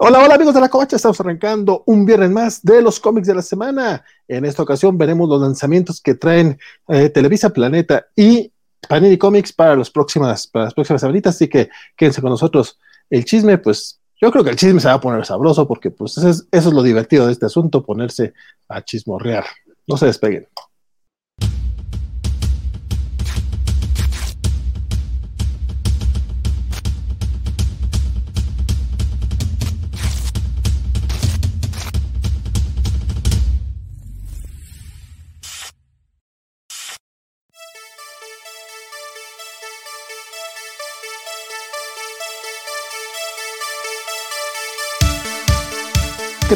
Hola, 0.00 0.22
hola 0.22 0.36
amigos 0.36 0.54
de 0.54 0.60
la 0.60 0.68
Covacha, 0.68 0.94
estamos 0.94 1.18
arrancando 1.18 1.82
un 1.84 2.04
viernes 2.06 2.30
más 2.30 2.62
de 2.62 2.80
los 2.82 3.00
cómics 3.00 3.26
de 3.26 3.34
la 3.34 3.42
semana. 3.42 4.04
En 4.28 4.44
esta 4.44 4.62
ocasión 4.62 4.96
veremos 4.96 5.28
los 5.28 5.40
lanzamientos 5.40 6.00
que 6.00 6.14
traen 6.14 6.56
eh, 6.86 7.08
Televisa 7.08 7.50
Planeta 7.50 8.06
y 8.14 8.52
Panini 8.88 9.18
Comics 9.18 9.52
para, 9.52 9.74
los 9.74 9.90
próximas, 9.90 10.46
para 10.46 10.66
las 10.66 10.74
próximas 10.74 11.00
semanitas, 11.00 11.34
así 11.34 11.48
que 11.48 11.68
quédense 11.96 12.20
con 12.20 12.30
nosotros. 12.30 12.78
El 13.10 13.24
chisme, 13.24 13.58
pues 13.58 13.98
yo 14.20 14.30
creo 14.30 14.44
que 14.44 14.50
el 14.50 14.56
chisme 14.56 14.78
se 14.78 14.86
va 14.86 14.94
a 14.94 15.00
poner 15.00 15.26
sabroso 15.26 15.66
porque 15.66 15.90
pues 15.90 16.16
eso 16.16 16.28
es, 16.28 16.46
eso 16.52 16.68
es 16.68 16.74
lo 16.74 16.84
divertido 16.84 17.26
de 17.26 17.32
este 17.32 17.46
asunto, 17.46 17.82
ponerse 17.82 18.34
a 18.68 18.84
chismorrear. 18.84 19.46
No 19.88 19.96
se 19.96 20.06
despeguen. 20.06 20.46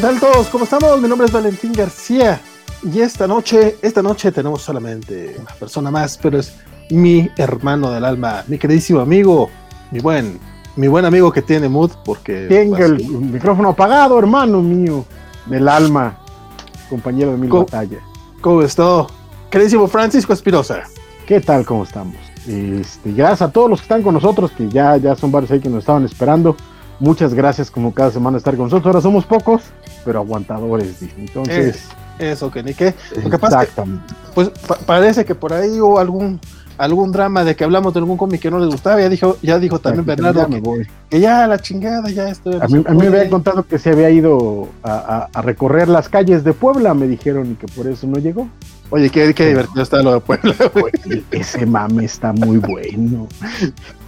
Tal 0.03 0.19
todos? 0.19 0.47
¿Cómo 0.47 0.65
estamos? 0.65 0.99
Mi 0.99 1.07
nombre 1.07 1.27
es 1.27 1.31
Valentín 1.31 1.71
García 1.71 2.41
y 2.83 2.99
esta 2.99 3.25
noche, 3.25 3.77
esta 3.81 4.01
noche 4.01 4.33
tenemos 4.33 4.61
solamente 4.61 5.37
una 5.39 5.51
persona 5.53 5.91
más, 5.91 6.19
pero 6.21 6.39
es 6.39 6.53
mi 6.89 7.29
hermano 7.37 7.89
del 7.89 8.03
alma, 8.03 8.43
mi 8.49 8.57
queridísimo 8.57 8.99
amigo, 8.99 9.49
mi 9.91 10.01
buen, 10.01 10.41
mi 10.75 10.89
buen 10.89 11.05
amigo 11.05 11.31
que 11.31 11.41
tiene 11.41 11.69
mood 11.69 11.91
porque 12.03 12.47
tengo 12.49 12.79
el 12.79 12.97
micrófono 13.07 13.69
apagado, 13.69 14.19
hermano 14.19 14.61
mío 14.61 15.05
del 15.45 15.69
alma, 15.69 16.17
compañero 16.89 17.31
de 17.31 17.37
mi 17.37 17.47
batalla. 17.47 17.99
¿Cómo 18.41 18.61
está? 18.61 19.07
Queridísimo 19.49 19.87
Francisco 19.87 20.33
Espirosa. 20.33 20.83
¿Qué 21.25 21.39
tal? 21.39 21.65
¿Cómo 21.65 21.85
estamos? 21.85 22.17
Este, 22.45 23.13
gracias 23.13 23.43
a 23.43 23.51
todos 23.53 23.69
los 23.69 23.79
que 23.79 23.83
están 23.83 24.03
con 24.03 24.15
nosotros, 24.15 24.51
que 24.51 24.67
ya, 24.67 24.97
ya 24.97 25.15
son 25.15 25.31
varios 25.31 25.51
ahí 25.51 25.61
que 25.61 25.69
nos 25.69 25.79
estaban 25.79 26.03
esperando. 26.03 26.57
Muchas 27.03 27.33
gracias 27.33 27.69
como 27.69 27.93
cada 27.93 28.11
semana 28.11 28.37
estar 28.37 28.55
con 28.55 28.67
nosotros. 28.67 28.85
Ahora 28.85 29.01
somos 29.01 29.25
pocos, 29.25 29.63
pero 30.05 30.19
aguantadores. 30.19 31.01
Entonces... 31.17 31.89
eso, 32.17 32.49
que 32.49 32.63
ni 32.63 32.73
qué. 32.73 32.93
Exactamente. 33.13 34.13
pues 34.33 34.49
parece 34.85 35.25
que 35.25 35.35
por 35.35 35.51
ahí 35.51 35.81
hubo 35.81 35.99
algún 35.99 36.39
algún 36.77 37.11
drama 37.11 37.43
de 37.43 37.57
que 37.57 37.65
hablamos 37.65 37.93
de 37.93 37.99
algún 37.99 38.15
cómic 38.15 38.39
que 38.41 38.49
no 38.49 38.57
les 38.57 38.69
gustaba, 38.69 39.01
ya 39.01 39.09
dijo, 39.09 39.37
ya 39.41 39.59
dijo 39.59 39.79
también 39.79 40.05
Bernardo 40.05 40.47
que, 41.09 41.19
ya 41.19 41.45
la 41.45 41.59
chingada, 41.59 42.09
ya 42.09 42.29
estoy. 42.29 42.55
A 42.61 42.67
mí, 42.67 42.81
me 42.97 43.07
habían 43.07 43.29
contado 43.29 43.63
que 43.63 43.77
se 43.77 43.89
había 43.89 44.09
ido 44.09 44.69
a, 44.81 45.27
recorrer 45.41 45.89
las 45.89 46.07
calles 46.07 46.45
de 46.45 46.53
Puebla, 46.53 46.93
me 46.93 47.07
dijeron, 47.07 47.51
y 47.51 47.55
que 47.55 47.67
por 47.67 47.85
eso 47.85 48.07
no 48.07 48.17
llegó. 48.17 48.47
Oye, 48.91 49.09
qué, 49.09 49.33
qué 49.33 49.47
divertido 49.47 49.83
está 49.83 50.01
lo 50.01 50.13
de 50.13 50.19
Puebla, 50.21 50.55
Ese 51.31 51.65
mame 51.65 52.05
está 52.05 52.31
muy 52.31 52.59
bueno. 52.59 53.27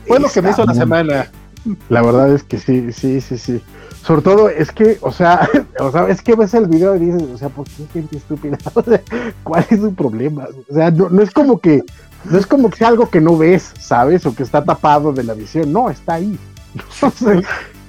Fue 0.07 0.17
lo 0.17 0.29
que 0.29 0.41
me 0.41 0.51
hizo 0.51 0.63
la 0.63 0.73
semana. 0.73 1.27
La 1.89 2.01
verdad 2.01 2.33
es 2.33 2.43
que 2.43 2.57
sí, 2.59 2.91
sí, 2.91 3.21
sí, 3.21 3.37
sí. 3.37 3.61
Sobre 4.03 4.21
todo 4.21 4.49
es 4.49 4.71
que, 4.71 4.97
o 5.01 5.11
sea, 5.11 5.49
o 5.79 5.91
sea, 5.91 6.07
es 6.09 6.21
que 6.21 6.35
ves 6.35 6.53
el 6.53 6.67
video 6.67 6.95
y 6.95 6.99
dices, 6.99 7.23
o 7.23 7.37
sea, 7.37 7.49
¿por 7.49 7.65
qué 7.65 7.85
gente 7.91 8.17
estúpida? 8.17 8.57
¿cuál 9.43 9.65
es 9.69 9.79
su 9.79 9.93
problema? 9.93 10.47
O 10.69 10.73
sea, 10.73 10.91
no, 10.91 11.21
es 11.21 11.31
como 11.31 11.59
que, 11.59 11.83
no 12.25 12.37
es 12.37 12.45
como 12.45 12.69
que 12.69 12.77
sea 12.77 12.89
algo 12.89 13.09
que 13.09 13.21
no 13.21 13.37
ves, 13.37 13.71
¿sabes? 13.79 14.25
O 14.25 14.35
que 14.35 14.43
está 14.43 14.63
tapado 14.63 15.11
de 15.11 15.23
la 15.23 15.33
visión. 15.33 15.71
No, 15.71 15.89
está 15.89 16.15
ahí. 16.15 16.37
No 17.01 17.09
sé. 17.11 17.41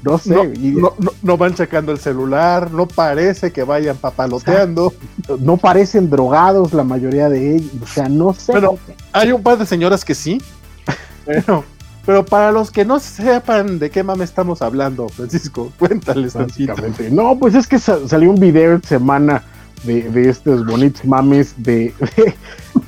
No 0.05 0.19
sé. 0.19 0.55
No, 0.59 0.95
no, 1.23 1.37
van 1.37 1.55
checando 1.55 1.91
el 1.91 1.99
celular, 1.99 2.71
no 2.71 2.87
parece 2.87 3.51
que 3.51 3.65
vayan 3.65 3.97
papaloteando. 3.97 4.93
no 5.41 5.57
parecen 5.57 6.09
drogados 6.09 6.73
la 6.73 6.85
mayoría 6.85 7.29
de 7.29 7.57
ellos. 7.57 7.73
O 7.83 7.87
sea, 7.87 8.09
no 8.09 8.33
sé. 8.33 8.53
Pero 8.53 8.79
hay 9.12 9.33
un 9.33 9.43
par 9.43 9.59
de 9.59 9.67
señoras 9.67 10.05
que 10.05 10.15
sí. 10.15 10.41
Pero 11.25 11.65
pero 12.06 12.25
para 12.25 12.53
los 12.53 12.71
que 12.71 12.84
no 12.84 13.00
sepan 13.00 13.81
de 13.81 13.91
qué 13.91 14.05
mame 14.05 14.25
estamos 14.25 14.62
hablando, 14.62 15.09
Francisco, 15.09 15.72
cuéntales 15.78 16.34
tantito. 16.34 16.75
No, 17.11 17.37
pues 17.37 17.55
es 17.56 17.67
que 17.67 17.78
salió 17.81 18.31
un 18.31 18.41
video 18.41 18.77
esta 18.77 18.89
semana 18.89 19.43
de, 19.83 20.31
estos 20.31 20.65
bonitos 20.65 21.05
mames 21.05 21.55
de, 21.62 21.93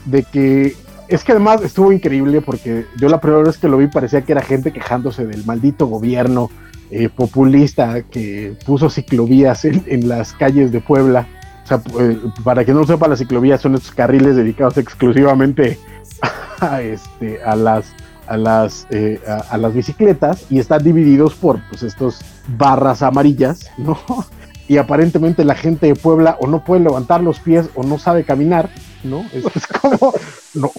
de, 0.06 0.22
que 0.22 0.74
es 1.08 1.24
que 1.24 1.32
además 1.32 1.62
estuvo 1.62 1.92
increíble 1.92 2.40
porque 2.40 2.86
yo 2.98 3.08
la 3.08 3.20
primera 3.20 3.42
vez 3.42 3.58
que 3.58 3.68
lo 3.68 3.76
vi 3.76 3.88
parecía 3.88 4.22
que 4.22 4.32
era 4.32 4.40
gente 4.40 4.72
quejándose 4.72 5.26
del 5.26 5.44
maldito 5.44 5.86
gobierno 5.86 6.50
eh, 6.90 7.08
populista 7.08 8.02
que 8.02 8.56
puso 8.64 8.88
ciclovías 8.88 9.64
en, 9.64 10.08
las 10.08 10.32
calles 10.32 10.72
de 10.72 10.80
Puebla. 10.80 11.26
O 11.64 11.66
sea, 11.66 11.82
eh, 12.00 12.18
para 12.42 12.64
que 12.64 12.72
no 12.72 12.86
sepa, 12.86 13.08
las 13.08 13.18
ciclovías 13.18 13.60
son 13.60 13.74
estos 13.74 13.92
carriles 13.92 14.36
dedicados 14.36 14.78
exclusivamente 14.78 15.78
a, 16.60 16.80
este, 16.80 17.42
a 17.42 17.56
las 17.56 17.92
a 18.28 18.36
las, 18.36 18.86
eh, 18.90 19.20
a, 19.26 19.56
las 19.58 19.74
bicicletas 19.74 20.44
y 20.50 20.58
están 20.58 20.82
divididos 20.82 21.34
por 21.34 21.60
pues, 21.68 21.82
estos 21.82 22.20
barras 22.56 23.02
amarillas, 23.02 23.70
¿no? 23.78 23.98
Y 24.68 24.76
aparentemente 24.76 25.44
la 25.44 25.54
gente 25.54 25.86
de 25.86 25.94
Puebla 25.94 26.36
o 26.40 26.46
no 26.46 26.62
puede 26.62 26.82
levantar 26.82 27.22
los 27.22 27.40
pies 27.40 27.70
o 27.74 27.84
no 27.84 27.98
sabe 27.98 28.24
caminar, 28.24 28.68
¿no? 29.02 29.24
Es, 29.32 29.66
como, 29.66 30.12
no, 30.54 30.70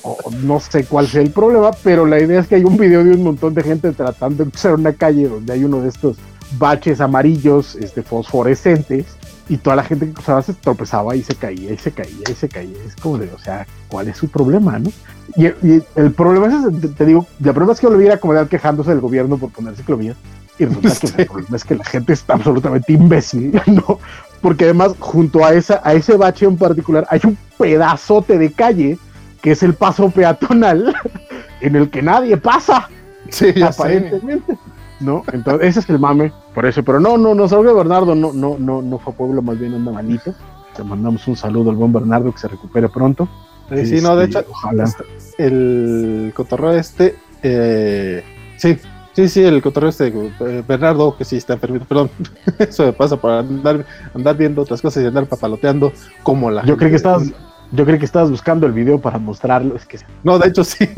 no, 0.43 0.59
sé 0.59 0.85
cuál 0.85 1.07
sea 1.07 1.23
el 1.23 1.31
problema, 1.31 1.71
pero 1.83 2.05
la 2.05 2.19
idea 2.19 2.39
es 2.39 2.47
que 2.47 2.53
hay 2.53 2.65
un 2.65 2.77
video 2.77 3.03
de 3.03 3.13
un 3.13 3.23
montón 3.23 3.55
de 3.55 3.63
gente 3.63 3.91
tratando 3.93 4.45
de 4.45 4.51
cruzar 4.51 4.75
una 4.75 4.93
calle 4.93 5.27
donde 5.27 5.53
hay 5.53 5.63
uno 5.63 5.81
de 5.81 5.89
estos 5.89 6.17
baches 6.59 7.01
amarillos, 7.01 7.73
este, 7.77 8.03
fosforescentes, 8.03 9.07
y 9.49 9.57
toda 9.57 9.75
la 9.75 9.83
gente 9.83 10.05
que 10.05 10.13
cruzaba 10.13 10.41
se 10.43 10.53
tropezaba 10.53 11.15
y 11.15 11.23
se 11.23 11.35
caía 11.35 11.73
y 11.73 11.77
se 11.77 11.91
caía 11.91 12.29
y 12.29 12.33
se 12.33 12.47
caía. 12.47 12.77
Es 12.85 12.95
como 12.95 13.17
de, 13.17 13.31
o 13.33 13.39
sea, 13.39 13.65
¿cuál 13.87 14.07
es 14.07 14.17
su 14.17 14.29
problema, 14.29 14.77
no? 14.77 14.91
Y, 15.35 15.47
el 15.95 16.11
problema 16.11 16.47
es, 16.47 16.95
te, 16.95 17.05
digo, 17.05 17.25
la 17.39 17.51
problema 17.51 17.73
es 17.73 17.79
que 17.79 17.89
lo 17.89 17.97
viera 17.97 18.17
como 18.17 18.33
de 18.33 18.47
quejándose 18.47 18.91
del 18.91 19.01
gobierno 19.01 19.37
por 19.37 19.49
poner 19.51 19.75
ciclovías. 19.75 20.15
Y 20.59 20.65
resulta 20.65 20.95
que 20.95 21.07
el 21.23 21.27
problema 21.27 21.57
es 21.57 21.63
que 21.63 21.75
la 21.75 21.85
gente 21.85 22.13
está 22.13 22.35
absolutamente 22.35 22.93
imbécil, 22.93 23.59
¿no? 23.67 23.99
Porque 24.41 24.65
además, 24.65 24.93
junto 24.99 25.43
a, 25.43 25.53
esa, 25.53 25.81
a 25.83 25.93
ese 25.93 26.15
bache 26.15 26.45
en 26.45 26.57
particular, 26.57 27.07
hay 27.09 27.19
un 27.25 27.37
pedazote 27.57 28.37
de 28.37 28.51
calle 28.51 28.97
que 29.41 29.51
es 29.51 29.63
el 29.63 29.73
paso 29.73 30.09
peatonal 30.11 30.93
en 31.61 31.75
el 31.75 31.89
que 31.89 32.03
nadie 32.03 32.37
pasa. 32.37 32.87
Sí, 33.29 33.61
aparentemente. 33.61 34.57
¿No? 34.99 35.23
Entonces, 35.31 35.69
ese 35.69 35.79
es 35.79 35.89
el 35.89 35.99
mame, 35.99 36.31
por 36.53 36.65
eso. 36.65 36.83
Pero 36.83 36.99
no, 36.99 37.17
no, 37.17 37.35
no, 37.35 37.47
salga 37.47 37.73
Bernardo, 37.73 38.15
no, 38.15 38.33
no, 38.33 38.57
no, 38.59 38.81
no 38.81 38.99
fue 38.99 39.13
a 39.13 39.17
Pueblo, 39.17 39.41
más 39.41 39.59
bien 39.59 39.73
anda 39.73 39.91
malito. 39.91 40.33
Te 40.75 40.83
mandamos 40.83 41.27
un 41.27 41.35
saludo 41.35 41.71
al 41.71 41.75
buen 41.75 41.93
Bernardo, 41.93 42.31
que 42.31 42.39
se 42.39 42.47
recupere 42.47 42.89
pronto. 42.89 43.27
Sí, 43.69 44.01
no, 44.01 44.15
de 44.15 44.25
este, 44.25 44.39
hecho, 44.39 44.49
ojalá. 44.49 44.91
El 45.37 46.33
cotorreo 46.35 46.71
este, 46.71 47.15
eh, 47.43 48.23
sí, 48.57 48.77
sí, 49.13 49.29
sí, 49.29 49.43
el 49.43 49.61
cotorreo 49.61 49.89
este, 49.89 50.07
eh, 50.07 50.63
Bernardo, 50.67 51.15
que 51.15 51.23
sí 51.23 51.37
está 51.37 51.53
enfermito, 51.53 51.85
perdón, 51.85 52.09
eso 52.59 52.85
me 52.85 52.93
pasa 52.93 53.17
para 53.17 53.39
andar, 53.39 53.85
andar 54.13 54.35
viendo 54.35 54.63
otras 54.63 54.81
cosas 54.81 55.03
y 55.03 55.05
andar 55.05 55.27
papaloteando 55.27 55.93
como 56.23 56.49
la. 56.49 56.65
Yo 56.65 56.77
creo 56.77 56.89
que 56.89 56.95
estabas, 56.95 57.31
yo 57.71 57.85
creo 57.85 57.99
que 57.99 58.05
estabas 58.05 58.31
buscando 58.31 58.65
el 58.65 58.73
video 58.73 58.99
para 58.99 59.19
mostrarlo, 59.19 59.75
es 59.75 59.85
que. 59.85 59.99
No, 60.23 60.39
de 60.39 60.49
hecho 60.49 60.63
sí. 60.63 60.89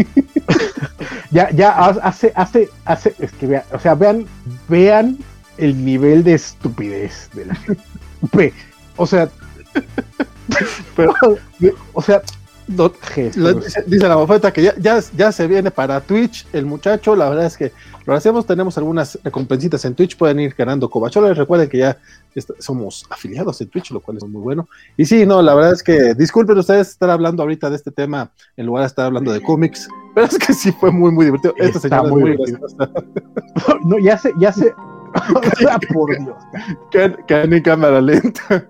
ya, 1.32 1.50
ya 1.52 1.72
hace, 1.72 2.32
hace, 2.36 2.70
hace, 2.86 3.16
es 3.20 3.32
que 3.34 3.48
vean, 3.48 3.64
o 3.72 3.80
sea, 3.80 3.96
vean, 3.96 4.26
vean 4.70 5.18
el 5.58 5.84
nivel 5.84 6.24
de 6.24 6.34
estupidez 6.34 7.30
de 7.34 7.46
la 7.46 7.56
gente. 7.56 8.54
o 8.98 9.06
sea, 9.06 9.30
pero, 10.96 11.14
o 11.94 12.02
sea, 12.02 12.22
dice, 13.86 14.08
la 14.08 14.16
bofeta 14.16 14.52
que 14.52 14.64
ya, 14.64 14.74
ya, 14.78 15.32
se 15.32 15.48
viene 15.48 15.72
para 15.72 16.02
Twitch 16.02 16.48
el 16.54 16.66
muchacho. 16.66 17.16
La 17.16 17.30
verdad 17.30 17.46
es 17.46 17.58
que 17.58 17.72
lo 18.06 18.14
hacemos. 18.14 18.46
Tenemos 18.46 18.78
algunas 18.78 19.20
recompensitas 19.24 19.84
en 19.86 19.96
Twitch. 19.96 20.18
Pueden 20.18 20.40
ir 20.40 20.56
ganando 20.58 20.90
covacholes. 20.90 21.38
Recuerden 21.38 21.70
que 21.70 21.80
ya 21.80 21.98
somos 22.60 23.06
afiliados 23.10 23.60
en 23.62 23.70
Twitch, 23.70 23.92
lo 23.92 24.00
cual 24.00 24.18
es 24.18 24.24
muy 24.24 24.42
bueno. 24.42 24.68
Y 24.98 25.06
sí, 25.06 25.26
no, 25.26 25.42
la 25.42 25.54
verdad 25.54 25.74
es 25.74 25.84
que 25.84 26.14
disculpen 26.14 26.58
ustedes 26.58 26.90
estar 26.90 27.10
hablando 27.10 27.44
ahorita 27.44 27.70
de 27.70 27.76
este 27.76 27.92
tema 27.92 28.32
en 28.58 28.66
lugar 28.66 28.84
de 28.84 28.88
estar 28.88 29.06
hablando 29.06 29.32
de 29.32 29.42
cómics. 29.42 29.88
Pero 30.16 30.28
es 30.28 30.38
que 30.38 30.54
sí 30.54 30.72
fue 30.72 30.92
muy, 30.92 31.12
muy 31.12 31.26
divertido. 31.26 31.54
Esta 31.58 31.80
señora 31.80 32.04
muy, 32.04 32.38
muy 32.38 32.38
No, 33.86 33.98
ya 34.00 34.18
se, 34.18 34.32
ya 34.40 34.52
se. 34.54 34.74
por 35.94 36.18
Dios. 36.18 36.38
Que, 36.90 37.16
que 37.28 37.48
ni 37.48 37.62
cámara 37.62 38.02
lenta. 38.02 38.68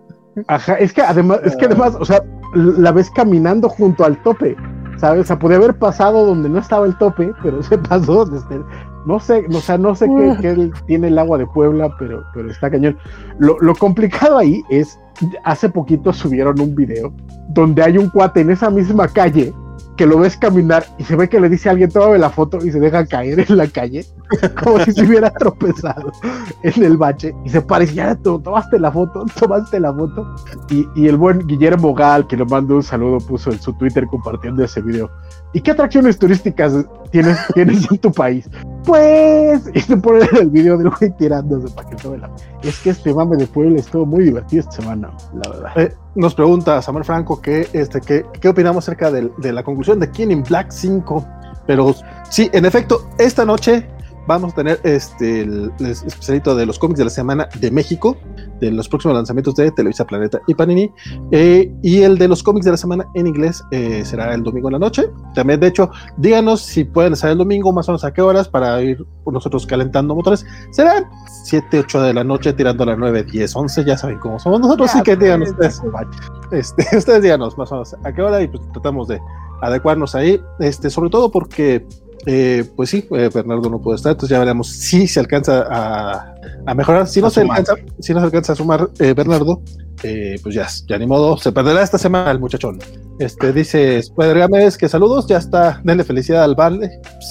Ajá, 0.47 0.75
es 0.75 0.93
que 0.93 1.01
además, 1.01 1.39
es 1.43 1.55
que 1.55 1.65
además, 1.65 1.95
o 1.99 2.05
sea, 2.05 2.23
la 2.53 2.91
ves 2.91 3.09
caminando 3.09 3.69
junto 3.69 4.05
al 4.05 4.21
tope, 4.23 4.55
¿sabes? 4.97 5.21
O 5.21 5.23
sea, 5.25 5.39
podía 5.39 5.57
haber 5.57 5.77
pasado 5.77 6.25
donde 6.25 6.49
no 6.49 6.59
estaba 6.59 6.85
el 6.85 6.97
tope, 6.97 7.31
pero 7.41 7.61
se 7.63 7.77
pasó 7.77 8.25
desde, 8.25 8.61
no 9.05 9.19
sé, 9.19 9.45
o 9.51 9.59
sea, 9.59 9.77
no 9.77 9.95
sé 9.95 10.07
qué, 10.41 10.71
tiene 10.85 11.07
el 11.07 11.17
agua 11.17 11.37
de 11.37 11.47
Puebla, 11.47 11.95
pero, 11.97 12.23
pero 12.33 12.49
está 12.49 12.69
cañón. 12.69 12.97
Lo, 13.39 13.57
lo, 13.59 13.75
complicado 13.75 14.37
ahí 14.37 14.61
es, 14.69 14.99
hace 15.43 15.69
poquito 15.69 16.13
subieron 16.13 16.59
un 16.59 16.75
video 16.75 17.13
donde 17.49 17.83
hay 17.83 17.97
un 17.97 18.09
cuate 18.09 18.41
en 18.41 18.51
esa 18.51 18.69
misma 18.69 19.07
calle 19.07 19.53
que 19.97 20.05
lo 20.05 20.19
ves 20.19 20.37
caminar 20.37 20.85
y 20.97 21.03
se 21.03 21.15
ve 21.15 21.29
que 21.29 21.39
le 21.39 21.49
dice 21.49 21.69
a 21.69 21.73
alguien, 21.73 21.91
tómame 21.91 22.17
la 22.17 22.29
foto 22.29 22.57
y 22.65 22.71
se 22.71 22.79
deja 22.79 23.05
caer 23.05 23.39
en 23.39 23.57
la 23.57 23.67
calle. 23.67 24.05
como 24.63 24.79
si 24.79 24.91
se 24.93 25.03
hubiera 25.03 25.29
tropezado 25.31 26.11
en 26.63 26.83
el 26.83 26.97
bache 26.97 27.35
y 27.45 27.49
se 27.49 27.61
parecía, 27.61 28.15
tomaste 28.15 28.79
la 28.79 28.91
foto, 28.91 29.25
tomaste 29.39 29.79
la 29.79 29.93
foto. 29.93 30.35
Y, 30.69 30.87
y 30.95 31.07
el 31.07 31.17
buen 31.17 31.45
Guillermo 31.47 31.93
Gal, 31.93 32.27
que 32.27 32.37
le 32.37 32.45
mando 32.45 32.75
un 32.75 32.83
saludo, 32.83 33.17
puso 33.19 33.51
en 33.51 33.59
su 33.59 33.73
Twitter 33.73 34.07
compartiendo 34.07 34.63
ese 34.63 34.81
video. 34.81 35.09
¿Y 35.53 35.61
qué 35.61 35.71
atracciones 35.71 36.17
turísticas 36.17 36.73
tienes, 37.11 37.37
tienes 37.53 37.89
en 37.91 37.97
tu 37.97 38.11
país? 38.11 38.49
Pues, 38.85 39.69
y 39.73 39.81
se 39.81 39.97
pone 39.97 40.25
el 40.39 40.49
video 40.49 40.77
del 40.77 40.89
güey 40.89 41.11
tirándose 41.17 41.73
para 41.73 41.89
que 41.89 41.95
tome 41.97 42.17
la. 42.17 42.29
Es 42.63 42.79
que 42.79 42.91
este 42.91 43.13
mame 43.13 43.37
de 43.37 43.47
Puebla 43.47 43.79
estuvo 43.79 44.05
muy 44.05 44.23
divertido 44.23 44.61
esta 44.61 44.71
semana, 44.71 45.11
la 45.33 45.49
verdad. 45.49 45.71
Eh, 45.75 45.93
nos 46.15 46.33
pregunta 46.33 46.81
Samuel 46.81 47.05
Franco 47.05 47.41
que, 47.41 47.67
este, 47.73 48.01
que, 48.01 48.25
qué 48.39 48.49
opinamos 48.49 48.85
acerca 48.85 49.11
de, 49.11 49.29
de 49.37 49.51
la 49.51 49.63
conclusión 49.63 49.99
de 49.99 50.09
King 50.09 50.29
in 50.29 50.43
Black 50.43 50.71
5. 50.71 51.25
Pero 51.67 51.93
sí, 52.29 52.49
en 52.53 52.65
efecto, 52.65 53.09
esta 53.17 53.45
noche 53.45 53.87
vamos 54.27 54.53
a 54.53 54.55
tener 54.55 54.79
este 54.83 55.41
el, 55.41 55.71
el, 55.79 55.85
especialito 55.85 56.55
de 56.55 56.65
los 56.65 56.79
cómics 56.79 56.99
de 56.99 57.05
la 57.05 57.09
semana 57.09 57.49
de 57.59 57.71
México, 57.71 58.17
de 58.59 58.71
los 58.71 58.87
próximos 58.87 59.15
lanzamientos 59.15 59.55
de 59.55 59.71
Televisa 59.71 60.05
Planeta 60.05 60.41
y 60.47 60.53
Panini, 60.53 60.91
eh, 61.31 61.71
y 61.81 62.01
el 62.01 62.17
de 62.17 62.27
los 62.27 62.43
cómics 62.43 62.65
de 62.65 62.71
la 62.71 62.77
semana 62.77 63.07
en 63.15 63.27
inglés 63.27 63.63
eh, 63.71 64.03
será 64.05 64.33
el 64.33 64.43
domingo 64.43 64.69
en 64.69 64.73
la 64.73 64.79
noche. 64.79 65.09
También, 65.33 65.59
de 65.59 65.67
hecho, 65.67 65.89
díganos 66.17 66.61
si 66.61 66.83
pueden 66.83 67.13
estar 67.13 67.31
el 67.31 67.37
domingo, 67.37 67.71
más 67.73 67.87
o 67.89 67.91
menos 67.91 68.03
a 68.03 68.13
qué 68.13 68.21
horas, 68.21 68.47
para 68.47 68.81
ir 68.81 69.03
nosotros 69.25 69.65
calentando 69.65 70.15
motores. 70.15 70.45
Serán 70.71 71.05
7, 71.43 71.79
8 71.79 72.01
de 72.03 72.13
la 72.13 72.23
noche, 72.23 72.53
tirando 72.53 72.83
a 72.83 72.87
las 72.87 72.97
9, 72.97 73.23
10, 73.23 73.55
11, 73.55 73.85
ya 73.85 73.97
saben 73.97 74.19
cómo 74.19 74.39
somos 74.39 74.61
nosotros, 74.61 74.89
así 74.89 75.01
que 75.03 75.15
díganos 75.15 75.49
ustedes, 75.49 75.81
este, 76.51 76.97
ustedes 76.97 77.21
díganos 77.21 77.57
más 77.57 77.71
o 77.71 77.75
menos 77.75 77.95
a 78.03 78.13
qué 78.13 78.21
hora 78.21 78.41
y 78.41 78.47
pues 78.47 78.61
tratamos 78.71 79.07
de 79.07 79.19
adecuarnos 79.61 80.15
ahí, 80.15 80.41
este, 80.59 80.89
sobre 80.89 81.09
todo 81.09 81.31
porque 81.31 81.85
eh, 82.25 82.63
pues 82.75 82.89
sí, 82.89 83.07
eh, 83.11 83.29
Bernardo 83.33 83.69
no 83.69 83.81
puede 83.81 83.95
estar, 83.95 84.11
entonces 84.11 84.35
ya 84.35 84.39
veremos 84.39 84.67
si 84.67 85.07
se 85.07 85.19
alcanza 85.19 85.65
a, 85.69 86.35
a 86.65 86.75
mejorar. 86.75 87.07
Si 87.07 87.21
no, 87.21 87.29
se 87.29 87.41
alcanza, 87.41 87.73
si 87.99 88.13
no 88.13 88.19
se 88.19 88.25
alcanza 88.25 88.53
a 88.53 88.55
sumar 88.55 88.89
eh, 88.99 89.13
Bernardo, 89.13 89.61
pues 90.01 90.55
ya, 90.55 90.67
ya 90.87 90.97
ni 90.97 91.05
modo, 91.05 91.37
se 91.37 91.51
perderá 91.51 91.81
esta 91.81 91.97
semana 91.97 92.31
el 92.31 92.39
muchachón. 92.39 92.79
Este 93.19 93.53
dice 93.53 93.99
Spider 93.99 94.39
Gámez 94.39 94.77
que 94.77 94.89
saludos, 94.89 95.27
ya 95.27 95.37
está, 95.37 95.79
denle 95.83 96.03
felicidad 96.03 96.43
al. 96.43 96.55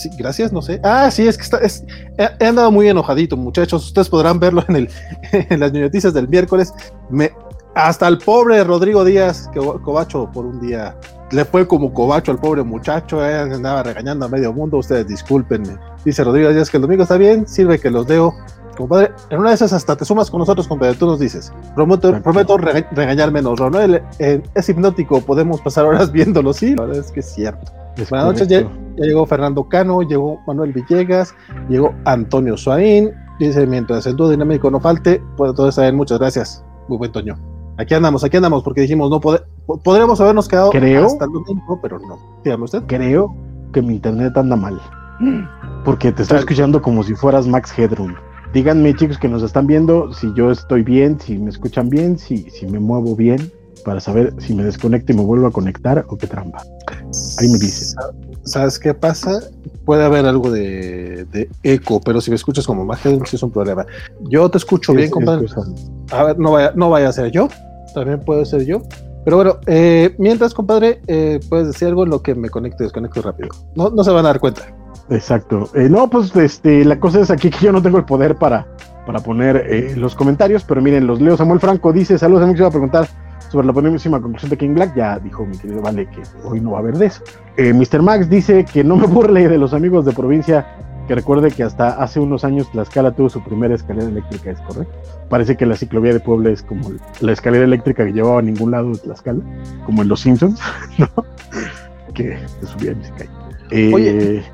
Sí, 0.03 0.09
gracias, 0.17 0.53
no 0.53 0.63
sé. 0.63 0.81
Ah, 0.85 1.11
sí, 1.11 1.27
es 1.27 1.37
que 1.37 1.43
está, 1.45 1.59
es, 1.59 1.85
he, 2.17 2.45
andado 2.45 2.71
muy 2.71 2.89
enojadito, 2.89 3.37
muchachos. 3.37 3.87
Ustedes 3.87 4.09
podrán 4.09 4.39
verlo 4.39 4.65
en, 4.69 4.77
el, 4.77 4.89
en 5.33 5.61
las 5.61 5.73
noticias 5.73 6.15
del 6.15 6.29
miércoles. 6.29 6.73
Me, 7.11 7.33
hasta 7.75 8.09
el 8.09 8.19
pobre 8.19 8.63
Rodrigo 8.65 9.05
Díaz, 9.05 9.49
que 9.53 9.61
Cobacho 9.61 10.31
por 10.33 10.47
un 10.47 10.61
día 10.61 10.97
le 11.31 11.45
fue 11.45 11.67
como 11.67 11.93
cobacho 11.93 12.33
al 12.33 12.39
pobre 12.39 12.63
muchacho, 12.63 13.25
eh, 13.25 13.39
andaba 13.39 13.83
regañando 13.83 14.27
a 14.27 14.29
medio 14.29 14.53
mundo, 14.53 14.79
ustedes 14.79 15.07
discúlpenme. 15.07 15.77
Dice 16.05 16.25
Rodrigo 16.25 16.51
Díaz 16.51 16.71
que 16.71 16.77
el 16.77 16.83
domingo 16.83 17.03
está 17.03 17.17
bien, 17.17 17.47
sirve 17.47 17.79
que 17.79 17.91
los 17.91 18.09
leo. 18.09 18.35
Compadre, 18.77 19.13
en 19.29 19.39
una 19.39 19.51
de 19.51 19.57
esas 19.57 19.73
hasta 19.73 19.95
te 19.97 20.05
sumas 20.05 20.31
con 20.31 20.39
nosotros, 20.39 20.67
compadre, 20.67 20.95
tú 20.95 21.07
nos 21.07 21.19
dices. 21.19 21.53
Prometo, 21.75 22.21
prometo 22.23 22.57
rega 22.57 22.89
regañar 22.93 23.31
menos. 23.31 23.59
Ronald 23.59 24.01
eh, 24.19 24.43
es 24.55 24.69
hipnótico, 24.69 25.21
podemos 25.21 25.61
pasar 25.61 25.85
horas 25.85 26.11
viéndolo, 26.13 26.53
sí, 26.53 26.75
la 26.75 26.87
verdad 26.87 27.05
es 27.05 27.13
que 27.13 27.21
es 27.21 27.27
cierto. 27.27 27.73
Es 27.97 28.09
Buenas 28.09 28.29
noches, 28.29 28.49
ya, 28.49 28.63
ya, 28.63 29.05
llegó 29.05 29.27
Fernando 29.27 29.69
Cano, 29.69 30.03
llegó 30.03 30.41
Manuel 30.47 30.73
Villegas, 30.73 31.35
llegó 31.69 31.95
Antonio 32.05 32.57
Suaín. 32.57 33.11
Dice, 33.39 33.67
mientras 33.67 34.07
el 34.07 34.17
dúo 34.17 34.29
dinámico 34.29 34.71
no 34.71 34.81
falte, 34.81 35.23
pues 35.37 35.55
todo 35.55 35.69
está 35.69 35.83
bien, 35.83 35.97
muchas 35.97 36.19
gracias. 36.19 36.65
Muy 36.89 36.99
buen 36.99 37.13
Toño. 37.13 37.50
Aquí 37.81 37.95
andamos, 37.95 38.23
aquí 38.23 38.37
andamos, 38.37 38.63
porque 38.63 38.83
dijimos, 38.83 39.09
no 39.09 39.21
pod 39.21 39.41
podríamos 39.83 40.21
habernos 40.21 40.47
quedado 40.47 40.69
creo, 40.71 41.07
hasta 41.07 41.25
el 41.25 41.33
domingo, 41.33 41.79
pero 41.81 41.99
no. 41.99 42.19
Dígame 42.45 42.65
usted. 42.65 42.83
Creo 42.87 43.35
que 43.73 43.81
mi 43.81 43.95
internet 43.95 44.37
anda 44.37 44.55
mal. 44.55 44.79
Porque 45.83 46.13
te 46.13 46.23
estoy 46.23 46.41
escuchando 46.41 46.83
como 46.83 47.03
si 47.03 47.15
fueras 47.15 47.47
Max 47.47 47.73
Headroom. 47.79 48.15
Díganme, 48.53 48.95
chicos, 48.95 49.17
que 49.17 49.29
nos 49.29 49.43
están 49.43 49.67
viendo, 49.67 50.13
si 50.13 50.31
yo 50.35 50.51
estoy 50.51 50.83
bien, 50.83 51.19
si 51.21 51.39
me 51.39 51.49
escuchan 51.49 51.89
bien, 51.89 52.19
si, 52.19 52.51
si 52.51 52.67
me 52.67 52.81
muevo 52.81 53.17
bien, 53.17 53.51
para 53.83 53.99
saber 54.01 54.35
si 54.39 54.55
me 54.55 54.63
desconecto 54.63 55.13
y 55.13 55.17
me 55.17 55.23
vuelvo 55.23 55.47
a 55.47 55.51
conectar 55.51 56.05
o 56.09 56.19
qué 56.19 56.27
trampa. 56.27 56.63
Ahí 57.39 57.49
me 57.49 57.59
dice. 57.59 57.97
¿Sabes 58.43 58.79
qué 58.79 58.93
pasa? 58.93 59.41
Puede 59.87 60.05
haber 60.05 60.27
algo 60.27 60.51
de, 60.51 61.25
de 61.33 61.49
eco, 61.63 61.99
pero 62.03 62.21
si 62.21 62.31
me 62.31 62.37
escuchas 62.37 62.67
como 62.67 62.85
Max 62.85 63.07
Headroom, 63.07 63.25
sí 63.25 63.37
es 63.37 63.43
un 63.43 63.51
problema. 63.51 63.87
Yo 64.29 64.51
te 64.51 64.59
escucho 64.59 64.93
bien, 64.93 65.11
compadre. 65.11 65.47
A 66.11 66.25
ver, 66.25 66.39
no 66.39 66.53
vaya, 66.53 66.73
no 66.77 66.91
vaya 66.91 67.09
a 67.09 67.13
ser 67.13 67.31
yo 67.31 67.49
también 67.95 68.21
puedo 68.21 68.45
ser 68.45 68.65
yo. 68.65 68.83
Pero 69.25 69.37
bueno, 69.37 69.57
eh, 69.67 70.15
mientras, 70.19 70.55
compadre, 70.55 71.01
eh, 71.07 71.41
puedes 71.49 71.69
decir 71.69 71.89
algo 71.89 72.05
en 72.05 72.11
lo 72.11 72.23
que 72.23 72.35
me 72.35 72.49
conecte, 72.49 72.85
desconecto 72.85 73.21
rápido. 73.21 73.51
No, 73.75 73.91
no 73.91 74.03
se 74.03 74.11
van 74.11 74.25
a 74.25 74.29
dar 74.29 74.41
cuenta. 74.41 74.63
Exacto. 75.11 75.69
Eh, 75.75 75.89
no, 75.91 76.09
pues 76.09 76.35
este, 76.37 76.85
la 76.85 76.99
cosa 76.99 77.21
es 77.21 77.31
aquí 77.31 77.51
que 77.51 77.67
yo 77.67 77.73
no 77.73 77.83
tengo 77.83 77.99
el 77.99 78.05
poder 78.05 78.37
para, 78.37 78.67
para 79.07 79.21
poner 79.21 79.97
los 79.99 80.15
comentarios, 80.15 80.65
pero 80.65 80.81
miren, 80.81 81.07
los 81.07 81.21
leo. 81.21 81.37
Samuel 81.37 81.61
Franco 81.61 81.93
dice: 81.93 82.19
Saludos, 82.19 82.45
amigos. 82.45 82.61
Iba 82.61 82.69
a 82.69 82.73
preguntar 82.73 83.09
sobre 83.51 83.67
la 83.67 83.73
polémica 83.73 84.11
conclusión 84.11 84.51
de 84.51 84.57
King 84.57 84.75
Black. 84.75 84.95
Ya 84.97 85.19
dijo 85.19 85.45
mi 85.45 85.59
querido 85.59 85.83
Vale 85.83 86.09
que 86.09 86.23
hoy 86.45 86.61
no 86.61 86.71
va 86.71 86.79
a 86.79 86.81
haber 86.81 86.97
de 86.97 87.07
eso. 87.07 87.23
Mr. 87.59 88.01
Max 88.01 88.31
dice 88.31 88.65
que 88.65 88.83
no 88.83 88.97
me 88.97 89.07
burle 89.09 89.49
de 89.49 89.59
los 89.59 89.75
amigos 89.75 90.07
de 90.07 90.13
provincia 90.13 90.67
que 91.11 91.17
recuerde 91.17 91.51
que 91.51 91.65
hasta 91.65 92.01
hace 92.01 92.21
unos 92.21 92.45
años 92.45 92.71
Tlaxcala 92.71 93.11
tuvo 93.11 93.29
su 93.29 93.43
primera 93.43 93.75
escalera 93.75 94.07
eléctrica, 94.07 94.53
¿es 94.53 94.61
correcto? 94.61 94.95
Parece 95.29 95.57
que 95.57 95.67
la 95.67 95.75
ciclovía 95.75 96.13
de 96.13 96.21
Puebla 96.21 96.51
es 96.51 96.63
como 96.63 96.89
la 97.19 97.33
escalera 97.33 97.65
eléctrica 97.65 98.07
que 98.07 98.13
llevaba 98.13 98.39
a 98.39 98.43
ningún 98.43 98.71
lado 98.71 98.93
de 98.93 98.99
Tlaxcala, 98.99 99.41
como 99.87 100.03
en 100.03 100.09
Los 100.09 100.21
Simpsons, 100.21 100.61
¿no? 100.99 101.09
que 102.15 102.39
se 102.61 102.67
subía 102.69 102.93
y 102.93 103.05
se 103.05 103.11
caía. 103.11 103.31
Eh, 103.73 103.91
Oye, 103.93 104.45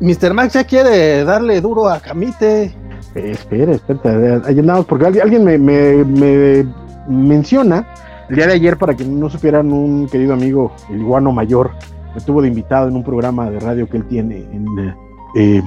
Mr. 0.00 0.32
Max 0.32 0.54
ya 0.54 0.64
quiere 0.64 1.22
darle 1.22 1.60
duro 1.60 1.86
a 1.86 2.00
Camite. 2.00 2.74
Eh, 3.14 3.32
espera, 3.32 3.72
espera, 3.72 4.40
ahí 4.46 4.58
andamos, 4.58 4.86
porque 4.86 5.04
alguien 5.04 5.44
me, 5.44 5.58
me, 5.58 6.02
me, 6.02 6.66
menciona 7.10 7.86
el 8.30 8.36
día 8.36 8.46
de 8.46 8.54
ayer, 8.54 8.78
para 8.78 8.96
que 8.96 9.04
no 9.04 9.28
supieran, 9.28 9.70
un 9.70 10.08
querido 10.08 10.32
amigo, 10.32 10.72
el 10.88 11.00
iguano 11.00 11.30
mayor, 11.30 11.72
me 12.14 12.22
tuvo 12.22 12.40
de 12.40 12.48
invitado 12.48 12.88
en 12.88 12.96
un 12.96 13.04
programa 13.04 13.50
de 13.50 13.60
radio 13.60 13.86
que 13.86 13.98
él 13.98 14.04
tiene 14.08 14.36
en, 14.50 14.94
eh, 15.36 15.62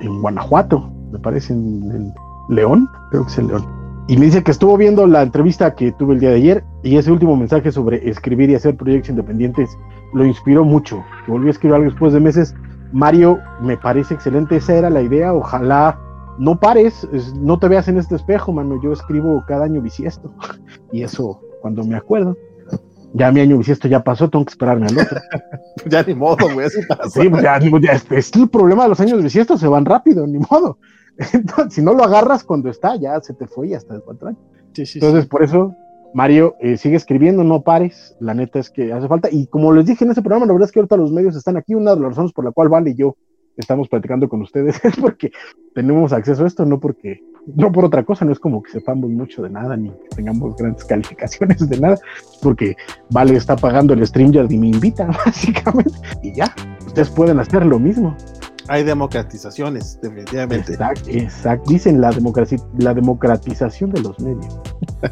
en 0.00 0.20
Guanajuato, 0.20 0.90
me 1.12 1.18
parece, 1.18 1.52
en, 1.52 2.12
León, 2.48 2.88
creo 3.10 3.24
que 3.24 3.32
es 3.32 3.38
en 3.38 3.48
León. 3.48 3.64
Y 4.06 4.18
me 4.18 4.26
dice 4.26 4.42
que 4.42 4.50
estuvo 4.50 4.76
viendo 4.76 5.06
la 5.06 5.22
entrevista 5.22 5.74
que 5.74 5.92
tuve 5.92 6.14
el 6.14 6.20
día 6.20 6.28
de 6.28 6.36
ayer 6.36 6.64
y 6.82 6.98
ese 6.98 7.10
último 7.10 7.36
mensaje 7.36 7.72
sobre 7.72 8.06
escribir 8.08 8.50
y 8.50 8.54
hacer 8.54 8.76
proyectos 8.76 9.10
independientes 9.10 9.70
lo 10.12 10.26
inspiró 10.26 10.62
mucho. 10.62 11.02
Volvió 11.26 11.48
a 11.48 11.52
escribir 11.52 11.76
algo 11.76 11.88
después 11.88 12.12
de 12.12 12.20
meses. 12.20 12.54
Mario, 12.92 13.38
me 13.62 13.78
parece 13.78 14.12
excelente, 14.12 14.56
esa 14.56 14.74
era 14.74 14.90
la 14.90 15.00
idea. 15.00 15.32
Ojalá 15.32 15.98
no 16.38 16.60
pares, 16.60 17.08
no 17.34 17.58
te 17.58 17.68
veas 17.68 17.88
en 17.88 17.96
este 17.96 18.16
espejo, 18.16 18.52
mano. 18.52 18.78
Yo 18.82 18.92
escribo 18.92 19.42
cada 19.46 19.64
año 19.64 19.80
bisiesto 19.80 20.30
y 20.92 21.02
eso 21.02 21.40
cuando 21.62 21.82
me 21.84 21.96
acuerdo. 21.96 22.36
Ya 23.16 23.30
mi 23.30 23.40
año 23.40 23.56
bisiesto 23.56 23.86
ya 23.86 24.02
pasó, 24.02 24.28
tengo 24.28 24.44
que 24.44 24.50
esperarme 24.50 24.86
al 24.86 24.98
otro. 24.98 25.18
ya 25.86 26.02
ni 26.02 26.14
modo, 26.14 26.52
güey, 26.52 26.66
así 26.66 26.80
pasa. 26.86 27.08
Sí, 27.08 27.30
ya, 27.42 27.60
ya, 27.60 27.92
es 27.92 28.34
el 28.34 28.48
problema 28.48 28.82
de 28.82 28.88
los 28.90 29.00
años 29.00 29.22
bisiestos, 29.22 29.60
se 29.60 29.68
van 29.68 29.84
rápido, 29.84 30.26
ni 30.26 30.38
modo. 30.38 30.78
Entonces, 31.32 31.74
si 31.74 31.82
no 31.82 31.94
lo 31.94 32.02
agarras 32.02 32.42
cuando 32.42 32.68
está, 32.68 32.96
ya 32.96 33.20
se 33.20 33.34
te 33.34 33.46
fue 33.46 33.68
y 33.68 33.74
hasta 33.74 33.94
el 33.94 34.02
cuatro 34.02 34.28
años. 34.28 34.40
Sí, 34.72 34.84
sí, 34.84 34.98
Entonces, 34.98 35.24
sí. 35.24 35.28
por 35.28 35.44
eso, 35.44 35.76
Mario, 36.12 36.56
eh, 36.60 36.76
sigue 36.76 36.96
escribiendo, 36.96 37.44
no 37.44 37.62
pares. 37.62 38.16
La 38.18 38.34
neta 38.34 38.58
es 38.58 38.68
que 38.68 38.92
hace 38.92 39.06
falta. 39.06 39.28
Y 39.30 39.46
como 39.46 39.72
les 39.72 39.86
dije 39.86 40.04
en 40.04 40.10
ese 40.10 40.22
programa, 40.22 40.46
la 40.46 40.52
verdad 40.52 40.66
es 40.66 40.72
que 40.72 40.80
ahorita 40.80 40.96
los 40.96 41.12
medios 41.12 41.36
están 41.36 41.56
aquí. 41.56 41.74
Una 41.74 41.94
de 41.94 42.00
las 42.00 42.10
razones 42.10 42.32
por 42.32 42.44
la 42.44 42.50
cual 42.50 42.68
Vale 42.68 42.90
y 42.90 42.94
yo 42.96 43.16
estamos 43.56 43.88
platicando 43.88 44.28
con 44.28 44.42
ustedes 44.42 44.80
es 44.84 44.96
porque 44.96 45.30
tenemos 45.74 46.12
acceso 46.12 46.44
a 46.44 46.46
esto, 46.46 46.64
no 46.64 46.80
porque, 46.80 47.22
no 47.54 47.70
por 47.72 47.84
otra 47.84 48.04
cosa, 48.04 48.24
no 48.24 48.32
es 48.32 48.38
como 48.38 48.62
que 48.62 48.72
sepamos 48.72 49.10
mucho 49.10 49.42
de 49.42 49.50
nada, 49.50 49.76
ni 49.76 49.90
que 49.90 50.08
tengamos 50.16 50.56
grandes 50.56 50.84
calificaciones 50.84 51.68
de 51.68 51.78
nada, 51.78 51.98
porque 52.42 52.76
Vale 53.10 53.36
está 53.36 53.56
pagando 53.56 53.94
el 53.94 54.06
StreamYard 54.06 54.50
y 54.50 54.58
me 54.58 54.68
invita, 54.68 55.06
básicamente, 55.26 55.92
y 56.22 56.34
ya, 56.34 56.54
ustedes 56.86 57.10
pueden 57.10 57.38
hacer 57.38 57.64
lo 57.66 57.78
mismo 57.78 58.16
hay 58.68 58.84
democratizaciones, 58.84 59.98
definitivamente. 60.00 60.72
Exacto, 60.72 61.10
exacto. 61.10 61.70
dicen 61.70 62.00
la, 62.00 62.10
democracia, 62.10 62.58
la 62.78 62.94
democratización 62.94 63.90
de 63.90 64.00
los 64.02 64.18
medios. 64.20 64.58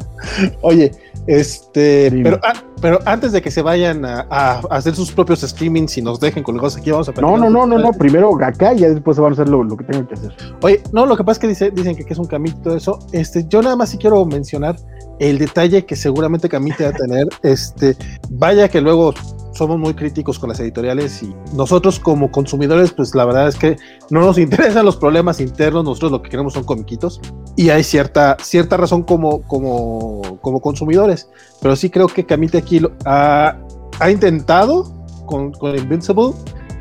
Oye, 0.61 0.91
este, 1.27 2.11
pero, 2.23 2.39
ah, 2.43 2.53
pero 2.81 2.99
antes 3.05 3.31
de 3.31 3.41
que 3.41 3.49
se 3.49 3.61
vayan 3.61 4.03
a, 4.03 4.27
a, 4.29 4.59
hacer 4.71 4.95
sus 4.95 5.11
propios 5.11 5.41
streamings 5.41 5.97
y 5.97 6.01
nos 6.01 6.19
dejen 6.19 6.43
colgados 6.43 6.75
aquí, 6.75 6.91
vamos 6.91 7.07
a 7.09 7.13
No, 7.13 7.37
no, 7.37 7.49
no, 7.49 7.65
no, 7.65 7.77
no, 7.77 7.91
primero 7.91 8.35
acá 8.43 8.73
y 8.73 8.79
ya 8.79 8.89
después 8.89 9.17
van 9.17 9.31
a 9.31 9.33
hacer 9.33 9.49
lo, 9.49 9.63
lo, 9.63 9.77
que 9.77 9.85
tengan 9.85 10.07
que 10.07 10.15
hacer. 10.15 10.35
Oye, 10.61 10.81
no, 10.91 11.05
lo 11.05 11.15
que 11.15 11.23
pasa 11.23 11.33
es 11.33 11.39
que 11.39 11.47
dice, 11.47 11.71
dicen 11.71 11.95
que, 11.95 12.03
que 12.03 12.13
es 12.13 12.19
un 12.19 12.27
camito 12.27 12.59
todo 12.61 12.75
eso. 12.75 12.99
Este, 13.11 13.45
yo 13.47 13.61
nada 13.61 13.75
más 13.75 13.89
sí 13.89 13.97
quiero 13.97 14.25
mencionar 14.25 14.75
el 15.19 15.37
detalle 15.37 15.85
que 15.85 15.95
seguramente 15.95 16.49
Camite 16.49 16.83
va 16.83 16.89
a 16.89 16.93
tener. 16.93 17.27
Este, 17.43 17.95
vaya 18.29 18.69
que 18.69 18.79
luego 18.79 19.13
somos 19.53 19.77
muy 19.77 19.93
críticos 19.93 20.39
con 20.39 20.49
las 20.49 20.59
editoriales 20.59 21.23
y 21.23 21.33
nosotros 21.53 21.99
como 21.99 22.31
consumidores, 22.31 22.91
pues 22.91 23.15
la 23.15 23.25
verdad 23.25 23.47
es 23.47 23.55
que 23.55 23.77
no 24.09 24.21
nos 24.21 24.37
interesan 24.39 24.85
los 24.85 24.97
problemas 24.97 25.39
internos, 25.39 25.83
nosotros 25.83 26.11
lo 26.11 26.21
que 26.21 26.29
queremos 26.29 26.53
son 26.53 26.63
comiquitos. 26.63 27.21
Y 27.55 27.69
hay 27.69 27.83
cierta, 27.83 28.37
cierta 28.41 28.77
razón 28.77 29.03
como, 29.03 29.43
como, 29.43 30.39
como 30.41 30.59
consumidores, 30.59 31.29
pero 31.61 31.75
sí 31.75 31.89
creo 31.89 32.07
que 32.07 32.25
Camite 32.25 32.57
aquí 32.57 32.81
ha, 33.05 33.57
ha, 33.99 34.11
intentado 34.11 34.91
con, 35.25 35.51
con 35.51 35.77
Invincible 35.77 36.33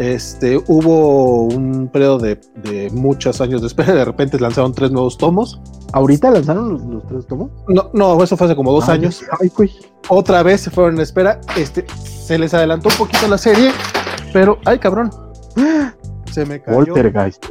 Este, 0.02 0.60
hubo 0.66 1.44
un 1.44 1.86
periodo 1.86 2.18
de, 2.18 2.40
de, 2.56 2.90
muchos 2.90 3.40
años 3.40 3.60
de 3.60 3.68
espera, 3.68 3.94
de 3.94 4.04
repente 4.04 4.36
lanzaron 4.40 4.74
tres 4.74 4.90
nuevos 4.90 5.16
tomos. 5.16 5.60
¿Ahorita 5.92 6.28
lanzaron 6.32 6.72
los, 6.72 6.82
los 6.82 7.06
tres 7.06 7.26
tomos? 7.28 7.52
No, 7.68 7.88
no, 7.92 8.20
eso 8.20 8.36
fue 8.36 8.48
hace 8.48 8.56
como 8.56 8.72
dos 8.72 8.88
ay, 8.88 8.98
años. 8.98 9.22
Ay, 9.40 9.48
Otra 10.08 10.42
vez 10.42 10.62
se 10.62 10.70
fueron 10.72 10.96
en 10.96 11.02
espera. 11.02 11.40
Este, 11.56 11.86
se 12.02 12.36
les 12.36 12.52
adelantó 12.52 12.88
un 12.88 12.96
poquito 12.96 13.28
la 13.28 13.38
serie, 13.38 13.70
pero, 14.32 14.58
ay, 14.64 14.80
cabrón. 14.80 15.08
Se 16.32 16.46
me 16.46 16.62
cayó. 16.62 16.78
Poltergeist. 16.78 17.44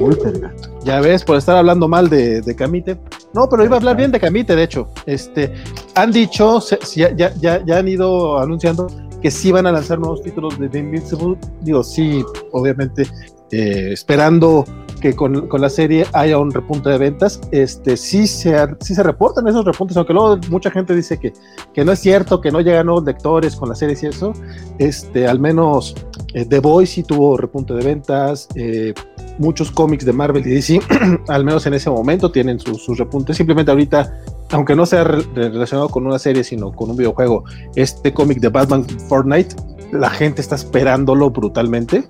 Poltergeist. 0.00 0.66
Ya 0.84 1.00
ves, 1.00 1.22
por 1.22 1.36
estar 1.36 1.54
hablando 1.54 1.86
mal 1.86 2.08
de, 2.08 2.40
de 2.40 2.56
Camite. 2.56 2.98
No, 3.34 3.46
pero 3.46 3.62
iba 3.62 3.76
a 3.76 3.78
hablar 3.78 3.94
bien 3.94 4.10
de 4.10 4.18
Camite, 4.18 4.56
de 4.56 4.62
hecho. 4.62 4.88
Este, 5.04 5.52
han 5.94 6.10
dicho, 6.10 6.58
se, 6.62 6.78
ya, 6.96 7.14
ya, 7.14 7.62
ya 7.62 7.78
han 7.78 7.86
ido 7.86 8.38
anunciando 8.38 8.88
que 9.22 9.30
sí 9.30 9.52
van 9.52 9.66
a 9.66 9.72
lanzar 9.72 9.98
nuevos 9.98 10.22
títulos 10.22 10.58
de 10.58 10.68
The 10.68 10.78
Invincible. 10.80 11.38
Digo, 11.60 11.82
sí, 11.82 12.24
obviamente, 12.50 13.06
eh, 13.52 13.90
esperando 13.92 14.64
que 15.00 15.14
con, 15.14 15.48
con, 15.48 15.60
la 15.60 15.68
serie 15.68 16.06
haya 16.12 16.38
un 16.38 16.50
repunte 16.50 16.88
de 16.88 16.98
ventas. 16.98 17.40
Este, 17.50 17.96
sí 17.96 18.26
se, 18.26 18.56
sí 18.80 18.94
se 18.94 19.02
reportan 19.02 19.46
esos 19.48 19.64
repuntes, 19.64 19.96
aunque 19.96 20.12
luego 20.12 20.38
mucha 20.48 20.70
gente 20.70 20.94
dice 20.94 21.18
que, 21.18 21.32
que 21.74 21.84
no 21.84 21.92
es 21.92 21.98
cierto, 21.98 22.40
que 22.40 22.50
no 22.50 22.60
llegan 22.60 22.86
nuevos 22.86 23.04
lectores 23.04 23.56
con 23.56 23.68
la 23.68 23.74
serie 23.74 23.96
y 24.00 24.06
eso. 24.06 24.32
Este, 24.78 25.26
al 25.26 25.40
menos 25.40 25.94
eh, 26.34 26.44
The 26.44 26.60
Voice 26.60 26.94
sí 26.94 27.02
tuvo 27.02 27.36
repunte 27.36 27.74
de 27.74 27.84
ventas. 27.84 28.48
Eh, 28.54 28.94
muchos 29.42 29.70
cómics 29.70 30.04
de 30.04 30.12
Marvel 30.12 30.46
y 30.46 30.50
DC, 30.50 30.80
al 31.28 31.44
menos 31.44 31.66
en 31.66 31.74
ese 31.74 31.90
momento, 31.90 32.30
tienen 32.30 32.58
sus 32.58 32.82
su 32.82 32.94
repuntes. 32.94 33.36
Simplemente 33.36 33.70
ahorita, 33.70 34.20
aunque 34.50 34.74
no 34.74 34.86
sea 34.86 35.04
re 35.04 35.22
relacionado 35.34 35.88
con 35.88 36.06
una 36.06 36.18
serie, 36.18 36.44
sino 36.44 36.72
con 36.72 36.90
un 36.90 36.96
videojuego, 36.96 37.44
este 37.74 38.14
cómic 38.14 38.38
de 38.38 38.48
Batman 38.48 38.86
Fortnite, 39.08 39.54
la 39.92 40.08
gente 40.08 40.40
está 40.40 40.54
esperándolo 40.54 41.30
brutalmente. 41.30 42.08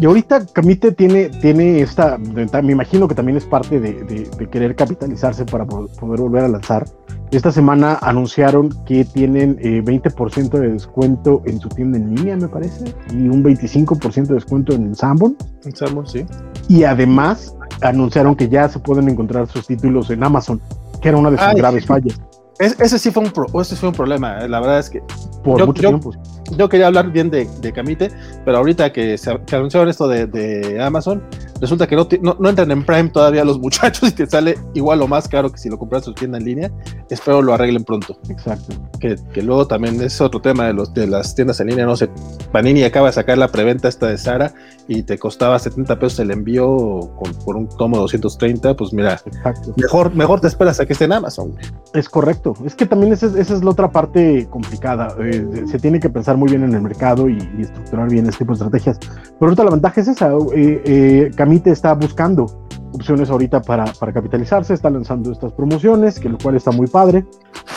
Y 0.00 0.06
ahorita 0.06 0.46
Camite 0.46 0.92
tiene, 0.92 1.28
tiene 1.28 1.80
esta, 1.80 2.18
me 2.18 2.72
imagino 2.72 3.06
que 3.06 3.14
también 3.14 3.36
es 3.36 3.44
parte 3.44 3.80
de 3.80 4.48
querer 4.50 4.74
capitalizarse 4.74 5.44
para 5.44 5.66
poder 5.66 6.20
volver 6.20 6.44
a 6.44 6.48
lanzar. 6.48 6.84
Esta 7.30 7.52
semana 7.52 7.98
anunciaron 8.00 8.70
que 8.86 9.04
tienen 9.04 9.58
eh, 9.60 9.82
20% 9.84 10.50
de 10.50 10.70
descuento 10.70 11.42
en 11.44 11.60
su 11.60 11.68
tienda 11.68 11.98
en 11.98 12.14
línea, 12.14 12.36
me 12.36 12.48
parece, 12.48 12.94
y 13.10 13.28
un 13.28 13.44
25% 13.44 14.28
de 14.28 14.34
descuento 14.34 14.72
en 14.72 14.94
Sanborn. 14.94 15.36
En 15.64 15.76
Sanborn, 15.76 16.06
sí. 16.06 16.24
Y 16.68 16.84
además 16.84 17.54
anunciaron 17.82 18.34
que 18.34 18.48
ya 18.48 18.68
se 18.68 18.78
pueden 18.78 19.08
encontrar 19.10 19.46
sus 19.46 19.66
títulos 19.66 20.10
en 20.10 20.24
Amazon, 20.24 20.60
que 21.02 21.10
era 21.10 21.18
una 21.18 21.30
de 21.30 21.36
sus 21.36 21.46
Ay, 21.46 21.56
graves 21.56 21.86
fallas. 21.86 22.20
Es, 22.58 22.78
ese 22.80 22.98
sí 22.98 23.10
fue 23.10 23.22
un, 23.22 23.30
pro, 23.30 23.46
ese 23.60 23.76
fue 23.76 23.90
un 23.90 23.94
problema, 23.94 24.38
eh. 24.38 24.48
la 24.48 24.60
verdad 24.60 24.78
es 24.80 24.90
que... 24.90 25.02
Por 25.44 25.60
yo, 25.60 25.66
mucho 25.66 25.82
yo, 25.82 25.88
tiempo. 25.90 26.12
Yo 26.56 26.68
quería 26.68 26.86
hablar 26.86 27.10
bien 27.10 27.30
de, 27.30 27.48
de 27.60 27.72
Camite, 27.72 28.10
pero 28.44 28.58
ahorita 28.58 28.92
que, 28.92 29.18
se, 29.18 29.38
que 29.46 29.56
anunciaron 29.56 29.88
esto 29.88 30.08
de, 30.08 30.26
de, 30.26 30.82
Amazon, 30.82 31.22
resulta 31.60 31.86
que 31.86 31.94
no, 31.94 32.08
no, 32.22 32.36
no, 32.38 32.48
entran 32.48 32.70
en 32.70 32.84
Prime 32.84 33.10
todavía 33.10 33.44
los 33.44 33.58
muchachos 33.60 34.08
y 34.08 34.12
te 34.12 34.26
sale 34.26 34.58
igual 34.74 35.02
o 35.02 35.08
más 35.08 35.28
caro 35.28 35.52
que 35.52 35.58
si 35.58 35.68
lo 35.68 35.78
compras 35.78 36.02
en 36.02 36.04
su 36.06 36.14
tienda 36.14 36.38
en 36.38 36.44
línea. 36.44 36.72
Espero 37.10 37.42
lo 37.42 37.54
arreglen 37.54 37.84
pronto. 37.84 38.18
Exacto. 38.28 38.74
Que, 38.98 39.16
que, 39.32 39.42
luego 39.42 39.66
también 39.66 40.00
es 40.00 40.20
otro 40.20 40.40
tema 40.40 40.66
de, 40.66 40.72
los, 40.72 40.92
de 40.94 41.06
las 41.06 41.34
tiendas 41.34 41.60
en 41.60 41.68
línea. 41.68 41.86
No 41.86 41.96
sé, 41.96 42.08
Panini 42.52 42.82
acaba 42.82 43.08
de 43.08 43.12
sacar 43.12 43.38
la 43.38 43.48
preventa 43.48 43.88
esta 43.88 44.06
de 44.06 44.18
Sara 44.18 44.54
y 44.86 45.02
te 45.02 45.18
costaba 45.18 45.58
70 45.58 45.98
pesos 45.98 46.18
el 46.20 46.30
envío 46.30 47.10
con, 47.16 47.32
por 47.44 47.56
un 47.56 47.68
tomo 47.68 47.96
de 47.96 48.02
230. 48.02 48.74
Pues 48.74 48.92
mira, 48.92 49.20
Exacto. 49.24 49.74
mejor, 49.76 50.14
mejor 50.14 50.40
te 50.40 50.48
esperas 50.48 50.80
a 50.80 50.86
que 50.86 50.94
esté 50.94 51.04
en 51.04 51.12
Amazon. 51.12 51.54
Es 51.94 52.08
correcto. 52.08 52.47
Es 52.64 52.74
que 52.74 52.86
también 52.86 53.12
esa, 53.12 53.26
esa 53.26 53.54
es 53.54 53.64
la 53.64 53.70
otra 53.70 53.90
parte 53.90 54.46
complicada. 54.50 55.14
Eh, 55.20 55.64
se 55.66 55.78
tiene 55.78 56.00
que 56.00 56.10
pensar 56.10 56.36
muy 56.36 56.48
bien 56.48 56.64
en 56.64 56.74
el 56.74 56.82
mercado 56.82 57.28
y, 57.28 57.38
estructurar 57.58 58.08
bien 58.10 58.26
este 58.26 58.38
tipo 58.38 58.52
de 58.52 58.64
estrategias. 58.64 58.98
Pero 58.98 59.50
ahorita 59.50 59.64
la 59.64 59.70
ventaja 59.70 60.00
es 60.00 60.08
esa. 60.08 60.32
Eh, 60.54 60.82
eh, 60.84 61.30
Camite 61.36 61.70
está 61.70 61.94
buscando 61.94 62.66
opciones 62.92 63.30
ahorita 63.30 63.60
para, 63.62 63.84
para, 63.84 64.12
capitalizarse, 64.12 64.74
está 64.74 64.90
lanzando 64.90 65.32
estas 65.32 65.52
promociones, 65.52 66.18
que 66.18 66.28
lo 66.28 66.38
cual 66.38 66.56
está 66.56 66.70
muy 66.70 66.86
padre. 66.86 67.24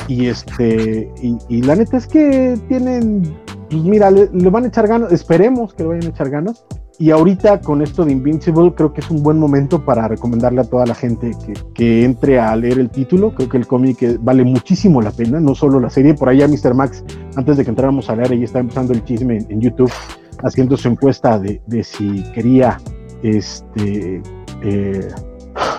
Y 0.08 0.28
este 0.28 1.12
y 1.22 1.62
la 1.62 1.76
neta 1.76 1.98
es 1.98 2.08
que 2.08 2.60
tienen, 2.68 3.36
pues 3.70 3.84
mira, 3.84 4.10
le, 4.10 4.30
le, 4.34 4.50
van 4.50 4.66
a 4.66 4.68
echar 4.68 4.88
ganas, 4.88 5.12
esperemos 5.12 5.74
que 5.74 5.84
le 5.84 5.90
vayan 5.90 6.06
a 6.06 6.10
echar 6.10 6.30
ganas. 6.30 6.66
Y 7.02 7.10
ahorita 7.10 7.62
con 7.62 7.82
esto 7.82 8.06
de 8.06 8.12
Invincible 8.12 8.76
creo 8.76 8.94
que 8.94 9.02
es 9.02 9.10
un 9.10 9.24
buen 9.24 9.40
momento 9.40 9.84
para 9.84 10.08
recomendarle 10.08 10.62
a 10.62 10.66
toda 10.66 10.86
la 10.86 10.94
gente 10.94 11.32
que, 11.44 11.54
que 11.74 12.06
entre 12.06 12.40
a 12.40 12.56
leer 12.56 12.78
el 12.78 12.92
título. 12.92 13.34
Creo 13.34 13.50
que 13.50 13.58
el 13.58 13.66
cómic 13.66 14.20
vale 14.20 14.44
muchísimo 14.44 15.02
la 15.02 15.10
pena, 15.10 15.40
no 15.40 15.56
solo 15.56 15.80
la 15.80 15.90
serie. 15.90 16.14
Por 16.14 16.30
allá 16.30 16.48
Mr. 16.48 16.76
Max, 16.76 17.04
antes 17.36 17.58
de 17.58 17.64
que 17.64 17.72
entráramos 17.72 18.08
a 18.12 18.16
leer, 18.16 18.34
ahí 18.34 18.44
está 18.44 18.60
empezando 18.60 18.94
el 18.94 19.04
chisme 19.04 19.40
en, 19.50 19.60
YouTube, 19.60 19.92
haciendo 20.44 20.78
su 20.78 20.90
encuesta 20.90 21.40
de, 21.40 21.60
de 21.66 21.84
si 21.84 22.24
quería, 22.36 22.78
este, 23.24 24.22
eh, 24.62 25.08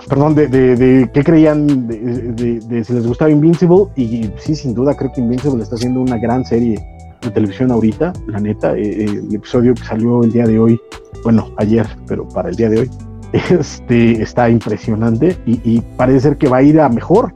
perdón, 0.09 0.35
de, 0.35 0.49
de, 0.49 0.75
de, 0.75 1.11
qué 1.15 1.23
creían, 1.23 1.87
de, 1.87 2.59
de, 2.67 2.85
si 2.85 2.93
les 2.95 3.07
gustaba 3.07 3.31
Invincible. 3.31 3.85
Y 3.95 4.29
sí, 4.39 4.57
sin 4.57 4.75
duda 4.75 4.97
creo 4.97 5.13
que 5.13 5.21
Invincible 5.21 5.63
está 5.63 5.77
haciendo 5.77 6.01
una 6.01 6.19
gran 6.19 6.45
serie 6.45 6.85
de 7.23 7.31
televisión 7.31 7.71
ahorita, 7.71 8.13
la 8.27 8.41
neta. 8.41 8.77
Eh, 8.77 9.05
el 9.05 9.35
episodio 9.35 9.75
que 9.75 9.85
salió 9.85 10.23
el 10.23 10.33
día 10.33 10.47
de 10.47 10.59
hoy 10.59 10.81
bueno, 11.23 11.53
ayer, 11.59 11.87
pero 12.07 12.29
para 12.29 12.49
el 12.49 12.57
día 12.57 12.69
de 12.69 12.81
hoy, 12.81 12.91
este, 13.33 14.23
está 14.23 14.51
impresionante 14.51 15.37
y, 15.47 15.61
y, 15.65 15.81
parece 15.97 16.21
ser 16.21 16.37
que 16.37 16.49
va 16.49 16.59
a 16.59 16.63
ir 16.63 16.81
a 16.81 16.89
mejor. 16.89 17.35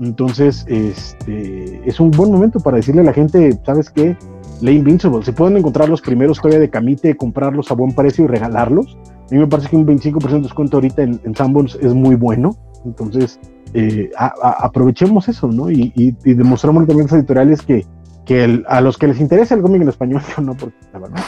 Entonces, 0.00 0.64
este, 0.68 1.88
es 1.88 2.00
un 2.00 2.10
buen 2.10 2.32
momento 2.32 2.58
para 2.60 2.78
decirle 2.78 3.02
a 3.02 3.04
la 3.04 3.12
gente, 3.12 3.58
¿sabes 3.64 3.90
qué? 3.90 4.16
Lee 4.60 4.76
Invincible, 4.76 5.22
se 5.22 5.32
pueden 5.32 5.56
encontrar 5.56 5.88
los 5.88 6.00
primeros 6.00 6.38
todavía 6.38 6.58
de 6.58 6.68
Camite, 6.68 7.16
comprarlos 7.16 7.70
a 7.70 7.74
buen 7.74 7.94
precio 7.94 8.24
y 8.24 8.28
regalarlos. 8.28 8.98
A 9.30 9.34
mí 9.34 9.38
me 9.38 9.46
parece 9.46 9.68
que 9.68 9.76
un 9.76 9.86
25% 9.86 10.28
de 10.28 10.40
descuento 10.40 10.78
ahorita 10.78 11.02
en, 11.02 11.20
en 11.24 11.34
Sanborns 11.34 11.78
es 11.80 11.94
muy 11.94 12.16
bueno. 12.16 12.56
Entonces, 12.84 13.38
eh, 13.74 14.10
a, 14.16 14.32
a, 14.42 14.66
aprovechemos 14.66 15.28
eso, 15.28 15.46
¿no? 15.48 15.70
Y, 15.70 15.92
y, 15.94 16.14
y 16.24 16.34
demostramos 16.34 16.86
también 16.86 17.08
a 17.08 17.12
los 17.12 17.20
editoriales 17.20 17.62
que, 17.62 17.86
que 18.30 18.44
el, 18.44 18.64
a 18.68 18.80
los 18.80 18.96
que 18.96 19.08
les 19.08 19.18
interesa 19.18 19.56
el 19.56 19.60
cómic 19.60 19.82
en 19.82 19.88
español, 19.88 20.22
yo 20.36 20.40
no, 20.40 20.54
porque 20.54 20.76
la 20.92 21.00
verdad, 21.00 21.20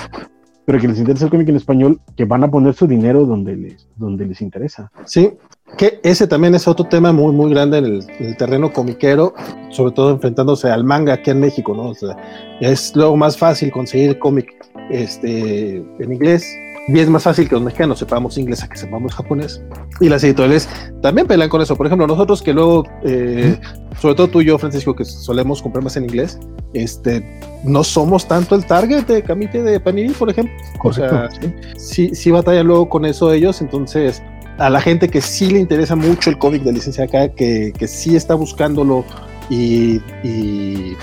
pero 0.65 0.79
que 0.79 0.87
les 0.87 1.01
interesa 1.01 1.25
el 1.25 1.33
cómic 1.33 1.49
en 1.49 1.57
español, 1.57 2.01
que 2.17 2.25
van 2.25 2.45
a 2.45 2.49
poner 2.49 2.75
su 2.75 2.87
dinero 2.87 3.27
donde 3.27 3.57
les, 3.57 3.89
donde 3.97 4.25
les 4.25 4.41
interesa. 4.41 4.93
Sí, 5.05 5.33
que 5.77 5.99
ese 6.05 6.29
también 6.29 6.55
es 6.55 6.69
otro 6.69 6.87
tema 6.87 7.13
muy, 7.13 7.33
muy 7.33 7.51
grande 7.51 7.79
en 7.79 7.87
el, 7.87 8.07
en 8.21 8.27
el, 8.27 8.37
terreno 8.37 8.73
comiquero, 8.73 9.35
sobre 9.71 9.91
todo 9.91 10.13
enfrentándose 10.13 10.71
al 10.71 10.85
manga 10.85 11.15
aquí 11.15 11.33
en 11.33 11.41
México, 11.41 11.75
¿no? 11.75 11.89
O 11.89 11.95
sea, 11.97 12.17
es 12.61 12.95
luego 12.95 13.17
más 13.17 13.37
fácil 13.37 13.73
conseguir 13.73 14.21
cómic 14.21 14.55
este, 14.89 15.79
en 15.99 16.13
inglés, 16.13 16.47
y 16.89 16.99
es 16.99 17.09
más 17.09 17.23
fácil 17.23 17.49
que 17.49 17.55
los 17.55 17.63
mexicanos 17.63 17.99
sepamos 17.99 18.37
inglés 18.39 18.63
a 18.63 18.69
que 18.69 18.77
sepamos 18.77 19.15
japonés. 19.15 19.63
Y 20.01 20.09
las 20.09 20.25
editoriales 20.25 20.69
también 21.01 21.27
pelean 21.27 21.49
con 21.49 21.61
eso. 21.61 21.77
Por 21.77 21.87
ejemplo, 21.87 22.07
nosotros 22.07 22.43
que 22.43 22.53
luego, 22.53 22.85
eh, 23.05 23.57
sobre 24.01 24.15
todo 24.17 24.29
tú 24.29 24.41
y 24.41 24.47
yo, 24.47 24.59
Francisco, 24.59 24.95
que 24.95 25.05
solemos 25.05 25.63
comprar 25.63 25.85
más 25.85 25.97
en 25.97 26.05
inglés, 26.05 26.39
este, 26.75 27.41
no 27.65 27.85
somos 27.85 28.27
tanto 28.27 28.55
el 28.57 28.67
target 28.67 29.07
de 29.07 29.23
Camite 29.23 29.63
de 29.63 29.79
Panini, 29.79 30.13
por 30.13 30.31
ejemplo. 30.31 30.55
Correcto, 30.79 31.15
o 31.15 31.31
sea, 31.31 31.31
sí. 31.31 31.55
sí, 31.77 32.15
sí 32.15 32.31
batallan 32.31 32.67
luego 32.67 32.89
con 32.89 33.05
eso 33.05 33.33
ellos. 33.33 33.61
Entonces, 33.61 34.23
a 34.59 34.69
la 34.69 34.81
gente 34.81 35.09
que 35.09 35.21
sí 35.21 35.51
le 35.51 35.61
interesa 35.61 35.95
mucho 35.95 36.31
el 36.31 36.39
cómic 36.39 36.63
de 36.63 36.73
licencia 36.73 37.05
acá, 37.05 37.29
que, 37.29 37.73
que 37.77 37.87
sí 37.87 38.17
está 38.17 38.35
buscándolo 38.35 39.05
y, 39.49 40.01
y 40.23 40.97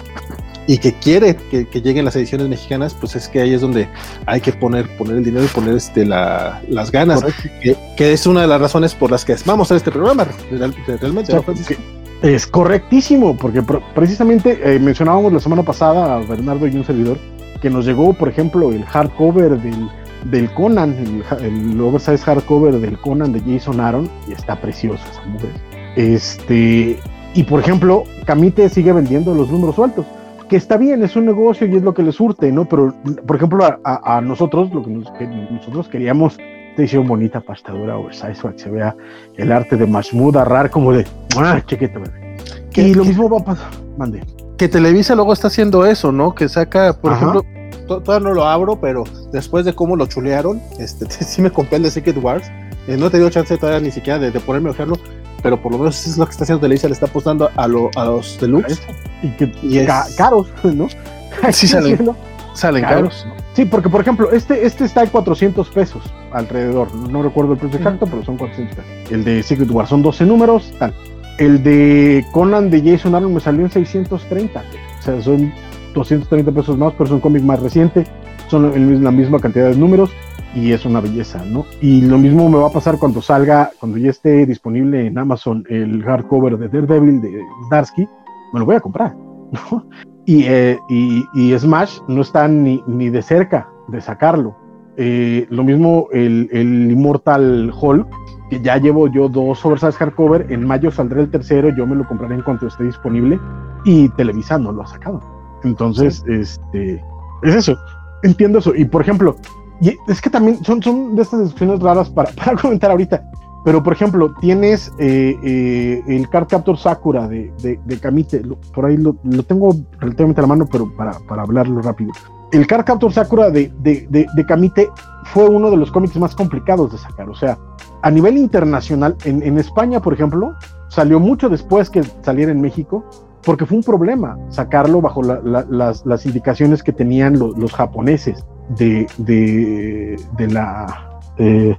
y 0.69 0.77
que 0.77 0.93
quiere 0.93 1.35
que, 1.35 1.65
que, 1.65 1.81
lleguen 1.81 2.05
las 2.05 2.15
ediciones 2.15 2.47
mexicanas, 2.47 2.93
pues 2.93 3.15
es 3.15 3.27
que 3.27 3.41
ahí 3.41 3.55
es 3.55 3.61
donde 3.61 3.89
hay 4.27 4.39
que 4.39 4.53
poner, 4.53 4.87
poner 4.97 5.17
el 5.17 5.23
dinero 5.23 5.43
y 5.43 5.47
poner 5.47 5.73
este, 5.73 6.05
la, 6.05 6.61
las 6.69 6.91
ganas, 6.91 7.23
que, 7.59 7.75
que, 7.97 8.13
es 8.13 8.27
una 8.27 8.41
de 8.41 8.47
las 8.47 8.61
razones 8.61 8.93
por 8.93 9.09
las 9.09 9.25
que 9.25 9.35
vamos 9.45 9.65
a 9.65 9.73
hacer 9.73 9.77
este 9.77 9.91
programa, 9.91 10.27
realmente. 10.51 11.35
O 11.35 11.43
sea, 11.43 11.77
es 12.21 12.45
correctísimo, 12.45 13.35
porque 13.35 13.63
precisamente 13.95 14.59
eh, 14.63 14.77
mencionábamos 14.77 15.33
la 15.33 15.39
semana 15.39 15.63
pasada 15.63 16.17
a 16.17 16.19
Bernardo 16.19 16.67
y 16.67 16.75
un 16.75 16.85
servidor 16.85 17.17
que 17.63 17.71
nos 17.71 17.87
llegó, 17.87 18.13
por 18.13 18.29
ejemplo, 18.29 18.71
el 18.71 18.85
hardcover 18.85 19.59
del, 19.59 19.89
del 20.25 20.53
Conan, 20.53 21.23
el, 21.39 21.45
el 21.45 21.81
oversize 21.81 22.19
hardcover 22.19 22.79
del 22.79 22.99
Conan 22.99 23.33
de 23.33 23.41
Jason 23.41 23.79
Aaron, 23.79 24.07
y 24.27 24.33
está 24.33 24.61
precioso 24.61 25.03
esa 25.11 25.25
mujer. 25.25 25.49
Este, 25.95 26.99
y 27.33 27.43
por 27.43 27.59
ejemplo, 27.59 28.03
Camite 28.25 28.69
sigue 28.69 28.93
vendiendo 28.93 29.33
los 29.33 29.49
números 29.49 29.75
sueltos 29.75 30.05
que 30.49 30.57
está 30.57 30.75
bien, 30.75 31.01
es 31.03 31.15
un 31.15 31.25
negocio 31.25 31.65
y 31.67 31.75
es 31.75 31.83
lo 31.83 31.93
que 31.93 32.03
les 32.03 32.15
surte, 32.15 32.51
¿no? 32.51 32.67
Pero, 32.67 32.93
por 33.25 33.37
ejemplo, 33.37 33.63
a, 33.63 33.79
a, 33.83 34.17
a 34.17 34.21
nosotros, 34.21 34.73
lo 34.73 34.83
que, 34.83 34.89
nos, 34.89 35.09
que 35.11 35.25
nosotros 35.25 35.87
queríamos, 35.87 36.33
esta 36.33 36.81
edición 36.81 37.07
bonita, 37.07 37.39
pastadura, 37.39 37.97
oversize, 37.97 38.41
para 38.41 38.53
que 38.53 38.59
se 38.59 38.69
vea 38.69 38.95
el 39.37 39.51
arte 39.51 39.77
de 39.77 39.85
Mahmoud 39.85 40.35
Arrar 40.35 40.69
como 40.69 40.91
de, 40.91 41.05
ah, 41.37 41.61
chequete, 41.65 41.99
bebé. 41.99 42.37
Y 42.75 42.93
lo 42.93 43.05
mismo 43.05 43.29
va 43.29 43.39
a 43.39 43.43
pasar, 43.45 43.69
mande. 43.97 44.21
Que 44.57 44.67
Televisa 44.67 45.15
luego 45.15 45.31
está 45.31 45.47
haciendo 45.47 45.85
eso, 45.85 46.11
¿no? 46.11 46.35
Que 46.35 46.49
saca, 46.49 46.93
por 46.93 47.13
Ajá. 47.13 47.19
ejemplo, 47.21 47.45
todavía 47.87 48.27
no 48.27 48.33
lo 48.33 48.45
abro, 48.45 48.79
pero 48.79 49.03
después 49.31 49.65
de 49.65 49.73
cómo 49.73 49.95
lo 49.95 50.05
chulearon, 50.05 50.61
este, 50.79 51.09
sí 51.09 51.41
me 51.41 51.51
compré 51.51 51.77
el 51.77 51.83
de 51.83 51.91
Secret 51.91 52.17
Wars, 52.21 52.49
eh, 52.87 52.97
no 52.97 53.07
he 53.07 53.09
tenido 53.09 53.29
chance 53.29 53.57
todavía 53.57 53.81
ni 53.81 53.91
siquiera 53.91 54.19
de, 54.19 54.31
de 54.31 54.39
ponerme 54.39 54.69
a 54.69 54.71
ojearlo, 54.71 54.95
pero 55.41 55.61
por 55.61 55.71
lo 55.71 55.79
menos 55.79 55.99
eso 55.99 56.09
es 56.11 56.17
lo 56.17 56.25
que 56.25 56.31
está 56.31 56.43
haciendo 56.43 56.61
Televisa, 56.61 56.87
le 56.87 56.93
está 56.93 57.05
apostando 57.05 57.49
a, 57.55 57.67
lo, 57.67 57.89
a 57.95 58.05
los 58.05 58.39
deluxe. 58.39 58.81
Y 59.21 59.29
que 59.31 59.51
y 59.63 59.79
es... 59.79 59.87
Ca 59.87 60.05
caros, 60.17 60.47
¿no? 60.63 60.87
Sí 61.51 61.67
salen. 61.67 62.09
Salen 62.55 62.83
caros. 62.83 63.25
Sí, 63.53 63.65
porque 63.65 63.89
por 63.89 64.01
ejemplo, 64.01 64.31
este, 64.31 64.65
este 64.65 64.85
está 64.85 65.03
en 65.03 65.09
400 65.09 65.69
pesos 65.69 66.03
alrededor. 66.31 66.93
No 66.93 67.23
recuerdo 67.23 67.53
el 67.53 67.59
precio 67.59 67.77
exacto, 67.77 68.05
pero 68.05 68.23
son 68.23 68.37
400 68.37 68.75
pesos. 68.75 69.11
El 69.11 69.23
de 69.23 69.43
Secret 69.43 69.69
War 69.71 69.87
son 69.87 70.01
12 70.01 70.25
números, 70.25 70.73
tal. 70.77 70.93
El 71.37 71.63
de 71.63 72.25
Conan 72.33 72.69
de 72.69 72.81
Jason 72.81 73.15
Aaron 73.15 73.33
me 73.33 73.39
salió 73.39 73.63
en 73.63 73.71
630. 73.71 74.59
O 74.59 75.01
sea, 75.01 75.21
son 75.21 75.53
230 75.93 76.51
pesos 76.51 76.77
más, 76.77 76.93
pero 76.93 77.05
es 77.05 77.11
un 77.11 77.19
cómic 77.21 77.43
más 77.43 77.61
reciente. 77.61 78.05
Son 78.49 79.03
la 79.03 79.11
misma 79.11 79.39
cantidad 79.39 79.69
de 79.69 79.77
números 79.77 80.09
y 80.55 80.71
es 80.71 80.85
una 80.85 80.99
belleza, 80.99 81.43
¿no? 81.45 81.65
Y 81.81 82.01
lo 82.01 82.17
mismo 82.17 82.49
me 82.49 82.57
va 82.57 82.67
a 82.67 82.71
pasar 82.71 82.97
cuando 82.97 83.21
salga, 83.21 83.71
cuando 83.79 83.97
ya 83.97 84.09
esté 84.09 84.45
disponible 84.45 85.07
en 85.07 85.17
Amazon 85.17 85.63
el 85.69 86.03
hardcover 86.03 86.57
de 86.57 86.67
Daredevil 86.67 87.21
de 87.21 87.41
Darsky, 87.69 88.07
me 88.53 88.59
lo 88.59 88.65
voy 88.65 88.75
a 88.75 88.79
comprar, 88.79 89.15
¿no? 89.71 89.85
Y, 90.25 90.43
eh, 90.45 90.79
y, 90.89 91.57
Smash 91.57 91.99
no 92.07 92.21
está 92.21 92.47
ni, 92.47 92.83
ni, 92.87 93.09
de 93.09 93.21
cerca 93.21 93.67
de 93.87 93.99
sacarlo. 93.99 94.55
Eh, 94.97 95.47
lo 95.49 95.63
mismo 95.63 96.07
el, 96.11 96.49
el, 96.51 96.91
Immortal 96.91 97.71
Hulk, 97.73 98.07
que 98.49 98.61
ya 98.61 98.77
llevo 98.77 99.07
yo 99.07 99.27
dos 99.27 99.65
oversize 99.65 99.93
hardcover, 99.93 100.51
en 100.51 100.67
mayo 100.67 100.91
saldrá 100.91 101.21
el 101.21 101.31
tercero, 101.31 101.69
yo 101.75 101.87
me 101.87 101.95
lo 101.95 102.07
compraré 102.07 102.35
en 102.35 102.41
cuanto 102.41 102.67
esté 102.67 102.83
disponible, 102.83 103.39
y 103.85 104.09
Televisa 104.09 104.59
no 104.59 104.71
lo 104.71 104.83
ha 104.83 104.87
sacado. 104.87 105.19
Entonces, 105.63 106.23
este, 106.27 107.03
es 107.43 107.55
eso, 107.55 107.77
entiendo 108.23 108.59
eso. 108.59 108.75
Y 108.75 108.85
por 108.85 109.01
ejemplo, 109.01 109.35
y 109.81 109.97
es 110.07 110.21
que 110.21 110.29
también 110.29 110.63
son, 110.63 110.81
son 110.81 111.15
de 111.15 111.21
estas 111.21 111.41
discusiones 111.41 111.79
raras 111.79 112.09
para, 112.09 112.31
para 112.35 112.57
comentar 112.57 112.91
ahorita. 112.91 113.23
Pero, 113.65 113.83
por 113.83 113.93
ejemplo, 113.93 114.33
tienes 114.39 114.91
eh, 114.99 115.37
eh, 115.43 116.01
el 116.07 116.29
Card 116.29 116.47
Captor 116.47 116.77
Sakura 116.77 117.27
de, 117.27 117.51
de, 117.61 117.99
Kamite. 117.99 118.41
por 118.73 118.85
ahí 118.85 118.95
lo, 118.95 119.17
lo, 119.23 119.43
tengo 119.43 119.75
relativamente 119.99 120.39
a 120.39 120.43
la 120.43 120.47
mano, 120.47 120.65
pero 120.71 120.89
para, 120.95 121.19
para 121.27 121.41
hablarlo 121.41 121.81
rápido. 121.81 122.11
El 122.53 122.65
Card 122.65 122.85
Captor 122.85 123.11
Sakura 123.11 123.51
de, 123.51 123.71
de, 123.81 124.45
Kamite 124.47 124.89
fue 125.25 125.47
uno 125.49 125.69
de 125.69 125.77
los 125.77 125.91
cómics 125.91 126.15
más 126.15 126.35
complicados 126.35 126.93
de 126.93 126.97
sacar. 126.97 127.29
O 127.29 127.35
sea, 127.35 127.57
a 128.01 128.09
nivel 128.09 128.37
internacional, 128.37 129.17
en, 129.25 129.43
en 129.43 129.59
España, 129.59 130.01
por 130.01 130.13
ejemplo, 130.13 130.55
salió 130.87 131.19
mucho 131.19 131.49
después 131.49 131.89
que 131.89 132.01
saliera 132.21 132.53
en 132.53 132.61
México, 132.61 133.03
porque 133.43 133.65
fue 133.65 133.77
un 133.77 133.83
problema 133.83 134.37
sacarlo 134.49 135.01
bajo 135.01 135.21
las, 135.21 136.05
las, 136.05 136.25
indicaciones 136.25 136.81
que 136.81 136.93
tenían 136.93 137.37
los 137.37 137.73
japoneses 137.73 138.45
de, 138.69 139.07
de, 139.17 140.47
la... 140.47 141.19
Eh, 141.37 141.75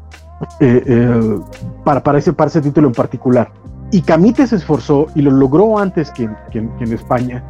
eh, 0.60 0.82
eh, 0.86 1.40
para, 1.84 2.02
para, 2.02 2.18
ese, 2.18 2.32
para 2.32 2.48
ese 2.48 2.60
título 2.60 2.88
en 2.88 2.94
particular. 2.94 3.52
Y 3.92 4.02
Camite 4.02 4.46
se 4.46 4.56
esforzó 4.56 5.06
y 5.14 5.22
lo 5.22 5.30
logró 5.30 5.78
antes 5.78 6.10
que, 6.10 6.28
en 6.52 6.92
España. 6.92 7.44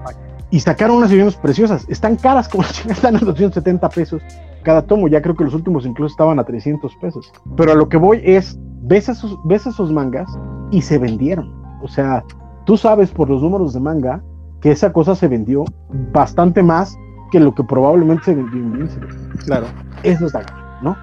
Y 0.50 0.60
sacaron 0.60 0.96
unas 0.96 1.10
ediciones 1.10 1.36
preciosas. 1.36 1.86
Están 1.88 2.16
caras 2.16 2.48
como 2.48 2.64
están 2.88 3.16
a 3.16 3.20
270 3.20 3.88
pesos 3.90 4.22
cada 4.62 4.82
tomo. 4.82 5.08
Ya 5.08 5.22
creo 5.22 5.36
que 5.36 5.44
los 5.44 5.54
últimos 5.54 5.86
incluso 5.86 6.12
estaban 6.12 6.38
a 6.38 6.44
300 6.44 6.94
pesos. 6.96 7.32
Pero 7.56 7.72
a 7.72 7.74
lo 7.74 7.88
que 7.88 7.96
voy 7.96 8.20
es, 8.24 8.58
ves 8.82 9.08
esos, 9.08 9.38
ves 9.44 9.66
esos 9.66 9.92
mangas 9.92 10.30
y 10.70 10.82
se 10.82 10.98
vendieron. 10.98 11.52
O 11.82 11.88
sea, 11.88 12.24
tú 12.64 12.76
sabes 12.76 13.10
por 13.10 13.28
los 13.28 13.42
números 13.42 13.72
de 13.72 13.80
manga 13.80 14.22
que 14.60 14.70
esa 14.70 14.92
cosa 14.92 15.14
se 15.14 15.28
vendió 15.28 15.64
bastante 16.12 16.62
más 16.62 16.96
que 17.30 17.40
lo 17.40 17.54
que 17.54 17.64
probablemente 17.64 18.24
se 18.24 18.34
vendió 18.34 18.60
en 18.60 18.88
Claro. 19.44 19.66
Eso 20.02 20.26
está 20.26 20.44
¿no? 20.82 20.96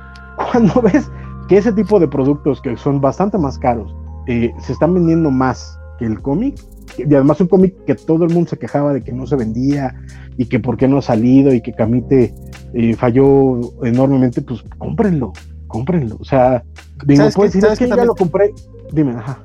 Cuando 0.51 0.81
ves 0.93 1.09
que 1.47 1.57
ese 1.57 1.71
tipo 1.71 1.99
de 1.99 2.07
productos 2.07 2.61
que 2.61 2.75
son 2.77 2.99
bastante 3.01 3.37
más 3.37 3.57
caros 3.57 3.95
eh, 4.27 4.53
se 4.61 4.73
están 4.73 4.93
vendiendo 4.93 5.31
más 5.31 5.79
que 5.99 6.05
el 6.05 6.21
cómic, 6.21 6.59
y 6.97 7.13
además 7.13 7.39
un 7.41 7.47
cómic 7.47 7.75
que 7.85 7.95
todo 7.95 8.25
el 8.25 8.33
mundo 8.33 8.49
se 8.49 8.57
quejaba 8.57 8.93
de 8.93 9.03
que 9.03 9.11
no 9.11 9.27
se 9.27 9.35
vendía 9.35 9.95
y 10.37 10.45
que 10.45 10.59
por 10.59 10.77
qué 10.77 10.87
no 10.87 10.97
ha 10.97 11.01
salido 11.01 11.53
y 11.53 11.61
que 11.61 11.73
Camite 11.73 12.33
eh, 12.73 12.95
falló 12.95 13.59
enormemente, 13.83 14.41
pues 14.41 14.63
cómprenlo, 14.77 15.33
cómprenlo. 15.67 16.17
O 16.19 16.25
sea, 16.25 16.63
digo, 17.05 17.23
puedes 17.35 17.53
decir, 17.53 17.69
es 17.69 17.79
que 17.79 17.87
ya 17.87 18.05
lo 18.05 18.15
compré. 18.15 18.53
Dime, 18.91 19.11
ajá. 19.11 19.43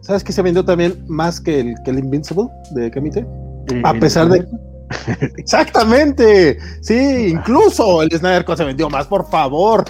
¿Sabes 0.00 0.24
que 0.24 0.32
se 0.32 0.42
vendió 0.42 0.64
también 0.64 1.04
más 1.08 1.40
que 1.40 1.60
el, 1.60 1.74
que 1.84 1.90
el 1.92 2.00
Invincible 2.00 2.48
de 2.74 2.90
Camite? 2.90 3.26
a 3.84 3.94
pesar 3.94 4.28
de. 4.28 4.46
Exactamente. 5.36 6.58
Sí, 6.80 7.28
incluso 7.28 8.02
el 8.02 8.10
Snyder 8.10 8.44
se 8.56 8.64
vendió 8.64 8.88
más, 8.90 9.06
por 9.06 9.28
favor. 9.28 9.84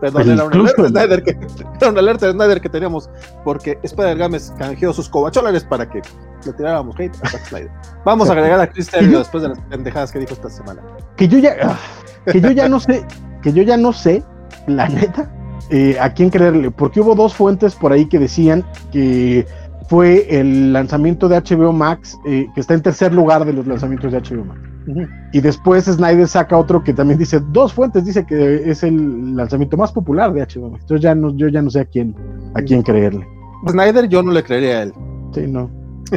Perdón, 0.00 0.30
era 0.30 0.44
una 0.44 0.56
alerta 0.56 0.82
de 0.82 0.88
Snyder 0.88 1.22
que, 1.22 1.30
era 1.80 1.90
una 1.90 2.00
alerta 2.00 2.26
de 2.26 2.32
Snyder 2.32 2.60
que 2.60 2.68
teníamos, 2.68 3.10
porque 3.44 3.78
Spider 3.82 4.16
Games 4.16 4.52
canjeó 4.58 4.92
sus 4.92 5.08
cobacholares 5.08 5.64
para 5.64 5.88
que 5.88 6.00
le 6.44 6.52
tiráramos 6.52 6.94
hate 6.98 7.16
a 7.22 7.28
Snyder. 7.48 7.70
Vamos 8.04 8.28
a 8.28 8.32
agregar 8.32 8.60
a 8.60 8.66
Chris 8.72 8.90
después 8.90 9.42
de 9.42 9.50
las 9.50 9.60
pendejadas 9.60 10.12
que 10.12 10.20
dijo 10.20 10.34
esta 10.34 10.50
semana. 10.50 10.82
Que 11.16 11.26
yo 11.26 11.38
ya, 11.38 11.56
ah, 11.62 11.78
que 12.30 12.40
yo 12.40 12.50
ya 12.52 12.68
no 12.68 12.78
sé, 12.78 13.04
que 13.42 13.52
yo 13.52 13.62
ya 13.62 13.76
no 13.76 13.92
sé, 13.92 14.22
la 14.66 14.88
neta, 14.88 15.30
eh, 15.70 15.98
a 16.00 16.12
quién 16.14 16.30
creerle, 16.30 16.70
porque 16.70 17.00
hubo 17.00 17.14
dos 17.14 17.34
fuentes 17.34 17.74
por 17.74 17.92
ahí 17.92 18.06
que 18.06 18.18
decían 18.18 18.64
que 18.92 19.46
fue 19.88 20.26
el 20.28 20.72
lanzamiento 20.72 21.28
de 21.28 21.40
HBO 21.40 21.72
Max, 21.72 22.18
eh, 22.26 22.46
que 22.54 22.60
está 22.60 22.74
en 22.74 22.82
tercer 22.82 23.12
lugar 23.12 23.44
de 23.44 23.52
los 23.52 23.66
lanzamientos 23.66 24.12
de 24.12 24.20
HBO 24.20 24.44
Max. 24.44 24.60
Y 25.32 25.40
después 25.40 25.84
Snyder 25.84 26.26
saca 26.26 26.56
otro 26.56 26.82
que 26.82 26.94
también 26.94 27.18
dice, 27.18 27.40
dos 27.52 27.74
fuentes 27.74 28.06
dice 28.06 28.24
que 28.24 28.70
es 28.70 28.82
el 28.82 29.36
lanzamiento 29.36 29.76
más 29.76 29.92
popular 29.92 30.32
de 30.32 30.40
HBO 30.40 30.70
Max. 30.70 30.82
Entonces 30.82 31.02
ya 31.02 31.14
no, 31.14 31.34
yo 31.36 31.48
ya 31.48 31.60
no 31.60 31.70
sé 31.70 31.80
a 31.80 31.84
quién, 31.84 32.14
a 32.54 32.62
quién 32.62 32.82
creerle. 32.82 33.26
Snyder 33.68 34.08
yo 34.08 34.22
no 34.22 34.32
le 34.32 34.42
creería 34.42 34.78
a 34.78 34.82
él. 34.84 34.92
Sí, 35.34 35.46
no. 35.46 35.70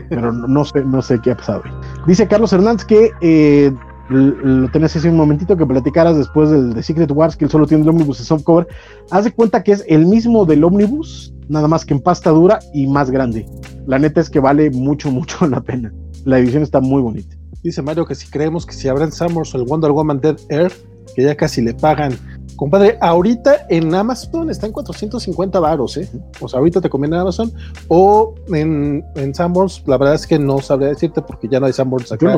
Pero 0.09 0.31
no, 0.31 0.63
sé, 0.63 0.83
no 0.85 1.01
sé 1.01 1.19
qué 1.21 1.31
ha 1.31 1.37
pasado. 1.37 1.63
Dice 2.07 2.27
Carlos 2.27 2.53
Hernández 2.53 2.85
que 2.85 3.11
eh, 3.19 3.73
lo 4.09 4.69
tenés 4.69 4.95
hace 4.95 5.09
un 5.09 5.17
momentito 5.17 5.55
que 5.55 5.65
platicaras 5.65 6.17
después 6.17 6.49
del 6.49 6.73
de 6.73 6.83
Secret 6.83 7.11
Wars, 7.11 7.35
que 7.35 7.45
él 7.45 7.51
solo 7.51 7.67
tiene 7.67 7.83
el 7.83 7.89
Omnibus 7.89 8.19
de 8.19 8.25
softcover. 8.25 8.67
Haz 9.09 9.25
de 9.25 9.31
cuenta 9.31 9.63
que 9.63 9.73
es 9.73 9.85
el 9.87 10.05
mismo 10.05 10.45
del 10.45 10.63
Omnibus, 10.63 11.33
nada 11.51 11.67
más 11.67 11.85
que 11.85 11.93
en 11.93 11.99
pasta 11.99 12.29
dura 12.31 12.59
y 12.73 12.87
más 12.87 13.11
grande. 13.11 13.45
La 13.85 13.99
neta 13.99 14.21
es 14.21 14.29
que 14.29 14.39
vale 14.39 14.71
mucho, 14.71 15.11
mucho 15.11 15.45
la 15.47 15.61
pena. 15.61 15.93
La 16.25 16.39
edición 16.39 16.63
está 16.63 16.79
muy 16.79 17.01
bonita. 17.01 17.35
Dice 17.61 17.81
Mario 17.81 18.05
que 18.05 18.15
si 18.15 18.27
creemos 18.27 18.65
que 18.65 18.73
si 18.73 18.87
abran 18.87 19.11
Summers 19.11 19.53
o 19.53 19.57
el 19.57 19.65
Wonder 19.65 19.91
Woman 19.91 20.19
Dead 20.19 20.37
Earth, 20.49 20.73
que 21.15 21.23
ya 21.23 21.35
casi 21.35 21.61
le 21.61 21.73
pagan. 21.73 22.17
Compadre, 22.55 22.97
ahorita 23.01 23.65
en 23.69 23.93
Amazon 23.93 24.49
está 24.49 24.67
en 24.67 24.71
450 24.71 25.59
varos, 25.59 25.97
¿eh? 25.97 26.09
O 26.39 26.47
sea, 26.47 26.59
ahorita 26.59 26.79
te 26.79 26.89
conviene 26.89 27.15
en 27.15 27.21
Amazon 27.21 27.51
o 27.87 28.35
en, 28.53 29.03
en 29.15 29.33
Sanborns, 29.35 29.83
la 29.87 29.97
verdad 29.97 30.15
es 30.15 30.27
que 30.27 30.39
no 30.39 30.59
sabría 30.59 30.89
decirte 30.89 31.21
porque 31.21 31.47
ya 31.49 31.59
no 31.59 31.65
hay 31.65 31.73
Sanborns 31.73 32.11
acá 32.11 32.37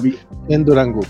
en 0.50 0.66
Durango. 0.66 1.02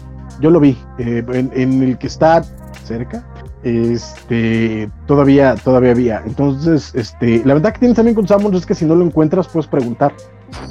Yo 0.42 0.50
lo 0.50 0.60
vi, 0.60 0.78
eh, 0.98 1.24
en, 1.32 1.84
el 1.84 1.98
que 1.98 2.08
está 2.08 2.44
cerca, 2.86 3.26
este, 3.63 4.89
todavía, 5.08 5.56
todavía 5.56 5.91
había. 5.91 6.23
Entonces, 6.26 6.93
este, 6.95 7.41
la 7.45 7.54
verdad 7.54 7.73
que 7.73 7.80
tienes 7.80 7.95
también 7.95 8.15
con 8.15 8.28
Samuel 8.28 8.56
es 8.56 8.65
que 8.65 8.76
si 8.76 8.86
no 8.86 8.95
lo 8.95 9.06
encuentras, 9.06 9.47
puedes 9.47 9.67
preguntar. 9.67 10.13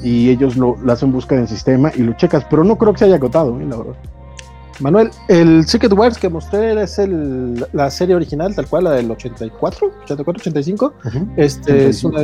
Y 0.03 0.31
ellos 0.31 0.57
lo, 0.57 0.77
hacen 0.89 1.13
búsqueda 1.13 1.41
en 1.41 1.49
sistema 1.49 1.91
y 1.95 2.03
lo 2.03 2.13
checas, 2.15 2.47
pero 2.49 2.65
no 2.65 2.77
creo 2.77 2.93
que 2.93 3.01
se 3.01 3.05
haya 3.07 3.17
agotado, 3.17 3.59
¿eh? 3.61 3.67
la 3.69 3.77
verdad. 3.77 3.95
Manuel, 4.81 5.11
el 5.29 5.67
Secret 5.67 5.93
Wars 5.93 6.19
que 6.19 6.29
mostré 6.29 6.81
es 6.83 6.99
el, 6.99 7.67
la 7.73 7.91
serie 7.91 8.15
original, 8.15 8.55
tal 8.55 8.67
cual, 8.67 8.85
la 8.85 8.93
del 8.93 9.11
84, 9.11 9.93
84, 10.05 10.41
85. 10.41 10.95
Este 11.37 11.89
Es, 11.89 12.05
una, 12.05 12.23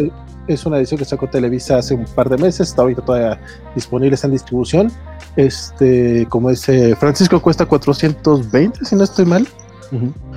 es 0.48 0.66
una 0.66 0.78
edición 0.78 0.98
que 0.98 1.04
sacó 1.04 1.28
Televisa 1.28 1.78
hace 1.78 1.94
un 1.94 2.04
par 2.04 2.28
de 2.28 2.36
meses, 2.36 2.68
está 2.68 2.82
ahorita 2.82 3.02
todavía 3.02 3.40
disponible, 3.74 4.14
está 4.14 4.26
en 4.26 4.32
distribución. 4.32 4.90
Este, 5.36 6.26
como 6.28 6.50
dice 6.50 6.96
Francisco, 6.96 7.40
cuesta 7.40 7.66
420, 7.66 8.84
si 8.84 8.96
no 8.96 9.04
estoy 9.04 9.24
mal. 9.24 9.46
Y 9.90 10.27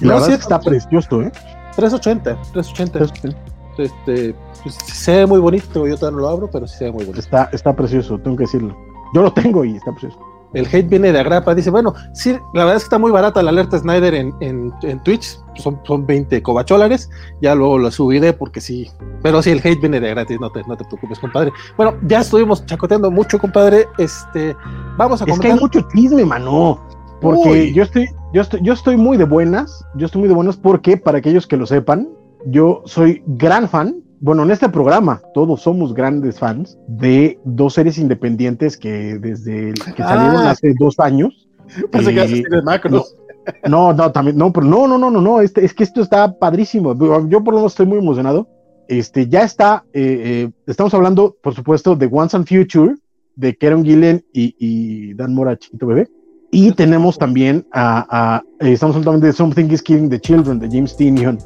la 0.00 0.14
verdad 0.14 0.32
está 0.32 0.60
precioso, 0.60 1.22
¿eh? 1.22 1.32
380, 1.76 2.38
380. 2.52 3.36
Este, 3.78 4.34
pues, 4.62 4.74
se 4.74 5.16
ve 5.16 5.26
muy 5.26 5.38
bonito, 5.38 5.86
yo 5.86 5.96
todavía 5.96 6.16
no 6.16 6.22
lo 6.22 6.28
abro, 6.28 6.50
pero 6.50 6.66
sí 6.66 6.78
se 6.78 6.84
ve 6.84 6.92
muy 6.92 7.04
bonito. 7.04 7.20
Está, 7.20 7.50
está 7.52 7.74
precioso, 7.74 8.18
tengo 8.18 8.36
que 8.36 8.44
decirlo. 8.44 8.76
Yo 9.14 9.22
lo 9.22 9.32
tengo 9.32 9.64
y 9.64 9.76
está 9.76 9.92
precioso. 9.92 10.18
El 10.54 10.66
hate 10.66 10.88
viene 10.88 11.12
de 11.12 11.20
Agrapa. 11.20 11.54
Dice, 11.54 11.70
bueno, 11.70 11.94
sí, 12.14 12.32
la 12.54 12.64
verdad 12.64 12.76
es 12.76 12.84
que 12.84 12.86
está 12.86 12.98
muy 12.98 13.10
barata 13.10 13.42
la 13.42 13.50
alerta 13.50 13.78
Snyder 13.78 14.14
en, 14.14 14.34
en, 14.40 15.02
Twitch. 15.02 15.38
Son, 15.56 15.78
son 15.84 16.06
20 16.06 16.42
cobacholares. 16.42 17.10
Ya 17.42 17.54
luego 17.54 17.78
lo 17.78 17.90
subiré 17.90 18.32
porque 18.32 18.60
sí. 18.60 18.90
Pero 19.22 19.42
sí, 19.42 19.50
el 19.50 19.58
hate 19.58 19.80
viene 19.80 20.00
de 20.00 20.10
gratis. 20.10 20.40
No 20.40 20.50
te, 20.50 20.62
no 20.66 20.76
te 20.76 20.84
preocupes, 20.84 21.18
compadre. 21.18 21.52
Bueno, 21.76 21.98
ya 22.06 22.20
estuvimos 22.20 22.64
chacoteando 22.64 23.10
mucho, 23.10 23.38
compadre. 23.38 23.86
Este, 23.98 24.56
vamos 24.96 25.20
a 25.20 25.26
comentar. 25.26 25.46
Es 25.46 25.52
que 25.52 25.52
hay 25.52 25.60
mucho 25.60 25.88
chisme, 25.92 26.24
mano. 26.24 26.80
Porque 27.20 27.72
yo 27.72 27.82
estoy, 27.82 28.08
yo 28.36 28.42
estoy, 28.42 28.60
yo 28.62 28.74
estoy 28.74 28.96
muy 28.98 29.16
de 29.16 29.24
buenas. 29.24 29.82
Yo 29.94 30.04
estoy 30.04 30.20
muy 30.20 30.28
de 30.28 30.34
buenas 30.34 30.58
porque, 30.58 30.98
para 30.98 31.18
aquellos 31.18 31.46
que 31.46 31.56
lo 31.56 31.64
sepan, 31.64 32.08
yo 32.44 32.82
soy 32.84 33.22
gran 33.26 33.66
fan 33.66 34.02
bueno, 34.20 34.44
en 34.44 34.50
este 34.50 34.68
programa 34.68 35.20
todos 35.34 35.60
somos 35.60 35.92
grandes 35.92 36.38
fans 36.38 36.78
de 36.88 37.38
dos 37.44 37.74
series 37.74 37.98
independientes 37.98 38.78
que 38.78 39.18
desde 39.18 39.74
que 39.94 40.02
salieron 40.02 40.46
ah. 40.46 40.50
hace 40.50 40.74
dos 40.78 40.98
años. 41.00 41.48
Eh, 43.46 43.68
no, 43.68 43.92
no, 43.92 44.10
también, 44.10 44.36
no, 44.36 44.52
pero 44.52 44.66
no, 44.66 44.88
no, 44.88 44.98
no, 44.98 45.08
no, 45.08 45.20
no, 45.20 45.40
este, 45.40 45.64
es 45.64 45.72
que 45.72 45.84
esto 45.84 46.00
está 46.00 46.36
padrísimo. 46.36 46.94
Yo 47.28 47.44
por 47.44 47.54
lo 47.54 47.60
menos 47.60 47.72
estoy 47.72 47.86
muy 47.86 47.98
emocionado. 47.98 48.48
Este, 48.88 49.28
ya 49.28 49.44
está, 49.44 49.84
eh, 49.92 50.48
eh, 50.48 50.50
estamos 50.66 50.92
hablando, 50.94 51.36
por 51.40 51.54
supuesto, 51.54 51.94
de 51.94 52.08
Once 52.10 52.36
and 52.36 52.48
Future, 52.48 52.96
de 53.36 53.56
Karen 53.56 53.84
Gillen 53.84 54.24
y, 54.32 55.14
Dan 55.14 55.32
Mora, 55.32 55.56
chiquito 55.56 55.86
bebé. 55.86 56.08
Y 56.56 56.72
tenemos 56.72 57.18
también 57.18 57.66
a, 57.74 58.40
eh, 58.60 58.72
estamos 58.72 58.96
hablando 58.96 59.26
de 59.26 59.30
Something 59.30 59.66
is 59.66 59.82
Killing 59.82 60.08
the 60.08 60.18
Children 60.18 60.58
de 60.58 60.68
James 60.70 60.96
Tinion 60.96 61.38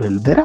Beldera. 0.00 0.44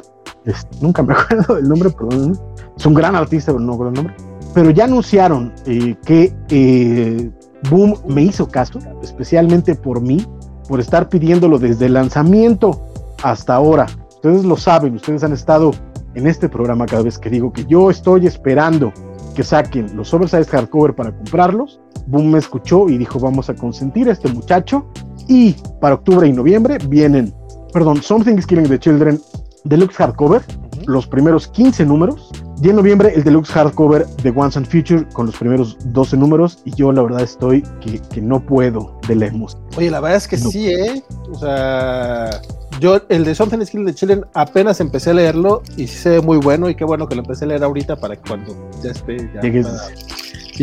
nunca 0.81 1.01
me 1.01 1.13
acuerdo 1.17 1.55
del 1.55 1.67
nombre, 1.67 1.89
pero 1.89 2.31
es 2.77 2.85
un 2.85 2.93
gran 2.93 3.15
artista, 3.15 3.51
pero 3.51 3.59
no 3.59 3.71
recuerdo 3.71 3.89
el 3.89 3.95
nombre. 3.95 4.15
Pero 4.53 4.69
ya 4.69 4.83
anunciaron 4.83 5.51
eh, 5.65 5.95
que 6.05 6.31
eh, 6.49 7.31
Boom 7.71 7.95
me 8.07 8.21
hizo 8.21 8.47
caso, 8.47 8.77
especialmente 9.01 9.73
por 9.73 9.99
mí, 9.99 10.23
por 10.67 10.79
estar 10.79 11.09
pidiéndolo 11.09 11.57
desde 11.57 11.87
el 11.87 11.93
lanzamiento 11.95 12.83
hasta 13.23 13.55
ahora. 13.55 13.87
Ustedes 14.09 14.45
lo 14.45 14.57
saben, 14.57 14.93
ustedes 14.93 15.23
han 15.23 15.33
estado 15.33 15.71
en 16.13 16.27
este 16.27 16.47
programa 16.47 16.85
cada 16.85 17.01
vez 17.01 17.17
que 17.17 17.31
digo 17.31 17.51
que 17.51 17.65
yo 17.65 17.89
estoy 17.89 18.27
esperando 18.27 18.93
que 19.31 19.43
saquen 19.43 19.95
los 19.95 20.13
oversized 20.13 20.47
hardcover 20.49 20.95
para 20.95 21.15
comprarlos. 21.15 21.79
Boom 22.07 22.31
me 22.31 22.39
escuchó 22.39 22.89
y 22.89 22.97
dijo 22.97 23.19
vamos 23.19 23.49
a 23.49 23.55
consentir 23.55 24.09
a 24.09 24.13
este 24.13 24.29
muchacho. 24.29 24.87
Y 25.27 25.55
para 25.79 25.95
octubre 25.95 26.27
y 26.27 26.33
noviembre 26.33 26.77
vienen, 26.87 27.33
perdón, 27.73 28.01
Something 28.01 28.37
is 28.37 28.45
Killing 28.45 28.67
the 28.67 28.79
Children 28.79 29.21
Deluxe 29.63 29.95
Hardcover, 29.95 30.41
los 30.87 31.07
primeros 31.07 31.47
15 31.47 31.85
números. 31.85 32.31
Y 32.63 32.69
en 32.69 32.75
noviembre 32.75 33.11
el 33.15 33.23
Deluxe 33.23 33.51
Hardcover 33.51 34.05
de 34.05 34.33
Once 34.35 34.57
and 34.57 34.67
Future 34.67 35.07
con 35.13 35.25
los 35.25 35.35
primeros 35.35 35.77
12 35.85 36.17
números. 36.17 36.59
Y 36.65 36.71
yo 36.75 36.91
la 36.91 37.01
verdad 37.01 37.21
estoy 37.21 37.63
que, 37.79 38.21
no 38.21 38.39
puedo 38.45 38.99
de 39.07 39.15
la 39.15 39.27
emoción. 39.27 39.63
Oye, 39.77 39.89
la 39.89 39.99
verdad 39.99 40.17
es 40.17 40.27
que 40.27 40.37
sí, 40.37 40.69
¿eh? 40.69 41.03
O 41.31 41.35
sea, 41.39 42.29
yo 42.79 43.01
el 43.09 43.25
de 43.25 43.35
Something 43.35 43.65
Skill 43.65 43.85
de 43.85 43.93
Chile 43.93 44.21
apenas 44.33 44.79
empecé 44.79 45.11
a 45.11 45.13
leerlo 45.13 45.61
y 45.77 45.87
sí 45.87 45.97
se 45.97 46.09
ve 46.09 46.21
muy 46.21 46.37
bueno 46.37 46.69
y 46.69 46.75
qué 46.75 46.85
bueno 46.85 47.07
que 47.07 47.15
lo 47.15 47.21
empecé 47.21 47.45
a 47.45 47.49
leer 47.49 47.63
ahorita 47.63 47.95
para 47.97 48.15
que 48.15 48.21
cuando 48.27 48.55
ya 48.83 48.91
esté 48.91 49.29
ya 49.33 49.41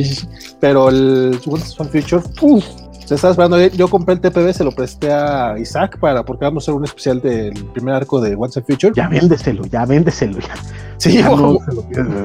sí, 0.05 0.29
pero 0.61 0.89
el 0.89 1.39
Once 1.47 1.75
Future 1.77 2.23
uff, 2.41 2.65
se 3.09 3.15
estaba 3.15 3.33
esperando. 3.33 3.59
Yo 3.69 3.89
compré 3.89 4.15
el 4.15 4.21
TPB 4.21 4.53
se 4.53 4.65
lo 4.65 4.71
presté 4.73 5.11
a 5.11 5.59
Isaac 5.59 5.99
para 5.99 6.25
porque 6.25 6.45
vamos 6.45 6.63
a 6.63 6.65
hacer 6.65 6.75
un 6.75 6.85
especial 6.85 7.23
del 7.23 7.55
primer 7.73 7.95
arco 7.95 8.21
de 8.21 8.35
Once 8.35 8.59
and 8.59 8.67
Future. 8.67 8.93
Ya 8.95 9.09
véndeselo 9.09 9.65
ya 9.65 9.87
véndeselo 9.87 10.39
ya. 10.41 10.55
Sí 10.99 11.15
ya 11.15 11.31
no, 11.31 11.59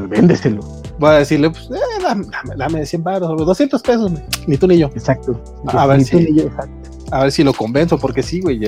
véndeselo. 0.09 0.61
Voy 0.99 1.09
a 1.09 1.13
decirle 1.13 1.51
pues 1.51 1.69
eh, 1.71 2.01
dame, 2.01 2.25
dame 2.57 2.85
100 2.85 3.03
baros 3.03 3.45
200 3.45 3.81
pesos 3.81 4.11
ni 4.45 4.57
tú 4.57 4.67
ni 4.67 4.77
yo. 4.77 4.87
Exacto. 4.87 5.41
A 5.67 5.87
ver 5.87 6.03
si 6.03 6.17
exacto 6.17 6.92
a 7.11 7.23
ver 7.23 7.31
si 7.31 7.43
lo 7.43 7.53
convenzo, 7.53 7.97
porque 7.97 8.23
sí, 8.23 8.41
güey. 8.41 8.61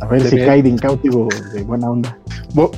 A 0.00 0.06
ver 0.06 0.22
si 0.22 0.36
cae 0.36 0.62
de 0.62 0.68
incautivo 0.68 1.28
de 1.52 1.62
buena 1.62 1.90
onda. 1.90 2.18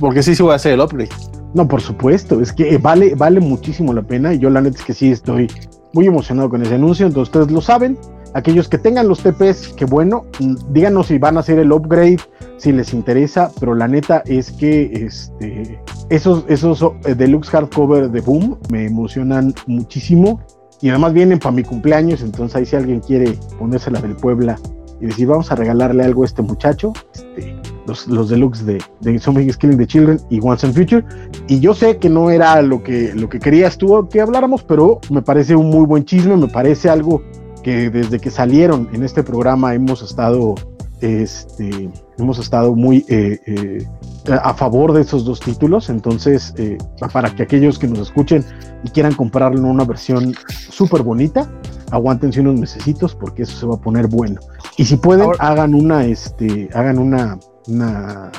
Porque 0.00 0.22
sí 0.22 0.34
se 0.34 0.42
voy 0.42 0.52
a 0.52 0.56
hacer 0.56 0.72
el 0.72 0.80
upgrade. 0.80 1.10
No, 1.54 1.66
por 1.66 1.80
supuesto, 1.80 2.40
es 2.40 2.52
que 2.52 2.76
vale, 2.78 3.14
vale 3.14 3.40
muchísimo 3.40 3.94
la 3.94 4.02
pena 4.02 4.34
y 4.34 4.38
yo 4.38 4.50
la 4.50 4.60
neta 4.60 4.78
es 4.78 4.84
que 4.84 4.92
sí 4.92 5.10
estoy 5.10 5.48
muy 5.94 6.06
emocionado 6.06 6.50
con 6.50 6.62
ese 6.62 6.74
anuncio, 6.74 7.06
entonces 7.06 7.28
ustedes 7.28 7.50
lo 7.50 7.60
saben. 7.60 7.96
Aquellos 8.34 8.68
que 8.68 8.76
tengan 8.76 9.08
los 9.08 9.20
TPs, 9.20 9.68
que 9.68 9.86
bueno, 9.86 10.26
díganos 10.70 11.06
si 11.06 11.16
van 11.16 11.38
a 11.38 11.40
hacer 11.40 11.58
el 11.58 11.72
upgrade, 11.72 12.18
si 12.58 12.72
les 12.72 12.92
interesa, 12.92 13.50
pero 13.58 13.74
la 13.74 13.88
neta 13.88 14.22
es 14.26 14.52
que 14.52 15.06
este, 15.06 15.80
esos, 16.10 16.44
esos 16.48 16.82
eh, 17.06 17.14
deluxe 17.14 17.48
hardcover 17.48 18.10
de 18.10 18.20
Boom 18.20 18.58
me 18.70 18.84
emocionan 18.84 19.54
muchísimo 19.66 20.40
y 20.82 20.90
además 20.90 21.14
vienen 21.14 21.38
para 21.38 21.52
mi 21.52 21.62
cumpleaños, 21.62 22.20
entonces 22.20 22.56
ahí 22.56 22.66
si 22.66 22.76
alguien 22.76 23.00
quiere 23.00 23.38
ponérsela 23.58 24.02
del 24.02 24.16
Puebla 24.16 24.58
y 25.00 25.06
decir, 25.06 25.26
vamos 25.26 25.50
a 25.52 25.54
regalarle 25.54 26.04
algo 26.04 26.22
a 26.22 26.26
este 26.26 26.42
muchacho, 26.42 26.92
este, 27.14 27.56
los, 27.86 28.06
los 28.08 28.28
deluxe 28.28 28.64
de, 28.64 28.82
de 29.00 29.18
Something 29.18 29.46
is 29.46 29.56
Killing 29.56 29.78
the 29.78 29.86
Children 29.86 30.20
y 30.30 30.40
Once 30.42 30.66
and 30.66 30.74
Future. 30.74 31.04
Y 31.48 31.60
yo 31.60 31.74
sé 31.74 31.98
que 31.98 32.08
no 32.08 32.30
era 32.30 32.60
lo 32.62 32.82
que, 32.82 33.14
lo 33.14 33.28
que 33.28 33.38
querías 33.38 33.78
tú 33.78 34.08
que 34.10 34.20
habláramos, 34.20 34.62
pero 34.62 35.00
me 35.10 35.22
parece 35.22 35.54
un 35.54 35.70
muy 35.70 35.86
buen 35.86 36.04
chisme, 36.04 36.36
me 36.36 36.48
parece 36.48 36.88
algo 36.88 37.22
que 37.62 37.90
desde 37.90 38.20
que 38.20 38.30
salieron 38.30 38.88
en 38.92 39.02
este 39.02 39.22
programa 39.22 39.74
hemos 39.74 40.02
estado, 40.02 40.54
este, 41.00 41.90
hemos 42.18 42.38
estado 42.38 42.74
muy 42.74 43.04
eh, 43.08 43.38
eh, 43.46 43.86
a 44.30 44.54
favor 44.54 44.92
de 44.92 45.02
esos 45.02 45.24
dos 45.24 45.40
títulos. 45.40 45.88
Entonces, 45.90 46.54
eh, 46.56 46.78
para 47.12 47.34
que 47.34 47.42
aquellos 47.42 47.78
que 47.78 47.86
nos 47.86 47.98
escuchen 48.00 48.44
y 48.84 48.90
quieran 48.90 49.14
comprarlo 49.14 49.58
en 49.58 49.64
una 49.66 49.84
versión 49.84 50.34
súper 50.70 51.02
bonita, 51.02 51.50
aguántense 51.90 52.40
unos 52.40 52.58
mesecitos 52.58 53.14
porque 53.14 53.42
eso 53.42 53.56
se 53.56 53.66
va 53.66 53.76
a 53.76 53.80
poner 53.80 54.06
bueno. 54.06 54.40
Y 54.76 54.84
si 54.84 54.96
pueden, 54.96 55.30
hagan 55.38 55.74
una, 55.74 56.04
este, 56.04 56.68
hagan 56.74 56.98
una, 56.98 57.38
una, 57.68 58.30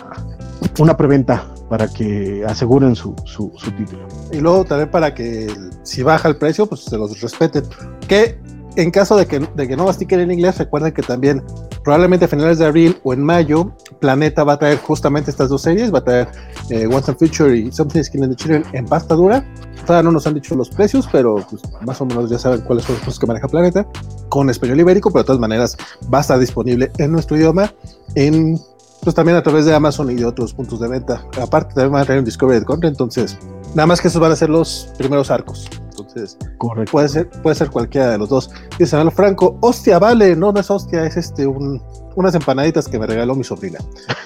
una 0.80 0.98
preventa 0.98 1.48
para 1.70 1.88
que 1.88 2.46
aseguren 2.48 2.96
su, 2.96 3.14
su, 3.26 3.52
su, 3.58 3.72
título. 3.72 4.08
Y 4.32 4.40
luego 4.40 4.64
también 4.64 4.90
para 4.90 5.14
que 5.14 5.48
si 5.84 6.02
baja 6.02 6.30
el 6.30 6.38
precio, 6.38 6.66
pues 6.66 6.82
se 6.82 6.98
los 6.98 7.20
respeten. 7.20 7.64
Que 8.08 8.40
en 8.78 8.92
caso 8.92 9.18
de 9.18 9.26
que, 9.26 9.40
de 9.40 9.68
que 9.68 9.76
no 9.76 9.86
mastiquen 9.86 10.20
en 10.20 10.32
inglés, 10.32 10.58
recuerden 10.60 10.94
que 10.94 11.02
también 11.02 11.44
probablemente 11.84 12.26
a 12.26 12.28
finales 12.28 12.60
de 12.60 12.66
abril 12.66 12.98
o 13.04 13.12
en 13.12 13.22
mayo, 13.22 13.74
Planeta 14.00 14.44
va 14.44 14.54
a 14.54 14.60
traer 14.60 14.78
justamente 14.78 15.32
estas 15.32 15.50
dos 15.50 15.64
series, 15.64 15.92
va 15.94 16.00
a 16.00 16.04
traer 16.04 16.28
eh, 16.70 16.86
Once 16.86 17.10
and 17.10 17.18
Future 17.18 17.58
y 17.58 17.72
Something 17.72 18.04
Skin 18.04 18.24
in 18.24 18.30
the 18.30 18.36
Children 18.36 18.64
en 18.74 18.86
pasta 18.86 19.16
dura. 19.16 19.44
Todavía 19.86 20.04
no 20.04 20.12
nos 20.12 20.28
han 20.28 20.36
dicho 20.36 20.56
los 20.56 20.70
precios, 20.70 21.10
pero 21.12 21.38
pues, 21.50 21.62
más 21.82 22.00
o 22.02 22.06
menos 22.06 22.30
ya 22.30 22.38
saben 22.38 22.62
cuáles 22.62 22.86
son 22.86 22.94
los 22.96 23.02
precios 23.02 23.20
que 23.20 23.26
maneja 23.26 23.48
Planeta, 23.48 23.88
con 24.30 24.50
español 24.50 24.80
ibérico, 24.80 25.10
pero 25.10 25.24
de 25.24 25.28
todas 25.28 25.40
maneras 25.40 25.76
va 26.14 26.20
a 26.20 26.22
estar 26.22 26.38
disponible 26.38 26.92
en 27.00 27.12
nuestro 27.12 27.36
idioma, 27.36 27.74
en 28.14 28.60
pues 29.08 29.16
también 29.16 29.38
a 29.38 29.42
través 29.42 29.64
de 29.64 29.74
Amazon 29.74 30.12
y 30.12 30.16
de 30.16 30.26
otros 30.26 30.54
puntos 30.54 30.82
de 30.82 30.90
venta. 30.90 31.24
Aparte 31.42 31.74
también 31.74 31.94
van 31.94 32.02
a 32.02 32.06
traer 32.06 32.20
un 32.20 32.26
Discovery 32.26 32.60
de 32.60 32.66
Content, 32.66 32.92
entonces 32.92 33.38
nada 33.74 33.88
más 33.88 34.02
que 34.02 34.10
esos 34.10 34.20
van 34.20 34.34
a 34.34 34.36
ser 34.36 34.50
los 34.50 34.92
primeros 34.98 35.32
arcos. 35.32 35.70
Entonces, 35.92 36.38
Correcto. 36.58 36.92
Puede, 36.92 37.08
ser, 37.08 37.30
puede 37.30 37.56
ser 37.56 37.70
cualquiera 37.70 38.10
de 38.10 38.18
los 38.18 38.28
dos. 38.28 38.50
Dice 38.78 38.98
Manuel 38.98 39.16
Franco, 39.16 39.58
hostia, 39.62 39.98
vale, 39.98 40.36
no, 40.36 40.52
no 40.52 40.60
es 40.60 40.70
hostia, 40.70 41.06
es 41.06 41.16
este 41.16 41.48
un, 41.48 41.82
unas 42.18 42.34
empanaditas 42.34 42.88
que 42.88 42.98
me 42.98 43.06
regaló 43.06 43.36
mi 43.36 43.44
sobrina. 43.44 43.78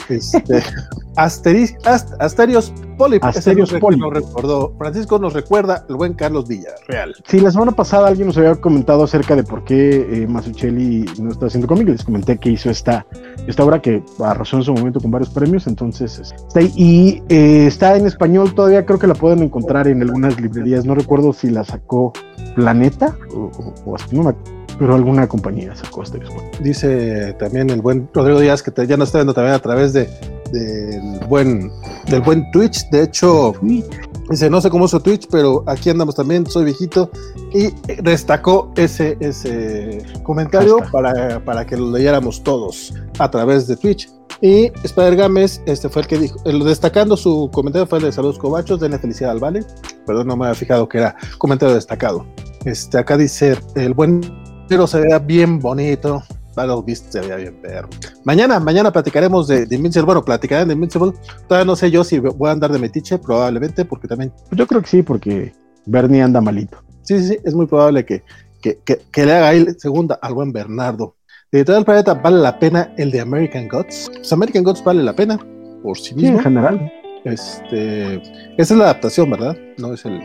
Este, 0.08 0.64
Asterios 1.18 2.74
Poli. 2.98 3.20
Asterios 3.22 3.74
Poli. 3.74 3.98
Nos 3.98 4.14
recordó. 4.14 4.74
Francisco 4.78 5.20
nos 5.20 5.34
recuerda 5.34 5.86
el 5.90 5.96
buen 5.96 6.14
Carlos 6.14 6.48
Villa, 6.48 6.70
real. 6.88 7.14
Sí, 7.28 7.42
la 7.42 7.52
semana 7.52 7.74
pasada 7.74 8.08
alguien 8.08 8.28
nos 8.28 8.38
había 8.38 8.56
comentado 8.56 9.04
acerca 9.04 9.36
de 9.36 9.44
por 9.44 9.66
qué 9.66 10.24
eh, 10.24 10.26
Masuchelli 10.28 11.06
no 11.20 11.32
está 11.32 11.48
haciendo 11.48 11.68
cómic. 11.68 11.90
Les 11.90 12.06
comenté 12.06 12.38
que 12.38 12.52
hizo 12.52 12.70
esta, 12.70 13.06
esta 13.46 13.66
obra 13.66 13.82
que 13.82 14.02
arrasó 14.24 14.56
en 14.56 14.64
su 14.64 14.74
momento 14.74 15.02
con 15.02 15.12
varios 15.12 15.30
premios. 15.30 15.68
Entonces 15.68 16.18
está 16.20 16.62
ahí. 16.62 16.72
Y 16.78 17.24
eh, 17.28 17.68
está 17.68 17.98
en 17.98 18.06
español 18.06 18.56
todavía. 18.56 18.86
Creo 18.86 19.00
que 19.00 19.08
la 19.08 19.16
pueden 19.16 19.44
encontrar 19.44 19.90
en 19.90 20.02
algunas 20.02 20.40
librerías. 20.40 20.86
No 20.86 20.96
recuerdo 20.96 21.34
si 21.34 21.50
la 21.50 21.66
sacó 21.66 22.14
Planeta 22.56 23.18
o, 23.36 23.52
o, 23.86 23.96
no 24.12 24.36
pero 24.82 24.96
alguna 24.96 25.28
compañía 25.28 25.76
sacó 25.76 26.02
este 26.02 26.20
Dice 26.60 27.34
también 27.34 27.70
el 27.70 27.84
buen 27.84 28.10
Rodrigo 28.16 28.40
Díaz 28.40 28.64
que 28.64 28.72
ya 28.88 28.98
nos 28.98 29.10
está 29.10 29.20
viendo 29.20 29.36
también 29.36 29.54
a 29.54 29.60
través 29.60 29.94
de, 29.94 30.10
del 30.52 31.20
buen 31.30 31.72
del 32.10 32.22
buen 32.22 32.50
Twitch. 32.50 32.90
De 32.90 33.04
hecho, 33.04 33.54
dice, 33.62 34.50
no 34.50 34.60
sé 34.60 34.72
cómo 34.72 34.86
es 34.86 34.92
su 34.92 35.00
Twitch, 35.00 35.28
pero 35.30 35.64
aquí 35.68 35.92
andamos 35.92 36.16
también, 36.16 36.48
soy 36.48 36.66
viejito. 36.66 37.12
Y 37.54 37.70
destacó 38.02 38.74
ese, 38.76 39.18
ese 39.20 40.04
comentario 40.24 40.78
para, 40.92 41.40
para, 41.46 41.64
que 41.64 41.78
lo 41.78 41.92
leyéramos 41.92 42.42
todos 42.42 42.92
a 43.20 43.30
través 43.30 43.68
de 43.68 43.78
Twitch. 43.78 44.10
Y 44.42 44.72
Spider 44.84 45.16
Games, 45.16 45.62
este 45.68 45.90
fue 45.90 46.02
el 46.02 46.08
que 46.08 46.18
dijo, 46.18 46.40
el, 46.46 46.64
destacando 46.64 47.16
su 47.16 47.52
comentario 47.54 47.86
fue 47.86 48.00
el 48.00 48.06
de 48.06 48.12
Saludos 48.12 48.40
Cobachos, 48.40 48.80
denle 48.80 48.98
felicidad 48.98 49.30
al 49.30 49.40
Vale. 49.40 49.64
Perdón, 50.08 50.26
no 50.26 50.36
me 50.36 50.46
había 50.46 50.56
fijado 50.56 50.90
que 50.90 50.98
era 50.98 51.16
comentario 51.38 51.76
destacado. 51.76 52.26
Este, 52.66 52.98
acá 52.98 53.16
dice 53.16 53.60
el 53.76 53.94
buen 53.94 54.22
pero 54.72 54.88
se 54.88 55.02
vea 55.02 55.20
bien 55.20 55.60
bonito. 55.60 56.24
Battle 56.56 56.82
Beast 56.86 57.12
se 57.12 57.20
veía 57.20 57.36
bien 57.36 57.62
perro. 57.62 57.90
Mañana, 58.24 58.58
mañana 58.58 58.90
platicaremos 58.90 59.50
de, 59.50 59.68
Invincible. 59.70 60.06
Bueno, 60.06 60.24
platicaré 60.24 60.64
de 60.64 60.74
Invincible. 60.74 61.12
Todavía 61.46 61.66
no 61.66 61.76
sé 61.76 61.92
yo 61.92 62.06
si 62.06 62.20
voy 62.20 62.48
a 62.48 62.54
andar 62.54 62.72
de 62.72 62.80
metiche, 62.80 63.18
probablemente, 63.18 63.84
porque 63.84 64.08
también. 64.08 64.32
Yo 64.52 64.66
creo 64.66 64.82
que 64.82 64.88
sí, 64.88 65.02
porque 65.02 65.52
Bernie 65.86 66.22
anda 66.22 66.40
malito. 66.40 66.78
Sí, 67.02 67.20
sí, 67.20 67.28
sí, 67.28 67.38
es 67.44 67.54
muy 67.54 67.66
probable 67.66 68.06
que, 68.06 68.24
que, 68.62 68.80
que, 68.86 69.26
le 69.26 69.34
haga 69.34 69.50
ahí 69.50 69.66
segunda 69.78 70.18
al 70.22 70.36
buen 70.36 70.54
Bernardo. 70.54 71.18
De 71.52 71.66
todo 71.66 71.78
el 71.78 71.84
planeta, 71.84 72.14
¿vale 72.14 72.38
la 72.38 72.58
pena 72.58 72.94
el 72.98 73.12
de 73.12 73.20
American 73.20 73.68
Gods? 73.68 74.10
Pues 74.14 74.32
American 74.32 74.64
Gods 74.64 74.82
vale 74.86 75.04
la 75.04 75.14
pena 75.14 75.38
por 75.84 75.98
sí 75.98 76.16
mismo. 76.16 76.38
en 76.38 76.44
general. 76.44 76.94
Este, 77.26 78.16
esa 78.58 78.74
es 78.74 78.78
la 78.78 78.86
adaptación, 78.86 79.32
¿verdad? 79.32 79.58
No 79.78 79.94
es 79.94 80.06
el, 80.06 80.18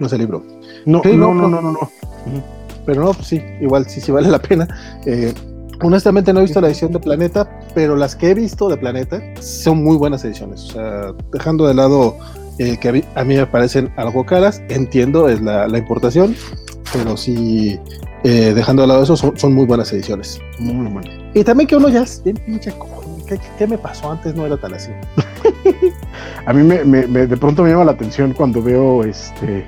no 0.00 0.08
es 0.08 0.12
el 0.12 0.18
libro. 0.18 0.44
No, 0.86 1.02
no, 1.04 1.34
no, 1.34 1.48
no, 1.48 1.60
no, 1.60 1.72
no 1.72 2.61
pero 2.84 3.02
no, 3.02 3.12
pues 3.12 3.28
sí, 3.28 3.42
igual 3.60 3.86
sí, 3.88 4.00
sí 4.00 4.12
vale 4.12 4.28
la 4.28 4.40
pena. 4.40 4.68
Eh, 5.06 5.32
honestamente 5.82 6.32
no 6.32 6.40
he 6.40 6.42
visto 6.42 6.60
la 6.60 6.68
edición 6.68 6.92
de 6.92 6.98
Planeta, 6.98 7.48
pero 7.74 7.96
las 7.96 8.16
que 8.16 8.30
he 8.30 8.34
visto 8.34 8.68
de 8.68 8.76
Planeta 8.76 9.20
son 9.40 9.82
muy 9.82 9.96
buenas 9.96 10.24
ediciones. 10.24 10.64
O 10.70 10.72
sea, 10.72 11.14
dejando 11.32 11.66
de 11.66 11.74
lado 11.74 12.16
eh, 12.58 12.76
que 12.78 12.88
a 12.88 12.92
mí, 12.92 13.34
me 13.36 13.46
parecen 13.46 13.92
algo 13.96 14.24
caras, 14.24 14.62
entiendo 14.68 15.28
es 15.28 15.40
la, 15.40 15.66
importación, 15.76 16.36
pero 16.92 17.16
sí, 17.16 17.78
eh, 18.24 18.52
dejando 18.54 18.82
de 18.82 18.88
lado 18.88 19.02
eso, 19.02 19.16
son, 19.16 19.52
muy 19.52 19.66
buenas 19.66 19.92
ediciones. 19.92 20.40
Muy 20.58 20.90
buenas. 20.90 21.12
Y 21.34 21.44
también 21.44 21.66
que 21.66 21.76
uno 21.76 21.88
ya 21.88 22.02
es 22.02 22.22
bien 22.22 22.36
pinche 22.36 22.72
¿Qué, 23.26 23.38
¿Qué, 23.56 23.66
me 23.66 23.78
pasó 23.78 24.10
antes? 24.10 24.34
No 24.34 24.44
era 24.44 24.56
tan 24.58 24.74
así. 24.74 24.90
a 26.46 26.52
mí 26.52 26.62
me, 26.62 26.84
me, 26.84 27.06
de 27.06 27.36
pronto 27.36 27.62
me 27.62 27.70
llama 27.70 27.84
la 27.84 27.92
atención 27.92 28.34
cuando 28.34 28.62
veo 28.62 29.04
este 29.04 29.66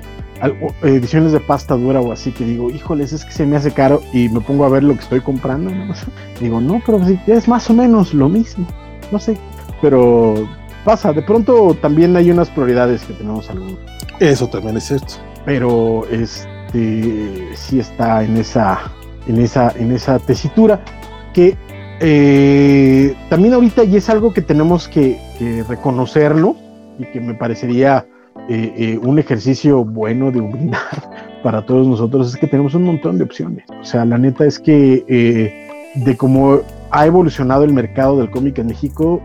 ediciones 0.83 1.31
de 1.31 1.39
pasta 1.39 1.75
dura 1.75 2.01
o 2.01 2.11
así 2.11 2.31
que 2.31 2.45
digo, 2.45 2.69
híjoles, 2.69 3.13
es 3.13 3.25
que 3.25 3.31
se 3.31 3.45
me 3.45 3.55
hace 3.55 3.71
caro 3.71 4.01
y 4.13 4.29
me 4.29 4.41
pongo 4.41 4.65
a 4.65 4.69
ver 4.69 4.83
lo 4.83 4.93
que 4.95 5.01
estoy 5.01 5.21
comprando. 5.21 5.71
Digo, 6.39 6.59
no, 6.59 6.81
pero 6.85 6.99
es 7.27 7.47
más 7.47 7.69
o 7.69 7.73
menos 7.73 8.13
lo 8.13 8.27
mismo. 8.27 8.67
No 9.11 9.19
sé, 9.19 9.37
pero 9.81 10.47
pasa. 10.83 11.13
De 11.13 11.21
pronto 11.21 11.75
también 11.81 12.15
hay 12.15 12.31
unas 12.31 12.49
prioridades 12.49 13.03
que 13.03 13.13
tenemos 13.13 13.49
algunos. 13.49 13.77
Eso 14.19 14.47
también 14.47 14.77
es 14.77 14.85
cierto. 14.85 15.13
Pero 15.45 16.05
este 16.09 17.55
sí 17.55 17.79
está 17.79 18.23
en 18.23 18.37
esa, 18.37 18.79
en 19.27 19.39
esa, 19.39 19.71
en 19.77 19.91
esa 19.91 20.19
tesitura 20.19 20.81
que 21.33 21.57
eh, 21.99 23.15
también 23.29 23.53
ahorita 23.53 23.83
y 23.83 23.95
es 23.95 24.09
algo 24.09 24.33
que 24.33 24.41
tenemos 24.41 24.87
que, 24.87 25.19
reconocerlo 25.67 26.55
y 26.99 27.05
que 27.05 27.19
me 27.19 27.33
parecería 27.33 28.05
eh, 28.49 28.73
eh, 28.77 28.99
un 29.01 29.19
ejercicio 29.19 29.83
bueno 29.83 30.31
de 30.31 30.39
humildad 30.39 30.79
para 31.43 31.65
todos 31.65 31.87
nosotros 31.87 32.33
es 32.33 32.39
que 32.39 32.47
tenemos 32.47 32.73
un 32.73 32.83
montón 32.83 33.17
de 33.17 33.23
opciones. 33.23 33.65
O 33.79 33.85
sea, 33.85 34.05
la 34.05 34.17
neta 34.17 34.45
es 34.45 34.59
que 34.59 35.65
de 35.95 36.17
cómo 36.17 36.59
ha 36.91 37.05
evolucionado 37.05 37.63
el 37.63 37.73
mercado 37.73 38.17
del 38.17 38.29
cómic 38.29 38.57
en 38.59 38.67
México, 38.67 39.21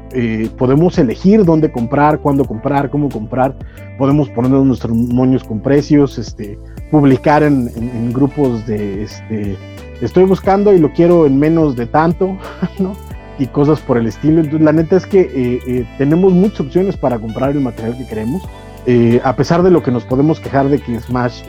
podemos 0.59 0.99
elegir 0.99 1.45
dónde 1.45 1.71
comprar, 1.71 2.19
cuándo 2.19 2.45
comprar, 2.45 2.91
cómo 2.91 3.09
comprar, 3.09 3.55
podemos 3.99 4.29
ponernos 4.31 4.67
nuestros 4.67 4.95
moños 4.95 5.45
con 5.45 5.61
precios, 5.61 6.19
este, 6.19 6.59
publicar 6.91 7.43
en, 7.43 8.13
grupos 8.13 8.67
de 8.67 9.05
este, 9.05 9.57
estoy 10.01 10.25
buscando 10.25 10.73
y 10.73 10.79
lo 10.79 10.93
quiero 10.93 11.27
en 11.27 11.39
menos 11.39 11.77
de 11.77 11.87
tanto, 11.87 12.37
¿no? 12.79 12.97
Y 13.39 13.47
cosas 13.47 13.81
por 13.81 13.97
el 13.97 14.07
estilo. 14.07 14.41
Entonces, 14.41 14.63
la 14.63 14.73
neta 14.73 14.97
es 14.97 15.07
que 15.07 15.21
eh, 15.21 15.61
eh, 15.67 15.87
tenemos 15.97 16.33
muchas 16.33 16.61
opciones 16.61 16.97
para 16.97 17.19
comprar 17.19 17.51
el 17.51 17.61
material 17.61 17.97
que 17.97 18.07
queremos. 18.07 18.43
Eh, 18.87 19.21
a 19.23 19.37
pesar 19.37 19.63
de 19.63 19.71
lo 19.71 19.83
que 19.83 19.91
nos 19.91 20.05
podemos 20.05 20.41
quejar 20.41 20.69
de 20.69 20.79
que 20.79 21.01
Smash 21.01 21.43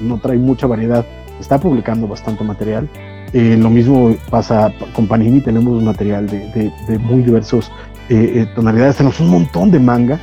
no 0.00 0.18
trae 0.18 0.38
mucha 0.38 0.66
variedad, 0.66 1.04
está 1.40 1.58
publicando 1.58 2.06
bastante 2.06 2.44
material. 2.44 2.88
lo 3.32 3.70
mismo 3.70 4.14
pasa 4.30 4.72
con 4.94 5.06
Panini, 5.06 5.40
tenemos 5.40 5.82
material 5.82 6.26
de, 6.26 6.98
muy 7.00 7.22
diversos 7.22 7.70
tonalidades, 8.54 8.96
tenemos 8.96 9.20
un 9.20 9.30
montón 9.30 9.70
de 9.70 9.80
manga. 9.80 10.18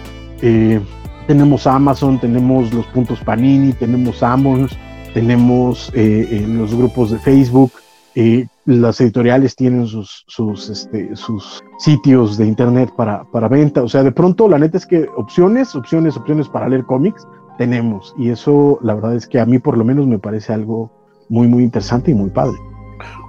tenemos 1.28 1.68
Amazon, 1.68 2.20
tenemos 2.20 2.74
los 2.74 2.86
puntos 2.88 3.20
Panini, 3.20 3.74
tenemos 3.74 4.24
Amons, 4.24 4.78
tenemos 5.14 5.92
eh, 5.94 6.46
los 6.48 6.74
grupos 6.74 7.12
de 7.12 7.20
Facebook, 7.20 7.72
eh, 8.16 8.48
las 8.66 9.00
editoriales 9.00 9.56
tienen 9.56 9.88
sus, 9.88 10.26
este, 10.70 11.16
sus 11.16 11.62
sitios 11.80 12.38
de 12.38 12.46
internet 12.46 12.92
para, 12.96 13.24
para, 13.32 13.48
venta. 13.48 13.84
O 13.84 13.90
sea, 13.90 14.04
de 14.04 14.12
pronto 14.12 14.48
la 14.50 14.60
neta 14.60 14.78
es 14.78 14.86
que 14.86 15.08
opciones, 15.16 15.76
opciones, 15.76 16.18
opciones 16.18 16.50
para 16.50 16.68
leer 16.68 16.86
cómics 16.86 17.26
tenemos. 17.58 18.14
Y 18.18 18.30
eso 18.30 18.80
la 18.82 18.96
verdad 18.96 19.16
es 19.16 19.28
que 19.28 19.40
a 19.40 19.46
mí 19.46 19.60
por 19.60 19.78
lo 19.78 19.86
menos 19.86 20.08
me 20.08 20.20
parece 20.20 20.54
algo 20.54 20.92
muy, 21.30 21.48
muy 21.48 21.64
interesante 21.64 22.12
y 22.12 22.14
muy 22.14 22.30
padre. 22.30 22.58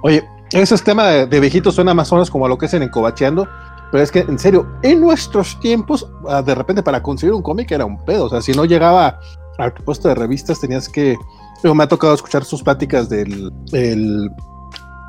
Oye, 0.01 0.23
ese 0.51 0.77
tema 0.79 1.07
de, 1.07 1.39
viejitos 1.39 1.75
suena 1.75 1.93
más 1.93 2.11
o 2.11 2.15
menos 2.15 2.29
como 2.29 2.47
lo 2.47 2.57
que 2.57 2.65
hacen 2.65 2.83
en 2.83 2.89
Cobacheando. 2.89 3.47
Pero 3.91 4.03
es 4.03 4.11
que, 4.11 4.21
en 4.21 4.39
serio, 4.39 4.67
en 4.81 5.01
nuestros 5.01 5.59
tiempos, 5.59 6.09
ah, 6.27 6.41
de 6.41 6.55
repente 6.55 6.81
para 6.81 7.03
conseguir 7.03 7.33
un 7.33 7.43
cómic 7.43 7.71
era 7.71 7.85
un 7.85 8.03
pedo. 8.03 8.25
O 8.25 8.29
sea, 8.29 8.41
si 8.41 8.51
no 8.51 8.65
llegaba 8.65 9.19
al 9.59 9.71
puesto 9.73 10.07
de 10.07 10.15
revistas, 10.15 10.59
tenías 10.59 10.89
que 10.89 11.15
me 11.63 11.83
ha 11.83 11.87
tocado 11.87 12.13
escuchar 12.13 12.43
sus 12.43 12.61
pláticas 12.63 13.07
del 13.07 13.51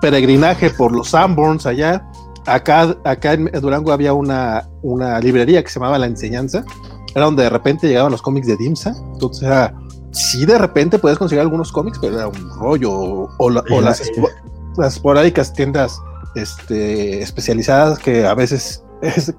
peregrinaje 0.05 0.69
por 0.69 0.93
los 0.93 1.11
Sanborns 1.11 1.65
allá. 1.65 2.07
Acá, 2.45 2.95
acá 3.05 3.33
en 3.33 3.51
Durango 3.63 3.91
había 3.91 4.13
una, 4.13 4.69
una 4.83 5.19
librería 5.19 5.63
que 5.63 5.71
se 5.71 5.81
llamaba 5.81 5.99
La 5.99 6.05
Enseñanza. 6.05 6.63
Era 7.15 7.25
donde 7.25 7.45
de 7.45 7.49
repente 7.49 7.89
llegaban 7.89 8.13
los 8.13 8.21
cómics 8.21 8.47
de 8.47 8.55
Dimsa. 8.59 8.95
Entonces 9.15 9.45
era, 9.45 9.75
sí 10.13 10.45
de 10.45 10.59
repente 10.59 10.99
puedes 10.99 11.17
conseguir 11.17 11.41
algunos 11.41 11.73
cómics, 11.73 11.99
pero 11.99 12.17
era 12.17 12.29
un 12.29 12.51
rollo. 12.51 13.31
O, 13.39 13.51
las, 13.51 14.03
las 14.77 14.95
esporádicas 14.95 15.55
tiendas 15.55 15.99
este, 16.35 17.23
especializadas 17.23 17.99
que 17.99 18.27
a 18.27 18.35
veces 18.35 18.85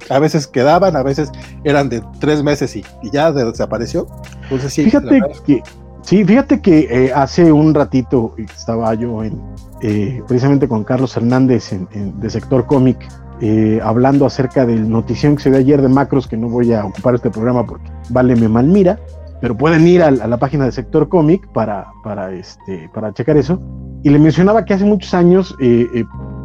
a 0.10 0.18
veces 0.18 0.48
quedaban, 0.48 0.96
a 0.96 1.04
veces 1.04 1.30
eran 1.64 1.90
de 1.90 2.04
tres 2.20 2.42
meses 2.42 2.76
y, 2.76 2.84
ya 3.12 3.32
desapareció. 3.32 4.08
Entonces 4.44 4.74
sí, 4.74 4.86
Fíjate 4.86 5.22
que 5.46 5.62
Sí, 6.06 6.24
fíjate 6.24 6.62
que 6.62 6.82
eh, 6.82 7.12
hace 7.16 7.52
un 7.52 7.74
ratito 7.74 8.36
estaba 8.38 8.94
yo 8.94 9.24
en, 9.24 9.42
eh, 9.82 10.22
precisamente 10.28 10.68
con 10.68 10.84
Carlos 10.84 11.18
Hernández 11.18 11.72
de 11.92 12.30
Sector 12.30 12.68
Cómic, 12.68 13.10
eh, 13.42 13.80
hablando 13.84 14.28
acerca 14.28 14.68
del 14.68 14.88
notición 14.88 15.36
que 15.36 15.42
se 15.42 15.50
dio 15.50 15.58
ayer 15.58 15.82
de 15.82 15.90
Macros, 15.90 16.28
que 16.28 16.38
no 16.38 16.48
voy 16.48 16.74
a 16.74 16.86
ocupar 16.86 17.16
este 17.16 17.32
programa 17.32 17.66
porque 17.66 17.90
vale 18.12 18.36
me 18.36 18.48
malmira, 18.48 19.00
pero 19.42 19.58
pueden 19.58 19.88
ir 19.88 20.04
a, 20.04 20.12
la 20.12 20.38
página 20.38 20.66
de 20.66 20.74
Sector 20.74 21.10
Cómic 21.10 21.48
para, 21.54 21.88
para, 22.04 22.32
este, 22.34 22.88
para 22.94 23.12
checar 23.12 23.38
eso. 23.38 23.60
Y 24.04 24.12
le 24.12 24.20
mencionaba 24.20 24.64
que 24.64 24.76
hace 24.76 24.86
muchos 24.86 25.12
años 25.16 25.58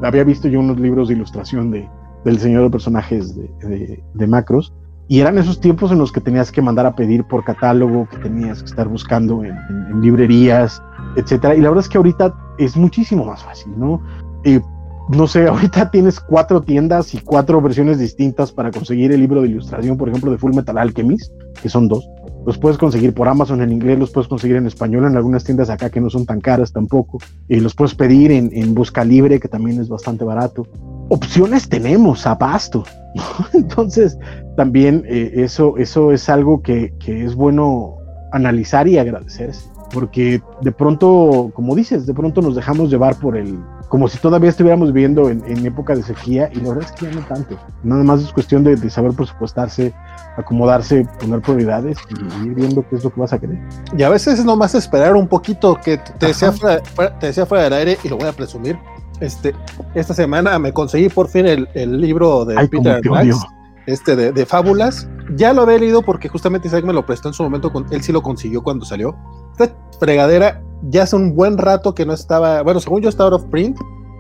había 0.03 0.25
visto 0.25 0.49
yo 0.49 0.61
unos 0.61 0.81
libros 0.81 1.09
de 1.09 1.15
ilustración 1.17 1.71
de, 1.71 1.87
del 2.25 2.39
señor 2.39 2.63
de 2.63 2.71
personajes 2.71 3.37
de, 3.37 4.03
de 4.15 4.27
Macros 4.27 4.73
y 5.11 5.19
eran 5.19 5.39
esos 5.39 5.61
tiempos 5.61 5.91
en 5.91 5.99
los 5.99 6.13
que 6.13 6.21
tenías 6.21 6.53
que 6.53 6.63
mandar 6.63 6.87
a 6.87 6.95
pedir 6.95 7.25
por 7.25 7.43
catálogo, 7.43 8.09
que 8.09 8.17
tenías 8.19 8.61
que 8.61 8.67
estar 8.67 8.87
buscando 8.87 9.43
en, 9.43 9.57
librerías, 10.01 10.81
etcétera. 11.17 11.57
Y 11.57 11.61
la 11.61 11.69
verdad 11.69 11.83
es 11.83 11.89
que 11.89 11.99
ahorita 11.99 12.33
es 12.59 12.77
muchísimo 12.77 13.25
más 13.25 13.43
fácil, 13.43 13.73
¿no? 13.77 14.01
Eh, 14.45 14.61
no 15.09 15.27
sé, 15.27 15.47
ahorita 15.49 15.91
tienes 15.91 16.21
cuatro 16.21 16.61
tiendas 16.61 17.13
y 17.13 17.19
cuatro 17.19 17.61
versiones 17.61 17.99
distintas 17.99 18.53
para 18.53 18.71
conseguir 18.71 19.11
el 19.11 19.19
libro 19.19 19.43
de 19.43 19.49
ilustración, 19.49 19.97
por 19.97 20.09
ejemplo, 20.09 20.31
de 20.31 20.39
Full 20.39 20.55
Metal 20.55 20.79
Alchemist, 20.79 21.33
que 21.61 21.69
son 21.69 21.89
dos. 21.89 22.09
Los 22.47 22.59
puedes 22.59 22.79
conseguir 22.79 23.13
por 23.13 23.29
Amazon 23.29 23.63
en 23.63 23.71
inglés, 23.71 23.99
los 23.99 24.11
puedes 24.11 24.29
conseguir 24.29 24.57
en 24.57 24.67
español 24.67 25.05
en 25.05 25.17
algunas 25.17 25.45
tiendas 25.45 25.71
acá 25.71 25.91
que 25.91 26.01
no 26.01 26.09
son 26.11 26.27
tan 26.27 26.41
caras 26.41 26.73
tampoco. 26.73 27.19
Y 27.49 27.61
los 27.61 27.75
puedes 27.75 27.95
pedir 27.95 28.33
en, 28.33 28.51
en 28.53 28.75
Busca 28.75 29.05
Libre, 29.05 29.41
que 29.41 29.49
también 29.49 29.81
es 29.81 29.89
bastante 29.89 30.25
barato. 30.25 30.67
Opciones 31.09 31.69
tenemos, 31.69 32.27
abasto. 32.27 32.85
Entonces, 33.53 34.19
también 34.57 35.05
eh, 35.07 35.33
eso, 35.37 35.77
eso 35.77 36.13
es 36.13 36.29
algo 36.29 36.63
que, 36.63 36.95
que, 36.99 37.25
es 37.25 37.35
bueno 37.35 37.97
analizar 38.33 38.87
y 38.87 38.99
agradecerse, 38.99 39.70
porque 39.93 40.43
de 40.61 40.73
pronto, 40.73 41.51
como 41.55 41.75
dices, 41.75 42.07
de 42.07 42.15
pronto 42.15 42.41
nos 42.43 42.55
dejamos 42.55 42.91
llevar 42.91 43.17
por 43.17 43.37
el, 43.37 43.59
como 43.89 44.09
si 44.09 44.19
todavía 44.19 44.51
estuviéramos 44.51 44.93
viviendo 44.93 45.29
en, 45.29 45.67
época 45.67 45.95
de 45.95 46.03
sequía, 46.03 46.51
y 46.53 46.61
la 46.61 46.71
verdad 46.71 46.85
es 46.85 46.93
que 46.93 47.07
ya 47.07 47.13
no 47.13 47.21
tanto. 47.27 47.59
Nada 47.83 48.03
más 48.05 48.23
es 48.23 48.33
cuestión 48.33 48.65
de, 48.65 48.91
saber 48.91 49.13
presupuestarse, 49.13 49.93
acomodarse, 50.37 51.07
poner 51.19 51.41
prioridades 51.41 51.99
y 52.09 52.47
ir 52.47 52.55
viendo 52.55 52.87
qué 52.89 52.97
es 52.97 53.05
lo 53.05 53.13
que 53.13 53.21
vas 53.21 53.33
a 53.33 53.39
querer. 53.39 53.59
Y 53.97 54.03
a 54.03 54.09
veces 54.09 54.39
es 54.39 54.45
nomás 54.45 54.75
esperar 54.75 55.17
un 55.17 55.29
poquito 55.29 55.79
que 55.83 55.99
te 55.99 56.27
decía, 56.27 56.53
fuera, 56.53 56.83
te 57.19 57.27
decía 57.27 57.47
fuera 57.47 57.65
del 57.65 57.73
aire, 57.73 57.99
y 58.05 58.09
lo 58.09 58.17
voy 58.17 58.29
a 58.29 58.33
presumir. 58.33 58.79
Este, 59.21 59.55
esta 59.95 60.15
semana 60.15 60.59
me 60.59 60.73
conseguí 60.73 61.09
por 61.09 61.29
fin 61.29 61.47
el, 61.47 61.69
el 61.75 62.01
libro 62.01 62.45
de 62.47 62.55
Peter 62.69 63.03
Max, 63.11 63.45
este 63.87 64.17
de, 64.17 64.47
fábulas. 64.47 65.09
Ya 65.37 65.53
lo 65.53 65.63
había 65.63 65.79
leído 65.79 66.03
porque 66.03 66.29
justamente 66.29 66.69
Isaac 66.69 66.85
me 66.85 66.93
lo 66.93 67.07
prestó 67.07 67.29
en 67.29 67.35
su 67.35 67.43
momento, 67.43 67.73
con, 67.73 67.87
él 67.91 68.03
sí 68.03 68.13
lo 68.13 68.23
consiguió 68.23 68.63
cuando 68.63 68.85
salió. 68.85 69.17
Esta 69.53 69.75
fregadera 69.99 70.63
ya 70.83 71.05
hace 71.05 71.17
un 71.17 71.35
buen 71.35 71.59
rato 71.59 71.95
que 71.95 72.07
no 72.07 72.13
estaba, 72.13 72.63
bueno, 72.63 72.81
según 72.81 73.03
yo 73.03 73.09
está 73.09 73.25
out 73.25 73.35
of 73.35 73.45
print 73.47 73.79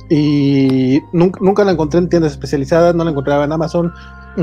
y 0.08 1.00
nunca, 1.12 1.40
nunca 1.42 1.64
la 1.64 1.72
encontré 1.72 1.98
en 1.98 2.08
tiendas 2.08 2.32
especializadas, 2.32 2.94
no 2.94 3.04
la 3.04 3.10
encontraba 3.10 3.44
en 3.44 3.52
Amazon. 3.52 3.92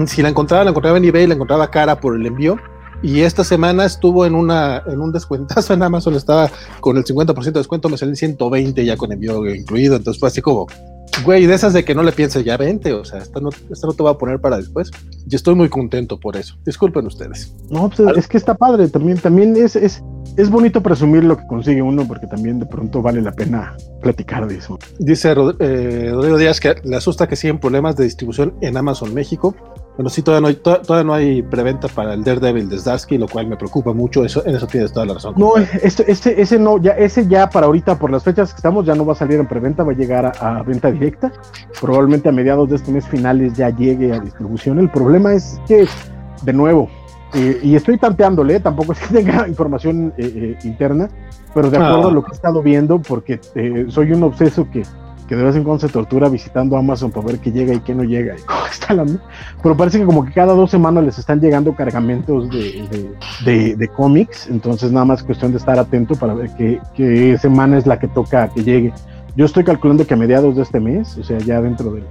Si 0.08 0.22
la 0.22 0.30
encontraba, 0.30 0.64
la 0.64 0.72
encontraba 0.72 0.98
en 0.98 1.06
eBay, 1.06 1.28
la 1.28 1.36
encontraba 1.36 1.70
cara 1.72 2.00
por 2.00 2.16
el 2.16 2.26
envío. 2.26 2.58
Y 3.04 3.22
esta 3.22 3.44
semana 3.44 3.86
estuvo 3.86 4.26
en, 4.26 4.34
una, 4.36 4.84
en 4.88 5.02
un 5.02 5.12
descuentazo 5.12 5.74
en 5.76 5.84
Amazon, 5.84 6.16
estaba 6.16 6.50
con 6.80 6.98
el 6.98 7.04
50% 7.04 7.44
de 7.44 7.52
descuento, 7.52 7.90
me 7.90 7.98
salí 7.98 8.16
120 8.16 8.86
ya 8.86 8.98
con 8.98 9.12
envío 9.12 9.46
incluido, 9.54 9.96
entonces 9.96 10.20
fue 10.20 10.30
así 10.30 10.42
como, 10.42 10.68
güey, 11.24 11.46
de 11.46 11.54
esas 11.54 11.74
de 11.74 11.86
que 11.86 11.94
no 11.94 12.04
le 12.04 12.12
pienses 12.12 12.44
ya 12.44 12.58
20, 12.58 12.94
o 12.94 13.06
sea, 13.06 13.20
esta 13.20 13.40
no, 13.40 13.50
no 13.50 13.94
te 13.94 14.04
va 14.04 14.12
a 14.12 14.18
poner 14.18 14.40
para 14.40 14.58
después. 14.58 14.92
Yo 15.26 15.36
estoy 15.36 15.56
muy 15.56 15.70
contento 15.70 16.20
por 16.20 16.38
eso. 16.38 16.56
Disculpen 16.66 17.06
ustedes. 17.06 17.54
No, 17.70 17.90
pues 17.90 18.18
es 18.18 18.28
que 18.28 18.38
está 18.38 18.56
padre, 18.56 18.88
también, 18.88 19.18
también 19.20 19.56
es, 19.56 19.76
es, 19.76 20.04
es 20.36 20.50
bonito 20.50 20.82
presumir 20.82 21.24
lo 21.24 21.38
que 21.38 21.46
consigue 21.48 21.82
uno, 21.82 22.08
porque 22.08 22.28
también 22.28 22.60
de 22.60 22.66
pronto 22.66 23.02
vale 23.02 23.22
la 23.22 23.32
pena 23.32 23.76
platicar 24.02 24.48
de 24.48 24.58
eso. 24.58 24.80
Dice 25.00 25.32
eh, 25.32 26.12
Rodrigo 26.14 26.38
Díaz 26.38 26.60
que 26.60 26.76
le 26.84 26.96
asusta 26.96 27.28
que 27.28 27.36
siguen 27.36 27.60
problemas 27.60 27.96
de 27.96 28.04
distribución 28.04 28.54
en 28.62 28.78
Amazon 28.78 29.14
México. 29.14 29.56
Bueno, 29.98 30.12
sí, 30.12 30.22
todavía 30.22 30.42
no 30.42 30.48
hay, 30.48 30.56
todavía 30.56 31.04
no 31.04 31.14
hay 31.16 31.42
preventa 31.42 31.88
para 31.88 32.14
el 32.14 32.24
Daredevil 32.24 32.70
de 32.70 32.78
Zdarsky, 32.78 33.18
lo 33.18 33.28
cual 33.28 33.48
me 33.48 33.58
preocupa 33.58 33.94
mucho. 33.94 34.24
Eso, 34.24 34.46
en 34.46 34.56
eso 34.56 34.68
tienes 34.68 34.94
toda 34.94 35.08
la 35.08 35.16
razón. 35.16 35.34
No, 35.38 35.58
este, 35.58 36.10
este, 36.12 36.40
ese 36.40 36.60
no, 36.60 36.80
ya, 36.80 36.92
ese 36.92 37.28
ya 37.28 37.50
para 37.50 37.66
ahorita, 37.66 37.98
por 37.98 38.12
las 38.12 38.24
fechas 38.24 38.54
que 38.54 38.58
estamos, 38.58 38.86
ya 38.86 38.94
no 38.94 39.08
va 39.08 39.14
a 39.14 39.16
salir 39.16 39.40
en 39.40 39.48
preventa, 39.48 39.84
va 39.84 39.94
a 39.94 39.96
llegar 39.96 40.32
a, 40.40 40.62
venta 40.62 40.92
directa. 40.92 41.32
Probablemente 41.82 42.30
a 42.30 42.32
mediados 42.32 42.70
de 42.70 42.76
este 42.76 42.92
mes 42.92 43.08
finales 43.08 43.54
ya 43.54 43.72
llegue 43.72 44.14
a 44.14 44.20
distribución. 44.20 44.78
El 44.78 44.92
problema 44.92 45.34
es 45.34 45.60
que, 45.68 45.88
de 46.44 46.54
nuevo, 46.54 46.90
eh, 47.34 47.60
y 47.64 47.76
estoy 47.76 47.98
tanteándole, 47.98 48.60
tampoco 48.60 48.94
es 48.94 49.00
que 49.00 49.08
tenga 49.16 49.48
información 49.48 50.14
eh, 50.20 50.32
eh, 50.36 50.58
interna, 50.64 51.10
pero 51.56 51.72
de 51.72 51.78
acuerdo 51.78 52.10
a 52.10 52.12
ah. 52.12 52.14
lo 52.14 52.24
que 52.24 52.34
he 52.34 52.36
estado 52.36 52.62
viendo, 52.62 53.00
porque 53.02 53.40
soy 53.90 54.12
un 54.12 54.22
obseso 54.22 54.70
que 54.70 54.84
que 55.28 55.36
de 55.36 55.44
vez 55.44 55.56
en 55.56 55.64
cuando 55.64 55.86
se 55.86 55.92
tortura 55.92 56.30
visitando 56.30 56.78
Amazon 56.78 57.12
para 57.12 57.28
ver 57.28 57.40
qué 57.40 57.52
llega 57.52 57.74
y 57.74 57.80
qué 57.80 57.94
no 57.94 58.04
llega. 58.04 58.36
está 58.72 58.94
la... 58.94 59.06
Pero 59.62 59.78
parece 59.78 60.00
que 60.00 60.06
como 60.06 60.26
que 60.26 60.32
cada 60.32 60.54
dos 60.54 60.72
semanas 60.72 61.04
les 61.04 61.20
están 61.20 61.40
llegando 61.40 61.76
cargamentos 61.76 62.50
de, 62.50 63.14
de, 63.46 63.76
de, 63.76 63.88
cómics, 63.90 64.48
entonces 64.50 64.92
nada 64.92 65.06
más 65.06 65.24
cuestión 65.24 65.52
de 65.52 65.58
estar 65.58 65.78
atento 65.78 66.16
para 66.16 66.34
ver 66.34 66.50
qué, 66.58 66.80
qué 66.96 67.38
semana 67.38 67.78
es 67.78 67.86
la 67.86 68.00
que 68.00 68.08
toca 68.08 68.48
que 68.50 68.64
llegue. 68.64 68.94
Yo 69.36 69.46
estoy 69.46 69.64
calculando 69.64 70.08
que 70.08 70.16
a 70.16 70.18
mediados 70.18 70.56
de 70.56 70.64
este 70.64 70.80
mes, 70.80 71.18
o 71.18 71.24
sea, 71.24 71.38
ya 71.38 71.62
dentro 71.62 71.92
de 71.92 72.04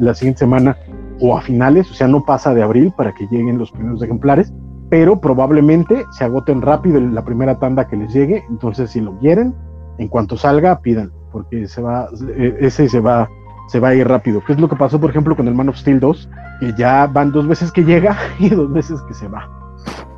la 0.00 0.14
siguiente 0.14 0.38
semana 0.38 0.76
o 1.20 1.36
a 1.36 1.40
finales, 1.40 1.90
o 1.90 1.94
sea, 1.94 2.06
no 2.06 2.24
pasa 2.24 2.52
de 2.52 2.62
abril 2.62 2.92
para 2.94 3.14
que 3.14 3.26
lleguen 3.30 3.56
los 3.56 3.70
primeros 3.70 4.02
ejemplares, 4.02 4.52
pero 4.90 5.20
probablemente 5.20 6.04
se 6.10 6.24
agoten 6.24 6.62
rápido 6.62 7.00
la 7.00 7.24
primera 7.24 7.58
tanda 7.58 7.88
que 7.88 7.96
les 7.96 8.12
llegue, 8.12 8.44
entonces 8.50 8.90
si 8.90 9.00
lo 9.00 9.18
quieren, 9.18 9.54
en 9.98 10.08
cuanto 10.08 10.36
salga, 10.36 10.80
pidan, 10.80 11.12
porque 11.36 11.68
se 11.68 11.82
va, 11.82 12.08
e, 12.34 12.56
ese 12.60 12.88
se 12.88 12.98
va, 12.98 13.28
se 13.68 13.78
va 13.78 13.88
a 13.88 13.94
ir 13.94 14.08
rápido. 14.08 14.42
¿Qué 14.46 14.54
es 14.54 14.58
lo 14.58 14.70
que 14.70 14.76
pasó, 14.76 14.98
por 14.98 15.10
ejemplo, 15.10 15.36
con 15.36 15.46
el 15.46 15.54
Man 15.54 15.68
of 15.68 15.76
Steel 15.76 16.00
2? 16.00 16.30
Que 16.60 16.72
ya 16.78 17.06
van 17.06 17.30
dos 17.30 17.46
veces 17.46 17.70
que 17.70 17.84
llega 17.84 18.16
y 18.38 18.48
dos 18.48 18.72
veces 18.72 19.02
que 19.06 19.12
se 19.12 19.28
va. 19.28 19.46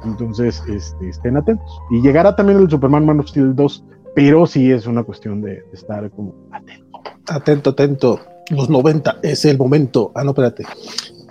Entonces, 0.05 0.63
este, 0.69 1.09
estén 1.09 1.37
atentos. 1.37 1.67
Y 1.91 2.01
llegará 2.03 2.37
también 2.37 2.61
el 2.61 2.71
Superman 2.71 3.05
Man 3.05 3.19
of 3.19 3.27
Steel 3.27 3.57
2, 3.57 3.85
pero 4.15 4.47
sí 4.47 4.71
es 4.71 4.87
una 4.87 5.03
cuestión 5.03 5.43
de, 5.43 5.65
estar 5.73 6.09
como 6.13 6.37
atento. 6.53 7.01
Atento, 7.29 7.71
atento. 7.71 8.21
Los 8.51 8.71
90 8.71 9.19
es 9.25 9.45
el 9.45 9.59
momento. 9.59 10.13
Ah, 10.15 10.23
no, 10.23 10.31
espérate. 10.31 10.67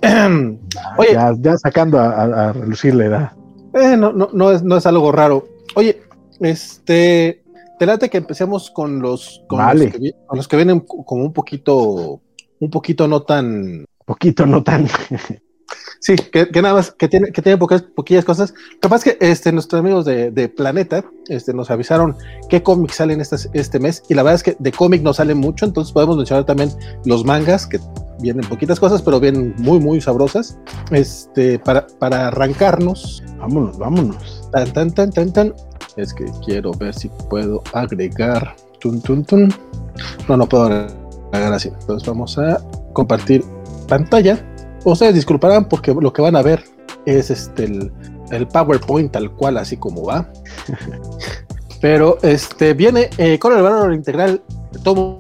Oye, 0.98 1.18
ya, 1.40 1.58
sacando 1.58 1.98
a, 1.98 2.52
relucir 2.52 2.94
la 2.94 3.06
edad. 3.06 3.32
Eh, 3.74 3.96
no, 3.96 4.12
no, 4.12 4.28
no, 4.34 4.52
es, 4.52 4.64
no 4.64 4.76
es 4.76 4.86
algo 4.86 5.14
raro. 5.14 5.48
Oye, 5.76 6.02
este, 6.42 7.42
te 7.78 7.86
late 7.86 8.10
que 8.10 8.18
empecemos 8.18 8.72
con 8.72 9.00
los, 9.00 9.44
con, 9.48 9.60
los 9.60 9.92
que, 9.92 10.14
con 10.26 10.38
los 10.38 10.48
que 10.48 10.56
vienen 10.56 10.82
como 10.82 11.24
un 11.24 11.34
poquito, 11.34 12.22
un 12.60 12.70
poquito 12.70 13.08
no 13.08 13.24
tan. 13.24 13.86
Poquito 14.06 14.46
no 14.46 14.64
tan. 14.64 14.88
Sí, 16.00 16.16
que, 16.16 16.50
nada 16.62 16.76
más, 16.76 16.92
que 16.92 17.08
tiene, 17.08 17.32
que 17.32 17.42
tiene 17.42 17.58
pocas, 17.58 17.82
poquillas 17.82 18.24
cosas. 18.24 18.54
Capaz 18.80 19.04
que 19.04 19.18
este, 19.20 19.52
nuestros 19.52 19.80
amigos 19.80 20.06
de, 20.06 20.32
de 20.32 20.48
Planeta 20.48 21.04
este, 21.28 21.54
nos 21.54 21.72
avisaron 21.72 22.16
qué 22.50 22.62
cómics 22.64 22.96
salen 22.96 23.20
este, 23.20 23.36
este 23.54 23.80
mes, 23.80 24.04
y 24.08 24.14
la 24.14 24.24
verdad 24.24 24.36
es 24.36 24.44
que 24.44 24.56
de 24.60 24.72
cómic 24.72 25.02
no 25.02 25.14
sale 25.14 25.34
mucho, 25.34 25.66
entonces 25.66 25.92
podemos 25.92 26.16
mencionar 26.16 26.46
también 26.46 26.70
los 27.04 27.26
mangas, 27.26 27.66
que 27.68 27.80
vienen 28.20 28.48
poquitas 28.48 28.80
cosas, 28.80 29.02
pero 29.02 29.20
vienen 29.20 29.54
muy, 29.58 29.80
muy 29.80 30.02
sabrosas. 30.02 30.58
Este, 30.92 31.60
para, 31.60 31.88
para 32.00 32.28
arrancarnos. 32.28 33.24
Vámonos, 33.38 33.78
vámonos. 33.78 34.50
Tan, 34.52 34.72
tan, 34.74 34.94
tan, 34.94 35.12
tan, 35.12 35.34
tan. 35.34 35.54
Es 35.98 36.14
que 36.14 36.26
quiero 36.46 36.72
ver 36.72 36.94
si 36.94 37.10
puedo 37.30 37.62
agregar. 37.74 38.56
Tun, 38.80 39.02
tun, 39.02 39.26
tun. 39.26 39.54
No, 40.30 40.38
no 40.38 40.48
puedo 40.48 40.66
agregar 40.66 41.54
así. 41.54 41.70
Entonces 41.70 42.08
vamos 42.08 42.38
a 42.38 42.62
compartir 42.94 43.44
pantalla 43.88 44.40
Ustedes 44.84 45.16
disculparán 45.16 45.68
porque 45.68 45.94
lo 45.94 46.14
que 46.14 46.22
van 46.22 46.38
a 46.38 46.42
ver 46.42 46.64
es 47.06 47.30
este 47.30 47.66
el, 47.66 48.48
PowerPoint 48.48 49.12
tal 49.12 49.32
cual, 49.32 49.58
así 49.58 49.76
como 49.76 50.06
va. 50.06 50.32
Pero 51.82 52.18
este 52.22 52.74
viene 52.74 53.10
eh, 53.18 53.38
con 53.38 53.56
el 53.56 53.64
Bárbaro 53.64 53.94
Integral, 53.94 54.42
tomo 54.84 55.18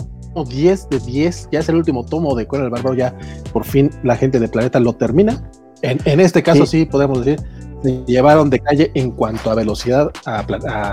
10 0.49 0.89
de 0.89 0.99
10, 0.99 1.49
ya 1.51 1.59
es 1.59 1.67
el 1.67 1.75
último 1.75 2.05
tomo 2.05 2.33
de 2.35 2.47
Con 2.47 2.63
el 2.63 2.69
Bárbaro, 2.69 2.95
ya 2.95 3.13
por 3.51 3.65
fin 3.65 3.89
la 4.03 4.15
gente 4.15 4.39
de 4.39 4.47
Planeta 4.47 4.79
lo 4.79 4.93
termina. 4.93 5.49
En, 5.81 6.19
este 6.21 6.41
caso 6.41 6.65
sí. 6.65 6.85
podemos 6.85 7.25
decir, 7.25 7.45
llevaron 7.83 8.49
de 8.49 8.59
calle 8.59 8.91
en 8.93 9.11
cuanto 9.11 9.51
a 9.51 9.55
velocidad 9.55 10.11
a, 10.25 10.45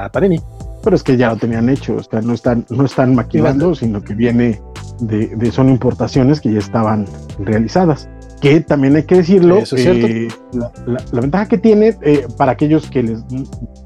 a 0.05 0.09
Panini. 0.11 0.41
Pero 0.83 0.97
es 0.97 1.03
que 1.03 1.17
ya 1.17 1.31
lo 1.31 1.37
tenían 1.37 1.69
hecho, 1.71 1.97
o 1.97 2.21
no 2.21 2.35
están, 2.35 2.67
no 2.69 2.85
están 2.85 3.15
maquilando, 3.15 3.75
sino 3.75 4.03
que 4.03 4.15
viene 4.15 4.61
de, 5.01 5.29
de, 5.29 5.51
son 5.51 5.71
importaciones 5.71 6.41
que 6.41 6.53
ya 6.53 6.59
estaban 6.59 7.07
realizadas 7.39 8.09
que 8.45 8.61
también 8.61 8.95
hay 8.95 9.05
que 9.05 9.17
decirlo, 9.17 9.63
eh, 9.75 10.29
la, 10.53 11.21
ventaja 11.21 11.47
que 11.47 11.57
tiene 11.57 11.97
eh, 12.03 12.27
para 12.37 12.53
aquellos 12.53 12.91
que 12.91 13.03
les, 13.03 13.25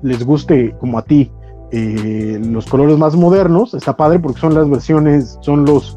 les 0.02 0.24
guste 0.24 0.74
como 0.80 0.98
a 0.98 1.04
ti 1.04 1.30
eh, 1.70 2.40
los 2.44 2.66
colores 2.66 2.98
más 2.98 3.14
modernos, 3.14 3.74
está 3.74 3.96
padre 3.96 4.18
porque 4.18 4.40
son 4.40 4.54
las 4.54 4.68
versiones, 4.68 5.38
son 5.42 5.64
los 5.64 5.96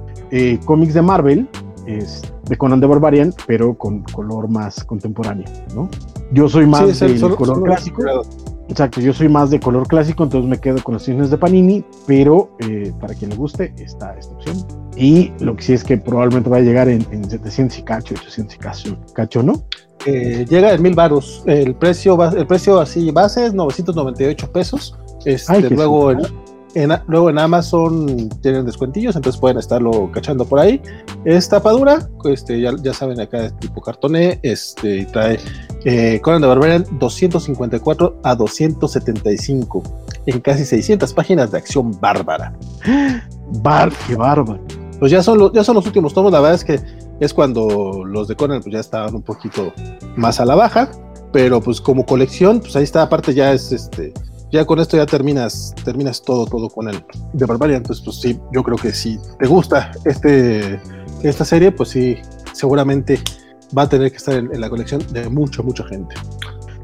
cómics 0.65 0.93
de 0.93 1.01
Marvel, 1.01 1.49
de 1.85 2.57
Conan 2.57 2.79
the 2.79 2.85
Barbarian, 2.85 3.33
pero 3.47 3.73
con 3.73 4.03
color 4.03 4.47
más 4.47 4.83
contemporáneo, 4.83 5.45
¿no? 5.73 5.89
Yo 6.31 6.47
soy 6.49 6.65
más 6.65 6.99
del 6.99 7.35
color 7.35 7.63
clásico. 7.63 8.03
Exacto, 8.69 9.01
yo 9.01 9.13
soy 9.13 9.27
más 9.27 9.49
de 9.49 9.59
color 9.59 9.85
clásico, 9.85 10.23
entonces 10.23 10.49
me 10.49 10.57
quedo 10.57 10.81
con 10.81 10.93
las 10.93 11.01
opciones 11.03 11.29
de 11.29 11.37
Panini, 11.37 11.83
pero 12.07 12.51
para 13.01 13.13
quien 13.13 13.31
le 13.31 13.35
guste 13.35 13.73
está 13.77 14.15
esta 14.17 14.33
opción. 14.33 14.81
Y 14.95 15.31
lo 15.39 15.55
que 15.55 15.63
sí 15.63 15.73
es 15.73 15.83
que 15.83 15.97
probablemente 15.97 16.49
va 16.49 16.57
a 16.57 16.61
llegar 16.61 16.87
en, 16.87 17.01
700 17.29 17.79
y 17.79 17.83
cacho, 17.83 18.13
800 18.15 18.55
y 18.55 18.59
cacho, 18.59 18.97
cacho 19.13 19.43
¿no? 19.43 19.63
Eh, 20.05 20.45
llega 20.49 20.73
en 20.73 20.81
mil 20.81 20.95
baros. 20.95 21.43
El 21.45 21.75
precio, 21.75 22.17
el 22.35 22.47
precio 22.47 22.79
así 22.79 23.11
base 23.11 23.45
es 23.45 23.53
998 23.53 24.51
pesos. 24.51 24.97
Este, 25.25 25.69
luego, 25.69 26.13
en, 26.75 26.91
luego 27.07 27.29
en 27.29 27.39
Amazon 27.39 28.29
tienen 28.41 28.65
descuentillos, 28.65 29.15
entonces 29.15 29.39
pueden 29.39 29.57
estarlo 29.57 30.11
cachando 30.11 30.45
por 30.45 30.59
ahí. 30.59 30.81
Es 31.25 31.49
tapadura, 31.49 32.09
este, 32.25 32.59
ya, 32.61 32.73
ya 32.81 32.93
saben, 32.93 33.19
acá 33.19 33.45
es 33.45 33.59
tipo 33.59 33.81
cartoné, 33.81 34.39
este, 34.43 35.05
trae 35.05 35.39
eh, 35.85 36.19
Conan 36.21 36.41
de 36.41 36.47
Barbarian 36.47 36.85
254 36.99 38.19
a 38.23 38.35
275 38.35 39.83
en 40.25 40.39
casi 40.39 40.65
600 40.65 41.13
páginas 41.13 41.51
de 41.51 41.57
acción 41.57 41.99
bárbara. 41.99 42.53
Bar, 43.61 43.91
qué 44.07 44.15
bárbaro 44.15 44.59
pues 45.01 45.11
ya 45.11 45.23
son, 45.23 45.39
los, 45.39 45.51
ya 45.51 45.63
son 45.63 45.73
los 45.73 45.87
últimos 45.87 46.13
tomos. 46.13 46.31
La 46.31 46.39
verdad 46.39 46.53
es 46.53 46.63
que 46.63 46.79
es 47.19 47.33
cuando 47.33 48.03
los 48.05 48.27
de 48.27 48.35
Conan 48.35 48.61
pues 48.61 48.71
ya 48.71 48.79
estaban 48.79 49.15
un 49.15 49.23
poquito 49.23 49.73
más 50.15 50.39
a 50.39 50.45
la 50.45 50.53
baja, 50.53 50.91
pero 51.33 51.59
pues 51.59 51.81
como 51.81 52.05
colección, 52.05 52.59
pues 52.59 52.75
ahí 52.75 52.83
está. 52.83 53.01
Aparte 53.01 53.33
ya 53.33 53.51
es 53.51 53.71
este, 53.71 54.13
ya 54.51 54.65
con 54.65 54.79
esto 54.79 54.97
ya 54.97 55.05
terminas, 55.05 55.73
terminas 55.83 56.21
todo, 56.21 56.45
todo 56.45 56.69
con 56.69 56.89
el 56.89 57.03
de 57.33 57.45
Barbarian. 57.45 57.77
Entonces, 57.77 58.03
pues 58.03 58.19
sí, 58.19 58.39
yo 58.51 58.63
creo 58.63 58.77
que 58.77 58.91
si 58.91 59.17
te 59.39 59.47
gusta 59.47 59.91
este, 60.05 60.79
esta 61.23 61.45
serie, 61.45 61.71
pues 61.71 61.89
sí, 61.89 62.17
seguramente 62.53 63.19
va 63.77 63.83
a 63.83 63.89
tener 63.89 64.11
que 64.11 64.17
estar 64.17 64.35
en, 64.35 64.59
la 64.59 64.69
colección 64.69 65.01
de 65.11 65.29
mucha, 65.29 65.61
mucha 65.61 65.83
gente. 65.85 66.15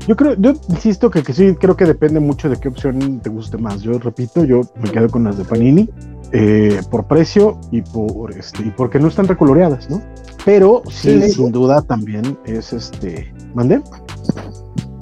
Yo 0.08 0.15
creo, 0.15 0.36
yo 0.39 0.53
insisto 0.69 1.12
que, 1.12 1.21
que, 1.21 1.34
sí, 1.34 1.56
creo 1.60 1.75
que 1.75 1.86
depende 1.86 2.21
mucho 2.21 2.49
de 2.49 2.58
qué 2.58 2.69
opción 2.69 3.19
te 3.19 3.30
guste 3.30 3.58
más. 3.58 3.82
Yo 3.82 3.99
repito, 3.99 4.45
yo 4.45 4.62
me 4.82 4.89
quedo 4.89 5.10
con 5.10 5.25
las 5.25 5.38
de 5.38 5.43
Panini. 5.43 5.89
Eh, 6.34 6.82
por 6.91 7.08
precio 7.08 7.58
y 7.71 7.82
por 7.82 8.38
este 8.38 8.63
y 8.63 8.71
porque 8.71 8.99
no 8.99 9.08
están 9.08 9.30
recoloreadas, 9.30 9.89
¿no? 9.89 10.01
Pero 10.43 10.82
sí, 10.89 11.21
sin 11.32 11.53
duda 11.53 11.82
también 11.82 12.38
es 12.45 12.73
este. 12.73 13.34
¿Mande? 13.53 13.82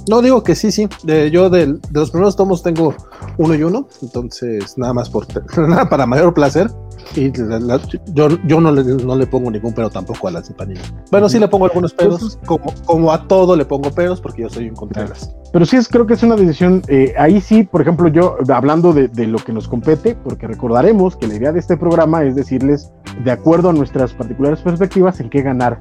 No 0.09 0.21
digo 0.21 0.43
que 0.43 0.55
sí, 0.55 0.71
sí. 0.71 0.87
yo 1.31 1.49
de 1.49 1.79
los 1.91 2.11
primeros 2.11 2.35
tomos 2.35 2.61
tengo 2.61 2.93
uno 3.37 3.55
y 3.55 3.63
uno, 3.63 3.87
entonces 4.01 4.77
nada 4.77 4.93
más 4.93 5.09
por 5.09 5.25
nada 5.57 5.89
para 5.89 6.05
mayor 6.05 6.33
placer. 6.33 6.69
Y 7.15 7.31
yo, 7.31 8.27
yo 8.45 8.59
no, 8.59 8.71
le, 8.71 8.83
no 8.83 9.15
le 9.15 9.27
pongo 9.27 9.51
ningún 9.51 9.73
pero 9.73 9.89
tampoco 9.89 10.27
a 10.27 10.31
las 10.31 10.47
de 10.47 10.55
Panini. 10.55 10.79
Bueno, 11.11 11.29
sí 11.29 11.39
le 11.39 11.47
pongo 11.47 11.65
algunos 11.65 11.93
pedos, 11.93 12.39
como, 12.45 12.73
como 12.85 13.11
a 13.11 13.27
todo 13.27 13.55
le 13.55 13.63
pongo 13.63 13.91
pedos, 13.91 14.19
porque 14.19 14.41
yo 14.41 14.49
soy 14.49 14.69
un 14.69 14.75
Contreras. 14.75 15.33
Pero 15.53 15.65
sí 15.65 15.77
es, 15.77 15.87
creo 15.87 16.05
que 16.05 16.15
es 16.15 16.23
una 16.23 16.35
decisión, 16.35 16.81
eh, 16.87 17.13
ahí 17.17 17.39
sí, 17.39 17.63
por 17.63 17.81
ejemplo, 17.81 18.07
yo 18.09 18.37
hablando 18.49 18.91
de, 18.91 19.07
de, 19.07 19.27
lo 19.27 19.37
que 19.37 19.53
nos 19.53 19.67
compete, 19.67 20.15
porque 20.15 20.47
recordaremos 20.47 21.15
que 21.15 21.27
la 21.27 21.35
idea 21.35 21.51
de 21.51 21.59
este 21.59 21.77
programa 21.77 22.23
es 22.23 22.35
decirles, 22.35 22.91
de 23.23 23.31
acuerdo 23.31 23.69
a 23.69 23.73
nuestras 23.73 24.13
particulares 24.13 24.59
perspectivas, 24.61 25.19
en 25.19 25.29
qué 25.29 25.41
ganar 25.41 25.79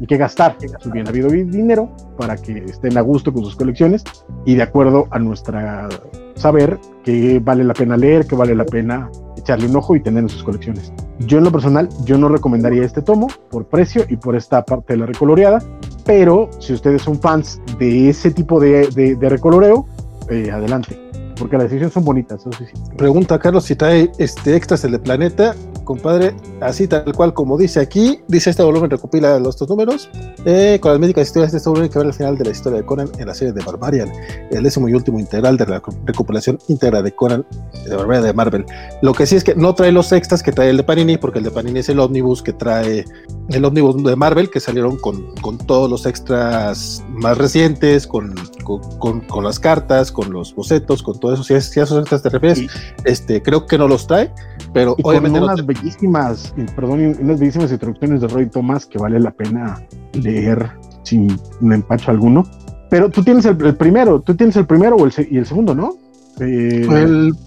y 0.00 0.06
qué 0.06 0.16
gastar 0.16 0.56
su 0.80 0.90
bien 0.90 1.08
habido 1.08 1.28
dinero 1.28 1.90
para 2.16 2.36
que 2.36 2.58
estén 2.64 2.96
a 2.98 3.00
gusto 3.00 3.32
con 3.32 3.44
sus 3.44 3.56
colecciones 3.56 4.04
y 4.44 4.54
de 4.54 4.62
acuerdo 4.62 5.06
a 5.10 5.18
nuestra 5.18 5.88
saber 6.36 6.78
que 7.02 7.40
vale 7.40 7.64
la 7.64 7.74
pena 7.74 7.96
leer, 7.96 8.26
que 8.26 8.36
vale 8.36 8.54
la 8.54 8.64
pena 8.64 9.10
echarle 9.36 9.66
un 9.66 9.76
ojo 9.76 9.96
y 9.96 10.00
tener 10.00 10.22
en 10.22 10.28
sus 10.28 10.42
colecciones. 10.42 10.92
Yo 11.20 11.38
en 11.38 11.44
lo 11.44 11.52
personal, 11.52 11.88
yo 12.04 12.18
no 12.18 12.28
recomendaría 12.28 12.84
este 12.84 13.02
tomo 13.02 13.28
por 13.50 13.66
precio 13.66 14.04
y 14.08 14.16
por 14.16 14.36
esta 14.36 14.64
parte 14.64 14.92
de 14.92 14.98
la 14.98 15.06
recoloreada, 15.06 15.62
pero 16.04 16.50
si 16.58 16.72
ustedes 16.72 17.02
son 17.02 17.20
fans 17.20 17.60
de 17.78 18.08
ese 18.10 18.30
tipo 18.30 18.60
de, 18.60 18.88
de, 18.88 19.28
recoloreo, 19.28 19.86
eh, 20.28 20.50
adelante, 20.50 20.98
porque 21.38 21.56
las 21.56 21.66
ediciones 21.66 21.94
son 21.94 22.04
bonitas. 22.04 22.40
Eso 22.40 22.50
sí, 22.52 22.64
Pregunta 22.96 23.38
Carlos 23.38 23.64
si 23.64 23.76
trae 23.76 24.10
este 24.18 24.56
extras 24.56 24.84
el 24.84 24.92
de 24.92 24.98
Planeta 24.98 25.54
compadre, 25.86 26.34
así 26.60 26.86
tal 26.86 27.10
cual 27.14 27.32
como 27.32 27.56
dice 27.56 27.80
aquí, 27.80 28.20
dice 28.28 28.50
este 28.50 28.62
volumen 28.62 28.90
recopila 28.90 29.38
los 29.38 29.56
dos 29.56 29.68
números, 29.70 30.10
eh, 30.44 30.78
con 30.82 30.90
las 30.90 31.00
médicas 31.00 31.28
historias 31.28 31.52
de 31.52 31.58
este 31.58 31.70
volumen 31.70 31.88
que 31.88 31.98
va 31.98 32.04
al 32.04 32.12
final 32.12 32.36
de 32.36 32.44
la 32.44 32.50
historia 32.50 32.80
de 32.80 32.84
Conan 32.84 33.08
en 33.18 33.26
la 33.26 33.34
serie 33.34 33.54
de 33.54 33.64
Barbarian, 33.64 34.12
el 34.50 34.62
décimo 34.62 34.88
y 34.88 34.94
último 34.94 35.18
integral 35.18 35.56
de 35.56 35.64
la 35.64 35.82
recopilación 36.04 36.58
íntegra 36.68 37.00
de 37.00 37.12
Conan 37.14 37.46
de 37.88 37.96
Barbarian 37.96 38.24
de 38.24 38.32
Marvel. 38.34 38.66
Lo 39.00 39.14
que 39.14 39.24
sí 39.24 39.36
es 39.36 39.44
que 39.44 39.54
no 39.54 39.74
trae 39.74 39.92
los 39.92 40.12
extras 40.12 40.42
que 40.42 40.52
trae 40.52 40.68
el 40.68 40.76
de 40.76 40.82
Panini, 40.82 41.16
porque 41.16 41.38
el 41.38 41.44
de 41.44 41.50
Panini 41.50 41.80
es 41.80 41.88
el 41.88 42.00
ómnibus 42.00 42.42
que 42.42 42.52
trae 42.52 43.04
el 43.48 43.64
ómnibus 43.64 44.02
de 44.02 44.16
Marvel, 44.16 44.50
que 44.50 44.60
salieron 44.60 44.96
con, 44.98 45.34
con 45.36 45.56
todos 45.56 45.88
los 45.88 46.04
extras 46.04 47.02
más 47.08 47.38
recientes, 47.38 48.06
con, 48.06 48.34
con, 48.64 49.20
con, 49.20 49.44
las 49.44 49.60
cartas, 49.60 50.10
con 50.10 50.32
los 50.32 50.54
bocetos, 50.54 51.02
con 51.02 51.18
todo 51.20 51.32
eso. 51.32 51.44
Si, 51.44 51.58
si 51.60 51.80
a 51.80 51.84
esos 51.84 52.00
extras 52.00 52.22
te 52.22 52.28
refieres, 52.30 52.66
este, 53.04 53.40
creo 53.40 53.66
que 53.66 53.78
no 53.78 53.86
los 53.86 54.06
trae, 54.06 54.32
pero 54.76 54.94
y 54.98 55.00
obviamente 55.04 55.40
con 55.40 55.48
unas 55.48 55.64
bellísimas, 55.64 56.54
perdón, 56.74 57.16
unas 57.18 57.40
bellísimas 57.40 57.72
introducciones 57.72 58.20
de 58.20 58.28
Roy 58.28 58.44
Thomas 58.50 58.84
que 58.84 58.98
vale 58.98 59.18
la 59.18 59.30
pena 59.30 59.82
leer 60.12 60.70
sin 61.02 61.34
un 61.62 61.72
empacho 61.72 62.10
alguno. 62.10 62.44
Pero 62.90 63.08
tú 63.08 63.24
tienes 63.24 63.46
el, 63.46 63.56
primero, 63.56 64.20
tú 64.20 64.36
tienes 64.36 64.54
el 64.56 64.66
primero 64.66 64.96
o 64.96 65.06
el, 65.06 65.14
y 65.30 65.38
el 65.38 65.46
segundo, 65.46 65.74
¿no? 65.74 65.94
Eh, 66.40 66.86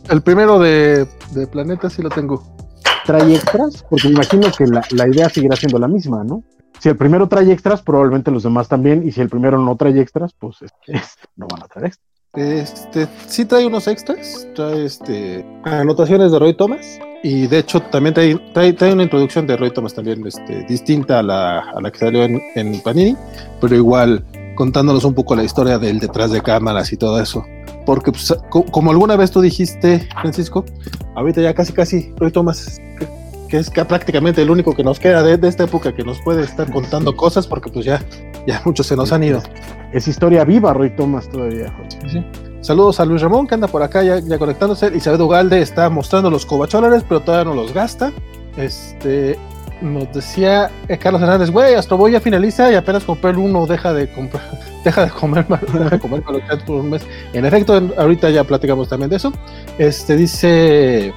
el, 0.10 0.22
primero 0.24 0.58
de, 0.58 1.06
de, 1.36 1.46
Planeta 1.46 1.88
sí 1.92 2.02
lo 2.02 2.10
tengo. 2.10 2.44
¿Trae 3.06 3.36
extras? 3.36 3.86
Porque 3.88 4.08
me 4.08 4.16
imagino 4.16 4.48
que 4.58 4.66
la, 4.66 4.82
la, 4.90 5.08
idea 5.08 5.30
seguirá 5.30 5.56
siendo 5.56 5.78
la 5.78 5.88
misma, 5.88 6.24
¿no? 6.24 6.44
Si 6.80 6.90
el 6.90 6.98
primero 6.98 7.28
trae 7.28 7.52
extras, 7.52 7.84
probablemente 7.84 8.32
los 8.32 8.42
demás 8.42 8.68
también. 8.68 9.08
Y 9.08 9.12
si 9.12 9.22
el 9.22 9.30
primero 9.30 9.60
no 9.60 9.76
trae 9.76 10.00
extras, 10.02 10.34
pues 10.34 10.58
no 11.36 11.46
van 11.48 11.62
a 11.62 11.68
traer 11.68 11.90
extras. 11.90 12.09
Este, 12.36 13.08
sí 13.28 13.46
trae 13.46 13.66
unos 13.66 13.88
extras, 13.88 14.48
trae 14.56 14.86
este, 14.86 15.44
anotaciones 15.64 16.32
de 16.32 16.38
Roy 16.38 16.54
Thomas 16.54 17.00
y 17.24 17.48
de 17.48 17.58
hecho 17.60 17.82
también 17.82 18.14
trae, 18.14 18.74
trae, 18.74 18.94
una 18.94 19.04
introducción 19.04 19.48
de 19.48 19.58
Roy 19.58 19.72
Thomas 19.72 19.96
también 19.96 20.26
este, 20.28 20.64
distinta 20.66 21.20
a 21.20 21.24
la, 21.24 21.60
a 21.60 21.82
la 21.82 21.92
que 21.92 21.98
salió 21.98 22.24
en, 22.24 22.40
en, 22.56 22.80
Panini, 22.82 23.18
pero 23.60 23.76
igual 23.76 24.24
contándonos 24.56 25.06
un 25.06 25.16
poco 25.16 25.36
la 25.36 25.44
historia 25.44 25.80
del 25.80 26.00
detrás 26.00 26.32
de 26.32 26.42
cámaras 26.42 26.94
y 26.94 26.98
todo 26.98 27.20
eso. 27.20 27.44
Porque 27.86 28.12
pues, 28.12 28.32
como 28.50 28.92
alguna 28.92 29.16
vez 29.16 29.32
tú 29.32 29.42
dijiste, 29.42 30.08
Francisco, 30.22 30.64
ahorita 31.16 31.42
ya 31.42 31.56
casi 31.56 31.74
casi 31.74 32.14
Roy 32.18 32.32
Thomas 32.32 32.80
que 33.50 33.58
es 33.58 33.70
prácticamente 33.70 34.42
el 34.42 34.50
único 34.50 34.76
que 34.76 34.84
nos 34.84 35.00
queda 35.00 35.24
de, 35.24 35.48
esta 35.48 35.64
época 35.64 35.94
que 35.94 36.04
nos 36.04 36.22
puede 36.22 36.44
estar 36.44 36.72
contando 36.72 37.16
cosas, 37.16 37.48
porque 37.48 37.70
pues 37.70 37.86
ya, 37.86 38.02
ya 38.46 38.62
muchos 38.64 38.88
se 38.88 38.96
nos 38.96 39.12
han 39.12 39.24
ido. 39.24 39.42
Es 39.92 40.08
historia 40.08 40.46
viva, 40.46 40.74
Roy 40.74 40.92
Thomas, 40.96 41.28
todavía. 41.30 41.74
Saludos 42.62 43.00
a 43.00 43.06
Luis 43.06 43.22
Ramón, 43.22 43.48
que 43.48 43.56
anda 43.56 43.68
por 43.68 43.82
acá 43.82 44.04
ya, 44.04 44.20
ya 44.20 44.38
conectándose. 44.38 44.96
Isabel 44.96 45.22
Ugalde 45.22 45.62
está 45.62 45.90
mostrando 45.90 46.30
los 46.30 46.46
cobacholares, 46.46 47.04
pero 47.08 47.22
todavía 47.22 47.52
no 47.52 47.56
los 47.56 47.74
gasta. 47.74 48.12
Este, 48.58 49.38
nos 49.82 50.12
decía 50.14 50.70
eh, 50.88 50.98
Carlos 50.98 51.22
Hernández, 51.22 51.50
güey, 51.50 51.74
Astroboy 51.74 52.12
ya 52.12 52.20
finaliza 52.20 52.72
y 52.72 52.76
apenas 52.76 53.04
compré 53.04 53.32
el 53.32 53.38
uno, 53.38 53.66
deja 53.66 53.94
de 53.94 54.12
comprar, 54.12 54.44
deja 54.84 55.06
de 55.06 55.12
comer, 55.12 55.48
deja 55.74 55.90
de 55.90 56.00
comer 56.00 56.22
por 56.22 56.76
un 56.76 56.90
mes. 56.92 57.02
En 57.34 57.46
efecto, 57.46 57.82
ahorita 57.98 58.30
ya 58.30 58.44
platicamos 58.44 58.90
también 58.90 59.10
de 59.10 59.16
eso. 59.16 59.34
Este 59.78 60.16
dice 60.16 61.14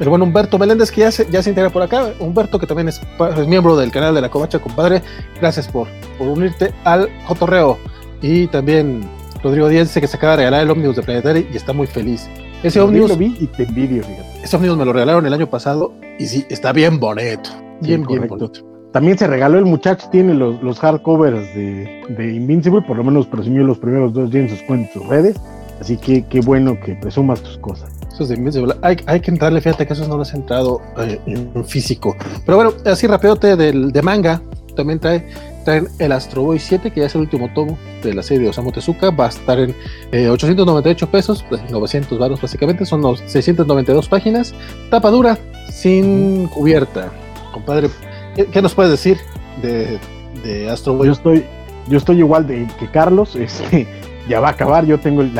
el 0.00 0.08
buen 0.08 0.22
Humberto 0.22 0.58
Meléndez, 0.58 0.90
que 0.90 1.02
ya 1.02 1.12
se, 1.12 1.30
ya 1.30 1.42
se 1.42 1.50
integra 1.50 1.70
por 1.70 1.82
acá. 1.82 2.12
Humberto, 2.18 2.58
que 2.58 2.66
también 2.66 2.88
es, 2.88 3.00
miembro 3.46 3.76
del 3.76 3.90
canal 3.92 4.14
de 4.14 4.20
la 4.20 4.28
Covacha, 4.28 4.58
compadre. 4.58 5.02
Gracias 5.40 5.68
por, 5.68 5.86
por 6.18 6.28
unirte 6.28 6.72
al 6.84 7.08
cotorreo. 7.26 7.78
Y 8.20 8.46
también 8.48 9.08
Rodrigo 9.42 9.68
Díaz 9.68 9.88
dice 9.88 10.00
que 10.00 10.06
se 10.06 10.16
acaba 10.16 10.32
de 10.32 10.36
regalar 10.38 10.62
el 10.62 10.70
ómnibus 10.70 10.96
de 10.96 11.02
Planetary 11.02 11.46
y 11.52 11.56
está 11.56 11.72
muy 11.72 11.86
feliz. 11.86 12.28
Ese 12.62 12.80
ómnibus. 12.80 13.10
lo 13.10 13.16
vi 13.16 13.36
y 13.38 13.46
te 13.46 13.64
envidio, 13.64 14.02
fíjate. 14.02 14.42
Ese 14.42 14.56
ómnibus 14.56 14.78
me 14.78 14.84
lo 14.84 14.92
regalaron 14.92 15.26
el 15.26 15.34
año 15.34 15.48
pasado 15.48 15.92
y 16.18 16.26
sí, 16.26 16.46
está 16.48 16.72
bien 16.72 16.98
bonito. 16.98 17.50
Bien, 17.80 18.04
bien 18.06 18.26
bonito. 18.26 18.50
También 18.90 19.18
se 19.18 19.26
regaló 19.26 19.58
el 19.58 19.64
muchacho, 19.64 20.08
tiene 20.10 20.34
los, 20.34 20.62
los 20.62 20.78
hardcovers 20.78 21.54
de, 21.54 22.04
de, 22.16 22.32
Invincible, 22.32 22.80
por 22.82 22.96
lo 22.96 23.04
menos 23.04 23.26
presumió 23.26 23.64
los 23.64 23.78
primeros 23.78 24.12
dos 24.12 24.30
días 24.30 24.44
en 24.44 24.56
sus 24.56 24.66
cuentas, 24.66 24.92
sus 24.94 25.06
redes. 25.08 25.36
Así 25.80 25.96
que 25.96 26.24
qué 26.26 26.40
bueno 26.40 26.78
que 26.80 26.94
presumas 26.94 27.42
tus 27.42 27.58
cosas. 27.58 27.90
Esos 28.14 28.28
de 28.28 28.36
Invincible. 28.36 28.74
Hay, 28.82 28.96
hay, 29.06 29.18
que 29.18 29.32
entrarle, 29.32 29.60
fíjate 29.60 29.86
que 29.86 29.92
esos 29.92 30.06
no 30.06 30.16
los 30.16 30.32
he 30.32 30.36
entrado 30.36 30.80
eh, 30.98 31.20
en 31.26 31.64
físico. 31.64 32.16
Pero 32.46 32.56
bueno, 32.56 32.72
así 32.86 33.08
rápido 33.08 33.34
del, 33.34 33.90
de 33.90 34.02
manga, 34.02 34.40
también 34.76 35.00
trae, 35.00 35.26
traen 35.64 35.88
el 35.98 36.12
Astro 36.12 36.42
Boy 36.42 36.60
7, 36.60 36.92
que 36.92 37.00
ya 37.00 37.06
es 37.06 37.14
el 37.16 37.22
último 37.22 37.52
tomo 37.54 37.76
de 38.04 38.14
la 38.14 38.22
serie 38.22 38.44
de 38.44 38.50
Osamu 38.50 38.70
Tezuka. 38.70 39.10
Va 39.10 39.26
a 39.26 39.28
estar 39.30 39.58
en 39.58 39.74
898 40.12 41.04
eh, 41.04 41.08
pesos, 41.10 41.44
pues 41.48 41.68
900 41.68 42.16
baros 42.16 42.40
básicamente. 42.40 42.86
Son 42.86 43.00
los 43.02 43.18
692 43.26 44.08
páginas. 44.08 44.54
Tapa 44.90 45.10
dura, 45.10 45.36
sin 45.72 46.46
cubierta. 46.46 47.10
Compadre, 47.52 47.90
¿qué, 48.52 48.62
nos 48.62 48.74
puedes 48.74 48.92
decir 48.92 49.18
de, 49.60 49.98
de 50.44 50.70
Astro 50.70 50.94
Boy? 50.94 51.08
Yo 51.08 51.12
estoy, 51.14 51.44
yo 51.88 51.98
estoy 51.98 52.18
igual 52.18 52.46
de, 52.46 52.68
que 52.78 52.88
Carlos. 52.88 53.34
Este 53.34 53.88
ya 54.28 54.40
va 54.40 54.48
a 54.48 54.52
acabar, 54.52 54.86
yo 54.86 54.98
tengo 54.98 55.22
el, 55.22 55.32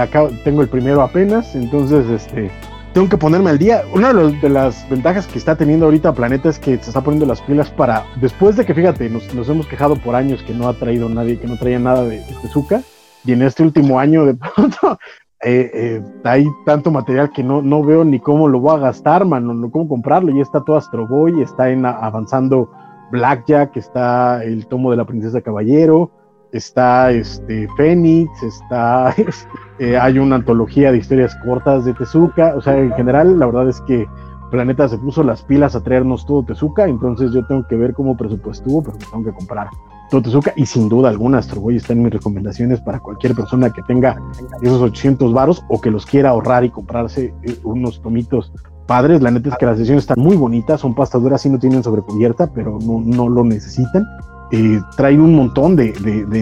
tengo 0.45 0.63
el 0.63 0.69
primero 0.69 1.03
apenas, 1.03 1.55
entonces 1.55 2.09
este, 2.09 2.51
tengo 2.93 3.09
que 3.09 3.19
ponerme 3.19 3.51
al 3.51 3.59
día. 3.59 3.83
Una 3.93 4.13
de, 4.13 4.49
las 4.49 4.89
ventajas 4.89 5.27
que 5.27 5.39
está 5.39 5.57
teniendo 5.57 5.87
ahorita 5.87 6.15
Planeta 6.15 6.49
es 6.49 6.59
que 6.59 6.79
se 6.79 6.91
está 6.91 7.01
poniendo 7.01 7.27
las 7.27 7.43
pilas 7.43 7.71
para, 7.71 8.05
después 8.21 8.57
de 8.57 8.65
que, 8.65 8.75
fíjate, 8.75 9.11
nos, 9.11 9.49
hemos 9.49 9.67
quejado 9.67 9.97
por 9.97 10.15
años 10.15 10.43
que 10.43 10.55
no 10.55 10.69
ha 10.69 10.75
traído 10.75 11.09
nadie, 11.09 11.39
que 11.39 11.47
no 11.47 11.57
traía 11.57 11.79
nada 11.79 12.05
de, 12.05 12.21
de 12.21 12.83
y 13.27 13.33
en 13.33 13.43
este 13.43 13.63
último 13.63 13.99
año 13.99 14.27
de 14.27 14.35
pronto 14.35 14.99
eh, 15.45 15.71
eh, 15.75 16.03
hay 16.25 16.47
tanto 16.65 16.91
material 16.91 17.31
que 17.31 17.43
no, 17.43 17.63
no 17.63 17.83
veo 17.83 18.05
ni 18.05 18.21
cómo 18.21 18.49
lo 18.49 18.61
voy 18.61 18.77
a 18.77 18.81
gastar, 18.81 19.25
mano, 19.25 19.55
no 19.55 19.71
cómo 19.71 19.89
comprarlo, 19.89 20.35
ya 20.35 20.43
está 20.43 20.63
todo 20.63 20.77
Astro 20.77 21.09
Boy, 21.09 21.43
está 21.43 21.71
en 21.71 21.87
avanzando 21.87 22.71
Blackjack, 23.11 23.77
está 23.77 24.45
el 24.45 24.67
tomo 24.67 24.91
de 24.91 24.99
la 24.99 25.05
Princesa 25.05 25.41
Caballero, 25.41 26.11
está 26.55 27.11
este 27.11 27.69
Fénix, 27.77 28.31
está 28.43 29.15
eh, 29.79 29.99
hay 29.99 30.19
una 30.19 30.37
antología 30.37 30.93
de 30.93 30.99
historias 30.99 31.37
cortas 31.45 31.85
de 31.85 31.93
Tezuka, 31.95 32.55
o 32.57 32.63
sea, 32.63 32.79
en 32.79 32.93
general 32.93 33.39
la 33.39 33.47
verdad 33.47 33.69
es 33.69 33.81
que 33.83 34.07
Planeta 34.51 34.89
se 34.89 34.99
puso 34.99 35.25
las 35.25 35.43
pilas 35.43 35.75
a 35.75 35.83
traernos 35.83 36.25
todo 36.27 36.45
Tezuka, 36.45 36.87
entonces 36.87 37.33
yo 37.33 37.45
tengo 37.47 37.67
que 37.67 37.75
ver 37.75 37.93
cómo 37.93 38.17
presupuestuvo, 38.17 38.85
pero 38.85 38.97
tengo 38.99 39.25
que 39.25 39.33
comprar 39.33 39.67
todo 40.11 40.23
Tezuka 40.23 40.53
y 40.55 40.65
sin 40.65 40.89
duda 40.89 41.09
alguna 41.09 41.39
Astroboy 41.39 41.75
está 41.75 41.93
en 41.93 42.05
mis 42.05 42.13
recomendaciones 42.13 42.81
para 42.81 43.01
cualquier 43.01 43.35
persona 43.35 43.71
que 43.71 43.83
tenga 43.83 44.17
esos 44.63 44.81
800 44.81 45.33
varos 45.33 45.65
o 45.69 45.81
que 45.81 45.91
los 45.91 46.07
quiera 46.07 46.31
ahorrar 46.31 46.65
y 46.65 46.71
comprarse 46.71 47.35
eh, 47.43 47.59
unos 47.65 48.01
tomitos 48.01 48.53
padres. 48.87 49.23
La 49.23 49.33
neta 49.33 49.49
es 49.49 49.57
que 49.57 49.67
las 49.67 49.79
sesiones 49.79 50.05
están 50.05 50.23
muy 50.23 50.37
bonitas, 50.37 50.83
son 50.83 50.95
pastaduras 50.95 51.45
y 51.47 51.51
no 51.51 51.59
tienen 51.59 51.83
sobrecubierta, 51.83 52.53
pero 52.53 52.79
no, 52.81 53.01
no 53.01 53.29
lo 53.29 53.43
necesitan 53.43 54.07
eh, 54.53 54.81
traen 54.97 55.21
un 55.21 55.35
montón 55.35 55.77
de, 55.77 55.93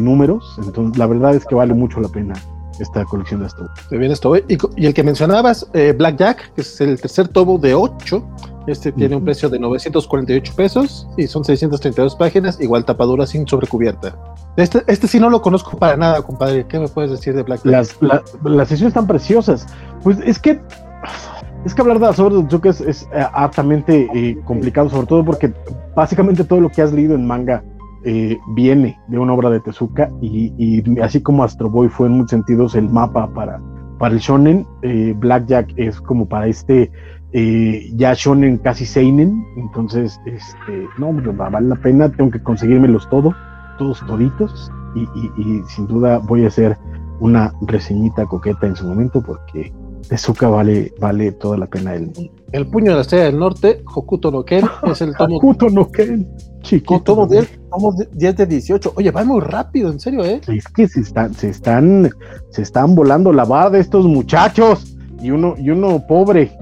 números, 0.00 0.58
entonces 0.64 0.98
la 0.98 1.06
verdad 1.06 1.34
es 1.34 1.44
que 1.44 1.54
vale 1.54 1.74
mucho 1.74 2.00
la 2.00 2.08
pena 2.08 2.34
esta 2.78 3.04
colección 3.04 3.40
de 3.40 3.46
esto. 3.46 3.68
Se 3.88 3.96
viene 3.96 4.14
esto. 4.14 4.36
Y, 4.36 4.58
y, 4.76 4.86
el 4.86 4.94
que 4.94 5.02
mencionabas, 5.02 5.68
eh, 5.72 5.94
Blackjack, 5.96 6.54
que 6.54 6.62
es 6.62 6.80
el 6.80 7.00
tercer 7.00 7.28
tomo 7.28 7.58
de 7.58 7.74
8, 7.74 8.24
este 8.66 8.92
tiene 8.92 9.16
un 9.16 9.24
precio 9.24 9.48
de 9.48 9.58
948 9.58 10.52
pesos 10.54 11.06
y 11.16 11.26
son 11.26 11.44
632 11.44 12.16
páginas, 12.16 12.60
igual 12.60 12.84
tapadura 12.84 13.26
sin 13.26 13.46
sobrecubierta. 13.46 14.16
Este, 14.56 14.82
este 14.86 15.06
sí 15.06 15.20
no 15.20 15.30
lo 15.30 15.42
conozco 15.42 15.76
para 15.78 15.96
nada, 15.96 16.22
compadre. 16.22 16.66
¿Qué 16.66 16.78
me 16.78 16.88
puedes 16.88 17.10
decir 17.10 17.34
de 17.34 17.42
Blackjack? 17.42 17.66
Las, 17.66 17.96
las 18.42 18.68
sesiones 18.68 18.90
están 18.90 19.06
preciosas. 19.06 19.66
Pues 20.02 20.18
es 20.24 20.38
que 20.38 20.60
es 21.64 21.74
que 21.74 21.80
hablar 21.80 22.00
de 22.00 22.06
las 22.06 22.18
obras 22.18 22.48
de 22.48 22.68
es, 22.68 22.80
es 22.80 23.02
eh, 23.14 23.24
hartamente 23.32 24.08
eh, 24.14 24.36
complicado, 24.44 24.90
sobre 24.90 25.06
todo 25.06 25.24
porque 25.24 25.52
básicamente 25.94 26.42
todo 26.44 26.60
lo 26.60 26.68
que 26.68 26.82
has 26.82 26.92
leído 26.92 27.14
en 27.14 27.26
manga 27.26 27.62
eh, 28.04 28.38
viene 28.48 28.98
de 29.08 29.18
una 29.18 29.32
obra 29.32 29.50
de 29.50 29.60
Tezuka 29.60 30.10
y, 30.20 30.82
así 31.00 31.22
como 31.22 31.44
Astro 31.44 31.70
Boy 31.70 31.88
fue 31.88 32.08
en 32.08 32.14
muchos 32.14 32.30
sentidos 32.30 32.74
el 32.74 32.88
mapa 32.88 33.32
para, 33.32 33.60
para 33.98 34.14
el 34.14 34.20
shonen, 34.20 34.66
eh, 34.82 35.14
Blackjack 35.16 35.72
es 35.76 36.00
como 36.00 36.28
para 36.28 36.46
este 36.46 36.90
eh, 37.32 37.90
ya 37.94 38.12
shonen 38.14 38.58
casi 38.58 38.84
seinen, 38.84 39.44
entonces 39.56 40.20
este, 40.26 40.86
no, 40.98 41.12
vale 41.34 41.68
la 41.68 41.76
pena, 41.76 42.10
tengo 42.10 42.30
que 42.30 42.42
conseguírmelos 42.42 43.08
todos, 43.08 43.34
todos 43.78 44.04
toditos 44.06 44.70
y, 44.94 45.02
y 45.40 45.62
sin 45.68 45.86
duda 45.86 46.18
voy 46.18 46.44
a 46.44 46.48
hacer 46.48 46.76
una 47.20 47.52
reseñita 47.62 48.26
coqueta 48.26 48.66
en 48.66 48.76
su 48.76 48.86
momento 48.86 49.22
porque 49.22 49.72
Tezuka 50.08 50.48
vale, 50.48 50.92
vale 51.00 51.32
toda 51.32 51.56
la 51.56 51.66
pena 51.66 51.92
del 51.92 52.06
mundo. 52.06 52.32
El 52.52 52.66
puño 52.66 52.90
de 52.90 52.96
la 52.96 53.00
estrella 53.02 53.24
del 53.24 53.38
norte, 53.38 53.82
Hokuto 53.94 54.30
no 54.30 54.44
Ken, 54.44 54.64
es 54.90 55.00
el 55.00 55.16
tomo. 55.16 55.36
Hokuto 55.36 55.70
no 55.70 55.90
Ken, 55.90 56.28
chiquito. 56.60 57.00
Tomo 57.00 57.26
10, 57.26 57.60
10 58.12 58.36
de 58.36 58.46
18. 58.46 58.92
Oye, 58.96 59.10
va 59.10 59.24
muy 59.24 59.40
rápido, 59.40 59.90
en 59.90 60.00
serio, 60.00 60.24
¿eh? 60.24 60.40
Es 60.48 60.66
que 60.68 60.88
se 60.88 61.00
están, 61.00 61.34
se 61.34 61.48
están, 61.48 62.10
se 62.50 62.62
están 62.62 62.94
volando 62.94 63.32
la 63.32 63.44
barra 63.44 63.70
de 63.70 63.80
estos 63.80 64.06
muchachos. 64.06 64.96
Y 65.22 65.30
uno, 65.30 65.54
y 65.56 65.70
uno 65.70 66.04
pobre. 66.06 66.52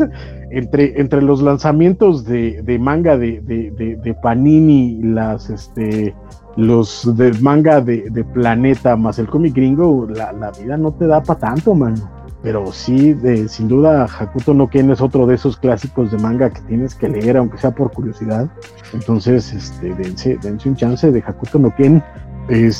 entre, 0.50 1.00
entre 1.00 1.22
los 1.22 1.42
lanzamientos 1.42 2.24
de, 2.24 2.62
de 2.62 2.78
manga 2.78 3.16
de, 3.16 3.40
de, 3.40 3.96
de, 3.96 4.14
Panini, 4.14 5.00
las 5.02 5.48
este 5.48 6.14
los 6.56 7.16
de 7.16 7.32
manga 7.40 7.80
de, 7.80 8.24
Planeta 8.34 8.96
más 8.96 9.18
el 9.20 9.28
cómic 9.28 9.54
gringo, 9.54 10.06
la, 10.08 10.32
la 10.32 10.50
vida 10.50 10.76
no 10.76 10.92
te 10.92 11.06
da 11.06 11.22
para 11.22 11.38
tanto, 11.38 11.74
mano 11.74 12.19
pero 12.42 12.72
sí, 12.72 13.12
de, 13.12 13.48
sin 13.48 13.68
duda, 13.68 14.04
Hakuto 14.04 14.54
no 14.54 14.68
Ken 14.68 14.90
es 14.90 15.00
otro 15.00 15.26
de 15.26 15.34
esos 15.34 15.58
clásicos 15.58 16.10
de 16.10 16.18
manga 16.18 16.48
que 16.50 16.60
tienes 16.62 16.94
que 16.94 17.08
leer, 17.08 17.36
aunque 17.36 17.58
sea 17.58 17.70
por 17.74 17.92
curiosidad. 17.92 18.48
Entonces, 18.94 19.52
este, 19.52 19.94
dense, 19.94 20.38
dense 20.42 20.68
un 20.68 20.76
chance 20.76 21.10
de 21.10 21.22
Hakuto 21.26 21.58
no 21.58 21.74
Ken. 21.74 22.02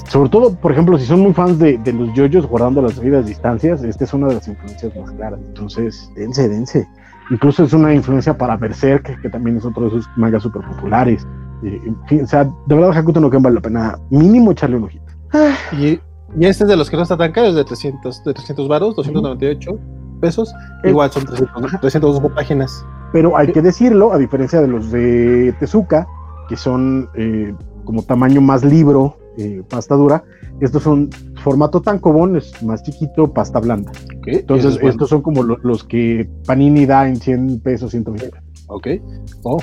sobre 0.06 0.30
todo, 0.30 0.54
por 0.54 0.72
ejemplo, 0.72 0.98
si 0.98 1.04
son 1.04 1.20
muy 1.20 1.34
fans 1.34 1.58
de, 1.58 1.76
de 1.76 1.92
los 1.92 2.12
yoyos 2.14 2.46
guardando 2.46 2.80
las 2.80 2.96
debidas 2.96 3.26
distancias, 3.26 3.82
esta 3.84 4.04
es 4.04 4.14
una 4.14 4.28
de 4.28 4.34
las 4.34 4.48
influencias 4.48 4.96
más 4.96 5.11
claras. 5.12 5.40
Entonces, 5.46 6.11
dense, 6.16 6.48
dense. 6.48 6.88
Incluso 7.30 7.64
es 7.64 7.72
una 7.74 7.94
influencia 7.94 8.36
para 8.36 8.56
Berserk, 8.56 9.20
que 9.20 9.28
también 9.28 9.58
es 9.58 9.64
otro 9.64 9.82
de 9.82 9.88
esos 9.88 10.08
mangas 10.16 10.42
súper 10.42 10.62
populares. 10.62 11.26
Eh, 11.62 11.80
en 11.84 12.06
fin, 12.06 12.22
o 12.22 12.26
sea, 12.26 12.44
de 12.44 12.74
verdad, 12.74 12.96
Hakuto 12.96 13.20
no 13.20 13.28
Ken 13.28 13.42
vale 13.42 13.56
la 13.56 13.61
pena 13.61 13.98
mínimo 14.08 14.52
echarle 14.52 14.76
un 14.76 14.84
ojito. 14.84 15.04
Y 15.72 16.00
y 16.39 16.47
este 16.47 16.64
es 16.64 16.70
de 16.70 16.76
los 16.76 16.91
que 16.91 16.97
no 16.97 17.03
está 17.03 17.16
tan 17.16 17.33
caro, 17.33 17.49
es 17.49 17.55
de 17.55 17.64
300, 17.64 18.24
de 18.24 18.35
300 18.35 18.68
varos, 18.68 18.97
298. 18.97 19.78
pesos. 20.20 20.55
Igual 20.85 21.11
son 21.11 21.24
300, 21.24 21.81
312 21.81 22.35
páginas. 22.35 22.85
Pero 23.12 23.37
hay 23.37 23.53
que 23.53 23.62
decirlo, 23.62 24.12
a 24.12 24.18
diferencia 24.18 24.61
de 24.61 24.68
los 24.68 24.91
de 24.93 25.55
Tezuka, 25.59 26.07
que 26.49 26.57
son 26.57 27.09
eh, 27.14 27.55
como 27.85 28.03
tamaño 28.03 28.41
más 28.41 28.64
libro, 28.64 29.16
eh, 29.39 29.62
pasta 29.68 29.95
dura, 29.95 30.22
estos 30.61 30.83
son 30.83 31.11
formato 31.43 31.81
tan 31.81 31.99
común, 31.99 32.37
es 32.37 32.62
más 32.62 32.83
chiquito, 32.83 33.33
pasta 33.33 33.59
blanda. 33.59 33.91
Entonces, 34.26 34.78
estos 34.83 35.09
son 35.09 35.22
como 35.22 35.43
los 35.43 35.85
que 35.85 36.28
Panini 36.47 36.87
da 36.87 37.09
en 37.09 37.16
100 37.16 37.61
pesos, 37.61 37.91
120. 37.93 38.39
Ok. 38.68 38.89
Oh. 39.43 39.59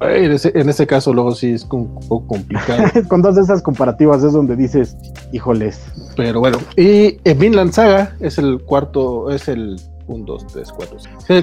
En 0.00 0.32
ese, 0.32 0.52
en 0.54 0.68
ese, 0.68 0.86
caso, 0.86 1.12
luego 1.12 1.34
sí 1.34 1.52
es 1.52 1.64
un 1.70 1.94
poco 2.08 2.26
complicado. 2.26 2.84
Con 3.08 3.22
todas 3.22 3.38
esas 3.38 3.62
comparativas 3.62 4.22
es 4.24 4.32
donde 4.32 4.56
dices, 4.56 4.96
híjoles. 5.32 5.80
Pero 6.16 6.40
bueno, 6.40 6.58
y 6.76 7.18
en 7.24 7.38
Vinland 7.38 7.72
Saga 7.72 8.16
es 8.20 8.38
el 8.38 8.62
cuarto, 8.64 9.30
es 9.30 9.48
el 9.48 9.76
1, 10.06 10.24
2, 10.24 10.46
3, 10.48 10.72
4, 10.72 10.96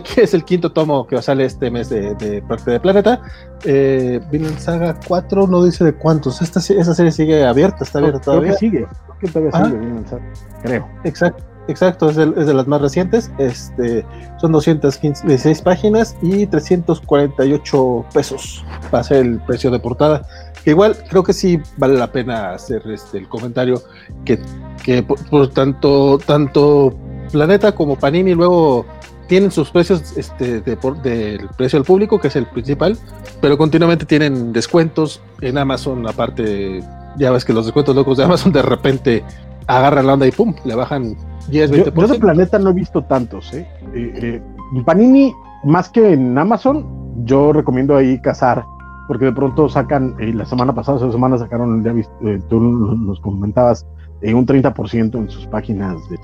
que 0.03 0.23
es 0.23 0.33
el 0.33 0.43
quinto 0.43 0.71
tomo 0.71 1.07
que 1.07 1.21
sale 1.21 1.45
este 1.45 1.71
mes 1.71 1.89
de, 1.89 2.43
parte 2.47 2.71
de 2.71 2.79
Planeta. 2.79 3.21
Eh, 3.63 4.19
Vinland 4.31 4.59
Saga 4.59 4.99
4 5.07 5.47
no 5.47 5.63
dice 5.63 5.83
de 5.83 5.93
cuántos. 5.93 6.41
Esta, 6.41 6.59
esa 6.59 6.93
serie 6.93 7.11
sigue 7.11 7.45
abierta, 7.45 7.83
está 7.83 7.99
abierta 7.99 8.19
todavía. 8.19 8.55
Creo 8.57 8.59
que 8.59 8.59
sigue, 8.59 8.87
creo 8.87 9.19
que 9.19 9.27
todavía 9.27 9.51
¿Ah? 9.53 9.65
sigue 9.65 9.77
Vinland 9.77 10.09
Saga, 10.09 10.33
creo. 10.63 10.87
Exacto. 11.03 11.58
Exacto, 11.69 12.09
es, 12.09 12.15
de 12.15 12.53
las 12.53 12.67
más 12.67 12.81
recientes. 12.81 13.31
Este, 13.37 14.03
son 14.41 14.51
216 14.51 15.61
páginas 15.61 16.17
y 16.19 16.47
348 16.47 18.05
pesos 18.11 18.65
va 18.93 18.99
a 18.99 19.03
ser 19.03 19.17
el 19.17 19.39
precio 19.41 19.69
de 19.69 19.79
portada. 19.79 20.25
Que 20.63 20.71
igual 20.71 20.97
creo 21.07 21.23
que 21.23 21.31
sí 21.31 21.61
vale 21.77 21.93
la 21.93 22.11
pena 22.11 22.53
hacer 22.53 22.81
este, 22.87 23.19
el 23.19 23.29
comentario 23.29 23.83
que, 24.25 24.39
que 24.83 25.03
por, 25.03 25.49
tanto, 25.49 26.17
tanto 26.25 26.97
Planeta 27.31 27.71
como 27.71 27.95
Panini 27.95 28.33
luego 28.33 28.87
tienen 29.27 29.51
sus 29.51 29.69
precios 29.69 30.17
este, 30.17 30.61
de, 30.61 30.75
del 31.03 31.47
precio 31.49 31.77
al 31.77 31.85
público, 31.85 32.19
que 32.19 32.29
es 32.29 32.35
el 32.35 32.47
principal, 32.47 32.97
pero 33.41 33.59
continuamente 33.59 34.05
tienen 34.05 34.51
descuentos 34.51 35.21
en 35.41 35.59
Amazon, 35.59 36.07
aparte, 36.07 36.83
ya 37.19 37.29
ves 37.29 37.45
que 37.45 37.53
los 37.53 37.65
descuentos 37.65 37.95
locos 37.95 38.17
de 38.17 38.23
Amazon 38.23 38.51
de 38.51 38.63
repente 38.63 39.23
agarran 39.67 40.07
la 40.07 40.13
onda 40.13 40.25
y 40.25 40.31
pum, 40.31 40.55
le 40.65 40.73
bajan 40.73 41.15
10, 41.47 41.71
20%. 41.71 41.93
Yo, 41.93 42.07
de 42.07 42.19
Planeta 42.19 42.59
no 42.59 42.71
he 42.71 42.73
visto 42.73 43.03
tantos, 43.03 43.53
¿eh? 43.53 43.67
Eh, 43.93 44.41
¿eh? 44.75 44.83
Panini, 44.85 45.33
más 45.63 45.89
que 45.89 46.13
en 46.13 46.37
Amazon, 46.37 46.85
yo 47.25 47.53
recomiendo 47.53 47.95
ahí 47.95 48.19
cazar, 48.21 48.65
porque 49.07 49.25
de 49.25 49.33
pronto 49.33 49.69
sacan, 49.69 50.15
eh, 50.19 50.33
la 50.33 50.45
semana 50.45 50.73
pasada, 50.73 50.97
esa 50.97 51.11
semana 51.11 51.37
sacaron, 51.37 51.83
ya 51.83 51.93
viste, 51.93 52.39
tú 52.49 52.59
nos 52.59 53.19
comentabas, 53.21 53.85
un 54.21 54.45
30% 54.45 55.17
en 55.17 55.29
sus 55.29 55.47
páginas, 55.47 55.97
de 56.09 56.17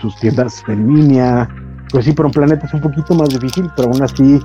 sus 0.00 0.16
tiendas 0.16 0.62
en 0.66 0.94
línea. 0.94 1.48
Pues 1.92 2.06
sí, 2.06 2.12
pero 2.12 2.28
en 2.28 2.32
Planeta 2.32 2.66
es 2.66 2.74
un 2.74 2.80
poquito 2.80 3.14
más 3.14 3.28
difícil, 3.28 3.70
pero 3.76 3.90
aún 3.90 4.02
así, 4.02 4.40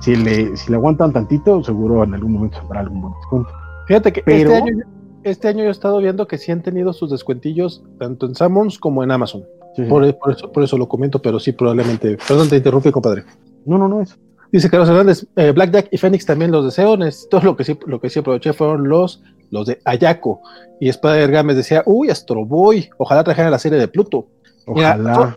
si 0.00 0.16
le, 0.16 0.56
si 0.56 0.70
le 0.70 0.76
aguantan 0.76 1.12
tantito, 1.12 1.62
seguro 1.62 2.02
en 2.02 2.14
algún 2.14 2.32
momento 2.32 2.58
habrá 2.58 2.80
algún 2.80 3.00
buen 3.00 3.14
descuento. 3.14 3.50
Fíjate 3.86 4.12
que 4.12 4.22
este, 4.26 4.54
año, 4.54 4.84
este 5.24 5.48
año 5.48 5.62
yo 5.62 5.68
he 5.68 5.72
estado 5.72 5.98
viendo 5.98 6.26
que 6.26 6.38
sí 6.38 6.52
han 6.52 6.62
tenido 6.62 6.92
sus 6.92 7.10
descuentillos 7.10 7.82
tanto 7.98 8.26
en 8.26 8.34
Sammons 8.34 8.78
como 8.78 9.02
en 9.02 9.10
Amazon. 9.10 9.44
Por, 9.88 10.04
eso, 10.04 10.52
por 10.52 10.62
eso 10.62 10.76
lo 10.76 10.88
comento, 10.88 11.22
pero 11.22 11.40
sí, 11.40 11.52
probablemente. 11.52 12.18
Perdón, 12.28 12.48
te 12.48 12.56
interrumpí, 12.56 12.90
compadre. 12.90 13.24
No, 13.64 13.78
no, 13.78 13.88
no, 13.88 14.02
eso. 14.02 14.16
Dice 14.52 14.68
Carlos 14.68 14.90
Hernández, 14.90 15.26
eh, 15.34 15.50
Black 15.52 15.70
Jack 15.70 15.88
y 15.90 15.96
Fénix 15.96 16.26
también 16.26 16.50
los 16.50 16.66
deseo. 16.66 16.98
Todo 17.30 17.40
lo 17.42 17.56
que 17.56 17.64
sí, 17.64 17.78
lo 17.86 18.00
que 18.00 18.10
sí 18.10 18.18
aproveché 18.18 18.52
fueron 18.52 18.86
los 18.88 19.22
los 19.52 19.66
de 19.66 19.78
Ayako. 19.84 20.40
Y 20.80 20.88
Spider 20.88 21.30
Games 21.30 21.56
decía, 21.56 21.84
uy, 21.86 22.10
Astro 22.10 22.44
Boy, 22.44 22.90
ojalá 22.98 23.22
trajeran 23.22 23.52
la 23.52 23.58
serie 23.58 23.78
de 23.78 23.86
Pluto. 23.86 24.26
Ojalá, 24.66 25.36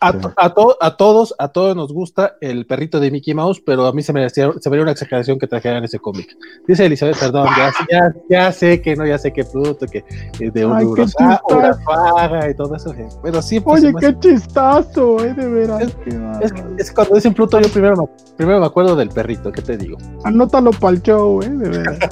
a, 0.00 0.08
a, 0.36 0.54
todos, 0.94 1.34
a 1.38 1.48
todos 1.48 1.76
nos 1.76 1.92
gusta 1.92 2.36
el 2.40 2.66
perrito 2.66 2.98
de 2.98 3.10
Mickey 3.12 3.32
Mouse, 3.32 3.62
pero 3.64 3.86
a 3.86 3.92
mí 3.92 4.02
se 4.02 4.12
me, 4.12 4.28
se 4.28 4.48
vería 4.48 4.82
una 4.82 4.90
exageración 4.90 5.38
que 5.38 5.46
trajeran 5.46 5.84
ese 5.84 6.00
cómic. 6.00 6.36
Dice 6.66 6.86
Elizabeth, 6.86 7.18
perdón, 7.18 7.48
ya, 7.56 8.12
ya, 8.28 8.52
sé 8.52 8.82
que 8.82 8.96
no, 8.96 9.06
ya 9.06 9.18
sé 9.18 9.32
que 9.32 9.44
Pluto, 9.44 9.86
que 9.86 10.04
de 10.38 10.66
un 10.66 10.96
paga 11.84 12.50
y 12.50 12.54
todo 12.54 12.74
eso. 12.74 12.92
Pero 13.22 13.40
sí, 13.40 13.60
pues, 13.60 13.84
Oye, 13.84 13.94
qué 14.00 14.18
chistazo, 14.18 15.24
eh, 15.24 15.32
de 15.32 15.48
veras. 15.48 15.94
Es, 16.40 16.52
es, 16.78 16.92
cuando 16.92 17.14
dicen 17.14 17.32
Pluto, 17.32 17.60
yo 17.60 17.68
primero 17.68 17.96
me, 17.96 18.08
primero 18.36 18.58
me 18.58 18.66
acuerdo 18.66 18.96
del 18.96 19.10
perrito, 19.10 19.52
¿qué 19.52 19.62
te 19.62 19.76
digo? 19.76 19.96
Anótalo 20.24 20.72
para 20.72 20.96
el 20.96 21.02
show, 21.02 21.40
eh, 21.40 21.48
de 21.48 21.68
veras. 21.68 21.98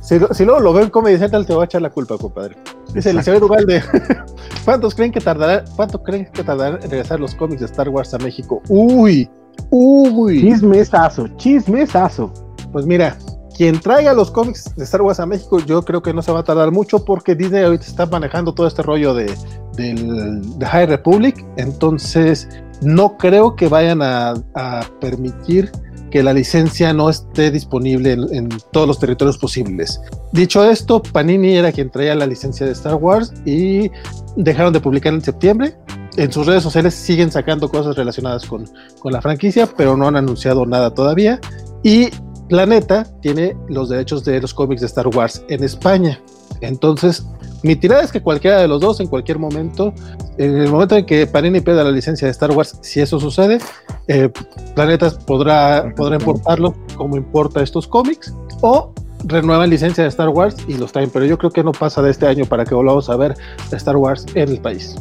Si, 0.00 0.18
si, 0.32 0.44
luego 0.44 0.58
lo 0.58 0.72
ven 0.72 0.90
Comedy 0.90 1.16
Central, 1.16 1.46
te 1.46 1.54
voy 1.54 1.62
a 1.62 1.66
echar 1.66 1.80
la 1.80 1.90
culpa, 1.90 2.18
compadre. 2.18 2.56
Dice 2.94 3.10
Elizabeth 3.10 3.42
Ugalde. 3.42 3.82
¿Cuántos 4.64 4.94
creen 4.94 5.12
que 5.12 5.20
tardará, 5.20 5.64
cuánto 5.76 6.02
creen 6.02 6.26
que 6.32 6.44
tardarán 6.44 6.82
en 6.82 6.90
regresar 6.90 7.18
los 7.18 7.34
cómics 7.34 7.60
de 7.60 7.66
Star 7.66 7.88
Wars 7.88 8.14
a 8.14 8.18
México? 8.18 8.62
Uy, 8.68 9.28
uy. 9.70 10.40
Chismesazo, 10.40 11.28
chismesazo. 11.36 12.32
Pues 12.72 12.86
mira, 12.86 13.16
quien 13.56 13.80
traiga 13.80 14.12
los 14.12 14.30
cómics 14.30 14.74
de 14.76 14.84
Star 14.84 15.02
Wars 15.02 15.20
a 15.20 15.26
México, 15.26 15.58
yo 15.60 15.82
creo 15.82 16.02
que 16.02 16.12
no 16.12 16.22
se 16.22 16.32
va 16.32 16.40
a 16.40 16.44
tardar 16.44 16.70
mucho 16.70 17.04
porque 17.04 17.34
Disney 17.34 17.64
ahorita 17.64 17.84
está 17.84 18.06
manejando 18.06 18.54
todo 18.54 18.66
este 18.66 18.82
rollo 18.82 19.14
de, 19.14 19.34
del, 19.74 20.58
de 20.58 20.66
High 20.66 20.86
Republic. 20.86 21.44
Entonces, 21.56 22.48
no 22.82 23.16
creo 23.16 23.56
que 23.56 23.68
vayan 23.68 24.02
a, 24.02 24.34
a 24.54 24.82
permitir 25.00 25.70
que 26.12 26.22
la 26.22 26.34
licencia 26.34 26.92
no 26.92 27.08
esté 27.08 27.50
disponible 27.50 28.12
en, 28.12 28.50
todos 28.70 28.86
los 28.86 28.98
territorios 28.98 29.38
posibles. 29.38 29.98
Dicho 30.32 30.62
esto, 30.62 31.02
Panini 31.02 31.56
era 31.56 31.72
quien 31.72 31.90
traía 31.90 32.14
la 32.14 32.26
licencia 32.26 32.66
de 32.66 32.72
Star 32.72 32.96
Wars 32.96 33.32
y 33.46 33.90
dejaron 34.36 34.74
de 34.74 34.80
publicar 34.80 35.14
en 35.14 35.22
septiembre. 35.22 35.74
En 36.18 36.30
sus 36.30 36.46
redes 36.46 36.62
sociales 36.62 36.94
siguen 36.94 37.32
sacando 37.32 37.70
cosas 37.70 37.96
relacionadas 37.96 38.44
con, 38.44 38.68
con 38.98 39.12
la 39.12 39.22
franquicia, 39.22 39.66
pero 39.66 39.96
no 39.96 40.06
han 40.06 40.16
anunciado 40.16 40.66
nada 40.66 40.92
todavía. 40.92 41.40
Y 41.82 42.10
Planeta 42.50 43.06
tiene 43.22 43.56
los 43.70 43.88
derechos 43.88 44.22
de 44.22 44.38
los 44.38 44.52
cómics 44.52 44.82
de 44.82 44.88
Star 44.88 45.08
Wars 45.08 45.42
en 45.48 45.64
España. 45.64 46.20
Entonces, 46.60 47.24
mi 47.62 47.76
tirada 47.76 48.02
es 48.02 48.10
que 48.10 48.20
cualquiera 48.20 48.60
de 48.60 48.68
los 48.68 48.80
dos, 48.80 49.00
en 49.00 49.06
cualquier 49.06 49.38
momento, 49.38 49.94
en 50.38 50.56
el 50.56 50.70
momento 50.70 50.96
en 50.96 51.06
que 51.06 51.26
Panini 51.26 51.60
pida 51.60 51.84
la 51.84 51.90
licencia 51.90 52.26
de 52.26 52.32
Star 52.32 52.50
Wars, 52.50 52.78
si 52.80 53.00
eso 53.00 53.20
sucede, 53.20 53.58
eh, 54.08 54.28
Planetas 54.74 55.14
podrá, 55.14 55.92
podrá 55.96 56.16
importarlo 56.16 56.74
como 56.96 57.16
importa 57.16 57.62
estos 57.62 57.86
cómics, 57.86 58.34
o 58.62 58.92
renuevan 59.24 59.70
licencia 59.70 60.02
de 60.02 60.08
Star 60.08 60.28
Wars 60.28 60.56
y 60.66 60.74
los 60.74 60.92
traen, 60.92 61.10
pero 61.10 61.24
yo 61.24 61.38
creo 61.38 61.50
que 61.50 61.62
no 61.62 61.72
pasa 61.72 62.02
de 62.02 62.10
este 62.10 62.26
año 62.26 62.44
para 62.46 62.64
que 62.64 62.74
volvamos 62.74 63.08
a 63.08 63.16
ver 63.16 63.34
Star 63.70 63.96
Wars 63.96 64.26
en 64.34 64.48
el 64.48 64.60
país. 64.60 64.96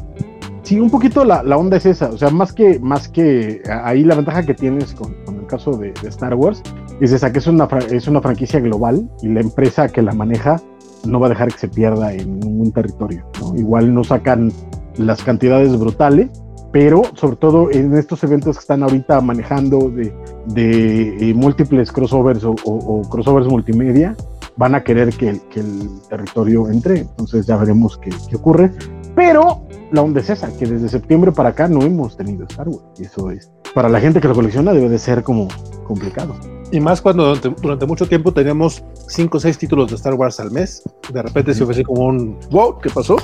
Sí, 0.64 0.80
un 0.80 0.92
poquito 0.92 1.26
la, 1.26 1.42
onda 1.58 1.78
es 1.78 1.86
esa, 1.88 2.10
o 2.10 2.18
sea, 2.18 2.30
más 2.30 2.54
que, 2.54 2.80
más 2.80 3.10
que 3.10 3.62
ahí 3.84 4.04
la 4.04 4.16
ventaja 4.16 4.46
que 4.46 4.54
tienes 4.54 4.94
con, 4.94 5.16
el 5.28 5.48
caso 5.48 5.72
de, 5.72 5.92
de, 6.02 6.10
Star 6.10 6.36
Wars 6.36 6.62
es 7.00 7.12
esa, 7.12 7.32
que 7.32 7.40
es 7.40 7.48
una, 7.48 7.68
es 7.90 8.08
una 8.08 8.22
franquicia 8.22 8.60
global 8.60 9.10
y 9.24 9.30
la 9.30 9.42
empresa 9.42 9.90
que 9.90 10.04
la 10.04 10.14
maneja 10.14 10.62
no 11.06 11.20
va 11.20 11.28
a 11.28 11.30
dejar 11.30 11.52
que 11.52 11.58
se 11.58 11.68
pierda 11.68 12.14
en 12.14 12.40
ningún 12.40 12.72
territorio. 12.72 13.26
Igual 13.56 13.94
no 13.94 14.04
sacan 14.04 14.52
las 14.98 15.24
cantidades 15.24 15.78
brutales, 15.78 16.30
pero 16.72 17.02
sobre 17.16 17.36
todo 17.36 17.72
en 17.72 17.94
estos 17.96 18.24
eventos 18.24 18.58
que 18.58 18.62
están 18.62 18.84
ahorita 18.84 19.20
manejando 19.22 19.90
de, 19.90 20.14
eh, 20.56 21.34
múltiples 21.34 21.92
crossovers 21.92 22.44
o, 22.44 23.02
crossovers 23.10 23.48
multimedia, 23.48 24.16
van 24.58 24.76
a 24.76 24.84
querer 24.84 25.14
que, 25.14 25.30
el 25.30 25.90
territorio 26.10 26.70
entre. 26.70 27.00
Entonces 27.00 27.46
ya 27.46 27.58
veremos 27.58 27.98
qué, 27.98 28.12
ocurre. 28.36 28.72
Pero 29.16 29.64
la 29.92 30.02
onda 30.02 30.22
es 30.22 30.30
esa, 30.30 30.56
que 30.58 30.66
desde 30.66 30.88
septiembre 30.88 31.32
para 31.32 31.50
acá 31.50 31.68
no 31.68 31.82
hemos 31.82 32.16
tenido 32.16 32.46
Star 32.46 32.70
Wars. 32.70 32.84
Y 32.98 33.04
eso 33.04 33.30
es, 33.32 33.52
para 33.76 33.90
la 33.90 34.00
gente 34.00 34.22
que 34.22 34.28
lo 34.28 34.36
colecciona 34.36 34.72
debe 34.72 34.88
de 34.88 34.98
ser 34.98 35.24
como 35.24 35.50
complicado. 35.86 36.36
Y 36.72 36.80
más 36.80 37.02
cuando 37.02 37.36
durante, 37.36 37.86
mucho 37.86 38.08
tiempo 38.08 38.32
teníamos 38.32 38.84
5 39.08 39.38
o 39.38 39.40
6 39.40 39.58
títulos 39.58 39.90
de 39.90 39.96
Star 39.96 40.14
Wars 40.14 40.40
al 40.40 40.52
mes. 40.52 40.84
De 41.12 41.22
repente 41.22 41.54
se 41.54 41.64
ofreció 41.64 41.84
como 41.86 42.06
un 42.06 42.40
wow, 42.50 42.80
¿qué 42.80 42.90
pasó? 42.90 43.18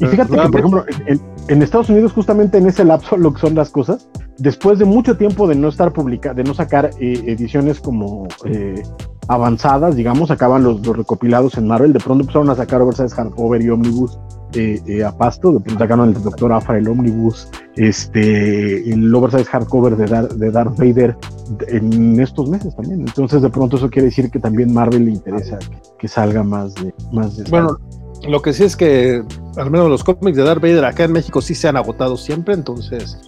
y 0.00 0.06
fíjate 0.06 0.36
que, 0.36 0.48
por 0.48 0.60
ejemplo, 0.60 0.84
en, 1.48 1.62
Estados 1.62 1.88
Unidos, 1.88 2.12
justamente 2.12 2.58
en 2.58 2.66
ese 2.66 2.84
lapso, 2.84 3.16
lo 3.16 3.32
que 3.32 3.40
son 3.40 3.54
las 3.54 3.70
cosas, 3.70 4.08
después 4.38 4.78
de 4.78 4.84
mucho 4.84 5.16
tiempo 5.16 5.46
de 5.46 5.54
no 5.54 5.68
estar 5.68 5.92
publicando, 5.92 6.42
de 6.42 6.48
no 6.48 6.54
sacar 6.54 6.90
eh, 7.00 7.22
ediciones 7.26 7.80
como 7.80 8.26
eh, 8.44 8.82
avanzadas, 9.28 9.96
digamos, 9.96 10.30
acaban 10.30 10.62
los, 10.62 10.84
recopilados 10.84 11.56
en 11.56 11.66
Marvel, 11.66 11.92
de 11.92 12.00
pronto 12.00 12.22
empezaron 12.22 12.50
a 12.50 12.54
sacar 12.54 12.82
Oversize 12.82 13.14
Hardcover 13.14 13.62
y 13.62 13.70
Omnibus 13.70 14.18
eh, 14.54 14.80
eh, 14.86 15.04
a 15.04 15.16
pasto, 15.16 15.52
de 15.52 15.60
pronto 15.60 15.78
sacaron 15.78 16.08
el 16.08 16.22
Doctor 16.22 16.52
Afra, 16.52 16.78
el 16.78 16.88
Omnibus, 16.88 17.48
este, 17.76 18.90
el 18.90 19.14
Oversize 19.14 19.44
Hardcover 19.44 19.96
de, 19.96 20.28
de 20.36 20.50
Darth 20.50 20.76
Vader 20.76 21.16
en 21.68 22.18
estos 22.20 22.48
meses 22.48 22.74
también. 22.74 23.00
Entonces, 23.00 23.42
de 23.42 23.50
pronto 23.50 23.76
eso 23.76 23.90
quiere 23.90 24.06
decir 24.06 24.30
que 24.30 24.38
también 24.38 24.72
Marvel 24.72 25.04
le 25.04 25.12
interesa 25.12 25.58
que, 25.98 26.08
salga 26.08 26.42
más 26.42 26.74
de... 26.74 26.92
Más 27.12 27.36
de 27.36 27.44
bueno, 27.50 27.78
lo 28.28 28.42
que 28.42 28.52
sí 28.52 28.64
es 28.64 28.76
que 28.76 29.22
al 29.56 29.70
menos 29.70 29.88
los 29.88 30.04
cómics 30.04 30.36
de 30.36 30.42
Darth 30.42 30.60
Vader 30.60 30.84
acá 30.84 31.04
en 31.04 31.12
México 31.12 31.40
sí 31.40 31.54
se 31.54 31.68
han 31.68 31.76
agotado 31.76 32.16
siempre, 32.16 32.54
entonces 32.54 33.18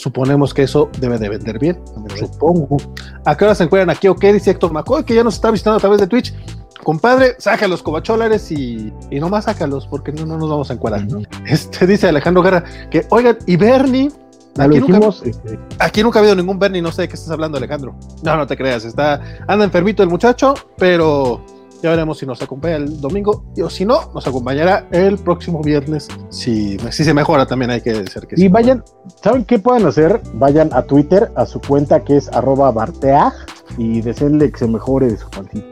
suponemos 0.00 0.54
que 0.54 0.62
eso 0.62 0.90
debe 0.98 1.18
de 1.18 1.28
vender 1.28 1.58
bien, 1.58 1.78
supongo. 2.18 2.78
¿A 3.24 3.36
qué 3.36 3.44
hora 3.44 3.54
se 3.54 3.64
encuentran 3.64 3.90
aquí 3.90 4.08
o 4.08 4.16
qué? 4.16 4.32
Dice 4.32 4.50
Héctor 4.50 4.72
McCoy, 4.72 5.04
que 5.04 5.14
ya 5.14 5.22
nos 5.22 5.34
está 5.34 5.50
visitando 5.50 5.76
a 5.76 5.80
través 5.80 6.00
de 6.00 6.06
Twitch. 6.06 6.34
Compadre, 6.82 7.36
saca 7.38 7.68
los 7.68 7.82
cobacholares 7.82 8.50
y, 8.50 8.90
y 9.10 9.20
nomás 9.20 9.44
sácalos, 9.44 9.86
porque 9.86 10.12
no, 10.12 10.24
no 10.24 10.38
nos 10.38 10.48
vamos 10.48 10.70
a 10.70 10.74
encuadrar. 10.74 11.06
Este 11.46 11.86
dice 11.86 12.08
Alejandro 12.08 12.42
Guerra 12.42 12.64
que, 12.90 13.06
oigan, 13.10 13.36
y 13.46 13.56
Bernie, 13.56 14.10
aquí, 14.56 14.80
nunca, 14.80 15.08
este, 15.22 15.58
aquí, 15.78 16.02
nunca, 16.02 16.18
ha 16.18 16.20
habido 16.20 16.34
ningún 16.34 16.58
Bernie, 16.58 16.80
no 16.80 16.90
sé 16.90 17.02
de 17.02 17.08
qué 17.08 17.14
estás 17.14 17.30
hablando, 17.30 17.58
Alejandro. 17.58 17.94
No, 18.22 18.36
no 18.36 18.46
te 18.46 18.56
creas, 18.56 18.86
está, 18.86 19.20
anda 19.46 19.66
enfermito 19.66 20.02
el 20.02 20.08
muchacho, 20.08 20.54
pero 20.78 21.44
ya 21.82 21.90
veremos 21.90 22.18
si 22.18 22.26
nos 22.26 22.42
acompaña 22.42 22.76
el 22.76 23.00
domingo 23.00 23.44
o 23.62 23.70
si 23.70 23.84
no, 23.84 24.10
nos 24.14 24.26
acompañará 24.26 24.86
el 24.90 25.18
próximo 25.18 25.62
viernes. 25.62 26.08
Si, 26.30 26.76
si 26.90 27.04
se 27.04 27.14
mejora 27.14 27.46
también 27.46 27.70
hay 27.70 27.80
que 27.80 27.92
decir 27.92 28.26
que 28.26 28.36
Y 28.38 28.48
vayan, 28.48 28.84
¿saben 29.22 29.44
qué 29.44 29.58
pueden 29.58 29.86
hacer? 29.86 30.20
Vayan 30.34 30.70
a 30.72 30.82
Twitter, 30.82 31.30
a 31.36 31.46
su 31.46 31.60
cuenta 31.60 32.04
que 32.04 32.16
es 32.16 32.28
arroba 32.28 32.70
barteag 32.70 33.32
y 33.78 34.00
deseenle 34.00 34.50
que 34.50 34.58
se 34.58 34.68
mejore 34.68 35.16
su 35.16 35.28
pantita. 35.30 35.66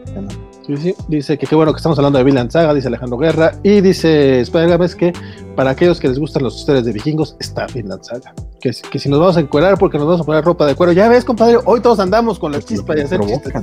Sí, 0.67 0.77
sí, 0.77 0.95
dice 1.09 1.39
que 1.39 1.47
qué 1.47 1.55
bueno 1.55 1.73
que 1.73 1.79
estamos 1.79 1.99
hablando 1.99 2.19
de 2.19 2.25
Vinland 2.25 2.51
Saga, 2.51 2.75
dice 2.75 2.89
Alejandro 2.89 3.17
Guerra, 3.17 3.53
y 3.63 3.81
dice 3.81 4.41
spider 4.41 4.79
que 4.97 5.13
para 5.57 5.71
aquellos 5.71 5.99
que 5.99 6.09
les 6.09 6.19
gustan 6.19 6.45
las 6.45 6.57
historias 6.57 6.85
de 6.85 6.93
vikingos, 6.93 7.37
está 7.41 7.67
Vinland 7.67 8.03
Saga. 8.03 8.35
Que, 8.61 8.73
que, 8.91 8.99
si 8.99 9.09
nos 9.09 9.21
vamos 9.21 9.37
a 9.37 9.41
encuerar 9.41 9.79
porque 9.79 9.99
nos 9.99 10.07
vamos 10.07 10.21
a 10.21 10.25
poner 10.25 10.45
ropa 10.45 10.67
de 10.67 10.75
cuero, 10.75 10.93
ya 10.93 11.09
ves, 11.09 11.25
compadre, 11.25 11.59
hoy 11.65 11.81
todos 11.81 12.01
andamos 12.01 12.39
con 12.39 12.53
la 12.53 12.61
chispa 12.61 12.97
y 12.99 13.03
hacer 13.03 13.21
chistes. 13.21 13.55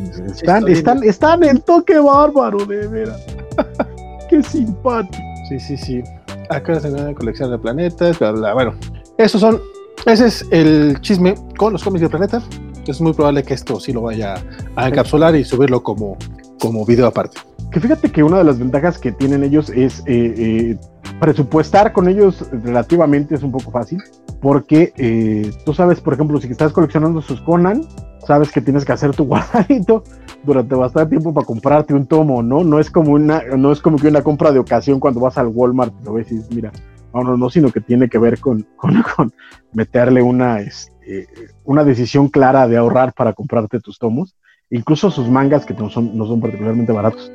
Están, 0.41 0.68
están, 0.68 1.04
están 1.04 1.43
en 1.43 1.60
toque 1.60 2.00
bárbaro, 2.00 2.66
de 2.66 2.88
veras. 2.88 3.22
qué 4.30 4.41
simpático. 4.41 5.24
Sí, 5.50 5.60
sí, 5.60 5.78
sí. 5.78 6.04
Acá 6.50 6.80
se 6.80 6.89
una 6.89 7.14
colección 7.14 7.52
de 7.52 7.58
planetas, 7.58 8.18
bla, 8.20 8.32
bla. 8.32 8.54
Bueno, 8.54 8.76
esos 9.18 9.41
son, 9.41 9.62
ese 10.06 10.28
es 10.28 10.46
el 10.52 11.00
chisme 11.02 11.36
con 11.58 11.74
los 11.74 11.84
cómics 11.84 12.02
del 12.02 12.10
planeta. 12.10 12.41
Es 12.88 13.02
muy 13.02 13.14
probable 13.14 13.43
que 13.43 13.56
esto 13.56 13.80
sí 13.80 13.91
lo 13.91 14.02
vaya 14.04 14.36
a 14.76 14.88
encapsular 14.88 15.36
y 15.36 15.43
subirlo 15.43 15.82
como 15.82 16.18
como 16.60 16.86
video 16.86 17.08
aparte. 17.08 17.38
Que 17.72 17.80
fíjate 17.80 18.12
que 18.12 18.24
una 18.24 18.38
de 18.38 18.43
las 18.43 18.58
ventajas 18.58 18.98
que 18.98 19.12
tienen 19.12 19.43
ellos 19.43 19.70
es 19.70 20.00
eh, 20.06 20.34
eh, 20.38 20.78
presupuestar 21.20 21.93
con 21.93 22.08
ellos 22.08 22.46
relativamente 22.64 23.36
es 23.36 23.43
un 23.43 23.52
poco 23.52 23.72
fácil, 23.72 24.02
porque 24.41 24.93
eh, 24.97 25.51
tú 25.65 25.73
sabes, 25.73 26.01
por 26.01 26.13
ejemplo, 26.13 26.39
si 26.39 26.47
estás 26.47 26.73
coleccionando 26.73 27.21
sus 27.21 27.41
Conan, 27.41 27.83
sabes 28.25 28.51
que 28.51 28.61
tienes 28.61 28.86
que 28.86 28.91
hacer 28.91 29.15
tu 29.15 29.25
guardadito 29.27 30.03
durante 30.43 30.75
bastante 30.75 31.11
tiempo 31.11 31.33
para 31.33 31.45
comprarte 31.45 31.93
un 31.93 32.05
tomo, 32.05 32.43
¿no? 32.43 32.63
No 32.63 32.79
es 32.79 32.91
como 32.91 33.11
una, 33.11 33.41
no 33.57 33.71
es 33.71 33.81
como 33.81 33.97
que 33.97 34.07
una 34.07 34.21
compra 34.21 34.51
de 34.51 34.59
ocasión 34.59 34.99
cuando 34.99 35.19
vas 35.19 35.38
al 35.38 35.47
Walmart, 35.47 35.93
y 36.05 36.17
dices, 36.17 36.49
mira, 36.51 36.71
no, 37.13 37.23
no, 37.23 37.38
no, 37.38 37.49
sino 37.49 37.71
que 37.71 37.81
tiene 37.81 38.09
que 38.09 38.17
ver 38.17 38.39
con, 38.41 38.65
con, 38.75 39.33
meterle 39.73 40.21
una, 40.21 40.59
este, 40.59 41.27
una 41.63 41.83
decisión 41.83 42.29
clara 42.29 42.67
de 42.67 42.77
ahorrar 42.77 43.13
para 43.13 43.33
comprarte 43.33 43.79
tus 43.79 43.99
tomos 43.99 44.36
incluso 44.69 45.11
sus 45.11 45.29
mangas 45.29 45.65
que 45.65 45.73
no 45.73 45.89
son, 45.89 46.17
no 46.17 46.25
son 46.25 46.41
particularmente 46.41 46.91
baratos. 46.91 47.31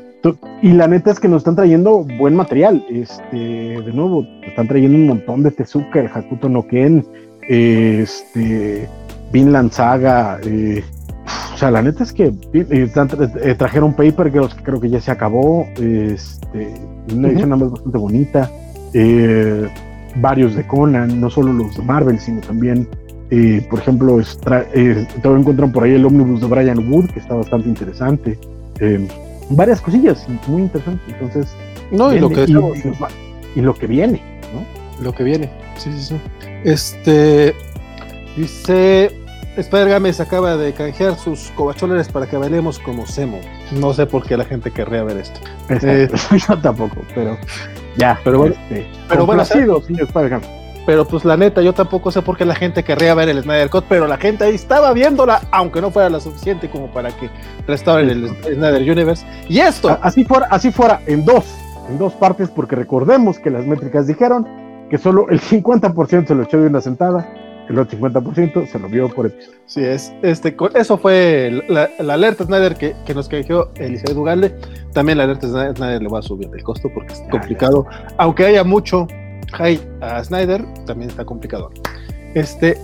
Y 0.62 0.73
la 0.73 0.87
neta 0.87 1.11
es 1.11 1.21
que 1.21 1.29
nos 1.29 1.39
están 1.39 1.57
trayendo 1.57 2.05
buen 2.18 2.35
material. 2.35 2.85
Este, 2.91 3.37
de 3.37 3.93
nuevo, 3.93 4.27
están 4.43 4.68
trayendo 4.68 4.97
un 4.97 5.07
montón 5.07 5.43
de 5.43 5.51
Tezuka, 5.51 6.01
el 6.01 6.07
Hakuto 6.12 6.49
no 6.49 6.66
Ken, 6.66 7.05
este, 7.49 8.89
Vinland 9.33 9.73
Saga. 9.73 10.39
Eh, 10.45 10.85
o 11.55 11.57
sea, 11.57 11.71
la 11.71 11.83
neta 11.83 12.05
es 12.05 12.12
que 12.12 12.27
eh, 12.53 12.91
eh, 12.93 13.55
trajeron 13.57 13.95
Paper 13.95 14.31
Girls, 14.31 14.55
que 14.55 14.62
creo 14.62 14.81
que 14.81 14.91
ya 14.91 15.01
se 15.01 15.11
acabó. 15.11 15.66
Este, 15.77 16.75
una 17.12 17.29
edición 17.29 17.51
bastante 17.51 17.99
bonita. 17.99 18.51
varios 20.16 20.55
de 20.55 20.66
Conan, 20.66 21.21
no 21.21 21.31
solo 21.31 21.53
los 21.53 21.77
de 21.77 21.83
Marvel, 21.83 22.18
sino 22.18 22.41
también 22.41 22.87
eh, 23.31 23.64
por 23.71 23.79
ejemplo, 23.79 24.21
eh, 24.21 25.07
todavía 25.23 25.41
encuentran 25.41 25.71
por 25.71 25.85
ahí 25.85 25.93
el 25.93 26.05
ómnibus 26.05 26.41
de 26.41 26.49
Brian 26.49 26.93
Wood, 26.93 27.11
que 27.11 27.21
está 27.21 27.35
bastante 27.35 27.68
interesante. 27.68 28.39
Varias 29.51 29.80
cosillas 29.80 30.26
muy 30.46 30.62
interesantes. 30.62 31.14
Entonces, 31.14 31.55
no, 31.90 32.12
y 32.14 32.20
lo 32.20 32.28
que, 32.28 32.44
y, 33.55 33.61
lo 33.61 33.74
que 33.74 33.86
viene, 33.86 34.22
¿no? 34.55 34.64
Lo 35.03 35.12
que 35.12 35.24
viene, 35.24 35.51
sí, 35.76 35.92
sí, 35.92 36.03
sí. 36.03 36.16
Este 36.64 37.55
dice 38.36 39.11
Spider 39.57 39.88
Games 39.88 40.20
acaba 40.20 40.57
de 40.57 40.72
canjear 40.72 41.18
sus 41.18 41.51
cobacholeres 41.57 42.09
para 42.09 42.26
que 42.26 42.36
bailemos 42.36 42.78
como 42.78 43.07
Semo. 43.07 43.40
No 43.72 43.92
sé 43.92 44.07
por 44.07 44.24
qué 44.24 44.36
la 44.36 44.44
gente 44.44 44.70
querría 44.70 45.03
ver 45.03 45.18
esto. 45.18 45.40
Eh, 45.68 46.09
yo 46.48 46.59
tampoco, 46.59 47.03
pero 47.14 47.36
ya. 47.96 48.20
Pero 48.22 48.38
bueno, 48.38 48.55
este, 48.55 48.86
pero 49.09 49.26
bueno, 49.26 49.44
señor 49.44 49.82
Spider 49.88 50.28
Games 50.28 50.60
pero 50.87 51.05
pues 51.07 51.24
la 51.24 51.37
neta, 51.37 51.62
yo 51.62 51.72
tampoco 51.72 52.11
sé 52.11 52.22
por 52.22 52.37
qué 52.37 52.45
la 52.45 52.55
gente 52.55 52.83
querría 52.83 53.14
ver 53.14 53.28
el 53.28 53.43
Snyder 53.43 53.70
Cut, 53.70 53.85
pero 53.89 54.07
la 54.07 54.16
gente 54.16 54.45
ahí 54.45 54.55
estaba 54.55 54.93
viéndola, 54.93 55.43
aunque 55.51 55.81
no 55.81 55.91
fuera 55.91 56.09
lo 56.09 56.20
suficiente 56.20 56.70
como 56.70 56.91
para 56.91 57.11
que 57.11 57.31
restauren 57.66 58.09
el 58.11 58.28
Snyder 58.28 58.83
Universe. 58.83 59.26
Y 59.49 59.61
esto. 59.61 59.97
Así 60.03 60.24
fuera, 60.24 60.47
así 60.51 60.70
fuera, 60.70 61.01
en 61.07 61.24
dos, 61.24 61.45
en 61.89 61.99
dos 61.99 62.14
partes, 62.14 62.49
porque 62.51 62.76
recordemos 62.76 63.39
que 63.39 63.51
las 63.51 63.66
métricas 63.66 64.07
dijeron 64.07 64.47
que 64.89 64.99
solo 64.99 65.28
el 65.28 65.41
50% 65.41 66.26
se 66.26 66.35
lo 66.35 66.43
echó 66.43 66.61
de 66.61 66.66
una 66.66 66.81
sentada, 66.81 67.28
el 67.68 67.78
otro 67.78 67.97
50% 67.99 68.66
se 68.66 68.78
lo 68.81 68.89
vio 68.89 69.09
por 69.09 69.26
episodio. 69.26 69.59
Sí, 69.66 69.85
es, 69.85 70.12
este, 70.22 70.57
eso 70.74 70.99
fue 70.99 71.62
la, 71.68 71.89
alerta 72.12 72.45
Snyder 72.45 72.74
que, 72.74 72.97
que 73.07 73.14
nos 73.14 73.28
canjeó 73.28 73.70
Elizabeth 73.76 74.16
Dugalde. 74.16 74.57
También 74.93 75.18
la 75.18 75.24
alerta 75.24 75.47
Snyder 75.47 76.03
le 76.03 76.09
va 76.09 76.18
a 76.18 76.22
subir 76.22 76.51
el 76.53 76.64
costo 76.64 76.91
porque 76.93 77.12
es 77.12 77.22
complicado, 77.31 77.87
aunque 78.18 78.47
haya 78.47 78.64
mucho 78.64 79.07
Hi 79.59 79.80
a 80.01 80.22
Snyder 80.22 80.64
también 80.86 81.11
está 81.11 81.24
complicado. 81.24 81.70
Este, 82.34 82.78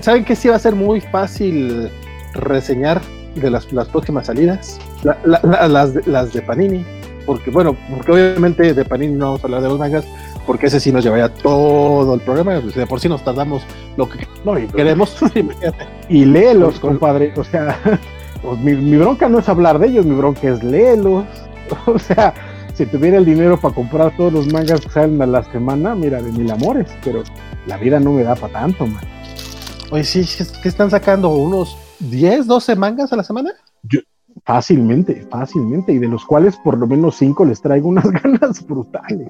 ¿saben 0.00 0.24
que 0.24 0.34
sí 0.34 0.48
va 0.48 0.56
a 0.56 0.58
ser 0.58 0.74
muy 0.74 1.00
fácil 1.00 1.90
reseñar 2.34 3.00
de 3.34 3.50
las, 3.50 3.66
próximas 3.66 4.26
salidas? 4.26 4.78
las, 5.24 5.94
de, 5.94 6.02
las 6.06 6.32
de 6.32 6.42
Panini. 6.42 6.84
Porque, 7.26 7.50
bueno, 7.50 7.76
porque 7.94 8.12
obviamente 8.12 8.74
de 8.74 8.84
Panini 8.84 9.14
no 9.14 9.26
vamos 9.26 9.44
a 9.44 9.46
hablar 9.46 9.62
de 9.62 9.68
los 9.68 9.78
mangas, 9.78 10.04
porque 10.46 10.66
ese 10.66 10.80
sí 10.80 10.90
nos 10.90 11.04
llevaría 11.04 11.28
todo 11.28 12.14
el 12.14 12.20
programa. 12.20 12.54
de 12.54 12.86
por 12.86 12.98
sí 12.98 13.08
nos 13.08 13.22
tardamos 13.22 13.62
lo 13.96 14.08
que 14.08 14.26
no, 14.44 14.54
queremos. 14.74 15.16
y 16.08 16.24
léelos, 16.24 16.80
compadre. 16.80 17.32
O 17.36 17.44
sea, 17.44 17.78
pues 18.42 18.58
mi, 18.58 18.74
mi 18.74 18.96
bronca 18.96 19.28
no 19.28 19.38
es 19.38 19.48
hablar 19.48 19.78
de 19.78 19.88
ellos, 19.88 20.06
mi 20.06 20.16
bronca 20.16 20.48
es 20.48 20.62
léelos. 20.64 21.24
O 21.86 22.00
sea, 22.00 22.34
si 22.80 22.86
tuviera 22.86 23.18
el 23.18 23.26
dinero 23.26 23.60
para 23.60 23.74
comprar 23.74 24.16
todos 24.16 24.32
los 24.32 24.50
mangas 24.50 24.80
que 24.80 24.88
salen 24.88 25.20
a 25.20 25.26
la 25.26 25.42
semana, 25.52 25.94
mira, 25.94 26.22
de 26.22 26.32
mil 26.32 26.50
amores, 26.50 26.88
pero 27.04 27.22
la 27.66 27.76
vida 27.76 28.00
no 28.00 28.12
me 28.12 28.22
da 28.22 28.34
para 28.34 28.54
tanto, 28.54 28.86
man. 28.86 29.04
Oye, 29.90 30.02
sí, 30.02 30.24
¿qué 30.62 30.68
están 30.70 30.88
sacando? 30.88 31.28
¿Unos 31.28 31.76
10, 31.98 32.46
12 32.46 32.76
mangas 32.76 33.12
a 33.12 33.16
la 33.16 33.22
semana? 33.22 33.50
Yo, 33.82 34.00
fácilmente, 34.46 35.26
fácilmente, 35.30 35.92
y 35.92 35.98
de 35.98 36.08
los 36.08 36.24
cuales 36.24 36.56
por 36.64 36.78
lo 36.78 36.86
menos 36.86 37.16
5 37.16 37.44
les 37.44 37.60
traigo 37.60 37.86
unas 37.86 38.10
ganas 38.22 38.66
brutales. 38.66 39.28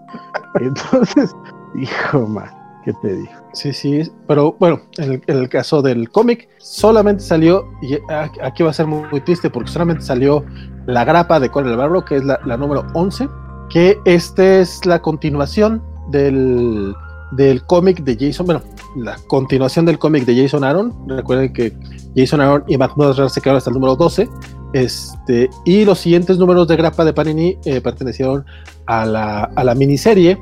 Entonces, 0.60 1.34
hijo, 1.74 2.28
man. 2.28 2.60
¿Qué 2.84 2.94
te 3.02 3.14
digo? 3.14 3.32
Sí, 3.52 3.72
sí, 3.72 4.02
pero 4.26 4.56
bueno, 4.58 4.80
en 4.96 5.22
el, 5.26 5.48
caso 5.48 5.82
del 5.82 6.08
cómic, 6.10 6.48
solamente 6.58 7.22
salió, 7.22 7.64
y 7.82 7.98
aquí 8.40 8.62
va 8.62 8.70
a 8.70 8.72
ser 8.72 8.86
muy, 8.86 9.20
triste 9.20 9.50
porque 9.50 9.70
solamente 9.70 10.02
salió 10.02 10.44
la 10.90 11.04
grapa 11.04 11.40
de 11.40 11.50
Conan 11.50 11.72
el 11.72 11.78
Bárbaro, 11.78 12.04
que 12.04 12.16
es 12.16 12.24
la, 12.24 12.56
número 12.56 12.84
11, 12.94 13.28
que 13.68 13.98
este 14.04 14.60
es 14.60 14.84
la 14.84 15.00
continuación 15.00 15.82
del, 16.08 16.94
del 17.32 17.64
cómic 17.66 18.02
de 18.02 18.16
Jason, 18.18 18.46
bueno, 18.46 18.62
la 18.96 19.16
continuación 19.28 19.86
del 19.86 19.98
cómic 19.98 20.24
de 20.24 20.42
Jason 20.42 20.64
Aaron. 20.64 20.92
Recuerden 21.06 21.52
que 21.52 21.76
Jason 22.16 22.40
Aaron 22.40 22.64
y 22.66 22.76
Matt 22.76 22.92
se 23.28 23.40
quedaron 23.40 23.58
hasta 23.58 23.70
el 23.70 23.74
número 23.74 23.96
12. 23.96 24.28
Este, 24.72 25.50
y 25.64 25.84
los 25.84 25.98
siguientes 25.98 26.38
números 26.38 26.68
de 26.68 26.76
grapa 26.76 27.04
de 27.04 27.12
Panini 27.12 27.56
eh, 27.64 27.80
pertenecieron 27.80 28.44
a 28.86 29.04
la, 29.04 29.44
a 29.54 29.64
la 29.64 29.74
miniserie 29.74 30.38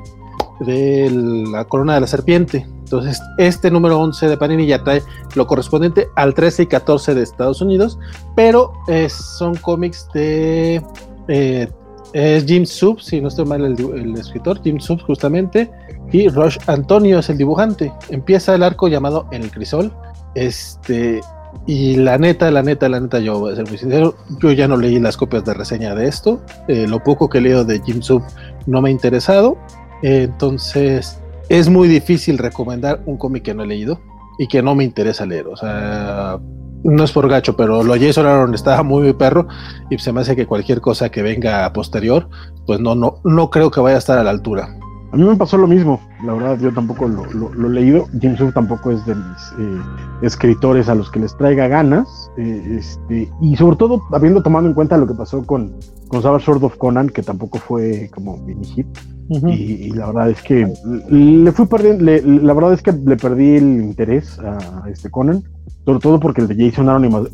de 0.61 1.09
la 1.51 1.65
corona 1.65 1.95
de 1.95 2.01
la 2.01 2.07
serpiente. 2.07 2.67
Entonces, 2.79 3.21
este 3.37 3.69
número 3.69 3.99
11 3.99 4.27
de 4.27 4.37
Panini 4.37 4.65
ya 4.65 4.83
trae 4.83 5.03
lo 5.35 5.45
correspondiente 5.47 6.07
al 6.15 6.33
13 6.33 6.63
y 6.63 6.65
14 6.67 7.13
de 7.13 7.23
Estados 7.23 7.61
Unidos, 7.61 7.99
pero 8.35 8.73
son 9.09 9.55
cómics 9.55 10.07
de 10.13 10.81
eh, 11.27 11.67
es 12.13 12.45
Jim 12.45 12.65
Sub, 12.65 12.99
si 13.01 13.21
no 13.21 13.27
estoy 13.27 13.45
mal 13.45 13.63
el, 13.63 14.15
escritor, 14.15 14.61
Jim 14.63 14.79
Sub 14.79 15.01
justamente, 15.01 15.69
y 16.11 16.27
Roche 16.27 16.59
Antonio 16.67 17.19
es 17.19 17.29
el 17.29 17.37
dibujante. 17.37 17.93
Empieza 18.09 18.55
el 18.55 18.63
arco 18.63 18.87
llamado 18.87 19.27
el 19.31 19.51
Crisol. 19.51 19.93
Este, 20.33 21.21
y 21.67 21.97
la 21.97 22.17
neta, 22.17 22.49
la 22.49 22.63
neta, 22.63 22.89
la 22.89 22.99
neta, 22.99 23.19
yo 23.19 23.39
voy 23.39 23.53
a 23.53 23.55
ser 23.55 23.67
muy 23.67 23.77
sincero, 23.77 24.15
yo 24.41 24.51
ya 24.51 24.67
no 24.67 24.77
leí 24.77 24.99
las 24.99 25.17
copias 25.17 25.45
de 25.45 25.53
reseña 25.53 25.93
de 25.93 26.07
esto. 26.07 26.41
Eh, 26.67 26.87
lo 26.87 27.03
poco 27.03 27.29
que 27.29 27.41
leído 27.41 27.63
de 27.63 27.79
Jim 27.81 28.01
Sub 28.01 28.23
no 28.65 28.81
me 28.81 28.89
ha 28.89 28.91
interesado. 28.91 29.57
Entonces, 30.01 31.19
es 31.49 31.69
muy 31.69 31.87
difícil 31.87 32.37
recomendar 32.37 33.01
un 33.05 33.17
cómic 33.17 33.43
que 33.43 33.53
no 33.53 33.63
he 33.63 33.67
leído 33.67 33.99
y 34.37 34.47
que 34.47 34.61
no 34.61 34.75
me 34.75 34.83
interesa 34.83 35.25
leer. 35.25 35.47
O 35.47 35.57
sea, 35.57 36.39
no 36.83 37.03
es 37.03 37.11
por 37.11 37.27
gacho, 37.27 37.55
pero 37.55 37.83
lo 37.83 37.93
Jason 37.99 38.25
Aaron 38.25 38.53
estaba 38.53 38.83
muy, 38.83 39.11
perro 39.13 39.47
y 39.89 39.97
se 39.97 40.13
me 40.13 40.21
hace 40.21 40.35
que 40.35 40.45
cualquier 40.45 40.81
cosa 40.81 41.09
que 41.09 41.21
venga 41.21 41.71
posterior, 41.73 42.29
pues 42.65 42.79
no, 42.79 42.95
no, 42.95 43.19
no 43.23 43.49
creo 43.49 43.69
que 43.71 43.81
vaya 43.81 43.95
a 43.95 43.99
estar 43.99 44.17
a 44.17 44.23
la 44.23 44.29
altura. 44.29 44.77
A 45.11 45.17
mí 45.17 45.23
me 45.23 45.35
pasó 45.35 45.57
lo 45.57 45.65
mismo, 45.65 45.99
la 46.23 46.33
verdad 46.33 46.59
yo 46.59 46.71
tampoco 46.71 47.07
lo, 47.07 47.67
he 47.67 47.69
leído, 47.69 48.05
James 48.21 48.39
Wu 48.39 48.51
tampoco 48.51 48.91
es 48.91 49.03
de 49.07 49.15
mis 49.15 49.53
eh, 49.59 49.81
escritores 50.21 50.87
a 50.87 50.93
los 50.93 51.09
que 51.09 51.19
les 51.19 51.35
traiga 51.35 51.67
ganas, 51.67 52.31
eh, 52.37 52.77
este, 52.77 53.27
y 53.41 53.55
sobre 53.55 53.75
todo 53.77 54.03
habiendo 54.11 54.43
tomado 54.43 54.67
en 54.67 54.75
cuenta 54.75 54.97
lo 54.97 55.07
que 55.07 55.15
pasó 55.15 55.43
con, 55.43 55.73
con 56.09 56.21
Savage 56.21 56.45
Sword 56.45 56.63
of 56.63 56.77
Conan, 56.77 57.09
que 57.09 57.23
tampoco 57.23 57.57
fue 57.57 58.11
como 58.13 58.37
mini 58.37 58.65
hit, 58.65 58.87
y, 59.29 59.91
la 59.91 60.07
verdad 60.07 60.29
es 60.29 60.41
que 60.41 60.71
le 61.09 61.51
fui 61.51 61.65
perdiendo, 61.65 62.03
la 62.43 62.53
verdad 62.53 62.73
es 62.73 62.81
que 62.81 62.91
le 62.91 63.15
perdí 63.15 63.57
el 63.57 63.81
interés 63.81 64.39
a, 64.39 64.87
este 64.89 65.09
Conan, 65.09 65.43
sobre 65.85 65.99
todo 65.99 66.19
porque 66.19 66.41
el 66.41 66.47
de 66.47 66.69
Jason 66.69 66.87
Aaron 66.87 67.27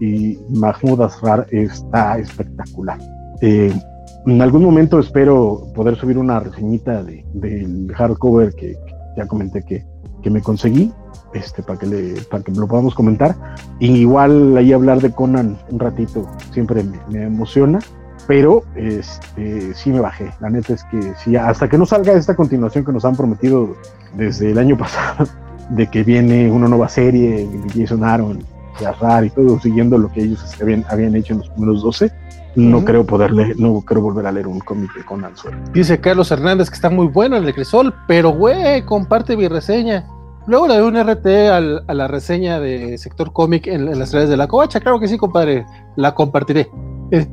y, 0.00 0.38
Mahmoud 0.50 1.02
Asrar 1.02 1.46
está 1.50 2.18
espectacular. 2.18 2.98
Eh, 3.40 3.72
en 4.26 4.40
algún 4.42 4.62
momento 4.62 4.98
espero 4.98 5.68
poder 5.74 5.96
subir 5.96 6.18
una 6.18 6.40
reseñita 6.40 7.02
de, 7.02 7.24
del 7.34 7.92
hardcover 7.94 8.54
que, 8.54 8.76
ya 9.16 9.26
comenté 9.26 9.62
que, 9.62 9.84
que, 10.22 10.30
me 10.30 10.40
conseguí, 10.40 10.92
este, 11.34 11.62
para 11.62 11.78
que, 11.78 12.14
para 12.30 12.42
que 12.42 12.52
lo 12.52 12.68
podamos 12.68 12.94
comentar. 12.94 13.36
Y 13.78 13.92
igual 13.96 14.56
ahí 14.56 14.72
hablar 14.72 15.00
de 15.00 15.12
Conan 15.12 15.58
un 15.70 15.78
ratito 15.78 16.26
siempre 16.52 16.82
me, 16.84 16.98
me 17.10 17.24
emociona 17.24 17.78
pero 18.26 18.64
este, 18.76 19.74
sí 19.74 19.90
me 19.90 20.00
bajé. 20.00 20.32
La 20.40 20.50
neta 20.50 20.74
es 20.74 20.84
que 20.84 21.00
sí, 21.22 21.36
hasta 21.36 21.68
que 21.68 21.78
no 21.78 21.86
salga 21.86 22.12
esta 22.12 22.36
continuación 22.36 22.84
que 22.84 22.92
nos 22.92 23.04
han 23.04 23.16
prometido 23.16 23.76
desde 24.14 24.50
el 24.50 24.58
año 24.58 24.76
pasado, 24.78 25.26
de 25.70 25.86
que 25.88 26.02
viene 26.02 26.50
una 26.50 26.68
nueva 26.68 26.88
serie 26.88 27.48
de 27.48 27.68
Jason 27.74 28.04
Aaron, 28.04 28.44
y 29.24 29.30
todo, 29.30 29.60
siguiendo 29.60 29.98
lo 29.98 30.10
que 30.10 30.22
ellos 30.22 30.44
habían, 30.60 30.84
habían 30.88 31.14
hecho 31.14 31.34
en 31.34 31.40
los 31.40 31.48
primeros 31.50 31.82
12, 31.82 32.10
no 32.54 32.84
creo 32.84 33.06
poderle, 33.06 33.54
no 33.56 33.80
creo 33.80 34.02
volver 34.02 34.26
a 34.26 34.32
leer 34.32 34.46
un 34.46 34.58
cómic 34.60 34.92
de 34.94 35.04
Conan 35.04 35.32
Dice 35.72 36.00
Carlos 36.00 36.30
Hernández 36.30 36.68
que 36.68 36.74
está 36.74 36.90
muy 36.90 37.06
bueno 37.06 37.36
el 37.36 37.46
de 37.46 37.54
Crisol, 37.54 37.94
pero 38.06 38.30
güey, 38.30 38.84
comparte 38.84 39.36
mi 39.36 39.48
reseña. 39.48 40.06
Luego 40.46 40.66
le 40.66 40.76
doy 40.76 40.88
un 40.88 40.96
RT 40.98 41.26
a 41.86 41.94
la 41.94 42.08
reseña 42.08 42.58
de 42.58 42.98
Sector 42.98 43.32
Cómic 43.32 43.68
en, 43.68 43.98
las 43.98 44.12
redes 44.12 44.28
de 44.28 44.36
la 44.36 44.48
covacha. 44.48 44.80
Claro 44.80 44.98
que 44.98 45.08
sí, 45.08 45.16
compadre, 45.16 45.64
la 45.96 46.14
compartiré. 46.14 46.68
Eh, 47.12 47.26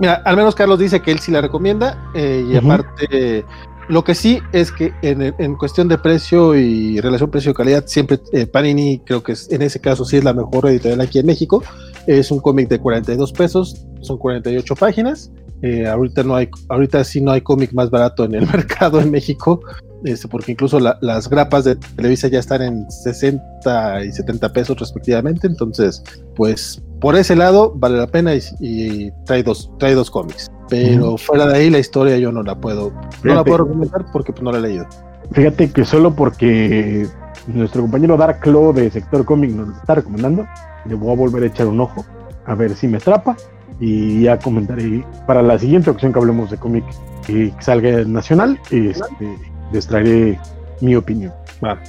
Mira, 0.00 0.22
al 0.24 0.34
menos 0.34 0.54
Carlos 0.54 0.78
dice 0.78 1.00
que 1.00 1.12
él 1.12 1.18
sí 1.18 1.30
la 1.30 1.42
recomienda 1.42 2.10
eh, 2.14 2.42
y 2.50 2.56
aparte 2.56 3.44
lo 3.90 4.04
que 4.04 4.14
sí 4.14 4.38
es 4.52 4.70
que 4.70 4.92
en, 5.02 5.56
cuestión 5.56 5.88
de 5.88 5.98
precio 5.98 6.54
y 6.54 7.00
relación 7.00 7.28
precio-calidad, 7.28 7.86
siempre 7.86 8.20
eh, 8.32 8.46
Panini, 8.46 9.00
creo 9.00 9.22
que 9.22 9.32
es, 9.32 9.50
en 9.50 9.62
ese 9.62 9.80
caso 9.80 10.04
sí 10.04 10.16
es 10.16 10.24
la 10.24 10.32
mejor 10.32 10.68
editorial 10.68 11.00
aquí 11.00 11.18
en 11.18 11.26
México. 11.26 11.62
Es 12.06 12.30
un 12.30 12.38
cómic 12.38 12.68
de 12.68 12.78
42 12.78 13.32
pesos, 13.32 13.84
son 14.00 14.16
48 14.18 14.76
páginas. 14.76 15.32
Eh, 15.62 15.88
ahorita 15.88 16.22
no 16.22 16.36
hay, 16.36 16.48
ahorita 16.68 17.02
sí 17.02 17.20
no 17.20 17.32
hay 17.32 17.40
cómic 17.40 17.72
más 17.72 17.90
barato 17.90 18.24
en 18.24 18.36
el 18.36 18.46
mercado 18.52 19.00
en 19.00 19.10
México, 19.10 19.60
este, 20.04 20.28
porque 20.28 20.52
incluso 20.52 20.78
las 20.78 21.28
grapas 21.28 21.64
de 21.64 21.74
Televisa 21.74 22.28
ya 22.28 22.38
están 22.38 22.62
en 22.62 22.90
60 22.90 24.04
y 24.04 24.12
70 24.12 24.52
pesos 24.52 24.78
respectivamente. 24.78 25.48
Entonces, 25.48 26.02
pues 26.36 26.80
por 27.00 27.16
ese 27.16 27.34
lado 27.36 27.72
vale 27.74 27.98
la 27.98 28.06
pena 28.06 28.32
y, 28.34 29.10
trae 29.24 29.42
dos, 29.42 29.70
trae 29.78 29.94
dos 29.94 30.10
cómics. 30.10 30.50
Pero 30.68 31.16
fuera 31.16 31.46
de 31.46 31.56
ahí 31.56 31.70
la 31.70 31.78
historia 31.78 32.16
yo 32.18 32.30
no 32.30 32.42
la 32.42 32.60
puedo, 32.60 32.92
no 33.24 33.34
la 33.34 33.42
puedo 33.42 33.64
recomendar 33.64 34.06
porque 34.12 34.32
pues, 34.32 34.42
no 34.42 34.52
la 34.52 34.58
he 34.58 34.60
leído. 34.60 34.86
Fíjate 35.32 35.70
que 35.70 35.84
solo 35.84 36.14
porque 36.14 37.06
nuestro 37.46 37.82
compañero 37.82 38.16
Dark 38.16 38.40
Claw 38.40 38.72
de 38.72 38.90
Sector 38.90 39.24
Cómic 39.24 39.50
nos 39.52 39.76
está 39.76 39.96
recomendando, 39.96 40.46
le 40.86 40.94
voy 40.94 41.12
a 41.12 41.16
volver 41.16 41.42
a 41.42 41.46
echar 41.46 41.66
un 41.66 41.80
ojo 41.80 42.04
a 42.46 42.54
ver 42.54 42.74
si 42.74 42.88
me 42.88 42.98
atrapa 42.98 43.36
y 43.78 44.22
ya 44.22 44.38
comentaré 44.38 45.04
para 45.26 45.42
la 45.42 45.58
siguiente 45.58 45.90
ocasión 45.90 46.12
que 46.12 46.18
hablemos 46.18 46.50
de 46.50 46.58
cómic 46.58 46.84
que 47.26 47.52
salga 47.60 48.04
nacional, 48.04 48.58
este, 48.70 49.38
les 49.72 49.86
traeré 49.86 50.38
mi 50.80 50.96
opinión. 50.96 51.32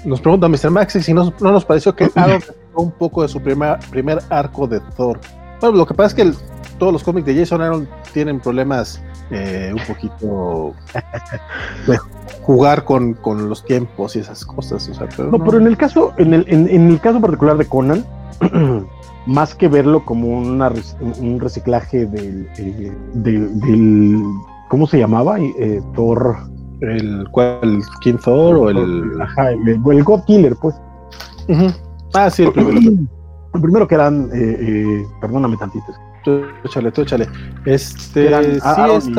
nos 0.05 0.21
pregunta 0.21 0.47
Mr. 0.47 0.69
Maxi 0.69 1.01
si 1.01 1.13
no, 1.13 1.33
no 1.39 1.51
nos 1.51 1.65
pareció 1.65 1.95
que 1.95 2.09
un 2.75 2.91
poco 2.91 3.21
de 3.21 3.27
su 3.27 3.41
primer, 3.41 3.79
primer 3.89 4.19
arco 4.29 4.67
de 4.67 4.79
Thor. 4.95 5.19
Bueno, 5.59 5.77
lo 5.77 5.85
que 5.85 5.93
pasa 5.93 6.07
es 6.07 6.13
que 6.13 6.33
todos 6.79 6.93
los 6.93 7.03
cómics 7.03 7.27
de 7.27 7.35
Jason 7.35 7.61
Aaron 7.61 7.87
tienen 8.13 8.39
problemas 8.39 9.01
eh, 9.29 9.71
un 9.71 9.81
poquito 9.85 10.73
de 11.87 11.97
jugar 12.41 12.83
con, 12.83 13.13
con, 13.13 13.47
los 13.47 13.63
tiempos 13.63 14.15
y 14.15 14.19
esas 14.19 14.43
cosas. 14.43 14.89
no, 15.19 15.43
pero 15.43 15.57
en 15.57 15.67
el 15.67 15.77
caso, 15.77 16.13
en 16.17 16.33
el, 16.33 16.45
en, 16.47 16.89
el 16.89 16.99
caso 16.99 17.21
particular 17.21 17.57
de 17.57 17.65
Conan, 17.65 18.03
más 19.27 19.53
que 19.53 19.67
verlo 19.67 20.03
como 20.03 20.27
una, 20.27 20.71
un 21.19 21.39
reciclaje 21.39 22.07
del, 22.07 22.49
eh, 22.57 22.91
del, 23.13 24.23
¿cómo 24.67 24.87
se 24.87 24.97
llamaba? 24.97 25.39
Eh, 25.39 25.81
Thor. 25.95 26.37
El, 26.81 27.27
¿Cuál? 27.29 27.83
¿King 28.01 28.17
Thor 28.23 28.55
o 28.57 28.69
el...? 28.71 29.21
Ajá, 29.21 29.51
el, 29.51 29.69
el 29.69 30.03
God 30.03 30.23
Killer, 30.25 30.55
pues. 30.59 30.75
Ah, 32.13 32.29
sí, 32.29 32.43
el 32.43 32.51
primero. 32.51 32.79
el 33.53 33.61
primero 33.61 33.87
que 33.87 33.95
eran, 33.95 34.29
eh, 34.33 34.57
eh, 34.59 35.05
perdóname 35.19 35.57
tantito. 35.57 35.85
Tú 36.23 36.41
échale, 36.63 36.91
tú 36.91 37.01
échale. 37.01 37.27
Este, 37.65 38.27
eran 38.27 38.43
sí. 39.01 39.11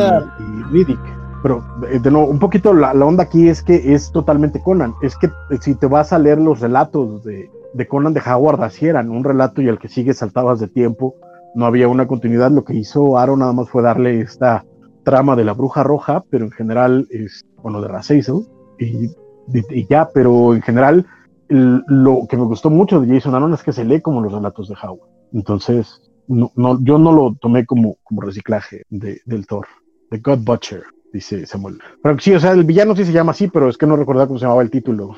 Y, 0.72 0.80
y 0.80 0.98
Pero, 1.42 1.64
eh, 1.90 1.98
de 1.98 2.10
nuevo, 2.10 2.28
un 2.28 2.38
poquito 2.38 2.72
la, 2.72 2.92
onda 2.92 3.24
aquí 3.24 3.48
es 3.48 3.62
que 3.62 3.94
es 3.94 4.12
totalmente 4.12 4.60
Conan. 4.60 4.94
Es 5.02 5.16
que 5.16 5.30
si 5.60 5.74
te 5.74 5.86
vas 5.86 6.12
a 6.12 6.18
leer 6.18 6.40
los 6.40 6.60
relatos 6.60 7.24
de, 7.24 7.50
de 7.74 7.88
Conan 7.88 8.14
de 8.14 8.20
Howard, 8.20 8.62
así 8.62 8.86
eran. 8.86 9.10
Un 9.10 9.24
relato 9.24 9.60
y 9.62 9.68
el 9.68 9.78
que 9.78 9.88
sigue 9.88 10.14
saltabas 10.14 10.60
de 10.60 10.68
tiempo. 10.68 11.14
No 11.54 11.66
había 11.66 11.88
una 11.88 12.06
continuidad. 12.06 12.50
Lo 12.50 12.64
que 12.64 12.74
hizo 12.74 13.18
Aaron 13.18 13.40
nada 13.40 13.52
más 13.52 13.68
fue 13.68 13.82
darle 13.82 14.20
esta 14.20 14.64
trama 15.04 15.34
de 15.34 15.44
la 15.44 15.54
bruja 15.54 15.82
roja, 15.82 16.22
pero 16.30 16.44
en 16.44 16.52
general 16.52 17.06
es, 17.10 17.44
bueno, 17.62 17.80
de 17.80 17.88
Razazel. 17.88 18.46
Y, 18.78 19.10
y 19.52 19.86
ya, 19.88 20.08
pero 20.14 20.54
en 20.54 20.62
general 20.62 21.04
lo 21.52 22.26
que 22.28 22.36
me 22.36 22.44
gustó 22.44 22.70
mucho 22.70 23.00
de 23.00 23.14
Jason 23.14 23.34
Aaron 23.34 23.52
es 23.52 23.62
que 23.62 23.72
se 23.72 23.84
lee 23.84 24.00
como 24.00 24.22
los 24.22 24.32
relatos 24.32 24.68
de 24.68 24.76
Howard. 24.82 25.08
Entonces, 25.32 26.00
yo 26.28 26.98
no 26.98 27.12
lo 27.12 27.34
tomé 27.40 27.66
como, 27.66 27.98
reciclaje 28.10 28.84
de, 28.88 29.20
del 29.26 29.46
Thor. 29.46 29.66
The 30.10 30.18
God 30.18 30.38
Butcher, 30.38 30.82
dice 31.12 31.46
Samuel. 31.46 31.78
Pero 32.02 32.18
sí, 32.18 32.32
o 32.34 32.40
sea, 32.40 32.52
el 32.52 32.64
villano 32.64 32.96
sí 32.96 33.04
se 33.04 33.12
llama 33.12 33.32
así, 33.32 33.48
pero 33.48 33.68
es 33.68 33.76
que 33.76 33.86
no 33.86 33.96
recordaba 33.96 34.26
cómo 34.26 34.38
se 34.38 34.44
llamaba 34.44 34.62
el 34.62 34.70
título, 34.70 35.14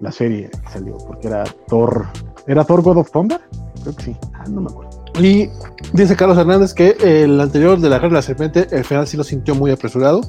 la 0.00 0.12
serie 0.12 0.50
que 0.50 0.70
salió, 0.70 0.96
porque 0.98 1.28
era 1.28 1.44
Thor. 1.68 2.06
¿Era 2.46 2.64
Thor 2.64 2.82
God 2.82 2.98
of 2.98 3.10
Thunder? 3.10 3.40
Creo 3.82 3.96
que 3.96 4.02
sí. 4.02 4.16
Ah, 4.34 4.44
no 4.48 4.60
me 4.60 4.70
acuerdo. 4.70 4.90
Y 5.20 5.48
dice 5.92 6.16
Carlos 6.16 6.38
Hernández 6.38 6.74
que 6.74 6.96
el 7.00 7.40
anterior 7.40 7.78
de 7.78 7.88
la 7.88 7.96
Guerra 7.96 8.08
de 8.08 8.14
la 8.14 8.22
Serpiente, 8.22 8.66
el 8.70 8.84
final 8.84 9.06
sí 9.06 9.16
lo 9.16 9.24
sintió 9.24 9.54
muy 9.54 9.70
apresurado. 9.70 10.22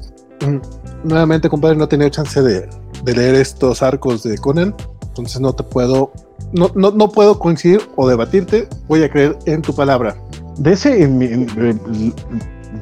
Mm, 0.46 1.08
nuevamente, 1.08 1.48
compadre, 1.48 1.76
no 1.76 1.84
he 1.84 1.88
tenido 1.88 2.10
chance 2.10 2.42
de, 2.42 2.68
de 3.02 3.14
leer 3.14 3.36
estos 3.36 3.82
arcos 3.82 4.22
de 4.22 4.36
Conan 4.38 4.74
entonces 5.14 5.40
no 5.40 5.52
te 5.52 5.62
puedo, 5.62 6.10
no, 6.52 6.72
no, 6.74 6.90
no 6.90 7.08
puedo 7.08 7.38
coincidir 7.38 7.80
o 7.94 8.08
debatirte, 8.08 8.68
voy 8.88 9.04
a 9.04 9.08
creer 9.08 9.38
en 9.46 9.62
tu 9.62 9.72
palabra. 9.72 10.16
De 10.58 10.72
ese, 10.72 11.08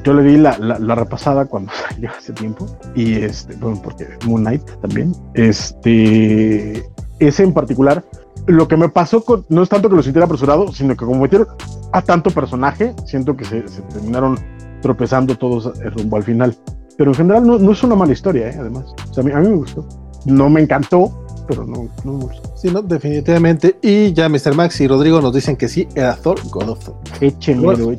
yo 0.03 0.13
le 0.15 0.23
di 0.23 0.37
la, 0.37 0.57
la, 0.57 0.95
repasada 0.95 1.45
cuando 1.45 1.71
salió 1.89 2.09
hace 2.09 2.33
tiempo, 2.33 2.65
y 2.95 3.13
este, 3.17 3.55
bueno, 3.57 3.79
porque 3.83 4.07
Moon 4.25 4.41
Knight 4.41 4.63
también, 4.81 5.15
este, 5.35 6.83
ese 7.19 7.43
en 7.43 7.53
particular, 7.53 8.03
lo 8.47 8.67
que 8.67 8.77
me 8.77 8.89
pasó 8.89 9.23
con, 9.23 9.45
no 9.49 9.61
es 9.61 9.69
tanto 9.69 9.89
que 9.89 9.95
lo 9.95 10.01
sintiera 10.01 10.25
apresurado, 10.25 10.71
sino 10.73 10.95
que 10.95 11.05
como 11.05 11.21
metieron 11.21 11.47
a 11.91 12.01
tanto 12.01 12.31
personaje, 12.31 12.95
siento 13.05 13.37
que 13.37 13.45
se, 13.45 13.61
terminaron 13.93 14.39
tropezando 14.81 15.37
todos 15.37 15.71
rumbo 15.95 16.17
al 16.17 16.23
final. 16.23 16.57
Pero 16.97 17.11
en 17.11 17.15
general 17.15 17.45
no, 17.45 17.59
no 17.59 17.71
es 17.71 17.83
una 17.83 17.95
mala 17.95 18.11
historia, 18.11 18.49
¿eh? 18.49 18.55
además. 18.59 18.93
O 19.09 19.13
sea, 19.13 19.23
a, 19.23 19.25
mí, 19.25 19.31
a 19.31 19.39
mí 19.39 19.47
me 19.47 19.55
gustó. 19.55 19.87
No 20.25 20.49
me 20.49 20.61
encantó, 20.61 21.22
pero 21.47 21.65
no, 21.65 21.89
no 22.03 22.29
Sí, 22.55 22.69
no, 22.69 22.81
definitivamente. 22.81 23.77
Y 23.81 24.13
ya 24.13 24.29
Mr. 24.29 24.55
Max 24.55 24.79
y 24.81 24.87
Rodrigo 24.87 25.21
nos 25.21 25.33
dicen 25.33 25.55
que 25.55 25.67
sí, 25.67 25.87
era 25.95 26.15
Thor, 26.15 26.39
God 26.49 26.69
of 26.69 26.85
Thor. 26.85 26.95
Échenmelo. 27.21 27.91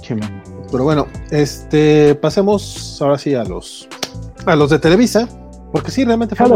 Pero 0.71 0.85
bueno, 0.85 1.07
este, 1.31 2.15
pasemos 2.17 2.99
ahora 3.01 3.19
sí 3.19 3.35
a 3.35 3.45
los, 3.45 3.89
a 4.47 4.57
los 4.57 4.71
de 4.71 4.79
Televisa, 4.79 5.29
porque 5.73 5.91
sí, 5.91 6.05
realmente 6.05 6.35
fue 6.35 6.47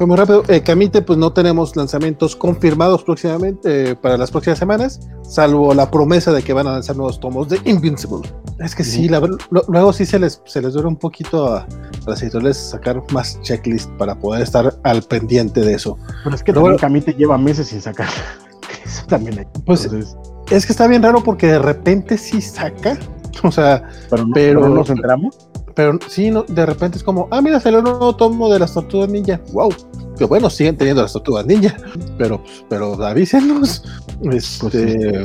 fue 0.00 0.06
muy 0.06 0.16
rápido. 0.16 0.42
Eh, 0.48 0.62
Camite, 0.62 1.02
pues 1.02 1.18
no 1.18 1.30
tenemos 1.30 1.76
lanzamientos 1.76 2.34
confirmados 2.34 3.04
próximamente 3.04 3.90
eh, 3.90 3.94
para 3.94 4.16
las 4.16 4.30
próximas 4.30 4.58
semanas, 4.58 4.98
salvo 5.20 5.74
la 5.74 5.90
promesa 5.90 6.32
de 6.32 6.42
que 6.42 6.54
van 6.54 6.66
a 6.68 6.72
lanzar 6.72 6.96
nuevos 6.96 7.20
tomos 7.20 7.50
de 7.50 7.60
Invincible. 7.66 8.26
Es 8.60 8.74
que 8.74 8.82
sí, 8.82 9.10
luego 9.50 9.92
sí 9.92 10.06
se 10.06 10.18
les, 10.18 10.40
se 10.46 10.62
les 10.62 10.72
dura 10.72 10.88
un 10.88 10.96
poquito 10.96 11.52
a, 11.52 11.66
las 12.06 12.22
editoriales 12.22 12.56
sacar 12.56 13.02
más 13.12 13.38
checklist 13.42 13.90
para 13.98 14.18
poder 14.18 14.40
estar 14.40 14.74
al 14.84 15.02
pendiente 15.02 15.60
de 15.60 15.74
eso. 15.74 15.98
Pero 16.24 16.34
es 16.34 16.42
que 16.42 16.54
también 16.54 16.78
Camite 16.78 17.12
lleva 17.12 17.36
meses 17.36 17.68
sin 17.68 17.82
sacar. 17.82 18.08
eso 18.86 19.04
también 19.06 19.40
hay. 19.40 19.46
Pues 19.66 19.84
es 19.84 20.64
que 20.64 20.72
está 20.72 20.86
bien 20.86 21.02
raro 21.02 21.22
porque 21.22 21.46
de 21.46 21.58
repente 21.58 22.16
sí 22.16 22.40
saca. 22.40 22.98
O 23.42 23.50
sea, 23.50 23.88
pero 24.10 24.26
pero 24.34 24.60
no 24.60 24.74
nos 24.74 24.90
enteramos 24.90 25.49
pero 25.74 25.98
sí, 26.08 26.30
no, 26.30 26.44
de 26.44 26.66
repente 26.66 26.98
es 26.98 27.04
como, 27.04 27.28
ah, 27.30 27.40
mira, 27.40 27.60
salió 27.60 27.78
un 27.78 27.84
nuevo 27.84 28.14
tomo 28.16 28.52
de 28.52 28.58
las 28.58 28.74
tortugas 28.74 29.08
ninja. 29.08 29.40
¡Wow! 29.52 29.74
Que 30.18 30.24
bueno, 30.24 30.50
siguen 30.50 30.76
teniendo 30.76 31.02
las 31.02 31.12
tortugas 31.12 31.46
ninja, 31.46 31.76
pero, 32.18 32.42
pero 32.68 33.02
avísenos. 33.04 33.84
Este, 34.22 35.22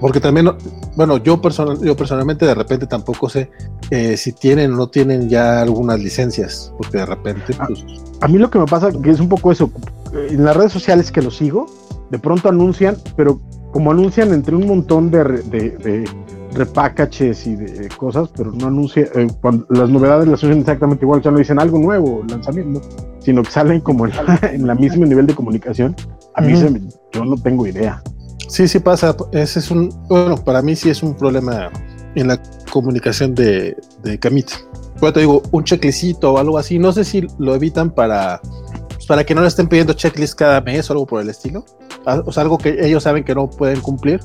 Porque 0.00 0.20
también, 0.20 0.50
bueno, 0.96 1.18
yo, 1.18 1.40
personal, 1.42 1.78
yo 1.82 1.94
personalmente 1.94 2.46
de 2.46 2.54
repente 2.54 2.86
tampoco 2.86 3.28
sé 3.28 3.50
eh, 3.90 4.16
si 4.16 4.32
tienen 4.32 4.72
o 4.72 4.76
no 4.76 4.88
tienen 4.88 5.28
ya 5.28 5.60
algunas 5.60 6.00
licencias, 6.00 6.72
porque 6.78 6.98
de 6.98 7.06
repente... 7.06 7.54
Ah, 7.58 7.66
pues... 7.66 7.84
A, 8.22 8.28
mí 8.28 8.38
lo 8.38 8.50
que 8.50 8.58
me 8.58 8.66
pasa 8.66 8.90
que 8.90 9.10
es 9.10 9.20
un 9.20 9.28
poco 9.28 9.52
eso, 9.52 9.70
en 10.14 10.44
las 10.44 10.56
redes 10.56 10.72
sociales 10.72 11.12
que 11.12 11.20
lo 11.20 11.30
sigo, 11.30 11.66
de 12.10 12.18
pronto 12.18 12.48
anuncian, 12.48 12.96
pero 13.16 13.40
como 13.72 13.90
anuncian 13.90 14.32
entre 14.32 14.56
un 14.56 14.66
montón 14.66 15.10
de, 15.10 15.22
de, 15.24 15.70
de 15.70 16.08
repackages 16.52 17.46
y 17.46 17.56
de 17.56 17.88
cosas, 17.88 18.28
pero 18.36 18.52
no 18.52 18.66
anuncian, 18.66 19.06
eh, 19.14 19.26
las 19.68 19.88
novedades 19.88 20.28
las 20.28 20.42
usan 20.42 20.58
exactamente 20.58 21.04
igual, 21.04 21.22
sea, 21.22 21.32
no 21.32 21.38
dicen 21.38 21.60
algo 21.60 21.78
nuevo, 21.78 22.22
lanzamiento, 22.28 22.80
sino 23.20 23.42
que 23.42 23.50
salen 23.50 23.80
como 23.80 24.06
en 24.06 24.66
la, 24.66 24.74
misma 24.74 25.06
nivel 25.06 25.26
de 25.26 25.34
comunicación. 25.34 25.94
A 26.34 26.40
mí 26.40 26.56
se 26.56 26.70
yo 27.12 27.24
no 27.24 27.36
tengo 27.36 27.66
idea. 27.66 28.02
Sí, 28.48 28.66
sí 28.66 28.80
pasa. 28.80 29.14
Ese 29.32 29.60
es 29.60 29.70
un, 29.70 29.90
bueno, 30.08 30.36
para 30.36 30.62
mí 30.62 30.74
sí 30.74 30.90
es 30.90 31.02
un 31.02 31.14
problema 31.14 31.70
en 32.14 32.28
la 32.28 32.40
comunicación 32.72 33.34
de, 33.34 33.76
de 34.02 34.18
Camita. 34.18 34.54
Bueno, 35.00 35.12
te 35.12 35.20
digo, 35.20 35.42
un 35.52 35.64
checklicito 35.64 36.34
o 36.34 36.38
algo 36.38 36.58
así. 36.58 36.78
No 36.78 36.92
sé 36.92 37.04
si 37.04 37.26
lo 37.38 37.54
evitan 37.54 37.90
para, 37.90 38.40
pues, 38.88 39.06
para 39.06 39.24
que 39.24 39.34
no 39.34 39.40
le 39.40 39.48
estén 39.48 39.68
pidiendo 39.68 39.92
checklist 39.92 40.34
cada 40.34 40.60
mes 40.60 40.90
o 40.90 40.92
algo 40.92 41.06
por 41.06 41.22
el 41.22 41.30
estilo. 41.30 41.64
Ah, 42.06 42.22
o 42.24 42.32
sea, 42.32 42.42
algo 42.42 42.58
que 42.58 42.84
ellos 42.84 43.02
saben 43.02 43.24
que 43.24 43.34
no 43.34 43.48
pueden 43.48 43.80
cumplir. 43.80 44.20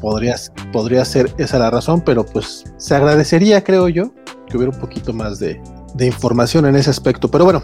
Podría, 0.00 0.36
podría 0.72 1.04
ser 1.04 1.34
esa 1.38 1.58
la 1.58 1.70
razón, 1.70 2.02
pero 2.02 2.24
pues 2.24 2.64
se 2.76 2.94
agradecería, 2.94 3.64
creo 3.64 3.88
yo, 3.88 4.12
que 4.48 4.56
hubiera 4.56 4.72
un 4.72 4.80
poquito 4.80 5.12
más 5.12 5.38
de, 5.38 5.60
de 5.94 6.06
información 6.06 6.66
en 6.66 6.76
ese 6.76 6.90
aspecto. 6.90 7.30
Pero 7.30 7.44
bueno, 7.44 7.62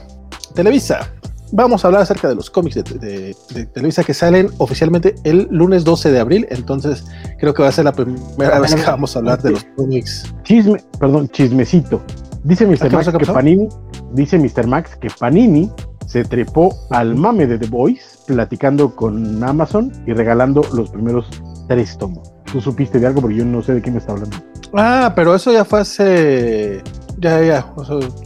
Televisa, 0.54 1.10
vamos 1.52 1.84
a 1.84 1.88
hablar 1.88 2.02
acerca 2.02 2.28
de 2.28 2.34
los 2.34 2.50
cómics 2.50 2.74
de, 2.74 3.36
Televisa 3.72 4.02
que 4.02 4.12
salen 4.12 4.50
oficialmente 4.58 5.14
el 5.24 5.46
lunes 5.50 5.84
12 5.84 6.10
de 6.10 6.20
abril. 6.20 6.46
Entonces, 6.50 7.04
creo 7.38 7.54
que 7.54 7.62
va 7.62 7.68
a 7.68 7.72
ser 7.72 7.84
la 7.84 7.92
primera 7.92 8.58
vez 8.58 8.74
que 8.74 8.82
vamos 8.82 9.14
a 9.14 9.20
hablar 9.20 9.40
de 9.40 9.52
los 9.52 9.64
cómics. 9.76 10.34
Chisme, 10.42 10.82
perdón, 10.98 11.28
chismecito. 11.28 12.02
Dice 12.42 12.66
Mr. 12.66 12.92
Max 12.92 13.10
que 13.16 13.26
Panini, 13.26 13.68
dice 14.12 14.38
Mr. 14.38 14.66
Max 14.66 14.96
que 15.00 15.08
Panini 15.18 15.70
se 16.06 16.24
trepó 16.24 16.74
al 16.90 17.14
mame 17.14 17.46
de 17.46 17.58
The 17.58 17.66
Voice 17.66 18.18
platicando 18.26 18.94
con 18.94 19.42
Amazon 19.42 19.92
y 20.06 20.12
regalando 20.12 20.62
los 20.72 20.90
primeros 20.90 21.26
tres 21.68 21.96
tomos. 21.98 22.32
¿Tú 22.50 22.60
supiste 22.60 23.00
de 23.00 23.06
algo? 23.06 23.20
Porque 23.20 23.36
yo 23.36 23.44
no 23.44 23.62
sé 23.62 23.74
de 23.74 23.82
qué 23.82 23.90
me 23.90 23.98
está 23.98 24.12
hablando. 24.12 24.36
Ah, 24.72 25.12
pero 25.14 25.34
eso 25.34 25.52
ya 25.52 25.64
fue 25.64 25.80
hace 25.80 26.82
ya, 27.18 27.42
ya. 27.42 27.74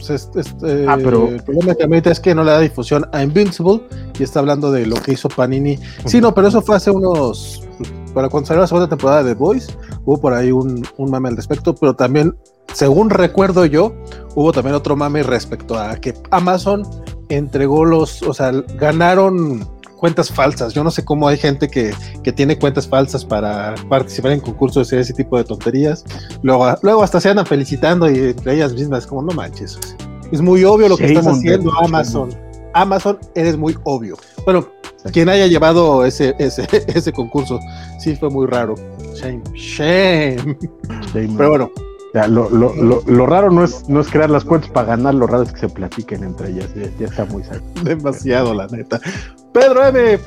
este, 0.09 0.85
ah, 0.87 0.97
pero... 0.97 1.27
El 1.27 1.43
problema 1.43 1.75
que 1.75 2.09
es 2.09 2.19
que 2.19 2.33
no 2.33 2.43
le 2.43 2.51
da 2.51 2.59
difusión 2.59 3.07
a 3.11 3.23
Invincible 3.23 3.81
y 4.17 4.23
está 4.23 4.39
hablando 4.39 4.71
de 4.71 4.85
lo 4.85 4.95
que 4.95 5.13
hizo 5.13 5.29
Panini. 5.29 5.79
Sí, 6.05 6.19
no, 6.19 6.33
pero 6.33 6.47
eso 6.47 6.61
fue 6.61 6.75
hace 6.75 6.91
unos. 6.91 7.63
Para 8.13 8.29
cuando 8.29 8.47
salió 8.47 8.61
la 8.61 8.67
segunda 8.67 8.89
temporada 8.89 9.23
de 9.23 9.33
The 9.33 9.39
Voice, 9.39 9.71
hubo 10.03 10.19
por 10.19 10.33
ahí 10.33 10.51
un, 10.51 10.85
un 10.97 11.11
mame 11.11 11.29
al 11.29 11.37
respecto, 11.37 11.75
pero 11.75 11.95
también, 11.95 12.35
según 12.73 13.09
recuerdo 13.09 13.65
yo, 13.65 13.93
hubo 14.35 14.51
también 14.51 14.75
otro 14.75 14.95
mame 14.95 15.21
respecto 15.23 15.77
a 15.77 15.95
que 15.95 16.13
Amazon 16.31 16.83
entregó 17.29 17.85
los. 17.85 18.21
O 18.23 18.33
sea, 18.33 18.51
ganaron 18.75 19.67
cuentas 19.99 20.31
falsas. 20.31 20.73
Yo 20.73 20.83
no 20.83 20.91
sé 20.91 21.05
cómo 21.05 21.27
hay 21.27 21.37
gente 21.37 21.67
que, 21.67 21.93
que 22.23 22.31
tiene 22.31 22.57
cuentas 22.57 22.87
falsas 22.87 23.23
para 23.23 23.75
participar 23.89 24.31
en 24.31 24.39
concursos 24.39 24.91
y 24.91 24.95
ese 24.95 25.13
tipo 25.13 25.37
de 25.37 25.43
tonterías. 25.43 26.05
Luego, 26.41 26.73
luego 26.81 27.03
hasta 27.03 27.19
se 27.21 27.29
andan 27.29 27.45
felicitando 27.45 28.09
y 28.09 28.17
entre 28.19 28.55
ellas 28.55 28.73
mismas, 28.73 29.05
como 29.05 29.21
no 29.21 29.33
manches. 29.33 29.79
Es 30.31 30.41
muy 30.41 30.63
obvio 30.63 30.89
lo 30.89 30.97
que 30.97 31.05
estás 31.05 31.27
haciendo, 31.27 31.71
Amazon. 31.79 32.29
Amazon, 32.73 33.17
eres 33.35 33.57
muy 33.57 33.75
obvio. 33.83 34.15
Bueno, 34.45 34.67
quien 35.11 35.27
haya 35.29 35.47
llevado 35.47 36.05
ese, 36.05 36.35
ese, 36.39 36.67
ese 36.87 37.11
concurso, 37.11 37.59
sí 37.99 38.15
fue 38.15 38.29
muy 38.29 38.47
raro. 38.47 38.75
Shame, 39.15 39.41
shame. 39.53 40.57
Pero 41.13 41.49
bueno, 41.49 41.71
lo, 42.13 42.49
lo, 42.49 42.73
lo, 42.75 43.03
lo, 43.05 43.25
raro 43.25 43.51
no 43.51 43.63
es, 43.63 43.87
no 43.87 44.01
es 44.01 44.09
crear 44.09 44.29
las 44.29 44.43
cuentas 44.43 44.71
para 44.71 44.87
ganar, 44.87 45.13
lo 45.13 45.27
raro 45.27 45.43
es 45.43 45.51
que 45.51 45.59
se 45.59 45.69
platiquen 45.69 46.23
entre 46.23 46.49
ellas. 46.49 46.69
Ya, 46.97 47.05
está 47.05 47.25
muy 47.25 47.43
sano. 47.43 47.61
Demasiado, 47.83 48.53
la 48.53 48.67
neta. 48.67 48.99
Pedro 49.53 49.85
M, 49.85 50.19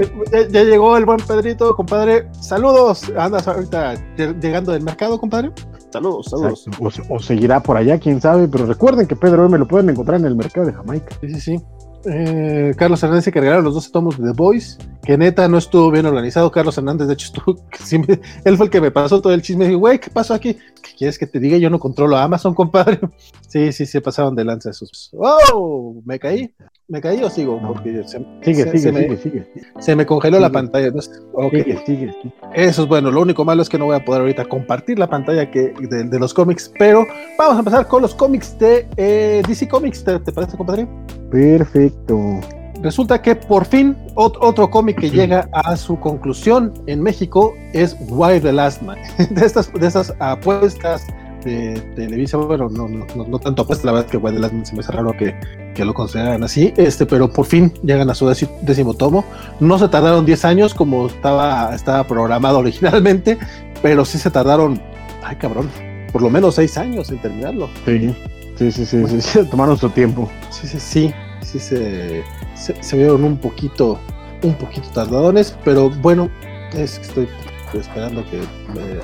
ya, 0.50 0.62
llegó 0.62 0.96
el 0.96 1.04
buen 1.04 1.20
Pedrito, 1.20 1.74
compadre. 1.74 2.28
Saludos. 2.40 3.12
Andas 3.16 3.48
ahorita 3.48 3.94
llegando 4.16 4.72
del 4.72 4.82
mercado, 4.82 5.18
compadre. 5.18 5.50
Saludos, 5.92 6.26
saludos. 6.30 6.66
O, 7.08 7.18
seguirá 7.18 7.60
por 7.62 7.76
allá, 7.76 7.98
quién 7.98 8.20
sabe. 8.20 8.48
Pero 8.48 8.66
recuerden 8.66 9.06
que 9.06 9.16
Pedro 9.16 9.46
M 9.46 9.58
lo 9.58 9.66
pueden 9.66 9.90
encontrar 9.90 10.20
en 10.20 10.26
el 10.26 10.36
mercado 10.36 10.66
de 10.66 10.72
Jamaica. 10.72 11.16
Sí, 11.20 11.28
sí, 11.34 11.40
sí. 11.40 11.62
Eh, 12.04 12.74
Carlos 12.76 13.00
Hernández 13.02 13.24
se 13.24 13.32
cargaron 13.32 13.62
los 13.62 13.74
12 13.74 13.90
tomos 13.92 14.18
de 14.18 14.24
The 14.24 14.32
Voice, 14.36 14.76
que 15.04 15.16
neta 15.16 15.46
no 15.46 15.58
estuvo 15.58 15.90
bien 15.90 16.06
organizado. 16.06 16.50
Carlos 16.50 16.76
Hernández, 16.76 17.06
de 17.06 17.14
hecho, 17.14 17.26
estuvo, 17.26 17.56
él 18.44 18.56
fue 18.56 18.66
el 18.66 18.70
que 18.70 18.80
me 18.80 18.90
pasó 18.90 19.20
todo 19.20 19.32
el 19.32 19.42
chisme. 19.42 19.70
Y 19.70 19.74
güey, 19.74 20.00
¿qué 20.00 20.10
pasó 20.10 20.34
aquí? 20.34 20.56
¿Qué 20.82 20.96
quieres 20.96 21.18
que 21.18 21.26
te 21.26 21.38
diga? 21.40 21.56
Yo 21.56 21.70
no 21.70 21.78
controlo 21.78 22.16
a 22.16 22.24
Amazon, 22.24 22.54
compadre. 22.54 23.00
Sí, 23.52 23.70
sí, 23.70 23.84
se 23.84 24.00
pasaron 24.00 24.34
de 24.34 24.46
lanza 24.46 24.70
esos. 24.70 25.10
¡Oh! 25.12 26.00
¿Me 26.06 26.18
caí? 26.18 26.54
¿Me 26.88 27.02
caí 27.02 27.22
o 27.22 27.28
sigo? 27.28 27.60
Porque 27.60 28.02
se, 28.06 28.16
sigue, 28.40 28.64
sigue, 28.64 28.78
se, 28.78 28.92
me, 28.92 29.16
sigue, 29.18 29.52
Se 29.78 29.94
me 29.94 30.06
congeló 30.06 30.40
la 30.40 30.48
pantalla. 30.48 30.90
¿no? 30.90 31.02
Sigue, 31.02 31.84
sigue, 31.84 32.14
Eso 32.54 32.82
es 32.82 32.88
bueno. 32.88 33.10
Lo 33.10 33.20
único 33.20 33.44
malo 33.44 33.60
es 33.60 33.68
que 33.68 33.76
no 33.76 33.84
voy 33.84 33.96
a 33.96 34.06
poder 34.06 34.22
ahorita 34.22 34.46
compartir 34.46 34.98
la 34.98 35.10
pantalla 35.10 35.50
que, 35.50 35.74
de, 35.78 36.18
los 36.18 36.32
cómics, 36.32 36.72
pero 36.78 37.06
vamos 37.38 37.56
a 37.56 37.58
empezar 37.58 37.86
con 37.88 38.00
los 38.00 38.14
cómics 38.14 38.58
de 38.58 38.88
eh, 38.96 39.42
DC 39.46 39.68
Comics. 39.68 40.02
¿Te, 40.02 40.18
¿Te 40.18 40.32
parece, 40.32 40.56
compadre? 40.56 40.88
Perfecto. 41.30 42.40
Resulta 42.82 43.22
que 43.22 43.36
por 43.36 43.64
fin 43.64 43.96
otro 44.14 44.68
cómic 44.70 44.98
que 44.98 45.10
llega 45.10 45.48
a 45.52 45.76
su 45.76 45.98
conclusión 46.00 46.72
en 46.86 47.00
México 47.00 47.54
es 47.72 47.96
Why 48.08 48.40
the 48.40 48.52
Last 48.52 48.82
Man. 48.82 48.98
De 49.30 49.46
estas, 49.46 49.72
de 49.72 49.86
esas 49.86 50.12
apuestas 50.18 51.06
de 51.44 51.80
Televisa, 51.96 52.36
bueno, 52.36 52.68
no, 52.68 52.88
no, 52.88 53.04
no, 53.26 53.38
tanto 53.38 53.62
apuestas, 53.62 53.84
la 53.84 53.92
verdad 53.92 54.06
es 54.06 54.12
que 54.12 54.16
Why 54.16 54.32
the 54.32 54.38
Last 54.40 54.54
Man 54.54 54.66
se 54.66 54.74
me 54.74 54.80
hace 54.80 54.92
raro 54.92 55.12
que, 55.16 55.34
que, 55.74 55.84
lo 55.84 55.94
consideraran 55.94 56.44
así, 56.44 56.72
este, 56.76 57.06
pero 57.06 57.32
por 57.32 57.46
fin 57.46 57.72
llegan 57.82 58.10
a 58.10 58.14
su 58.14 58.28
décimo 58.28 58.94
tomo. 58.94 59.24
No 59.58 59.78
se 59.78 59.88
tardaron 59.88 60.24
10 60.24 60.44
años 60.44 60.74
como 60.74 61.06
estaba, 61.06 61.74
estaba 61.74 62.04
programado 62.06 62.58
originalmente, 62.58 63.38
pero 63.80 64.04
sí 64.04 64.18
se 64.18 64.30
tardaron, 64.30 64.80
ay 65.24 65.36
cabrón, 65.36 65.68
por 66.12 66.22
lo 66.22 66.30
menos 66.30 66.56
6 66.56 66.78
años 66.78 67.10
en 67.10 67.18
terminarlo. 67.20 67.68
Sí. 67.86 68.14
Sí, 68.56 68.70
sí, 68.70 68.86
sí, 68.86 69.06
sí, 69.06 69.20
sí, 69.20 69.44
tomaron 69.50 69.78
su 69.78 69.88
tiempo. 69.90 70.30
Sí, 70.50 70.68
sí, 70.68 70.78
sí, 70.78 71.14
sí 71.42 71.58
se, 71.58 72.22
se, 72.62 72.96
vieron 72.96 73.24
un 73.24 73.36
poquito, 73.36 73.98
un 74.42 74.54
poquito 74.54 74.88
tardadones, 74.94 75.56
pero 75.64 75.90
bueno, 75.90 76.30
es 76.72 76.98
que 76.98 77.06
estoy 77.06 77.28
esperando 77.74 78.22
que 78.30 78.40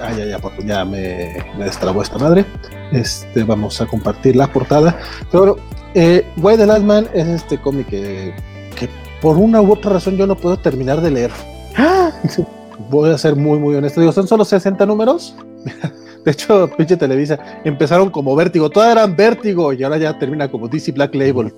ah, 0.00 0.12
ya, 0.12 0.24
ya, 0.24 0.40
ya 0.64 0.84
me, 0.84 1.36
me, 1.56 1.64
destrabó 1.64 2.02
esta 2.02 2.18
madre. 2.18 2.44
Este, 2.92 3.42
vamos 3.44 3.80
a 3.80 3.86
compartir 3.86 4.36
la 4.36 4.46
portada. 4.46 4.98
Pero 5.30 5.38
bueno, 5.44 5.56
eh, 5.94 6.24
Why 6.36 6.56
the 6.56 6.66
Last 6.66 6.82
Man 6.82 7.08
es 7.14 7.26
este 7.28 7.58
cómic 7.58 7.88
que, 7.88 8.34
que, 8.76 8.88
por 9.20 9.36
una 9.36 9.60
u 9.60 9.72
otra 9.72 9.92
razón 9.92 10.16
yo 10.16 10.26
no 10.26 10.36
puedo 10.36 10.56
terminar 10.58 11.00
de 11.00 11.10
leer. 11.10 11.30
Voy 12.90 13.10
a 13.10 13.18
ser 13.18 13.36
muy, 13.36 13.58
muy 13.58 13.74
honesto. 13.74 14.00
Digo, 14.00 14.12
son 14.12 14.28
solo 14.28 14.44
60 14.44 14.86
números. 14.86 15.34
De 16.24 16.32
hecho, 16.32 16.68
pinche 16.76 16.96
Televisa, 16.96 17.38
empezaron 17.64 18.10
como 18.10 18.36
Vértigo, 18.36 18.68
todas 18.68 18.92
eran 18.92 19.16
Vértigo 19.16 19.72
y 19.72 19.82
ahora 19.82 19.96
ya 19.96 20.18
termina 20.18 20.50
como 20.50 20.68
DC 20.68 20.92
Black 20.92 21.14
Label. 21.14 21.52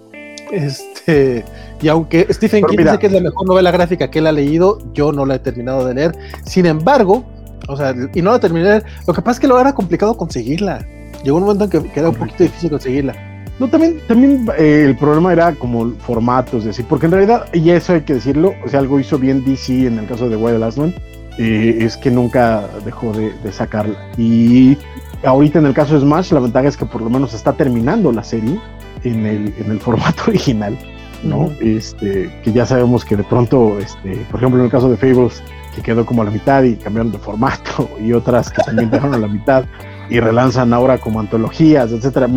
Este, 0.51 1.45
y 1.81 1.89
aunque 1.89 2.27
Stephen 2.31 2.65
King 2.65 2.79
dice 2.79 2.99
que 2.99 3.07
es 3.07 3.13
la 3.13 3.21
mejor 3.21 3.47
novela 3.47 3.71
gráfica 3.71 4.11
que 4.11 4.19
él 4.19 4.27
ha 4.27 4.33
leído, 4.33 4.79
yo 4.93 5.13
no 5.13 5.25
la 5.25 5.37
he 5.37 5.39
terminado 5.39 5.87
de 5.87 5.95
leer. 5.95 6.13
Sin 6.45 6.67
embargo, 6.67 7.25
o 7.69 7.77
sea, 7.77 7.95
y 8.15 8.23
no 8.23 8.33
la 8.33 8.41
terminé 8.41 8.65
de 8.65 8.71
leer, 8.71 8.85
lo 9.07 9.15
que 9.15 9.23
pasa 9.23 9.33
es 9.33 9.41
que 9.41 9.49
lo 9.49 9.61
era 9.61 9.73
complicado 9.75 10.17
conseguirla. 10.17 10.85
Llegó 11.23 11.37
un 11.37 11.45
momento 11.45 11.65
en 11.65 11.71
que, 11.71 12.01
era 12.01 12.09
un 12.09 12.15
poquito 12.15 12.43
difícil 12.43 12.71
conseguirla. 12.71 13.15
No, 13.59 13.69
también, 13.69 14.01
también 14.09 14.47
eh, 14.59 14.85
el 14.87 14.97
problema 14.97 15.33
era 15.33 15.55
como 15.55 15.93
formatos, 15.99 16.65
decir, 16.65 16.87
porque 16.89 17.07
en 17.07 17.13
realidad, 17.13 17.47
y 17.53 17.71
eso 17.71 17.93
hay 17.93 18.01
que 18.01 18.15
decirlo, 18.15 18.55
o 18.65 18.69
sea, 18.69 18.81
algo 18.81 18.99
hizo 18.99 19.19
bien 19.19 19.45
DC 19.45 19.87
en 19.87 19.99
el 19.99 20.07
caso 20.07 20.31
de 20.31 20.37
Wild 20.37 20.61
Last 20.61 20.79
One, 20.79 20.95
eh, 21.37 21.79
es 21.81 21.99
que 21.99 22.11
nunca 22.11 22.65
dejó 22.85 23.13
de, 23.13 23.33
sacarla. 23.53 23.97
Y 24.17 24.79
ahorita 25.23 25.59
en 25.59 25.67
el 25.67 25.75
caso 25.75 25.95
de 25.95 26.01
Smash, 26.01 26.33
la 26.33 26.41
ventaja 26.41 26.69
es 26.69 26.77
que 26.77 26.87
por 26.87 27.03
lo 27.03 27.11
menos 27.11 27.35
está 27.35 27.53
terminando 27.53 28.13
la 28.13 28.25
serie 28.25 28.59
en 29.05 29.27
el, 29.27 29.55
en 29.59 29.71
el 29.71 29.81
formato 29.81 30.25
original, 30.29 30.77
¿no? 31.23 31.51
Este, 31.61 32.41
que 32.43 32.53
ya 32.53 32.67
sabemos 32.67 33.05
que 33.05 33.17
de 33.17 33.25
pronto, 33.25 33.79
este, 33.79 34.17
por 34.31 34.41
ejemplo, 34.41 34.59
en 34.59 34.67
el 34.67 34.71
caso 34.71 34.89
de 34.89 34.97
Fables, 34.97 35.43
que 35.75 35.83
quedó 35.83 36.05
como 36.05 36.23
a 36.23 36.25
la 36.25 36.31
mitad 36.31 36.63
y 36.63 36.77
cambiaron 36.77 37.13
de 37.13 37.19
formato, 37.19 37.89
y 38.01 38.13
otras 38.13 38.51
que 38.51 38.63
también 38.63 38.91
dejaron 38.91 39.15
a 39.15 39.19
la 39.19 39.29
mitad 39.29 39.65
y 40.09 40.19
relanzan 40.19 40.73
ahora 40.73 40.99
como 40.99 41.21
antologías, 41.21 41.93
etcétera. 41.93 42.29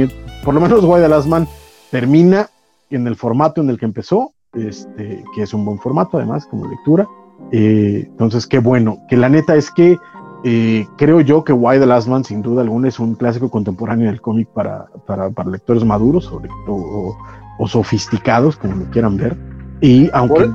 Por 0.43 0.53
lo 0.53 0.61
menos 0.61 0.83
Why 0.83 1.01
the 1.01 1.09
Last 1.09 1.27
Man 1.27 1.47
termina 1.89 2.49
en 2.89 3.07
el 3.07 3.15
formato 3.15 3.61
en 3.61 3.69
el 3.69 3.79
que 3.79 3.85
empezó, 3.85 4.33
este, 4.53 5.23
que 5.35 5.41
es 5.41 5.53
un 5.53 5.65
buen 5.65 5.79
formato 5.79 6.17
además 6.17 6.45
como 6.45 6.69
lectura, 6.69 7.07
eh, 7.51 8.05
entonces, 8.07 8.47
qué 8.47 8.59
bueno. 8.59 8.99
Que 9.07 9.17
la 9.17 9.29
neta 9.29 9.55
es 9.55 9.69
que 9.71 9.97
eh, 10.43 10.87
creo 10.97 11.21
yo 11.21 11.43
que 11.43 11.53
Why 11.53 11.79
the 11.79 11.85
Last 11.85 12.07
Man, 12.07 12.23
sin 12.23 12.41
duda 12.41 12.61
alguna, 12.61 12.89
es 12.89 12.99
un 12.99 13.15
clásico 13.15 13.49
contemporáneo 13.49 14.07
del 14.07 14.21
cómic 14.21 14.49
para, 14.49 14.87
para, 15.05 15.29
lectores 15.49 15.85
maduros 15.85 16.29
o, 16.31 17.15
o, 17.57 17.67
sofisticados, 17.67 18.57
como 18.57 18.75
lo 18.75 18.85
quieran 18.91 19.15
ver. 19.15 19.37
Y 19.79 20.09
aunque 20.13 20.49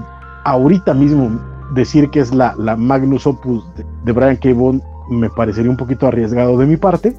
ahorita 0.44 0.92
mismo 0.94 1.40
decir 1.74 2.10
que 2.10 2.20
es 2.20 2.34
la, 2.34 2.54
la 2.58 2.76
Magnus 2.76 3.26
Opus 3.26 3.64
de, 4.04 4.12
Brian 4.12 4.36
K. 4.36 4.48
me 5.10 5.30
parecería 5.30 5.70
un 5.70 5.76
poquito 5.76 6.06
arriesgado 6.06 6.58
de 6.58 6.66
mi 6.66 6.76
parte. 6.76 7.16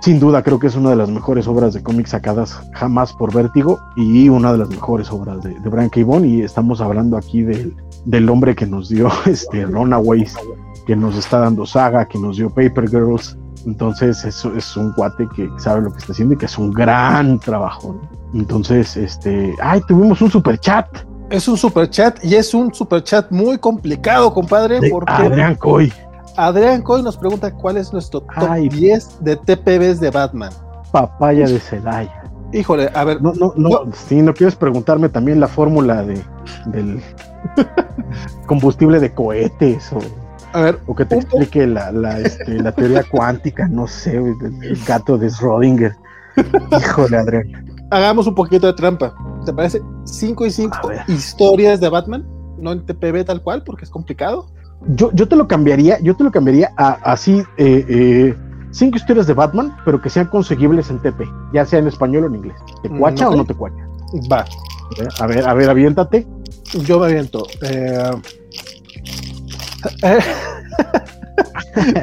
Sin 0.00 0.20
duda 0.20 0.42
creo 0.42 0.58
que 0.58 0.68
es 0.68 0.76
una 0.76 0.90
de 0.90 0.96
las 0.96 1.10
mejores 1.10 1.48
obras 1.48 1.74
de 1.74 1.82
cómics 1.82 2.10
sacadas 2.10 2.60
jamás 2.72 3.12
por 3.12 3.34
Vértigo 3.34 3.78
y 3.96 4.28
una 4.28 4.52
de 4.52 4.58
las 4.58 4.70
mejores 4.70 5.10
obras 5.10 5.42
de, 5.42 5.58
de 5.58 5.68
Brian 5.68 5.90
K. 5.90 6.00
y 6.24 6.42
estamos 6.42 6.80
hablando 6.80 7.16
aquí 7.16 7.42
del, 7.42 7.74
del 8.04 8.28
hombre 8.30 8.54
que 8.54 8.66
nos 8.66 8.88
dio 8.88 9.10
este 9.26 9.66
Runaways, 9.66 10.36
que 10.88 10.96
nos 10.96 11.16
está 11.16 11.40
dando 11.40 11.66
Saga, 11.66 12.08
que 12.08 12.18
nos 12.18 12.38
dio 12.38 12.48
Paper 12.48 12.88
Girls. 12.88 13.36
Entonces 13.66 14.24
eso 14.24 14.54
es 14.54 14.74
un 14.74 14.90
cuate 14.94 15.28
que 15.36 15.46
sabe 15.58 15.82
lo 15.82 15.92
que 15.92 15.98
está 15.98 16.12
haciendo 16.12 16.32
y 16.32 16.38
que 16.38 16.46
es 16.46 16.56
un 16.56 16.70
gran 16.70 17.38
trabajo. 17.40 18.00
Entonces, 18.32 18.96
este, 18.96 19.54
ay, 19.62 19.82
tuvimos 19.86 20.22
un 20.22 20.30
super 20.30 20.58
chat. 20.58 20.86
Es 21.28 21.46
un 21.46 21.58
super 21.58 21.90
chat 21.90 22.24
y 22.24 22.36
es 22.36 22.54
un 22.54 22.72
super 22.72 23.04
chat 23.04 23.30
muy 23.30 23.58
complicado, 23.58 24.32
compadre. 24.32 24.80
porque 24.90 25.12
Adrián 25.12 25.56
Coy. 25.56 25.92
Adrián 26.38 26.80
Coy 26.80 27.02
nos 27.02 27.18
pregunta 27.18 27.52
cuál 27.52 27.76
es 27.76 27.92
nuestro 27.92 28.22
top 28.22 28.54
10 28.70 29.22
de 29.22 29.36
TPBs 29.36 30.00
de 30.00 30.10
Batman. 30.10 30.52
Papaya 30.90 31.46
de 31.46 31.60
Celaya. 31.60 32.22
Híjole, 32.54 32.90
a 32.94 33.04
ver. 33.04 33.20
No, 33.20 33.34
no, 33.34 33.52
no, 33.56 33.92
Si 33.92 34.22
no 34.22 34.32
quieres 34.32 34.56
preguntarme 34.56 35.10
también 35.10 35.38
la 35.38 35.48
fórmula 35.48 36.02
de, 36.02 36.18
del 36.64 37.02
combustible 38.46 39.00
de 39.00 39.12
cohetes 39.12 39.92
o, 39.92 39.98
a 40.58 40.62
ver, 40.62 40.80
o 40.86 40.94
que 40.94 41.04
te 41.04 41.14
explique 41.14 41.66
la, 41.66 41.92
la, 41.92 42.18
este, 42.18 42.60
la 42.60 42.72
teoría 42.72 43.04
cuántica, 43.04 43.68
no 43.68 43.86
sé, 43.86 44.16
el 44.16 44.84
gato 44.84 45.16
de 45.16 45.28
Schrödinger. 45.28 45.94
Híjole, 46.76 47.16
Adrián. 47.16 47.44
Hagamos 47.90 48.26
un 48.26 48.34
poquito 48.34 48.66
de 48.66 48.72
trampa. 48.72 49.14
¿Te 49.46 49.52
parece? 49.52 49.80
5 50.04 50.46
y 50.46 50.50
5 50.50 50.90
historias 51.06 51.80
de 51.80 51.88
Batman, 51.88 52.26
no 52.58 52.72
en 52.72 52.84
TPB 52.84 53.24
tal 53.24 53.40
cual, 53.40 53.62
porque 53.62 53.84
es 53.84 53.90
complicado. 53.90 54.48
Yo, 54.88 55.12
yo 55.12 55.28
te 55.28 55.36
lo 55.36 55.46
cambiaría, 55.46 56.00
yo 56.00 56.16
te 56.16 56.24
lo 56.24 56.32
cambiaría 56.32 56.72
a 56.76 56.98
así 57.04 57.44
eh, 57.56 57.84
eh, 57.88 58.36
cinco 58.72 58.96
historias 58.96 59.28
de 59.28 59.34
Batman, 59.34 59.76
pero 59.84 60.00
que 60.00 60.10
sean 60.10 60.26
conseguibles 60.26 60.90
en 60.90 61.00
TP, 61.00 61.24
ya 61.52 61.64
sea 61.64 61.78
en 61.78 61.86
español 61.86 62.24
o 62.24 62.26
en 62.26 62.34
inglés. 62.34 62.56
¿Te 62.82 62.88
mm, 62.88 62.98
cuacha 62.98 63.28
o 63.28 63.36
no 63.36 63.44
te 63.44 63.54
cuacha? 63.54 63.88
Va. 64.30 64.44
A 65.20 65.26
ver, 65.26 65.46
a 65.46 65.54
ver, 65.54 65.70
aviéntate. 65.70 66.26
Yo 66.84 66.98
me 66.98 67.06
aviento. 67.06 67.46
Eh, 67.62 68.10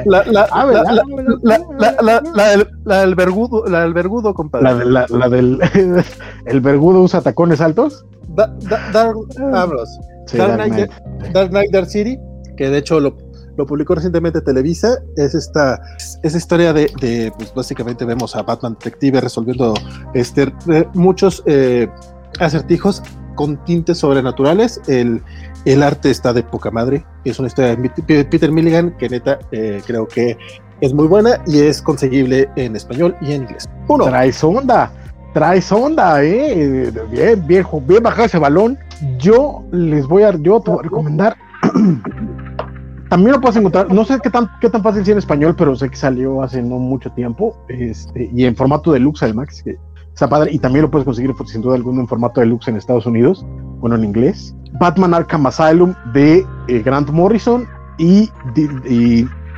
la, 0.06 0.24
la, 2.84 3.00
del 3.00 3.14
vergudo, 3.14 3.64
la 3.66 3.82
del 3.82 3.94
vergudo, 3.94 4.34
compadre. 4.34 4.84
La, 4.86 5.06
la 5.08 5.28
del 5.28 5.60
el 6.46 6.60
vergudo 6.60 7.02
usa 7.02 7.20
tacones 7.20 7.60
altos. 7.60 8.04
Dark, 8.28 8.58
Dark, 8.92 9.16
Knight, 11.50 11.70
Dark 11.72 11.88
City, 11.88 12.18
que 12.56 12.68
de 12.68 12.78
hecho 12.78 13.00
lo, 13.00 13.16
lo 13.56 13.66
publicó 13.66 13.94
recientemente 13.94 14.40
Televisa, 14.40 14.98
es 15.16 15.34
esta, 15.34 15.80
es 16.22 16.34
historia 16.34 16.72
de, 16.72 17.32
pues 17.36 17.54
básicamente 17.54 18.04
vemos 18.04 18.36
a 18.36 18.42
Batman 18.42 18.74
Detective 18.74 19.20
resolviendo 19.20 19.74
este, 20.14 20.52
eh, 20.70 20.86
muchos 20.94 21.42
eh, 21.46 21.88
acertijos 22.40 23.02
con 23.36 23.62
tintes 23.64 23.98
sobrenaturales. 23.98 24.80
El, 24.86 25.22
el 25.66 25.82
arte 25.82 26.10
está 26.10 26.32
de 26.32 26.42
poca 26.42 26.70
madre. 26.70 27.04
Es 27.24 27.38
una 27.38 27.48
historia 27.48 27.76
de 27.76 28.24
Peter 28.24 28.50
Milligan 28.50 28.96
que 28.96 29.08
neta 29.08 29.38
eh, 29.52 29.82
creo 29.84 30.06
que 30.08 30.38
es 30.80 30.94
muy 30.94 31.06
buena 31.06 31.42
y 31.46 31.60
es 31.60 31.82
conseguible 31.82 32.48
en 32.56 32.76
español 32.76 33.14
y 33.20 33.32
en 33.32 33.42
inglés. 33.42 33.68
Uno. 33.88 34.04
Traes 34.04 34.42
onda, 34.42 34.92
traes 35.34 35.70
onda, 35.72 36.22
eh. 36.22 36.92
Bien, 37.10 37.46
bien, 37.46 37.66
bien 37.86 38.02
bajado 38.02 38.26
ese 38.26 38.38
balón. 38.38 38.78
Yo 39.18 39.64
les 39.72 40.06
voy 40.06 40.22
a, 40.22 40.34
yo 40.36 40.60
te 40.60 40.70
recomendar 40.82 41.36
también 43.08 43.32
lo 43.32 43.40
puedes 43.40 43.56
encontrar, 43.56 43.92
no 43.92 44.04
sé 44.04 44.18
qué 44.22 44.30
tan, 44.30 44.50
qué 44.60 44.68
tan 44.68 44.82
fácil 44.82 45.04
sea 45.04 45.12
en 45.12 45.18
español, 45.18 45.54
pero 45.56 45.76
sé 45.76 45.88
que 45.88 45.96
salió 45.96 46.42
hace 46.42 46.62
no 46.62 46.76
mucho 46.78 47.10
tiempo, 47.12 47.56
este, 47.68 48.30
y 48.32 48.44
en 48.44 48.56
formato 48.56 48.92
deluxe 48.92 49.22
además, 49.22 49.62
que 49.62 49.76
está 50.16 50.30
padre, 50.30 50.50
y 50.50 50.58
también 50.58 50.82
lo 50.82 50.90
puedes 50.90 51.04
conseguir 51.04 51.34
sin 51.44 51.60
duda 51.60 51.74
alguna 51.74 52.00
en 52.00 52.08
formato 52.08 52.40
deluxe 52.40 52.68
en 52.68 52.78
Estados 52.78 53.04
Unidos, 53.04 53.44
bueno, 53.80 53.96
en 53.96 54.04
inglés. 54.04 54.56
Batman 54.80 55.12
Arkham 55.12 55.44
Asylum 55.44 55.94
de 56.14 56.46
eh, 56.68 56.82
Grant 56.82 57.10
Morrison 57.10 57.68
y, 57.98 58.30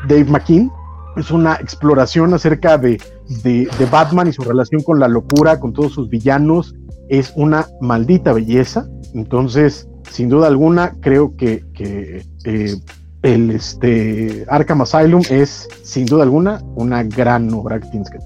Dave 0.09 0.24
McKean. 0.24 0.68
Es 1.16 1.30
una 1.30 1.54
exploración 1.54 2.34
acerca 2.34 2.76
de, 2.76 3.00
de, 3.44 3.68
Batman 3.90 4.26
y 4.26 4.32
su 4.32 4.42
relación 4.42 4.82
con 4.82 4.98
la 4.98 5.06
locura, 5.06 5.61
con 5.61 5.72
todos 5.72 5.92
sus 5.92 6.09
villanos. 6.09 6.74
Es 7.09 7.32
una 7.36 7.68
maldita 7.80 8.32
belleza. 8.32 8.88
Entonces, 9.14 9.88
sin 10.11 10.28
duda 10.28 10.48
alguna, 10.48 10.96
creo 11.00 11.36
que, 11.36 11.64
que 11.72 12.26
eh, 12.44 12.74
el 13.22 13.52
este, 13.52 14.44
Arkham 14.48 14.80
Asylum 14.80 15.22
es, 15.30 15.68
sin 15.84 16.06
duda 16.06 16.24
alguna, 16.24 16.61
una 16.74 17.04
gran 17.04 17.52
obra 17.54 17.78
que 17.78 17.88
tienes 17.90 18.11
que 18.11 18.18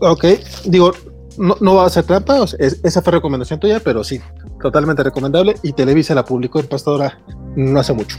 ok, 0.00 0.24
digo, 0.64 0.92
no, 1.38 1.74
va 1.74 1.86
a 1.86 1.90
ser 1.90 2.04
trampa, 2.04 2.44
esa 2.58 3.02
fue 3.02 3.12
recomendación 3.12 3.60
tuya, 3.60 3.80
pero 3.84 4.02
sí, 4.02 4.20
totalmente 4.60 5.02
recomendable. 5.02 5.56
Y 5.62 5.72
Televisa 5.72 6.14
la 6.14 6.24
publicó 6.24 6.60
en 6.60 6.66
Pastora 6.66 7.18
no 7.56 7.80
hace 7.80 7.92
mucho. 7.92 8.16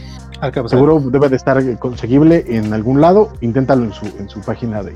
Seguro 0.66 1.00
debe 1.00 1.28
de 1.28 1.36
estar 1.36 1.78
conseguible 1.78 2.44
en 2.46 2.72
algún 2.72 3.00
lado. 3.00 3.32
Inténtalo 3.40 3.84
en 3.84 3.92
su, 3.92 4.06
en 4.06 4.28
su 4.28 4.40
página 4.40 4.82
de, 4.82 4.94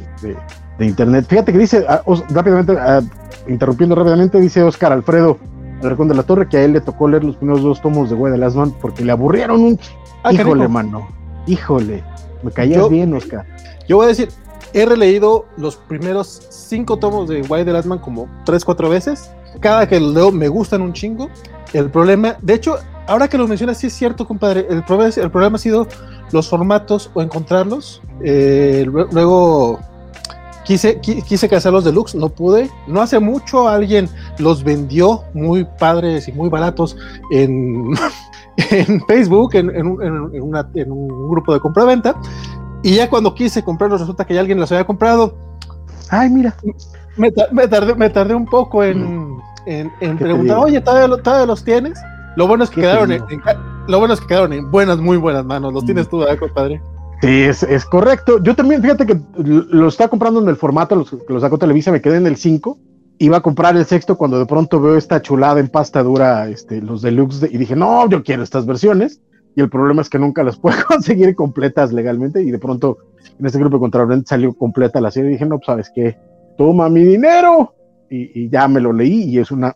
internet. 0.81 1.27
Fíjate 1.29 1.53
que 1.53 1.59
dice, 1.59 1.85
ah, 1.89 2.03
rápidamente, 2.31 2.77
ah, 2.79 3.01
interrumpiendo 3.49 3.95
rápidamente, 3.97 4.41
dice 4.41 4.63
Oscar 4.63 4.93
Alfredo 4.93 5.39
de 5.83 6.15
la 6.15 6.23
Torre 6.23 6.49
que 6.49 6.59
a 6.59 6.63
él 6.63 6.73
le 6.73 6.81
tocó 6.81 7.09
leer 7.09 7.25
los 7.25 7.37
primeros 7.37 7.63
dos 7.63 7.83
tomos 7.83 8.09
de 8.09 8.15
Güey 8.15 8.33
de 8.33 8.39
Last 8.39 8.57
Man 8.57 8.73
porque 8.81 9.05
le 9.05 9.11
aburrieron 9.11 9.61
un. 9.61 9.81
Ah, 10.23 10.33
híjole, 10.33 10.69
mano. 10.69 11.09
Híjole. 11.47 12.05
Me 12.43 12.53
caías 12.53 12.89
bien, 12.89 13.13
Oscar. 13.15 13.45
Yo 13.89 13.97
voy 13.97 14.07
a 14.07 14.09
decir, 14.09 14.29
he 14.75 14.87
releído 14.87 15.47
los 15.57 15.77
primeros 15.77 16.47
cinco 16.51 16.99
tomos 16.99 17.29
de 17.29 17.43
White 17.43 17.65
the 17.65 17.73
Last 17.73 17.87
Man 17.87 17.99
como 17.99 18.29
tres, 18.45 18.65
cuatro 18.65 18.89
veces. 18.89 19.31
Cada 19.61 19.89
que 19.89 20.01
los 20.01 20.15
leo 20.15 20.33
me 20.33 20.49
gustan 20.49 20.83
un 20.83 20.93
chingo. 20.93 21.29
El 21.73 21.91
problema, 21.91 22.37
de 22.41 22.55
hecho, 22.55 22.79
ahora 23.07 23.29
que 23.29 23.39
lo 23.39 23.47
mencionas, 23.49 23.79
sí 23.79 23.89
es 23.89 23.93
cierto, 23.93 24.27
compadre. 24.27 24.67
El 24.69 24.85
problema, 24.85 25.15
el 25.15 25.31
problema 25.31 25.57
ha 25.57 25.59
sido 25.59 25.87
los 26.33 26.49
formatos 26.49 27.11
o 27.15 27.23
encontrarlos. 27.23 28.03
Eh, 28.23 28.87
luego 28.87 29.79
Quise, 30.65 31.01
quise 31.01 31.71
los 31.71 31.85
deluxe, 31.85 32.15
no 32.15 32.29
pude. 32.29 32.71
No 32.87 33.01
hace 33.03 33.19
mucho 33.19 33.69
alguien 33.69 34.09
los 34.39 34.63
vendió 34.63 35.25
muy 35.35 35.65
padres 35.65 36.29
y 36.29 36.33
muy 36.33 36.49
baratos 36.49 36.97
en, 37.33 37.91
en 38.71 39.01
Facebook, 39.07 39.55
en, 39.55 39.71
en, 39.75 39.87
un 39.87 41.31
grupo 41.31 41.53
de 41.53 41.61
compra-venta. 41.61 42.15
Y 42.83 42.97
ya 42.97 43.09
cuando 43.09 43.35
quise 43.35 43.63
comprarlos, 43.63 44.01
resulta 44.01 44.25
que 44.25 44.35
ya 44.35 44.41
alguien 44.41 44.59
los 44.59 44.71
había 44.73 44.85
comprado. 44.85 45.35
Ay, 46.11 46.31
mira. 46.31 46.55
Me, 47.17 47.31
tardé, 47.31 47.95
me 47.95 48.11
tardé 48.11 48.35
un 48.35 48.47
poco 48.47 48.83
en, 48.83 49.39
en 49.67 50.19
preguntar, 50.19 50.59
oye, 50.59 50.81
¿todavía, 50.81 51.47
los 51.47 51.65
tienes? 51.65 51.99
Lo 52.37 52.47
bueno 52.47 52.65
es 52.65 52.71
que 52.71 52.81
quedaron 52.81 53.13
en, 53.13 53.23
lo 53.89 53.99
bueno 53.99 54.15
es 54.15 54.21
que 54.21 54.27
quedaron 54.27 54.53
en 54.53 54.71
buenas, 54.71 54.99
muy 54.99 55.17
buenas 55.17 55.45
manos. 55.45 55.73
Los 55.73 55.85
tienes 55.85 56.09
tú, 56.09 56.19
¿verdad, 56.19 56.39
compadre? 56.39 56.81
Sí, 57.21 57.43
es, 57.43 57.85
correcto. 57.85 58.43
Yo 58.43 58.57
también, 58.57 58.83
fíjate 58.83 59.07
que 59.07 59.21
lo 59.37 59.89
estaba 59.89 60.09
comprando 60.09 60.41
en 60.41 60.49
el 60.49 60.57
formato, 60.57 60.97
los, 60.97 61.11
que 61.11 61.33
lo 61.33 61.41
sacó 61.41 61.59
Televisa, 61.59 61.93
me 61.93 62.01
quedé 62.01 62.17
en 62.17 62.27
el 62.27 62.37
5. 62.37 62.79
Iba 63.19 63.37
a 63.37 63.41
comprar 63.43 63.77
el 63.77 63.85
sexto 63.85 64.17
cuando 64.17 64.39
de 64.39 64.47
pronto 64.47 64.81
veo 64.81 64.97
esta 64.97 65.23
chulada 65.23 65.61
en 65.61 65.69
pasta 65.69 66.03
dura, 66.03 66.49
este, 66.49 66.81
los 66.81 67.03
deluxe, 67.03 67.49
y 67.49 67.59
dije, 67.59 67.77
no, 67.77 68.09
yo 68.09 68.25
quiero 68.25 68.43
estas 68.43 68.67
versiones. 68.67 69.21
Y 69.55 69.61
el 69.61 69.69
problema 69.69 70.03
es 70.03 70.09
que 70.09 70.19
nunca 70.19 70.43
las 70.43 70.57
puedo 70.59 70.77
conseguir 70.89 71.35
completas 71.35 71.93
legalmente. 71.93 72.43
Y 72.43 72.51
de 72.51 72.59
pronto 72.59 72.99
en 73.39 73.47
este 73.47 73.59
grupo 73.59 73.77
de 73.77 73.81
contrabando 73.81 74.25
salió 74.27 74.55
completa 74.55 75.01
la 75.01 75.11
serie. 75.11 75.31
Y 75.31 75.33
dije, 75.35 75.47
no, 75.47 75.59
pues 75.59 75.67
sabes 75.67 75.93
qué, 75.95 76.19
toma 76.57 76.89
mi 76.89 77.05
dinero. 77.05 77.75
Y, 78.11 78.43
y 78.45 78.51
ya 78.51 78.69
me 78.69 78.81
lo 78.81 78.93
leí 78.93 79.25
y 79.25 79.39
es 79.39 79.51
una 79.51 79.75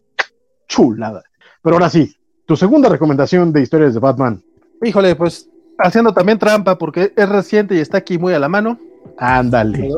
chulada. 0.68 1.22
Pero 1.62 1.76
ahora 1.76 1.88
sí, 1.88 2.14
tu 2.44 2.56
segunda 2.56 2.88
recomendación 2.88 3.52
de 3.52 3.62
historias 3.62 3.94
de 3.94 4.00
Batman. 4.00 4.42
Híjole, 4.82 5.16
pues 5.16 5.48
haciendo 5.78 6.12
también 6.12 6.38
trampa 6.38 6.78
porque 6.78 7.12
es 7.16 7.28
reciente 7.28 7.74
y 7.74 7.80
está 7.80 7.98
aquí 7.98 8.18
muy 8.18 8.34
a 8.34 8.38
la 8.38 8.48
mano. 8.48 8.78
Ándale. 9.18 9.90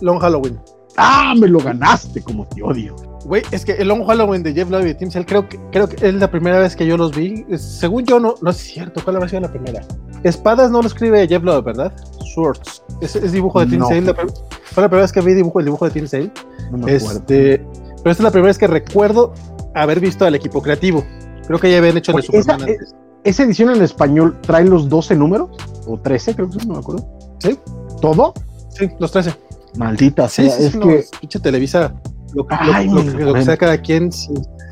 Long 0.00 0.18
Halloween. 0.18 0.58
Ah, 0.96 1.34
me 1.38 1.48
lo 1.48 1.60
ganaste, 1.60 2.22
como 2.22 2.46
te 2.46 2.62
odio. 2.62 3.09
Güey, 3.24 3.42
es 3.50 3.64
que 3.64 3.72
el 3.72 3.88
Long 3.88 4.06
Halloween 4.06 4.42
de 4.42 4.54
Jeff 4.54 4.70
Love 4.70 4.86
y 4.86 4.94
Tim 4.94 5.10
Cell 5.10 5.24
creo 5.24 5.48
que, 5.48 5.58
creo 5.70 5.88
que 5.88 6.08
es 6.08 6.14
la 6.14 6.30
primera 6.30 6.58
vez 6.58 6.74
que 6.74 6.86
yo 6.86 6.96
los 6.96 7.14
vi. 7.14 7.44
Según 7.56 8.04
yo, 8.04 8.18
no, 8.18 8.34
no 8.40 8.50
es 8.50 8.56
cierto. 8.56 9.00
¿Cuál 9.04 9.16
habrá 9.16 9.28
sido 9.28 9.42
la 9.42 9.50
primera? 9.50 9.82
Espadas 10.22 10.70
no 10.70 10.80
lo 10.80 10.88
escribe 10.88 11.26
Jeff 11.28 11.42
Love, 11.42 11.64
¿verdad? 11.64 11.92
Swords. 12.34 12.82
Es, 13.00 13.32
dibujo 13.32 13.60
de 13.60 13.66
Tim 13.66 13.82
Sale. 13.82 14.12
fue 14.12 14.82
la 14.82 14.88
primera 14.88 15.02
vez 15.02 15.12
que 15.12 15.20
vi 15.20 15.34
dibujo, 15.34 15.58
el 15.60 15.66
dibujo 15.66 15.84
de 15.84 15.90
Tim 15.90 16.06
Sale. 16.06 16.30
No 16.70 16.78
me 16.78 16.94
este, 16.94 17.64
pero 18.02 18.10
esta 18.10 18.22
es 18.22 18.24
la 18.24 18.30
primera 18.30 18.48
vez 18.48 18.58
que 18.58 18.66
recuerdo 18.66 19.34
haber 19.74 20.00
visto 20.00 20.24
al 20.24 20.34
equipo 20.34 20.62
creativo. 20.62 21.04
Creo 21.46 21.58
que 21.58 21.70
ya 21.70 21.78
habían 21.78 21.96
hecho 21.96 22.16
el 22.16 22.22
Superman 22.22 22.62
antes 22.62 22.94
esa 23.24 23.42
edición 23.42 23.70
en 23.70 23.82
español 23.82 24.38
trae 24.40 24.64
los 24.64 24.88
12 24.88 25.16
números, 25.16 25.50
o 25.86 25.98
13, 25.98 26.34
creo 26.34 26.48
que 26.48 26.58
son, 26.58 26.68
no 26.68 26.74
me 26.74 26.80
acuerdo. 26.80 27.06
¿Sí? 27.38 27.58
¿Todo? 28.00 28.34
Sí, 28.70 28.88
los 28.98 29.12
13. 29.12 29.34
Maldita 29.76 30.28
sí, 30.28 30.48
sea, 30.48 30.58
es 30.58 30.76
que. 30.76 31.04
Pinche 31.20 31.38
Televisa, 31.38 31.94
lo, 32.34 32.46
ay, 32.50 32.88
lo, 32.88 33.34
que 33.34 33.44
sea 33.44 33.56
cada 33.56 33.78
quien. 33.78 34.10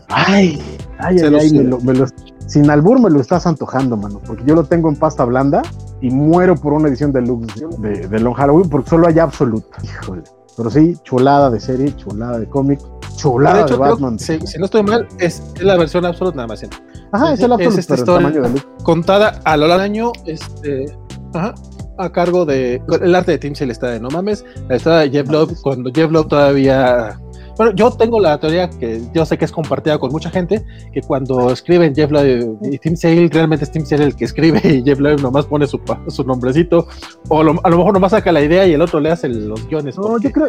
Ay, 0.08 0.60
ay, 0.98 1.18
ay, 1.20 1.52
me, 1.52 1.94
lo, 1.94 2.06
sin 2.46 2.70
albur 2.70 3.00
me 3.00 3.10
lo 3.10 3.20
estás 3.20 3.46
antojando, 3.46 3.96
mano, 3.96 4.20
porque 4.26 4.42
yo 4.46 4.54
lo 4.54 4.64
tengo 4.64 4.88
en 4.88 4.96
pasta 4.96 5.24
blanda 5.24 5.62
y 6.00 6.10
muero 6.10 6.54
por 6.54 6.72
una 6.72 6.88
edición 6.88 7.12
deluxe 7.12 7.64
de, 7.78 8.08
de 8.08 8.20
Long 8.20 8.34
Halloween 8.34 8.68
porque 8.70 8.90
solo 8.90 9.08
hay 9.08 9.18
Absolute. 9.18 9.66
Híjole. 9.82 10.22
Pero 10.56 10.70
sí, 10.70 10.96
chulada 11.04 11.50
de 11.50 11.60
serie, 11.60 11.94
chulada 11.94 12.40
de 12.40 12.48
cómic, 12.48 12.80
chulada 13.16 13.58
de, 13.58 13.62
hecho, 13.62 13.74
de 13.74 13.80
Batman. 13.80 14.18
si, 14.18 14.38
no 14.58 14.64
estoy 14.64 14.82
mal, 14.82 15.06
es, 15.18 15.40
la 15.60 15.76
versión 15.76 16.04
Absolute 16.04 16.36
nada 16.36 16.48
más. 16.48 16.64
Ajá, 17.12 17.32
es, 17.32 17.40
el 17.40 17.52
Absolute, 17.52 17.80
es 17.80 17.90
esta 17.90 18.18
de 18.18 18.62
contada 18.82 19.40
a 19.44 19.56
lo 19.56 19.68
largo 19.68 19.82
del 19.82 19.90
año, 19.92 20.12
este, 20.26 20.86
ajá, 21.32 21.54
a 21.98 22.10
cargo 22.10 22.46
de 22.46 22.80
el 23.02 23.14
arte 23.14 23.32
de 23.32 23.38
Tim 23.38 23.52
de 23.52 24.00
no 24.00 24.08
mames, 24.08 24.44
la 24.68 24.76
historia 24.76 24.98
de 25.00 25.10
Jeff 25.10 25.28
Love 25.30 25.60
cuando 25.62 25.90
Jeff 25.92 26.10
Love 26.10 26.28
todavía 26.28 27.20
bueno, 27.58 27.72
yo 27.74 27.90
tengo 27.90 28.20
la 28.20 28.38
teoría 28.38 28.70
que 28.70 29.02
yo 29.12 29.26
sé 29.26 29.36
que 29.36 29.44
es 29.44 29.50
compartida 29.50 29.98
con 29.98 30.12
mucha 30.12 30.30
gente, 30.30 30.64
que 30.92 31.02
cuando 31.02 31.50
escriben 31.50 31.92
Jeff 31.92 32.08
Love 32.08 32.56
y 32.62 32.78
Tim 32.78 32.96
Sale, 32.96 33.28
realmente 33.32 33.64
es 33.64 33.72
Tim 33.72 33.84
Sale 33.84 34.04
el 34.04 34.14
que 34.14 34.26
escribe 34.26 34.60
y 34.64 34.84
Jeff 34.84 35.00
Love 35.00 35.20
nomás 35.20 35.46
pone 35.46 35.66
su, 35.66 35.80
su 36.06 36.22
nombrecito, 36.22 36.86
o 37.28 37.40
a 37.40 37.42
lo 37.42 37.54
mejor 37.54 37.92
nomás 37.92 38.12
saca 38.12 38.30
la 38.30 38.42
idea 38.42 38.64
y 38.64 38.74
el 38.74 38.80
otro 38.80 39.00
le 39.00 39.10
hace 39.10 39.28
los 39.28 39.66
guiones. 39.66 39.98
No, 39.98 40.20
yo 40.20 40.30
creo, 40.30 40.46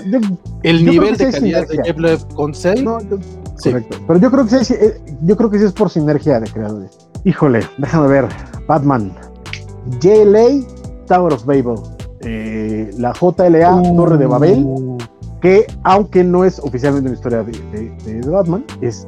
el 0.61 0.85
nivel 0.85 1.17
de 1.17 1.31
calidad 1.31 1.67
de 1.67 1.79
Jeff 1.83 1.97
Love 1.97 2.25
con 2.35 2.53
Sale. 2.53 2.83
No, 2.83 2.99
Correcto. 3.63 3.97
Pero 4.07 4.19
yo 4.19 4.31
creo 4.31 4.45
que 4.45 4.63
sí, 4.63 4.73
eh, 4.75 5.01
yo 5.23 5.35
creo 5.35 5.49
que 5.49 5.57
sí 5.57 5.65
es 5.65 5.73
por 5.73 5.89
sinergia 5.89 6.39
de 6.39 6.47
creadores. 6.47 7.09
Híjole, 7.25 7.61
déjame 7.79 8.07
ver. 8.07 8.27
Batman, 8.67 9.11
JLA, 9.99 10.63
Tower 11.07 11.33
of 11.33 11.43
Babel, 11.43 11.75
eh, 12.21 12.91
la 12.97 13.13
JLA, 13.13 13.81
Torre 13.95 14.17
de 14.17 14.25
Babel 14.27 14.63
uh 14.63 14.97
que 15.41 15.65
aunque 15.83 16.23
no 16.23 16.43
es 16.43 16.59
oficialmente 16.59 17.09
una 17.09 17.17
historia 17.17 17.43
de, 17.43 18.21
Batman, 18.27 18.65
es, 18.81 19.07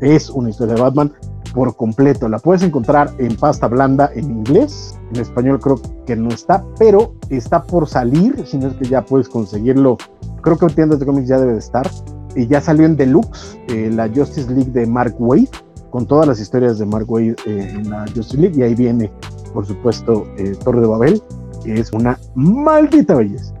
es, 0.00 0.30
una 0.30 0.50
historia 0.50 0.74
de 0.74 0.80
Batman 0.80 1.12
por 1.54 1.76
completo. 1.76 2.28
La 2.28 2.38
puedes 2.38 2.62
encontrar 2.62 3.12
en 3.18 3.36
pasta 3.36 3.68
blanda 3.68 4.10
en 4.14 4.24
inglés, 4.24 4.98
en 5.12 5.20
español 5.20 5.60
creo 5.60 5.80
que 6.06 6.16
no 6.16 6.30
está, 6.30 6.64
pero 6.78 7.14
está 7.30 7.62
por 7.62 7.88
salir, 7.88 8.44
si 8.46 8.58
no 8.58 8.68
es 8.68 8.74
que 8.74 8.86
ya 8.86 9.04
puedes 9.04 9.28
conseguirlo. 9.28 9.98
Creo 10.40 10.58
que 10.58 10.66
en 10.66 10.74
tiendas 10.74 10.98
de 10.98 11.06
cómics 11.06 11.28
ya 11.28 11.38
debe 11.38 11.52
de 11.52 11.58
estar. 11.58 11.88
Y 12.34 12.46
ya 12.46 12.62
salió 12.62 12.86
en 12.86 12.96
Deluxe, 12.96 13.58
eh, 13.68 13.90
la 13.92 14.08
Justice 14.08 14.50
League 14.50 14.70
de 14.72 14.86
Mark 14.86 15.14
Wade, 15.18 15.50
con 15.90 16.06
todas 16.06 16.26
las 16.26 16.40
historias 16.40 16.78
de 16.78 16.86
Mark 16.86 17.10
Wade 17.10 17.36
eh, 17.44 17.74
en 17.74 17.90
la 17.90 18.06
Justice 18.06 18.38
League. 18.38 18.58
Y 18.58 18.62
ahí 18.62 18.74
viene, 18.74 19.12
por 19.52 19.66
supuesto, 19.66 20.26
eh, 20.38 20.56
Torre 20.64 20.80
de 20.80 20.86
Babel, 20.86 21.22
que 21.62 21.74
es 21.74 21.92
una 21.92 22.18
maldita 22.34 23.14
belleza. 23.14 23.52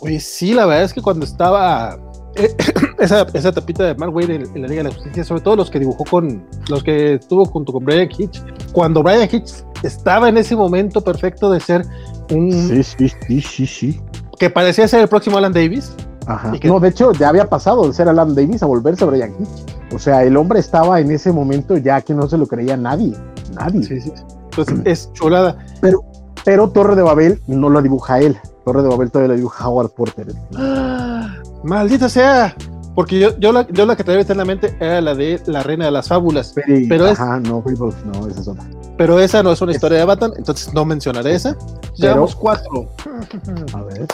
Oye, 0.00 0.20
sí, 0.20 0.54
la 0.54 0.66
verdad 0.66 0.84
es 0.84 0.92
que 0.92 1.02
cuando 1.02 1.24
estaba 1.24 1.98
eh, 2.36 2.54
esa, 2.98 3.26
esa, 3.32 3.52
tapita 3.52 3.84
de 3.84 3.94
Mark 3.94 4.14
Wade 4.14 4.36
en, 4.36 4.62
la 4.62 4.68
Liga 4.68 4.82
de 4.82 4.88
la 4.90 4.94
Justicia, 4.94 5.24
sobre 5.24 5.40
todo 5.42 5.56
los 5.56 5.70
que 5.70 5.80
dibujó 5.80 6.04
con, 6.04 6.46
los 6.68 6.82
que 6.82 7.14
estuvo 7.14 7.44
junto 7.44 7.72
con 7.72 7.84
Brian 7.84 8.08
Hitch, 8.16 8.42
cuando 8.72 9.02
Brian 9.02 9.28
Hitch 9.30 9.64
estaba 9.82 10.28
en 10.28 10.36
ese 10.36 10.54
momento 10.56 11.00
perfecto 11.00 11.50
de 11.50 11.60
ser 11.60 11.84
un... 12.30 12.52
Sí, 12.52 12.82
sí, 12.82 13.12
sí, 13.26 13.40
sí, 13.40 13.66
sí. 13.66 14.00
Que 14.38 14.50
parecía 14.50 14.86
ser 14.86 15.00
el 15.00 15.08
próximo 15.08 15.38
Alan 15.38 15.52
Davis. 15.52 15.92
Ajá. 16.26 16.52
No, 16.62 16.78
de 16.78 16.88
hecho, 16.88 17.12
ya 17.12 17.30
había 17.30 17.48
pasado 17.48 17.86
de 17.86 17.92
ser 17.92 18.08
Alan 18.08 18.34
Davis 18.34 18.62
a 18.62 18.66
volverse 18.66 19.04
Brian 19.04 19.34
Hitch. 19.40 19.94
O 19.94 19.98
sea, 19.98 20.22
el 20.22 20.36
hombre 20.36 20.60
estaba 20.60 21.00
en 21.00 21.10
ese 21.10 21.32
momento 21.32 21.76
ya 21.76 22.02
que 22.02 22.14
no 22.14 22.28
se 22.28 22.36
lo 22.36 22.46
creía 22.46 22.76
nadie. 22.76 23.16
Nadie. 23.54 23.82
Sí, 23.82 24.00
sí. 24.00 24.12
Entonces 24.50 24.80
es 24.84 25.12
chulada. 25.14 25.56
Pero, 25.80 26.04
pero 26.44 26.68
Torre 26.70 26.94
de 26.94 27.02
Babel 27.02 27.40
no 27.46 27.70
lo 27.70 27.80
dibuja 27.80 28.20
él. 28.20 28.38
Torre 28.68 28.82
de 28.82 28.88
Babel 28.90 29.10
todavía 29.10 29.30
la 29.30 29.36
dibuja 29.36 29.66
Howard 29.66 29.88
Porter. 29.92 30.26
maldita 31.64 32.10
sea. 32.10 32.54
Porque 32.94 33.18
yo, 33.18 33.34
yo, 33.38 33.50
la, 33.50 33.66
yo 33.68 33.86
la 33.86 33.96
que 33.96 34.04
traía 34.04 34.26
en 34.28 34.36
la 34.36 34.44
mente 34.44 34.76
era 34.78 35.00
la 35.00 35.14
de 35.14 35.40
La 35.46 35.62
Reina 35.62 35.86
de 35.86 35.90
las 35.90 36.08
Fábulas. 36.08 36.52
pero 36.86 37.06
ajá, 37.06 37.40
no, 37.40 37.64
no, 37.64 38.26
esa 38.28 38.40
es 38.40 38.48
otra. 38.48 38.68
Pero 38.98 39.18
esa 39.20 39.42
no 39.42 39.52
es 39.52 39.62
una 39.62 39.72
historia 39.72 40.00
de 40.00 40.04
Batman, 40.04 40.32
entonces 40.36 40.74
no 40.74 40.84
mencionaré 40.84 41.34
esa. 41.34 41.56
Llevamos 41.94 42.36
cuatro. 42.36 42.90
A 43.72 43.82
ver. 43.84 44.06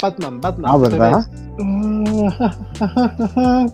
Batman, 0.00 0.40
Batman. 0.40 0.70
Ah, 0.72 0.76
¿verdad? 0.76 1.26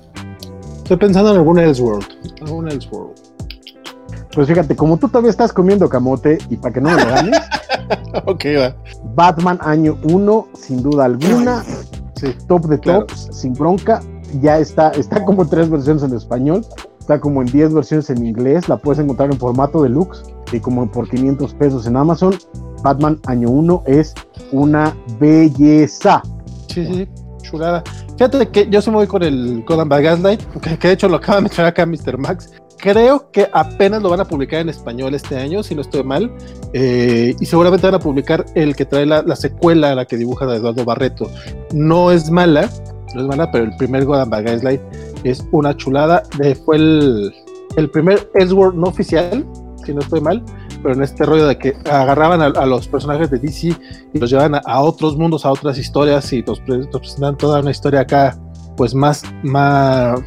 Estoy 0.78 0.96
pensando 0.96 1.32
en 1.32 1.36
algún 1.36 1.58
Elseworld. 1.58 2.06
Algún 2.40 2.70
Elseworld. 2.70 3.12
Pues 4.34 4.48
fíjate, 4.48 4.74
como 4.76 4.96
tú 4.96 5.08
todavía 5.08 5.30
estás 5.30 5.52
comiendo 5.52 5.90
camote 5.90 6.38
y 6.48 6.56
para 6.56 6.72
que 6.72 6.80
no 6.80 6.88
me 6.88 7.04
lo 7.04 7.10
ganes. 7.10 7.38
ok, 8.26 8.44
va. 8.58 8.76
Batman 9.14 9.58
año 9.62 9.98
1, 10.04 10.48
sin 10.54 10.82
duda 10.82 11.06
alguna. 11.06 11.64
top 12.48 12.66
de 12.66 12.78
tops, 12.78 13.28
sin 13.32 13.52
bronca. 13.54 14.00
Ya 14.40 14.58
está, 14.58 14.90
está 14.90 15.24
como 15.24 15.42
en 15.42 15.50
tres 15.50 15.68
versiones 15.68 16.02
en 16.02 16.14
español. 16.14 16.64
Está 17.02 17.20
como 17.20 17.42
en 17.42 17.48
10 17.48 17.74
versiones 17.74 18.08
en 18.10 18.24
inglés. 18.24 18.68
La 18.68 18.76
puedes 18.76 19.00
encontrar 19.00 19.30
en 19.32 19.36
formato 19.36 19.82
deluxe 19.82 20.22
y 20.52 20.60
como 20.60 20.88
por 20.88 21.08
500 21.10 21.52
pesos 21.54 21.86
en 21.86 21.96
Amazon. 21.96 22.38
Batman 22.82 23.18
año 23.26 23.50
1 23.50 23.82
es 23.86 24.14
una 24.52 24.96
belleza. 25.18 26.22
Sí, 26.68 26.86
sí, 26.86 27.08
chulada. 27.42 27.82
Fíjate 28.16 28.48
que 28.48 28.68
yo 28.70 28.80
se 28.80 28.90
me 28.90 28.98
voy 28.98 29.08
con 29.08 29.24
el 29.24 29.64
Codan 29.66 29.88
by 29.88 30.02
Gaslight, 30.02 30.40
que, 30.60 30.78
que 30.78 30.88
de 30.88 30.94
hecho 30.94 31.08
lo 31.08 31.16
acaba 31.16 31.36
de 31.36 31.42
mencionar 31.42 31.70
acá 31.70 31.84
Mr. 31.84 32.18
Max 32.18 32.52
creo 32.82 33.30
que 33.30 33.48
apenas 33.52 34.02
lo 34.02 34.10
van 34.10 34.20
a 34.20 34.24
publicar 34.24 34.60
en 34.60 34.68
español 34.68 35.14
este 35.14 35.38
año, 35.38 35.62
si 35.62 35.72
no 35.72 35.82
estoy 35.82 36.02
mal, 36.02 36.32
eh, 36.72 37.32
y 37.38 37.46
seguramente 37.46 37.86
van 37.86 37.94
a 37.94 38.00
publicar 38.00 38.44
el 38.56 38.74
que 38.74 38.84
trae 38.84 39.06
la, 39.06 39.36
secuela, 39.36 39.94
la 39.94 40.04
que 40.04 40.16
dibuja 40.16 40.46
de 40.46 40.56
Eduardo 40.56 40.84
Barreto. 40.84 41.30
No 41.72 42.10
es 42.10 42.28
mala, 42.28 42.68
no 43.14 43.20
es 43.20 43.26
mala, 43.28 43.52
pero 43.52 43.64
el 43.64 43.76
primer 43.76 44.04
Godan 44.04 44.28
Light 44.64 44.80
es 45.22 45.46
una 45.52 45.76
chulada. 45.76 46.24
fue 46.64 46.76
el, 46.76 47.90
primer 47.92 48.28
Edward 48.34 48.74
no 48.74 48.88
oficial, 48.88 49.46
si 49.84 49.94
no 49.94 50.00
estoy 50.00 50.20
mal, 50.20 50.42
pero 50.82 50.96
en 50.96 51.04
este 51.04 51.24
rollo 51.24 51.46
de 51.46 51.56
que 51.58 51.76
agarraban 51.88 52.42
a, 52.42 52.66
los 52.66 52.88
personajes 52.88 53.30
de 53.30 53.38
DC 53.38 53.76
y 54.12 54.18
los 54.18 54.28
llevaban 54.28 54.60
a, 54.64 54.80
otros 54.80 55.16
mundos, 55.16 55.46
a 55.46 55.52
otras 55.52 55.78
historias 55.78 56.32
y 56.32 56.42
nos, 56.42 56.60
nos 56.66 56.88
presentan 56.98 57.36
toda 57.36 57.60
una 57.60 57.70
historia 57.70 58.00
acá, 58.00 58.36
pues 58.76 58.92
más, 58.92 59.22
más 59.44 60.20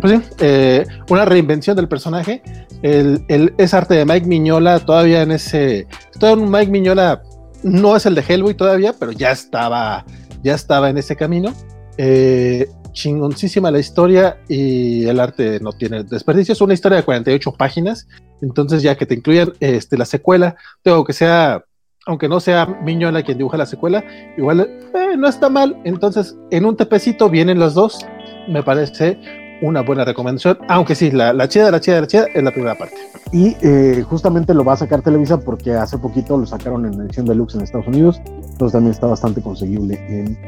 pues 0.00 0.12
sí, 0.12 0.22
eh, 0.40 0.86
una 1.08 1.24
reinvención 1.24 1.76
del 1.76 1.88
personaje. 1.88 2.42
El, 2.82 3.54
es 3.58 3.74
arte 3.74 3.94
de 3.94 4.04
Mike 4.04 4.26
Miñola 4.26 4.80
todavía 4.80 5.22
en 5.22 5.32
ese. 5.32 5.86
Todavía 6.18 6.46
Mike 6.46 6.70
Miñola 6.70 7.22
no 7.62 7.96
es 7.96 8.06
el 8.06 8.14
de 8.14 8.24
Hellboy 8.26 8.54
todavía, 8.54 8.94
pero 8.98 9.12
ya 9.12 9.30
estaba, 9.30 10.04
ya 10.42 10.54
estaba 10.54 10.90
en 10.90 10.98
ese 10.98 11.16
camino. 11.16 11.52
Eh, 11.98 12.68
chingoncísima 12.92 13.70
la 13.70 13.78
historia 13.78 14.38
y 14.48 15.06
el 15.06 15.20
arte 15.20 15.60
no 15.60 15.72
tiene 15.72 16.04
desperdicio. 16.04 16.52
Es 16.52 16.60
una 16.60 16.74
historia 16.74 16.96
de 16.96 17.04
48 17.04 17.52
páginas. 17.52 18.08
Entonces, 18.40 18.82
ya 18.82 18.96
que 18.96 19.06
te 19.06 19.14
incluyan 19.14 19.52
este, 19.60 19.96
la 19.96 20.04
secuela, 20.04 20.56
tengo 20.82 21.04
que 21.04 21.12
sea, 21.12 21.64
aunque 22.06 22.28
no 22.28 22.40
sea 22.40 22.66
Miñola 22.66 23.22
quien 23.22 23.38
dibuja 23.38 23.56
la 23.56 23.66
secuela, 23.66 24.04
igual 24.36 24.60
eh, 24.60 25.16
no 25.16 25.28
está 25.28 25.48
mal. 25.48 25.80
Entonces, 25.84 26.36
en 26.50 26.64
un 26.64 26.76
tepecito 26.76 27.30
vienen 27.30 27.58
los 27.58 27.74
dos. 27.74 28.04
Me 28.48 28.62
parece 28.62 29.18
una 29.62 29.80
buena 29.80 30.04
recomendación, 30.04 30.58
aunque 30.68 30.94
sí, 30.94 31.10
la, 31.10 31.32
la 31.32 31.48
chida, 31.48 31.70
la 31.70 31.80
chida, 31.80 32.00
la 32.00 32.06
chida 32.06 32.26
es 32.34 32.42
la 32.42 32.50
primera 32.50 32.76
parte. 32.76 32.94
Y 33.32 33.56
eh, 33.62 34.04
justamente 34.06 34.52
lo 34.52 34.64
va 34.64 34.74
a 34.74 34.76
sacar 34.76 35.00
Televisa 35.00 35.40
porque 35.40 35.72
hace 35.72 35.96
poquito 35.96 36.36
lo 36.36 36.44
sacaron 36.44 36.84
en 36.84 37.00
edición 37.00 37.24
deluxe 37.24 37.54
en 37.54 37.62
Estados 37.62 37.86
Unidos, 37.86 38.20
entonces 38.26 38.72
también 38.72 38.92
está 38.92 39.06
bastante 39.06 39.40
conseguible 39.40 39.94
en, 40.08 40.38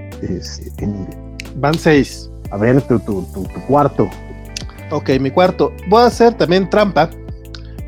en 0.78 1.08
Van 1.56 1.74
seis. 1.74 2.30
A 2.50 2.56
ver, 2.56 2.82
tu, 2.82 2.98
tu, 2.98 3.22
tu, 3.32 3.44
tu 3.44 3.60
cuarto. 3.66 4.08
Ok, 4.90 5.10
mi 5.20 5.30
cuarto. 5.30 5.72
Voy 5.88 6.02
a 6.02 6.06
hacer 6.06 6.34
también 6.34 6.68
trampa 6.68 7.08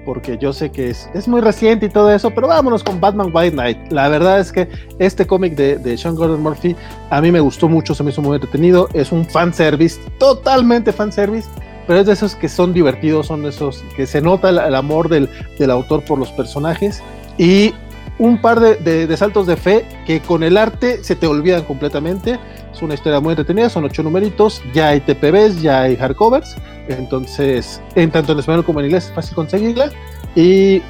porque 0.07 0.38
yo 0.38 0.52
sé 0.52 0.70
que 0.70 0.88
es, 0.90 1.11
es, 1.12 1.26
muy 1.26 1.40
reciente 1.40 1.86
y 1.86 1.88
todo 1.90 2.11
eso, 2.11 2.30
pero 2.30 2.46
vámonos 2.46 2.84
con 2.84 3.00
Batman 3.00 3.30
White 3.34 3.50
Knight. 3.50 3.92
La 3.92 4.09
verdad 4.09 4.38
es 4.38 4.52
que 4.52 4.68
este 5.00 5.26
cómic 5.26 5.57
de, 5.57 5.76
de, 5.76 5.98
Sean 5.98 6.14
Gordon 6.14 6.40
Murphy 6.40 6.76
a 7.11 7.20
mí 7.20 7.32
me 7.32 7.40
gustó 7.40 7.68
mucho, 7.68 7.94
se 7.94 8.04
me 8.04 8.11
hizo 8.11 8.22
muy 8.22 8.36
entretenido, 8.36 8.88
es 8.94 9.11
un 9.11 9.26
fanservice, 9.26 10.00
totalmente 10.18 10.92
fanservice, 10.92 11.48
pero 11.86 12.00
es 12.00 12.07
de 12.07 12.12
esos 12.12 12.36
que 12.36 12.48
son 12.48 12.72
divertidos, 12.72 13.26
son 13.26 13.42
de 13.42 13.50
esos 13.50 13.82
que 13.96 14.07
se 14.07 14.22
nota 14.22 14.48
el, 14.50 14.74
amor 14.74 15.09
del, 15.09 15.28
del, 15.59 15.70
autor 15.70 16.04
por 16.04 16.18
los 16.18 16.30
personajes 16.30 17.02
y 17.36 17.74
un 18.18 18.40
par 18.40 18.60
de, 18.60 19.06
de, 19.06 19.16
saltos 19.16 19.46
de 19.46 19.56
fe 19.56 19.84
que 20.06 20.20
con 20.20 20.42
el 20.42 20.56
arte 20.56 21.02
se 21.04 21.16
te 21.16 21.26
olvidan 21.26 21.64
completamente. 21.64 22.38
Es 22.72 22.82
una 22.82 22.94
historia 22.94 23.20
muy 23.20 23.32
entretenida, 23.32 23.68
son 23.68 23.84
ocho 23.84 24.02
numeritos, 24.02 24.62
ya 24.74 24.88
hay 24.88 25.01
TPBs, 25.01 25.62
ya 25.62 25.82
hay 25.82 25.97
hardcovers, 25.97 26.56
entonces, 26.88 27.80
en 27.94 28.10
tanto 28.10 28.32
en 28.32 28.38
español 28.38 28.64
como 28.64 28.80
en 28.80 28.86
inglés 28.86 29.06
es 29.06 29.12
fácil 29.12 29.34
conseguirla. 29.34 29.90
Y, 30.34 30.82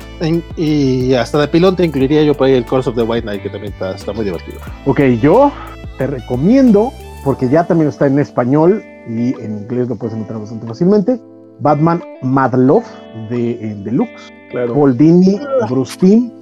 y 0.56 1.14
hasta 1.14 1.38
de 1.38 1.46
pilón 1.46 1.76
te 1.76 1.84
incluiría 1.84 2.24
yo 2.24 2.34
por 2.34 2.48
ahí 2.48 2.54
el 2.54 2.64
Course 2.64 2.90
of 2.90 2.96
the 2.96 3.02
White 3.02 3.22
Knight, 3.22 3.42
que 3.42 3.48
también 3.48 3.72
está, 3.72 3.94
está 3.94 4.12
muy 4.12 4.24
divertido. 4.24 4.58
Ok, 4.86 5.00
yo 5.22 5.52
te 5.98 6.08
recomiendo, 6.08 6.92
porque 7.22 7.48
ya 7.48 7.64
también 7.64 7.88
está 7.88 8.08
en 8.08 8.18
español 8.18 8.82
y 9.08 9.40
en 9.40 9.58
inglés 9.58 9.88
lo 9.88 9.94
puedes 9.94 10.14
encontrar 10.14 10.40
bastante 10.40 10.66
fácilmente, 10.66 11.20
Batman 11.60 12.02
Mad 12.22 12.54
Love 12.54 12.86
de 13.30 13.76
Deluxe. 13.84 14.32
Claro. 14.50 14.74
Boldini, 14.74 15.40
Brustin, 15.68 16.32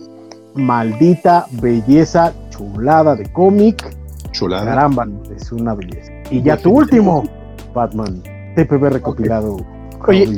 maldita 0.54 1.46
belleza, 1.52 2.32
chulada 2.50 3.16
de 3.16 3.30
cómic. 3.32 3.96
Chulada. 4.32 4.64
Caramba, 4.64 5.06
es 5.36 5.52
una 5.52 5.74
belleza. 5.74 6.12
Y 6.30 6.42
ya 6.42 6.56
tu 6.56 6.70
último, 6.70 7.24
Batman, 7.72 8.22
TPB 8.54 8.90
recopilado 8.90 9.56
Oye, 10.06 10.28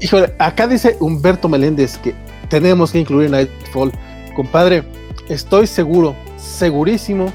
híjole, 0.00 0.34
acá 0.38 0.66
dice 0.66 0.96
Humberto 1.00 1.48
Meléndez 1.48 1.96
que 1.98 2.14
tenemos 2.48 2.90
que 2.90 3.00
incluir 3.00 3.30
Nightfall. 3.30 3.92
Compadre, 4.34 4.82
estoy 5.28 5.66
seguro, 5.66 6.14
segurísimo 6.36 7.26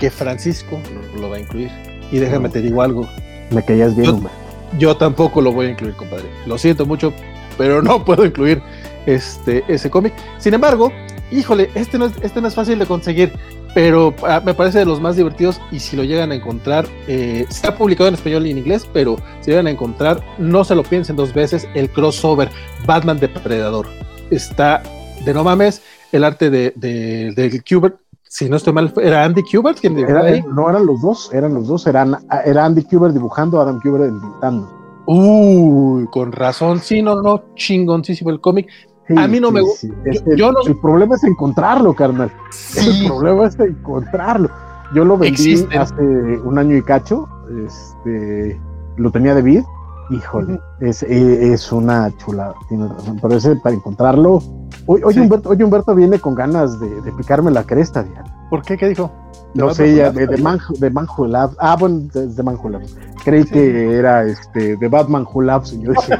que 0.00 0.10
Francisco 0.10 0.78
lo, 1.18 1.30
va 1.30 1.36
a 1.36 1.40
incluir. 1.40 1.70
Y 2.10 2.18
déjame 2.18 2.48
te 2.48 2.60
digo 2.60 2.82
algo. 2.82 3.06
Me 3.50 3.64
caías 3.64 3.94
bien, 3.94 4.22
yo, 4.22 4.30
yo 4.78 4.96
tampoco 4.96 5.40
lo 5.40 5.52
voy 5.52 5.66
a 5.66 5.70
incluir, 5.70 5.94
compadre. 5.94 6.28
Lo 6.46 6.58
siento 6.58 6.84
mucho, 6.84 7.12
pero 7.56 7.80
no 7.80 8.04
puedo 8.04 8.24
incluir 8.24 8.60
este, 9.06 9.62
ese 9.68 9.88
cómic. 9.88 10.12
Sin 10.38 10.54
embargo, 10.54 10.90
híjole, 11.30 11.70
este 11.74 11.98
no, 11.98 12.06
es, 12.06 12.12
este 12.22 12.40
no 12.40 12.48
es 12.48 12.54
fácil 12.54 12.78
de 12.78 12.86
conseguir, 12.86 13.32
pero 13.74 14.14
ah, 14.26 14.42
me 14.44 14.54
parece 14.54 14.80
de 14.80 14.84
los 14.84 15.00
más 15.00 15.16
divertidos 15.16 15.60
y 15.70 15.80
si 15.80 15.96
lo 15.96 16.04
llegan 16.04 16.32
a 16.32 16.34
encontrar, 16.34 16.86
eh, 17.06 17.46
se 17.48 17.66
ha 17.66 17.76
publicado 17.76 18.08
en 18.08 18.14
español 18.14 18.46
y 18.46 18.50
en 18.50 18.58
inglés, 18.58 18.88
pero 18.92 19.16
si 19.40 19.50
llegan 19.50 19.66
a 19.66 19.70
encontrar, 19.70 20.22
no 20.38 20.64
se 20.64 20.74
lo 20.74 20.82
piensen 20.82 21.16
dos 21.16 21.32
veces, 21.32 21.68
el 21.74 21.90
crossover 21.90 22.50
Batman 22.86 23.18
Depredador. 23.18 23.86
Está, 24.30 24.82
de 25.24 25.34
no 25.34 25.44
mames, 25.44 25.82
el 26.12 26.24
arte 26.24 26.50
de, 26.50 26.72
de, 26.76 27.32
de 27.34 27.62
Kubert, 27.68 27.96
si 28.22 28.48
no 28.48 28.56
estoy 28.56 28.72
mal, 28.72 28.92
era 29.02 29.24
Andy 29.24 29.42
Kubert 29.42 29.80
quien 29.80 29.98
era, 29.98 30.20
ahí. 30.20 30.42
No 30.54 30.70
eran 30.70 30.86
los 30.86 31.02
dos, 31.02 31.30
eran 31.32 31.54
los 31.54 31.66
dos, 31.66 31.86
eran, 31.86 32.16
era 32.44 32.64
Andy 32.64 32.84
Kubert 32.84 33.12
dibujando, 33.12 33.60
Adam 33.60 33.80
Kubert 33.80 34.12
pintando. 34.20 34.80
Uy, 35.06 36.06
con 36.12 36.30
razón, 36.30 36.78
sí, 36.78 37.02
no, 37.02 37.20
no, 37.20 37.42
chingoncísimo 37.56 38.30
el 38.30 38.40
cómic 38.40 38.68
a 39.16 39.28
mí 39.28 39.40
no 39.40 39.50
me 39.50 39.60
gusta. 39.60 39.88
el, 40.04 40.76
problema 40.80 41.16
es 41.16 41.24
encontrarlo, 41.24 41.94
carnal. 41.94 42.30
El 42.76 43.06
problema 43.06 43.46
es 43.46 43.58
encontrarlo. 43.58 44.50
Yo 44.94 45.04
lo 45.04 45.16
vendí 45.16 45.66
hace 45.76 46.02
un 46.02 46.58
año 46.58 46.76
y 46.76 46.82
cacho. 46.82 47.28
Este, 47.66 48.60
lo 48.96 49.10
tenía 49.10 49.34
de 49.34 49.42
vid. 49.42 49.62
Híjole, 50.10 50.58
es, 50.80 51.04
es, 51.04 51.70
una 51.70 52.10
chulada, 52.16 52.54
tiene 52.68 52.88
razón. 52.88 53.18
Pero 53.22 53.36
ese 53.36 53.54
para 53.56 53.76
encontrarlo. 53.76 54.42
Oye, 54.86 55.20
Humberto, 55.20 55.50
Humberto 55.50 55.94
viene 55.94 56.18
con 56.18 56.34
ganas 56.34 56.80
de, 56.80 57.00
de 57.02 57.12
picarme 57.12 57.52
la 57.52 57.62
cresta, 57.64 58.04
¿Por 58.50 58.62
qué? 58.62 58.76
¿Qué 58.76 58.88
dijo? 58.88 59.10
No 59.54 59.74
sé, 59.74 59.96
ya, 59.96 60.10
de, 60.10 60.26
de, 60.26 60.36
Manjo, 60.36 60.74
de 60.74 60.90
Manjo 60.90 61.26
Labs. 61.26 61.56
Ah, 61.58 61.76
bueno, 61.78 62.02
de, 62.12 62.28
de 62.28 62.42
Manjo 62.42 62.68
Labs. 62.68 62.96
Creí 63.24 63.44
que 63.44 63.96
era 63.96 64.22
este 64.24 64.76
de 64.76 64.88
Batman 64.88 65.26
Who 65.30 65.42
Labs. 65.42 65.72
Y 65.72 65.82
yo 65.82 65.92
dije, 65.92 66.14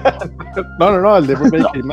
no, 0.78 0.90
no, 0.90 1.00
no, 1.00 1.16
el 1.16 1.26
de 1.26 1.34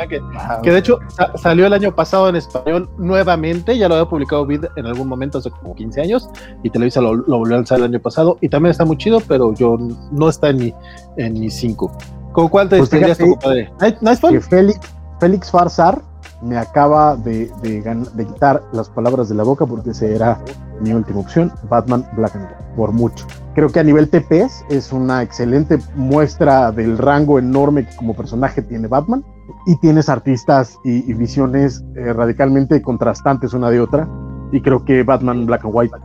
que, 0.10 0.20
ah, 0.36 0.60
que 0.62 0.72
de 0.72 0.80
hecho 0.80 1.00
salió 1.36 1.68
el 1.68 1.74
año 1.74 1.94
pasado 1.94 2.28
en 2.30 2.36
español 2.36 2.90
nuevamente. 2.98 3.78
Ya 3.78 3.88
lo 3.88 3.96
había 3.96 4.10
publicado 4.10 4.46
Vid 4.46 4.66
en 4.76 4.86
algún 4.86 5.08
momento 5.08 5.38
hace 5.38 5.52
como 5.52 5.76
15 5.76 6.02
años. 6.02 6.30
Y 6.64 6.70
Televisa 6.70 7.02
lo, 7.02 7.24
volvió 7.24 7.56
a 7.56 7.58
lanzar 7.58 7.80
el 7.80 7.86
año 7.86 8.00
pasado. 8.00 8.38
Y 8.42 8.50
también 8.50 8.72
está 8.72 8.86
muy 8.86 8.98
chido, 8.98 9.20
pero 9.28 9.54
yo 9.54 9.78
no 10.12 10.30
está 10.30 10.50
en 10.50 10.58
mi 10.58 10.74
en 11.18 11.34
mi 11.40 11.50
5. 11.50 11.92
¿Con 12.32 12.50
cuál 12.50 12.70
te 12.70 12.78
pues 12.78 12.90
despedirías 12.90 13.18
tu 13.18 13.30
compadre? 13.30 13.72
¿Nice 14.02 14.42
Félix, 14.42 14.80
Félix 15.20 15.52
Farsar 15.52 16.02
me 16.42 16.58
acaba 16.58 17.16
de, 17.16 17.52
de, 17.62 18.26
quitar 18.26 18.64
las 18.72 18.90
palabras 18.90 19.30
de 19.30 19.36
la 19.36 19.44
boca 19.44 19.66
porque 19.66 19.92
esa 19.92 20.06
era 20.06 20.40
mi 20.82 20.94
última 20.94 21.20
opción, 21.20 21.52
Batman 21.70 22.06
Black 22.16 22.36
and 22.36 22.46
White, 22.46 22.58
por 22.76 22.92
mucho. 22.92 23.26
Creo 23.56 23.70
que 23.70 23.80
a 23.80 23.84
nivel 23.84 24.10
TPS 24.10 24.64
es 24.70 24.94
una 24.94 25.24
excelente 25.24 25.80
muestra 25.96 26.72
del 26.72 26.98
rango 26.98 27.40
enorme 27.40 27.88
que 27.88 27.96
como 27.96 28.16
personaje 28.16 28.62
tiene 28.62 28.88
Batman 28.88 29.26
y 29.66 29.76
tienes 29.80 30.10
artistas 30.10 30.78
y, 30.84 31.12
visiones 31.14 31.84
eh, 31.96 32.14
radicalmente 32.14 32.82
contrastantes 32.82 33.54
una 33.54 33.70
de 33.70 33.82
otra 33.82 34.08
y 34.52 34.62
creo 34.62 34.86
que 34.86 35.04
Batman 35.04 35.46
Black 35.46 35.66
and 35.66 35.74
White 35.74 35.96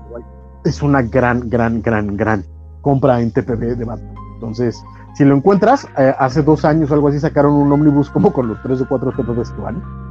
es 0.65 0.83
una 0.83 1.03
gran, 1.03 1.49
gran, 1.51 1.83
gran, 1.83 2.17
gran 2.17 2.45
compra 2.81 3.21
en 3.21 3.33
TPB 3.33 3.77
de 3.77 3.85
Batman. 3.85 4.15
Entonces, 4.35 4.83
si 5.15 5.25
lo 5.25 5.37
encuentras, 5.37 5.87
eh, 5.99 6.15
hace 6.19 6.43
dos 6.43 6.65
años 6.65 6.91
o 6.91 6.95
algo 6.95 7.09
así 7.09 7.21
sacaron 7.21 7.53
un 7.53 7.71
ómnibus 7.71 8.09
como 8.09 8.33
con 8.33 8.49
los 8.49 8.63
tres 8.63 8.81
o 8.81 8.89
cuatro 8.89 9.11
objetos 9.11 9.37
de 9.37 9.43
este 9.43 9.57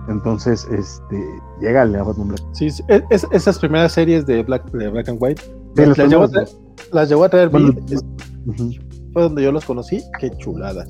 Entonces, 0.09 0.67
este, 0.71 1.25
llega 1.59 1.81
a 1.81 1.85
Batman 1.85 2.29
Black. 2.29 2.41
Sí, 2.53 2.67
esas 3.09 3.59
primeras 3.59 3.93
series 3.93 4.25
de 4.25 4.43
Black, 4.43 4.69
de 4.71 4.89
Black 4.89 5.09
and 5.09 5.17
White. 5.19 5.41
las, 5.75 5.97
llevó 5.97 6.27
las, 6.91 7.09
llevó 7.09 7.23
a 7.23 7.29
traer 7.29 7.49
Fue 7.49 9.23
donde 9.23 9.43
yo 9.43 9.51
los 9.51 9.65
conocí. 9.65 10.03
Qué 10.19 10.29
chulada. 10.37 10.85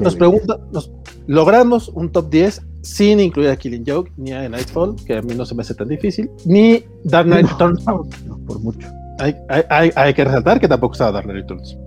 nos 0.00 0.16
pregunta, 0.16 0.58
nos, 0.70 0.92
logramos 1.26 1.88
un 1.88 2.12
top 2.12 2.28
10 2.28 2.60
sin 2.82 3.18
incluir 3.18 3.48
a 3.48 3.56
Killing 3.56 3.84
Joke, 3.86 4.12
ni 4.18 4.32
a 4.32 4.46
Nightfall, 4.46 4.94
que 5.06 5.16
a 5.16 5.22
mí 5.22 5.34
no 5.34 5.46
se 5.46 5.54
me 5.54 5.62
hace 5.62 5.74
tan 5.74 5.88
difícil, 5.88 6.30
ni 6.44 6.84
Dark 7.04 7.26
Knight 7.26 7.48
Returns. 7.48 7.82
por 8.46 8.60
mucho. 8.60 8.86
Hay, 9.18 9.36
hay, 9.48 9.92
hay, 9.94 10.14
que 10.14 10.24
resaltar 10.24 10.58
que 10.58 10.68
tampoco 10.68 10.94
estaba 10.94 11.12
Dark 11.12 11.28
Returns. 11.28 11.78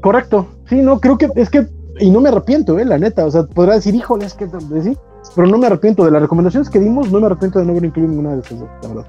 correcto. 0.00 0.46
Sí, 0.68 0.76
no, 0.76 1.00
creo 1.00 1.16
que 1.16 1.28
es 1.34 1.48
que, 1.48 1.66
y 2.00 2.10
no 2.10 2.20
me 2.20 2.28
arrepiento, 2.28 2.78
eh, 2.78 2.84
la 2.84 2.98
neta. 2.98 3.24
O 3.24 3.30
sea, 3.30 3.44
podrá 3.44 3.74
decir, 3.74 3.94
híjole, 3.94 4.26
es 4.26 4.34
que 4.34 4.46
sí, 4.82 4.96
pero 5.34 5.48
no 5.48 5.58
me 5.58 5.66
arrepiento 5.66 6.04
de 6.04 6.10
las 6.10 6.22
recomendaciones 6.22 6.68
que 6.68 6.78
dimos, 6.78 7.10
no 7.10 7.20
me 7.20 7.26
arrepiento 7.26 7.58
de 7.58 7.64
no 7.64 7.72
haber 7.72 7.84
incluido 7.84 8.10
ninguna 8.10 8.34
de 8.34 8.40
esas 8.40 8.60
dos, 8.60 8.68
la 8.82 8.88
verdad. 8.88 9.06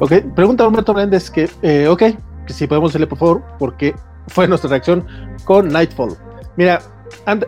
Ok, 0.00 0.12
pregunta 0.34 0.66
Humberto 0.66 0.94
Méndez 0.94 1.30
que, 1.30 1.48
eh, 1.62 1.86
ok, 1.88 2.02
que 2.46 2.52
si 2.52 2.66
podemos 2.66 2.90
decirle 2.90 3.06
por 3.06 3.18
favor, 3.18 3.42
porque 3.58 3.94
fue 4.28 4.48
nuestra 4.48 4.70
reacción 4.70 5.06
con 5.44 5.68
Nightfall. 5.68 6.16
Mira, 6.56 6.80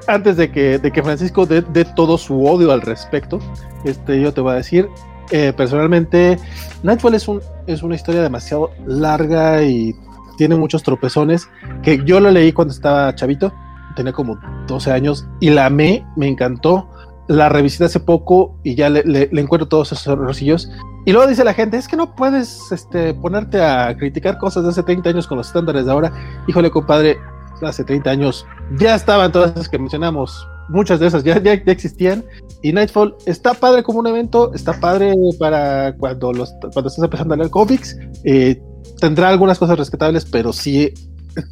antes 0.07 0.37
de 0.37 0.51
que, 0.51 0.79
de 0.79 0.91
que 0.91 1.03
Francisco 1.03 1.47
dé, 1.47 1.63
todo 1.97 2.19
su 2.19 2.45
odio 2.45 2.73
al 2.73 2.81
respecto, 2.81 3.39
este, 3.85 4.21
yo 4.21 4.33
te 4.33 4.41
voy 4.41 4.53
a 4.53 4.57
decir, 4.57 4.89
eh, 5.31 5.53
personalmente, 5.57 6.39
Nightfall 6.83 7.15
es, 7.15 7.29
un, 7.29 7.41
es 7.67 7.83
una 7.83 7.95
historia 7.95 8.23
demasiado 8.23 8.71
larga 8.87 9.63
y 9.63 9.95
tiene 10.37 10.57
muchos 10.57 10.83
tropezones, 10.83 11.49
que 11.83 12.03
yo 12.05 12.21
lo 12.21 12.31
leí 12.31 12.53
cuando 12.53 12.73
estaba 12.73 13.15
chavito, 13.15 13.53
tenía 13.97 14.13
como 14.13 14.39
12 14.67 14.93
años, 14.93 15.27
y 15.41 15.51
la 15.51 15.67
amé, 15.67 16.07
me 16.17 16.29
encantó, 16.29 16.89
la 17.27 17.49
revisité 17.49 17.85
hace 17.85 18.01
poco 18.01 18.59
y 18.65 18.75
ya 18.75 18.89
le, 18.89 19.29
encuentro 19.33 19.69
todos 19.69 19.93
esos 19.93 20.19
rosillos. 20.19 20.71
Y 21.05 21.13
luego 21.13 21.29
dice 21.29 21.45
la 21.45 21.55
gente, 21.55 21.77
es 21.77 21.89
que 21.89 21.97
no 21.97 22.15
puedes 22.15 22.73
este, 22.73 23.15
ponerte 23.15 23.63
a 23.63 23.95
criticar 23.97 24.39
cosas 24.39 24.65
de 24.65 24.71
hace 24.71 24.83
30 24.83 25.11
años 25.11 25.27
con 25.27 25.39
los 25.39 25.49
estándares 25.49 25.85
de 25.85 25.93
ahora. 25.93 26.13
Híjole, 26.47 26.71
compadre, 26.71 27.19
hace 27.63 27.85
30 27.85 28.11
años 28.11 28.47
ya 28.79 28.95
estaban 28.95 29.33
todas 29.33 29.53
esas 29.53 29.69
que 29.69 29.79
mencionamos 29.79 30.47
muchas 30.69 31.01
de 31.01 31.07
esas 31.07 31.25
ya, 31.25 31.41
ya, 31.43 31.53
existían. 31.53 32.25
Y 32.63 32.73
Nightfall 32.73 33.15
está 33.27 33.55
padre 33.55 33.83
como 33.83 34.01
un 34.01 34.07
evento, 34.07 34.53
está 34.55 34.79
padre 34.79 35.15
para 35.39 35.95
cuando, 35.97 36.33
los, 36.33 36.53
cuando 36.61 36.89
estás 36.89 37.05
empezando 37.05 37.35
a 37.35 37.37
leer 37.37 37.51
cómics. 37.51 37.97
Eh, 38.25 38.61
tendrá 39.01 39.29
algunas 39.29 39.59
cosas 39.59 39.79
respetables, 39.79 40.25
pero 40.25 40.53
sí 40.53 40.93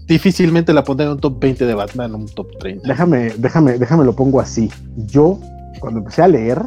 difícilmente 0.06 0.72
la 0.72 0.84
pondré 0.84 1.06
en 1.06 1.12
un 1.12 1.18
top 1.20 1.38
20 1.40 1.66
de 1.66 1.74
Batman, 1.74 2.14
un 2.14 2.26
top 2.26 2.48
30. 2.58 2.88
Déjame, 2.88 3.32
déjame, 3.38 3.78
déjame 3.78 4.04
lo 4.04 4.14
pongo 4.14 4.40
así. 4.40 4.70
Yo, 4.96 5.38
cuando 5.80 6.00
empecé 6.00 6.22
a 6.22 6.28
leer 6.28 6.60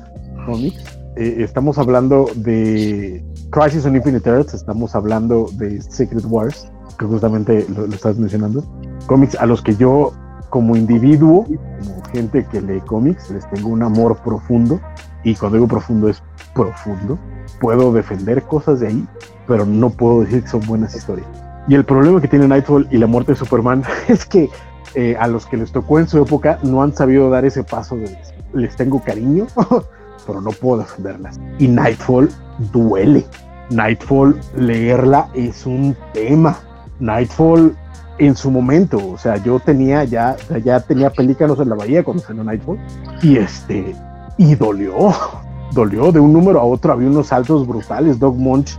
cómics, 0.46 0.84
eh, 1.18 1.38
estamos 1.40 1.78
hablando 1.78 2.30
de 2.36 3.24
Crisis 3.52 3.86
on 3.86 3.96
Infinite 3.96 4.30
Earths, 4.30 4.54
estamos 4.54 4.96
hablando 4.96 5.50
de 5.54 5.82
Secret 5.82 6.24
Wars, 6.26 6.68
que 6.98 7.06
justamente 7.06 7.66
lo, 7.76 7.88
lo 7.88 7.94
estás 7.94 8.18
mencionando. 8.18 8.64
Cómics 9.08 9.36
a 9.36 9.46
los 9.46 9.62
que 9.62 9.76
yo 9.76 10.14
como 10.50 10.76
individuo, 10.76 11.46
como 11.46 12.04
gente 12.12 12.46
que 12.46 12.62
lee 12.62 12.82
cómics, 12.82 13.30
les 13.30 13.50
tengo 13.50 13.70
un 13.70 13.84
amor 13.84 14.18
profundo 14.18 14.80
y 15.24 15.36
cuando 15.36 15.58
digo 15.58 15.68
profundo 15.68 16.10
es 16.10 16.22
profundo. 16.54 17.18
Puedo 17.60 17.92
defender 17.92 18.44
cosas 18.44 18.80
de 18.80 18.88
ahí, 18.88 19.08
pero 19.48 19.66
no 19.66 19.90
puedo 19.90 20.22
decir 20.22 20.44
que 20.44 20.50
son 20.50 20.62
buenas 20.68 20.96
historias. 20.96 21.28
Y 21.68 21.76
el 21.76 21.86
problema 21.86 22.22
que 22.22 22.28
tiene 22.28 22.48
Nightfall 22.48 22.88
y 22.90 22.98
la 22.98 23.08
muerte 23.08 23.34
de 23.34 23.38
Superman 23.38 23.84
es 24.08 24.26
que 24.26 24.50
eh, 24.96 25.16
a 25.20 25.28
los 25.28 25.46
que 25.46 25.58
les 25.58 25.72
tocó 25.72 26.00
en 26.00 26.08
su 26.08 26.22
época 26.22 26.60
no 26.64 26.82
han 26.82 26.96
sabido 26.96 27.30
dar 27.30 27.46
ese 27.46 27.64
paso 27.64 27.96
de 27.96 28.18
les 28.54 28.76
tengo 28.76 29.04
cariño, 29.04 29.46
pero 30.26 30.42
no 30.42 30.52
puedo 30.52 30.82
defenderlas. 30.82 31.40
Y 31.60 31.68
Nightfall 31.68 32.30
duele. 32.72 33.26
Nightfall, 33.70 34.40
leerla 34.56 35.30
es 35.36 35.66
un 35.66 35.96
tema. 36.14 36.58
Nightfall 37.00 37.78
en 38.20 38.36
su 38.36 38.52
momento, 38.52 39.00
o 39.14 39.18
sea, 39.18 39.38
yo 39.38 39.60
tenía 39.60 40.04
ya, 40.04 40.36
ya 40.64 40.82
tenía 40.82 41.10
pelícanos 41.10 41.60
en 41.60 41.70
la 41.70 41.76
bahía 41.76 42.04
cuando 42.04 42.22
salió 42.22 42.44
Nightfall 42.44 42.78
y 43.22 43.38
este, 43.38 43.96
y 44.38 44.56
dolió, 44.56 44.94
dolió 45.74 46.12
de 46.12 46.20
un 46.20 46.34
número 46.34 46.60
a 46.60 46.64
otro, 46.64 46.91
había 46.91 47.08
unos 47.08 47.28
saltos 47.28 47.66
brutales, 47.66 48.20
Doug 48.20 48.36
Munch, 48.36 48.78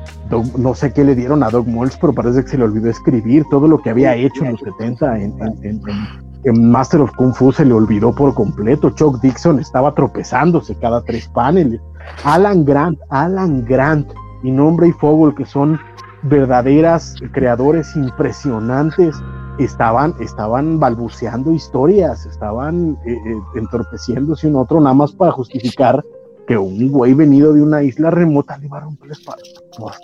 no 0.59 0.75
sé 0.75 0.93
qué 0.93 1.05
le 1.05 1.15
dieron 1.15 1.43
a 1.43 1.49
Doug 1.49 1.67
Munch, 1.67 1.99
pero 2.01 2.13
parece 2.13 2.45
que 2.45 2.51
se 2.51 2.59
le 2.59 2.65
olvidó 2.65 2.91
escribir 2.91 3.45
todo 3.51 3.67
lo 3.67 3.81
que 3.81 3.91
había 3.91 4.15
hecho 4.15 4.45
en 4.45 4.53
los 4.53 4.61
70 4.61 5.19
en, 5.19 5.35
en, 5.63 6.71
Master 6.71 7.03
of 7.03 7.13
Kung 7.17 7.35
Fu 7.35 7.53
se 7.53 7.67
le 7.67 7.75
olvidó 7.75 8.15
por 8.15 8.33
completo, 8.35 8.91
Chuck 8.91 9.21
Dixon 9.21 9.59
estaba 9.59 9.95
tropezándose 9.95 10.75
cada 10.77 11.03
tres 11.03 11.29
paneles, 11.29 11.81
Alan 12.25 12.65
Grant, 12.65 12.99
Alan 13.11 13.65
Grant 13.67 14.11
y 14.43 14.51
Nombre 14.51 14.89
y 14.89 14.93
Fogel 14.93 15.35
que 15.35 15.45
son 15.45 15.79
verdaderas 16.23 17.17
creadores 17.33 17.97
impresionantes 17.97 19.17
estaban, 19.59 20.15
estaban 20.21 20.79
balbuceando 20.79 21.53
historias, 21.53 22.27
estaban 22.27 22.99
eh, 23.07 23.13
eh, 23.13 23.37
entorpeciéndose 23.57 24.49
un 24.49 24.57
otro 24.57 24.81
nada 24.81 24.95
más 24.95 25.13
para 25.13 25.33
justificar 25.33 26.05
que 26.47 26.57
un 26.59 26.91
güey 26.91 27.15
venido 27.15 27.53
de 27.53 27.63
una 27.63 27.83
isla 27.83 28.11
remota 28.11 28.59
le 28.59 28.67
iba 28.67 28.79
a 28.79 28.81
romper 28.81 29.09
la 29.09 29.13
espalda. 29.13 29.43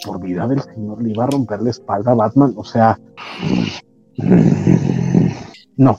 Por, 0.05 0.21
vida 0.21 0.47
del 0.47 0.61
Señor, 0.61 1.03
le 1.03 1.11
iba 1.11 1.25
a 1.25 1.27
romper 1.27 1.61
la 1.61 1.71
espalda 1.71 2.13
a 2.13 2.15
Batman. 2.15 2.55
O 2.57 2.65
sea, 2.65 2.99
no. 5.77 5.99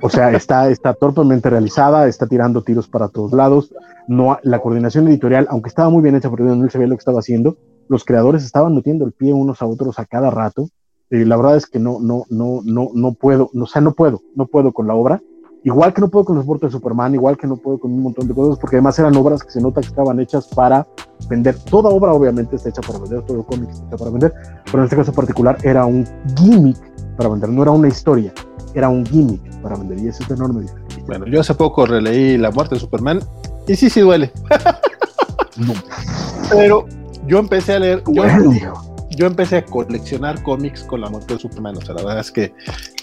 O 0.00 0.08
sea, 0.08 0.30
está, 0.30 0.70
está 0.70 0.94
torpemente 0.94 1.50
realizada, 1.50 2.06
está 2.06 2.28
tirando 2.28 2.62
tiros 2.62 2.86
para 2.86 3.08
todos 3.08 3.32
lados. 3.32 3.74
No, 4.06 4.38
la 4.42 4.60
coordinación 4.60 5.08
editorial, 5.08 5.48
aunque 5.50 5.68
estaba 5.68 5.90
muy 5.90 6.02
bien 6.02 6.14
hecha 6.14 6.30
porque 6.30 6.44
no 6.44 6.70
se 6.70 6.78
veía 6.78 6.88
lo 6.88 6.94
que 6.94 7.00
estaba 7.00 7.18
haciendo, 7.18 7.56
los 7.88 8.04
creadores 8.04 8.44
estaban 8.44 8.74
metiendo 8.74 9.04
el 9.04 9.12
pie 9.12 9.32
unos 9.32 9.62
a 9.62 9.66
otros 9.66 9.98
a 9.98 10.04
cada 10.04 10.30
rato. 10.30 10.68
Y 11.10 11.24
la 11.24 11.36
verdad 11.36 11.56
es 11.56 11.66
que 11.66 11.78
no, 11.78 11.98
no, 12.00 12.24
no, 12.28 12.60
no, 12.64 12.90
no 12.94 13.12
puedo, 13.14 13.50
o 13.54 13.66
sea, 13.66 13.80
no 13.80 13.92
puedo, 13.92 14.20
no 14.34 14.46
puedo 14.46 14.72
con 14.72 14.86
la 14.86 14.94
obra. 14.94 15.22
Igual 15.64 15.92
que 15.92 16.00
no 16.00 16.08
puedo 16.08 16.24
con 16.24 16.36
los 16.36 16.46
muertos 16.46 16.70
de 16.70 16.78
Superman, 16.78 17.14
igual 17.14 17.36
que 17.36 17.46
no 17.46 17.56
puedo 17.56 17.78
con 17.78 17.92
un 17.92 18.02
montón 18.02 18.28
de 18.28 18.34
cosas, 18.34 18.58
porque 18.60 18.76
además 18.76 18.98
eran 18.98 19.16
obras 19.16 19.42
que 19.42 19.50
se 19.50 19.60
nota 19.60 19.80
que 19.80 19.88
estaban 19.88 20.20
hechas 20.20 20.46
para 20.48 20.86
vender. 21.28 21.58
Toda 21.64 21.90
obra 21.90 22.12
obviamente 22.12 22.56
está 22.56 22.68
hecha 22.68 22.80
para 22.82 23.00
vender, 23.00 23.22
todo 23.22 23.42
cómic 23.44 23.68
está 23.70 23.86
hecho 23.86 23.96
para 23.96 24.10
vender, 24.10 24.32
pero 24.66 24.78
en 24.78 24.84
este 24.84 24.96
caso 24.96 25.12
particular 25.12 25.58
era 25.64 25.84
un 25.84 26.06
gimmick 26.36 26.78
para 27.16 27.28
vender, 27.30 27.50
no 27.50 27.62
era 27.62 27.72
una 27.72 27.88
historia, 27.88 28.32
era 28.72 28.88
un 28.88 29.04
gimmick 29.04 29.60
para 29.60 29.76
vender 29.76 29.98
y 29.98 30.08
eso 30.08 30.22
es 30.22 30.30
enorme 30.30 30.64
Bueno, 31.06 31.26
yo 31.26 31.40
hace 31.40 31.54
poco 31.54 31.86
releí 31.86 32.38
La 32.38 32.52
muerte 32.52 32.76
de 32.76 32.80
Superman 32.80 33.20
y 33.66 33.74
sí, 33.74 33.90
sí 33.90 34.00
duele. 34.00 34.30
no. 35.56 35.74
Pero 36.50 36.86
yo 37.28 37.38
empecé 37.38 37.74
a 37.74 37.78
leer, 37.78 38.02
yo, 38.06 38.24
yo, 39.10 39.26
empecé 39.26 39.58
a 39.58 39.64
coleccionar 39.64 40.42
cómics 40.42 40.82
con 40.82 41.00
La 41.00 41.10
muerte 41.10 41.34
de 41.34 41.40
Superman, 41.40 41.76
o 41.76 41.80
sea, 41.80 41.94
la 41.94 42.02
verdad 42.02 42.20
es 42.20 42.32
que 42.32 42.54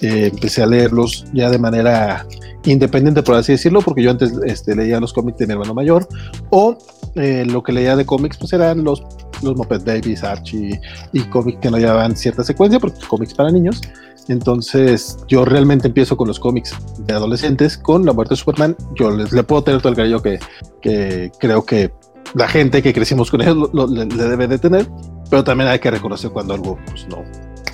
eh, 0.02 0.30
empecé 0.34 0.64
a 0.64 0.66
leerlos 0.66 1.26
ya 1.34 1.50
de 1.50 1.60
manera 1.60 2.26
independiente, 2.64 3.22
por 3.24 3.36
así 3.36 3.54
decirlo, 3.54 3.82
porque 3.82 4.02
yo 4.02 4.12
antes 4.12 4.34
este, 4.46 4.76
leía 4.76 5.00
los 5.00 5.14
cómics 5.14 5.38
de 5.38 5.48
mi 5.48 5.54
hermano 5.54 5.74
mayor, 5.74 6.08
o 6.50 6.78
eh, 7.16 7.46
lo 7.46 7.64
que 7.64 7.72
leía 7.72 7.96
de 7.96 8.06
cómics, 8.06 8.38
pues 8.38 8.52
eran 8.54 8.84
los, 8.84 9.04
los 9.42 9.56
Muppet 9.56 9.86
Babies, 9.86 10.24
Archie, 10.24 10.80
y 11.14 11.20
cómics 11.26 11.60
que 11.62 11.72
no 11.72 11.78
llevaban 11.78 12.16
cierta 12.16 12.44
secuencia, 12.44 12.80
porque 12.80 13.00
cómics 13.08 13.34
para 13.34 13.52
niños. 13.52 13.82
Entonces, 14.28 15.18
yo 15.28 15.46
realmente 15.46 15.88
empiezo 15.88 16.18
con 16.18 16.28
los 16.28 16.40
cómics 16.40 16.76
de 17.00 17.14
adolescentes, 17.14 17.78
con 17.78 18.06
la 18.06 18.14
muerte 18.14 18.34
de 18.34 18.38
Superman. 18.38 18.76
Yo 18.96 19.12
les, 19.12 19.32
le 19.32 19.44
puedo 19.44 19.64
tener 19.64 19.82
todo 19.82 19.92
el 19.92 19.96
cariño 19.96 20.22
que, 20.22 20.40
que 20.82 21.32
creo 21.40 21.64
que 21.64 21.92
la 22.36 22.48
gente 22.48 22.84
que 22.84 22.94
crecimos 22.94 23.32
con 23.32 23.42
ellos 23.42 23.70
le, 23.74 24.06
debe 24.06 24.48
de 24.48 24.60
tener, 24.60 24.88
pero 25.30 25.44
también 25.44 25.70
hay 25.70 25.80
que 25.80 25.90
reconocer 25.90 26.30
cuando 26.32 26.54
algo 26.54 26.78
pues, 26.86 27.08
no, 27.08 27.24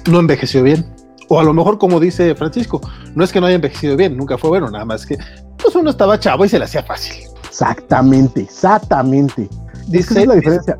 no 0.09 0.19
envejeció 0.19 0.63
bien. 0.63 0.85
O 1.29 1.39
a 1.39 1.43
lo 1.43 1.53
mejor, 1.53 1.77
como 1.77 1.99
dice 1.99 2.35
Francisco, 2.35 2.81
no 3.15 3.23
es 3.23 3.31
que 3.31 3.39
no 3.39 3.47
haya 3.47 3.55
envejecido 3.55 3.95
bien, 3.97 4.17
nunca 4.17 4.37
fue 4.37 4.49
bueno, 4.49 4.69
nada 4.69 4.85
más 4.85 5.05
que 5.05 5.17
pues 5.61 5.75
uno 5.75 5.89
estaba 5.89 6.19
chavo 6.19 6.45
y 6.45 6.49
se 6.49 6.59
le 6.59 6.65
hacía 6.65 6.83
fácil. 6.83 7.23
Exactamente, 7.47 8.41
exactamente. 8.41 9.49
Dice, 9.87 10.21
es 10.21 10.27
la 10.27 10.35
diferencia. 10.35 10.77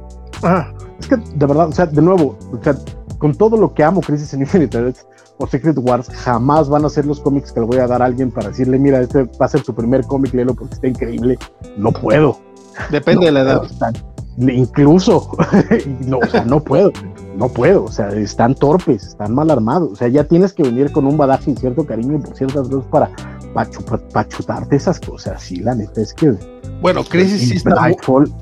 es 0.99 1.08
que 1.08 1.18
de 1.18 1.45
verdad, 1.45 1.70
o 1.70 1.72
sea, 1.72 1.86
de 1.86 2.02
nuevo, 2.02 2.38
o 2.52 2.64
sea, 2.64 2.76
con 3.18 3.34
todo 3.34 3.58
lo 3.58 3.74
que 3.74 3.84
amo 3.84 4.02
Crisis 4.02 4.34
en 4.34 4.41
Infinite 4.41 4.78
Earths 4.78 5.06
o 5.38 5.48
Secret 5.48 5.78
Wars, 5.80 6.08
jamás 6.10 6.70
van 6.70 6.86
a 6.86 6.90
ser 6.90 7.06
los 7.06 7.20
cómics 7.20 7.52
que 7.52 7.62
le 7.62 7.66
voy 7.66 7.78
a 7.78 7.88
dar 7.88 8.02
a 8.02 8.06
alguien 8.06 8.30
para 8.30 8.49
decirle, 8.49 8.78
mira, 8.78 9.02
este 9.02 9.24
va 9.24 9.45
a 9.45 9.49
ser 9.49 9.64
su 9.64 9.74
primer 9.74 10.06
cómic, 10.06 10.34
léelo 10.34 10.53
porque 10.53 10.76
está 10.76 10.88
increíble. 10.88 11.40
No 11.78 11.91
puedo. 11.91 12.51
Depende 12.89 13.26
de 13.27 13.31
la 13.31 13.41
edad. 13.41 13.61
incluso, 14.38 15.31
no, 16.06 16.19
o 16.19 16.27
sea, 16.27 16.43
no 16.45 16.64
puedo 16.64 16.91
no 17.35 17.49
puedo, 17.49 17.85
o 17.85 17.91
sea, 17.91 18.10
están 18.10 18.56
torpes, 18.56 19.03
están 19.03 19.34
mal 19.34 19.49
armados, 19.52 19.91
o 19.93 19.95
sea, 19.95 20.07
ya 20.07 20.23
tienes 20.23 20.53
que 20.53 20.64
venir 20.64 20.91
con 20.91 21.06
un 21.06 21.18
badaje 21.18 21.52
y 21.52 21.56
cierto 21.56 21.85
cariño 21.85 22.19
por 22.19 22.35
ciertas 22.35 22.68
cosas 22.68 22.85
para, 23.53 23.69
para, 24.14 24.27
chutarte 24.27 24.76
esas 24.76 24.99
cosas, 24.99 25.41
sí, 25.41 25.57
la 25.57 25.76
neta 25.76 26.02
es 26.02 26.14
que... 26.14 26.34
Bueno, 26.81 27.03
Crisis 27.03 27.49
sí 27.49 27.57
está... 27.57 27.89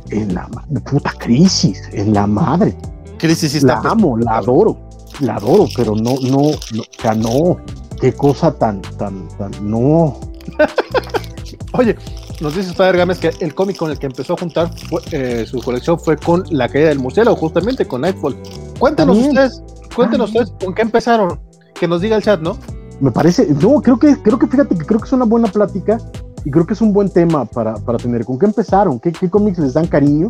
en 0.10 0.34
la 0.34 0.47
puta 0.85 1.14
Crisis, 1.18 1.81
en 1.91 2.14
la 2.14 2.26
madre. 2.26 2.76
Crisis 3.18 3.51
sí 3.51 3.60
La 3.61 3.80
amo, 3.80 4.18
la 4.18 4.38
adoro, 4.38 4.77
la 5.19 5.35
adoro, 5.35 5.68
pero 5.76 5.95
no, 5.95 6.15
no, 6.22 6.51
no, 6.73 6.81
o 6.81 7.01
sea, 7.01 7.14
no, 7.14 7.57
qué 7.99 8.14
cosa 8.14 8.51
tan, 8.51 8.81
tan, 8.97 9.27
tan, 9.38 9.51
no. 9.61 10.19
Oye, 11.73 11.95
nos 12.41 12.56
dice 12.56 12.70
Spider 12.70 12.98
Games 12.98 13.20
que 13.20 13.32
el 13.40 13.53
cómic 13.53 13.78
con 13.78 13.91
el 13.91 13.99
que 13.99 14.06
empezó 14.06 14.34
a 14.34 14.38
juntar 14.38 14.72
eh, 15.11 15.45
su 15.45 15.61
colección 15.61 15.99
fue 15.99 16.18
con 16.18 16.44
La 16.49 16.70
caída 16.70 16.90
del 16.90 16.99
murciélago, 16.99 17.36
justamente 17.36 17.86
con 17.86 18.02
Nightfall. 18.02 18.36
Cuéntenos 18.78 19.18
ustedes, 19.18 19.64
cuéntenos 19.95 20.30
ustedes 20.30 20.53
con 20.64 20.74
qué 20.74 20.82
empezaron, 20.82 21.40
que 21.74 21.88
nos 21.88 22.02
diga 22.02 22.16
el 22.16 22.24
chat, 22.24 22.40
¿no? 22.40 22.57
Me 23.02 23.11
parece, 23.11 23.48
no, 23.61 23.82
creo 23.82 23.98
que, 23.98 24.16
creo 24.22 24.40
que 24.40 24.48
fíjate 24.48 24.78
que 24.78 24.86
creo 24.86 24.99
que 24.99 25.06
es 25.06 25.14
una 25.14 25.26
buena 25.26 25.48
plática 25.48 25.98
y 26.45 26.52
creo 26.52 26.66
que 26.66 26.74
es 26.74 26.82
un 26.82 26.94
buen 26.94 27.10
tema 27.10 27.45
para, 27.45 27.76
para 27.76 27.98
tener. 27.98 28.26
¿Con 28.26 28.40
qué 28.40 28.45
empezaron? 28.45 28.99
¿Qué, 28.99 29.11
¿Qué, 29.11 29.30
cómics 29.30 29.60
les 29.60 29.74
dan 29.74 29.88
cariño? 29.88 30.30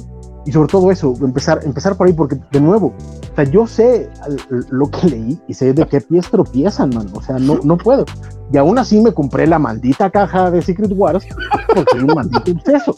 Y 0.50 0.52
sobre 0.52 0.68
todo 0.68 0.90
eso, 0.90 1.14
empezar, 1.22 1.60
empezar 1.64 1.96
por 1.96 2.08
ahí, 2.08 2.14
porque 2.14 2.36
de 2.52 2.60
nuevo, 2.60 2.88
o 2.88 3.36
sea, 3.36 3.44
yo 3.44 3.68
sé 3.68 4.10
lo 4.72 4.90
que 4.90 5.08
leí 5.08 5.40
y 5.48 5.54
sé 5.54 5.74
de 5.74 5.86
qué 5.86 6.02
pies 6.02 6.28
tropiezan, 6.32 6.90
man. 6.90 7.08
O 7.14 7.22
sea, 7.22 7.38
no, 7.38 7.60
no 7.64 7.78
puedo. 7.78 8.04
Y 8.52 8.58
aún 8.58 8.80
así 8.80 9.00
me 9.00 9.14
compré 9.14 9.46
la 9.46 9.60
maldita 9.60 10.10
caja 10.10 10.50
de 10.50 10.64
Secret 10.64 10.92
Wars 10.96 11.24
porque 11.68 11.86
soy 11.92 12.00
un 12.00 12.16
maldito 12.16 12.52
obseso. 12.52 12.98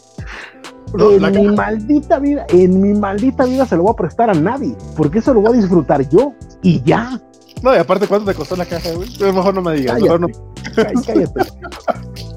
en 0.98 1.32
mi 1.42 1.54
maldita 1.54 2.18
vida, 2.20 2.46
en 2.48 2.80
mi 2.80 2.94
maldita 2.94 3.44
vida 3.44 3.66
se 3.66 3.76
lo 3.76 3.82
voy 3.82 3.92
a 3.92 3.96
prestar 3.96 4.30
a 4.30 4.34
nadie, 4.34 4.74
porque 4.96 5.18
eso 5.18 5.34
lo 5.34 5.42
voy 5.42 5.52
a 5.52 5.60
disfrutar 5.60 6.08
yo 6.08 6.32
y 6.62 6.82
ya. 6.84 7.20
No, 7.62 7.74
y 7.74 7.76
aparte, 7.76 8.08
¿cuánto 8.08 8.30
te 8.30 8.34
costó 8.34 8.56
la 8.56 8.64
caja, 8.64 8.92
güey? 8.94 9.10
Mejor 9.20 9.52
no 9.52 9.60
me 9.60 9.74
digas. 9.74 10.00
mejor 10.00 10.20
no. 10.22 10.28
Cállate. 10.74 11.28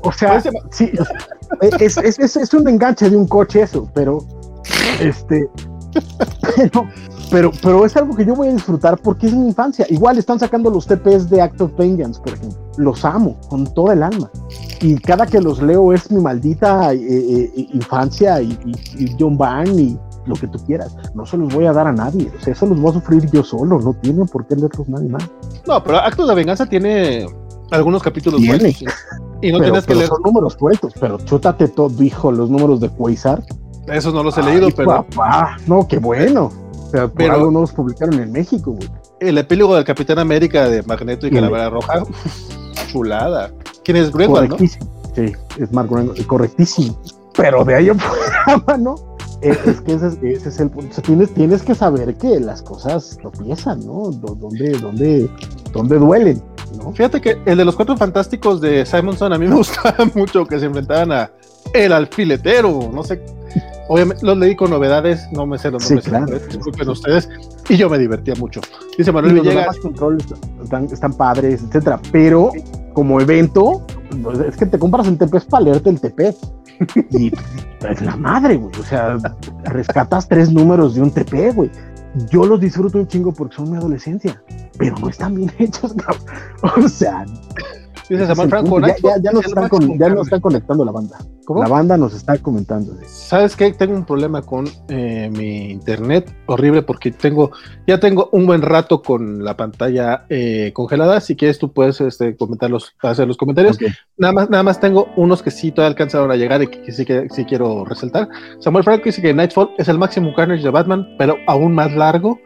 O 0.02 0.12
sea, 0.12 0.44
sí, 0.72 0.92
es, 1.62 1.98
es, 1.98 2.20
es, 2.20 2.36
es, 2.36 2.54
un 2.54 2.68
enganche 2.68 3.10
de 3.10 3.16
un 3.16 3.30
coche 3.30 3.62
eso, 3.62 3.90
pero 3.94 4.20
este, 5.00 5.50
pero, 6.56 6.88
pero, 7.32 7.52
pero 7.62 7.86
es 7.86 7.96
algo 7.98 8.16
que 8.16 8.26
yo 8.26 8.36
voy 8.36 8.50
a 8.50 8.54
disfrutar 8.54 8.98
porque 8.98 9.28
es 9.28 9.34
mi 9.34 9.48
infancia. 9.48 9.86
Igual 9.90 10.18
están 10.18 10.40
sacando 10.40 10.70
los 10.70 10.86
TPs 10.86 11.30
de 11.30 11.42
Act 11.42 11.62
of 11.62 11.72
Vengeance, 11.78 12.20
por 12.22 12.34
ejemplo. 12.34 12.60
Los 12.78 13.06
amo 13.06 13.38
con 13.50 13.66
todo 13.74 13.92
el 13.92 14.04
alma. 14.04 14.30
Y 14.82 14.96
cada 14.96 15.26
que 15.26 15.42
los 15.42 15.62
leo 15.62 15.94
es 15.94 16.12
mi 16.12 16.22
maldita 16.22 16.94
eh, 16.94 17.00
eh, 17.00 17.68
infancia 17.74 18.42
y, 18.42 18.58
John 19.20 19.38
Byrne 19.38 19.82
y 19.82 20.00
lo 20.26 20.36
que 20.36 20.48
tú 20.48 20.60
quieras. 20.66 20.96
No 21.14 21.26
se 21.26 21.38
los 21.38 21.54
voy 21.54 21.66
a 21.66 21.74
dar 21.74 21.88
a 21.88 21.94
nadie. 21.94 22.32
O 22.38 22.44
sea, 22.44 22.54
eso 22.54 22.66
los 22.66 22.80
voy 22.80 22.92
a 22.92 22.94
sufrir 22.94 23.30
yo 23.32 23.44
solo. 23.44 23.80
No 23.80 23.94
tienen 23.94 24.28
por 24.28 24.46
qué 24.48 24.56
leerlos 24.56 24.88
nadie 24.90 25.10
más. 25.10 25.24
No, 25.68 25.84
pero 25.84 25.98
Actos 25.98 26.28
de 26.28 26.36
Venganza 26.36 26.66
tiene 26.66 27.26
algunos 27.72 28.04
capítulos 28.04 28.46
buenos. 28.46 28.84
Y 29.42 29.52
no 29.52 29.60
tienes 29.60 29.86
que 29.86 29.96
leer. 29.96 30.08
Son 30.08 30.22
números 30.24 30.56
sueltos, 30.60 30.94
pero 31.00 31.18
chútate 31.20 31.68
todo, 31.68 32.02
hijo, 32.04 32.32
los 32.32 32.50
números 32.50 32.80
de 32.80 32.90
Quasar 32.90 33.44
esos 33.88 34.14
no 34.14 34.24
los 34.24 34.38
he 34.38 34.44
leído, 34.44 34.70
pero. 34.76 35.06
no, 35.68 35.88
qué 35.88 36.00
bueno. 36.00 36.52
pero 36.92 37.34
algo 37.34 37.52
no 37.52 37.62
los 37.62 37.72
publicaron 37.72 38.20
en 38.20 38.32
México, 38.32 38.72
güey. 38.72 38.90
El 39.20 39.38
epílogo 39.38 39.76
del 39.76 39.86
Capitán 39.86 40.20
América 40.20 40.68
de 40.70 40.84
Magneto 40.84 41.28
y 41.28 41.32
Calavera 41.32 41.70
Roja, 41.70 42.04
chulada. 42.88 43.52
¿Quién 43.84 43.98
es 43.98 44.12
Greenwald, 44.12 44.50
no? 44.50 44.58
Sí, 44.58 45.32
es 45.60 45.72
Mark 45.72 45.90
Greenwald, 45.90 46.26
correctísimo. 46.26 47.00
Pero 47.36 47.64
de 47.64 47.76
ahí 47.76 47.90
afuera, 47.90 48.78
¿no? 48.80 48.96
Es, 49.42 49.58
que 49.82 49.94
ese, 49.94 50.18
es 50.34 50.60
el 50.60 50.70
punto. 50.70 51.02
tienes, 51.02 51.34
tienes 51.34 51.62
que 51.62 51.76
saber 51.76 52.16
que 52.16 52.40
las 52.40 52.62
cosas 52.64 53.18
tropiezan, 53.22 53.86
¿no? 53.86 54.10
Dónde, 54.10 54.72
dónde, 54.80 55.30
dónde 55.72 56.00
duelen. 56.00 56.42
¿no? 56.78 56.92
Fíjate 56.94 57.22
que 57.22 57.38
el 57.46 57.58
de 57.58 57.66
los 57.66 57.76
cuatro 57.76 57.96
fantásticos 57.96 58.60
de 58.60 58.86
Simonson 58.86 59.34
a 59.34 59.38
mí 59.38 59.48
me 59.48 59.56
gustaba 59.58 60.06
mucho 60.16 60.46
que 60.46 60.60
se 60.60 60.66
enfrentaran 60.66 61.12
a 61.12 61.32
el 61.74 61.92
alfiletero, 61.92 62.90
no 62.92 63.04
sé 63.04 63.22
Obviamente 63.88 64.26
los 64.26 64.38
leí 64.38 64.56
con 64.56 64.72
novedades, 64.72 65.28
no 65.32 65.46
me 65.46 65.58
sé 65.58 65.70
los 65.70 65.90
nombres, 65.90 66.42
sí, 66.44 66.58
disculpen 66.58 66.90
ustedes, 66.90 67.30
y 67.70 67.78
yo 67.78 67.90
me 67.90 68.00
divertía 68.00 68.34
mucho. 68.36 68.62
Dice 68.98 69.12
Manuel 69.12 69.36
Villegas. 69.36 69.78
están, 70.64 70.86
están, 70.86 71.14
padres, 71.14 71.62
etcétera, 71.64 72.00
pero 72.12 72.52
como 72.94 73.22
evento, 73.22 73.86
pues, 74.24 74.40
es 74.40 74.58
que 74.58 74.66
te 74.66 74.80
compras 74.80 75.08
el 75.08 75.18
TP 75.18 75.36
es 75.36 75.46
para 75.46 75.66
leerte 75.66 75.90
el 75.90 76.00
TP. 76.00 76.36
y 77.12 77.32
es 77.90 78.02
la 78.02 78.16
madre, 78.16 78.56
güey. 78.58 78.72
O 78.80 78.84
sea, 78.84 79.18
rescatas 79.66 80.28
tres 80.28 80.52
números 80.52 80.96
de 80.96 81.02
un 81.02 81.12
TP, 81.12 81.52
güey. 81.54 81.70
Yo 82.32 82.46
los 82.46 82.60
disfruto 82.60 82.98
un 82.98 83.08
chingo 83.08 83.34
porque 83.34 83.56
son 83.56 83.70
mi 83.70 83.78
adolescencia, 83.78 84.42
pero 84.78 84.98
no 84.98 85.10
están 85.10 85.36
bien 85.36 85.52
hechos, 85.60 85.94
cabrón. 85.94 86.86
O 86.86 86.90
sea, 86.90 87.26
Dice 88.10 88.28
Samuel 88.28 88.50
Franco, 88.50 88.80
ya, 88.80 88.96
ya, 89.02 89.18
ya, 89.22 89.32
nos 89.32 89.46
están 89.46 89.70
ya, 89.98 90.10
nos 90.10 90.28
están 90.28 90.42
conectando 90.42 90.86
la 90.86 90.92
banda. 90.92 91.18
¿Cómo? 91.46 91.64
La 91.64 91.68
banda 91.68 91.98
nos 91.98 92.14
está 92.14 92.38
comentando. 92.38 92.94
¿Sabes 93.08 93.56
qué? 93.56 93.72
Tengo 93.74 93.96
un 93.96 94.06
problema 94.06 94.44
con 94.44 94.66
eh, 94.90 95.30
mi 95.36 95.72
internet 95.72 96.32
horrible 96.46 96.84
porque 96.84 97.12
tengo 97.12 97.52
ya 97.88 98.00
tengo 98.00 98.30
un 98.32 98.46
buen 98.46 98.62
rato 98.62 99.02
con 99.02 99.44
la 99.44 99.58
pantalla 99.58 100.26
eh, 100.30 100.72
congelada. 100.74 101.20
Si 101.20 101.36
quieres, 101.36 101.58
tú 101.58 101.72
puedes 101.74 102.00
este, 102.02 102.36
comentar 102.36 102.70
hacer 103.02 103.28
los 103.28 103.38
comentarios. 103.38 103.78
Nada, 104.18 104.34
más, 104.34 104.50
nada 104.50 104.64
más 104.64 104.80
tengo 104.80 105.08
unos 105.16 105.42
que 105.42 105.50
sí 105.50 105.72
todavía 105.72 105.94
alcanzaron 105.94 106.30
a 106.32 106.36
llegar 106.36 106.62
y 106.62 106.68
que, 106.68 106.92
sí, 106.92 107.06
que 107.06 107.28
sí 107.32 107.46
quiero 107.46 107.86
resaltar. 107.86 108.30
Samuel 108.60 108.84
Franco 108.84 109.06
dice 109.06 109.22
que 109.22 109.34
Nightfall 109.34 109.72
es 109.78 109.88
el 109.88 109.98
máximo 109.98 110.34
Carnage 110.36 110.64
de 110.64 110.70
Batman, 110.70 111.08
pero 111.18 111.38
aún 111.48 111.74
más 111.74 111.92
largo. 111.94 112.40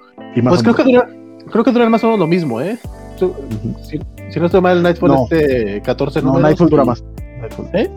pues 0.48 0.64
creo 0.64 0.76
que, 0.76 0.84
dura, 0.84 1.10
creo 1.52 1.64
que 1.64 1.72
dura 1.72 1.90
más 1.90 2.03
o 2.03 2.07
menos 2.07 2.19
lo 2.19 2.27
mismo, 2.27 2.61
¿eh? 2.61 2.80
Si 4.30 4.39
no 4.39 4.45
estoy 4.45 4.61
mal, 4.61 4.77
el 4.77 4.84
Nightfall 4.84 5.11
no. 5.11 5.27
este 5.30 5.81
14 5.81 6.22
números. 6.22 6.41
No, 6.41 6.47
Nightfall 6.47 6.69
dura 6.69 6.85
más. 6.85 7.03
¿Eh? 7.73 7.89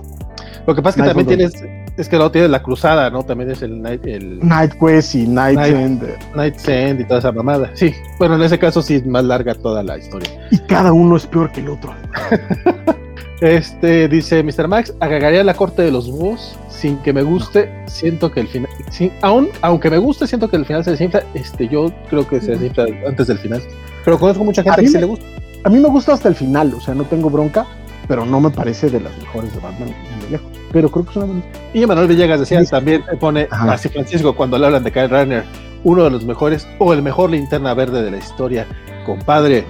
Lo 0.67 0.75
que 0.75 0.83
pasa 0.83 1.01
es 1.01 1.03
que 1.03 1.09
también 1.09 1.27
tienes, 1.27 1.65
es 1.97 2.09
que 2.09 2.17
luego 2.17 2.31
tienes 2.31 2.51
la 2.51 2.63
cruzada, 2.63 3.11
¿no? 3.11 3.25
También 3.25 3.51
es 3.51 3.63
el 3.63 3.83
Night, 3.83 4.07
el 4.07 4.39
Night 4.47 4.73
Quest 4.79 5.15
y 5.17 5.27
Night, 5.27 5.59
End. 5.59 6.03
Night 6.35 6.69
End 6.69 7.01
y 7.01 7.05
toda 7.05 7.19
esa 7.19 7.33
mamada. 7.33 7.71
Sí, 7.75 7.93
bueno, 8.19 8.37
en 8.37 8.43
ese 8.43 8.59
caso 8.59 8.81
sí 8.81 8.95
es 8.97 9.07
más 9.07 9.25
larga 9.25 9.55
toda 9.55 9.83
la 9.83 9.99
historia. 9.99 10.31
Y 10.51 10.59
cada 10.59 10.93
uno 10.93 11.17
es 11.17 11.27
peor 11.27 11.51
que 11.53 11.61
el 11.61 11.71
otro. 11.71 11.95
Este 13.43 14.07
dice 14.07 14.41
Mr. 14.45 14.69
Max, 14.69 14.95
agregaría 15.01 15.43
la 15.43 15.55
corte 15.55 15.83
de 15.83 15.91
los 15.91 16.09
búhos 16.09 16.57
sin 16.69 16.97
que 16.99 17.13
me 17.13 17.23
guste, 17.23 17.69
siento 17.87 18.31
que 18.31 18.39
el 18.39 18.47
final, 18.47 18.71
sin, 18.93 19.11
aún, 19.21 19.49
aunque 19.63 19.91
me 19.91 19.99
guste, 19.99 20.29
siento 20.29 20.49
que 20.49 20.55
el 20.55 20.65
final 20.65 20.85
se 20.85 20.93
desinfla, 20.93 21.25
este, 21.35 21.67
yo 21.67 21.93
creo 22.09 22.27
que 22.27 22.41
se 22.41 22.53
desinfla 22.53 22.87
antes 23.05 23.27
del 23.27 23.39
final. 23.39 23.61
Pero 24.05 24.17
conozco 24.17 24.45
mucha 24.45 24.63
gente 24.63 24.83
que 24.83 24.89
se 24.89 25.01
le 25.01 25.07
gusta. 25.07 25.25
A 25.65 25.69
mí 25.69 25.79
me 25.79 25.89
gusta 25.89 26.13
hasta 26.13 26.29
el 26.29 26.35
final, 26.35 26.75
o 26.75 26.81
sea, 26.81 26.95
no 26.95 27.05
tengo 27.05 27.31
bronca, 27.31 27.67
pero 28.09 28.27
no 28.27 28.41
me 28.41 28.51
parece 28.51 28.91
de 28.91 29.01
las 29.01 29.17
mejores 29.19 29.55
de 29.55 29.61
Batman 29.61 29.95
de 30.23 30.31
lejos. 30.31 30.51
Pero 30.73 30.91
creo 30.91 31.05
que 31.05 31.11
es 31.11 31.17
una 31.17 31.27
buena. 31.27 31.43
Y 31.73 31.87
Manuel 31.87 32.09
Villegas 32.09 32.41
decía, 32.41 32.65
también 32.65 33.05
pone 33.21 33.47
Ajá. 33.51 33.73
así 33.73 33.89
Francisco 33.89 34.35
cuando 34.35 34.59
le 34.59 34.67
hablan 34.67 34.85
de 34.85 34.91
Kyle 34.91 35.09
Runner, 35.09 35.45
uno 35.85 36.05
de 36.05 36.11
los 36.11 36.25
mejores 36.25 36.67
o 36.79 36.93
el 36.93 37.03
mejor 37.03 37.31
linterna 37.31 37.75
verde 37.75 38.03
de 38.03 38.11
la 38.11 38.19
historia. 38.19 38.67
Compadre, 39.05 39.65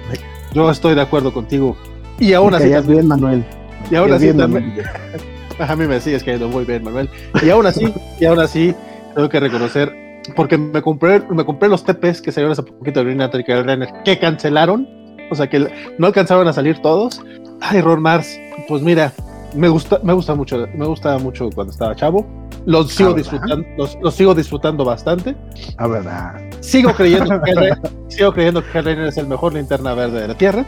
yo 0.53 0.69
estoy 0.69 0.95
de 0.95 1.01
acuerdo 1.01 1.33
contigo. 1.33 1.75
Y 2.19 2.33
aún 2.33 2.53
así. 2.53 2.69
También, 2.69 2.87
bien, 2.87 3.07
Manuel. 3.07 3.45
Y 3.91 3.95
aún 3.95 4.13
así 4.13 4.33
también. 4.33 4.73
A 5.59 5.75
mí 5.75 5.85
me 5.85 5.99
sigues 5.99 6.23
cayendo 6.23 6.47
muy 6.47 6.65
bien, 6.65 6.83
Manuel. 6.83 7.09
Y 7.43 7.49
aún 7.49 7.65
así, 7.65 7.93
y 8.19 8.25
aún 8.25 8.39
así, 8.39 8.73
tengo 9.13 9.29
que 9.29 9.39
reconocer, 9.39 9.93
porque 10.35 10.57
me 10.57 10.81
compré, 10.81 11.21
me 11.29 11.45
compré 11.45 11.69
los 11.69 11.83
TPs 11.83 12.21
que 12.21 12.31
salieron 12.31 12.53
hace 12.53 12.63
poquito 12.63 12.99
de 12.99 13.05
Green 13.05 13.19
Lantern 13.19 13.43
y 13.47 13.53
Runner, 13.53 13.89
que 14.03 14.17
cancelaron, 14.17 14.87
o 15.31 15.35
sea 15.35 15.49
que 15.49 15.67
no 15.97 16.07
alcanzaron 16.07 16.47
a 16.47 16.53
salir 16.53 16.81
todos. 16.81 17.21
Ay, 17.61 17.81
Ron 17.81 18.01
Mars, 18.01 18.39
pues 18.67 18.81
mira, 18.81 19.13
me 19.55 19.69
gusta, 19.69 19.99
me 20.03 20.13
gusta 20.13 20.35
mucho, 20.35 20.67
me 20.75 20.85
gusta 20.85 21.17
mucho 21.17 21.49
cuando 21.53 21.71
estaba 21.71 21.95
chavo. 21.95 22.25
Los 22.65 22.93
sigo 22.93 23.11
ah, 23.11 23.15
disfrutando, 23.15 23.67
los, 23.77 23.97
los, 24.01 24.13
sigo 24.13 24.33
disfrutando 24.33 24.85
bastante. 24.85 25.35
A 25.77 25.87
verdad. 25.87 26.41
Sigo 26.61 26.93
creyendo 26.93 27.41
que 27.43 27.53
sigo 28.07 28.31
creyendo 28.31 28.63
que 28.63 28.81
Renner 28.81 29.07
es 29.07 29.17
el 29.17 29.27
mejor 29.27 29.53
linterna 29.53 29.93
verde 29.93 30.21
de 30.21 30.27
la 30.29 30.35
Tierra. 30.35 30.65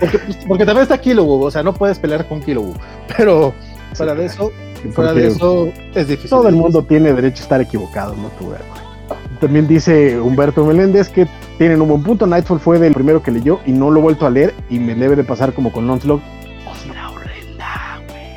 Porque, 0.00 0.18
pues, 0.18 0.38
porque 0.48 0.66
también 0.66 0.82
está 0.82 0.98
Kilowog, 0.98 1.42
o 1.42 1.50
sea, 1.50 1.62
no 1.62 1.72
puedes 1.72 1.98
pelear 1.98 2.26
con 2.28 2.40
Kilowog. 2.42 2.74
Pero 3.16 3.54
fuera 3.94 4.14
de 4.14 4.26
eso, 4.26 4.50
fuera 4.92 5.14
de 5.14 5.28
eso 5.28 5.68
es 5.94 6.08
difícil. 6.08 6.30
Todo 6.30 6.48
el 6.48 6.56
mundo 6.56 6.82
tiene 6.82 7.12
derecho 7.12 7.40
a 7.40 7.42
estar 7.42 7.60
equivocado, 7.60 8.14
no 8.16 8.28
tuve 8.38 8.56
También 9.40 9.66
dice 9.66 10.20
Humberto 10.20 10.64
Meléndez 10.64 11.08
que 11.08 11.26
tienen 11.56 11.80
un 11.80 11.88
buen 11.88 12.02
punto. 12.02 12.26
Nightfall 12.26 12.60
fue 12.60 12.78
del 12.78 12.92
primero 12.92 13.22
que 13.22 13.30
leyó 13.30 13.60
y 13.64 13.72
no 13.72 13.90
lo 13.90 14.00
he 14.00 14.02
vuelto 14.02 14.26
a 14.26 14.30
leer 14.30 14.54
y 14.68 14.78
me 14.78 14.94
debe 14.94 15.16
de 15.16 15.24
pasar 15.24 15.54
como 15.54 15.72
con 15.72 15.88
Onslaught. 15.88 16.22
Osla 16.70 17.10
horrenda, 17.10 18.02
güey. 18.08 18.36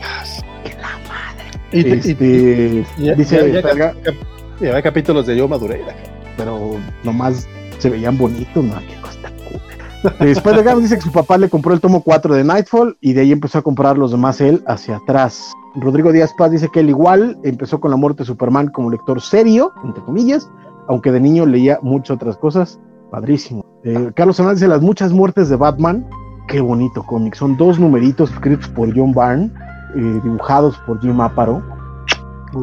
la 0.80 0.98
madre. 1.08 1.52
Y, 1.72 1.92
este, 1.92 3.16
dice, 3.16 3.64
y 4.62 4.68
había 4.68 4.82
capítulos 4.82 5.28
de 5.28 5.36
Yo 5.36 5.48
Maduré, 5.48 5.82
pero 6.38 6.78
nomás 7.04 7.48
se 7.80 7.90
veían 7.90 8.18
bonitos, 8.18 8.64
¿no? 8.64 8.80
Qué 8.88 8.96
costa 9.02 9.30
Después 10.20 10.64
de 10.64 10.76
dice 10.82 10.96
que 10.96 11.02
su 11.02 11.12
papá 11.12 11.38
le 11.38 11.50
compró 11.50 11.74
el 11.74 11.80
tomo 11.80 12.02
4 12.02 12.36
de 12.36 12.44
Nightfall 12.44 12.98
y 13.00 13.14
de 13.14 13.22
ahí 13.22 13.32
empezó 13.32 13.60
a 13.60 13.62
comprar 13.62 13.98
los 13.98 14.12
demás 14.12 14.42
él 14.42 14.64
hacia 14.68 14.98
atrás. 14.98 15.52
Rodrigo 15.76 16.12
Díaz 16.12 16.34
Paz 16.38 16.52
dice 16.52 16.70
que 16.70 16.82
él 16.82 16.90
igual 16.90 17.38
empezó 17.44 17.80
con 17.80 17.90
la 17.90 17.98
muerte 17.98 18.24
de 18.24 18.28
Superman 18.28 18.68
como 18.68 18.92
lector 18.92 19.22
serio, 19.22 19.72
entre 19.84 20.04
comillas, 20.04 20.50
aunque 20.88 21.12
de 21.12 21.20
niño 21.20 21.46
leía 21.46 21.80
muchas 21.82 22.16
otras 22.16 22.38
cosas. 22.38 22.80
Padrísimo. 23.12 23.64
Eh, 23.84 24.12
Carlos 24.16 24.40
Hernández 24.40 24.60
dice 24.60 24.70
las 24.70 24.82
muchas 24.82 25.12
muertes 25.12 25.50
de 25.50 25.56
Batman. 25.56 26.08
Qué 26.48 26.62
bonito 26.62 27.04
cómic. 27.04 27.36
Son 27.36 27.56
dos 27.58 27.80
numeritos 27.80 28.32
escritos 28.32 28.68
por 28.70 28.96
John 28.96 29.14
Byrne, 29.14 29.52
eh, 29.96 30.20
dibujados 30.24 30.78
por 30.86 31.00
Jim 31.02 31.20
Aparo. 31.22 31.62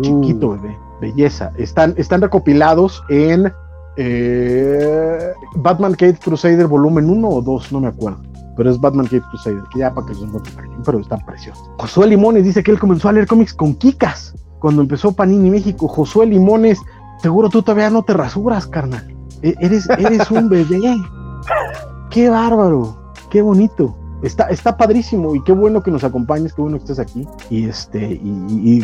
Chiquito, 0.03 0.49
uh. 0.49 0.51
bebé 0.53 0.91
belleza. 1.01 1.51
Están, 1.57 1.95
están 1.97 2.21
recopilados 2.21 3.03
en 3.09 3.53
eh, 3.97 5.33
Batman 5.57 5.93
Kate 5.93 6.19
Crusader 6.23 6.67
volumen 6.67 7.11
1 7.11 7.29
o 7.29 7.43
2, 7.43 7.73
no 7.73 7.81
me 7.81 7.89
acuerdo. 7.89 8.21
Pero 8.57 8.71
es 8.71 8.81
Batman 8.81 9.07
Kate 9.07 9.23
Crusader, 9.31 9.63
que 9.73 9.81
ya 9.81 9.93
para 9.93 10.07
que 10.07 10.13
los 10.15 10.23
encuentren 10.23 10.71
pero 10.85 11.01
están 11.01 11.25
preciosos. 11.25 11.71
Josué 11.79 12.09
Limones 12.09 12.45
dice 12.45 12.63
que 12.63 12.71
él 12.71 12.79
comenzó 12.79 13.09
a 13.09 13.13
leer 13.13 13.27
cómics 13.27 13.55
con 13.55 13.75
Kikas 13.75 14.35
cuando 14.59 14.83
empezó 14.83 15.13
Panini 15.13 15.51
México. 15.51 15.89
Josué 15.89 16.27
Limones, 16.27 16.79
seguro 17.23 17.49
tú 17.49 17.63
todavía 17.63 17.91
no 17.91 18.03
te 18.03 18.15
rasuras, 18.15 18.67
carnal. 18.67 19.15
E, 19.43 19.55
eres, 19.61 19.89
eres 19.91 20.31
un 20.31 20.49
bebé. 20.49 20.81
Qué 22.11 22.29
bárbaro, 22.29 23.15
qué 23.31 23.43
bonito 23.43 23.97
está, 24.23 24.49
está 24.49 24.77
padrísimo 24.77 25.35
y 25.35 25.43
qué 25.43 25.53
bueno 25.53 25.83
que 25.83 25.91
nos 25.91 26.05
acompañes, 26.05 26.53
qué 26.53 26.63
bueno 26.63 26.79
que 26.79 26.85
estés 26.85 26.99
aquí. 26.99 27.27
Y 27.49 27.69
este, 27.69 28.21
y, 28.23 28.83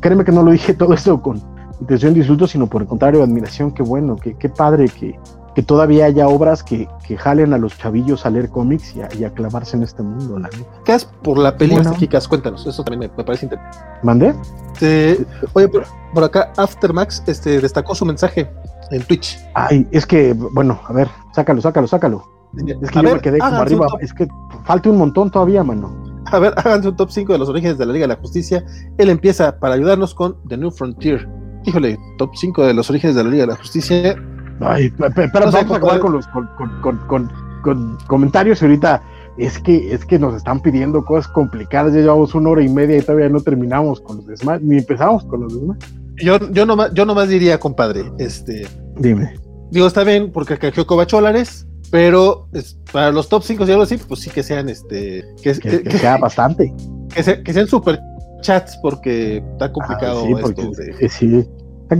créeme 0.00 0.24
que 0.24 0.32
no 0.32 0.42
lo 0.42 0.50
dije 0.50 0.74
todo 0.74 0.94
esto 0.94 1.20
con 1.20 1.40
intención 1.80 2.14
de 2.14 2.20
insulto, 2.20 2.46
sino 2.46 2.66
por 2.66 2.82
el 2.82 2.88
contrario, 2.88 3.22
admiración, 3.22 3.72
qué 3.72 3.82
bueno, 3.82 4.16
qué, 4.16 4.34
qué 4.34 4.48
padre 4.48 4.88
que, 4.88 5.18
que 5.54 5.62
todavía 5.62 6.06
haya 6.06 6.28
obras 6.28 6.62
que, 6.62 6.88
que, 7.06 7.16
jalen 7.16 7.52
a 7.52 7.58
los 7.58 7.76
chavillos 7.76 8.24
a 8.24 8.30
leer 8.30 8.48
cómics 8.48 8.94
y 8.96 9.24
a, 9.24 9.30
clavarse 9.34 9.76
en 9.76 9.82
este 9.82 10.02
mundo, 10.02 10.38
la 10.38 10.48
¿Qué 10.84 10.94
es 10.94 11.04
por 11.04 11.38
la 11.38 11.56
película 11.56 11.82
bueno. 11.82 11.98
Kikas? 11.98 12.26
Cuéntanos, 12.26 12.66
eso 12.66 12.82
también 12.82 13.12
me, 13.16 13.24
parece 13.24 13.46
interesante. 13.46 13.78
¿Mandé? 14.02 14.34
Eh, 14.80 15.24
oye, 15.52 15.68
por, 15.68 15.84
por, 16.14 16.24
acá 16.24 16.52
Aftermax 16.56 17.22
este, 17.26 17.60
destacó 17.60 17.94
su 17.94 18.06
mensaje 18.06 18.50
en 18.90 19.02
Twitch. 19.02 19.38
Ay, 19.54 19.86
es 19.90 20.06
que, 20.06 20.32
bueno, 20.32 20.80
a 20.86 20.92
ver, 20.92 21.08
sácalo, 21.34 21.60
sácalo, 21.60 21.86
sácalo. 21.86 22.24
Es 22.56 22.90
que 22.90 22.98
a 22.98 23.02
yo 23.02 23.08
ver, 23.08 23.16
me 23.16 23.20
quedé 23.20 23.38
como 23.38 23.56
arriba. 23.56 23.86
Es 24.00 24.12
que 24.12 24.28
falta 24.64 24.90
un 24.90 24.98
montón 24.98 25.30
todavía, 25.30 25.64
mano. 25.64 25.94
A 26.26 26.38
ver, 26.38 26.54
háganse 26.56 26.88
un 26.88 26.96
top 26.96 27.10
5 27.10 27.32
de 27.32 27.38
los 27.38 27.48
orígenes 27.48 27.78
de 27.78 27.86
la 27.86 27.92
Liga 27.92 28.04
de 28.04 28.14
la 28.14 28.20
Justicia. 28.20 28.64
Él 28.98 29.10
empieza 29.10 29.58
para 29.58 29.74
ayudarnos 29.74 30.14
con 30.14 30.36
The 30.48 30.56
New 30.56 30.70
Frontier. 30.70 31.28
Híjole, 31.64 31.98
top 32.18 32.30
5 32.34 32.66
de 32.66 32.74
los 32.74 32.90
orígenes 32.90 33.16
de 33.16 33.24
la 33.24 33.30
Liga 33.30 33.42
de 33.42 33.52
la 33.52 33.56
Justicia. 33.56 34.16
Ay, 34.64 34.86
espera, 34.86 35.46
no 35.46 35.52
vamos 35.52 35.54
a 35.54 35.76
acabar 35.76 36.00
con 36.00 36.12
los 36.12 36.26
con, 36.28 36.48
con, 36.56 36.98
con, 37.06 37.30
con, 37.62 37.98
comentarios 38.06 38.62
ahorita. 38.62 39.02
Es 39.38 39.58
que, 39.58 39.94
es 39.94 40.04
que 40.04 40.18
nos 40.18 40.34
están 40.34 40.60
pidiendo 40.60 41.04
cosas 41.04 41.26
complicadas. 41.32 41.94
Ya 41.94 42.00
llevamos 42.00 42.34
una 42.34 42.50
hora 42.50 42.62
y 42.62 42.68
media 42.68 42.98
y 42.98 43.02
todavía 43.02 43.30
no 43.30 43.40
terminamos 43.40 44.00
con 44.00 44.18
los 44.18 44.26
demás, 44.26 44.60
ni 44.60 44.76
empezamos 44.76 45.24
con 45.24 45.40
los 45.40 45.58
demás. 45.58 45.78
Yo, 46.16 46.38
yo, 46.50 46.66
nomás, 46.66 46.92
yo 46.92 47.06
nomás 47.06 47.28
diría, 47.28 47.58
compadre, 47.58 48.12
este. 48.18 48.66
Dime. 48.98 49.34
Digo, 49.70 49.86
está 49.86 50.04
bien, 50.04 50.30
porque 50.30 50.58
canjeó 50.58 50.86
Cobacholares, 50.86 51.66
pero 51.90 52.46
es, 52.52 52.78
para 52.92 53.10
los 53.10 53.28
top 53.30 53.42
5 53.42 53.64
y 53.64 53.70
algo 53.70 53.82
así, 53.84 53.96
pues 53.96 54.20
sí 54.20 54.30
que 54.30 54.42
sean 54.42 54.68
este. 54.68 55.24
Que, 55.42 55.54
que, 55.54 55.82
que 55.82 55.98
sea 55.98 56.18
bastante. 56.18 56.72
Que, 57.14 57.22
se, 57.22 57.42
que, 57.42 57.52
sean 57.54 57.66
super 57.66 57.98
chats 58.42 58.78
porque 58.82 59.38
está 59.52 59.72
complicado. 59.72 60.24
Ah, 60.24 60.26
sí, 60.26 60.34
porque, 60.42 60.70
de... 61.00 61.08
sí. 61.08 61.48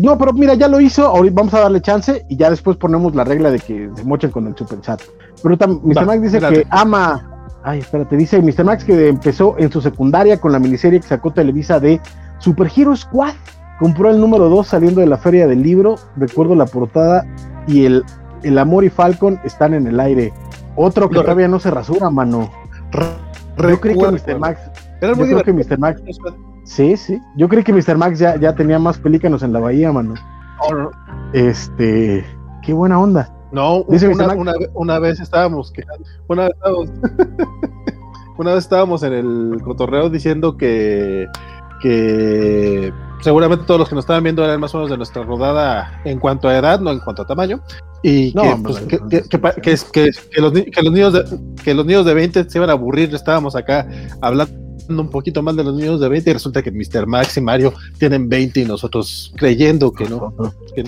No, 0.00 0.16
pero 0.18 0.32
mira, 0.32 0.54
ya 0.54 0.68
lo 0.68 0.80
hizo, 0.80 1.06
ahorita 1.06 1.34
vamos 1.34 1.54
a 1.54 1.60
darle 1.60 1.80
chance 1.80 2.24
y 2.28 2.36
ya 2.36 2.50
después 2.50 2.76
ponemos 2.76 3.14
la 3.14 3.24
regla 3.24 3.50
de 3.50 3.58
que 3.58 3.90
se 3.94 4.04
mochen 4.04 4.30
con 4.30 4.46
el 4.46 4.56
super 4.56 4.80
chat. 4.80 5.02
Pero 5.42 5.56
Mr. 5.56 6.06
Max 6.06 6.22
dice 6.22 6.38
que 6.38 6.66
ama. 6.70 7.28
Ay, 7.64 7.80
espérate, 7.80 8.16
dice 8.16 8.40
Mr. 8.42 8.64
Max 8.64 8.84
que 8.84 9.08
empezó 9.08 9.56
en 9.58 9.70
su 9.70 9.80
secundaria 9.80 10.40
con 10.40 10.52
la 10.52 10.58
miniserie 10.58 11.00
que 11.00 11.06
sacó 11.06 11.30
Televisa 11.32 11.78
de 11.78 12.00
Super 12.38 12.70
Hero 12.74 12.96
Squad. 12.96 13.34
Compró 13.78 14.10
el 14.10 14.20
número 14.20 14.48
2 14.48 14.66
saliendo 14.66 15.00
de 15.00 15.06
la 15.06 15.18
feria 15.18 15.46
del 15.46 15.62
libro. 15.62 15.96
Recuerdo 16.16 16.54
la 16.54 16.66
portada 16.66 17.24
y 17.66 17.84
el 17.84 18.04
el 18.42 18.58
amor 18.58 18.84
y 18.84 18.90
Falcon 18.90 19.40
están 19.44 19.74
en 19.74 19.86
el 19.86 20.00
aire. 20.00 20.32
Otro 20.76 21.08
que 21.08 21.16
todavía 21.16 21.48
no 21.48 21.60
se 21.60 21.70
rasura, 21.70 22.10
mano. 22.10 22.50
Yo 23.58 23.80
creí 23.80 23.96
que 23.96 24.10
Mr. 24.10 24.38
Max. 24.38 24.60
Era 25.00 25.14
muy 25.14 25.28
yo 25.28 25.40
creo 25.40 25.44
que 25.44 25.52
Mr. 25.52 25.78
Max. 25.78 26.02
Sí, 26.64 26.96
sí. 26.96 27.20
Yo 27.36 27.48
creí 27.48 27.64
que 27.64 27.72
Mr. 27.72 27.96
Max 27.96 28.18
ya, 28.18 28.38
ya 28.38 28.54
tenía 28.54 28.78
más 28.78 28.98
pelícanos 28.98 29.42
en 29.42 29.52
la 29.52 29.60
bahía, 29.60 29.92
mano. 29.92 30.14
Este. 31.32 32.24
Qué 32.62 32.72
buena 32.72 33.00
onda. 33.00 33.32
No, 33.50 33.84
Dice 33.88 34.08
una, 34.08 34.32
una, 34.32 34.52
una, 34.72 34.98
vez 34.98 35.20
estábamos 35.20 35.72
una 36.26 36.44
vez 36.44 36.52
estábamos, 36.54 36.88
una 38.38 38.54
vez 38.54 38.64
estábamos 38.64 39.02
en 39.02 39.12
el 39.12 39.60
cotorreo 39.62 40.08
diciendo 40.08 40.56
que 40.56 41.26
que 41.82 42.92
seguramente 43.20 43.66
todos 43.66 43.80
los 43.80 43.88
que 43.88 43.94
nos 43.94 44.04
estaban 44.04 44.22
viendo 44.22 44.44
eran 44.44 44.60
más 44.60 44.74
o 44.74 44.78
menos 44.78 44.90
de 44.90 44.96
nuestra 44.96 45.22
rodada 45.24 46.00
en 46.04 46.18
cuanto 46.18 46.48
a 46.48 46.56
edad, 46.56 46.80
no 46.80 46.92
en 46.92 47.00
cuanto 47.00 47.22
a 47.22 47.26
tamaño. 47.26 47.60
Y 48.02 48.32
que, 48.32 48.88
que, 48.88 49.32
que, 49.60 49.76
que, 49.92 50.40
los, 50.40 50.52
niños 50.52 51.12
de, 51.12 51.24
que 51.62 51.74
los 51.74 51.86
niños 51.86 52.04
de 52.04 52.14
20 52.14 52.48
se 52.48 52.58
iban 52.58 52.70
a 52.70 52.72
aburrir, 52.72 53.14
estábamos 53.14 53.54
acá 53.54 53.86
hablando 54.20 54.61
un 54.88 55.08
poquito 55.08 55.42
más 55.42 55.56
de 55.56 55.64
los 55.64 55.74
niños 55.74 56.00
de 56.00 56.08
20 56.08 56.30
y 56.30 56.32
resulta 56.32 56.62
que 56.62 56.70
Mr. 56.70 57.06
Max 57.06 57.36
y 57.36 57.40
Mario 57.40 57.72
tienen 57.98 58.28
20 58.28 58.60
y 58.60 58.64
nosotros 58.64 59.32
creyendo 59.36 59.92
que 59.92 60.08
no, 60.08 60.34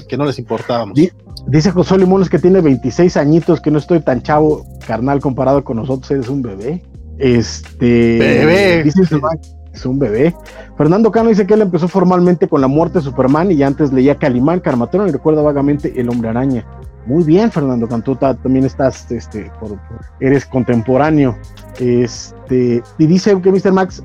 que, 0.09 0.16
no 0.16 0.25
les 0.25 0.39
importábamos. 0.39 0.99
Dice 1.47 1.71
José 1.71 1.99
Limones 1.99 2.29
que 2.29 2.39
tiene 2.39 2.61
26 2.61 3.16
añitos, 3.16 3.61
que 3.61 3.71
no 3.71 3.79
estoy 3.79 4.01
tan 4.01 4.23
chavo, 4.23 4.65
carnal, 4.87 5.21
comparado 5.21 5.65
con 5.65 5.77
nosotros, 5.77 6.11
eres 6.11 6.29
un 6.29 6.43
bebé. 6.43 6.83
Este. 7.19 8.19
Bebé. 8.19 8.83
Dice 8.83 9.16
Max, 9.19 9.55
es 9.73 9.85
un 9.87 9.99
bebé. 9.99 10.35
Fernando 10.77 11.11
Cano 11.11 11.29
dice 11.29 11.47
que 11.47 11.55
él 11.55 11.62
empezó 11.62 11.89
formalmente 11.89 12.49
con 12.49 12.61
la 12.61 12.69
muerte 12.69 12.99
de 12.99 13.05
Superman 13.05 13.51
y 13.53 13.62
antes 13.62 13.93
leía 13.93 14.16
Calimán, 14.16 14.61
Carmatón 14.61 15.09
y 15.09 15.12
recuerda 15.12 15.43
vagamente 15.43 16.01
El 16.01 16.09
Hombre 16.09 16.31
Araña. 16.31 16.66
Muy 17.07 17.23
bien, 17.25 17.51
Fernando 17.53 17.87
Cantú, 17.87 18.17
también 18.17 18.65
estás, 18.65 19.11
este, 19.11 19.51
por, 19.61 19.79
eres 20.21 20.47
contemporáneo. 20.47 21.37
Este, 21.79 22.83
y 22.99 23.07
dice 23.07 23.39
que 23.43 23.51
Mr. 23.51 23.73
Max, 23.73 24.03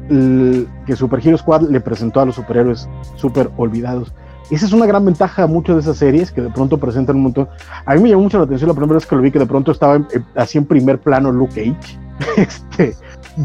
que 0.85 0.95
Super 0.95 1.25
Hero 1.25 1.37
Squad 1.37 1.69
le 1.69 1.79
presentó 1.79 2.19
a 2.19 2.25
los 2.25 2.35
superhéroes 2.35 2.89
super 3.15 3.49
olvidados. 3.57 4.13
Esa 4.51 4.65
es 4.65 4.73
una 4.73 4.87
gran 4.87 5.05
ventaja 5.05 5.45
mucho 5.45 5.75
de 5.75 5.81
esas 5.81 5.97
series 5.97 6.31
que 6.31 6.41
de 6.41 6.49
pronto 6.49 6.77
presentan 6.77 7.17
un 7.17 7.23
montón. 7.23 7.47
A 7.85 7.93
mí 7.93 8.01
me 8.01 8.09
llamó 8.09 8.23
mucho 8.23 8.39
la 8.39 8.45
atención 8.45 8.67
la 8.67 8.73
primera 8.73 8.95
vez 8.95 9.05
que 9.05 9.15
lo 9.15 9.21
vi, 9.21 9.31
que 9.31 9.39
de 9.39 9.45
pronto 9.45 9.71
estaba 9.71 10.01
así 10.35 10.57
en 10.57 10.65
primer 10.65 10.99
plano 10.99 11.31
Luke 11.31 11.53
Cage. 11.55 11.99
Este, 12.35 12.95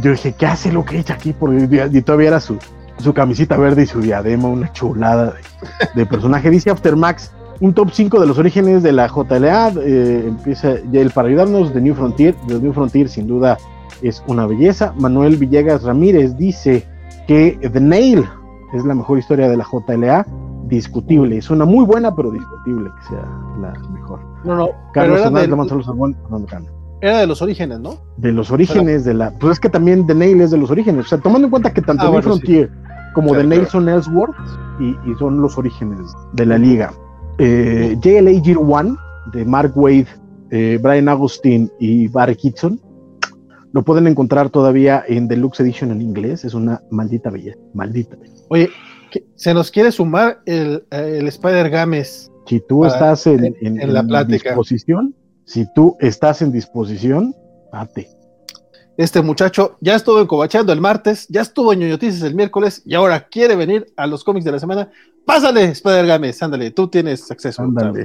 yo 0.03 0.11
dije, 0.11 0.33
¿qué 0.33 0.47
hace 0.47 0.71
que 0.85 0.99
echa 0.99 1.15
aquí? 1.15 1.33
Porque 1.33 1.89
y 1.93 2.03
todavía 2.03 2.29
era 2.29 2.41
su, 2.41 2.59
su 2.99 3.13
camisita 3.13 3.57
verde 3.57 3.83
y 3.83 3.87
su 3.87 4.01
diadema, 4.01 4.49
una 4.49 4.73
chulada 4.73 5.35
de, 5.95 6.07
personaje. 6.07 6.51
Dice 6.51 6.71
Aftermax, 6.71 7.31
un 7.61 7.75
top 7.75 7.91
5 7.93 8.21
de 8.21 8.27
los 8.27 8.39
orígenes 8.39 8.83
de 8.83 8.93
la 8.93 9.09
JLA. 9.09 9.73
Eh, 9.81 10.25
empieza 10.29 10.77
ya 10.91 11.01
el 11.01 11.11
para 11.11 11.29
ayudarnos 11.29 11.75
de 11.75 11.81
New 11.81 11.95
Frontier. 11.95 12.35
The 12.47 12.61
New 12.61 12.73
Frontier, 12.73 13.09
sin 13.09 13.27
duda, 13.27 13.59
es 14.03 14.23
una 14.27 14.47
belleza. 14.47 14.95
Manuel 14.99 15.37
Villegas 15.37 15.83
Ramírez 15.83 16.37
dice 16.37 16.87
que 17.27 17.59
The 17.73 17.81
Nail 17.81 18.25
es 18.75 18.85
la 18.85 18.95
mejor 18.95 19.19
historia 19.19 19.49
de 19.49 19.57
la 19.57 19.65
JLA. 19.65 20.27
Discutible, 20.67 21.37
es 21.37 21.51
una 21.51 21.67
muy 21.67 21.85
buena, 21.85 22.15
pero 22.15 22.31
discutible 22.31 22.91
que 22.99 23.09
sea 23.09 23.29
la 23.61 23.73
mejor. 23.91 24.21
No, 24.45 24.57
no, 24.57 24.69
Carlos 24.95 25.21
era, 25.21 25.29
era 27.05 27.19
de 27.19 27.27
los 27.27 27.43
orígenes, 27.43 27.81
¿no? 27.81 27.99
De 28.17 28.33
los 28.33 28.51
orígenes 28.51 29.05
de 29.05 29.13
la. 29.13 29.31
Pues 29.33 29.53
es 29.53 29.61
que 29.61 29.69
también 29.69 30.07
The 30.07 30.15
Nail 30.15 30.41
es 30.41 30.51
de 30.51 30.57
los 30.57 30.71
orígenes. 30.71 31.05
O 31.05 31.09
sea, 31.11 31.19
tomando 31.19 31.47
en 31.47 31.51
cuenta 31.51 31.71
que 31.71 31.83
tanto 31.83 32.07
ah, 32.07 32.23
Frontier 32.23 32.71
como 33.13 33.35
The 33.35 33.45
Nail 33.45 33.67
son 33.67 33.91
Ellsworth 33.91 34.35
y, 34.81 34.97
son 35.19 35.43
los 35.43 35.59
orígenes 35.59 36.01
de 36.33 36.47
la 36.47 36.57
liga. 36.57 36.95
Eh, 37.39 37.97
JLA 38.01 38.43
Year 38.43 38.59
One 38.59 38.97
de 39.33 39.45
Mark 39.45 39.73
Wade, 39.77 40.07
eh, 40.51 40.79
Brian 40.81 41.09
Agustin 41.09 41.71
y 41.81 42.09
Barry 42.09 42.37
Kitson 42.37 42.81
lo 43.75 43.83
pueden 43.83 44.07
encontrar 44.07 44.51
todavía 44.51 45.03
en 45.09 45.27
Deluxe 45.27 45.59
Edition 45.59 45.91
en 45.91 46.01
inglés. 46.01 46.45
Es 46.45 46.55
una 46.55 46.81
maldita 46.93 47.29
belleza. 47.29 47.59
Maldita 47.75 48.17
Oye, 48.49 48.71
se 49.35 49.53
nos 49.53 49.73
quiere 49.73 49.91
sumar 49.91 50.41
el, 50.47 50.85
el 50.91 51.27
Spider 51.27 51.69
Games. 51.71 52.31
Si 52.47 52.61
tú 52.61 52.85
estás 52.85 53.27
en, 53.27 53.57
en, 53.61 53.93
la 53.93 54.23
disposición, 54.23 55.13
si 55.45 55.67
tú 55.75 55.97
estás 55.99 56.41
en 56.41 56.53
disposición, 56.53 57.35
date. 57.73 58.09
Este 58.97 59.23
muchacho 59.23 59.77
ya 59.81 59.97
estuvo 59.97 60.21
encobachando 60.21 60.73
el 60.73 60.81
martes, 60.81 61.27
ya 61.29 61.41
estuvo 61.41 61.73
en 61.73 61.81
ñoñotices 61.81 62.23
el 62.23 62.35
miércoles 62.35 62.83
y 62.85 62.95
ahora 62.95 63.27
quiere 63.29 63.57
venir 63.57 63.93
a 63.97 64.07
los 64.07 64.23
cómics 64.23 64.45
de 64.45 64.53
la 64.53 64.61
semana. 64.61 64.89
Pásale, 65.27 65.65
Spider 65.65 66.07
Games, 66.07 66.41
ándale, 66.43 66.71
tú 66.71 66.87
tienes 66.87 67.29
acceso. 67.31 67.63
Ándale. 67.63 68.05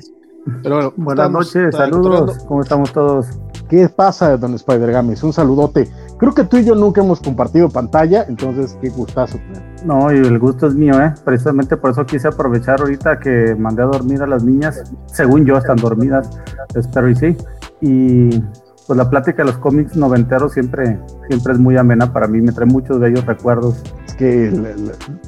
Pero 0.64 0.76
bueno, 0.76 0.94
buenas 0.95 1.32
noches, 1.32 1.76
saludos, 1.76 2.40
¿cómo 2.48 2.61
estamos 2.61 2.91
todos? 2.91 3.28
¿Qué 3.70 3.88
pasa, 3.88 4.36
don 4.36 4.56
Spider 4.56 4.91
Games? 4.91 5.22
Un 5.22 5.32
saludote. 5.32 5.88
Creo 6.18 6.34
que 6.34 6.44
tú 6.44 6.57
y 6.57 6.66
yo 6.66 6.74
nunca 6.74 7.02
hemos 7.02 7.20
compartido 7.20 7.70
pantalla, 7.70 8.26
entonces 8.28 8.76
qué 8.82 8.90
gustazo 8.90 9.40
No, 9.86 10.11
y 10.11 10.18
el 10.18 10.40
gusto 10.40 10.68
es 10.68 10.74
mío, 10.74 10.99
¿eh? 10.99 11.14
Precisamente 11.24 11.78
por 11.78 11.91
eso 11.91 12.03
quise 12.06 12.30
aprovechar 12.30 12.82
ahorita 12.82 13.20
que 13.20 13.56
mandé 13.60 13.84
a 13.84 13.86
dormir 13.86 14.24
a 14.24 14.28
las 14.28 14.44
niñas, 14.44 14.82
según 15.06 15.45
yo 15.45 15.56
están 15.57 15.76
dormidas, 15.76 16.30
espero 16.74 17.10
y 17.10 17.16
sí. 17.16 17.38
Y 17.82 18.41
pues 18.90 18.98
la 18.98 19.07
plática 19.07 19.44
de 19.44 19.52
los 19.52 19.60
cómics 19.60 19.95
noventeros 19.95 20.53
siempre, 20.53 20.99
siempre 21.28 21.53
es 21.53 21.60
muy 21.60 21.78
amena 21.78 22.11
para 22.11 22.28
mí, 22.28 22.41
me 22.41 22.52
trae 22.52 22.66
muchos 22.66 22.99
bellos 22.99 23.24
recuerdos. 23.24 23.84
Es 24.07 24.16
que 24.16 24.52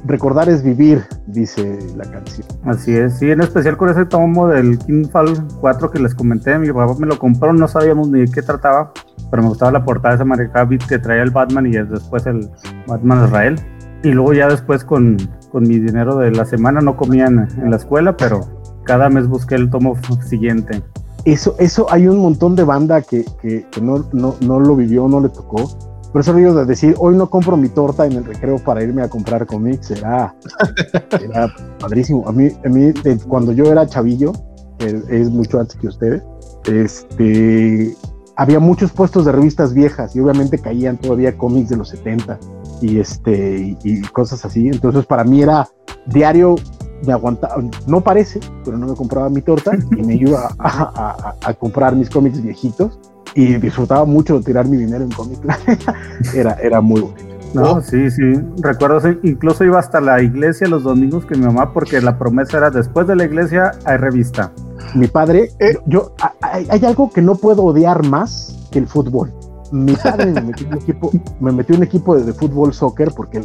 recordar 0.03 0.49
es 0.49 0.63
vivir, 0.63 1.03
dice 1.27 1.77
la 1.95 2.09
canción. 2.09 2.47
Así 2.63 2.97
es, 2.97 3.19
sí, 3.19 3.29
en 3.29 3.39
especial 3.39 3.77
con 3.77 3.89
ese 3.89 4.05
tomo 4.05 4.47
del 4.47 4.79
King 4.79 5.05
Fall 5.11 5.45
4 5.59 5.91
que 5.91 5.99
les 5.99 6.15
comenté, 6.15 6.57
mi 6.57 6.71
papá 6.71 6.95
me 6.97 7.05
lo 7.05 7.19
compró, 7.19 7.53
no 7.53 7.67
sabíamos 7.67 8.09
ni 8.09 8.21
de 8.21 8.31
qué 8.31 8.41
trataba, 8.41 8.93
pero 9.29 9.43
me 9.43 9.49
gustaba 9.49 9.71
la 9.71 9.85
portada 9.85 10.15
de 10.15 10.15
esa 10.15 10.25
marca 10.25 10.67
que 10.89 10.97
traía 10.97 11.21
el 11.21 11.29
Batman 11.29 11.67
y 11.67 11.73
después 11.73 12.25
el 12.25 12.49
Batman 12.87 13.25
Israel. 13.25 13.59
Y 14.01 14.09
luego 14.09 14.33
ya 14.33 14.47
después 14.47 14.83
con, 14.83 15.17
con 15.51 15.67
mi 15.67 15.77
dinero 15.77 16.17
de 16.17 16.31
la 16.31 16.45
semana 16.45 16.81
no 16.81 16.97
comían 16.97 17.47
en 17.61 17.69
la 17.69 17.77
escuela, 17.77 18.17
pero 18.17 18.41
cada 18.85 19.07
mes 19.11 19.27
busqué 19.27 19.53
el 19.53 19.69
tomo 19.69 19.95
siguiente 20.25 20.81
eso, 21.25 21.55
eso 21.59 21.87
hay 21.89 22.07
un 22.07 22.19
montón 22.19 22.55
de 22.55 22.63
banda 22.63 23.01
que, 23.01 23.25
que, 23.41 23.65
no, 23.81 24.05
no, 24.11 24.35
no, 24.39 24.59
lo 24.59 24.75
vivió, 24.75 25.07
no 25.07 25.19
le 25.19 25.29
tocó. 25.29 25.69
Pero 26.13 26.21
eso 26.21 26.33
de 26.33 26.65
decir, 26.65 26.95
hoy 26.99 27.15
no 27.15 27.29
compro 27.29 27.55
mi 27.55 27.69
torta 27.69 28.05
en 28.05 28.13
el 28.13 28.25
recreo 28.25 28.57
para 28.57 28.83
irme 28.83 29.01
a 29.01 29.09
comprar 29.09 29.45
cómics, 29.45 29.91
era, 29.91 30.35
era 31.21 31.53
padrísimo. 31.79 32.27
A 32.27 32.33
mí, 32.33 32.49
a 32.65 32.69
mí 32.69 32.91
cuando 33.27 33.53
yo 33.53 33.65
era 33.65 33.87
chavillo, 33.87 34.33
es 34.79 35.29
mucho 35.29 35.59
antes 35.59 35.77
que 35.77 35.87
ustedes, 35.87 36.23
este, 36.65 37.95
había 38.35 38.59
muchos 38.59 38.91
puestos 38.91 39.25
de 39.25 39.31
revistas 39.31 39.73
viejas 39.73 40.15
y 40.15 40.19
obviamente 40.19 40.57
caían 40.57 40.97
todavía 40.97 41.37
cómics 41.37 41.69
de 41.69 41.77
los 41.77 41.89
70 41.89 42.39
y, 42.81 42.99
este, 42.99 43.77
y 43.83 44.01
cosas 44.01 44.43
así. 44.43 44.67
Entonces 44.67 45.05
para 45.05 45.23
mí 45.23 45.43
era 45.43 45.69
diario 46.07 46.55
me 47.05 47.13
aguantaba, 47.13 47.55
no 47.87 48.01
parece, 48.01 48.39
pero 48.63 48.77
no 48.77 48.87
me 48.87 48.95
compraba 48.95 49.29
mi 49.29 49.41
torta 49.41 49.71
y 49.97 50.01
me 50.03 50.15
iba 50.15 50.49
a, 50.59 51.53
comprar 51.59 51.95
mis 51.95 52.09
cómics 52.09 52.41
viejitos 52.41 52.99
y 53.35 53.55
disfrutaba 53.55 54.05
mucho 54.05 54.37
de 54.37 54.43
tirar 54.45 54.67
mi 54.67 54.77
dinero 54.77 55.03
en 55.03 55.11
cómics. 55.11 55.41
era, 56.35 56.53
era 56.55 56.81
muy 56.81 57.01
bonito. 57.01 57.31
No, 57.53 57.81
sí, 57.81 58.09
sí. 58.09 58.33
Recuerdo, 58.61 59.09
incluso 59.23 59.63
iba 59.65 59.79
hasta 59.79 59.99
la 59.99 60.21
iglesia 60.21 60.67
los 60.67 60.83
domingos 60.83 61.25
con 61.25 61.39
mi 61.39 61.45
mamá 61.45 61.73
porque 61.73 61.99
la 61.99 62.17
promesa 62.17 62.57
era 62.57 62.69
después 62.69 63.07
de 63.07 63.15
la 63.15 63.25
iglesia 63.25 63.71
hay 63.85 63.97
revista. 63.97 64.51
Mi 64.95 65.07
padre, 65.07 65.51
eh, 65.59 65.77
yo, 65.85 66.13
hay, 66.41 66.85
algo 66.85 67.09
que 67.11 67.21
no 67.21 67.35
puedo 67.35 67.63
odiar 67.63 68.05
más 68.05 68.67
que 68.71 68.79
el 68.79 68.87
fútbol. 68.87 69.33
Mi 69.71 69.93
padre 69.95 70.27
me 70.27 70.41
metió 70.41 70.67
un 70.67 70.75
equipo, 70.75 71.11
me 71.39 71.51
metió 71.51 71.75
un 71.75 71.83
equipo 71.83 72.15
de, 72.15 72.23
de 72.23 72.33
fútbol 72.33 72.73
soccer 72.73 73.11
porque 73.15 73.41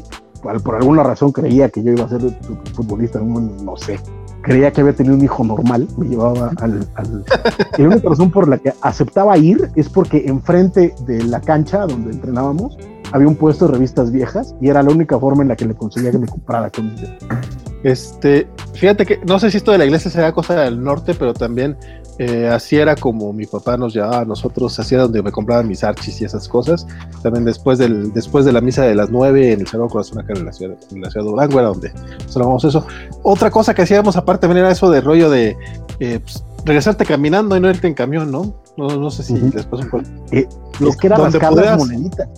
por 0.62 0.76
alguna 0.76 1.02
razón 1.02 1.32
creía 1.32 1.68
que 1.68 1.82
yo 1.82 1.92
iba 1.92 2.04
a 2.04 2.08
ser 2.08 2.20
futbolista, 2.74 3.20
no, 3.20 3.76
sé. 3.76 3.98
Creía 4.42 4.72
que 4.72 4.80
había 4.80 4.94
tenido 4.94 5.16
un 5.16 5.24
hijo 5.24 5.42
normal, 5.42 5.88
me 5.96 6.06
llevaba 6.06 6.52
al, 6.58 6.86
y 7.76 7.82
la 7.82 7.88
única 7.88 8.08
razón 8.08 8.30
por 8.30 8.48
la 8.48 8.58
que 8.58 8.72
aceptaba 8.80 9.36
ir 9.38 9.70
es 9.74 9.88
porque 9.88 10.24
enfrente 10.26 10.94
de 11.06 11.24
la 11.24 11.40
cancha 11.40 11.86
donde 11.86 12.12
entrenábamos 12.12 12.78
había 13.12 13.28
un 13.28 13.36
puesto 13.36 13.66
de 13.66 13.72
revistas 13.72 14.10
viejas 14.10 14.54
y 14.60 14.68
era 14.68 14.82
la 14.82 14.90
única 14.90 15.18
forma 15.18 15.42
en 15.42 15.48
la 15.48 15.56
que 15.56 15.66
le 15.66 15.74
conseguía 15.74 16.10
que 16.10 16.18
me 16.18 16.26
comprara 16.26 16.70
cómics. 16.70 17.02
Este, 17.82 18.48
fíjate 18.74 19.06
que 19.06 19.20
no 19.26 19.38
sé 19.38 19.50
si 19.50 19.58
esto 19.58 19.72
de 19.72 19.78
la 19.78 19.84
iglesia 19.84 20.10
sea 20.10 20.32
cosa 20.32 20.62
del 20.62 20.82
norte, 20.82 21.14
pero 21.14 21.34
también 21.34 21.76
eh, 22.18 22.48
así 22.48 22.76
era 22.76 22.96
como 22.96 23.32
mi 23.32 23.44
papá 23.44 23.76
nos 23.76 23.92
llevaba 23.92 24.20
a 24.20 24.24
nosotros, 24.24 24.78
así 24.80 24.94
era 24.94 25.04
donde 25.04 25.22
me 25.22 25.30
compraban 25.30 25.68
mis 25.68 25.84
archis 25.84 26.20
y 26.20 26.24
esas 26.24 26.48
cosas. 26.48 26.86
También 27.22 27.44
después, 27.44 27.78
del, 27.78 28.12
después 28.12 28.44
de 28.44 28.52
la 28.52 28.60
misa 28.60 28.82
de 28.84 28.94
las 28.94 29.10
nueve 29.10 29.52
en 29.52 29.60
el 29.60 29.66
Sagrado 29.66 29.90
Corazón 29.90 30.18
acá 30.18 30.32
en 30.34 30.46
la 30.46 30.52
ciudad, 30.52 30.76
en 30.90 31.02
la 31.02 31.10
ciudad 31.10 31.26
de 31.26 31.30
Durango, 31.30 31.60
era 31.60 31.68
donde 31.68 31.92
salvamos 32.26 32.64
eso. 32.64 32.86
Otra 33.22 33.50
cosa 33.50 33.74
que 33.74 33.82
hacíamos 33.82 34.16
aparte 34.16 34.46
también 34.46 34.64
era 34.64 34.72
eso 34.72 34.90
de 34.90 35.00
rollo 35.00 35.28
de 35.28 35.56
eh, 36.00 36.20
pues, 36.20 36.42
regresarte 36.66 37.06
caminando 37.06 37.56
y 37.56 37.60
no 37.60 37.70
irte 37.70 37.86
en 37.86 37.94
camión, 37.94 38.30
¿no? 38.30 38.60
No, 38.76 38.88
no 38.88 39.10
sé 39.10 39.22
si 39.22 39.38
después 39.38 39.86
eh, 40.32 40.46
es 40.80 40.96
que 40.96 41.06
era 41.06 41.16
rascar 41.16 41.52
las 41.54 41.78
moneditas. 41.78 42.28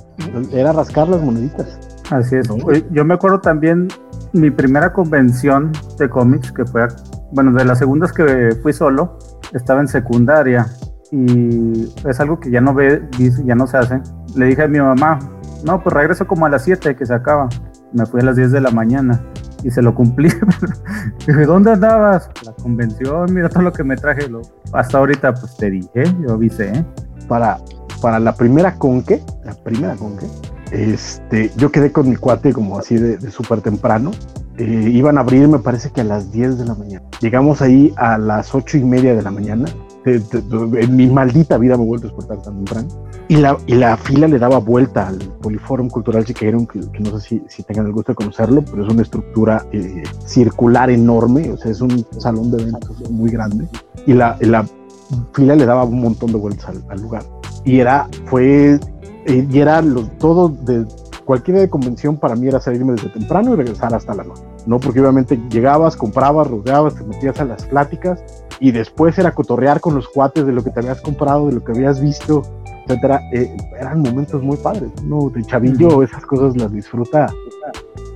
Era 0.53 0.73
rascar 0.73 1.09
las 1.09 1.23
moneditas. 1.23 1.79
Así 2.11 2.37
es. 2.37 2.49
Yo 2.91 3.05
me 3.05 3.15
acuerdo 3.15 3.41
también 3.41 3.89
mi 4.33 4.51
primera 4.51 4.93
convención 4.93 5.73
de 5.99 6.09
cómics, 6.09 6.53
que 6.53 6.65
fue, 6.65 6.87
bueno, 7.33 7.53
de 7.53 7.65
las 7.65 7.79
segundas 7.79 8.13
que 8.13 8.57
fui 8.63 8.73
solo, 8.73 9.19
estaba 9.55 9.81
en 9.81 9.89
secundaria 9.89 10.67
y 11.11 11.89
es 12.07 12.21
algo 12.21 12.39
que 12.39 12.51
ya 12.51 12.61
no 12.61 12.75
ve, 12.75 13.03
ya 13.45 13.55
no 13.55 13.67
se 13.67 13.79
hace. 13.79 14.01
Le 14.37 14.47
dije 14.47 14.63
a 14.63 14.69
mi 14.69 14.79
mamá, 14.79 15.19
no, 15.65 15.83
pues 15.83 15.95
regreso 15.95 16.27
como 16.27 16.45
a 16.47 16.51
las 16.51 16.65
7 16.65 16.97
que 16.97 17.07
se 17.07 17.15
acaba. 17.15 17.49
Me 17.93 18.05
fui 18.05 18.21
a 18.21 18.25
las 18.25 18.37
10 18.37 18.53
de 18.53 18.61
la 18.61 18.71
mañana 18.71 19.25
y 19.63 19.71
se 19.71 19.83
lo 19.83 19.95
cumplí. 19.95 20.31
dije, 21.27 21.45
¿dónde 21.45 21.73
andabas? 21.73 22.31
La 22.45 22.53
convención, 22.53 23.33
mira 23.33 23.49
todo 23.49 23.63
lo 23.63 23.73
que 23.73 23.85
me 23.85 23.97
traje. 23.97 24.31
Hasta 24.73 24.99
ahorita, 24.99 25.35
pues 25.35 25.57
te 25.57 25.71
dije, 25.71 26.05
yo 26.27 26.35
avisé. 26.35 26.71
¿eh? 26.71 26.85
Para, 27.29 27.59
para 28.01 28.19
la 28.19 28.35
primera 28.35 28.75
con 28.75 29.03
qué, 29.03 29.23
la 29.45 29.55
primera 29.55 29.95
con 29.97 30.17
qué, 30.17 30.27
este, 30.73 31.51
yo 31.57 31.71
quedé 31.71 31.93
con 31.93 32.09
mi 32.09 32.17
cuate 32.17 32.53
como 32.53 32.79
así 32.79 32.97
de, 32.97 33.17
de 33.17 33.31
súper 33.31 33.61
temprano 33.61 34.11
eh, 34.59 34.91
iban 34.93 35.19
a 35.19 35.21
abrir, 35.21 35.47
me 35.47 35.61
parece 35.61 35.91
que 35.91 36.01
a 36.01 36.05
las 36.05 36.33
10 36.33 36.59
de 36.59 36.65
la 36.65 36.75
mañana. 36.75 37.07
Llegamos 37.21 37.63
ahí 37.63 37.93
a 37.97 38.19
las 38.19 38.53
8 38.53 38.79
y 38.79 38.85
media 38.85 39.15
de 39.15 39.23
la 39.23 39.31
mañana. 39.31 39.69
en 40.05 40.97
mi 40.97 41.07
maldita 41.07 41.59
vida 41.59 41.77
me 41.77 41.85
he 41.85 41.87
vuelto 41.87 42.09
a 42.09 42.11
despertar 42.11 42.43
tan 42.43 42.65
temprano. 42.65 42.89
Y 43.31 43.37
la, 43.37 43.59
y 43.67 43.75
la 43.75 43.97
fila 43.99 44.27
le 44.27 44.39
daba 44.39 44.59
vuelta 44.59 45.09
al 45.09 45.19
Poliforum 45.19 45.91
Cultural 45.91 46.25
Chiqueiro, 46.25 46.67
que, 46.67 46.81
que 46.81 47.01
no 47.01 47.19
sé 47.19 47.29
si, 47.29 47.43
si, 47.47 47.63
tengan 47.63 47.87
el 47.87 47.93
gusto 47.93 48.13
de 48.13 48.17
conocerlo, 48.17 48.65
pero 48.65 48.87
es 48.87 48.91
una 48.91 49.03
estructura 49.03 49.67
eh, 49.71 50.03
circular 50.25 50.89
enorme, 50.89 51.51
o 51.51 51.59
sea, 51.59 51.71
es 51.71 51.83
un 51.83 52.07
salón 52.19 52.51
de 52.51 52.63
eventos 52.63 53.11
muy 53.11 53.31
grande. 53.31 53.69
Y 54.07 54.15
la, 54.15 54.39
la 54.41 54.65
fila 55.35 55.55
le 55.57 55.67
daba 55.67 55.85
un 55.85 56.01
montón 56.01 56.33
de 56.33 56.39
vueltas 56.39 56.75
al, 56.89 57.03
lugar. 57.03 57.23
Y 57.67 57.81
era, 57.81 58.09
fue, 58.27 58.81
eh, 59.27 59.47
y 59.51 59.59
era 59.59 59.83
lo, 59.83 60.07
todo 60.19 60.49
de 60.49 60.87
cualquier 61.27 61.59
de 61.59 61.69
convención 61.69 62.17
para 62.17 62.35
mí 62.35 62.49
era 62.49 62.59
salirme 62.59 62.93
desde 62.93 63.11
temprano 63.11 63.53
y 63.53 63.57
regresar 63.57 63.95
hasta 63.95 64.15
la 64.15 64.25
noche, 64.25 64.43
¿no? 64.65 64.81
Porque 64.81 65.03
obviamente 65.03 65.39
llegabas, 65.51 65.95
comprabas, 65.95 66.47
rodeabas, 66.47 66.95
te 66.95 67.05
metías 67.05 67.39
a 67.41 67.45
las 67.45 67.67
pláticas 67.67 68.25
y 68.61 68.71
después 68.71 69.19
era 69.19 69.35
cotorrear 69.35 69.81
con 69.81 69.95
los 69.95 70.09
cuates 70.09 70.47
de 70.47 70.53
lo 70.53 70.65
que 70.65 70.71
te 70.71 70.81
habías 70.81 71.03
comprado, 71.03 71.49
de 71.49 71.53
lo 71.53 71.65
que 71.65 71.73
habías 71.73 72.01
visto, 72.01 72.43
etcétera. 72.89 73.21
Eh, 73.33 73.55
eran 73.79 74.01
momentos 74.01 74.43
muy 74.43 74.57
padres, 74.57 74.91
¿no? 75.05 75.29
De 75.31 75.43
chavillo, 75.45 76.03
esas 76.03 76.25
cosas 76.25 76.57
las 76.57 76.73
disfruta. 76.73 77.33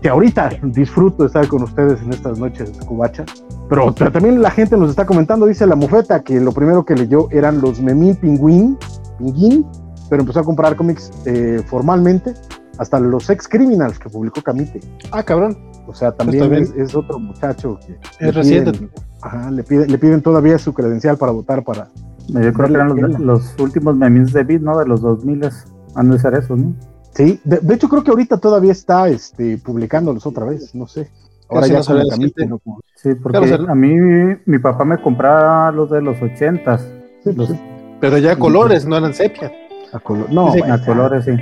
Que 0.01 0.09
ahorita 0.09 0.51
disfruto 0.63 1.27
estar 1.27 1.47
con 1.47 1.63
ustedes 1.63 2.01
en 2.03 2.13
estas 2.13 2.39
noches 2.39 2.71
cubachas. 2.87 3.45
Pero, 3.69 3.93
también 3.93 4.43
la 4.43 4.51
gente 4.51 4.77
nos 4.77 4.91
está 4.91 5.07
comentando, 5.07 5.47
dice 5.47 5.67
la 5.67 5.77
mufeta, 5.77 6.23
que 6.23 6.41
lo 6.41 6.53
primero 6.53 6.85
que 6.85 6.95
leyó 6.95 7.29
eran 7.31 7.61
los 7.61 7.81
Memín 7.81 8.17
Pingüín, 8.17 8.77
Pinguín, 9.19 9.65
pero 10.11 10.23
empezó 10.23 10.41
a 10.41 10.45
comprar 10.45 10.75
cómics 10.77 11.13
eh, 11.25 11.63
formalmente 11.67 12.35
hasta 12.79 12.99
los 12.99 13.31
ex 13.31 13.47
criminals 13.47 13.99
que 13.99 14.09
publicó 14.09 14.43
Camite. 14.43 14.81
Ah, 15.13 15.23
cabrón. 15.23 15.57
O 15.87 15.95
sea, 15.95 16.13
también, 16.13 16.53
es, 16.55 16.71
es, 16.77 16.95
otro 16.95 17.19
muchacho 17.19 17.79
que 17.85 17.99
es 18.27 18.35
reciente. 18.35 18.73
Piden, 18.73 18.91
ajá, 19.21 19.51
le, 19.51 19.63
piden, 19.63 19.91
le 19.91 19.99
piden 19.99 20.23
todavía 20.23 20.59
su 20.59 20.73
credencial 20.73 21.17
para 21.17 21.33
votar 21.33 21.65
para. 21.65 21.89
Yo 22.33 22.53
creo 22.53 22.69
que 22.69 22.75
eran 22.75 22.97
los, 22.97 23.21
los, 23.21 23.59
últimos 23.59 23.97
memes 23.97 24.33
de 24.33 24.45
Beat, 24.45 24.63
¿no? 24.63 24.79
De 24.79 24.87
los 24.87 25.01
2000 25.03 25.49
han 25.95 26.11
de 26.11 26.19
ser 26.19 26.35
eso, 26.35 26.57
¿no? 26.57 26.75
Sí, 27.15 27.41
de, 27.45 27.59
de, 27.59 27.75
hecho 27.75 27.89
creo 27.89 28.03
que 28.03 28.11
ahorita 28.11 28.39
todavía 28.39 28.73
está 28.73 29.09
este, 29.09 29.59
publicándolos 29.59 30.27
otra 30.27 30.47
vez, 30.47 30.75
no 30.75 30.87
sé. 30.87 31.11
Ahora 31.49 31.67
ya 31.67 31.79
el 31.79 32.09
Camite, 32.09 32.47
¿no? 32.47 32.61
Sí, 32.95 33.15
porque 33.15 33.39
claro, 33.39 33.69
a 33.69 33.75
mí 33.75 33.95
mi 34.47 34.59
papá 34.59 34.85
me 34.85 34.99
compraba 34.99 35.71
los 35.71 35.91
de 35.91 36.01
los 36.01 36.21
ochentas. 36.23 36.87
Sí, 37.25 37.33
los, 37.35 37.49
sí. 37.49 37.61
Pero 38.01 38.19
ya 38.19 38.37
colores, 38.37 38.87
no 38.87 38.97
eran 38.97 39.13
sepia. 39.13 39.53
A 39.93 40.01
no, 40.31 40.53
Dice, 40.53 40.71
a 40.71 40.85
colores, 40.85 41.25
sí. 41.25 41.33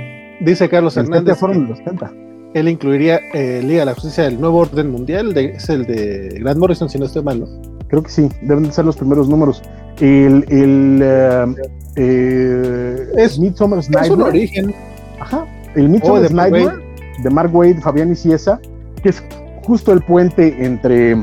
Dice 0.41 0.67
Carlos 0.67 0.95
Los 0.95 1.05
Hernández. 1.05 1.37
fueron 1.37 1.69
los 1.69 1.77
70. 1.77 2.11
Él 2.53 2.67
incluiría 2.67 3.19
eh, 3.33 3.61
Liga 3.63 3.81
de 3.81 3.85
la 3.85 3.93
Justicia 3.93 4.25
del 4.25 4.39
Nuevo 4.39 4.59
Orden 4.59 4.91
Mundial, 4.91 5.33
de, 5.33 5.51
es 5.51 5.69
el 5.69 5.85
de 5.85 6.39
Grant 6.41 6.59
Morrison, 6.59 6.89
si 6.89 6.99
no 6.99 7.05
estoy 7.05 7.23
mal, 7.23 7.39
¿no? 7.39 7.47
Creo 7.87 8.03
que 8.03 8.09
sí, 8.09 8.29
deben 8.41 8.63
de 8.63 8.71
ser 8.73 8.83
los 8.83 8.97
primeros 8.97 9.29
números. 9.29 9.63
El, 9.99 10.45
el 10.49 11.03
uh, 11.03 11.55
eh, 11.95 13.07
es 13.17 13.37
Midsummer's 13.37 13.89
Es 13.89 14.09
un 14.09 14.21
origen. 14.21 14.73
Ajá. 15.19 15.45
El 15.75 15.89
Midsummer's 15.89 16.29
de 16.29 16.35
Mark 16.35 16.51
Nightmare 16.51 16.91
de 17.21 17.29
Mark 17.29 17.53
Wade, 17.53 17.81
Fabián 17.81 18.11
y 18.11 18.15
Ciesa, 18.15 18.59
que 19.01 19.09
es 19.09 19.23
justo 19.63 19.93
el 19.93 20.01
puente 20.01 20.65
entre 20.65 21.15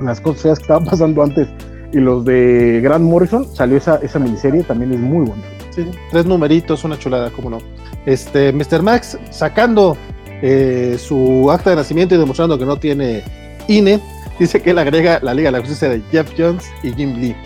las 0.00 0.20
cosas 0.20 0.42
feas 0.42 0.58
que 0.58 0.62
estaban 0.62 0.84
pasando 0.84 1.22
antes 1.22 1.48
y 1.92 1.98
los 1.98 2.24
de 2.24 2.80
Grant 2.82 3.04
Morrison. 3.04 3.46
Salió 3.54 3.76
esa, 3.76 3.96
esa 3.96 4.18
miniserie, 4.18 4.62
también 4.62 4.92
es 4.92 5.00
muy 5.00 5.26
buena. 5.26 5.42
Sí, 5.70 5.86
tres 6.10 6.26
numeritos, 6.26 6.84
una 6.84 6.98
chulada, 6.98 7.30
cómo 7.30 7.50
no. 7.50 7.58
Este, 8.06 8.52
Mr. 8.52 8.82
Max 8.82 9.18
sacando 9.30 9.96
eh, 10.42 10.96
su 10.98 11.50
acta 11.50 11.70
de 11.70 11.76
nacimiento 11.76 12.14
y 12.14 12.18
demostrando 12.18 12.58
que 12.58 12.66
no 12.66 12.76
tiene 12.76 13.22
INE, 13.68 14.00
dice 14.38 14.60
que 14.60 14.70
él 14.70 14.78
agrega 14.78 15.20
la 15.22 15.34
Liga 15.34 15.48
de 15.48 15.52
la 15.52 15.60
Justicia 15.60 15.88
de 15.88 16.00
Jeff 16.10 16.32
Jones 16.36 16.64
y 16.82 16.92
Jim 16.92 17.16
Lee. 17.16 17.36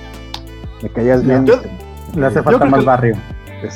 Me 0.84 0.90
caías 0.90 1.24
bien. 1.24 1.46
Yo- 1.46 1.60
Le 2.14 2.26
hace 2.26 2.42
falta 2.42 2.64
más 2.66 2.80
que- 2.80 2.86
barrio. 2.86 3.16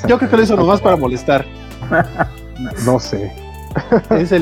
Yo 0.06 0.18
creo 0.18 0.30
que 0.30 0.36
lo 0.36 0.42
hizo 0.42 0.56
nomás 0.56 0.80
para 0.80 0.96
molestar. 0.96 1.44
No 2.84 2.98
sé. 2.98 3.32
Dice 4.18 4.36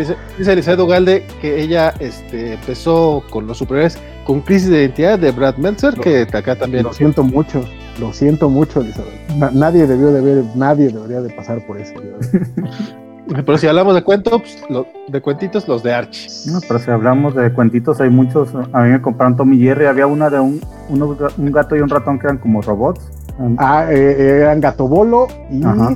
Elizabeth 0.52 0.80
Ugalde 0.80 1.26
que 1.43 1.60
ella 1.60 1.93
este, 2.01 2.55
empezó 2.55 3.22
con 3.28 3.47
los 3.47 3.59
superhéroes 3.59 3.98
con 4.24 4.40
Crisis 4.40 4.70
de 4.70 4.78
Identidad 4.78 5.18
de 5.18 5.30
Brad 5.32 5.56
Meltzer, 5.56 5.94
que 5.94 6.22
acá 6.32 6.56
también. 6.56 6.82
Lo 6.84 6.93
siento 6.94 7.22
mucho. 7.22 7.62
Lo 8.01 8.12
siento 8.14 8.48
mucho, 8.48 8.80
Elizabeth. 8.80 9.28
Na- 9.36 9.51
nadie 9.52 9.86
debió 9.86 10.12
de 10.12 10.20
ver, 10.22 10.44
nadie 10.55 10.88
debería 10.88 11.20
de 11.20 11.28
pasar 11.34 11.64
por 11.66 11.78
eso. 11.78 11.93
Pero 13.28 13.58
si 13.58 13.66
hablamos 13.66 13.94
de 13.94 14.02
cuentos, 14.04 14.40
pues, 14.40 14.70
lo- 14.70 14.86
de 15.08 15.20
cuentitos, 15.20 15.66
los 15.68 15.82
de 15.82 15.92
Archie. 15.92 16.28
No, 16.52 16.60
pero 16.66 16.78
si 16.78 16.90
hablamos 16.90 17.34
de 17.34 17.52
cuentitos, 17.52 18.00
hay 18.00 18.10
muchos. 18.10 18.54
A 18.72 18.82
mí 18.82 18.90
me 18.90 19.00
compraron 19.02 19.36
Tommy 19.36 19.58
Jerry. 19.58 19.86
Había 19.86 20.06
una 20.06 20.30
de 20.30 20.38
un, 20.40 20.60
uno- 20.88 21.16
un 21.36 21.52
gato 21.52 21.76
y 21.76 21.80
un 21.80 21.88
ratón 21.88 22.18
que 22.18 22.26
eran 22.26 22.38
como 22.38 22.62
robots. 22.62 23.10
Ah, 23.58 23.86
eh, 23.90 24.38
eran 24.42 24.60
Gatobolo 24.60 25.26
y. 25.50 25.64
Ajá. 25.64 25.92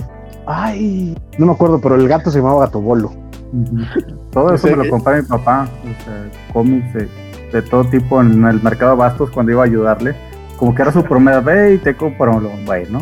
Ay, 0.47 1.17
no 1.39 1.47
me 1.47 1.53
acuerdo, 1.53 1.81
pero 1.81 1.95
el 1.95 2.09
gato 2.09 2.31
se 2.31 2.39
llamaba 2.39 2.67
Gatobolo. 2.67 3.13
Ujú. 3.53 3.77
Todo 4.33 4.55
eso 4.55 4.67
me 4.69 4.77
lo 4.85 4.91
compré 4.91 5.23
mi 5.23 5.29
papá. 5.29 5.69
o 5.83 6.05
sea, 6.05 6.31
cómics 6.53 6.93
de, 6.95 7.09
de 7.53 7.63
todo 7.63 7.85
tipo 7.85 8.21
en 8.21 8.45
el 8.45 8.63
mercado 8.63 8.97
Bastos 8.97 9.31
cuando 9.31 9.53
iba 9.53 9.63
a 9.63 9.67
ayudarle. 9.67 10.15
Como 10.59 10.75
que 10.75 10.83
era 10.83 10.93
su 10.93 11.03
primera 11.05 11.41
vez 11.41 11.77
y 11.77 11.79
te 11.83 11.95
compro 11.95 12.41
bueno. 12.67 13.01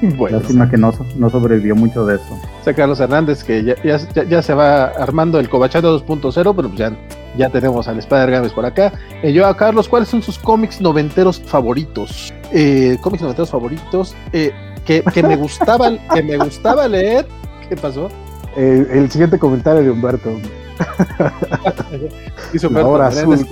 Bueno, 0.16 0.38
Lástima 0.38 0.68
que 0.70 0.76
no, 0.76 0.92
so- 0.92 1.06
no 1.16 1.28
sobrevivió 1.30 1.74
mucho 1.76 2.04
de 2.06 2.16
eso. 2.16 2.40
Dice 2.58 2.74
Carlos 2.74 3.00
Hernández 3.00 3.42
que 3.44 3.62
ya, 3.64 3.74
ya, 3.82 3.98
ya- 4.14 4.24
ya 4.24 4.42
se 4.42 4.54
va 4.54 4.84
armando 4.86 5.38
el 5.40 5.48
Cobachando 5.48 5.98
2.0, 6.06 6.32
pero 6.32 6.68
pues 6.68 6.74
ya, 6.78 6.96
ya 7.36 7.50
tenemos 7.50 7.88
al 7.88 7.98
Spider 7.98 8.30
Games 8.30 8.52
por 8.52 8.64
acá. 8.64 8.92
Eh, 9.22 9.32
yo 9.32 9.46
a 9.46 9.56
Carlos, 9.56 9.88
¿cuáles 9.88 10.08
son 10.08 10.22
sus 10.22 10.38
cómics 10.38 10.80
noventeros 10.80 11.40
favoritos? 11.40 12.32
Eh, 12.52 12.96
cómics 13.00 13.22
noventeros 13.22 13.50
favoritos 13.50 14.14
eh, 14.32 14.52
que, 14.84 15.02
que 15.02 15.22
me 15.22 15.36
gustaba, 15.36 15.90
que 16.14 16.22
me 16.22 16.36
gustaba 16.38 16.86
leer. 16.88 17.26
¿Qué 17.68 17.76
pasó? 17.76 18.08
Eh, 18.56 18.86
el 18.92 19.10
siguiente 19.10 19.38
comentario 19.38 19.82
de 19.82 19.90
Humberto. 19.90 20.30
Hizo 22.52 22.68
La 22.70 22.86
hora 22.86 23.06
azul. 23.08 23.46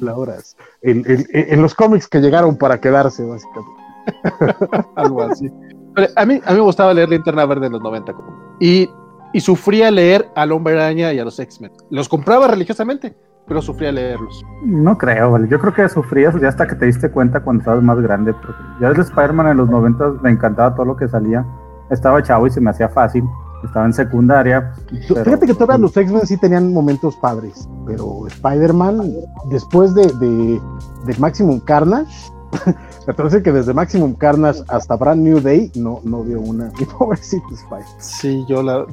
La 0.00 0.16
hora 0.16 0.34
azul. 0.34 0.58
En, 0.82 1.02
en- 1.06 1.26
en 1.32 1.62
los 1.62 1.74
cómics 1.74 2.06
que 2.08 2.20
llegaron 2.20 2.56
para 2.56 2.80
quedarse, 2.80 3.24
básicamente. 3.24 3.75
algo 4.96 5.22
así. 5.22 5.50
Pero 5.94 6.08
a 6.16 6.26
mí, 6.26 6.40
a 6.44 6.50
mí 6.50 6.56
me 6.56 6.62
gustaba 6.62 6.92
leer 6.94 7.08
Linterna 7.08 7.46
Verde 7.46 7.66
en 7.66 7.72
los 7.72 7.82
90. 7.82 8.12
como- 8.12 8.28
Y, 8.60 8.88
y 9.32 9.40
sufría 9.40 9.90
leer 9.90 10.28
al 10.34 10.52
Hombre 10.52 10.74
Araña 10.74 11.12
y 11.12 11.18
a 11.18 11.24
los 11.24 11.38
X-Men. 11.38 11.72
Los 11.90 12.08
compraba 12.08 12.48
religiosamente, 12.48 13.16
pero 13.46 13.62
sufría 13.62 13.92
leerlos. 13.92 14.44
No 14.64 14.96
creo, 14.98 15.32
vale. 15.32 15.48
Yo 15.48 15.58
creo 15.58 15.72
que 15.72 15.88
sufrías 15.88 16.38
ya 16.40 16.48
hasta 16.48 16.66
que 16.66 16.74
te 16.74 16.86
diste 16.86 17.10
cuenta 17.10 17.40
cuando 17.40 17.60
estabas 17.60 17.82
más 17.82 17.98
grande. 18.00 18.32
Porque 18.34 18.52
ya 18.80 18.88
desde 18.90 19.02
Spider-Man 19.02 19.48
en 19.48 19.56
los 19.56 19.68
90 19.70 20.14
me 20.22 20.30
encantaba 20.30 20.74
todo 20.74 20.86
lo 20.86 20.96
que 20.96 21.08
salía. 21.08 21.44
Estaba 21.90 22.22
chavo 22.22 22.46
y 22.46 22.50
se 22.50 22.60
me 22.60 22.70
hacía 22.70 22.88
fácil. 22.88 23.24
Estaba 23.64 23.86
en 23.86 23.92
secundaria. 23.94 24.72
pero- 25.08 25.24
Fíjate 25.24 25.46
que 25.46 25.54
todavía 25.54 25.78
los 25.78 25.96
X-Men 25.96 26.26
sí 26.26 26.36
tenían 26.36 26.72
momentos 26.74 27.16
padres, 27.16 27.66
pero 27.86 28.26
Spider-Man, 28.26 29.00
después 29.48 29.94
de, 29.94 30.06
de, 30.18 30.60
de 31.06 31.18
Maximum 31.18 31.58
Carnage, 31.60 32.30
me 33.06 33.14
parece 33.14 33.42
que 33.42 33.52
desde 33.52 33.72
Maximum 33.74 34.14
Carnage 34.14 34.60
hasta 34.68 34.96
Brand 34.96 35.22
New 35.22 35.40
Day 35.40 35.70
no, 35.74 36.00
no 36.04 36.22
dio 36.24 36.40
una. 36.40 36.70
Mi 36.78 36.84
pobrecito 36.86 37.46
Spider. 37.52 37.84
Sí, 37.98 38.44
yo 38.48 38.62
la. 38.62 38.86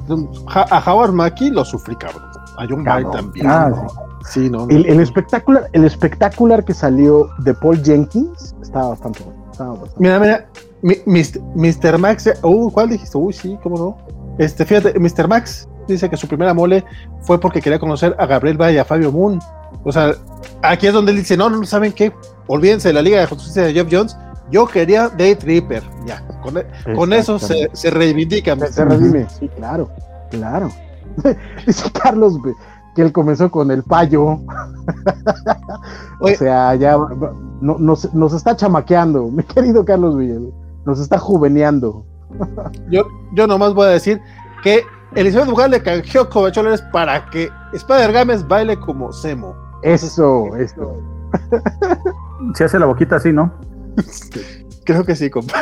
A 0.54 0.82
Howard 0.92 1.12
Mackie 1.12 1.50
lo 1.50 1.64
sufrí, 1.64 1.96
cabrón. 1.96 2.22
A 2.58 2.66
John. 2.68 2.84
Byrne 2.84 3.10
también. 3.12 3.46
Ah, 3.48 3.68
no. 3.70 3.86
Sí, 4.26 4.48
no. 4.48 4.66
no. 4.66 4.70
El, 4.70 4.86
el 4.86 5.00
espectacular, 5.00 5.68
el 5.72 5.84
espectacular 5.84 6.64
que 6.64 6.72
salió 6.74 7.28
de 7.38 7.52
Paul 7.54 7.82
Jenkins 7.84 8.54
estaba 8.62 8.90
bastante 8.90 9.22
bueno. 9.24 9.44
Estaba 9.50 9.70
bastante 9.70 9.94
Mira, 10.00 10.18
mira. 10.20 10.46
mi- 10.82 10.96
Mr. 11.06 11.40
Mr. 11.54 11.98
Max. 11.98 12.26
eh, 12.28 12.34
Uh, 12.42 12.70
¿cuál 12.70 12.88
dijiste? 12.90 13.18
Uy, 13.18 13.32
sí, 13.32 13.58
cómo 13.62 13.76
no. 13.76 13.96
Este, 14.38 14.64
fíjate, 14.64 14.98
Mr. 14.98 15.28
Max 15.28 15.68
dice 15.92 16.08
que 16.08 16.16
su 16.16 16.26
primera 16.26 16.54
mole 16.54 16.84
fue 17.22 17.38
porque 17.38 17.60
quería 17.60 17.78
conocer 17.78 18.14
a 18.18 18.26
Gabriel 18.26 18.60
Valle 18.60 18.76
y 18.76 18.78
a 18.78 18.84
Fabio 18.84 19.12
Moon. 19.12 19.38
O 19.82 19.92
sea, 19.92 20.14
aquí 20.62 20.86
es 20.86 20.92
donde 20.92 21.12
él 21.12 21.18
dice: 21.18 21.36
No, 21.36 21.50
no, 21.50 21.64
¿saben 21.64 21.92
qué? 21.92 22.12
Olvídense 22.46 22.88
de 22.88 22.94
la 22.94 23.02
Liga 23.02 23.20
de 23.20 23.26
Justicia 23.26 23.62
de 23.62 23.72
Jeff 23.72 23.88
Jones. 23.90 24.16
Yo 24.50 24.66
quería 24.66 25.08
Day 25.08 25.34
Tripper. 25.34 25.82
Ya, 26.06 26.22
con, 26.42 26.58
e- 26.58 26.66
con 26.94 27.12
eso 27.12 27.38
se, 27.38 27.70
se 27.72 27.90
reivindica. 27.90 28.56
Se, 28.56 28.72
se 28.72 28.84
redime, 28.84 29.26
sí, 29.28 29.48
claro, 29.56 29.90
claro. 30.30 30.70
Dice 31.66 31.90
Carlos 31.92 32.38
que 32.94 33.02
él 33.02 33.12
comenzó 33.12 33.50
con 33.50 33.70
el 33.70 33.82
payo. 33.82 34.38
o 36.20 36.28
sea, 36.38 36.74
ya 36.74 36.96
no- 37.60 37.78
nos, 37.78 38.12
nos 38.14 38.32
está 38.32 38.56
chamaqueando, 38.56 39.28
mi 39.28 39.42
querido 39.42 39.84
Carlos 39.84 40.16
Villalobos. 40.16 40.54
Nos 40.84 41.00
está 41.00 41.18
juveneando. 41.18 42.04
Yo, 42.90 43.04
yo 43.32 43.46
nomás 43.46 43.74
voy 43.74 43.86
a 43.86 43.90
decir 43.90 44.20
que 44.62 44.82
Elizabeth 45.14 45.48
Bugal 45.48 45.70
le 45.70 45.82
canjeó 45.82 46.28
covacholes 46.28 46.82
para 46.92 47.24
que 47.30 47.48
Spider 47.72 48.12
Games 48.12 48.46
baile 48.46 48.78
como 48.78 49.12
Semo. 49.12 49.54
Eso, 49.82 50.56
eso. 50.56 51.00
Se 52.54 52.64
hace 52.64 52.78
la 52.78 52.86
boquita 52.86 53.16
así, 53.16 53.32
¿no? 53.32 53.52
Creo 54.84 55.04
que 55.04 55.16
sí, 55.16 55.30
compa. 55.30 55.60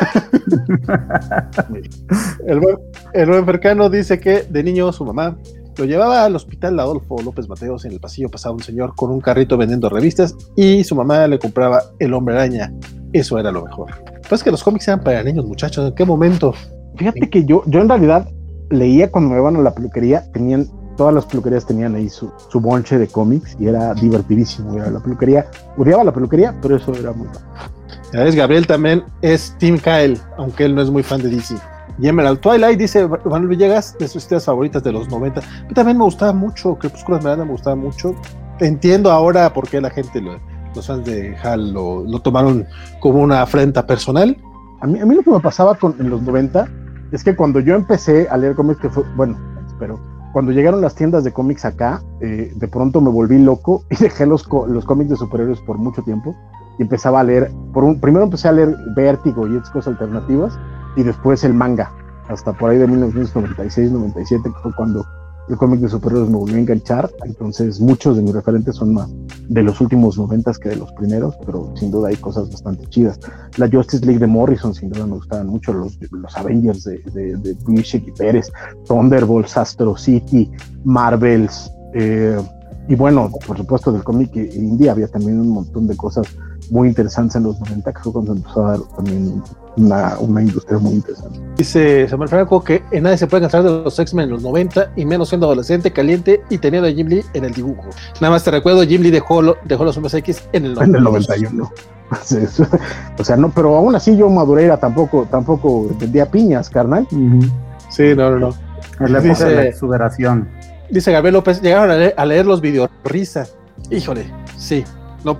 el, 2.47 2.59
buen, 2.59 2.77
el 3.13 3.29
buen 3.29 3.45
Fercano 3.45 3.89
dice 3.89 4.19
que 4.19 4.43
de 4.43 4.63
niño 4.63 4.91
su 4.91 5.05
mamá 5.05 5.37
lo 5.77 5.85
llevaba 5.85 6.25
al 6.25 6.35
hospital 6.35 6.79
Adolfo 6.79 7.21
López 7.23 7.47
Mateos. 7.47 7.85
En 7.85 7.93
el 7.93 7.99
pasillo 7.99 8.29
pasaba 8.29 8.55
un 8.55 8.61
señor 8.61 8.95
con 8.95 9.11
un 9.11 9.21
carrito 9.21 9.57
vendiendo 9.57 9.89
revistas 9.89 10.35
y 10.55 10.83
su 10.83 10.95
mamá 10.95 11.27
le 11.27 11.39
compraba 11.39 11.81
el 11.99 12.13
hombre 12.13 12.35
araña. 12.35 12.73
Eso 13.13 13.39
era 13.39 13.51
lo 13.51 13.63
mejor. 13.63 13.91
Pues 14.27 14.43
que 14.43 14.51
los 14.51 14.63
cómics 14.63 14.87
eran 14.87 15.03
para 15.03 15.23
niños, 15.23 15.45
muchachos. 15.45 15.87
¿En 15.87 15.95
qué 15.95 16.05
momento? 16.05 16.53
Fíjate 16.97 17.29
que 17.29 17.45
yo, 17.45 17.63
yo 17.65 17.79
en 17.81 17.89
realidad 17.89 18.27
leía 18.73 19.09
cuando 19.11 19.31
me 19.31 19.39
iban 19.39 19.55
a 19.55 19.59
la 19.61 19.73
peluquería, 19.73 20.23
tenían, 20.31 20.67
todas 20.97 21.13
las 21.13 21.25
peluquerías 21.25 21.65
tenían 21.65 21.95
ahí 21.95 22.09
su, 22.09 22.31
su 22.49 22.59
bonche 22.59 22.97
de 22.97 23.07
cómics 23.07 23.55
y 23.59 23.67
era 23.67 23.93
divertidísimo 23.93 24.75
ir 24.75 24.81
a 24.81 24.91
la 24.91 24.99
peluquería. 24.99 25.45
Odiaba 25.77 26.03
la 26.03 26.11
peluquería, 26.13 26.53
pero 26.61 26.75
eso 26.75 26.93
era 26.93 27.11
muy 27.13 27.27
bueno. 27.27 27.39
Ya 28.11 28.23
ves, 28.23 28.35
Gabriel 28.35 28.67
también 28.67 29.03
es 29.21 29.55
Tim 29.57 29.77
Kyle, 29.79 30.19
aunque 30.37 30.65
él 30.65 30.75
no 30.75 30.81
es 30.81 30.89
muy 30.89 31.01
fan 31.03 31.21
de 31.21 31.29
DC. 31.29 31.55
Y 31.99 32.07
Emerald 32.07 32.39
Twilight 32.39 32.77
dice 32.79 33.07
Manuel 33.07 33.47
Villegas, 33.47 33.95
de 33.99 34.07
sus 34.07 34.23
historias 34.23 34.45
favoritas 34.45 34.83
de 34.83 34.91
los 34.91 35.09
90. 35.09 35.39
A 35.41 35.43
mí 35.67 35.73
también 35.73 35.97
me 35.97 36.03
gustaba 36.03 36.33
mucho, 36.33 36.75
Crepúsculo 36.75 37.17
Esmeralda 37.17 37.45
me 37.45 37.51
gustaba 37.51 37.75
mucho. 37.75 38.15
Entiendo 38.59 39.11
ahora 39.11 39.51
por 39.53 39.67
qué 39.67 39.81
la 39.81 39.89
gente, 39.89 40.21
lo- 40.21 40.39
los 40.75 40.87
fans 40.87 41.05
de 41.05 41.35
Hal, 41.43 41.71
lo, 41.73 42.03
lo 42.03 42.19
tomaron 42.19 42.65
como 42.99 43.19
una 43.21 43.41
afrenta 43.43 43.85
personal. 43.85 44.35
A 44.81 44.87
mí, 44.87 44.99
a 44.99 45.05
mí 45.05 45.15
lo 45.15 45.21
que 45.23 45.29
me 45.31 45.39
pasaba 45.39 45.75
con, 45.75 45.95
en 45.99 46.09
los 46.09 46.21
90 46.23 46.67
es 47.13 47.23
que 47.23 47.35
cuando 47.35 47.59
yo 47.59 47.75
empecé 47.75 48.27
a 48.27 48.37
leer 48.37 48.55
cómics, 48.55 48.79
que 48.79 48.89
fue, 48.89 49.03
bueno, 49.15 49.37
pero 49.79 49.99
cuando 50.33 50.51
llegaron 50.51 50.81
las 50.81 50.95
tiendas 50.95 51.23
de 51.23 51.31
cómics 51.31 51.63
acá, 51.63 52.01
eh, 52.21 52.51
de 52.55 52.67
pronto 52.67 53.01
me 53.01 53.11
volví 53.11 53.37
loco 53.37 53.85
y 53.89 53.95
dejé 53.95 54.25
los, 54.25 54.47
los 54.67 54.83
cómics 54.83 55.11
de 55.11 55.15
superhéroes 55.15 55.61
por 55.61 55.77
mucho 55.77 56.01
tiempo 56.01 56.35
y 56.79 56.81
empezaba 56.81 57.19
a 57.19 57.23
leer, 57.23 57.51
por 57.71 57.83
un, 57.83 58.01
primero 58.01 58.25
empecé 58.25 58.47
a 58.47 58.51
leer 58.51 58.75
Vértigo 58.95 59.47
y 59.47 59.55
otras 59.55 59.87
alternativas 59.87 60.57
y 60.95 61.03
después 61.03 61.43
el 61.43 61.53
manga. 61.53 61.91
hasta 62.29 62.51
por 62.53 62.71
ahí 62.71 62.79
de 62.79 62.87
1996-97, 62.87 64.43
que 64.43 64.59
fue 64.63 64.73
cuando 64.75 65.05
el 65.49 65.57
cómic 65.57 65.79
de 65.81 65.89
superhéroes 65.89 66.29
me 66.29 66.37
volvió 66.37 66.55
a 66.55 66.59
enganchar. 66.59 67.11
Entonces, 67.25 67.79
muchos 67.79 68.15
de 68.15 68.23
mis 68.23 68.33
referentes 68.33 68.75
son 68.75 68.93
más 68.93 69.09
de 69.49 69.61
los 69.61 69.79
últimos 69.81 70.17
90 70.17 70.53
que 70.61 70.69
de 70.69 70.75
los 70.77 70.91
primeros, 70.93 71.35
pero 71.45 71.73
sin 71.75 71.91
duda 71.91 72.09
hay 72.09 72.15
cosas 72.15 72.49
bastante 72.49 72.87
chidas. 72.87 73.19
La 73.57 73.69
Justice 73.69 74.05
League 74.05 74.19
de 74.19 74.27
Morrison, 74.27 74.73
sin 74.73 74.89
duda 74.89 75.05
me 75.05 75.15
gustaban 75.15 75.47
mucho. 75.47 75.73
Los, 75.73 75.97
los 76.11 76.37
Avengers 76.37 76.83
de, 76.83 76.99
de, 77.13 77.35
de 77.37 77.57
y 77.67 78.11
Pérez, 78.11 78.51
Thunderbolts, 78.85 79.57
Astro 79.57 79.97
City, 79.97 80.49
Marvels. 80.83 81.71
Eh, 81.93 82.39
y 82.87 82.95
bueno, 82.95 83.31
por 83.45 83.57
supuesto, 83.57 83.91
del 83.91 84.03
cómic 84.03 84.35
indie 84.35 84.89
había 84.89 85.07
también 85.07 85.39
un 85.39 85.49
montón 85.49 85.87
de 85.87 85.95
cosas 85.95 86.27
muy 86.73 86.87
interesantes 86.87 87.35
en 87.35 87.43
los 87.43 87.59
90, 87.59 87.93
que 87.93 87.99
fue 87.99 88.11
cuando 88.11 88.33
empezó 88.33 88.65
a 88.65 88.71
dar 88.71 88.79
también 88.95 89.43
una, 89.77 90.17
una, 90.17 90.41
industria 90.41 90.79
muy 90.79 90.93
interesante. 90.93 91.39
Dice 91.55 92.07
Samuel 92.09 92.29
Franco 92.29 92.63
que 92.63 92.81
en 92.91 93.03
nadie 93.03 93.17
se 93.17 93.27
puede 93.27 93.41
cansar 93.41 93.61
de 93.61 93.69
los 93.69 93.97
X-Men 93.99 94.25
en 94.25 94.31
los 94.31 94.41
90 94.41 94.93
y 94.95 95.05
menos 95.05 95.29
siendo 95.29 95.45
adolescente, 95.45 95.91
caliente 95.91 96.41
y 96.49 96.57
teniendo 96.57 96.89
a 96.89 96.91
Jim 96.91 97.07
Lee 97.07 97.23
en 97.33 97.45
el 97.45 97.53
dibujo. 97.53 97.83
Nada 98.19 98.31
más 98.31 98.43
te 98.43 98.49
recuerdo, 98.49 98.81
Jim 98.83 99.03
Lee 99.03 99.11
dejó, 99.11 99.55
dejó 99.65 99.85
los 99.85 99.95
hombres 99.97 100.15
X 100.15 100.43
en 100.51 100.65
el, 100.65 100.81
en 100.81 100.95
el 100.95 101.03
91. 101.03 101.71
o 103.19 103.23
sea, 103.23 103.37
no, 103.37 103.51
pero 103.51 103.75
aún 103.75 103.95
así 103.95 104.17
yo 104.17 104.27
Madureira 104.29 104.77
tampoco, 104.77 105.27
tampoco 105.29 105.89
vendía 105.99 106.25
piñas, 106.25 106.71
carnal. 106.71 107.07
Sí, 107.89 108.15
no, 108.15 108.31
no, 108.31 108.39
no. 108.39 108.49
Es 108.99 109.11
la 109.11 109.19
época 109.19 109.45
de 109.45 109.55
la 109.55 109.63
exuberación. 109.65 110.49
Dice 110.89 111.11
Gabriel 111.11 111.33
López, 111.35 111.61
llegaron 111.61 111.91
a 111.91 111.95
leer, 111.95 112.13
a 112.17 112.25
leer 112.25 112.47
los 112.47 112.61
videos 112.61 112.89
risa. 113.03 113.45
Híjole, 113.89 114.25
sí, 114.57 114.83
no, 115.23 115.37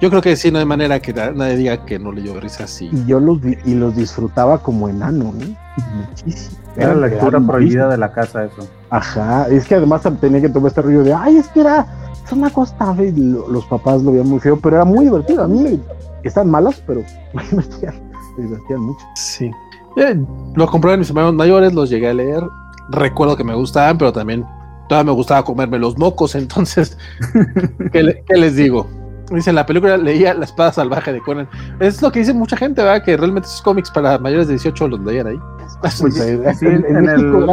yo 0.00 0.10
creo 0.10 0.22
que 0.22 0.36
sí, 0.36 0.50
no 0.50 0.58
hay 0.58 0.64
manera 0.64 1.00
que 1.00 1.12
nadie 1.12 1.56
diga 1.56 1.84
que 1.84 1.98
no 1.98 2.12
leyó 2.12 2.38
risa 2.40 2.64
así. 2.64 2.88
Y 2.92 3.06
yo 3.06 3.18
los, 3.20 3.38
y 3.64 3.74
los 3.74 3.96
disfrutaba 3.96 4.58
como 4.58 4.88
enano, 4.88 5.32
¿eh? 5.40 5.56
Muchísimo. 6.08 6.58
Era 6.76 6.94
la 6.94 7.08
lectura 7.08 7.40
prohibida 7.40 7.88
de 7.88 7.98
la 7.98 8.12
casa, 8.12 8.44
eso. 8.44 8.68
Ajá, 8.90 9.48
es 9.48 9.66
que 9.66 9.74
además 9.74 10.02
tenía 10.20 10.40
que 10.40 10.48
tomar 10.48 10.68
este 10.68 10.82
rollo 10.82 11.02
de, 11.02 11.12
ay, 11.12 11.38
es 11.38 11.48
que 11.48 11.60
era, 11.60 11.86
es 12.24 12.32
una 12.32 12.50
cosa, 12.50 12.94
los 13.48 13.64
papás 13.66 14.02
lo 14.02 14.12
veían 14.12 14.28
muy 14.28 14.38
feo, 14.38 14.58
pero 14.58 14.76
era 14.76 14.84
muy 14.84 15.04
divertido. 15.04 15.42
A 15.42 15.48
mí 15.48 15.58
me, 15.60 15.80
están 16.22 16.50
malas, 16.50 16.82
pero 16.86 17.02
me 17.34 17.42
divertían, 17.42 17.94
me 18.36 18.44
divertían 18.44 18.80
mucho. 18.80 19.06
Sí. 19.16 19.50
Eh, 19.96 20.24
lo 20.54 20.66
compré 20.68 20.92
en 20.92 21.00
mis 21.00 21.08
hermanos 21.08 21.34
mayores, 21.34 21.74
los 21.74 21.90
llegué 21.90 22.08
a 22.08 22.14
leer. 22.14 22.44
Recuerdo 22.90 23.36
que 23.36 23.44
me 23.44 23.54
gustaban, 23.54 23.98
pero 23.98 24.12
también 24.12 24.46
todavía 24.88 25.12
me 25.12 25.16
gustaba 25.16 25.44
comerme 25.44 25.78
los 25.78 25.96
mocos, 25.98 26.34
entonces, 26.36 26.96
¿qué, 27.92 28.22
¿qué 28.26 28.36
les 28.36 28.56
digo? 28.56 28.86
Dice, 29.30 29.50
en 29.50 29.56
la 29.56 29.66
película 29.66 29.96
leía 29.96 30.34
La 30.34 30.44
espada 30.44 30.72
salvaje 30.72 31.12
de 31.12 31.20
Conan. 31.20 31.48
Es 31.78 32.02
lo 32.02 32.10
que 32.10 32.20
dice 32.20 32.34
mucha 32.34 32.56
gente, 32.56 32.82
¿verdad? 32.82 33.04
Que 33.04 33.16
realmente 33.16 33.48
esos 33.48 33.62
cómics 33.62 33.90
para 33.90 34.18
mayores 34.18 34.48
de 34.48 34.54
18 34.54 34.88
los 34.88 35.00
leían 35.00 35.28
ahí. 35.28 35.40
Pues, 35.80 35.94
sí, 35.94 36.66
en, 36.66 37.08
el, 37.08 37.46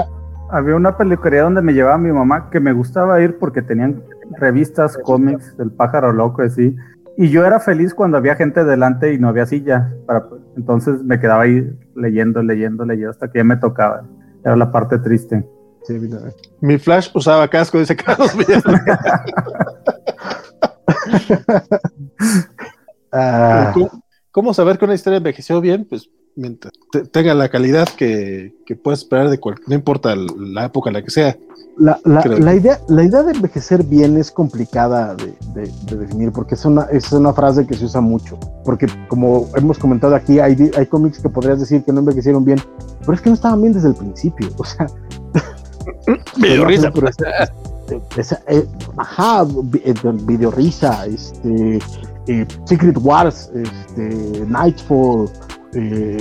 había 0.50 0.76
una 0.76 0.98
peluquería 0.98 1.44
donde 1.44 1.62
me 1.62 1.74
llevaba 1.74 1.98
mi 1.98 2.12
mamá 2.12 2.50
que 2.50 2.60
me 2.60 2.74
gustaba 2.74 3.22
ir 3.22 3.38
porque 3.38 3.62
tenían 3.62 4.04
revistas, 4.40 4.98
cómics, 5.04 5.56
del 5.58 5.72
pájaro 5.72 6.12
loco, 6.14 6.42
así. 6.42 6.76
Y 7.18 7.30
yo 7.30 7.46
era 7.46 7.60
feliz 7.60 7.94
cuando 7.94 8.18
había 8.18 8.36
gente 8.36 8.64
delante 8.64 9.14
y 9.14 9.18
no 9.18 9.30
había 9.30 9.46
silla. 9.46 9.92
Para, 10.06 10.26
entonces 10.56 11.04
me 11.04 11.20
quedaba 11.20 11.44
ahí 11.44 11.70
leyendo, 11.96 12.42
leyendo, 12.44 12.86
leyendo 12.86 13.12
hasta 13.12 13.30
que 13.30 13.40
ya 13.40 13.44
me 13.44 13.58
tocaba. 13.58 14.04
Era 14.44 14.56
la 14.56 14.72
parte 14.72 15.00
triste. 15.00 15.46
Mi 16.62 16.78
flash 16.78 17.10
usaba 17.14 17.48
casco, 17.48 17.80
dice 17.80 17.96
Carlos 17.96 18.36
Ah. 23.10 23.74
¿Cómo, 24.32 24.54
saber 24.54 24.78
que 24.78 24.86
una 24.86 24.94
historia 24.94 25.18
envejeció 25.18 25.62
bien? 25.62 25.86
Pues 25.90 26.10
mientras 26.36 26.74
tenga 27.12 27.34
la 27.34 27.50
calidad 27.50 27.88
que, 27.88 28.54
puedes 28.84 29.00
esperar 29.00 29.30
de 29.30 29.40
cualquier, 29.40 29.70
no 29.70 29.76
importa 29.76 30.16
la 30.16 30.66
época 30.66 30.90
en 30.90 30.96
la 30.96 31.02
que 31.02 31.10
sea. 31.10 31.38
La, 31.78 32.00
idea, 32.56 32.80
la 32.90 33.04
idea 33.04 33.24
de 33.24 33.32
envejecer 33.32 33.84
bien 33.84 34.18
es 34.18 34.32
complicada 34.32 35.16
de, 35.16 35.72
definir 35.96 36.32
porque 36.32 36.56
es 36.56 36.66
una, 36.66 36.84
es 36.92 37.12
una 37.12 37.34
frase 37.34 37.66
que 37.66 37.76
se 37.76 37.86
usa 37.86 38.02
mucho. 38.02 38.38
Porque 38.64 38.88
como 39.08 39.50
hemos 39.56 39.78
comentado 39.78 40.16
aquí, 40.16 40.40
hay, 40.40 40.72
hay 40.76 40.86
cómics 40.86 41.20
que 41.20 41.30
podrías 41.30 41.60
decir 41.60 41.84
que 41.84 41.94
no 41.94 42.00
envejecieron 42.00 42.44
bien, 42.44 42.60
pero 43.02 43.14
es 43.14 43.22
que 43.22 43.30
no 43.30 43.36
estaban 43.36 43.62
bien 43.62 43.74
desde 43.74 43.90
el 43.90 43.96
principio. 43.96 44.50
O 44.58 44.66
sea, 44.66 44.88
me 46.38 46.58
risa. 46.66 46.92
Eh, 47.90 48.68
ajá, 48.98 49.46
eh, 49.84 49.94
video 50.24 50.52
risa, 50.52 51.06
este, 51.06 51.80
eh, 52.28 52.46
Secret 52.66 52.98
Wars, 53.02 53.50
este, 53.54 54.46
Nightfall, 54.48 55.30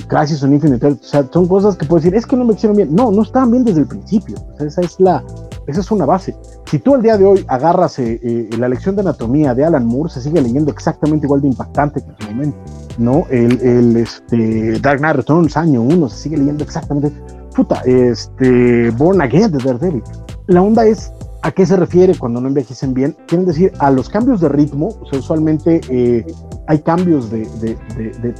Crisis 0.08 0.42
on 0.42 0.52
Infinite 0.52 0.86
o 0.86 0.98
sea, 1.00 1.26
son 1.32 1.48
cosas 1.48 1.76
que 1.76 1.86
puedo 1.86 2.00
decir, 2.00 2.14
es 2.14 2.26
que 2.26 2.36
no 2.36 2.44
me 2.44 2.52
hicieron 2.52 2.76
bien. 2.76 2.94
No, 2.94 3.10
no 3.10 3.22
estaban 3.22 3.50
bien 3.50 3.64
desde 3.64 3.80
el 3.80 3.86
principio. 3.86 4.36
esa 4.60 4.82
es 4.82 5.00
la, 5.00 5.24
esa 5.66 5.80
es 5.80 5.90
una 5.90 6.04
base. 6.04 6.36
Si 6.66 6.78
tú 6.78 6.94
el 6.94 7.02
día 7.02 7.16
de 7.16 7.24
hoy 7.24 7.44
agarras 7.48 7.98
la 7.98 8.68
lección 8.68 8.96
de 8.96 9.02
anatomía 9.02 9.54
de 9.54 9.64
Alan 9.64 9.86
Moore, 9.86 10.10
se 10.10 10.20
sigue 10.20 10.42
leyendo 10.42 10.70
exactamente 10.70 11.26
igual 11.26 11.40
de 11.40 11.48
impactante 11.48 12.02
que 12.02 12.10
en 12.10 12.16
su 12.18 12.30
momento. 12.32 12.58
¿no? 12.98 13.24
El 13.30 13.96
este, 13.96 14.78
Dark 14.80 14.98
Knight 14.98 15.16
Returns, 15.16 15.56
año 15.56 15.80
uno, 15.80 16.08
se 16.08 16.18
sigue 16.18 16.36
leyendo 16.36 16.62
exactamente. 16.62 17.10
Puta, 17.54 17.80
este, 17.86 18.90
Born 18.90 19.22
Again 19.22 19.50
de 19.52 19.58
Daredevil. 19.64 20.02
La 20.48 20.60
onda 20.60 20.84
es 20.84 21.10
¿A 21.46 21.52
qué 21.52 21.64
se 21.64 21.76
refiere 21.76 22.18
cuando 22.18 22.40
no 22.40 22.48
envejecen 22.48 22.92
bien? 22.92 23.16
Quieren 23.28 23.46
decir 23.46 23.72
a 23.78 23.92
los 23.92 24.08
cambios 24.08 24.40
de 24.40 24.48
ritmo, 24.48 24.88
usualmente 25.12 25.80
eh, 25.88 26.26
hay 26.66 26.80
cambios 26.80 27.30
de, 27.30 27.46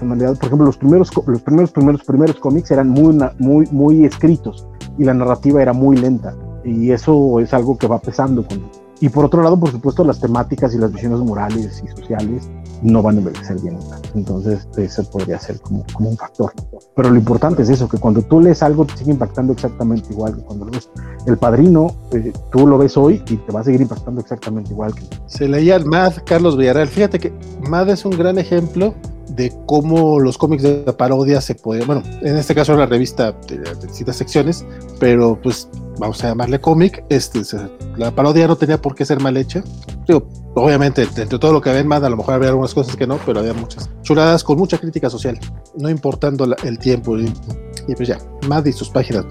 tonalidad. 0.01 0.37
Por 0.37 0.47
ejemplo, 0.47 0.67
los 0.67 0.77
primeros, 0.77 1.13
los 1.15 1.41
primeros, 1.41 1.71
primeros, 1.71 2.03
primeros 2.03 2.37
cómics 2.41 2.73
eran 2.73 2.89
muy, 2.89 3.17
muy, 3.39 3.69
muy 3.71 4.05
escritos 4.05 4.67
y 4.99 5.05
la 5.05 5.15
narrativa 5.15 5.63
era 5.63 5.73
muy 5.73 5.97
lenta. 5.97 6.35
Y 6.65 6.91
eso 6.91 7.39
es 7.39 7.55
algo 7.55 7.79
que 7.79 7.87
va 7.87 8.01
pesando. 8.01 8.45
Con... 8.45 8.69
Y 8.99 9.09
por 9.09 9.27
otro 9.27 9.41
lado, 9.41 9.57
por 9.57 9.71
supuesto, 9.71 10.03
las 10.03 10.19
temáticas 10.19 10.75
y 10.75 10.79
las 10.79 10.93
visiones 10.93 11.21
morales 11.21 11.81
y 11.85 11.89
sociales 11.97 12.51
no 12.83 13.03
van 13.03 13.17
a 13.17 13.19
envejecer 13.19 13.61
bien. 13.61 13.79
Entonces, 14.15 14.67
ese 14.77 15.03
podría 15.05 15.39
ser 15.39 15.61
como, 15.61 15.85
un 15.99 16.17
factor. 16.17 16.53
Pero 16.95 17.11
lo 17.11 17.17
importante 17.17 17.63
es 17.63 17.71
eso, 17.71 17.89
que 17.89 17.99
cuando 17.99 18.23
tú 18.23 18.41
lees 18.41 18.63
algo 18.63 18.85
te 18.85 18.97
sigue 18.97 19.13
impactando 19.13 19.53
exactamente 19.53 20.13
igual 20.13 20.37
que 20.37 20.43
cuando 20.43 20.67
lo 20.67 20.73
ves. 20.73 20.89
El 21.27 21.37
padrino, 21.39 21.89
eh, 22.13 22.33
tú 22.53 22.67
lo 22.67 22.79
ves 22.79 22.97
hoy 22.97 23.23
y 23.29 23.37
te 23.37 23.53
va 23.53 23.61
a 23.61 23.65
seguir 23.65 23.81
impactando 23.81 24.21
exactamente 24.21 24.71
igual 24.71 24.95
que. 24.95 25.03
Se 25.27 25.49
leía 25.49 25.77
el 25.77 25.87
MAD, 25.87 26.25
Carlos 26.25 26.57
Villarreal. 26.57 26.89
Fíjate 26.89 27.19
que 27.19 27.33
MAD 27.69 27.91
es 27.91 28.05
un 28.05 28.13
gran 28.13 28.39
ejemplo 28.39 28.95
de 29.29 29.53
cómo 29.67 30.21
los 30.21 30.39
cómics 30.39 30.63
de 30.63 30.93
parodia 30.93 31.41
se 31.41 31.55
pueden, 31.55 31.87
bueno, 31.87 32.03
en 32.23 32.37
este 32.37 32.55
caso 32.55 32.77
la 32.77 32.87
revista 32.87 33.33
de, 33.49 33.59
distintas 33.87 34.17
secciones, 34.17 34.65
pero 34.99 35.39
pues 35.43 35.69
vamos 35.99 36.23
a 36.23 36.29
llamarle 36.29 36.61
cómic, 36.61 37.05
este, 37.09 37.43
la 37.97 38.15
parodia 38.15 38.47
no 38.47 38.57
tenía 38.57 38.81
por 38.81 38.95
qué 38.95 39.05
ser 39.05 39.21
mal 39.21 39.37
hecha. 39.37 39.63
Digo, 40.07 40.29
obviamente, 40.55 41.03
entre 41.03 41.39
todo 41.39 41.53
lo 41.53 41.61
que 41.61 41.71
ven 41.71 41.87
más, 41.89 42.03
a 42.03 42.09
lo 42.09 42.17
mejor 42.17 42.35
había 42.35 42.49
algunas 42.49 42.75
cosas 42.75 42.97
que 42.97 43.07
no, 43.07 43.19
pero 43.25 43.41
había 43.41 43.55
muchas 43.55 43.91
chuladas 44.03 44.45
con 44.45 44.59
mucha 44.59 44.79
crítica 44.79 45.11
social, 45.11 45.39
no 45.77 45.91
importando 45.91 46.47
el 46.63 46.79
tiempo. 46.79 47.19
Y, 47.19 47.33
pues 47.95 48.09
ya, 48.09 48.19
Mad 48.49 48.65
y 48.67 48.73
sus 48.73 48.91
páginas 48.91 49.25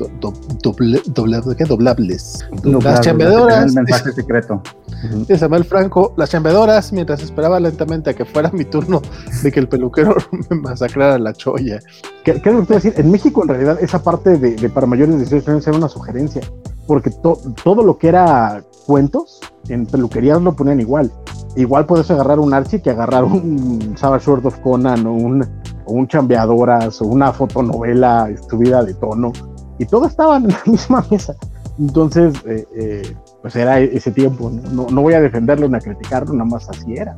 doblables. 1.08 2.46
las 2.64 3.02
chambeadoras. 3.02 3.66
El 3.66 3.74
mensaje 3.74 4.12
secreto. 4.12 4.62
Dice 5.04 5.38
Samuel 5.38 5.66
Franco, 5.66 6.14
las 6.18 6.30
chambeadoras, 6.30 6.92
mientras 6.92 7.22
esperaba 7.22 7.60
lentamente 7.60 8.10
a 8.10 8.14
que 8.14 8.26
fuera 8.26 8.50
mi 8.52 8.66
turno 8.66 9.02
de 9.44 9.52
que 9.52 9.60
el 9.60 9.68
peluquero 9.68 10.16
me 10.50 10.58
masacrara 10.58 11.20
la 11.20 11.34
cholla. 11.34 11.80
¿Qué, 12.24 12.32
es 12.32 12.46
lo 12.46 12.66
que 12.66 12.74
decir? 12.76 12.94
En 12.98 13.12
México, 13.12 13.44
en 13.44 13.50
realidad, 13.50 13.78
esa 13.82 14.02
parte 14.02 14.38
de, 14.38 14.70
para 14.70 14.88
mayores 14.88 15.16
de 15.16 15.22
18 15.22 15.52
años 15.52 15.68
era 15.68 15.78
una 15.78 15.90
sugerencia, 15.90 16.42
porque 16.88 17.12
todo 17.12 17.84
lo 17.84 17.98
que 17.98 18.08
era 18.08 18.64
cuentos, 18.86 19.40
en 19.70 19.86
peluquerías 19.86 20.42
lo 20.42 20.56
ponían 20.56 20.80
igual. 20.80 21.12
Igual 21.56 21.86
puedes 21.86 22.10
agarrar 22.12 22.40
un 22.40 22.54
Archie 22.54 22.82
que 22.82 22.90
agarrar 22.90 23.24
un 23.24 23.96
Savage 23.98 24.26
Sword 24.26 24.46
of 24.46 24.60
Conan 24.60 25.06
o 25.06 25.14
un, 25.14 25.48
un 25.86 26.08
Chambeadoras 26.08 27.02
o 27.02 27.06
una 27.06 27.32
fotonovela 27.32 28.30
estúpida 28.30 28.84
de 28.84 28.94
tono. 28.96 29.32
Y 29.78 29.86
todo 29.86 30.08
estaba 30.08 30.38
en 30.38 30.48
la 30.50 30.62
misma 30.66 31.06
mesa. 31.10 31.36
Entonces, 31.80 32.34
eh, 32.46 32.66
eh, 32.76 33.16
pues 33.46 33.56
era 33.58 33.80
ese 33.80 34.10
tiempo. 34.10 34.50
¿no? 34.50 34.88
No, 34.90 35.02
voy 35.04 35.14
a 35.14 35.22
defenderlo 35.22 35.70
ni 35.70 35.76
a 35.76 35.80
criticarlo, 35.80 36.34
nada 36.34 36.46
más 36.46 36.68
así 36.68 36.96
era. 36.96 37.16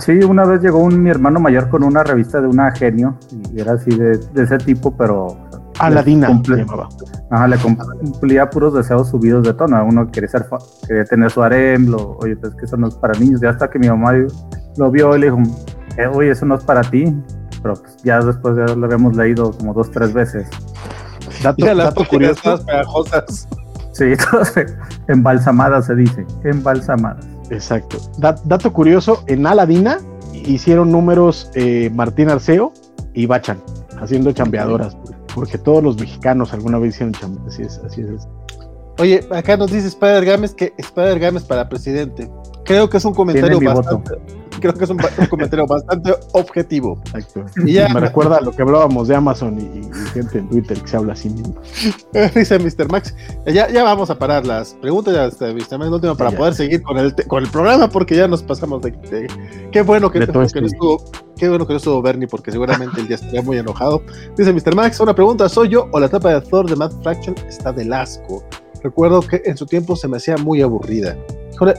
Sí, 0.00 0.10
una 0.24 0.44
vez 0.44 0.60
llegó 0.60 0.80
un, 0.80 1.00
mi 1.00 1.08
hermano 1.08 1.38
mayor 1.38 1.68
con 1.68 1.84
una 1.84 2.02
revista 2.02 2.40
de 2.40 2.48
una 2.48 2.72
genio, 2.72 3.16
y 3.54 3.60
era 3.60 3.74
así 3.74 3.90
de, 3.90 4.18
de 4.18 4.42
ese 4.42 4.58
tipo, 4.58 4.90
pero 4.96 5.36
Aladina. 5.78 6.42
Ajá, 7.30 7.46
le 7.46 7.56
cumplía 7.58 8.50
puros 8.50 8.74
deseos 8.74 9.08
subidos 9.08 9.44
de 9.44 9.54
tono. 9.54 9.84
Uno 9.84 10.10
quería, 10.10 10.28
ser, 10.28 10.46
quería 10.84 11.04
tener 11.04 11.30
su 11.30 11.44
harem, 11.44 11.94
oye, 11.94 12.34
pues 12.34 12.56
que 12.56 12.64
eso 12.64 12.76
no 12.76 12.88
es 12.88 12.96
para 12.96 13.16
niños. 13.16 13.40
Ya 13.40 13.50
hasta 13.50 13.70
que 13.70 13.78
mi 13.78 13.88
mamá 13.88 14.14
lo 14.78 14.90
vio 14.90 15.14
y 15.14 15.20
le 15.20 15.26
dijo, 15.26 15.38
eh, 15.96 16.08
oye, 16.12 16.32
eso 16.32 16.44
no 16.44 16.56
es 16.56 16.64
para 16.64 16.80
ti. 16.80 17.04
Pero 17.62 17.74
pues 17.74 17.98
ya 18.02 18.18
después 18.18 18.56
de 18.56 18.74
lo 18.74 18.84
habíamos 18.84 19.14
leído 19.14 19.52
como 19.52 19.74
dos, 19.74 19.92
tres 19.92 20.12
veces. 20.12 20.48
Dato, 21.40 21.72
dato 21.72 22.04
curioso. 22.04 22.58
Sí, 23.98 24.14
embalsamadas 25.08 25.86
se 25.86 25.96
dice, 25.96 26.24
embalsamadas. 26.44 27.26
Exacto. 27.50 27.98
dato 28.18 28.72
curioso, 28.72 29.24
en 29.26 29.44
Aladina 29.44 29.98
hicieron 30.32 30.92
números 30.92 31.50
eh, 31.54 31.90
Martín 31.92 32.30
Arceo 32.30 32.72
y 33.12 33.26
Bachan, 33.26 33.58
haciendo 34.00 34.30
chambeadoras. 34.30 34.96
porque 35.34 35.58
todos 35.58 35.82
los 35.82 35.98
mexicanos 35.98 36.52
alguna 36.52 36.78
vez 36.78 36.94
hicieron 36.94 37.12
chamba. 37.12 37.42
Así 37.48 37.62
es, 37.62 37.78
así 37.84 38.02
es. 38.02 38.28
Oye, 38.98 39.26
acá 39.32 39.56
nos 39.56 39.72
dice 39.72 39.88
Spider 39.88 40.24
Games 40.24 40.54
que 40.54 40.72
Spider 40.78 41.18
Games 41.18 41.42
para 41.42 41.68
presidente. 41.68 42.30
Creo 42.64 42.88
que 42.88 42.98
es 42.98 43.04
un 43.04 43.14
comentario 43.14 43.60
bastante, 43.60 44.14
creo 44.58 44.74
que 44.74 44.84
es 44.84 44.90
un, 44.90 44.98
comentario 45.30 45.66
bastante 45.66 46.14
objetivo. 46.32 47.00
Exacto. 47.14 47.44
Y 47.64 47.74
ya, 47.74 47.88
me 47.88 48.00
recuerda 48.00 48.36
a 48.36 48.40
lo 48.40 48.52
que 48.52 48.62
hablábamos 48.62 49.08
de 49.08 49.16
Amazon 49.16 49.58
y, 49.58 50.12
gente 50.12 50.38
en 50.38 50.48
Twitter 50.48 50.80
que 50.80 50.88
se 50.88 50.96
habla 50.96 51.12
así 51.12 51.30
mismo. 51.30 51.54
Dice 52.34 52.58
Mr. 52.58 52.90
Max. 52.90 53.14
Ya, 53.46 53.68
ya 53.68 53.84
vamos 53.84 54.10
a 54.10 54.18
parar 54.18 54.46
las 54.46 54.74
preguntas, 54.74 55.14
ya 55.14 55.26
está, 55.26 55.46
Mr. 55.46 55.78
Max, 55.78 55.90
último 55.90 56.16
para 56.16 56.30
poder 56.30 56.54
seguir 56.54 56.82
con 56.82 56.98
el, 56.98 57.14
con 57.26 57.42
el 57.42 57.50
programa, 57.50 57.88
porque 57.88 58.16
ya 58.16 58.28
nos 58.28 58.42
pasamos 58.42 58.82
de. 58.82 59.28
qué 59.70 59.82
bueno 59.82 60.10
que, 60.10 60.20
que 60.20 60.32
no 60.32 60.42
estuvo. 60.42 61.02
Qué 61.36 61.48
bueno 61.48 61.66
que 61.66 61.74
no 61.74 61.76
estuvo 61.76 62.02
Bernie, 62.02 62.26
porque 62.26 62.50
seguramente 62.50 63.00
el 63.00 63.06
día 63.06 63.14
estaría 63.14 63.42
muy 63.42 63.58
enojado. 63.58 64.02
Dice 64.36 64.52
Mr. 64.52 64.74
Max, 64.74 64.98
una 64.98 65.14
pregunta, 65.14 65.48
¿soy 65.48 65.68
yo 65.68 65.88
o 65.92 66.00
la 66.00 66.06
etapa 66.06 66.34
de 66.34 66.40
Thor 66.40 66.68
de 66.68 66.74
Matt 66.74 66.92
Fraction 67.02 67.36
está 67.46 67.72
del 67.72 67.92
asco? 67.92 68.42
Recuerdo 68.82 69.22
que 69.22 69.42
en 69.44 69.56
su 69.56 69.66
tiempo 69.66 69.96
se 69.96 70.08
me 70.08 70.16
hacía 70.16 70.36
muy 70.36 70.62
aburrida. 70.62 71.16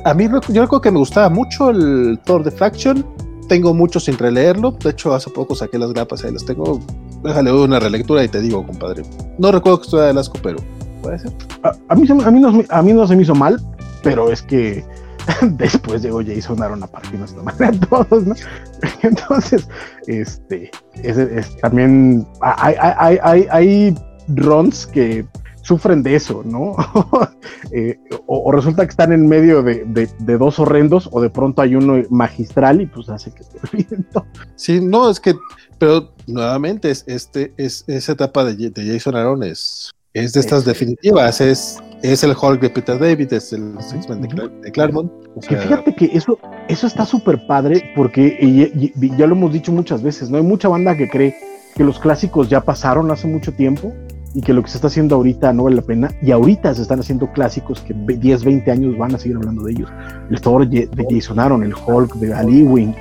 A 0.03 0.13
mí 0.13 0.27
yo 0.49 0.61
recuerdo 0.61 0.81
que 0.81 0.91
me 0.91 0.99
gustaba 0.99 1.29
mucho 1.29 1.69
el 1.69 2.19
Thor 2.25 2.43
de 2.43 2.51
Faction. 2.51 3.05
Tengo 3.47 3.73
mucho 3.73 3.99
sin 3.99 4.17
releerlo. 4.17 4.71
De 4.71 4.91
hecho, 4.91 5.13
hace 5.13 5.29
poco 5.29 5.55
saqué 5.55 5.77
las 5.77 5.93
grapas 5.93 6.23
ahí 6.23 6.31
las 6.31 6.45
tengo. 6.45 6.79
Déjale 7.23 7.51
una 7.51 7.79
relectura 7.79 8.23
y 8.23 8.27
te 8.27 8.41
digo, 8.41 8.65
compadre. 8.65 9.03
No 9.37 9.51
recuerdo 9.51 9.79
que 9.79 9.83
estuviera 9.85 10.07
del 10.07 10.17
asco, 10.17 10.37
pero 10.41 10.57
puede 11.01 11.19
ser. 11.19 11.31
A, 11.63 11.95
mí, 11.95 12.07
a, 12.09 12.81
mí 12.81 12.93
no, 12.93 13.07
se 13.07 13.15
me 13.15 13.23
hizo 13.23 13.35
mal, 13.35 13.59
pero 14.03 14.31
es 14.31 14.41
que 14.41 14.85
después 15.41 16.01
llegó 16.01 16.21
Jason 16.25 16.61
Aaron 16.61 16.83
a 16.83 16.87
partir 16.87 17.19
de 17.19 17.41
madre 17.41 17.67
a 17.67 17.71
todos, 17.71 18.25
¿no? 18.25 18.35
Entonces, 19.01 19.67
este, 20.07 20.69
es, 21.01 21.57
también 21.61 22.27
hay, 22.41 22.75
hay, 23.23 23.47
hay 23.49 23.95
runs 24.27 24.85
que 24.85 25.25
sufren 25.69 26.01
de 26.01 26.15
eso, 26.15 26.43
¿no? 26.43 26.75
Eh, 27.71 27.99
o, 28.25 28.51
resulta 28.51 28.83
que 28.83 28.89
están 28.89 29.11
en 29.11 29.27
medio 29.27 29.61
de, 29.61 30.09
dos 30.39 30.57
horrendos 30.57 31.07
o 31.11 31.21
de 31.21 31.29
pronto 31.29 31.61
hay 31.61 31.75
uno 31.75 32.01
magistral 32.09 32.81
y 32.81 32.87
pues 32.87 33.09
hace 33.09 33.31
que 33.31 33.43
se 33.43 33.59
olviden 33.71 34.07
Sí, 34.55 34.79
no, 34.81 35.09
es 35.09 35.19
que, 35.19 35.35
pero 35.77 36.13
nuevamente 36.25 36.89
es, 36.89 37.03
este, 37.05 37.53
es, 37.57 37.83
esa 37.87 38.13
etapa 38.13 38.43
de, 38.45 38.71
Jason 38.75 39.15
Aaron 39.15 39.43
es, 39.43 39.91
es 40.13 40.33
de 40.33 40.39
estas 40.39 40.65
definitivas, 40.65 41.41
es, 41.41 41.77
es 42.01 42.23
el 42.23 42.31
Hulk 42.31 42.61
de 42.61 42.69
Peter 42.71 42.97
David, 42.97 43.33
es 43.33 43.53
el 43.53 43.75
X-Men 43.77 44.21
de, 44.21 44.71
Claremont. 44.71 45.11
que 45.47 45.57
fíjate 45.57 45.93
que 45.93 46.05
eso, 46.05 46.39
eso 46.69 46.87
está 46.87 47.05
súper 47.05 47.45
padre 47.45 47.91
porque 47.95 48.91
ya 49.17 49.27
lo 49.27 49.35
hemos 49.35 49.53
dicho 49.53 49.71
muchas 49.71 50.01
veces, 50.01 50.31
¿no? 50.31 50.37
Hay 50.37 50.43
mucha 50.43 50.69
banda 50.69 50.97
que 50.97 51.07
cree 51.07 51.35
que 51.75 51.83
los 51.83 51.99
clásicos 51.99 52.49
ya 52.49 52.61
pasaron 52.61 53.11
hace 53.11 53.27
mucho 53.27 53.53
tiempo 53.53 53.93
y 54.33 54.41
que 54.41 54.53
lo 54.53 54.61
que 54.61 54.69
se 54.69 54.77
está 54.77 54.87
haciendo 54.87 55.15
ahorita 55.15 55.51
no 55.53 55.63
vale 55.63 55.77
la 55.77 55.81
pena. 55.81 56.11
Y 56.21 56.31
ahorita 56.31 56.73
se 56.75 56.81
están 56.81 56.99
haciendo 56.99 57.31
clásicos 57.31 57.81
que 57.81 57.93
10, 57.93 58.43
20 58.43 58.71
años 58.71 58.97
van 58.97 59.15
a 59.15 59.17
seguir 59.17 59.37
hablando 59.37 59.63
de 59.63 59.71
ellos. 59.71 59.89
El 60.29 60.41
Thor 60.41 60.67
de 60.67 60.89
Jason 61.09 61.39
Aaron, 61.39 61.63
el 61.63 61.73
Hulk 61.73 62.15
de 62.15 62.33
Ali 62.33 62.63
Wing, 62.63 62.93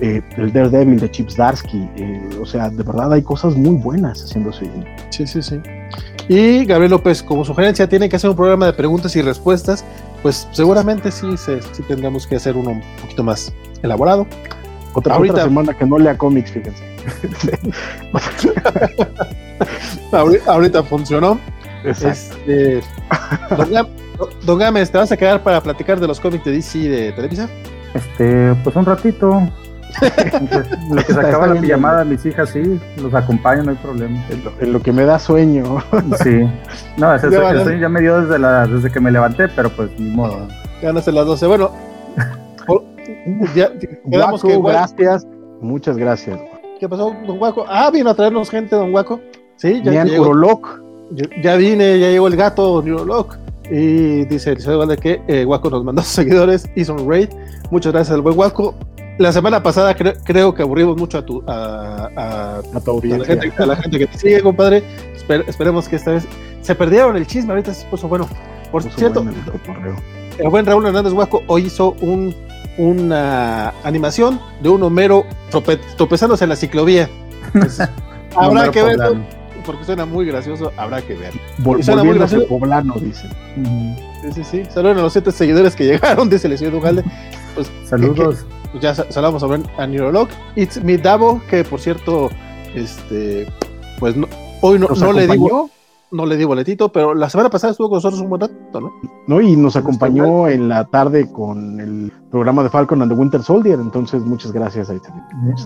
eh, 0.00 0.20
el 0.36 0.52
Daredevil 0.52 1.00
de 1.00 1.10
Chips 1.10 1.36
Darsky. 1.36 1.88
Eh, 1.96 2.28
o 2.40 2.46
sea, 2.46 2.68
de 2.68 2.82
verdad 2.82 3.12
hay 3.12 3.22
cosas 3.22 3.56
muy 3.56 3.76
buenas 3.76 4.22
haciéndose. 4.22 4.70
Sí, 5.10 5.26
sí, 5.26 5.42
sí. 5.42 5.60
Y 6.28 6.64
Gabriel 6.64 6.92
López, 6.92 7.22
como 7.22 7.44
sugerencia, 7.44 7.88
tiene 7.88 8.08
que 8.08 8.16
hacer 8.16 8.30
un 8.30 8.36
programa 8.36 8.66
de 8.66 8.72
preguntas 8.72 9.14
y 9.16 9.22
respuestas. 9.22 9.84
Pues 10.22 10.48
seguramente 10.52 11.10
sí, 11.10 11.36
sí 11.36 11.82
tendremos 11.86 12.26
que 12.26 12.36
hacer 12.36 12.56
uno 12.56 12.70
un 12.70 12.82
poquito 13.00 13.22
más 13.22 13.52
elaborado. 13.82 14.26
Otra, 14.94 15.16
ahorita, 15.16 15.34
otra 15.34 15.44
semana 15.44 15.74
que 15.74 15.86
no 15.86 15.98
lea 15.98 16.16
cómics, 16.16 16.52
fíjense. 16.52 16.82
ahorita, 20.46 20.82
funcionó. 20.82 21.38
Este, 21.84 22.82
don, 24.46 24.58
Gámez, 24.58 24.90
¿te 24.90 24.98
vas 24.98 25.12
a 25.12 25.16
quedar 25.16 25.42
para 25.42 25.60
platicar 25.60 26.00
de 26.00 26.06
los 26.06 26.18
cómics 26.18 26.44
de 26.44 26.52
DC 26.52 26.78
de 26.78 27.12
Televisa? 27.12 27.48
Este, 27.94 28.54
pues 28.64 28.74
un 28.74 28.86
ratito. 28.86 29.48
lo 30.90 30.96
que 30.96 31.12
se 31.12 31.20
acaba 31.20 31.46
la 31.46 31.60
llamada 31.60 32.04
mis 32.04 32.24
hijas, 32.24 32.50
sí, 32.50 32.80
los 33.00 33.14
acompaño, 33.14 33.64
no 33.64 33.70
hay 33.70 33.76
problema. 33.76 34.24
En 34.60 34.72
lo, 34.72 34.80
que 34.80 34.92
me 34.92 35.04
da 35.04 35.18
sueño. 35.18 35.78
sí. 36.22 36.48
No, 36.96 37.14
ese, 37.14 37.30
sueño 37.30 37.80
ya 37.80 37.88
me 37.88 38.00
dio 38.00 38.22
desde, 38.22 38.38
la, 38.38 38.66
desde 38.66 38.90
que 38.90 39.00
me 39.00 39.10
levanté, 39.10 39.48
pero 39.48 39.68
pues 39.70 39.90
ni 39.98 40.10
modo. 40.10 40.48
Ya 40.82 40.92
no 40.92 41.00
las 41.00 41.06
12. 41.06 41.46
Bueno, 41.46 41.70
ya, 43.54 43.70
quedamos 44.10 44.42
que, 44.42 44.58
gracias. 44.60 45.26
Muchas 45.60 45.96
gracias. 45.96 46.40
¿Qué 46.80 46.88
pasó, 46.88 47.14
don 47.26 47.38
Guaco? 47.38 47.64
Ah, 47.68 47.90
vino 47.90 48.10
a 48.10 48.14
traernos 48.14 48.50
gente, 48.50 48.74
don 48.74 48.90
Guaco. 48.90 49.20
Sí, 49.56 49.82
ya, 49.84 49.92
ya 49.92 50.04
llegó. 50.04 50.32
Ya, 51.42 51.56
vine, 51.56 51.98
ya 51.98 52.08
llegó 52.08 52.26
el 52.28 52.36
gato 52.36 52.82
Neuroloc. 52.82 53.36
Y 53.70 54.24
dice 54.26 54.50
el 54.50 54.60
señor 54.60 54.86
de 54.86 54.96
que 54.98 55.22
eh, 55.26 55.44
Guaco 55.44 55.70
nos 55.70 55.84
mandó 55.84 56.02
sus 56.02 56.12
seguidores, 56.14 56.68
hizo 56.74 56.94
un 56.94 57.08
raid. 57.08 57.28
Muchas 57.70 57.92
gracias 57.92 58.14
al 58.14 58.20
buen 58.20 58.36
Guaco. 58.36 58.74
La 59.18 59.32
semana 59.32 59.62
pasada 59.62 59.94
creo 59.94 60.54
que 60.54 60.62
aburrimos 60.62 60.96
mucho 60.96 61.18
a 61.18 61.24
tu, 61.24 61.42
a, 61.46 62.06
a, 62.16 62.62
la 62.74 63.24
gente, 63.24 63.52
a, 63.56 63.66
la 63.66 63.76
gente, 63.76 63.98
que 64.00 64.06
te 64.08 64.18
sigue, 64.18 64.42
compadre. 64.42 64.82
esperemos 65.46 65.88
que 65.88 65.96
esta 65.96 66.10
vez 66.10 66.26
se 66.62 66.74
perdieron 66.74 67.16
el 67.16 67.24
chisme. 67.24 67.52
Ahorita 67.52 67.72
se 67.72 67.86
puso 67.86 68.08
bueno. 68.08 68.28
Por 68.72 68.82
cierto, 68.82 69.24
el, 70.38 70.48
buen 70.48 70.66
Raúl 70.66 70.84
Hernández 70.84 71.12
Guaco 71.12 71.44
hoy 71.46 71.66
hizo 71.66 71.94
un, 72.00 72.34
una 72.76 73.72
animación 73.84 74.40
de 74.60 74.68
un 74.68 74.82
Homero 74.82 75.24
tropezándose 75.96 76.42
en 76.42 76.50
la 76.50 76.56
ciclovía. 76.56 77.08
habrá 78.36 78.68
que 78.72 78.82
verlo 78.82 79.43
porque 79.64 79.84
suena 79.84 80.06
muy 80.06 80.26
gracioso, 80.26 80.72
habrá 80.76 81.02
que 81.02 81.14
ver. 81.14 81.32
suena 81.82 82.04
muy 82.04 82.14
gracioso. 82.14 82.46
poblano, 82.46 82.94
dice. 82.94 83.28
Sí, 84.22 84.32
sí, 84.32 84.44
sí. 84.44 84.62
Saludos 84.70 84.98
a 84.98 85.02
los 85.02 85.12
siete 85.12 85.32
seguidores 85.32 85.74
que 85.74 85.84
llegaron, 85.86 86.28
dice 86.28 86.46
el 86.48 86.58
señor 86.58 86.74
Ugalde. 86.76 87.04
Pues, 87.54 87.70
Saludos. 87.84 88.44
pues 88.72 88.82
ya 88.82 88.94
saludamos 88.94 89.42
a, 89.42 89.82
a 89.82 89.86
Neurolog. 89.86 90.28
It's 90.56 90.82
mi 90.82 90.96
Davo, 90.96 91.42
que 91.48 91.64
por 91.64 91.80
cierto, 91.80 92.30
este, 92.74 93.46
pues 93.98 94.16
no, 94.16 94.28
hoy 94.60 94.78
no, 94.78 94.88
no 94.88 95.12
le 95.12 95.26
digo 95.26 95.70
no 96.10 96.26
le 96.26 96.36
di 96.36 96.44
boletito, 96.44 96.90
pero 96.92 97.14
la 97.14 97.28
semana 97.28 97.50
pasada 97.50 97.72
estuvo 97.72 97.88
con 97.88 97.96
nosotros 97.96 98.20
un 98.20 98.28
buen 98.28 98.40
rato, 98.40 98.80
¿no? 98.80 98.92
No, 99.26 99.40
y 99.40 99.56
nos 99.56 99.76
acompañó 99.76 100.48
en 100.48 100.68
la 100.68 100.84
tarde 100.84 101.30
con 101.30 101.80
el 101.80 102.12
programa 102.30 102.62
de 102.62 102.70
Falcon 102.70 103.02
and 103.02 103.12
the 103.12 103.18
Winter 103.18 103.42
Soldier, 103.42 103.78
entonces 103.80 104.22
muchas 104.22 104.52
gracias 104.52 104.90
a 104.90 104.94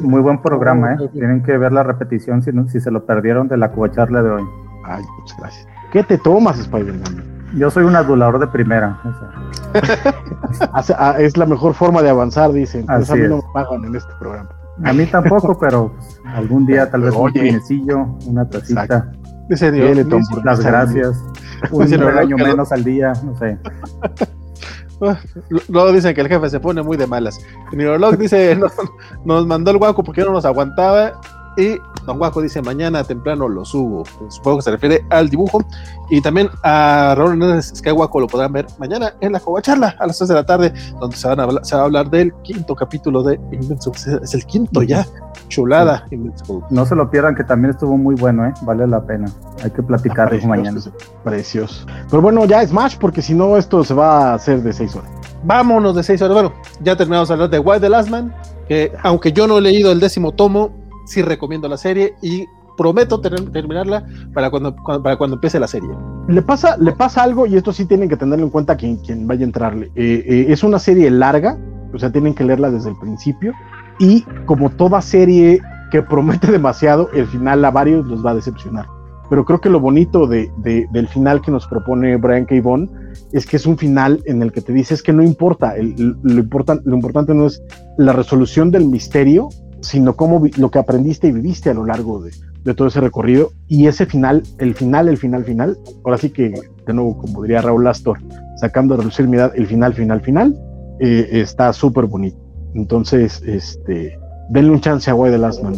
Muy 0.03 0.21
buen 0.21 0.41
programa, 0.41 0.95
¿eh? 0.95 1.09
Tienen 1.13 1.43
que 1.43 1.59
ver 1.59 1.73
la 1.73 1.83
repetición 1.83 2.43
si, 2.43 2.51
si 2.69 2.81
se 2.81 2.91
lo 2.91 3.05
perdieron 3.05 3.49
de 3.49 3.57
la 3.57 3.73
charla 3.91 4.23
de 4.23 4.31
hoy. 4.31 4.43
Ay, 4.85 5.05
muchas 5.19 5.39
gracias. 5.39 5.67
¿Qué 5.93 6.03
te 6.03 6.19
tomas, 6.19 6.59
Spider-Man? 6.59 7.39
Yo 7.57 7.71
soy 7.71 7.85
un 7.85 7.97
adulador 7.97 8.39
de 8.39 8.47
primera. 8.47 9.01
Ah, 10.73 11.17
es 11.19 11.37
la 11.37 11.45
mejor 11.45 11.75
forma 11.75 12.01
de 12.01 12.09
avanzar, 12.09 12.53
dicen. 12.53 12.87
Pues 12.87 13.11
a 13.11 13.15
mí 13.15 13.29
no 13.29 13.37
me 13.37 13.43
pagan 13.53 13.85
en 13.85 13.97
este 13.97 14.13
programa. 14.19 14.49
A 14.85 14.93
mí 14.93 15.05
tampoco, 15.07 15.59
pero 15.59 15.93
algún 16.25 16.65
día 16.67 16.91
tal 16.91 17.03
vez 17.03 17.15
un 17.15 17.33
pinecillo, 17.33 18.07
una 18.27 18.49
tacita. 18.49 19.13
Dice 19.49 19.73
las 20.45 20.61
gracias. 20.61 21.25
Un 21.71 21.93
año 22.03 22.37
menos 22.37 22.71
al 22.73 22.85
día, 22.85 23.13
no 23.25 23.37
sé. 23.37 23.59
Luego 25.69 25.93
dicen 25.93 26.15
que 26.15 26.21
el 26.21 26.29
jefe 26.29 26.51
se 26.51 26.61
pone 26.61 26.83
muy 26.83 26.97
de 26.97 27.07
malas. 27.07 27.41
Neurolog 27.73 28.17
dice, 28.17 28.59
nos 29.25 29.47
mandó 29.47 29.71
el 29.71 29.79
guaco 29.79 30.03
porque 30.03 30.23
no 30.23 30.33
nos 30.33 30.45
aguantaba 30.45 31.21
y 31.59 31.81
Don 32.07 32.19
Guaco 32.19 32.41
dice, 32.41 32.63
mañana 32.63 33.03
temprano 33.05 33.49
lo 33.49 33.65
subo. 33.65 34.05
Supongo 34.29 34.59
que 34.59 34.63
se 34.63 34.71
refiere 34.71 35.05
al 35.11 35.29
dibujo. 35.29 35.63
Y 36.09 36.23
también 36.23 36.49
a 36.63 37.15
Raúl 37.17 37.33
Hernández 37.33 37.83
Guaco 37.83 38.21
lo 38.21 38.29
podrán 38.29 38.53
ver 38.53 38.67
mañana 38.79 39.13
en 39.21 39.33
la 39.33 39.43
Charla 39.61 39.95
a 39.99 40.07
las 40.07 40.17
3 40.17 40.29
de 40.29 40.35
la 40.35 40.47
tarde, 40.47 40.73
donde 41.01 41.17
se, 41.17 41.27
van 41.29 41.41
a 41.41 41.43
hablar, 41.43 41.67
se 41.67 41.75
va 41.75 41.83
a 41.83 41.85
hablar 41.85 42.09
del 42.09 42.33
quinto 42.43 42.75
capítulo 42.75 43.23
de 43.23 43.35
Invincible. 43.51 43.99
Es 44.23 44.35
el 44.35 44.47
quinto 44.47 44.83
ya. 44.83 45.07
Chulada, 45.49 46.07
Invincible. 46.11 46.65
No 46.71 46.87
se 46.87 46.95
lo 46.95 47.11
pierdan, 47.11 47.35
que 47.35 47.45
también 47.45 47.73
estuvo 47.73 47.97
muy 47.97 48.15
bueno, 48.15 48.47
¿eh? 48.47 48.55
Vale 48.63 48.87
la 48.87 49.05
pena. 49.05 49.31
Hay 49.63 49.71
que 49.71 49.83
platicar 49.83 50.33
mañana. 50.47 50.81
Precioso. 51.25 51.85
Pero 52.09 52.23
bueno, 52.23 52.45
ya 52.45 52.63
es 52.63 52.73
más, 52.73 52.95
porque 52.95 53.21
si 53.21 53.35
no, 53.35 53.57
esto 53.57 53.83
se 53.83 53.95
va 53.95 54.31
a 54.31 54.35
hacer 54.35 54.63
de 54.63 54.73
6 54.73 54.97
horas. 54.97 55.11
Vámonos 55.43 55.97
de 55.97 56.05
6 56.05 56.23
horas. 56.23 56.35
Bueno, 56.35 56.53
ya 56.81 56.97
terminamos 56.97 57.29
de 57.29 57.35
hablar 57.35 57.51
de 57.51 57.59
White 57.59 57.81
the 57.81 57.89
Last 57.89 58.09
Man, 58.09 58.33
que 58.69 58.93
aunque 59.03 59.33
yo 59.33 59.47
no 59.47 59.59
he 59.59 59.61
leído 59.61 59.91
el 59.91 60.01
décimo 60.01 60.33
tomo, 60.33 60.71
sí 61.09 61.23
recomiendo 61.23 61.69
la 61.69 61.77
serie 61.77 62.15
y 62.23 62.47
prometo 62.79 63.21
terminarla 63.21 64.07
para 64.33 64.51
cuando, 64.51 64.75
para 65.03 65.17
cuando 65.17 65.35
empiece 65.35 65.59
la 65.59 65.67
serie. 65.67 65.91
Le 66.29 66.41
pasa, 66.41 66.77
le 66.79 66.93
pasa 66.93 67.25
algo, 67.25 67.47
y 67.47 67.57
esto 67.57 67.73
sí 67.73 67.85
tienen 67.85 68.09
que 68.09 68.17
tenerlo 68.17 68.45
en 68.45 68.51
cuenta 68.51 68.77
quien, 68.77 68.97
quien 68.99 69.27
vaya 69.27 69.43
a 69.43 69.45
entrarle. 69.45 69.87
Eh, 69.97 70.25
eh, 70.27 70.47
es 70.49 70.63
una 70.63 70.79
serie 70.79 71.11
larga, 71.11 71.59
o 71.93 71.99
sea, 71.99 72.13
tienen 72.13 72.35
que 72.35 72.45
leerla 72.45 72.71
desde 72.71 72.91
el 72.91 72.97
principio. 72.97 73.53
Y 73.99 74.23
como 74.47 74.71
toda 74.71 75.03
serie 75.03 75.61
que 75.91 76.03
promete 76.03 76.47
demasiado, 76.53 77.11
el 77.13 77.27
final 77.27 77.65
a 77.65 77.71
varios 77.71 78.07
los 78.07 78.25
va 78.25 78.31
a 78.31 78.35
decepcionar. 78.37 78.87
Pero 79.29 79.45
creo 79.45 79.61
que 79.61 79.69
lo 79.69 79.81
bonito 79.81 80.27
de, 80.27 80.51
del 80.57 81.09
final 81.09 81.43
que 81.43 81.51
nos 81.51 81.67
propone 81.67 82.17
Brian 82.17 82.47
K. 82.47 82.55
Es 83.33 83.45
que 83.45 83.57
es 83.57 83.67
un 83.67 83.77
final 83.77 84.23
en 84.25 84.41
el 84.43 84.53
que 84.53 84.63
te 84.63 84.73
dices 84.73 85.03
que 85.03 85.13
no 85.13 85.23
importa, 85.23 85.75
lo, 85.77 86.41
importa, 86.41 86.79
lo 86.83 86.95
importante 86.95 87.35
no 87.35 87.47
es 87.47 87.63
la 87.99 88.15
resolución 88.15 88.71
del 88.71 88.87
misterio, 88.87 89.51
sino 89.81 90.17
cómo 90.17 90.43
lo 90.57 90.71
que 90.71 90.79
aprendiste 90.79 91.29
y 91.29 91.33
viviste 91.33 91.71
a 91.71 91.75
lo 91.75 91.85
largo 91.85 92.21
de, 92.21 92.33
de 92.65 92.75
todo 92.75 92.89
ese 92.89 93.01
recorrido. 93.01 93.53
Y 93.67 93.87
ese 93.87 94.07
final, 94.07 94.43
el 94.59 94.75
final, 94.75 95.09
el 95.09 95.17
final, 95.17 95.45
final, 95.45 95.79
ahora 96.05 96.19
sí 96.19 96.31
que, 96.31 96.55
de 96.87 96.93
nuevo, 96.93 97.17
como 97.19 97.43
diría 97.43 97.63
Raúl 97.63 97.87
Astor, 97.87 98.19
sacando 98.57 98.95
a 98.95 98.99
reducir 98.99 99.27
mi 99.29 99.37
edad, 99.37 99.53
el 99.55 99.67
final, 99.67 99.95
final, 99.95 100.21
final, 100.21 100.59
eh, 101.01 101.29
está 101.33 101.73
súper 101.73 102.07
bonito. 102.07 102.39
Entonces, 102.75 103.43
este, 103.47 104.19
denle 104.51 104.73
un 104.73 104.81
chance 104.81 105.11
a 105.11 105.15
Why 105.15 105.31
the 105.31 105.39
Last 105.39 105.63
Man. 105.63 105.75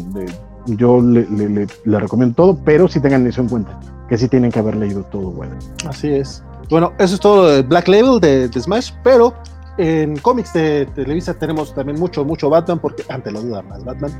yo 0.67 1.01
le, 1.01 1.67
recomiendo 1.85 2.35
todo, 2.35 2.59
pero 2.65 2.89
si 2.89 3.01
tengan 3.01 3.27
eso 3.27 3.41
en 3.41 3.49
cuenta, 3.49 3.79
que 4.09 4.19
sí 4.19 4.29
tienen 4.29 4.51
que 4.51 4.59
haber 4.59 4.77
leído 4.77 5.03
todo, 5.05 5.31
bueno. 5.31 5.57
Así 5.87 6.09
es. 6.09 6.43
Bueno, 6.69 6.93
eso 6.99 7.15
es 7.15 7.21
todo 7.21 7.49
de 7.49 7.63
Black 7.63 7.89
Label 7.89 8.21
de, 8.21 8.51
Smash, 8.61 8.93
pero 9.03 9.35
en 9.81 10.17
cómics 10.19 10.53
de 10.53 10.85
Televisa 10.95 11.33
tenemos 11.33 11.75
también 11.75 11.99
mucho, 11.99 12.23
mucho 12.23 12.51
Batman, 12.51 12.79
porque 12.79 13.03
ante 13.09 13.33
la 13.33 13.41
duda 13.41 13.63
más 13.63 13.83
Batman. 13.83 14.13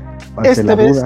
este 0.43 0.75
mes, 0.75 1.03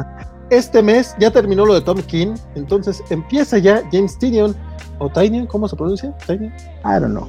este 0.50 0.82
mes 0.82 1.14
ya 1.20 1.30
terminó 1.30 1.66
lo 1.66 1.74
de 1.74 1.82
Tom 1.82 1.98
King, 2.04 2.36
entonces 2.56 3.04
empieza 3.10 3.58
ya 3.58 3.84
James 3.92 4.18
Tynion, 4.18 4.56
o 5.00 5.10
Tynion, 5.10 5.46
¿cómo 5.48 5.68
se 5.68 5.76
pronuncia? 5.76 6.16
Tynion. 6.26 6.54
I 6.86 7.02
don't 7.02 7.12
know. 7.12 7.28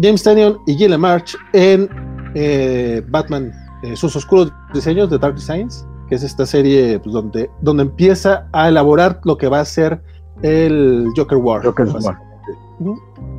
James 0.00 0.22
Tynion 0.22 0.58
y 0.66 0.74
Gillian 0.74 1.00
March 1.00 1.36
en 1.52 1.90
eh, 2.34 3.02
Batman, 3.08 3.52
eh, 3.82 3.94
sus 3.94 4.16
oscuros 4.16 4.50
diseños 4.72 5.10
de 5.10 5.18
Dark 5.18 5.34
Designs, 5.34 5.86
que 6.08 6.14
es 6.14 6.22
esta 6.22 6.46
serie 6.46 6.98
pues, 7.00 7.12
donde, 7.12 7.50
donde 7.60 7.82
empieza 7.82 8.48
a 8.52 8.70
elaborar 8.70 9.20
lo 9.24 9.36
que 9.36 9.48
va 9.48 9.60
a 9.60 9.64
ser 9.66 10.00
el 10.40 11.06
Joker 11.14 11.36
War. 11.36 11.62
Joker 11.62 11.86
War. 11.86 12.18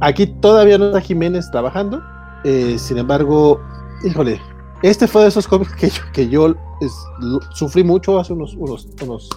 Aquí 0.02 0.28
todavía 0.28 0.78
no 0.78 0.86
está 0.88 1.02
Jiménez 1.02 1.50
trabajando, 1.50 2.02
eh, 2.44 2.78
sin 2.78 2.98
embargo, 2.98 3.60
híjole, 4.04 4.42
este 4.82 5.08
fue 5.08 5.24
de 5.24 5.30
esos 5.30 5.48
cómics 5.48 5.74
que 5.76 5.90
yo, 5.90 6.02
que 6.14 6.30
yo 6.30 6.56
sufrí 7.54 7.84
mucho 7.84 8.20
hace 8.20 8.34
unos, 8.34 8.54
unos, 8.56 8.88
unos 9.02 9.30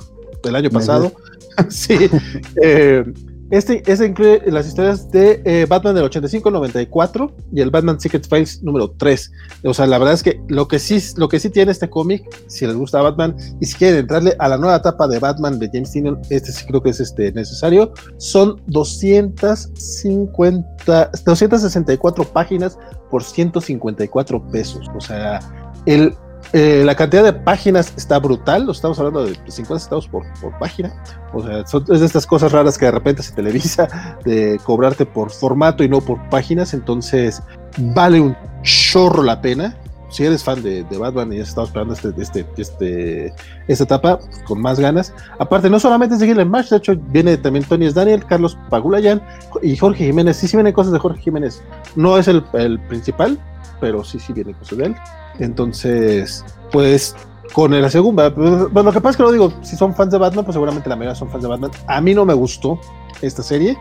del 0.42 0.56
año 0.56 0.70
pasado. 0.70 1.12
sí. 1.68 2.10
Eh, 2.62 3.04
este, 3.50 3.82
este, 3.90 4.06
incluye 4.06 4.42
las 4.46 4.66
historias 4.66 5.10
de 5.10 5.42
eh, 5.44 5.66
Batman 5.68 5.94
del 5.94 6.10
85-94 6.10 7.32
y 7.52 7.60
el 7.60 7.70
Batman 7.70 8.00
Secret 8.00 8.26
Files 8.28 8.62
número 8.62 8.90
3. 8.90 9.32
O 9.64 9.74
sea, 9.74 9.86
la 9.86 9.98
verdad 9.98 10.14
es 10.14 10.22
que 10.22 10.40
lo 10.48 10.68
que 10.68 10.78
sí, 10.78 10.98
lo 11.16 11.28
que 11.28 11.38
sí 11.38 11.50
tiene 11.50 11.72
este 11.72 11.88
cómic, 11.88 12.24
si 12.48 12.66
les 12.66 12.74
gusta 12.74 13.02
Batman 13.02 13.36
y 13.60 13.66
si 13.66 13.76
quieren 13.76 14.00
entrarle 14.00 14.34
a 14.38 14.48
la 14.48 14.58
nueva 14.58 14.76
etapa 14.76 15.06
de 15.06 15.18
Batman 15.18 15.58
de 15.58 15.68
James 15.72 15.92
Tynion, 15.92 16.20
este 16.30 16.52
sí 16.52 16.64
creo 16.66 16.82
que 16.82 16.90
es 16.90 17.00
este, 17.00 17.32
necesario. 17.32 17.92
Son 18.18 18.60
250, 18.66 21.10
264 21.24 22.24
páginas 22.24 22.78
por 23.10 23.22
154 23.22 24.50
pesos. 24.50 24.86
O 24.96 25.00
sea, 25.00 25.40
el, 25.86 26.14
eh, 26.52 26.82
la 26.84 26.94
cantidad 26.94 27.24
de 27.24 27.32
páginas 27.32 27.92
está 27.96 28.18
brutal, 28.18 28.68
estamos 28.70 28.98
hablando 28.98 29.24
de 29.24 29.34
50 29.46 29.78
centavos 29.80 30.08
por, 30.08 30.24
página. 30.58 30.92
O 31.32 31.42
sea, 31.42 31.60
es 31.60 32.00
de 32.00 32.06
estas 32.06 32.26
cosas 32.26 32.52
raras 32.52 32.78
que 32.78 32.86
de 32.86 32.92
repente 32.92 33.22
se 33.22 33.32
televisa, 33.32 34.18
de 34.24 34.60
cobrarte 34.64 35.04
por 35.06 35.30
formato 35.30 35.82
y 35.82 35.88
no 35.88 36.00
por 36.00 36.18
páginas. 36.28 36.72
Entonces, 36.74 37.42
vale 37.78 38.20
un 38.20 38.36
chorro 38.62 39.22
la 39.22 39.40
pena. 39.40 39.76
Si 40.08 40.24
eres 40.24 40.44
fan 40.44 40.62
de, 40.62 40.84
Batman 40.84 41.32
y 41.32 41.40
has 41.40 41.48
estado 41.48 41.66
esperando 41.66 41.92
este, 41.92 42.14
este, 42.16 42.46
este, 42.56 43.34
esta 43.66 43.84
etapa 43.84 44.20
con 44.46 44.60
más 44.60 44.78
ganas. 44.78 45.12
Aparte, 45.38 45.68
no 45.68 45.80
solamente 45.80 46.16
seguir 46.16 46.38
en 46.38 46.48
March, 46.48 46.68
de 46.68 46.76
hecho, 46.76 46.94
viene 47.08 47.36
también 47.36 47.64
Tony 47.64 47.90
Daniel, 47.90 48.24
Carlos 48.24 48.56
Pagulayan 48.70 49.20
y 49.62 49.76
Jorge 49.76 50.06
Jiménez. 50.06 50.36
Sí, 50.36 50.46
sí 50.46 50.56
vienen 50.56 50.72
cosas 50.72 50.92
de 50.92 51.00
Jorge 51.00 51.20
Jiménez. 51.20 51.60
No 51.96 52.16
es 52.16 52.28
el, 52.28 52.44
el 52.52 52.78
principal, 52.86 53.36
pero 53.80 54.04
sí, 54.04 54.20
sí 54.20 54.32
vienen 54.32 54.54
cosas 54.54 54.78
de 54.78 54.86
él. 54.86 54.96
Entonces, 55.38 56.44
pues 56.72 57.14
con 57.52 57.80
la 57.80 57.90
segunda, 57.90 58.28
bueno, 58.30 58.68
lo 58.82 58.92
que 58.92 59.00
pasa 59.00 59.10
es 59.10 59.16
que 59.16 59.22
lo 59.22 59.32
digo, 59.32 59.52
si 59.62 59.76
son 59.76 59.94
fans 59.94 60.12
de 60.12 60.18
Batman, 60.18 60.44
pues 60.44 60.54
seguramente 60.54 60.88
la 60.88 60.96
mayoría 60.96 61.14
son 61.14 61.30
fans 61.30 61.42
de 61.42 61.48
Batman. 61.48 61.70
A 61.86 62.00
mí 62.00 62.14
no 62.14 62.24
me 62.24 62.34
gustó 62.34 62.78
esta 63.22 63.42
serie, 63.42 63.78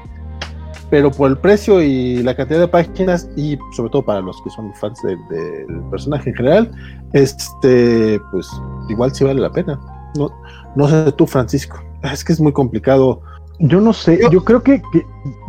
pero 0.90 1.12
por 1.12 1.30
el 1.30 1.38
precio 1.38 1.82
y 1.82 2.24
la 2.24 2.36
cantidad 2.36 2.60
de 2.60 2.68
páginas 2.68 3.28
y 3.36 3.58
sobre 3.76 3.90
todo 3.90 4.04
para 4.04 4.22
los 4.22 4.42
que 4.44 4.50
son 4.52 4.74
fans 4.76 5.02
del 5.04 5.82
personaje 5.90 6.30
en 6.30 6.36
general, 6.36 6.72
este, 7.14 8.20
pues 8.32 8.48
igual 8.90 9.14
sí 9.14 9.24
vale 9.24 9.42
la 9.42 9.52
pena. 9.52 9.80
No, 10.18 10.30
no 10.76 10.88
sé 10.88 11.12
tú, 11.14 11.28
Francisco. 11.28 11.82
Es 12.04 12.24
que 12.24 12.34
es 12.34 12.40
muy 12.40 12.54
complicado. 12.54 13.22
Yo 13.60 13.80
no 13.80 13.94
sé, 13.94 14.20
yo, 14.32 14.44
creo 14.44 14.62
que, 14.64 14.82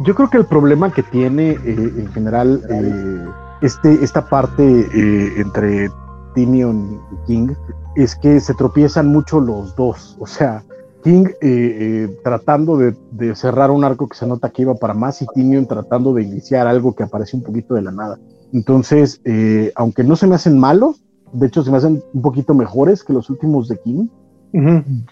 yo 0.04 0.14
creo 0.14 0.30
que 0.30 0.38
el 0.38 0.46
problema 0.46 0.92
que 0.92 1.02
tiene 1.02 1.50
eh, 1.50 1.58
en 1.64 2.12
general 2.12 2.62
eh, 2.70 3.26
este, 3.60 4.04
esta 4.04 4.28
parte 4.28 4.62
eh, 4.64 5.40
entre 5.40 5.90
Timion 6.34 7.00
y 7.12 7.26
King 7.26 7.48
es 7.94 8.14
que 8.14 8.40
se 8.40 8.54
tropiezan 8.54 9.08
mucho 9.08 9.40
los 9.40 9.74
dos. 9.76 10.16
O 10.20 10.26
sea, 10.26 10.62
King 11.02 11.26
eh, 11.26 11.38
eh, 11.40 12.16
tratando 12.22 12.76
de, 12.76 12.94
cerrar 13.34 13.70
un 13.70 13.84
arco 13.84 14.08
que 14.08 14.16
se 14.16 14.26
nota 14.26 14.50
que 14.50 14.62
iba 14.62 14.74
para 14.74 14.94
más 14.94 15.22
y 15.22 15.26
Timion 15.34 15.66
tratando 15.66 16.12
de 16.12 16.22
iniciar 16.22 16.66
algo 16.66 16.94
que 16.94 17.04
aparece 17.04 17.36
un 17.36 17.42
poquito 17.42 17.74
de 17.74 17.82
la 17.82 17.92
nada. 17.92 18.18
Entonces, 18.52 19.20
aunque 19.74 20.04
no 20.04 20.16
se 20.16 20.26
me 20.26 20.36
hacen 20.36 20.58
malos, 20.58 21.02
de 21.32 21.46
hecho 21.48 21.64
se 21.64 21.70
me 21.70 21.78
hacen 21.78 22.02
un 22.12 22.22
poquito 22.22 22.54
mejores 22.54 23.02
que 23.02 23.12
los 23.12 23.28
últimos 23.28 23.68
de 23.68 23.78
King, 23.78 24.06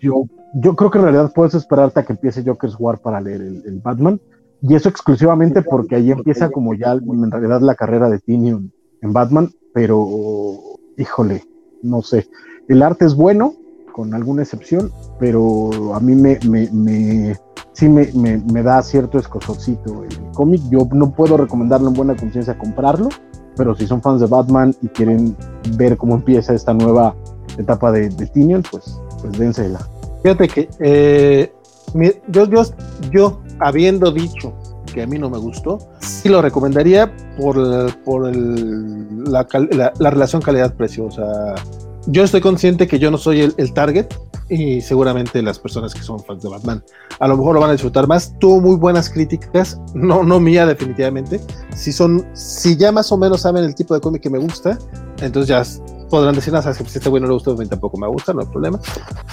yo, 0.01 0.25
yo 0.55 0.77
creo 0.77 0.91
que 0.91 0.99
en 0.99 1.05
realidad 1.05 1.33
puedes 1.35 1.55
esperarte 1.55 2.01
a 2.01 2.03
que 2.05 2.13
empiece 2.13 2.45
Joker's 2.45 2.77
War 2.79 2.99
para 2.99 3.21
leer 3.21 3.41
el 3.43 3.81
Batman 3.83 4.21
y 4.67 4.75
eso 4.75 4.89
exclusivamente 4.89 5.61
porque 5.61 5.97
ahí 5.97 6.11
empieza 6.11 6.49
como 6.49 6.73
ya 6.73 6.93
en 6.93 7.31
realidad 7.31 7.61
la 7.61 7.75
carrera 7.75 8.09
de 8.09 8.19
Tinion 8.19 8.73
en 9.03 9.13
Batman, 9.13 9.51
pero 9.75 10.09
híjole, 10.97 11.45
no 11.83 12.01
sé. 12.01 12.29
El 12.67 12.83
arte 12.83 13.05
es 13.05 13.15
bueno, 13.15 13.53
con 13.93 14.15
alguna 14.15 14.41
excepción, 14.43 14.91
pero 15.19 15.95
a 15.95 16.01
mí 16.01 16.15
me, 16.15 16.39
me, 16.49 16.71
me 16.73 17.37
sí 17.75 17.91
me, 17.91 18.09
me, 18.15 18.63
da 18.63 18.81
cierto 18.81 19.19
escosocito 19.19 20.03
el 20.05 20.17
cómic. 20.33 20.63
Yo 20.71 20.89
no 20.95 21.13
puedo 21.13 21.37
recomendarlo 21.37 21.89
en 21.89 21.95
buena 21.95 22.17
conciencia 22.17 22.57
comprarlo, 22.57 23.11
pero 23.57 23.75
si 23.75 23.87
son 23.87 24.01
fans 24.01 24.23
de 24.23 24.29
Batman 24.29 24.75
y 24.81 24.89
quieren 24.89 25.37
ver 25.77 25.99
cómo 25.99 26.15
empieza 26.15 26.55
esta 26.55 26.73
nueva 26.73 27.15
etapa 27.59 27.93
de, 27.93 28.09
de 28.09 28.27
Tinion, 28.29 28.63
pues, 28.71 28.99
pues 29.21 29.39
dénsela. 29.39 29.81
Fíjate 30.23 30.49
que 30.49 30.71
eh, 30.81 31.53
yo, 32.29 32.49
yo, 32.49 32.63
yo 33.13 33.44
habiendo 33.61 34.11
dicho 34.11 34.55
que 34.93 35.03
a 35.03 35.07
mí 35.07 35.19
no 35.19 35.31
me 35.31 35.39
gustó, 35.39 35.79
sí 36.01 36.29
lo 36.29 36.41
recomendaría 36.41 37.15
por, 37.37 37.95
por 38.05 38.35
la, 38.35 39.47
relación 39.99 40.41
calidad-precio. 40.41 41.07
O 41.07 41.11
sea, 41.11 41.55
yo 42.07 42.23
estoy 42.23 42.41
consciente 42.41 42.87
que 42.87 42.99
yo 42.99 43.11
no 43.11 43.19
soy 43.19 43.53
el, 43.57 43.73
target 43.73 44.07
y 44.49 44.81
seguramente 44.83 45.43
las 45.43 45.59
personas 45.59 45.95
que 45.95 46.03
son 46.03 46.21
fans 46.21 46.43
de 46.43 46.51
Batman 46.51 46.83
a 47.19 47.29
lo 47.29 47.37
mejor 47.37 47.55
lo 47.55 47.61
van 47.61 47.71
a 47.71 47.73
disfrutar 47.73 48.07
más. 48.07 48.35
Tuvo 48.39 48.61
muy 48.61 48.77
buenas 48.77 49.09
críticas, 49.09 49.81
no, 49.95 50.23
no 50.23 50.41
mía 50.41 50.67
definitivamente. 50.67 51.41
Si 51.75 51.93
son, 51.93 52.27
si 52.35 52.77
ya 52.77 52.93
más 52.93 53.11
o 53.11 53.17
menos 53.17 53.43
saben 53.43 53.65
el 53.65 53.75
tipo 53.75 53.95
de 53.95 54.01
cómic 54.01 54.23
que 54.23 54.31
me 54.31 54.39
gusta, 54.39 54.79
entonces 55.21 55.49
ya 55.49 55.63
podrán 56.11 56.35
decir, 56.35 56.53
nada, 56.53 56.73
si 56.73 56.83
este 56.83 57.09
güey 57.09 57.21
no 57.21 57.29
le 57.29 57.35
gusta, 57.35 57.51
a 57.51 57.55
mí 57.55 57.67
tampoco 57.67 57.99
me 57.99 58.07
gusta, 58.07 58.33
no 58.33 58.43
hay 58.43 58.47
problema. 58.47 58.79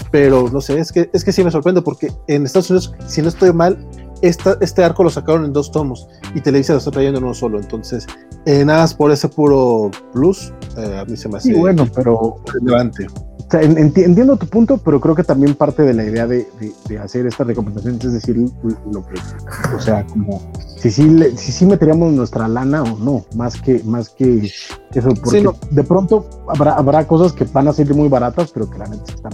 Pero 0.09 0.49
no 0.49 0.61
sé, 0.61 0.79
es 0.79 0.91
que, 0.91 1.09
es 1.13 1.23
que 1.23 1.31
sí 1.31 1.43
me 1.43 1.51
sorprende 1.51 1.81
porque 1.81 2.11
en 2.27 2.45
Estados 2.45 2.69
Unidos, 2.69 2.93
si 3.07 3.21
no 3.21 3.29
estoy 3.29 3.53
mal, 3.53 3.77
este 4.21 4.83
arco 4.83 5.03
lo 5.03 5.09
sacaron 5.09 5.45
en 5.45 5.53
dos 5.53 5.71
tomos 5.71 6.07
y 6.35 6.41
Televisa 6.41 6.73
lo 6.73 6.79
está 6.79 6.91
trayendo 6.91 7.19
en 7.19 7.25
uno 7.25 7.33
solo. 7.33 7.59
Entonces, 7.59 8.07
eh, 8.45 8.63
nada 8.65 8.81
más 8.81 8.93
por 8.93 9.11
ese 9.11 9.27
puro 9.27 9.91
plus, 10.13 10.53
eh, 10.77 10.99
a 10.99 11.05
mí 11.05 11.17
se 11.17 11.29
me 11.29 11.37
hace 11.37 11.53
bueno, 11.53 11.87
pero 11.93 12.37
relevante. 12.53 13.07
entiendo 13.53 14.37
tu 14.37 14.47
punto, 14.47 14.77
pero 14.77 14.99
creo 14.99 15.15
que 15.15 15.23
también 15.23 15.55
parte 15.55 15.83
de 15.83 15.93
la 15.93 16.03
idea 16.05 16.27
de, 16.27 16.47
hacer 17.01 17.25
esta 17.25 17.43
recomendación 17.43 17.99
es 18.01 18.13
decir 18.13 18.37
lo 18.37 19.05
que, 19.05 19.15
o 19.75 19.79
sea, 19.79 20.05
como 20.05 20.41
si 20.77 20.89
sí, 20.89 21.15
si, 21.35 21.51
si 21.51 21.65
meteríamos 21.65 22.13
nuestra 22.13 22.47
lana 22.47 22.83
o 22.83 22.97
no, 22.97 23.25
más 23.35 23.61
que, 23.61 23.83
más 23.83 24.09
que 24.09 24.51
eso, 24.93 25.13
porque 25.13 25.45
de 25.71 25.83
pronto 25.83 26.27
habrá, 26.47 26.73
habrá 26.73 27.07
cosas 27.07 27.33
que 27.33 27.43
van 27.45 27.67
a 27.67 27.73
ser 27.73 27.93
muy 27.93 28.07
baratas, 28.07 28.51
pero 28.51 28.69
que 28.69 28.77
la 28.77 28.87
neta 28.87 29.13
están 29.13 29.33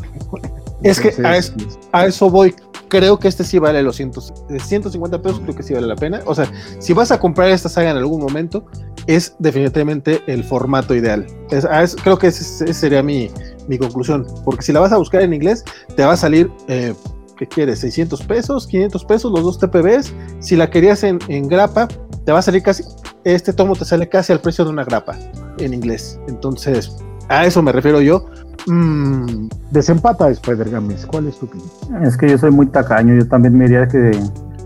Es 0.84 1.00
que 1.00 1.14
a 1.26 2.00
a 2.00 2.06
eso 2.06 2.30
voy 2.30 2.54
creo 2.88 3.20
que 3.20 3.28
este 3.28 3.44
sí 3.44 3.60
vale 3.60 3.82
los 3.84 3.96
150 3.96 5.22
pesos, 5.22 5.40
creo 5.42 5.56
que 5.56 5.64
sí 5.64 5.74
vale 5.74 5.88
la 5.88 5.96
pena. 5.96 6.22
O 6.26 6.36
sea, 6.36 6.52
si 6.80 6.94
vas 6.94 7.12
a 7.12 7.20
comprar 7.20 7.50
esta 7.50 7.70
saga 7.70 7.92
en 7.92 7.98
algún 7.98 8.22
momento, 8.22 8.66
es 9.08 9.36
definitivamente 9.40 10.22
el 10.28 10.44
formato 10.44 10.96
ideal. 10.96 11.26
creo 12.04 12.18
que 12.18 12.28
esa 12.28 12.74
sería 12.74 13.04
mi, 13.04 13.30
mi, 13.68 13.78
conclusión, 13.78 14.26
porque 14.44 14.64
si 14.64 14.74
la 14.74 14.80
vas 14.80 14.92
a 14.92 14.98
buscar 14.98 15.22
en 15.22 15.34
inglés, 15.34 15.64
te 15.96 16.06
va 16.06 16.14
a 16.14 16.18
salir, 16.18 16.52
eh, 16.68 16.94
¿qué 17.38 17.48
quieres? 17.48 17.80
600 17.80 18.22
pesos, 18.24 18.68
500 18.68 19.06
pesos, 19.06 19.32
los 19.32 19.44
dos 19.44 19.60
TPBs. 19.60 20.14
Si 20.40 20.56
la 20.56 20.70
querías 20.70 21.04
en, 21.04 21.20
en 21.28 21.48
grapa, 21.48 21.88
te 22.26 22.32
va 22.32 22.40
a 22.40 22.42
salir 22.42 22.64
casi, 22.64 22.84
este 23.24 23.54
tomo 23.54 23.76
te 23.76 23.86
sale 23.86 24.10
casi 24.10 24.34
al 24.34 24.42
precio 24.42 24.66
de 24.66 24.72
una 24.72 24.84
grapa 24.84 25.18
en 25.60 25.74
inglés. 25.74 26.20
Entonces, 26.28 26.98
a 27.30 27.46
eso 27.46 27.62
me 27.62 27.72
refiero 27.72 28.02
yo 28.02 28.26
Mm, 28.66 29.48
desempata 29.72 30.30
Spider 30.30 30.70
Games. 30.70 31.06
¿Cuál 31.06 31.28
es 31.28 31.38
tu 31.38 31.46
opinión? 31.46 31.70
Es 32.04 32.18
que 32.18 32.30
yo 32.30 32.38
soy 32.38 32.52
muy 32.52 32.68
tacaño. 32.68 33.14
Yo 33.14 33.28
también 33.28 33.58
me 33.58 33.66
diría 33.66 33.88
que 33.88 34.12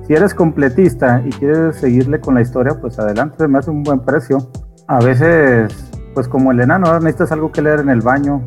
si 0.07 0.13
eres 0.13 0.33
completista 0.33 1.21
y 1.25 1.29
quieres 1.29 1.77
seguirle 1.77 2.19
con 2.19 2.35
la 2.35 2.41
historia, 2.41 2.79
pues 2.79 2.97
adelante, 2.99 3.47
me 3.47 3.59
hace 3.59 3.69
un 3.69 3.83
buen 3.83 3.99
precio. 3.99 4.49
A 4.87 4.99
veces, 4.99 5.73
pues 6.13 6.27
como 6.27 6.51
el 6.51 6.59
enano, 6.59 6.99
necesitas 6.99 7.31
algo 7.31 7.51
que 7.51 7.61
leer 7.61 7.81
en 7.81 7.89
el 7.89 8.01
baño. 8.01 8.43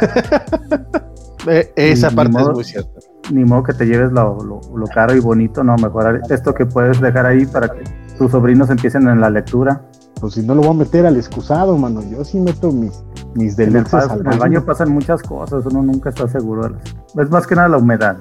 Eh, 1.48 1.72
esa 1.76 2.10
parte 2.10 2.36
es 2.40 2.48
muy 2.48 2.64
cierta. 2.64 2.98
ni 3.30 3.44
modo 3.44 3.62
que 3.62 3.72
te 3.72 3.86
lleves 3.86 4.10
lo, 4.10 4.36
lo, 4.42 4.86
caro 4.92 5.14
y 5.14 5.20
bonito, 5.20 5.62
no, 5.62 5.76
mejor 5.76 6.20
esto 6.28 6.52
que 6.52 6.66
puedes 6.66 7.00
dejar 7.00 7.24
ahí 7.24 7.46
para 7.46 7.68
que 7.68 7.84
tus 8.18 8.32
sobrinos 8.32 8.68
empiecen 8.68 9.08
en 9.08 9.20
la 9.20 9.30
lectura. 9.30 9.82
Pues 10.20 10.34
si 10.34 10.42
no 10.42 10.54
lo 10.54 10.62
voy 10.62 10.70
a 10.70 10.74
meter 10.74 11.06
al 11.06 11.16
excusado, 11.16 11.76
mano, 11.76 12.02
yo 12.10 12.24
sí 12.24 12.38
meto 12.38 12.72
mis, 12.72 13.04
mis 13.34 13.56
delitos. 13.56 13.92
En, 13.92 14.32
el, 14.32 14.38
baño 14.38 14.64
pasan 14.64 14.90
muchas 14.90 15.22
cosas, 15.22 15.64
uno 15.66 15.82
nunca 15.82 16.08
está 16.08 16.26
seguro. 16.26 16.74
Es 17.18 17.30
más 17.30 17.46
que 17.46 17.54
nada 17.54 17.68
la 17.68 17.76
humedad. 17.76 18.16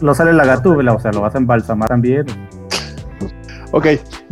lo 0.00 0.14
sale 0.14 0.32
la 0.32 0.44
gatúbela, 0.44 0.92
o 0.92 1.00
sea, 1.00 1.12
lo 1.12 1.20
vas 1.20 1.34
a 1.34 1.38
embalsamar 1.38 1.88
también. 1.88 2.26
Ok, 3.70 3.86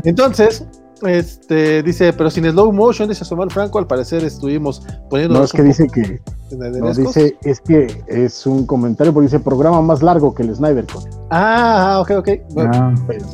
entonces, 0.04 0.66
este, 1.02 1.82
dice, 1.82 2.12
pero 2.12 2.30
sin 2.30 2.44
slow 2.50 2.72
motion, 2.72 3.08
dice 3.08 3.24
Samuel 3.24 3.50
Franco, 3.50 3.78
al 3.78 3.86
parecer 3.86 4.24
estuvimos 4.24 4.86
poniendo. 5.10 5.38
No, 5.38 5.44
es 5.44 5.52
que 5.52 5.62
dice 5.62 5.86
que. 5.86 6.20
No, 6.56 6.92
dice, 6.92 7.36
es 7.42 7.60
que 7.60 8.04
es 8.08 8.46
un 8.46 8.66
comentario 8.66 9.12
porque 9.12 9.26
dice 9.26 9.40
programa 9.40 9.80
más 9.80 10.02
largo 10.02 10.34
que 10.34 10.42
el 10.42 10.54
Snyder 10.54 10.86
Ah, 11.30 11.98
ok, 12.02 12.10
ok. 12.18 12.28
Ah. 12.58 12.94
Pues, 13.06 13.24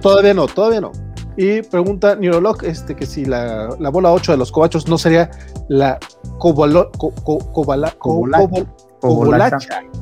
todavía 0.00 0.34
no, 0.34 0.46
todavía 0.46 0.80
no. 0.80 0.92
Y 1.36 1.62
pregunta 1.62 2.14
Neurolog 2.16 2.64
este, 2.64 2.94
que 2.94 3.06
si 3.06 3.24
la, 3.24 3.74
la 3.78 3.90
bola 3.90 4.12
8 4.12 4.32
de 4.32 4.38
los 4.38 4.52
cobachos 4.52 4.88
no 4.88 4.98
sería 4.98 5.30
la 5.68 5.98
cobolo, 6.38 6.90
co, 6.92 7.12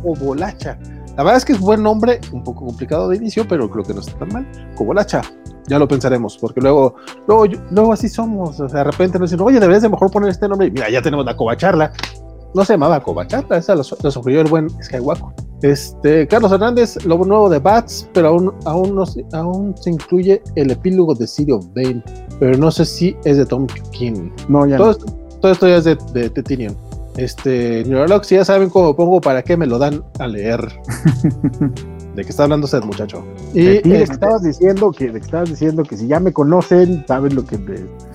cobolacha. 0.00 0.78
La 1.16 1.24
verdad 1.24 1.36
es 1.36 1.44
que 1.44 1.52
es 1.52 1.60
buen 1.60 1.82
nombre, 1.82 2.20
un 2.32 2.42
poco 2.42 2.64
complicado 2.64 3.08
de 3.08 3.16
inicio, 3.16 3.46
pero 3.46 3.68
creo 3.70 3.84
que 3.84 3.92
no 3.94 4.00
está 4.00 4.18
tan 4.18 4.28
mal. 4.28 4.46
Cobolacha. 4.74 5.22
Ya 5.66 5.78
lo 5.78 5.86
pensaremos, 5.86 6.38
porque 6.38 6.60
luego, 6.60 6.96
luego, 7.28 7.44
luego 7.70 7.92
así 7.92 8.08
somos. 8.08 8.58
O 8.58 8.68
sea, 8.68 8.78
de 8.78 8.90
repente 8.90 9.18
nos 9.18 9.30
dicen, 9.30 9.44
oye, 9.44 9.60
deberías 9.60 9.82
de 9.82 9.88
mejor 9.88 10.10
poner 10.10 10.30
este 10.30 10.48
nombre. 10.48 10.68
Y 10.68 10.70
mira, 10.70 10.90
ya 10.90 11.02
tenemos 11.02 11.24
la 11.24 11.36
cobacharla. 11.36 11.92
No 12.54 12.64
se 12.64 12.74
llamaba 12.74 13.00
cobacharla, 13.02 13.58
esa 13.58 13.74
lo, 13.74 13.82
lo 14.02 14.10
sugirió 14.10 14.40
el 14.40 14.48
buen 14.48 14.68
Skywalker. 14.82 15.50
Este, 15.62 16.26
Carlos 16.26 16.52
Hernández, 16.52 17.04
lo 17.04 17.18
nuevo 17.18 17.50
de 17.50 17.58
Bats, 17.58 18.08
pero 18.14 18.28
aún, 18.28 18.54
aún, 18.64 18.94
no, 18.94 19.04
aún 19.32 19.74
se 19.76 19.90
incluye 19.90 20.42
el 20.54 20.70
epílogo 20.70 21.14
de 21.14 21.26
Sirio 21.26 21.60
Bane, 21.74 22.02
pero 22.38 22.56
no 22.56 22.70
sé 22.70 22.84
si 22.86 23.16
es 23.24 23.36
de 23.36 23.44
Tom 23.44 23.66
King. 23.92 24.30
No, 24.48 24.66
ya 24.66 24.78
todo, 24.78 24.92
Esto, 24.92 25.06
todo 25.40 25.52
esto 25.52 25.68
ya 25.68 25.76
es 25.76 25.84
de, 25.84 25.96
de, 26.14 26.30
de 26.30 26.76
Este, 27.18 27.84
Neurolog, 27.86 28.24
si 28.24 28.36
ya 28.36 28.44
saben 28.44 28.70
cómo 28.70 28.96
pongo, 28.96 29.20
para 29.20 29.42
qué 29.42 29.56
me 29.56 29.66
lo 29.66 29.78
dan 29.78 30.02
a 30.18 30.26
leer. 30.26 30.60
de 32.14 32.24
que 32.24 32.30
está 32.30 32.44
hablando 32.44 32.64
usted, 32.64 32.82
muchacho. 32.82 33.22
Y 33.52 33.66
este, 33.66 34.02
estabas 34.02 34.42
diciendo 34.42 34.90
que, 34.92 35.06
estabas 35.06 35.50
diciendo 35.50 35.82
que 35.82 35.96
si 35.96 36.06
ya 36.06 36.20
me 36.20 36.32
conocen, 36.32 37.04
saben 37.06 37.34
lo 37.34 37.44
que 37.44 37.58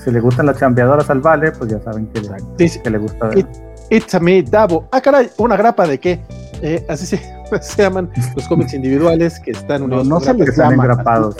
si 0.04 0.12
le 0.12 0.20
gustan 0.20 0.48
las 0.48 0.60
chambeadoras 0.60 1.10
al 1.12 1.22
vale, 1.22 1.52
pues 1.52 1.70
ya 1.72 1.80
saben 1.82 2.08
que, 2.08 2.22
le, 2.22 2.82
que 2.82 2.90
le 2.90 2.98
gusta. 2.98 3.30
It's 3.90 4.14
a 4.14 4.20
me, 4.20 4.44
Davo. 4.44 4.88
Ah, 4.92 5.02
caray, 5.02 5.30
una 5.38 5.56
grapa 5.56 5.88
de 5.88 6.00
qué. 6.00 6.20
Eh, 6.62 6.86
así 6.90 7.06
se, 7.06 7.18
se, 7.62 7.82
llaman 7.82 8.10
los 8.36 8.48
cómics 8.48 8.74
individuales 8.76 9.40
que 9.40 9.52
están 9.52 9.84
unidos. 9.84 10.08
No, 10.08 10.16
no 10.16 10.22
se 10.22 10.34
les 10.34 10.58
llama 10.58 10.86
grapados. 10.86 11.36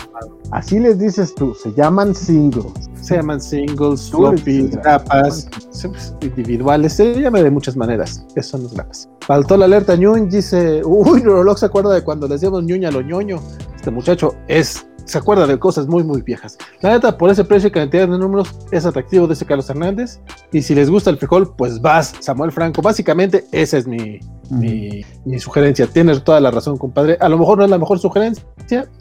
Así, 0.52 0.80
les 0.80 1.00
dices 1.00 1.34
tú, 1.36 1.54
se 1.56 1.74
llaman 1.74 2.14
singles. 2.14 2.90
Se 3.02 3.16
llaman 3.16 3.42
singles, 3.42 4.10
floppy, 4.10 4.70
grapas, 4.70 5.48
individuales, 6.22 6.94
se 6.94 7.20
llama 7.20 7.42
de 7.42 7.52
muchas 7.52 7.76
maneras. 7.76 8.26
Esas 8.36 8.48
son 8.48 8.64
las 8.64 8.74
grapas. 8.74 9.10
Faltó 9.22 9.58
la 9.58 9.66
alerta 9.66 9.96
Ñuñ, 9.96 10.30
dice, 10.30 10.82
uy, 10.84 11.22
Neurolog 11.22 11.58
se 11.58 11.66
acuerda 11.66 11.94
de 11.94 12.04
cuando 12.04 12.28
les 12.28 12.42
dimos 12.42 12.64
Ñuñ 12.64 12.86
a 12.86 12.92
lo 12.92 13.02
ñoño. 13.02 13.40
Este 13.76 13.92
muchacho 13.92 14.36
es 14.48 14.86
se 15.06 15.18
acuerda 15.20 15.48
de 15.48 15.58
cosas 15.60 15.88
muy, 15.88 16.04
muy 16.04 16.22
viejas. 16.22 16.58
La 16.82 16.90
neta, 16.90 17.18
por 17.18 17.30
ese 17.30 17.44
precio 17.46 17.70
y 17.70 17.72
cantidad 17.72 18.08
de 18.08 18.18
números, 18.18 18.54
es 18.72 18.86
atractivo 18.86 19.28
de 19.28 19.34
ese 19.34 19.46
Carlos 19.46 19.70
Hernández. 19.70 20.20
Y 20.52 20.62
si 20.62 20.76
les 20.76 20.90
gusta 20.90 21.12
el 21.12 21.18
frijol, 21.18 21.56
pues 21.56 21.80
vas, 21.82 22.14
Samuel 22.20 22.52
Franco. 22.52 22.82
Básicamente, 22.82 23.46
esa 23.52 23.78
es 23.78 23.88
mi, 23.88 24.20
mi, 24.50 25.04
sugerencia. 25.40 25.88
Tienes 25.88 26.24
toda 26.24 26.40
la 26.40 26.52
razón, 26.52 26.78
compadre. 26.78 27.18
A 27.20 27.30
lo 27.30 27.38
mejor 27.38 27.60
no 27.60 27.64
es 27.66 27.70
la 27.70 27.78
mejor 27.78 28.00
sugerencia, 28.00 28.46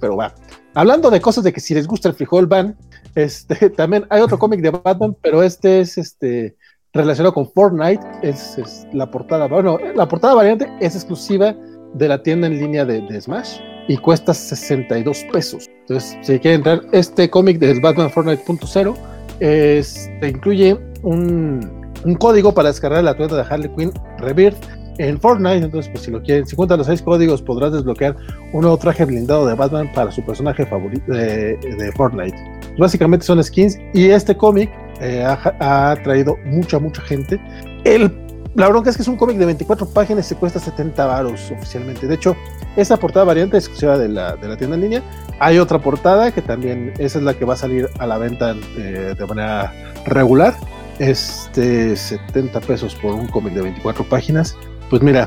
pero 0.00 0.16
va. 0.16 0.34
Hablando 0.74 1.10
de 1.10 1.20
cosas 1.20 1.42
de 1.44 1.52
que 1.52 1.60
si 1.60 1.74
les 1.74 1.86
gusta 1.86 2.08
el 2.08 2.14
frijol, 2.14 2.46
van. 2.46 2.76
Este, 3.14 3.70
también 3.76 4.06
hay 4.10 4.20
otro 4.20 4.38
cómic 4.38 4.60
de 4.60 4.70
Batman, 4.70 5.16
pero 5.22 5.42
este 5.42 5.80
es 5.80 5.96
este 5.96 6.56
relacionado 6.92 7.32
con 7.32 7.50
Fortnite. 7.50 8.04
Es, 8.22 8.86
la 8.92 9.10
portada, 9.10 9.48
bueno, 9.48 9.78
la 9.94 10.06
portada 10.06 10.34
variante 10.34 10.70
es 10.80 10.94
exclusiva 10.94 11.56
de 11.94 12.08
la 12.08 12.22
tienda 12.22 12.46
en 12.46 12.58
línea 12.58 12.84
de, 12.84 13.00
de 13.00 13.20
Smash 13.20 13.58
y 13.88 13.96
cuesta 13.96 14.34
62 14.34 15.24
pesos. 15.32 15.68
Entonces, 15.80 16.16
si 16.22 16.38
quieren 16.38 16.60
entrar, 16.60 16.82
este 16.92 17.28
cómic 17.28 17.58
del 17.58 17.80
Batman 17.80 18.10
Fortnite.0 18.10 18.94
este, 19.40 20.28
incluye 20.28 20.78
un, 21.02 21.92
un, 22.04 22.14
código 22.14 22.52
para 22.54 22.68
descargar 22.68 23.04
la 23.04 23.16
tueta 23.16 23.36
de 23.36 23.42
Harley 23.42 23.70
Quinn 23.76 23.92
Rebirth 24.18 24.56
en 24.98 25.20
Fortnite. 25.20 25.64
Entonces, 25.64 25.90
pues 25.92 26.04
si 26.04 26.10
lo 26.10 26.22
quieren, 26.22 26.46
si 26.46 26.56
cuentan 26.56 26.78
los 26.78 26.86
seis 26.86 27.02
códigos, 27.02 27.42
podrás 27.42 27.72
desbloquear 27.72 28.16
un 28.52 28.62
nuevo 28.62 28.76
traje 28.78 29.04
blindado 29.04 29.46
de 29.46 29.54
Batman 29.54 29.90
para 29.94 30.10
su 30.10 30.24
personaje 30.24 30.64
favorito 30.66 31.12
de, 31.12 31.56
de 31.56 31.92
Fortnite. 31.92 32.36
básicamente 32.78 33.26
son 33.26 33.42
skins 33.42 33.78
y 33.92 34.08
este 34.08 34.36
cómic 34.36 34.70
eh, 35.00 35.24
ha, 35.24 35.90
ha 35.90 35.96
traído 36.02 36.36
mucha, 36.44 36.78
mucha 36.78 37.02
gente. 37.02 37.40
El 37.84 38.24
la 38.54 38.68
bronca 38.68 38.88
es 38.88 38.96
que 38.96 39.02
es 39.02 39.08
un 39.08 39.16
cómic 39.16 39.36
de 39.36 39.46
24 39.46 39.88
páginas 39.88 40.30
y 40.30 40.34
cuesta 40.36 40.60
70 40.60 41.06
varos 41.06 41.50
oficialmente. 41.50 42.06
De 42.06 42.14
hecho, 42.14 42.36
esa 42.76 42.96
portada 42.96 43.24
variante 43.24 43.56
es 43.56 43.64
exclusiva 43.64 43.98
de 43.98 44.08
la, 44.08 44.36
de 44.36 44.48
la 44.48 44.56
tienda 44.56 44.76
en 44.76 44.82
línea. 44.82 45.02
Hay 45.40 45.58
otra 45.58 45.78
portada 45.78 46.30
que 46.32 46.42
también, 46.42 46.92
esa 46.98 47.18
es 47.18 47.24
la 47.24 47.34
que 47.34 47.44
va 47.44 47.54
a 47.54 47.56
salir 47.56 47.88
a 47.98 48.06
la 48.06 48.18
venta 48.18 48.54
eh, 48.76 49.14
de 49.18 49.26
manera 49.26 49.72
regular. 50.06 50.54
Este, 50.98 51.96
70 51.96 52.60
pesos 52.60 52.94
por 52.94 53.14
un 53.14 53.26
cómic 53.26 53.54
de 53.54 53.62
24 53.62 54.04
páginas. 54.04 54.56
Pues 54.90 55.02
mira. 55.02 55.26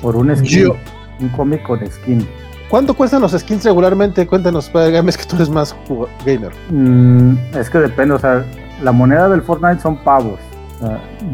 Por 0.00 0.16
un 0.16 0.34
skin. 0.36 0.72
un 1.20 1.28
cómic 1.30 1.62
con 1.64 1.84
skin. 1.84 2.26
¿Cuánto 2.68 2.94
cuestan 2.94 3.22
los 3.22 3.32
skins 3.32 3.64
regularmente? 3.64 4.26
Cuéntanos, 4.26 4.70
Games, 4.72 5.16
que 5.16 5.24
tú 5.24 5.36
eres 5.36 5.48
más 5.48 5.74
gamer. 6.24 6.52
Mm, 6.68 7.36
es 7.54 7.70
que 7.70 7.78
depende, 7.78 8.14
o 8.14 8.18
sea, 8.18 8.44
la 8.82 8.92
moneda 8.92 9.28
del 9.30 9.40
Fortnite 9.40 9.80
son 9.80 9.96
pavos 10.04 10.38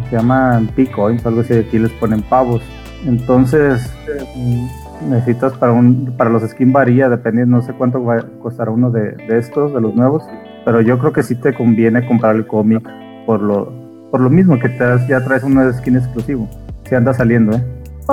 se 0.08 0.16
llaman 0.16 0.66
P-Coins, 0.68 1.24
algo 1.26 1.40
así, 1.40 1.54
aquí 1.54 1.78
les 1.78 1.92
ponen 1.92 2.22
pavos. 2.22 2.62
Entonces, 3.06 3.92
mm, 4.34 4.66
necesitas 5.04 5.52
para 5.54 5.72
un 5.72 6.14
para 6.16 6.30
los 6.30 6.42
skins 6.42 6.72
varía, 6.72 7.08
dependiendo, 7.08 7.58
no 7.58 7.62
sé 7.62 7.72
cuánto 7.72 8.02
va 8.02 8.16
a 8.16 8.22
costar 8.40 8.68
uno 8.68 8.90
de, 8.90 9.16
estos, 9.28 9.72
de 9.72 9.80
los 9.80 9.94
nuevos, 9.94 10.24
pero 10.64 10.80
yo 10.80 10.98
creo 10.98 11.12
que 11.12 11.22
sí 11.22 11.34
te 11.34 11.54
conviene 11.54 12.06
comprar 12.06 12.36
el 12.36 12.46
cómic 12.46 12.82
por 13.26 13.40
lo, 13.40 13.72
por 14.10 14.20
lo 14.20 14.30
mismo, 14.30 14.58
que 14.58 14.68
te, 14.68 14.84
ya 15.08 15.22
traes 15.24 15.42
de 15.42 15.72
skin 15.74 15.96
exclusivo, 15.96 16.48
si 16.88 16.94
anda 16.94 17.12
saliendo, 17.14 17.56
¿eh? 17.56 17.62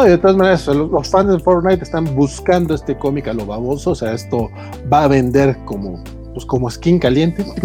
de 0.06 0.18
todas 0.18 0.38
maneras, 0.38 0.68
los 0.68 1.10
fans 1.10 1.30
de 1.30 1.40
Fortnite 1.40 1.84
están 1.84 2.06
buscando 2.16 2.74
este 2.74 2.98
cómic 2.98 3.28
a 3.28 3.34
lo 3.34 3.46
baboso, 3.46 3.92
o 3.92 3.96
sea, 3.96 4.14
esto 4.14 4.50
va 4.92 5.04
a 5.04 5.08
vender 5.08 5.58
como 5.66 6.02
pues 6.34 6.46
como 6.46 6.70
skin 6.70 7.00
caliente. 7.00 7.46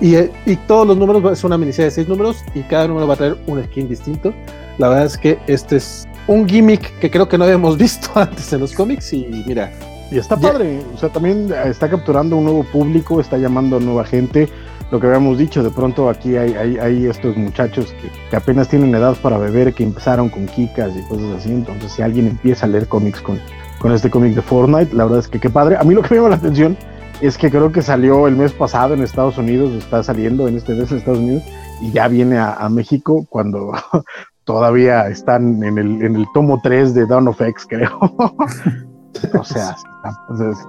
Y, 0.00 0.14
y 0.14 0.56
todos 0.68 0.86
los 0.86 0.96
números 0.98 1.32
es 1.32 1.42
una 1.42 1.56
miniserie 1.56 1.86
de 1.86 1.90
seis 1.90 2.06
números 2.06 2.36
y 2.54 2.60
cada 2.60 2.86
número 2.86 3.06
va 3.06 3.14
a 3.14 3.16
traer 3.16 3.36
un 3.46 3.64
skin 3.64 3.88
distinto. 3.88 4.34
La 4.76 4.88
verdad 4.88 5.06
es 5.06 5.16
que 5.16 5.38
este 5.46 5.76
es 5.76 6.06
un 6.26 6.48
gimmick 6.48 6.98
que 6.98 7.10
creo 7.10 7.28
que 7.28 7.38
no 7.38 7.44
habíamos 7.44 7.76
visto 7.78 8.10
antes 8.14 8.52
en 8.52 8.60
los 8.60 8.72
cómics 8.72 9.12
y 9.12 9.44
mira. 9.46 9.72
Y 10.10 10.18
está 10.18 10.36
padre, 10.36 10.80
o 10.94 10.98
sea, 10.98 11.08
también 11.08 11.52
está 11.64 11.90
capturando 11.90 12.36
un 12.36 12.44
nuevo 12.44 12.62
público, 12.62 13.20
está 13.20 13.38
llamando 13.38 13.78
a 13.78 13.80
nueva 13.80 14.04
gente. 14.04 14.48
Lo 14.92 15.00
que 15.00 15.08
habíamos 15.08 15.36
dicho, 15.36 15.64
de 15.64 15.70
pronto 15.70 16.08
aquí 16.08 16.36
hay, 16.36 16.54
hay, 16.54 16.78
hay 16.78 17.06
estos 17.06 17.36
muchachos 17.36 17.92
que, 18.00 18.08
que, 18.30 18.36
apenas 18.36 18.68
tienen 18.68 18.94
edad 18.94 19.16
para 19.16 19.36
beber, 19.36 19.74
que 19.74 19.82
empezaron 19.82 20.28
con 20.28 20.46
kikas 20.46 20.92
y 20.96 21.02
cosas 21.08 21.38
así. 21.38 21.50
Entonces, 21.50 21.90
si 21.90 22.02
alguien 22.02 22.28
empieza 22.28 22.66
a 22.66 22.68
leer 22.68 22.86
cómics 22.86 23.20
con, 23.20 23.40
con 23.80 23.92
este 23.92 24.10
cómic 24.10 24.34
de 24.34 24.42
Fortnite, 24.42 24.94
la 24.94 25.04
verdad 25.04 25.18
es 25.18 25.28
que 25.28 25.40
qué 25.40 25.50
padre. 25.50 25.76
A 25.76 25.82
mí 25.82 25.92
lo 25.92 26.02
que 26.02 26.10
me 26.10 26.16
llama 26.16 26.28
la 26.28 26.36
atención 26.36 26.76
es 27.20 27.38
que 27.38 27.50
creo 27.50 27.72
que 27.72 27.82
salió 27.82 28.26
el 28.26 28.36
mes 28.36 28.52
pasado 28.52 28.94
en 28.94 29.02
Estados 29.02 29.38
Unidos, 29.38 29.72
está 29.72 30.02
saliendo 30.02 30.48
en 30.48 30.56
este 30.56 30.74
mes 30.74 30.90
en 30.90 30.98
Estados 30.98 31.20
Unidos, 31.20 31.42
y 31.80 31.92
ya 31.92 32.08
viene 32.08 32.38
a, 32.38 32.68
México 32.68 33.26
cuando 33.28 33.72
todavía 34.46 35.08
están 35.08 35.62
en 35.62 35.76
el, 35.76 36.02
en 36.02 36.16
el 36.16 36.26
tomo 36.32 36.60
3 36.62 36.94
de 36.94 37.04
Dawn 37.04 37.28
of 37.28 37.40
X, 37.42 37.66
creo. 37.68 37.98
o 39.38 39.44
sea, 39.44 39.76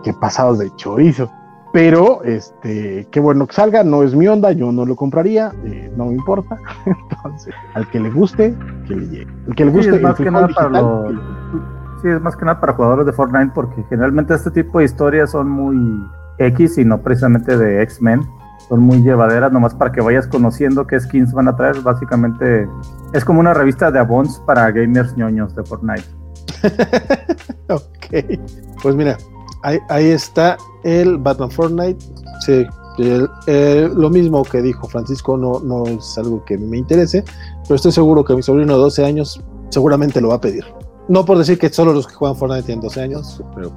qué 0.03 0.13
pasados 0.13 0.59
de 0.59 0.69
chorizo. 0.75 1.31
Pero, 1.73 2.23
este, 2.23 3.07
qué 3.11 3.19
bueno 3.19 3.45
que 3.45 3.53
salga, 3.53 3.83
no 3.83 4.01
es 4.01 4.15
mi 4.15 4.27
onda, 4.27 4.51
yo 4.51 4.71
no 4.71 4.85
lo 4.85 4.95
compraría, 4.95 5.53
eh, 5.63 5.93
no 5.95 6.05
me 6.05 6.13
importa. 6.13 6.57
Entonces, 6.85 7.53
al 7.75 7.87
que 7.89 7.99
le 7.99 8.09
guste, 8.09 8.55
que 8.87 8.95
le 8.95 9.07
llegue. 9.07 9.27
El 9.47 9.55
que 9.55 9.65
le 9.65 9.71
guste, 9.71 9.95
es 9.95 10.01
más 10.01 10.15
que 10.15 10.31
nada 10.31 10.47
para 10.47 11.09
Sí, 12.01 12.09
es 12.09 12.21
más 12.21 12.35
que 12.35 12.45
nada 12.45 12.59
para 12.59 12.73
jugadores 12.73 13.05
de 13.05 13.13
Fortnite, 13.13 13.51
porque 13.53 13.83
generalmente 13.89 14.33
este 14.33 14.51
tipo 14.51 14.79
de 14.79 14.85
historias 14.85 15.31
son 15.31 15.49
muy 15.49 16.07
X 16.39 16.77
y 16.77 16.85
no 16.85 16.99
precisamente 17.01 17.57
de 17.57 17.81
X-Men. 17.83 18.21
Son 18.69 18.81
muy 18.81 19.02
llevaderas, 19.02 19.52
nomás 19.52 19.73
para 19.73 19.91
que 19.91 20.02
vayas 20.02 20.27
conociendo 20.27 20.85
qué 20.85 20.99
skins 20.99 21.31
van 21.31 21.48
a 21.48 21.56
traer. 21.56 21.81
Básicamente 21.81 22.68
es 23.14 23.23
como 23.23 23.39
una 23.39 23.53
revista 23.53 23.91
de 23.91 23.99
Avons 23.99 24.41
para 24.45 24.69
gamers 24.72 25.15
ñoños 25.15 25.56
de 25.56 25.64
Fortnite. 25.64 26.03
ok, 27.69 28.39
pues 28.81 28.95
mira, 28.95 29.18
ahí, 29.64 30.10
está 30.10 30.57
el 30.84 31.18
Batman 31.18 31.52
Fortnite. 31.52 32.03
Sí, 32.45 32.65
lo 32.98 34.10
mismo 34.10 34.44
que 34.44 34.61
dijo 34.61 34.88
Francisco, 34.88 35.38
no, 35.38 35.60
no 35.60 35.85
es 35.85 36.18
algo 36.18 36.44
que 36.44 36.57
me 36.57 36.77
interese, 36.77 37.23
pero 37.64 37.76
estoy 37.76 37.91
seguro 37.91 38.26
que 38.26 38.35
mi 38.35 38.44
sobrino 38.44 38.73
de 38.73 38.80
12 38.80 39.06
años 39.06 39.44
seguramente 39.69 40.19
lo 40.19 40.30
va 40.30 40.35
a 40.35 40.41
pedir. 40.41 40.65
No 41.07 41.23
por 41.23 41.38
decir 41.38 41.57
que 41.57 41.69
solo 41.69 41.94
los 41.94 42.06
que 42.06 42.15
juegan 42.15 42.35
Fortnite 42.35 42.64
tienen 42.64 42.81
12 42.81 43.02
años, 43.02 43.41
pero 43.56 43.72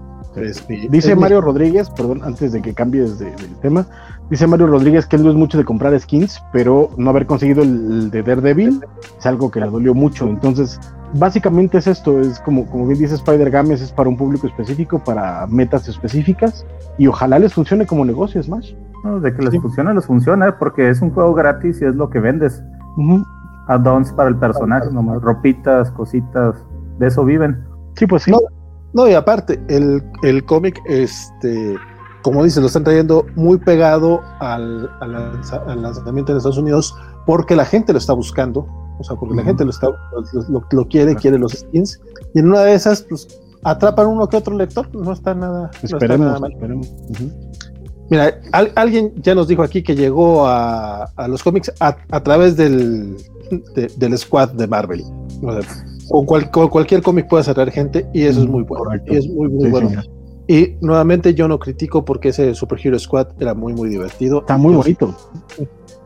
Dice 0.91 1.17
Mario 1.17 1.41
Rodríguez, 1.41 1.91
perdón, 1.91 2.23
antes 2.23 2.53
de 2.53 2.63
que 2.63 2.73
cambies 2.73 3.19
de, 3.19 3.31
del 3.33 3.57
tema, 3.61 3.87
dice 4.31 4.47
Mario 4.47 4.69
Rodríguez 4.69 5.07
que 5.07 5.17
él 5.17 5.25
no 5.25 5.31
es 5.31 5.37
mucho 5.37 5.59
de 5.59 5.65
comprar 5.65 5.99
skins, 5.99 6.43
pero 6.53 6.91
no 6.97 7.11
haber 7.11 7.27
conseguido 7.27 7.63
el, 7.63 8.11
de 8.11 8.23
Daredevil 8.23 8.81
es 9.19 9.27
algo 9.27 9.51
que 9.51 9.61
le 9.61 9.67
dolió 9.67 9.95
mucho. 9.95 10.27
Entonces, 10.29 10.81
básicamente 11.15 11.79
es 11.79 11.87
esto, 11.87 12.21
es 12.21 12.41
como, 12.41 12.67
como 12.67 12.87
bien 12.87 12.99
dice 12.99 13.17
Spider 13.17 13.51
Games, 13.51 13.81
es 13.81 13.93
para 13.93 14.09
un 14.09 14.17
público 14.17 14.47
específico, 14.47 14.99
para 14.99 15.47
metas 15.49 15.89
específicas, 15.89 16.65
y 16.97 17.07
ojalá 17.07 17.39
les 17.39 17.53
funcione 17.53 17.87
como 17.87 18.05
negocio 18.05 18.43
Smash. 18.43 18.73
No, 19.03 19.19
de 19.19 19.35
que 19.35 19.43
les 19.43 19.59
funcione, 19.61 19.95
les 19.95 20.05
funciona, 20.05 20.59
porque 20.59 20.91
es 20.91 21.01
un 21.01 21.11
juego 21.11 21.33
gratis 21.33 21.81
y 21.81 21.87
es 21.87 21.95
lo 21.95 22.11
que 22.11 22.21
vendes. 22.21 22.63
Add-ons 23.69 24.13
para 24.13 24.29
el 24.29 24.37
personaje, 24.37 24.91
nomás 24.93 25.23
ropitas, 25.23 25.91
cositas, 25.93 26.55
de 26.99 27.07
eso 27.07 27.25
viven. 27.25 27.65
Sí, 27.97 28.07
pues 28.07 28.25
sí. 28.25 28.33
No, 28.93 29.09
y 29.09 29.15
aparte, 29.15 29.59
el, 29.69 30.03
el 30.23 30.45
cómic, 30.45 30.79
este, 30.87 31.77
como 32.23 32.45
dices, 32.45 32.61
lo 32.61 32.67
están 32.67 32.85
trayendo 32.85 33.27
muy 33.35 33.59
pegado 33.59 34.21
al, 34.41 34.91
al, 35.01 35.83
lanzamiento 35.83 36.33
en 36.33 36.39
Estados 36.39 36.59
Unidos 36.59 36.95
porque 37.27 37.57
la 37.57 37.65
gente 37.65 37.93
lo 37.93 37.99
está 37.99 38.13
buscando, 38.13 38.67
o 38.99 39.05
sea, 39.05 39.17
porque 39.17 39.35
la 39.35 39.43
gente 39.43 39.65
lo, 39.65 39.71
está, 39.71 39.89
lo, 40.71 40.89
quiere, 40.89 41.15
quiere 41.17 41.39
los 41.39 41.53
skins, 41.53 42.01
y 42.35 42.41
en 42.41 42.49
una 42.49 42.61
de 42.63 42.75
esas, 42.75 43.03
pues, 43.03 43.29
atrapan 43.63 44.07
uno 44.07 44.29
que 44.29 44.37
otro 44.37 44.57
lector, 44.57 44.93
no 44.95 45.13
está 45.13 45.35
nada, 45.35 45.71
esperemos, 45.83 46.41
Mira, 48.11 48.41
alguien 48.75 49.13
ya 49.23 49.37
nos 49.37 49.47
dijo 49.47 49.63
aquí 49.63 49.85
que 49.85 49.95
llegó 49.95 50.45
a, 50.45 51.05
a 51.15 51.29
los 51.29 51.45
cómics 51.45 51.73
a, 51.79 51.97
a 52.11 52.21
través 52.25 52.57
del, 52.57 53.17
del 53.97 54.19
squad 54.19 54.51
de 54.51 54.67
Marvel. 54.67 55.05
O 55.43 55.53
sea, 55.53 55.85
con, 56.51 56.69
cualquier 56.69 57.03
cómic 57.03 57.29
puede 57.29 57.49
atraer 57.49 57.71
gente 57.71 58.07
y 58.13 58.25
eso 58.25 58.43
es 58.43 58.49
muy 58.49 58.65
bueno. 58.65 58.85
Y 59.07 59.17
es 59.17 59.29
muy, 59.29 59.49
muy 59.49 59.71
bueno. 59.71 60.03
Y 60.51 60.77
nuevamente 60.81 61.33
yo 61.33 61.47
no 61.47 61.61
critico 61.61 62.05
porque 62.05 62.31
ese 62.31 62.57
Super 62.57 62.81
Hero 62.83 62.99
Squad 62.99 63.29
era 63.39 63.55
muy, 63.55 63.73
muy 63.73 63.89
divertido. 63.89 64.41
Está 64.41 64.57
muy 64.57 64.75
bonito. 64.75 65.15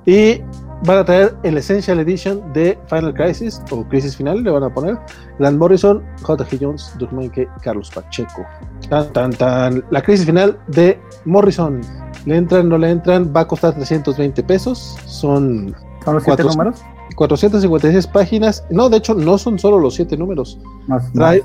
Y 0.05 0.43
van 0.85 0.99
a 0.99 1.05
traer 1.07 1.35
el 1.45 1.57
Essential 1.57 1.99
Edition 2.01 2.53
de 2.53 2.79
Final 2.91 3.15
Crisis 3.15 3.63
o 3.71 3.83
Crisis 3.89 4.19
Final, 4.19 4.43
le 4.43 4.51
van 4.51 4.65
a 4.65 4.69
poner 4.69 4.99
Grant 5.39 5.57
Morrison, 5.57 6.03
J.G. 6.21 6.59
Jones, 6.61 6.95
Durmanke, 6.99 7.49
Carlos 7.63 7.91
Pacheco. 7.95 8.45
Tan, 8.91 9.11
tan, 9.15 9.31
tan. 9.31 9.83
La 9.89 10.03
Crisis 10.03 10.27
Final 10.27 10.59
de 10.67 11.01
Morrison. 11.25 11.81
¿Le 12.27 12.37
entran, 12.37 12.69
no 12.69 12.77
le 12.77 12.91
entran? 12.91 13.33
Va 13.35 13.41
a 13.41 13.49
costar 13.49 13.75
320 13.75 14.43
pesos. 14.43 14.99
Son. 15.07 15.75
¿Son 16.05 16.15
los 16.17 16.23
cuatro 16.23 16.51
números? 16.51 16.83
456 17.17 18.07
páginas. 18.09 18.63
No, 18.69 18.91
de 18.91 18.99
hecho, 18.99 19.15
no 19.15 19.39
son 19.39 19.59
solo 19.59 19.79
los 19.79 19.95
siete 19.95 20.19
números. 20.19 20.59
trae, 21.15 21.43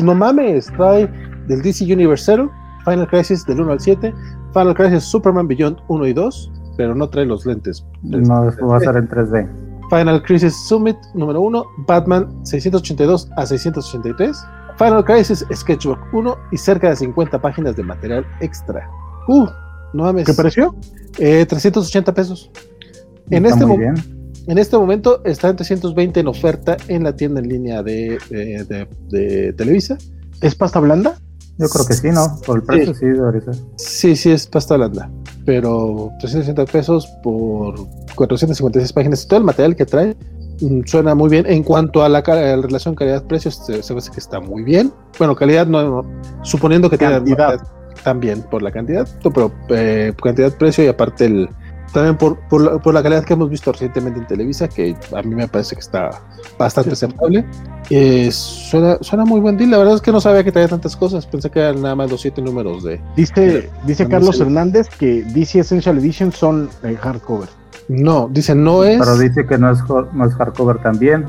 no 0.00 0.14
mames, 0.14 0.66
trae 0.76 1.10
del 1.48 1.62
DC 1.62 1.84
Universe 1.84 2.24
0, 2.26 2.50
Final 2.84 3.08
Crisis 3.08 3.44
del 3.44 3.60
1 3.60 3.72
al 3.72 3.80
7, 3.80 4.14
Final 4.52 4.74
Crisis 4.74 5.04
Superman 5.04 5.48
Beyond 5.48 5.78
1 5.88 6.06
y 6.06 6.12
2, 6.12 6.52
pero 6.76 6.94
no 6.94 7.08
trae 7.08 7.26
los 7.26 7.44
lentes. 7.44 7.84
No, 8.02 8.44
va 8.44 8.76
a 8.76 8.80
ser 8.80 8.96
en 8.96 9.08
3D. 9.08 9.48
Final 9.90 10.22
Crisis 10.22 10.54
Summit 10.68 10.96
número 11.14 11.40
1, 11.40 11.64
Batman 11.86 12.28
682 12.44 13.30
a 13.36 13.46
683, 13.46 14.44
Final 14.76 15.04
Crisis 15.04 15.44
Sketchbook 15.52 15.98
1 16.12 16.36
y 16.52 16.56
cerca 16.56 16.90
de 16.90 16.96
50 16.96 17.40
páginas 17.40 17.74
de 17.76 17.82
material 17.82 18.26
extra. 18.40 18.88
Uh, 19.26 19.46
no 19.94 20.04
mames. 20.04 20.26
¿Qué 20.26 20.34
precio? 20.34 20.74
Eh, 21.18 21.46
380 21.46 22.14
pesos. 22.14 22.50
En 23.30 23.44
este 23.46 23.66
momento 23.66 24.02
en 24.48 24.56
este 24.56 24.78
momento 24.78 25.22
está 25.24 25.50
en 25.50 25.56
320 25.56 26.20
en 26.20 26.26
oferta 26.26 26.78
en 26.88 27.04
la 27.04 27.14
tienda 27.14 27.40
en 27.40 27.48
línea 27.48 27.82
de, 27.82 28.18
de, 28.30 29.52
Televisa. 29.52 29.98
¿Es 30.40 30.54
pasta 30.54 30.80
blanda? 30.80 31.18
Yo 31.58 31.68
creo 31.68 31.86
que 31.86 31.94
sí, 31.94 32.10
¿no? 32.10 32.38
Por 32.46 32.58
el 32.58 32.62
precio 32.62 32.94
sí, 32.94 33.06
sí 33.06 33.62
Sí, 33.76 34.16
sí, 34.16 34.30
es 34.30 34.46
pasta 34.46 34.76
blanda. 34.76 35.10
Pero 35.44 36.10
360 36.20 36.64
pesos 36.66 37.06
por 37.22 37.74
456 38.14 38.92
páginas. 38.92 39.26
Todo 39.26 39.40
el 39.40 39.44
material 39.44 39.74
que 39.74 39.84
trae 39.84 40.16
mm, 40.60 40.82
suena 40.86 41.14
muy 41.14 41.28
bien. 41.28 41.46
En 41.46 41.64
cuanto 41.64 42.04
a 42.04 42.08
la, 42.08 42.20
relación 42.20 42.94
calidad-precio, 42.94 43.50
se, 43.50 43.82
se, 43.82 43.94
ve 43.94 44.00
que 44.12 44.20
está 44.20 44.40
muy 44.40 44.62
bien. 44.62 44.92
Bueno, 45.18 45.34
calidad 45.34 45.66
no, 45.66 46.04
suponiendo 46.42 46.88
que 46.88 46.96
tiene 46.96 47.20
también 48.04 48.42
por 48.42 48.62
la 48.62 48.70
cantidad, 48.70 49.08
pero 49.22 49.52
eh, 49.70 50.12
cantidad-precio 50.22 50.84
y 50.84 50.86
aparte 50.86 51.26
el, 51.26 51.48
también 51.92 52.16
por, 52.16 52.38
por, 52.48 52.92
la, 52.92 53.02
calidad 53.02 53.24
que 53.24 53.32
hemos 53.32 53.48
visto 53.48 53.72
recientemente 53.72 54.20
en 54.20 54.26
Televisa, 54.26 54.68
que 54.68 54.96
a 55.16 55.22
mí 55.22 55.34
me 55.34 55.48
parece 55.48 55.74
que 55.74 55.80
está 55.80 56.10
bastante 56.58 56.92
aceptable. 56.92 57.44
Eh, 57.90 58.30
suena, 58.30 58.98
suena 59.00 59.24
muy 59.24 59.40
buen 59.40 59.56
deal. 59.56 59.70
La 59.70 59.78
verdad 59.78 59.94
es 59.94 60.02
que 60.02 60.12
no 60.12 60.20
sabía 60.20 60.44
que 60.44 60.52
traía 60.52 60.68
tantas 60.68 60.96
cosas. 60.96 61.26
Pensé 61.26 61.50
que 61.50 61.60
eran 61.60 61.80
nada 61.80 61.94
más 61.94 62.10
los 62.10 62.20
siete 62.20 62.42
números 62.42 62.84
de. 62.84 63.00
Dice, 63.16 63.70
dice 63.84 64.06
Carlos 64.06 64.40
Hernández 64.40 64.88
que 64.88 65.22
DC 65.22 65.60
Essential 65.60 65.98
Edition 65.98 66.32
son 66.32 66.68
eh, 66.82 66.96
hardcover. 67.00 67.48
No, 67.88 68.28
dice 68.30 68.54
no 68.54 68.84
es. 68.84 68.98
Pero 68.98 69.16
dice 69.16 69.46
que 69.46 69.56
no 69.56 69.70
es, 69.70 69.78
no 70.12 70.26
es 70.26 70.34
hardcover 70.34 70.78
también. 70.78 71.26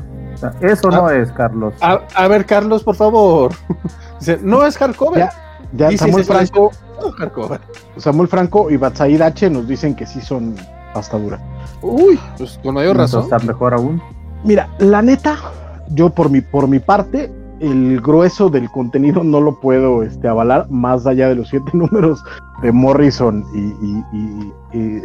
eso 0.60 0.90
no 0.90 1.06
ah, 1.06 1.16
es, 1.16 1.32
Carlos. 1.32 1.72
A, 1.80 2.28
ver, 2.28 2.44
Carlos, 2.44 2.82
por 2.82 2.96
favor. 2.96 3.52
dice, 4.20 4.38
no 4.42 4.66
es 4.66 4.76
hardcover. 4.76 5.28
Ya, 5.72 5.96
Samuel 5.96 6.24
Franco, 6.24 6.72
Samuel 7.96 8.28
Franco 8.28 8.70
y 8.70 8.76
Batsaid 8.76 9.20
H 9.20 9.50
nos 9.50 9.66
dicen 9.66 9.94
que 9.94 10.06
sí 10.06 10.20
son 10.20 10.54
pasta 10.94 11.18
dura. 11.18 11.40
Uy, 11.82 12.18
pues 12.36 12.58
con 12.62 12.74
mayor 12.74 12.96
razón. 12.96 13.22
Está 13.24 13.38
mejor 13.40 13.74
aún. 13.74 14.00
Mira, 14.44 14.68
la 14.78 15.02
neta, 15.02 15.36
yo 15.90 16.10
por 16.10 16.30
mi, 16.30 16.40
por 16.40 16.68
mi 16.68 16.78
parte, 16.78 17.32
el 17.60 18.00
grueso 18.00 18.48
del 18.48 18.70
contenido 18.70 19.22
no 19.22 19.40
lo 19.40 19.60
puedo 19.60 20.02
este, 20.02 20.28
avalar 20.28 20.70
más 20.70 21.06
allá 21.06 21.28
de 21.28 21.34
los 21.36 21.48
siete 21.48 21.70
números 21.74 22.22
de 22.62 22.72
Morrison 22.72 23.44
y, 23.54 24.52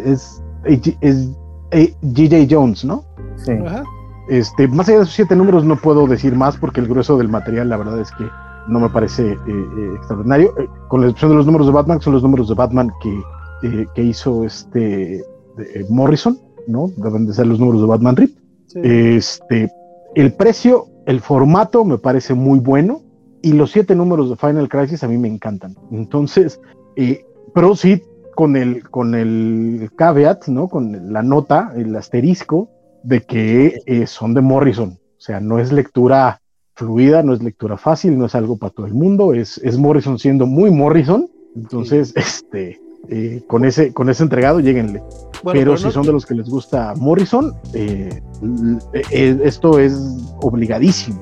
es, 0.01 0.41
es, 0.63 1.29
G.J. 1.71 2.47
Jones, 2.49 2.85
¿no? 2.85 3.03
Sí. 3.37 3.53
Este, 4.29 4.67
más 4.67 4.87
allá 4.87 4.99
de 4.99 5.03
esos 5.03 5.15
siete 5.15 5.35
números 5.35 5.65
no 5.65 5.75
puedo 5.75 6.07
decir 6.07 6.35
más 6.35 6.57
porque 6.57 6.79
el 6.79 6.87
grueso 6.87 7.17
del 7.17 7.29
material, 7.29 7.69
la 7.69 7.77
verdad 7.77 7.99
es 7.99 8.11
que 8.11 8.25
no 8.67 8.79
me 8.79 8.89
parece 8.89 9.33
eh, 9.33 9.37
eh, 9.47 9.93
extraordinario. 9.95 10.53
Eh, 10.59 10.67
con 10.87 11.01
la 11.01 11.07
excepción 11.07 11.31
de 11.31 11.37
los 11.37 11.45
números 11.45 11.67
de 11.67 11.73
Batman, 11.73 12.01
son 12.01 12.13
los 12.13 12.23
números 12.23 12.49
de 12.49 12.55
Batman 12.55 12.91
que, 13.01 13.87
que 13.95 14.03
hizo 14.03 14.43
este 14.43 15.23
Morrison, 15.89 16.37
¿no? 16.67 16.89
Deben 16.97 17.25
de 17.25 17.33
ser 17.33 17.47
los 17.47 17.59
números 17.59 17.81
de 17.81 17.87
Batman 17.87 18.15
Rip. 18.15 18.37
Este, 18.75 19.71
el 20.15 20.33
precio, 20.33 20.87
el 21.05 21.21
formato 21.21 21.85
me 21.85 21.97
parece 21.97 22.33
muy 22.33 22.59
bueno 22.59 23.01
y 23.41 23.53
los 23.53 23.71
siete 23.71 23.95
números 23.95 24.29
de 24.29 24.35
Final 24.35 24.67
Crisis 24.67 25.03
a 25.03 25.07
mí 25.07 25.17
me 25.17 25.29
encantan. 25.29 25.75
Entonces, 25.91 26.59
pero 27.53 27.75
sí 27.75 28.01
con 28.35 28.57
el, 28.57 28.87
con 28.89 29.15
el 29.15 29.89
caveat, 29.95 30.47
¿no? 30.47 30.67
Con 30.67 31.13
la 31.13 31.23
nota, 31.23 31.71
el 31.75 31.95
asterisco 31.95 32.69
de 33.03 33.21
que 33.21 34.05
son 34.07 34.33
de 34.33 34.41
Morrison. 34.41 34.99
O 35.17 35.21
sea, 35.21 35.39
no 35.39 35.57
es 35.57 35.71
lectura 35.71 36.41
fluida, 36.75 37.23
no 37.23 37.33
es 37.33 37.41
lectura 37.41 37.77
fácil, 37.77 38.17
no 38.17 38.25
es 38.25 38.35
algo 38.35 38.57
para 38.57 38.71
todo 38.73 38.85
el 38.85 38.93
mundo, 38.93 39.33
es, 39.33 39.57
es 39.59 39.77
Morrison 39.77 40.19
siendo 40.19 40.45
muy 40.45 40.71
Morrison, 40.71 41.29
entonces, 41.55 42.13
este, 42.15 42.79
eh, 43.09 43.43
con, 43.47 43.65
ese, 43.65 43.93
con 43.93 44.09
ese 44.09 44.23
entregado, 44.23 44.59
lleguenle. 44.59 45.01
pero, 45.51 45.77
si 45.77 45.89
son 45.91 46.05
de 46.05 46.11
los 46.11 46.25
que 46.25 46.33
les 46.33 46.49
gusta 46.49 46.93
Morrison, 46.97 47.53
eh, 47.73 48.21
eh, 48.93 49.39
esto 49.43 49.79
es 49.79 49.93
obligadísimo. 50.41 51.19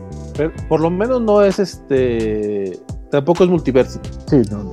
por 0.67 0.79
lo 0.79 0.89
menos 0.89 1.21
no 1.21 1.43
es 1.43 1.59
este, 1.59 2.79
tampoco 3.11 3.43
es 3.43 3.49
Multiversity. 3.49 4.09
Sí, 4.27 4.41
no, 4.51 4.71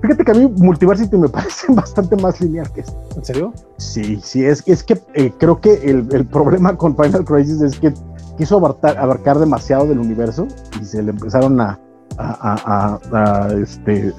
Fíjate 0.00 0.24
que 0.24 0.30
a 0.30 0.34
mí 0.34 0.46
Multiversity 0.46 1.16
me 1.16 1.28
parece 1.30 1.72
bastante 1.72 2.14
más 2.16 2.40
lineal 2.40 2.70
que 2.72 2.82
esto. 2.82 2.96
¿En 3.16 3.24
serio? 3.24 3.52
Sí, 3.78 4.20
sí, 4.22 4.44
es, 4.44 4.62
es 4.66 4.84
que 4.84 4.96
creo 5.38 5.60
que 5.60 5.74
el, 5.74 6.06
el, 6.12 6.24
problema 6.26 6.76
con 6.76 6.94
Final 6.94 7.24
Crisis 7.24 7.60
es 7.62 7.80
que 7.80 7.92
quiso 8.38 8.56
abarcar, 8.56 9.38
demasiado 9.38 9.86
del 9.86 9.98
universo 9.98 10.46
y 10.80 10.84
se 10.84 11.02
le 11.02 11.10
empezaron 11.10 11.60
a, 11.60 11.78
a, 12.16 13.48
este, 13.60 14.14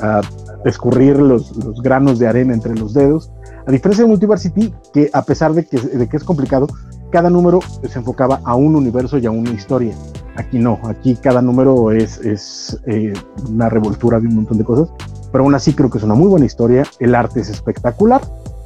escurrir 0.66 1.18
los, 1.18 1.82
granos 1.82 2.20
de 2.20 2.28
arena 2.28 2.54
entre 2.54 2.76
los 2.76 2.94
dedos. 2.94 3.32
A 3.66 3.72
diferencia 3.72 4.04
de 4.04 4.10
Multiversity, 4.10 4.74
que 4.94 5.10
a 5.14 5.24
pesar 5.24 5.54
de 5.54 5.66
que, 5.66 5.78
es 6.12 6.24
complicado, 6.24 6.68
cada 7.12 7.30
número 7.30 7.60
se 7.88 7.98
enfocaba 7.98 8.42
a 8.44 8.56
un 8.56 8.76
universo 8.76 9.18
y 9.18 9.26
a 9.26 9.32
una 9.32 9.52
historia. 9.52 9.96
Aquí 10.36 10.60
no, 10.60 10.80
aquí 10.84 11.16
cada 11.16 11.42
número 11.42 11.92
es, 11.92 12.20
es 12.20 12.80
eh, 12.86 13.14
una 13.50 13.70
revoltura 13.70 14.20
de 14.20 14.28
un 14.28 14.36
montón 14.36 14.58
de 14.58 14.64
cosas, 14.64 14.90
pero 15.32 15.44
aún 15.44 15.56
así 15.56 15.74
creo 15.74 15.90
que 15.90 15.98
es 15.98 16.04
una 16.04 16.16
muy 16.16 16.28
buena 16.28 16.46
historia, 16.46 16.84
el 17.00 17.16
arte 17.16 17.42
es 17.42 17.50
espectacular 17.50 18.22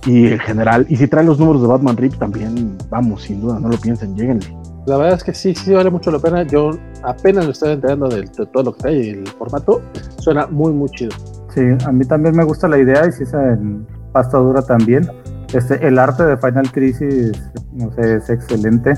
y 0.05 0.27
en 0.27 0.39
general, 0.39 0.85
y 0.89 0.97
si 0.97 1.07
traen 1.07 1.27
los 1.27 1.39
números 1.39 1.61
de 1.61 1.67
Batman 1.67 1.97
Rip 1.97 2.15
también, 2.15 2.77
vamos, 2.89 3.23
sin 3.23 3.41
duda, 3.41 3.59
no 3.59 3.69
lo 3.69 3.77
piensen, 3.77 4.15
lleguenle. 4.15 4.47
La 4.85 4.97
verdad 4.97 5.15
es 5.15 5.23
que 5.23 5.33
sí, 5.33 5.55
sí 5.55 5.73
vale 5.73 5.89
mucho 5.89 6.11
la 6.11 6.19
pena. 6.19 6.43
Yo 6.43 6.71
apenas 7.03 7.45
me 7.45 7.51
estoy 7.51 7.71
enterando 7.71 8.09
de, 8.09 8.23
todo 8.27 8.63
lo 8.63 8.75
que 8.75 8.87
hay 8.87 9.09
el 9.09 9.27
formato. 9.27 9.81
Suena 10.19 10.47
muy, 10.47 10.73
muy 10.73 10.89
chido. 10.89 11.11
Sí, 11.53 11.61
a 11.85 11.91
mí 11.91 12.05
también 12.05 12.35
me 12.35 12.43
gusta 12.43 12.67
la 12.67 12.77
idea 12.77 13.07
y 13.07 13.11
si 13.11 13.23
es 13.23 13.33
en 13.33 13.87
pasta 14.11 14.37
dura 14.37 14.61
también. 14.61 15.09
Este, 15.53 15.85
el 15.85 15.99
arte 15.99 16.23
de 16.23 16.35
Final 16.37 16.71
Crisis, 16.71 17.31
no 17.73 17.91
sé, 17.93 18.15
es 18.15 18.29
excelente. 18.29 18.93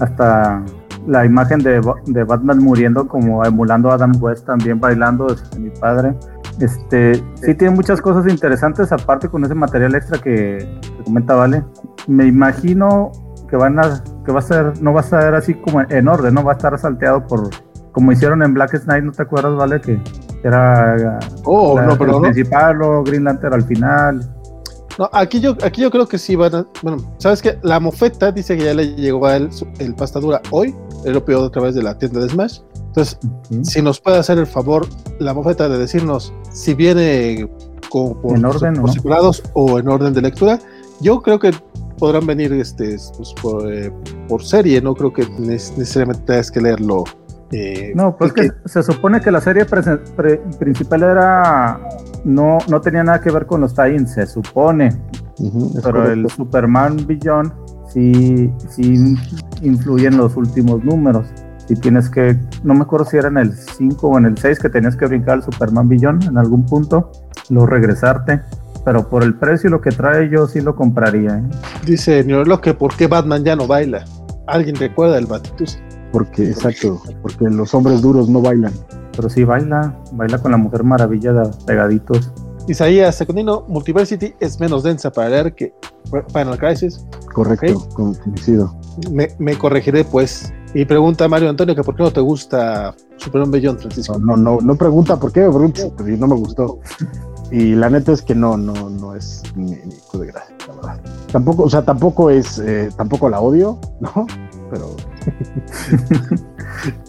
Hasta 0.00 0.62
la 1.06 1.24
imagen 1.24 1.60
de, 1.60 1.80
de, 2.06 2.24
Batman 2.24 2.58
muriendo 2.58 3.08
como 3.08 3.44
emulando 3.44 3.90
a 3.90 3.94
Adam 3.94 4.12
West 4.20 4.44
también 4.46 4.78
bailando 4.78 5.28
este, 5.28 5.58
mi 5.58 5.70
padre. 5.70 6.14
Este, 6.60 7.14
sí 7.36 7.54
tiene 7.54 7.70
muchas 7.74 8.02
cosas 8.02 8.30
interesantes 8.30 8.92
aparte 8.92 9.28
con 9.28 9.42
ese 9.44 9.54
material 9.54 9.94
extra 9.94 10.18
que, 10.18 10.58
que 10.82 11.04
comenta 11.04 11.34
Vale. 11.34 11.64
Me 12.06 12.26
imagino 12.26 13.12
que 13.50 13.56
van 13.56 13.78
a 13.78 14.02
que 14.24 14.32
va 14.32 14.38
a 14.38 14.42
ser 14.42 14.80
no 14.80 14.92
va 14.92 15.00
a 15.00 15.04
ser 15.04 15.34
así 15.34 15.54
como 15.54 15.80
en 15.82 16.08
orden, 16.08 16.34
no 16.34 16.44
va 16.44 16.52
a 16.52 16.54
estar 16.54 16.78
salteado 16.78 17.26
por 17.26 17.50
como 17.92 18.12
hicieron 18.12 18.42
en 18.42 18.54
Black 18.54 18.82
Knight, 18.84 19.04
¿no 19.04 19.12
te 19.12 19.22
acuerdas, 19.22 19.56
Vale? 19.56 19.80
Que 19.80 20.00
era 20.44 21.18
oh, 21.44 21.80
no, 21.80 21.98
pero 21.98 22.16
el 22.16 22.32
principal 22.32 22.80
o 22.82 23.02
Green 23.02 23.24
Lantern 23.24 23.54
al 23.54 23.64
final. 23.64 24.30
No, 24.98 25.08
aquí 25.12 25.40
yo, 25.40 25.56
aquí 25.64 25.82
yo 25.82 25.90
creo 25.90 26.06
que 26.06 26.18
sí 26.18 26.36
van 26.36 26.54
a. 26.54 26.66
Bueno, 26.82 26.98
sabes 27.18 27.42
que 27.42 27.58
la 27.62 27.80
mofeta 27.80 28.32
dice 28.32 28.56
que 28.56 28.64
ya 28.64 28.74
le 28.74 28.94
llegó 28.94 29.26
a 29.26 29.36
él 29.36 29.50
el 29.78 29.94
pastadura 29.94 30.40
hoy. 30.50 30.74
Él 31.04 31.14
lo 31.14 31.24
pidió 31.24 31.44
a 31.44 31.50
través 31.50 31.74
de 31.74 31.82
la 31.82 31.96
tienda 31.96 32.20
de 32.20 32.28
Smash. 32.28 32.60
Entonces, 32.88 33.18
si 33.62 33.82
nos 33.82 34.00
puede 34.00 34.18
hacer 34.18 34.38
el 34.38 34.46
favor 34.46 34.86
la 35.18 35.32
mofeta 35.32 35.68
de 35.68 35.78
decirnos 35.78 36.32
si 36.50 36.74
viene 36.74 37.48
con, 37.88 38.20
por, 38.20 38.36
¿En 38.36 38.44
orden, 38.44 38.82
o 39.54 39.78
en 39.78 39.88
orden 39.88 40.12
de 40.12 40.22
lectura, 40.22 40.58
yo 41.00 41.22
creo 41.22 41.38
que 41.38 41.52
podrán 42.00 42.26
venir 42.26 42.52
este, 42.54 42.96
pues, 43.16 43.32
por, 43.40 43.72
eh, 43.72 43.92
por, 44.26 44.42
serie. 44.42 44.80
No 44.80 44.94
creo 44.94 45.12
que 45.12 45.24
necesariamente 45.38 46.24
tengas 46.24 46.50
que 46.50 46.60
leerlo 46.60 47.04
eh, 47.52 47.92
no, 47.96 48.16
pues 48.16 48.32
que, 48.32 48.50
se 48.64 48.82
supone 48.82 49.20
que 49.20 49.30
la 49.30 49.40
serie 49.40 49.66
principal 50.58 51.02
era. 51.02 51.80
No, 52.24 52.58
no 52.68 52.80
tenía 52.80 53.02
nada 53.02 53.20
que 53.20 53.30
ver 53.30 53.46
con 53.46 53.60
los 53.60 53.74
tie 53.74 54.06
se 54.06 54.26
supone. 54.26 54.96
pero 55.82 56.10
el 56.10 56.28
Superman 56.30 57.04
Beyond 57.06 57.52
sí, 57.88 58.52
sí 58.68 59.16
influye 59.62 60.06
en 60.06 60.16
los 60.16 60.36
últimos 60.36 60.84
números. 60.84 61.26
Si 61.66 61.74
tienes 61.74 62.08
que. 62.08 62.38
No 62.62 62.74
me 62.74 62.82
acuerdo 62.82 63.06
si 63.06 63.16
era 63.16 63.28
en 63.28 63.38
el 63.38 63.52
5 63.52 64.06
o 64.06 64.18
en 64.18 64.26
el 64.26 64.38
6 64.38 64.58
que 64.60 64.68
tenías 64.68 64.96
que 64.96 65.06
brincar 65.06 65.38
el 65.38 65.42
Superman 65.42 65.88
Beyond 65.88 66.24
en 66.24 66.38
algún 66.38 66.64
punto, 66.66 67.10
luego 67.48 67.66
regresarte. 67.66 68.42
Pero 68.84 69.08
por 69.08 69.22
el 69.22 69.34
precio 69.34 69.68
y 69.68 69.70
lo 69.70 69.80
que 69.80 69.90
trae, 69.90 70.30
yo 70.30 70.46
sí 70.46 70.60
lo 70.60 70.74
compraría. 70.74 71.38
¿eh? 71.38 71.42
Dice 71.84 72.24
Neurolo 72.24 72.60
que 72.60 72.74
por 72.74 72.96
qué 72.96 73.06
Batman 73.06 73.44
ya 73.44 73.56
no 73.56 73.66
baila. 73.66 74.04
¿Alguien 74.46 74.76
recuerda 74.76 75.18
el 75.18 75.26
Batitus? 75.26 75.78
Porque, 76.12 76.48
exacto, 76.48 77.00
porque 77.22 77.44
los 77.44 77.72
hombres 77.74 78.02
duros 78.02 78.28
no 78.28 78.40
bailan. 78.40 78.72
Pero 79.14 79.28
sí 79.28 79.44
baila, 79.44 79.94
baila 80.12 80.38
con 80.38 80.50
la 80.50 80.56
Mujer 80.56 80.82
Maravilla 80.82 81.32
de 81.32 81.50
pegaditos. 81.66 82.32
Isaías 82.66 83.16
Secundino, 83.16 83.64
Multiversity 83.68 84.34
es 84.40 84.60
menos 84.60 84.82
densa 84.82 85.10
para 85.10 85.28
leer 85.28 85.54
que 85.54 85.74
Final 86.32 86.58
Crisis. 86.58 87.04
Correcto, 87.32 87.88
coincido. 87.94 88.74
Me, 89.10 89.28
me, 89.38 89.56
corregiré 89.56 90.04
pues. 90.04 90.52
Y 90.74 90.84
pregunta 90.84 91.26
Mario 91.28 91.50
Antonio 91.50 91.74
que 91.74 91.82
por 91.82 91.96
qué 91.96 92.02
no 92.04 92.12
te 92.12 92.20
gusta 92.20 92.94
Superman 93.16 93.50
Beyond, 93.50 93.80
Francisco. 93.80 94.18
No, 94.18 94.36
no, 94.36 94.58
no, 94.60 94.74
pregunta 94.76 95.18
por 95.18 95.32
qué, 95.32 95.40
pregunta 95.40 95.82
porque 95.96 96.12
no 96.12 96.28
me 96.28 96.36
gustó. 96.36 96.78
Y 97.50 97.74
la 97.74 97.90
neta 97.90 98.12
es 98.12 98.22
que 98.22 98.34
no, 98.34 98.56
no, 98.56 98.88
no 98.88 99.14
es 99.14 99.42
ni, 99.56 99.74
de 99.74 100.26
gracia, 100.26 100.54
la 100.68 100.74
verdad. 100.74 101.00
Tampoco, 101.32 101.64
o 101.64 101.70
sea, 101.70 101.82
tampoco 101.82 102.30
es, 102.30 102.58
eh, 102.60 102.90
tampoco 102.96 103.28
la 103.28 103.40
odio, 103.40 103.78
¿no? 104.00 104.26
Pero 104.70 104.94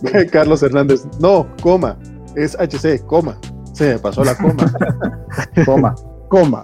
Carlos 0.32 0.64
Hernández, 0.64 1.06
no, 1.20 1.48
coma, 1.62 1.98
es 2.36 2.56
HC, 2.56 3.06
coma. 3.06 3.38
Se 3.74 3.94
me 3.94 4.00
pasó 4.00 4.24
la 4.24 4.36
coma. 4.36 4.74
coma, 5.66 5.96
coma. 6.28 6.64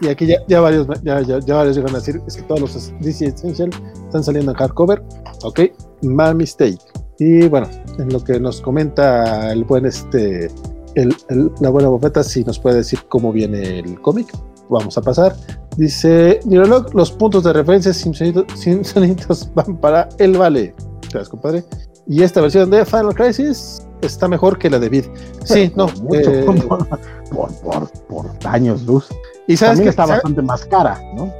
y 0.00 0.08
aquí 0.08 0.26
ya, 0.26 0.38
ya 0.48 0.60
varios 0.60 0.86
ya, 1.02 1.20
ya, 1.20 1.38
ya, 1.38 1.54
varios 1.54 1.76
llegan 1.76 1.94
a 1.94 1.98
decir 1.98 2.20
es 2.26 2.36
que 2.36 2.42
todos 2.42 2.60
los 2.60 2.92
DC 3.00 3.26
Essential 3.26 3.70
están 4.06 4.24
saliendo 4.24 4.52
en 4.52 4.56
hardcover. 4.56 5.02
Ok, 5.42 5.60
my 6.02 6.34
mistake. 6.34 6.80
Y 7.18 7.46
bueno, 7.48 7.68
en 7.98 8.12
lo 8.12 8.22
que 8.24 8.40
nos 8.40 8.60
comenta 8.60 9.52
el 9.52 9.64
buen 9.64 9.86
este 9.86 10.50
el, 10.96 11.14
la 11.60 11.70
buena 11.70 11.88
bofeta, 11.88 12.24
si 12.24 12.42
nos 12.44 12.58
puede 12.58 12.76
decir 12.76 13.00
cómo 13.08 13.32
viene 13.32 13.78
el 13.80 14.00
cómic. 14.00 14.28
Vamos 14.68 14.98
a 14.98 15.02
pasar. 15.02 15.36
Dice 15.76 16.40
Neurolog, 16.44 16.92
los 16.94 17.12
puntos 17.12 17.44
de 17.44 17.52
referencia 17.52 17.92
Simpsonitos 17.92 19.50
van 19.54 19.76
para 19.76 20.08
el 20.18 20.36
vale. 20.36 20.74
Gracias, 21.02 21.28
compadre. 21.28 21.64
Y 22.08 22.22
esta 22.22 22.40
versión 22.40 22.70
de 22.70 22.84
Final 22.84 23.14
Crisis 23.14 23.86
está 24.00 24.28
mejor 24.28 24.58
que 24.58 24.70
la 24.70 24.78
de 24.78 24.88
Vid. 24.88 25.04
Sí, 25.44 25.72
no. 25.76 25.88
Eh, 26.12 26.44
por, 26.44 27.52
por, 27.60 27.90
por, 28.08 28.30
años 28.44 28.82
luz. 28.82 29.08
Y 29.46 29.56
sabes 29.56 29.80
que 29.80 29.88
está 29.88 30.06
bastante 30.06 30.42
más 30.42 30.64
cara, 30.66 31.00
¿no? 31.14 31.32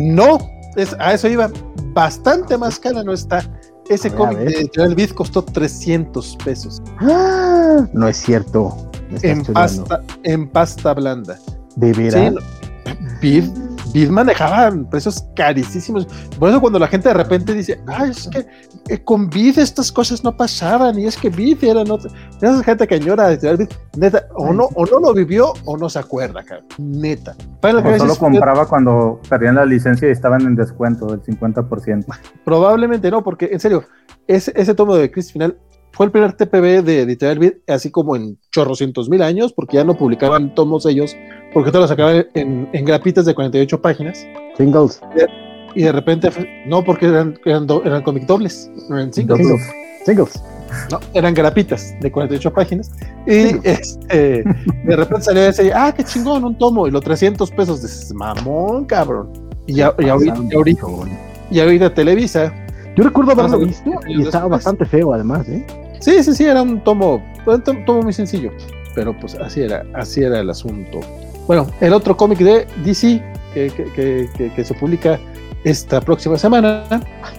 No, 0.00 0.38
es, 0.76 0.94
a 0.98 1.14
eso 1.14 1.28
iba. 1.28 1.50
Bastante 1.92 2.58
más 2.58 2.78
cara 2.78 3.02
no 3.02 3.12
está. 3.12 3.42
Ese 3.88 4.10
cómic 4.10 4.38
de 4.38 4.70
Joel 4.74 4.94
Vid 4.94 5.10
costó 5.10 5.42
300 5.42 6.36
pesos. 6.44 6.82
¡Ah! 6.98 7.86
No 7.92 8.08
es 8.08 8.16
cierto. 8.16 8.90
En 9.22 9.44
pasta, 9.44 10.02
en 10.24 10.48
pasta 10.48 10.94
blanda. 10.94 11.38
¿De 11.76 11.92
veras? 11.92 12.34
Sí, 12.84 12.92
Bid, 13.20 13.44
manejaban 14.06 14.88
precios 14.90 15.24
carísimos. 15.34 16.06
Por 16.38 16.50
eso 16.50 16.60
cuando 16.60 16.78
la 16.78 16.86
gente 16.86 17.08
de 17.08 17.14
repente 17.14 17.54
dice, 17.54 17.80
ay, 17.86 18.10
es 18.10 18.28
que 18.28 18.46
eh, 18.88 19.02
con 19.02 19.30
Bid 19.30 19.58
estas 19.58 19.90
cosas 19.90 20.22
no 20.22 20.36
pasaban, 20.36 20.98
y 20.98 21.06
es 21.06 21.16
que 21.16 21.30
Bid 21.30 21.64
era 21.64 21.82
no 21.84 21.96
esa 21.96 22.62
gente 22.62 22.86
que 22.86 22.96
añora 22.96 23.30
neta, 23.96 24.26
o 24.34 24.52
no, 24.52 24.64
o 24.74 24.86
no 24.86 25.00
lo 25.00 25.14
vivió 25.14 25.54
o 25.64 25.76
no 25.76 25.88
se 25.88 25.98
acuerda, 25.98 26.44
neta. 26.78 27.34
O 27.62 27.98
solo 27.98 28.16
compraba 28.16 28.66
cuando 28.68 29.20
perdían 29.28 29.54
la 29.54 29.64
licencia 29.64 30.08
y 30.08 30.12
estaban 30.12 30.42
en 30.42 30.56
descuento 30.56 31.06
del 31.06 31.22
50%. 31.22 32.04
Probablemente 32.44 33.10
no, 33.10 33.24
porque 33.24 33.48
en 33.50 33.60
serio, 33.60 33.84
ese, 34.26 34.52
ese 34.54 34.74
tomo 34.74 34.96
de 34.96 35.10
Chris 35.10 35.32
Final 35.32 35.56
fue 35.96 36.04
el 36.04 36.12
primer 36.12 36.34
TPB 36.34 36.84
de 36.84 37.00
Editorial 37.00 37.38
Beat, 37.38 37.54
así 37.68 37.90
como 37.90 38.16
en 38.16 38.38
chorrocientos 38.52 39.08
mil 39.08 39.22
años, 39.22 39.54
porque 39.54 39.78
ya 39.78 39.84
no 39.84 39.96
publicaban 39.96 40.54
tomos 40.54 40.84
ellos, 40.84 41.16
porque 41.54 41.70
todos 41.70 41.84
los 41.84 41.90
sacaban 41.90 42.26
en, 42.34 42.68
en, 42.70 42.84
grapitas 42.84 43.24
de 43.24 43.34
48 43.34 43.80
páginas. 43.80 44.26
Singles. 44.58 45.00
Y 45.74 45.84
de 45.84 45.92
repente, 45.92 46.28
no, 46.66 46.84
porque 46.84 47.06
eran, 47.06 47.38
eran, 47.46 47.66
eran 47.82 48.02
cómic 48.02 48.26
dobles, 48.26 48.70
no 48.90 48.98
eran 48.98 49.10
singles. 49.10 49.40
Singles. 50.04 50.42
No, 50.90 51.00
eran 51.14 51.32
grapitas 51.32 51.94
de 52.00 52.12
48 52.12 52.52
páginas. 52.52 52.92
Y 53.26 53.56
este, 53.66 54.44
de 54.84 54.96
repente 54.96 55.22
salió 55.22 55.44
ese, 55.44 55.72
ah, 55.72 55.94
qué 55.96 56.04
chingón, 56.04 56.44
un 56.44 56.58
tomo, 56.58 56.86
y 56.86 56.90
los 56.90 57.02
300 57.02 57.50
pesos, 57.52 57.80
de 57.80 58.14
mamón, 58.14 58.84
cabrón. 58.84 59.32
Y, 59.66 59.76
ya, 59.76 59.94
y, 59.98 60.10
ahorita, 60.10 60.42
y, 60.50 60.54
ahorita, 60.54 60.86
y 61.50 61.60
ahorita 61.60 61.94
Televisa. 61.94 62.52
Yo 62.96 63.04
recuerdo 63.04 63.32
haberlo 63.32 63.60
visto 63.60 63.90
y 64.06 64.22
estaba 64.22 64.48
bastante 64.48 64.84
feo, 64.84 65.12
además, 65.12 65.46
¿eh? 65.48 65.66
Sí, 66.00 66.22
sí, 66.22 66.34
sí, 66.34 66.44
era 66.44 66.62
un 66.62 66.80
tomo, 66.82 67.22
un 67.46 67.84
tomo 67.84 68.02
muy 68.02 68.12
sencillo, 68.12 68.52
pero 68.94 69.18
pues 69.18 69.34
así 69.34 69.62
era, 69.62 69.84
así 69.94 70.22
era 70.22 70.40
el 70.40 70.50
asunto. 70.50 71.00
Bueno, 71.46 71.66
el 71.80 71.92
otro 71.92 72.16
cómic 72.16 72.38
de 72.38 72.66
DC 72.84 73.22
que, 73.54 73.70
que, 73.94 74.50
que, 74.54 74.64
se 74.64 74.74
publica 74.74 75.18
esta 75.64 76.00
próxima 76.00 76.36
semana 76.36 76.84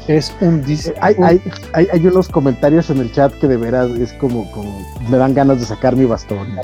es 0.08 0.34
un 0.42 0.64
DC. 0.64 0.94
Hay, 1.02 1.16
hay, 1.22 1.42
hay, 1.74 2.08
unos 2.08 2.28
comentarios 2.28 2.90
en 2.90 2.98
el 3.00 3.12
chat 3.12 3.34
que 3.34 3.48
de 3.48 3.58
veras 3.58 3.92
es 3.92 4.14
como, 4.14 4.50
como 4.52 4.86
me 5.10 5.18
dan 5.18 5.34
ganas 5.34 5.60
de 5.60 5.66
sacar 5.66 5.96
mi 5.96 6.06
bastón 6.06 6.48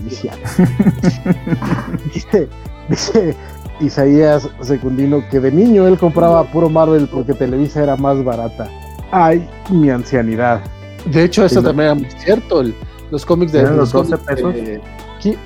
dice, 2.13 2.47
dice 2.89 3.35
Isaías 3.79 4.49
Secundino 4.61 5.23
que 5.29 5.39
de 5.39 5.51
niño 5.51 5.87
él 5.87 5.97
compraba 5.97 6.43
puro 6.45 6.69
Marvel 6.69 7.07
porque 7.07 7.33
Televisa 7.33 7.83
era 7.83 7.95
más 7.95 8.23
barata. 8.23 8.67
Ay, 9.11 9.47
mi 9.69 9.89
ancianidad. 9.89 10.61
De 11.05 11.23
hecho, 11.23 11.45
eso 11.45 11.61
también 11.61 11.85
era 11.85 11.95
muy 11.95 12.07
cierto. 12.17 12.63
los 13.11 13.25
cómics 13.25 13.51
de 13.51 13.63
los 13.63 13.91
12 13.91 14.17
pesos. 14.17 14.55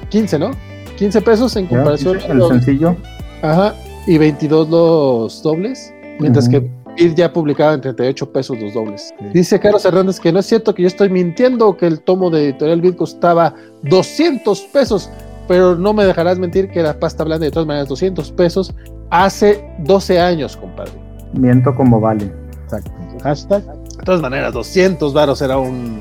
15, 0.10 0.40
¿no? 0.40 0.52
15 0.98 1.22
pesos 1.22 1.56
en 1.56 1.68
comparación. 1.68 2.20
El 2.28 2.42
sencillo. 2.48 2.96
Ajá. 3.42 3.76
Y 4.06 4.18
22 4.18 4.70
los 4.70 5.44
dobles. 5.44 5.94
Mientras 6.20 6.50
que 6.50 6.62
Pid 6.96 7.14
ya 7.14 7.32
publicaba 7.32 7.74
en 7.74 7.82
38 7.82 8.32
pesos 8.32 8.60
los 8.60 8.74
dobles. 8.74 9.14
Dice 9.34 9.60
Carlos 9.60 9.86
Hernández 9.86 10.20
que 10.20 10.32
no 10.32 10.40
es 10.40 10.48
cierto 10.48 10.74
que 10.74 10.82
yo 10.82 10.88
estoy 10.88 11.10
mintiendo 11.10 11.78
que 11.78 11.86
el 11.86 12.02
tomo 12.02 12.32
de 12.32 12.46
Editorial 12.46 12.82
Vid 12.82 12.96
costaba 12.96 13.54
200 13.84 14.60
pesos. 14.74 15.10
Pero 15.48 15.76
no 15.76 15.94
me 15.94 16.06
dejarás 16.06 16.40
mentir 16.40 16.70
que 16.70 16.82
la 16.82 17.00
pasta 17.00 17.24
blanda 17.24 17.46
de 17.46 17.52
todas 17.52 17.68
maneras 17.68 17.88
200 17.88 18.32
pesos 18.32 18.74
hace 19.12 19.64
12 19.80 20.20
años, 20.20 20.58
compadre. 20.58 20.92
Miento 21.34 21.74
como 21.76 22.02
vale. 22.02 22.32
Exacto. 22.64 22.92
Hashtag 23.24 23.64
de 23.98 24.04
todas 24.04 24.22
maneras, 24.22 24.54
200 24.54 25.14
varos 25.14 25.42
era 25.42 25.58
un. 25.58 26.00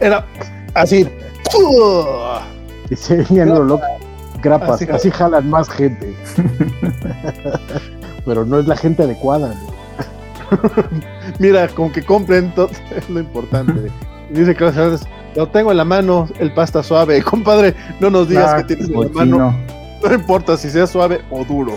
Era 0.00 0.24
así. 0.74 1.08
Dice 2.90 3.24
loco. 3.34 3.82
Grapas, 4.42 4.82
así, 4.82 5.10
jalan 5.10 5.48
más 5.48 5.68
gente. 5.68 6.14
Pero 8.24 8.44
no 8.44 8.58
es 8.58 8.66
la 8.66 8.76
gente 8.76 9.02
adecuada. 9.04 9.54
Mira, 11.38 11.68
con 11.68 11.90
que 11.90 12.02
compren 12.02 12.50
todo 12.54 12.70
es 12.94 13.08
lo 13.08 13.20
importante. 13.20 13.90
Dice 14.30 14.54
que 14.54 14.70
lo 15.34 15.48
tengo 15.48 15.70
en 15.70 15.76
la 15.76 15.84
mano, 15.84 16.28
el 16.38 16.52
pasta 16.52 16.82
suave. 16.82 17.22
Compadre, 17.22 17.74
no 18.00 18.10
nos 18.10 18.28
digas 18.28 18.52
ah, 18.52 18.56
que 18.58 18.74
tienes 18.74 18.88
en 18.88 19.00
la 19.00 19.08
mano. 19.08 19.56
No 20.02 20.14
importa 20.14 20.56
si 20.56 20.70
sea 20.70 20.86
suave 20.86 21.20
o 21.30 21.44
duro. 21.44 21.74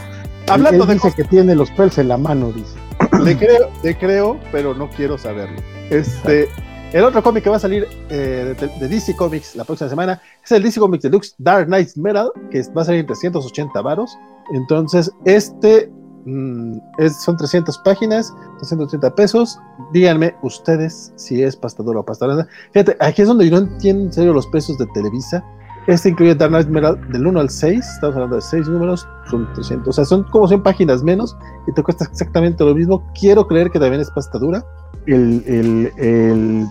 Hablando 0.48 0.86
de 0.86 0.96
dice 0.96 1.14
que 1.16 1.24
tiene 1.24 1.56
los 1.56 1.70
pelos 1.72 1.98
en 1.98 2.08
la 2.08 2.18
mano, 2.18 2.52
dice. 2.52 2.76
le 3.24 3.38
creo, 3.38 3.70
le 3.84 3.98
creo, 3.98 4.40
pero 4.52 4.74
no 4.74 4.90
quiero 4.90 5.18
saberlo. 5.18 5.58
Este, 5.90 6.50
el 6.92 7.04
otro 7.04 7.22
cómic 7.22 7.44
que 7.44 7.50
va 7.50 7.58
a 7.58 7.60
salir 7.60 7.88
eh, 8.10 8.56
de, 8.60 8.68
de, 8.68 8.88
DC 8.88 9.16
Comics 9.16 9.56
la 9.56 9.64
próxima 9.64 9.90
semana 9.90 10.22
es 10.44 10.52
el 10.52 10.64
DC 10.64 10.80
Comics 10.80 11.04
Deluxe 11.04 11.36
Dark 11.38 11.68
Knight 11.68 11.96
Metal, 11.96 12.32
que 12.50 12.62
va 12.76 12.82
a 12.82 12.86
salir 12.86 13.02
en 13.02 13.08
380 13.08 13.82
varos. 13.82 14.18
Entonces, 14.54 15.12
este 15.26 15.92
mm, 16.26 16.78
es, 16.98 17.22
son 17.22 17.38
300 17.38 17.78
páginas, 17.80 18.34
380 18.58 19.16
pesos. 19.16 19.60
Díganme 19.94 20.36
ustedes 20.42 21.14
si 21.16 21.44
es 21.44 21.56
pastadura 21.56 22.00
o 22.00 22.06
pastadora. 22.06 22.48
Fíjate, 22.72 22.98
aquí 23.00 23.22
es 23.22 23.28
donde 23.28 23.50
yo 23.50 23.60
no 23.60 23.68
entiendo 23.68 24.06
en 24.06 24.14
serio 24.14 24.34
los 24.34 24.48
precios 24.48 24.78
de 24.78 24.88
Televisa. 24.88 25.44
Este 25.90 26.10
incluye 26.10 26.36
Dark 26.36 26.52
Knight 26.52 26.68
Metal 26.68 27.02
del 27.10 27.26
1 27.26 27.40
al 27.40 27.50
6, 27.50 27.80
estamos 27.80 28.16
hablando 28.16 28.36
de 28.36 28.44
6 28.44 28.68
números, 28.70 29.08
son 29.28 29.52
300, 29.56 29.88
o 29.88 29.92
sea, 29.92 30.06
son 30.06 30.24
como 30.26 30.48
100 30.48 30.62
páginas 30.62 31.02
menos 31.02 31.36
y 31.66 31.72
te 31.74 31.82
cuesta 31.82 32.06
exactamente 32.06 32.64
lo 32.64 32.76
mismo. 32.76 33.04
Quiero 33.20 33.48
creer 33.48 33.72
que 33.72 33.80
también 33.80 34.00
es 34.00 34.12
pastadura. 34.12 34.64
El, 35.08 35.44
el, 35.48 35.92
el, 35.98 36.68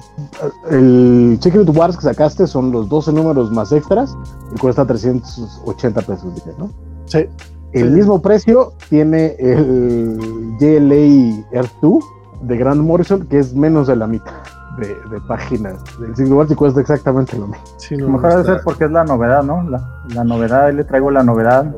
el 0.71 1.39
Secret 1.41 1.69
Wars 1.69 1.97
que 1.97 2.05
sacaste 2.05 2.47
son 2.47 2.71
los 2.71 2.89
12 2.89 3.13
números 3.13 3.51
más 3.51 3.73
extras 3.73 4.17
y 4.55 4.59
cuesta 4.61 4.87
380 4.87 6.01
pesos, 6.03 6.33
dije, 6.37 6.53
¿no? 6.57 6.71
Sí. 7.07 7.27
El 7.73 7.89
sí. 7.89 7.95
mismo 7.95 8.23
precio 8.23 8.73
tiene 8.89 9.35
el 9.41 10.17
JLA 10.61 11.45
Earth 11.51 11.73
2 11.83 12.05
de 12.43 12.57
Grant 12.57 12.83
Morrison, 12.83 13.27
que 13.27 13.41
es 13.41 13.53
menos 13.53 13.89
de 13.89 13.97
la 13.97 14.07
mitad 14.07 14.58
de, 14.79 14.97
de 15.11 15.21
páginas 15.27 15.77
del 16.17 16.33
Wars 16.33 16.51
y 16.51 16.55
cuesta 16.55 16.81
exactamente 16.81 17.37
lo 17.39 17.49
mismo. 17.49 17.65
Sí, 17.79 17.97
no, 17.97 18.09
mejor 18.09 18.31
debe 18.31 18.45
ser 18.45 18.61
porque 18.65 18.85
es 18.85 18.91
la 18.91 19.05
novedad, 19.05 19.43
¿no? 19.43 19.63
La, 19.69 20.03
la 20.15 20.25
novedad, 20.25 20.67
ahí 20.67 20.75
le 20.75 20.85
traigo 20.85 21.11
la 21.11 21.23
novedad. 21.23 21.75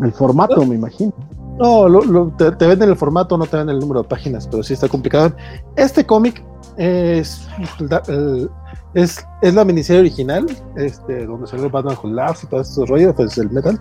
El 0.00 0.12
formato, 0.12 0.64
me 0.66 0.74
imagino. 0.74 1.12
No, 1.58 1.88
lo, 1.88 2.04
lo, 2.04 2.28
te, 2.36 2.52
te, 2.52 2.66
venden 2.66 2.90
el 2.90 2.96
formato, 2.96 3.38
no 3.38 3.46
te 3.46 3.56
venden 3.56 3.76
el 3.76 3.80
número 3.80 4.02
de 4.02 4.08
páginas, 4.08 4.46
pero 4.46 4.62
sí 4.62 4.74
está 4.74 4.88
complicado. 4.88 5.32
Este 5.74 6.04
cómic 6.04 6.44
es, 6.76 7.48
es, 8.94 9.26
es, 9.40 9.54
la 9.54 9.64
miniserie 9.64 10.00
original, 10.00 10.46
este, 10.76 11.24
donde 11.24 11.46
salió 11.46 11.70
Batman 11.70 11.96
con 11.96 12.14
Labs 12.14 12.44
y 12.44 12.46
todo 12.46 12.60
estos 12.60 12.88
rollos, 12.88 13.14
pues 13.14 13.38
el 13.38 13.50
metal. 13.50 13.80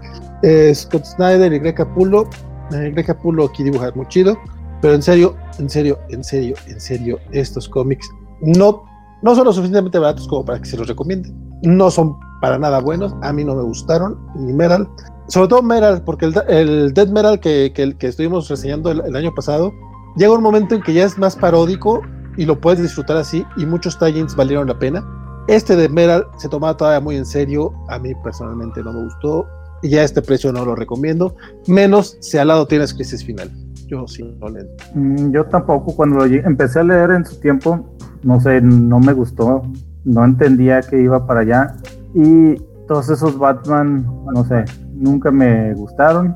Scott 0.74 1.04
Snyder 1.04 1.52
y 1.52 1.60
Greg 1.60 1.76
Capullo. 1.76 2.30
Eh, 2.72 2.92
Greg 2.92 3.06
Capullo 3.06 3.46
aquí 3.46 3.64
dibuja 3.64 3.92
muy 3.94 4.08
chido, 4.08 4.38
pero 4.82 4.94
en 4.94 5.02
serio, 5.02 5.36
en 5.60 5.70
serio, 5.70 6.00
en 6.10 6.24
serio, 6.24 6.56
en 6.68 6.80
serio, 6.80 7.20
estos 7.32 7.68
cómics 7.68 8.10
no, 8.42 8.84
no 9.22 9.36
son 9.36 9.46
lo 9.46 9.54
suficientemente 9.54 10.00
baratos 10.00 10.28
como 10.28 10.46
para 10.46 10.60
que 10.60 10.66
se 10.66 10.78
los 10.78 10.88
recomienden. 10.88 11.34
No 11.64 11.90
son 11.90 12.18
para 12.42 12.60
nada 12.60 12.80
buenos, 12.80 13.16
a 13.22 13.34
mí 13.34 13.44
no 13.44 13.56
me 13.56 13.64
gustaron, 13.64 14.20
ni 14.36 14.54
Metal 14.54 14.88
sobre 15.28 15.48
todo 15.48 15.62
Metal, 15.62 16.02
porque 16.04 16.26
el, 16.26 16.36
el 16.48 16.94
Dead 16.94 17.08
Metal 17.08 17.40
que, 17.40 17.72
que, 17.74 18.08
estuvimos 18.08 18.48
reseñando 18.48 18.92
el, 18.92 19.16
año 19.16 19.34
pasado, 19.34 19.74
llega 20.18 20.34
un 20.34 20.44
momento 20.44 20.76
en 20.76 20.82
que 20.82 20.94
ya 20.94 21.06
es 21.06 21.18
más 21.18 21.36
paródico 21.36 22.02
y 22.38 22.46
lo 22.46 22.60
puedes 22.60 22.82
disfrutar 22.82 23.18
así, 23.18 23.46
y 23.58 23.66
muchos 23.66 23.98
tie-ins 23.98 24.36
valieron 24.36 24.68
la 24.68 24.78
pena. 24.78 25.04
Este 25.48 25.76
de 25.76 25.90
Metal 25.90 26.26
se 26.38 26.50
tomaba 26.50 26.76
todavía 26.76 27.00
muy 27.00 27.16
en 27.16 27.26
serio, 27.26 27.74
a 27.90 27.98
mí 27.98 28.14
personalmente 28.24 28.84
no 28.84 28.94
me 28.94 29.04
gustó, 29.04 29.48
y 29.82 29.90
ya 29.90 30.02
a 30.02 30.04
este 30.04 30.22
precio 30.22 30.52
no 30.52 30.66
lo 30.66 30.76
recomiendo, 30.76 31.36
menos 31.68 32.18
si 32.20 32.38
al 32.38 32.50
lado 32.50 32.68
tienes 32.68 32.94
Crisis 32.94 33.24
Final. 33.24 33.52
Yo 33.88 34.08
sí 34.08 34.24
no 34.40 34.50
le... 34.50 34.68
Mm, 34.94 35.32
yo 35.32 35.46
tampoco, 35.46 35.96
cuando 35.96 36.26
empecé 36.26 36.80
a 36.80 36.84
leer 36.84 37.12
en 37.12 37.26
su 37.26 37.40
tiempo, 37.40 37.86
no 38.26 38.40
sé, 38.42 38.60
no 38.60 39.00
me 39.00 39.14
gustó, 39.14 39.62
no 40.04 40.26
entendía 40.26 40.82
que 40.82 41.00
iba 41.00 41.26
para 41.26 41.42
allá, 41.42 41.76
y 42.14 42.56
todos 42.88 43.10
esos 43.10 43.38
Batman, 43.38 44.06
no 44.34 44.44
sé, 44.46 44.66
nunca 44.94 45.32
me 45.32 45.74
gustaron. 45.76 46.36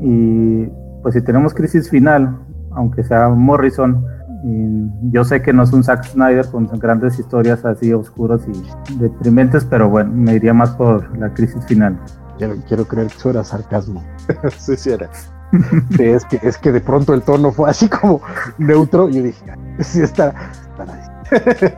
Y 0.00 0.66
pues 1.02 1.14
si 1.14 1.22
tenemos 1.22 1.54
crisis 1.54 1.88
final, 1.88 2.36
aunque 2.72 3.04
sea 3.04 3.28
Morrison, 3.28 4.04
yo 5.10 5.24
sé 5.24 5.40
que 5.40 5.52
no 5.52 5.62
es 5.62 5.72
un 5.72 5.84
Zack 5.84 6.04
Snyder 6.04 6.46
con 6.50 6.66
grandes 6.78 7.18
historias 7.18 7.64
así 7.64 7.92
oscuras 7.92 8.42
y 8.46 8.94
deprimentes, 8.98 9.64
pero 9.64 9.88
bueno, 9.88 10.10
me 10.12 10.34
iría 10.34 10.52
más 10.52 10.70
por 10.70 11.16
la 11.16 11.32
crisis 11.32 11.64
final. 11.66 11.98
Quiero, 12.36 12.56
quiero 12.66 12.84
creer 12.86 13.06
que 13.06 13.16
eso 13.16 13.30
era 13.30 13.44
sarcasmo. 13.44 14.02
sí, 14.58 14.76
sí 14.76 14.90
era. 14.90 15.08
Es, 15.98 16.24
que, 16.24 16.40
es 16.42 16.58
que 16.58 16.72
de 16.72 16.80
pronto 16.80 17.14
el 17.14 17.22
tono 17.22 17.52
fue 17.52 17.70
así 17.70 17.88
como 17.88 18.20
neutro 18.58 19.08
y 19.08 19.14
yo 19.14 19.22
dije, 19.22 19.44
sí, 19.78 20.00
está, 20.00 20.34
está 20.82 20.92
ahí. 20.94 21.72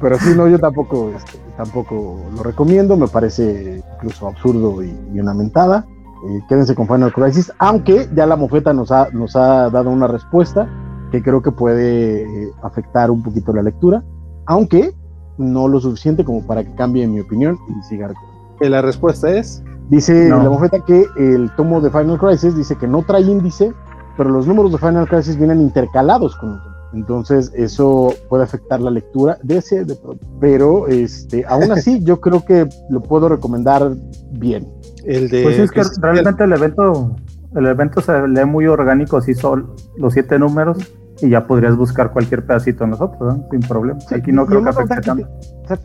pero 0.00 0.18
sí, 0.18 0.34
no, 0.36 0.48
yo 0.48 0.58
tampoco, 0.58 1.10
este, 1.16 1.38
tampoco 1.56 2.20
lo 2.34 2.42
recomiendo, 2.42 2.96
me 2.96 3.08
parece 3.08 3.82
incluso 3.96 4.28
absurdo 4.28 4.82
y, 4.82 4.96
y 5.12 5.20
una 5.20 5.34
mentada. 5.34 5.86
Eh, 6.24 6.40
quédense 6.48 6.76
con 6.76 6.86
Final 6.86 7.12
Crisis, 7.12 7.52
aunque 7.58 8.08
ya 8.14 8.26
la 8.26 8.36
mofeta 8.36 8.72
nos 8.72 8.92
ha, 8.92 9.08
nos 9.10 9.34
ha 9.34 9.68
dado 9.70 9.90
una 9.90 10.06
respuesta 10.06 10.68
que 11.10 11.20
creo 11.20 11.42
que 11.42 11.50
puede 11.50 12.22
eh, 12.22 12.52
afectar 12.62 13.10
un 13.10 13.24
poquito 13.24 13.52
la 13.52 13.62
lectura, 13.62 14.04
aunque 14.46 14.94
no 15.36 15.66
lo 15.66 15.80
suficiente 15.80 16.24
como 16.24 16.46
para 16.46 16.62
que 16.62 16.72
cambie 16.76 17.06
mi 17.08 17.18
opinión 17.18 17.58
y 17.68 17.82
siga. 17.82 18.12
La 18.60 18.82
respuesta 18.82 19.30
es. 19.30 19.64
Dice 19.88 20.28
no. 20.28 20.42
la 20.42 20.48
mofeta 20.48 20.84
que 20.84 21.06
el 21.16 21.50
tomo 21.56 21.80
de 21.80 21.90
Final 21.90 22.18
Crisis 22.18 22.56
dice 22.56 22.76
que 22.76 22.86
no 22.86 23.02
trae 23.02 23.22
índice, 23.22 23.72
pero 24.16 24.30
los 24.30 24.46
números 24.46 24.70
de 24.70 24.78
Final 24.78 25.08
Crisis 25.08 25.36
vienen 25.36 25.60
intercalados 25.60 26.36
con 26.36 26.52
el 26.52 26.60
entonces 26.92 27.52
eso 27.54 28.14
puede 28.28 28.44
afectar 28.44 28.80
la 28.80 28.90
lectura 28.90 29.38
de 29.42 29.58
ese, 29.58 29.84
de, 29.84 29.96
pero 30.40 30.88
este, 30.88 31.44
aún 31.46 31.72
así 31.72 32.00
yo 32.04 32.20
creo 32.20 32.44
que 32.44 32.68
lo 32.90 33.02
puedo 33.02 33.28
recomendar 33.28 33.92
bien. 34.32 34.68
El 35.04 35.28
de 35.28 35.42
pues 35.42 35.58
es 35.58 35.70
que 35.70 35.82
realmente 36.00 36.44
el 36.44 36.52
evento, 36.52 37.16
el 37.54 37.66
evento 37.66 38.00
se 38.00 38.28
lee 38.28 38.44
muy 38.44 38.66
orgánico, 38.66 39.16
así 39.16 39.34
son 39.34 39.74
los 39.96 40.12
siete 40.12 40.38
números 40.38 40.78
y 41.20 41.30
ya 41.30 41.46
podrías 41.46 41.76
buscar 41.76 42.12
cualquier 42.12 42.44
pedacito 42.44 42.86
nosotros, 42.86 43.20
¿no? 43.20 43.46
sin 43.50 43.60
problema. 43.60 44.00
Sí, 44.00 44.14
Aquí 44.16 44.32
no 44.32 44.46
creo 44.46 44.62
que 44.62 44.70
afecte 44.70 45.00
tanto. 45.00 45.28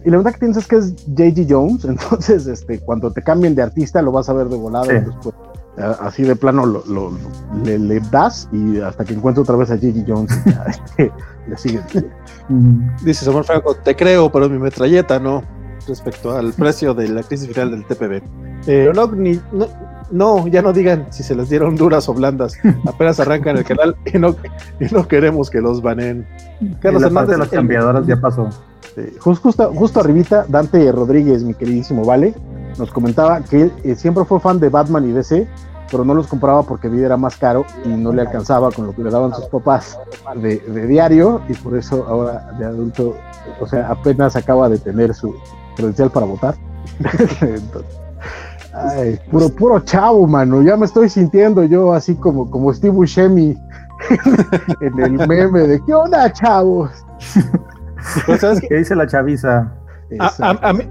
Y 0.04 0.10
la 0.10 0.18
verdad 0.18 0.34
que 0.34 0.40
piensas 0.40 0.68
que 0.68 0.78
es 0.78 0.96
J.G. 1.08 1.48
Jones, 1.50 1.86
entonces 1.86 2.48
este, 2.48 2.80
cuando 2.80 3.12
te 3.12 3.22
cambien 3.22 3.56
de 3.56 3.62
artista 3.62 4.02
lo 4.02 4.12
vas 4.12 4.30
a 4.30 4.34
ver 4.34 4.48
de 4.48 4.58
volada 4.58 4.86
sí. 4.86 4.94
después 4.94 5.36
así 5.78 6.24
de 6.24 6.36
plano 6.36 6.66
lo, 6.66 6.84
lo, 6.88 7.12
lo 7.12 7.64
le, 7.64 7.78
le, 7.78 8.00
das 8.12 8.50
y 8.52 8.80
hasta 8.80 9.06
que 9.06 9.14
encuentre 9.14 9.42
otra 9.42 9.56
vez 9.56 9.70
a 9.70 9.78
Gigi 9.78 10.04
Jones 10.08 10.32
ya, 10.46 10.64
este, 10.68 11.12
le 11.48 11.58
sigue. 11.58 11.82
Dice 13.04 13.26
Samuel 13.26 13.44
Franco, 13.44 13.76
te 13.76 13.96
creo, 13.96 14.32
pero 14.32 14.50
mi 14.50 14.58
metralleta 14.58 15.20
no, 15.20 15.44
respecto 15.88 16.36
al 16.36 16.54
precio 16.54 16.94
de 16.94 17.10
la 17.10 17.24
crisis 17.24 17.48
final 17.50 17.72
del 17.72 17.86
TPB. 17.86 18.22
Eh, 18.68 18.92
no, 18.94 19.08
ni, 19.08 19.40
no, 19.52 19.68
no, 20.12 20.48
ya 20.48 20.62
no 20.62 20.74
digan 20.74 21.08
si 21.10 21.24
se 21.24 21.36
les 21.36 21.50
dieron 21.50 21.76
duras 21.76 22.08
o 22.10 22.14
blandas, 22.14 22.54
apenas 22.86 23.20
arrancan 23.20 23.58
el 23.58 23.64
canal 23.64 23.96
y 24.06 24.18
no, 24.18 24.36
y 24.80 24.86
no 24.94 25.08
queremos 25.08 25.50
que 25.50 25.62
los 25.62 25.82
banen. 25.82 26.28
Carlos 26.80 27.04
Hernández 27.04 27.32
de 27.32 27.38
las 27.38 27.50
cambiadoras 27.50 28.06
ya 28.08 28.18
pasó. 28.18 28.50
Sí. 28.96 29.04
Justo, 29.20 29.74
justo 29.74 30.00
arribita, 30.00 30.46
Dante 30.48 30.92
Rodríguez, 30.92 31.44
mi 31.44 31.54
queridísimo 31.54 32.04
Vale, 32.04 32.34
nos 32.78 32.92
comentaba 32.92 33.42
que 33.42 33.64
él 33.64 33.74
eh, 33.84 33.96
siempre 33.96 34.26
fue 34.26 34.40
fan 34.40 34.60
de 34.60 34.70
Batman 34.70 35.08
y 35.08 35.12
DC, 35.12 35.48
pero 35.92 36.04
no 36.04 36.14
los 36.14 36.28
compraba 36.28 36.64
porque 36.64 36.90
vida 36.90 37.06
era 37.06 37.18
más 37.18 37.38
caro 37.38 37.66
y 37.86 37.90
no 37.90 38.12
le 38.12 38.22
alcanzaba 38.22 38.72
con 38.72 38.88
lo 38.88 38.96
que 38.96 39.04
le 39.04 39.12
daban 39.12 39.34
sus 39.34 39.46
papás 39.46 39.98
de, 40.36 40.60
de, 40.60 40.88
diario 40.88 41.42
y 41.48 41.54
por 41.54 41.78
eso 41.78 42.06
ahora 42.08 42.52
de 42.58 42.66
adulto, 42.66 43.16
o 43.60 43.68
sea, 43.68 43.90
apenas 43.90 44.36
acaba 44.36 44.68
de 44.68 44.80
tener 44.80 45.14
su 45.14 45.36
credencial 45.76 46.10
para 46.10 46.26
votar. 46.26 46.56
Entonces, 47.42 48.07
ay, 48.78 49.20
puro, 49.32 49.50
puro 49.50 49.80
chavo, 49.80 50.28
mano, 50.28 50.62
ya 50.62 50.78
me 50.78 50.86
estoy 50.86 51.10
sintiendo 51.10 51.64
yo 51.64 51.94
así 51.94 52.16
como, 52.16 52.50
como 52.50 52.74
Steve 52.74 52.94
Buscemi 52.94 53.58
en 54.82 55.00
el 55.00 55.28
meme 55.28 55.62
de 55.62 55.82
¿qué 55.86 55.94
onda, 55.94 56.32
chavos? 56.32 56.92
Pues, 58.26 58.42
¿sabes 58.42 58.62
qué 58.62 58.76
dice 58.76 58.96
la 58.96 59.08
chaviza? 59.08 59.72
A, 60.20 60.34
a, 60.40 60.70
a, 60.70 60.74
mí, 60.74 60.84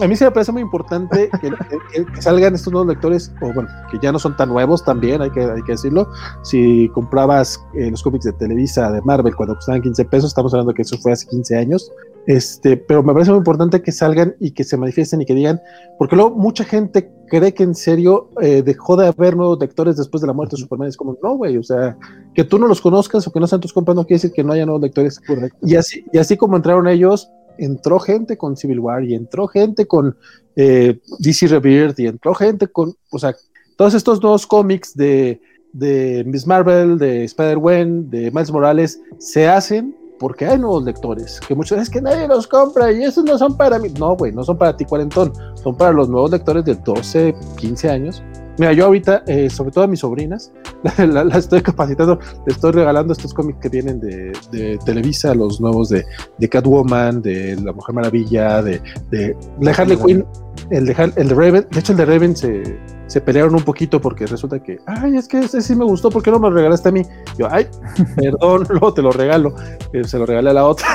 a 0.00 0.08
mí 0.08 0.16
se 0.16 0.24
me 0.24 0.30
parece 0.30 0.52
muy 0.52 0.62
importante 0.62 1.28
que, 1.40 1.50
que, 1.50 2.04
que, 2.04 2.22
salgan 2.22 2.54
estos 2.54 2.72
nuevos 2.72 2.88
lectores, 2.88 3.32
o 3.40 3.52
bueno, 3.52 3.68
que 3.90 3.98
ya 4.00 4.10
no 4.12 4.18
son 4.18 4.36
tan 4.36 4.48
nuevos 4.48 4.84
también, 4.84 5.20
hay 5.20 5.30
que, 5.30 5.42
hay 5.42 5.62
que 5.62 5.72
decirlo. 5.72 6.08
Si 6.42 6.88
comprabas 6.94 7.62
eh, 7.74 7.90
los 7.90 8.02
cómics 8.02 8.24
de 8.24 8.32
Televisa, 8.32 8.90
de 8.90 9.02
Marvel, 9.02 9.34
cuando 9.36 9.54
costaban 9.54 9.82
15 9.82 10.04
pesos, 10.06 10.30
estamos 10.30 10.54
hablando 10.54 10.72
que 10.72 10.82
eso 10.82 10.96
fue 10.98 11.12
hace 11.12 11.26
15 11.28 11.58
años. 11.58 11.92
Este, 12.26 12.76
pero 12.76 13.02
me 13.02 13.12
parece 13.12 13.32
muy 13.32 13.38
importante 13.38 13.82
que 13.82 13.90
salgan 13.90 14.36
y 14.38 14.52
que 14.52 14.62
se 14.62 14.76
manifiesten 14.76 15.20
y 15.20 15.26
que 15.26 15.34
digan, 15.34 15.60
porque 15.98 16.14
luego 16.14 16.36
mucha 16.36 16.64
gente 16.64 17.10
cree 17.28 17.52
que 17.52 17.64
en 17.64 17.74
serio 17.74 18.30
eh, 18.40 18.62
dejó 18.62 18.96
de 18.96 19.08
haber 19.08 19.36
nuevos 19.36 19.58
lectores 19.58 19.96
después 19.96 20.20
de 20.20 20.28
la 20.28 20.32
muerte 20.32 20.56
de 20.56 20.62
Superman. 20.62 20.88
Es 20.88 20.96
como, 20.96 21.16
no, 21.22 21.36
güey, 21.36 21.56
o 21.56 21.62
sea, 21.62 21.96
que 22.34 22.44
tú 22.44 22.58
no 22.58 22.66
los 22.66 22.80
conozcas 22.80 23.26
o 23.26 23.32
que 23.32 23.40
no 23.40 23.46
sean 23.46 23.60
tus 23.60 23.72
compas 23.72 23.96
no 23.96 24.04
quiere 24.04 24.16
decir 24.16 24.32
que 24.32 24.44
no 24.44 24.52
haya 24.52 24.66
nuevos 24.66 24.82
lectores. 24.82 25.18
Correcto. 25.18 25.58
Y 25.62 25.74
así, 25.74 26.04
y 26.12 26.18
así 26.18 26.36
como 26.36 26.56
entraron 26.56 26.86
ellos, 26.86 27.30
entró 27.58 27.98
gente 27.98 28.36
con 28.36 28.56
Civil 28.56 28.80
War 28.80 29.02
y 29.04 29.14
entró 29.14 29.48
gente 29.48 29.86
con 29.86 30.16
eh, 30.56 31.00
DC 31.18 31.48
Rebirth 31.48 31.98
y 31.98 32.06
entró 32.06 32.34
gente 32.34 32.68
con, 32.68 32.94
o 33.10 33.18
sea, 33.18 33.34
todos 33.76 33.94
estos 33.94 34.22
nuevos 34.22 34.46
cómics 34.46 34.94
de, 34.94 35.40
de 35.72 36.22
Miss 36.26 36.46
Marvel, 36.46 36.98
de 36.98 37.24
Spider-Man, 37.24 38.10
de 38.10 38.30
Miles 38.30 38.52
Morales, 38.52 39.00
se 39.18 39.48
hacen 39.48 39.96
porque 40.22 40.46
hay 40.46 40.56
nuevos 40.56 40.84
lectores, 40.84 41.40
que 41.40 41.52
muchas 41.56 41.78
veces 41.78 41.92
que 41.92 42.00
nadie 42.00 42.28
los 42.28 42.46
compra 42.46 42.92
y 42.92 43.02
esos 43.02 43.24
no 43.24 43.36
son 43.36 43.56
para 43.56 43.80
mí. 43.80 43.88
No, 43.98 44.14
güey, 44.16 44.30
no 44.30 44.44
son 44.44 44.56
para 44.56 44.76
ti 44.76 44.84
cuarentón, 44.84 45.32
son 45.60 45.76
para 45.76 45.90
los 45.90 46.08
nuevos 46.08 46.30
lectores 46.30 46.64
de 46.64 46.76
12, 46.76 47.34
15 47.56 47.90
años. 47.90 48.22
Mira, 48.58 48.72
yo 48.72 48.86
ahorita, 48.86 49.22
eh, 49.26 49.48
sobre 49.48 49.70
todo 49.70 49.84
a 49.84 49.86
mis 49.86 50.00
sobrinas, 50.00 50.52
la, 50.98 51.22
estoy 51.36 51.62
capacitando, 51.62 52.18
le 52.46 52.52
estoy 52.52 52.72
regalando 52.72 53.12
estos 53.12 53.32
cómics 53.32 53.58
que 53.60 53.68
vienen 53.68 53.98
de, 54.00 54.32
de 54.50 54.78
Televisa, 54.84 55.34
los 55.34 55.60
nuevos 55.60 55.88
de, 55.88 56.04
de, 56.38 56.48
Catwoman, 56.48 57.22
de 57.22 57.56
La 57.62 57.72
Mujer 57.72 57.94
Maravilla, 57.94 58.62
de, 58.62 58.82
de, 59.10 59.36
Harley 59.76 59.96
Quinn, 59.96 60.24
el 60.70 60.86
de, 60.86 61.12
el 61.16 61.28
de 61.28 61.34
Raven, 61.34 61.66
de 61.70 61.80
hecho 61.80 61.92
el 61.92 61.98
de 61.98 62.04
Raven 62.04 62.36
se, 62.36 62.78
se 63.06 63.20
pelearon 63.20 63.54
un 63.54 63.62
poquito 63.62 64.00
porque 64.00 64.26
resulta 64.26 64.62
que, 64.62 64.78
ay, 64.86 65.16
es 65.16 65.28
que 65.28 65.38
ese 65.38 65.62
sí 65.62 65.74
me 65.74 65.84
gustó, 65.84 66.10
¿por 66.10 66.22
qué 66.22 66.30
no 66.30 66.38
me 66.38 66.50
lo 66.50 66.56
regalaste 66.56 66.90
a 66.90 66.92
mí? 66.92 67.02
Yo, 67.38 67.46
ay, 67.50 67.66
perdón, 68.16 68.66
luego 68.68 68.92
te 68.92 69.02
lo 69.02 69.12
regalo, 69.12 69.54
eh, 69.92 70.04
se 70.04 70.18
lo 70.18 70.26
regalé 70.26 70.50
a 70.50 70.54
la 70.54 70.66
otra. 70.66 70.88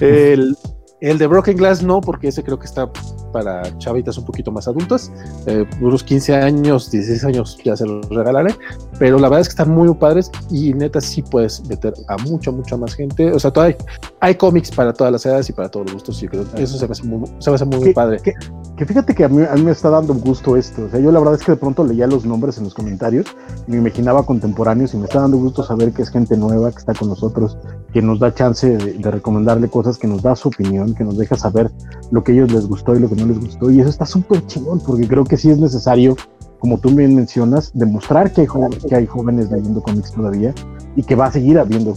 el, 0.00 0.56
el 1.00 1.18
de 1.18 1.26
Broken 1.26 1.56
Glass 1.56 1.82
no, 1.82 2.00
porque 2.00 2.28
ese 2.28 2.42
creo 2.42 2.58
que 2.58 2.66
está 2.66 2.90
para 3.32 3.76
chavitas 3.78 4.18
un 4.18 4.24
poquito 4.24 4.52
más 4.52 4.68
adultas. 4.68 5.10
Eh, 5.46 5.64
unos 5.80 6.04
15 6.04 6.34
años, 6.34 6.90
16 6.90 7.24
años 7.24 7.58
ya 7.64 7.76
se 7.76 7.86
los 7.86 8.08
regalaré. 8.08 8.54
Pero 8.98 9.18
la 9.18 9.28
verdad 9.28 9.40
es 9.40 9.48
que 9.48 9.52
están 9.52 9.70
muy 9.70 9.92
padres 9.94 10.30
y 10.50 10.72
neta 10.74 11.00
sí 11.00 11.22
puedes 11.22 11.64
meter 11.66 11.94
a 12.08 12.16
mucha, 12.18 12.50
mucha 12.50 12.76
más 12.76 12.94
gente. 12.94 13.32
O 13.32 13.40
sea, 13.40 13.52
hay, 13.56 13.76
hay 14.20 14.34
cómics 14.34 14.70
para 14.70 14.92
todas 14.92 15.12
las 15.12 15.26
edades 15.26 15.48
y 15.48 15.52
para 15.52 15.68
todos 15.68 15.86
los 15.86 15.94
gustos. 15.94 16.22
Y 16.22 16.28
creo 16.28 16.50
que 16.52 16.62
eso 16.62 16.78
se 16.78 16.86
me 16.86 16.92
hace 16.92 17.04
muy, 17.04 17.28
se 17.38 17.50
me 17.50 17.56
hace 17.56 17.64
muy, 17.64 17.92
padre. 17.92 18.18
Que, 18.22 18.86
fíjate 18.86 19.14
que 19.14 19.24
a 19.24 19.28
mí, 19.28 19.44
a 19.48 19.54
mí, 19.54 19.62
me 19.62 19.72
está 19.72 19.90
dando 19.90 20.14
gusto 20.14 20.56
esto. 20.56 20.84
O 20.84 20.88
sea, 20.90 21.00
yo 21.00 21.10
la 21.12 21.18
verdad 21.18 21.34
es 21.34 21.44
que 21.44 21.52
de 21.52 21.56
pronto 21.56 21.84
leía 21.84 22.06
los 22.06 22.24
nombres 22.24 22.58
en 22.58 22.64
los 22.64 22.74
comentarios 22.74 23.26
y 23.66 23.72
me 23.72 23.78
imaginaba 23.78 24.24
contemporáneos 24.24 24.94
y 24.94 24.98
me 24.98 25.04
está 25.04 25.20
dando 25.20 25.38
gusto 25.38 25.62
saber 25.62 25.92
que 25.92 26.02
es 26.02 26.10
gente 26.10 26.36
nueva 26.36 26.70
que 26.70 26.78
está 26.78 26.94
con 26.94 27.08
nosotros, 27.08 27.56
que 27.92 28.02
nos 28.02 28.18
da 28.18 28.34
chance 28.34 28.68
de, 28.68 28.94
de 28.94 29.10
recomendarle 29.10 29.68
cosas, 29.68 29.98
que 29.98 30.06
nos 30.06 30.22
da 30.22 30.36
su 30.36 30.48
opinión 30.48 30.94
que 30.94 31.04
nos 31.04 31.16
deja 31.16 31.36
saber 31.36 31.70
lo 32.10 32.22
que 32.22 32.32
a 32.32 32.34
ellos 32.34 32.52
les 32.52 32.66
gustó 32.66 32.94
y 32.94 32.98
lo 32.98 33.08
que 33.08 33.16
no 33.16 33.21
les 33.26 33.38
gustó. 33.38 33.70
Y 33.70 33.80
eso 33.80 33.90
está 33.90 34.06
súper 34.06 34.46
chingón, 34.46 34.80
porque 34.80 35.06
creo 35.06 35.24
que 35.24 35.36
sí 35.36 35.50
es 35.50 35.58
necesario, 35.58 36.16
como 36.58 36.78
tú 36.78 36.90
bien 36.90 37.14
mencionas, 37.14 37.70
demostrar 37.74 38.32
que 38.32 38.42
hay, 38.42 38.46
que 38.88 39.06
jóvenes 39.06 39.50
leyendo 39.50 39.82
cómics 39.82 40.12
todavía 40.12 40.54
y 40.94 41.02
que 41.02 41.14
va 41.14 41.26
a 41.26 41.32
seguir 41.32 41.58
habiendo 41.58 41.94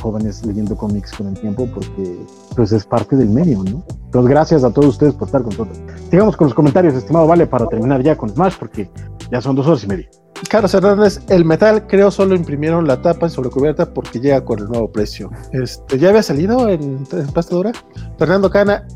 jóvenes 0.00 0.44
leyendo 0.44 0.76
cómics 0.76 1.12
con 1.12 1.28
el 1.28 1.34
tiempo, 1.38 1.68
porque 1.72 2.18
pues 2.56 2.72
es 2.72 2.84
parte 2.84 3.16
del 3.16 3.28
medio, 3.28 3.62
¿no? 3.62 3.82
Entonces, 4.06 4.30
gracias 4.30 4.64
a 4.64 4.70
todos 4.70 4.88
ustedes 4.88 5.14
por 5.14 5.28
estar 5.28 5.42
con 5.42 5.50
nosotros. 5.50 5.78
Sigamos 6.10 6.36
con 6.36 6.46
los 6.46 6.54
comentarios, 6.54 6.94
estimado 6.94 7.26
Vale, 7.26 7.46
para 7.46 7.66
terminar 7.66 8.02
ya 8.02 8.16
con 8.16 8.30
Smash, 8.30 8.54
porque 8.58 8.90
ya 9.30 9.40
son 9.40 9.54
dos 9.54 9.66
horas 9.66 9.84
y 9.84 9.86
media. 9.86 10.08
Carlos 10.48 10.72
Hernández, 10.72 11.20
el 11.28 11.44
metal 11.44 11.86
creo 11.86 12.10
solo 12.10 12.34
imprimieron 12.34 12.86
la 12.86 13.02
tapa 13.02 13.28
sobre 13.28 13.50
cubierta 13.50 13.92
porque 13.92 14.20
llega 14.20 14.44
con 14.44 14.58
el 14.58 14.66
nuevo 14.66 14.90
precio. 14.90 15.30
Este, 15.52 15.98
ya 15.98 16.10
había 16.10 16.22
salido 16.22 16.68
en, 16.68 17.04
pasta 17.34 17.54
dura. 17.54 17.72
Fernando 18.18 18.50
Cana, 18.50 18.86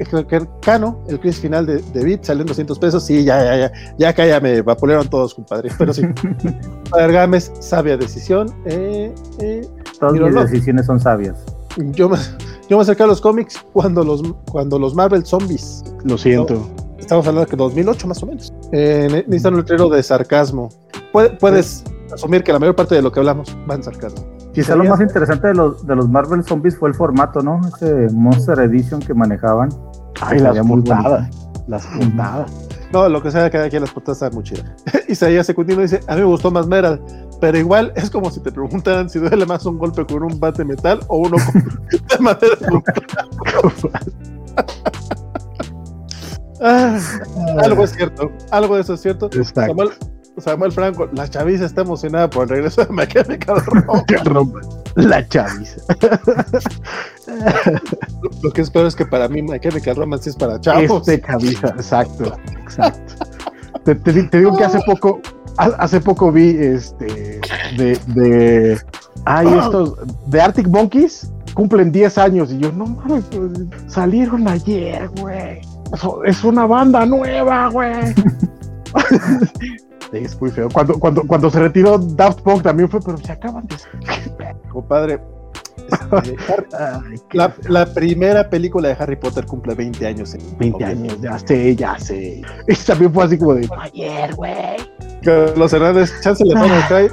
Cano, 0.63 1.05
el 1.09 1.21
quiz 1.21 1.41
final 1.41 1.67
de, 1.67 1.79
de 1.79 2.05
Bit 2.05 2.25
salió 2.25 2.43
en 2.43 2.49
200 2.49 2.79
pesos. 2.79 3.05
Sí, 3.05 3.25
ya, 3.25 3.45
ya, 3.45 3.57
ya, 3.57 3.73
ya 3.99 4.09
acá 4.09 4.27
ya 4.27 4.41
me 4.41 4.63
vapulearon 4.63 5.09
todos, 5.09 5.35
compadre. 5.35 5.71
Pero 5.77 5.93
sí, 5.93 6.03
Padre 6.91 7.13
Gámez, 7.13 7.53
sabia 7.61 7.97
decisión. 7.97 8.53
Eh, 8.67 9.15
eh, 9.41 9.69
Todas 9.99 10.15
mis 10.15 10.35
decisiones 10.35 10.87
son 10.87 11.01
sabias. 11.01 11.37
Yo 11.77 12.09
me, 12.09 12.19
yo 12.69 12.77
me 12.77 12.83
acerqué 12.83 13.03
a 13.03 13.07
los 13.07 13.21
cómics 13.21 13.65
cuando 13.73 14.05
los, 14.05 14.23
cuando 14.51 14.79
los 14.79 14.95
Marvel 14.95 15.25
Zombies. 15.25 15.85
Lo 16.05 16.19
siento. 16.19 16.69
Estamos 16.99 17.27
hablando 17.27 17.47
de 17.47 17.51
que 17.51 17.57
2008 17.57 18.07
más 18.07 18.23
o 18.23 18.27
menos. 18.27 18.53
Eh, 18.73 19.25
necesitan 19.27 19.55
un 19.55 19.61
letrero 19.61 19.89
de 19.89 20.03
sarcasmo 20.03 20.69
puedes 21.13 21.85
asumir 22.13 22.43
que 22.43 22.53
la 22.53 22.59
mayor 22.59 22.75
parte 22.75 22.95
de 22.95 23.03
lo 23.03 23.13
que 23.13 23.21
hablamos 23.21 23.57
va 23.69 23.75
en 23.75 23.83
sarcasmo. 23.83 24.27
Quizá 24.53 24.77
lo 24.77 24.85
más 24.85 25.01
interesante 25.01 25.49
de 25.49 25.55
los, 25.55 25.87
de 25.87 25.97
los 25.97 26.09
Marvel 26.09 26.45
Zombies 26.45 26.77
fue 26.77 26.91
el 26.91 26.95
formato, 26.95 27.41
¿no? 27.41 27.61
Ese 27.75 28.09
Monster 28.13 28.59
Edition 28.61 29.01
que 29.01 29.15
manejaban. 29.15 29.71
Ay, 30.21 30.41
las 30.41 30.59
puntadas. 30.59 31.31
Las 31.67 31.87
puntadas. 31.87 32.53
No, 32.93 33.09
lo 33.09 33.23
que 33.23 33.31
sea 33.31 33.49
que 33.49 33.57
aquí 33.57 33.79
las 33.79 33.91
puntadas 33.91 34.21
están 34.21 34.35
muy 34.35 34.45
chidas. 34.45 34.65
Isaías 35.09 35.47
Secundino 35.47 35.81
dice, 35.81 36.01
a 36.07 36.15
mí 36.15 36.21
me 36.21 36.27
gustó 36.27 36.51
más 36.51 36.67
Meral, 36.67 37.01
pero 37.41 37.57
igual 37.57 37.95
es 37.97 38.11
como 38.11 38.31
si 38.31 38.41
te 38.41 38.53
preguntaran 38.53 39.09
si 39.09 39.19
duele 39.19 39.47
más 39.47 39.65
un 39.65 39.79
golpe 39.79 40.05
con 40.05 40.23
un 40.23 40.39
bate 40.39 40.65
metal 40.65 41.01
o 41.09 41.17
uno 41.19 41.39
con 41.39 41.65
de 41.91 42.19
madera. 42.21 42.57
ah, 46.61 46.99
algo 47.63 47.85
es 47.85 47.93
cierto, 47.93 48.31
algo 48.51 48.75
de 48.75 48.83
eso 48.83 48.93
es 48.95 49.01
cierto. 49.01 49.31
Samuel, 49.55 49.91
Samuel 50.39 50.73
Franco, 50.73 51.09
la 51.13 51.29
chaviza 51.29 51.67
está 51.67 51.83
emocionada 51.83 52.31
por 52.31 52.45
el 52.45 52.49
regreso 52.49 52.85
de 52.85 52.93
Mechanical 52.93 53.63
Romance. 53.67 54.67
la 54.95 55.27
chaviza. 55.29 55.83
lo, 58.43 58.51
que 58.51 58.63
espero 58.63 58.87
es 58.87 58.97
que 58.97 59.05
para 59.05 59.29
mí 59.29 59.43
Mechanical 59.43 59.97
Romance 59.97 60.31
es 60.31 60.37
para 60.37 60.61
chavos. 60.61 61.07
Este 61.09 61.27
chaviza, 61.27 61.69
exacto, 61.69 62.37
exacto. 62.61 63.15
Te, 63.85 63.95
digo 64.39 64.57
que 64.57 64.65
hace 64.65 64.81
poco, 64.87 65.21
hace 65.57 66.01
poco 66.01 66.33
vi 66.33 66.57
este 66.57 67.41
de, 67.77 67.99
de 68.07 68.81
ay, 69.25 69.49
estos 69.49 69.97
de 70.27 70.41
Arctic 70.41 70.69
Monkeys 70.69 71.31
cumplen 71.55 71.93
10 71.93 72.19
años 72.19 72.53
y 72.53 72.59
yo 72.59 72.73
no 72.73 72.87
mames, 72.87 73.25
pues, 73.25 73.51
salieron 73.87 74.49
ayer, 74.49 75.09
güey. 75.21 75.61
Es 76.25 76.43
una 76.43 76.65
banda 76.67 77.05
nueva, 77.05 77.69
güey. 77.69 78.15
es 80.13 80.41
muy 80.41 80.51
feo. 80.51 80.69
Cuando, 80.73 80.99
cuando, 80.99 81.23
cuando 81.23 81.51
se 81.51 81.61
retiró 81.61 81.99
Daft 81.99 82.41
Punk 82.43 82.63
también 82.63 82.89
fue, 82.89 83.01
pero 83.01 83.17
se 83.19 83.33
acaban 83.33 83.67
de. 83.67 83.77
Compadre. 84.71 85.21
Este, 85.89 86.37
la, 87.33 87.55
la, 87.69 87.87
primera 87.87 88.49
película 88.49 88.89
de 88.89 88.97
Harry 88.99 89.17
Potter 89.17 89.45
cumple 89.47 89.75
20 89.75 90.07
años. 90.07 90.37
20 90.59 90.85
años, 90.85 91.21
ya 91.21 91.39
sé, 91.39 91.77
ya 91.77 91.99
sé. 91.99 92.43
Y 92.69 92.75
también 92.87 93.13
fue 93.13 93.25
así 93.25 93.39
como 93.39 93.55
de. 93.55 93.69
Ayer, 93.79 94.35
güey. 94.35 94.77
Los 95.57 95.73
Hernández, 95.73 96.13
chance 96.21 96.45
le 96.45 96.55
ponen 96.55 97.13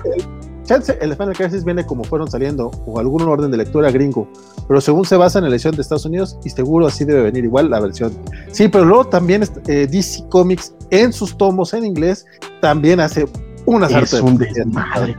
Chance, 0.69 0.99
el 1.01 1.15
Final 1.15 1.35
Crisis 1.35 1.65
viene 1.65 1.83
como 1.83 2.03
fueron 2.03 2.29
saliendo, 2.29 2.69
o 2.85 2.99
algún 2.99 3.23
orden 3.23 3.49
de 3.49 3.57
lectura 3.57 3.89
gringo, 3.89 4.27
pero 4.67 4.79
según 4.79 5.03
se 5.03 5.17
basa 5.17 5.39
en 5.39 5.45
la 5.45 5.49
edición 5.49 5.75
de 5.75 5.81
Estados 5.81 6.05
Unidos, 6.05 6.37
y 6.43 6.51
seguro 6.51 6.85
así 6.85 7.05
debe 7.05 7.23
venir 7.23 7.43
igual 7.43 7.71
la 7.71 7.79
versión. 7.79 8.13
Sí, 8.51 8.67
pero 8.67 8.85
luego 8.85 9.05
también 9.05 9.41
eh, 9.65 9.87
DC 9.89 10.25
Comics 10.29 10.75
en 10.91 11.11
sus 11.11 11.35
tomos 11.35 11.73
en 11.73 11.85
inglés 11.85 12.27
también 12.61 12.99
hace 12.99 13.27
unas 13.65 13.91
es 13.91 14.13
un 14.21 14.37
desmadre. 14.37 15.17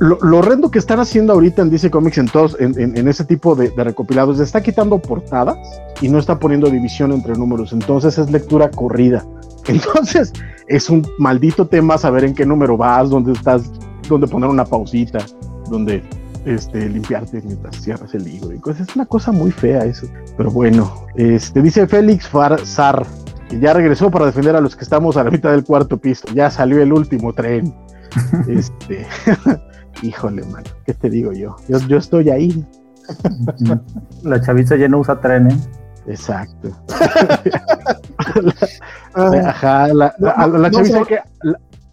Lo, 0.00 0.18
lo, 0.20 0.38
horrendo 0.38 0.70
que 0.70 0.78
están 0.78 1.00
haciendo 1.00 1.32
ahorita 1.32 1.62
en 1.62 1.70
DC 1.70 1.90
Comics 1.90 2.18
en 2.18 2.28
todos, 2.28 2.58
en, 2.60 3.08
ese 3.08 3.24
tipo 3.24 3.54
de, 3.54 3.70
de, 3.70 3.82
recopilados, 3.82 4.38
está 4.38 4.62
quitando 4.62 4.98
portadas 4.98 5.56
y 6.02 6.10
no 6.10 6.18
está 6.18 6.38
poniendo 6.38 6.68
división 6.68 7.10
entre 7.12 7.32
números. 7.32 7.72
Entonces 7.72 8.18
es 8.18 8.30
lectura 8.30 8.70
corrida. 8.70 9.24
Entonces 9.66 10.30
es 10.68 10.90
un 10.90 11.06
maldito 11.18 11.66
tema 11.66 11.96
saber 11.96 12.24
en 12.24 12.34
qué 12.34 12.44
número 12.44 12.76
vas, 12.76 13.08
dónde 13.08 13.32
estás 13.32 13.62
donde 14.08 14.26
poner 14.26 14.48
una 14.48 14.64
pausita, 14.64 15.18
donde 15.68 16.02
este, 16.44 16.88
limpiarte 16.88 17.42
mientras 17.44 17.76
cierras 17.76 18.14
el 18.14 18.24
libro 18.24 18.58
cosas. 18.60 18.88
Es 18.88 18.96
una 18.96 19.06
cosa 19.06 19.32
muy 19.32 19.50
fea 19.50 19.84
eso. 19.84 20.06
Pero 20.36 20.50
bueno, 20.50 21.06
este, 21.16 21.62
dice 21.62 21.86
Félix 21.86 22.28
Farsar, 22.28 23.06
que 23.48 23.58
ya 23.58 23.72
regresó 23.72 24.10
para 24.10 24.26
defender 24.26 24.56
a 24.56 24.60
los 24.60 24.76
que 24.76 24.84
estamos 24.84 25.16
a 25.16 25.24
la 25.24 25.30
mitad 25.30 25.50
del 25.50 25.64
cuarto 25.64 25.98
piso. 25.98 26.26
Ya 26.34 26.50
salió 26.50 26.82
el 26.82 26.92
último 26.92 27.32
tren. 27.32 27.74
este, 28.48 29.06
híjole, 30.02 30.44
mano, 30.44 30.66
¿qué 30.84 30.94
te 30.94 31.10
digo 31.10 31.32
yo? 31.32 31.56
Yo, 31.68 31.98
estoy 31.98 32.30
ahí. 32.30 32.64
La 34.22 34.40
chaviza 34.40 34.76
ya 34.76 34.88
no 34.88 34.98
usa 34.98 35.20
tren, 35.20 35.50
¿eh? 35.50 35.56
Exacto. 36.06 36.70
Ajá, 39.14 39.88
la, 39.88 40.14
la 40.18 40.70
chaviza 40.70 41.04
que, 41.04 41.18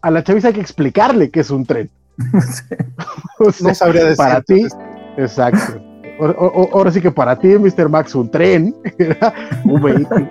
a 0.01 0.11
la 0.11 0.23
chaviza 0.23 0.49
hay 0.49 0.53
que 0.53 0.61
explicarle 0.61 1.29
que 1.29 1.41
es 1.41 1.49
un 1.49 1.65
tren. 1.65 1.89
no 3.61 3.75
sabría 3.75 4.03
decir. 4.05 4.17
Para 4.17 4.41
ti, 4.41 4.67
exacto. 5.17 5.81
ahora 6.71 6.91
sí 6.91 7.01
que 7.01 7.11
para 7.11 7.37
ti, 7.37 7.49
Mr. 7.49 7.89
Max, 7.89 8.15
un 8.15 8.29
tren 8.29 8.75
era 8.97 9.33
un 9.63 9.81
vehículo. 9.81 10.27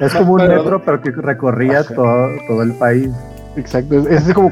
es 0.00 0.14
como 0.14 0.34
un 0.34 0.48
metro, 0.48 0.82
pero 0.84 1.00
que 1.00 1.10
recorría 1.10 1.84
todo, 1.84 2.28
todo 2.48 2.62
el 2.62 2.72
país. 2.74 3.10
Exacto, 3.56 4.08
es, 4.08 4.24
como, 4.34 4.50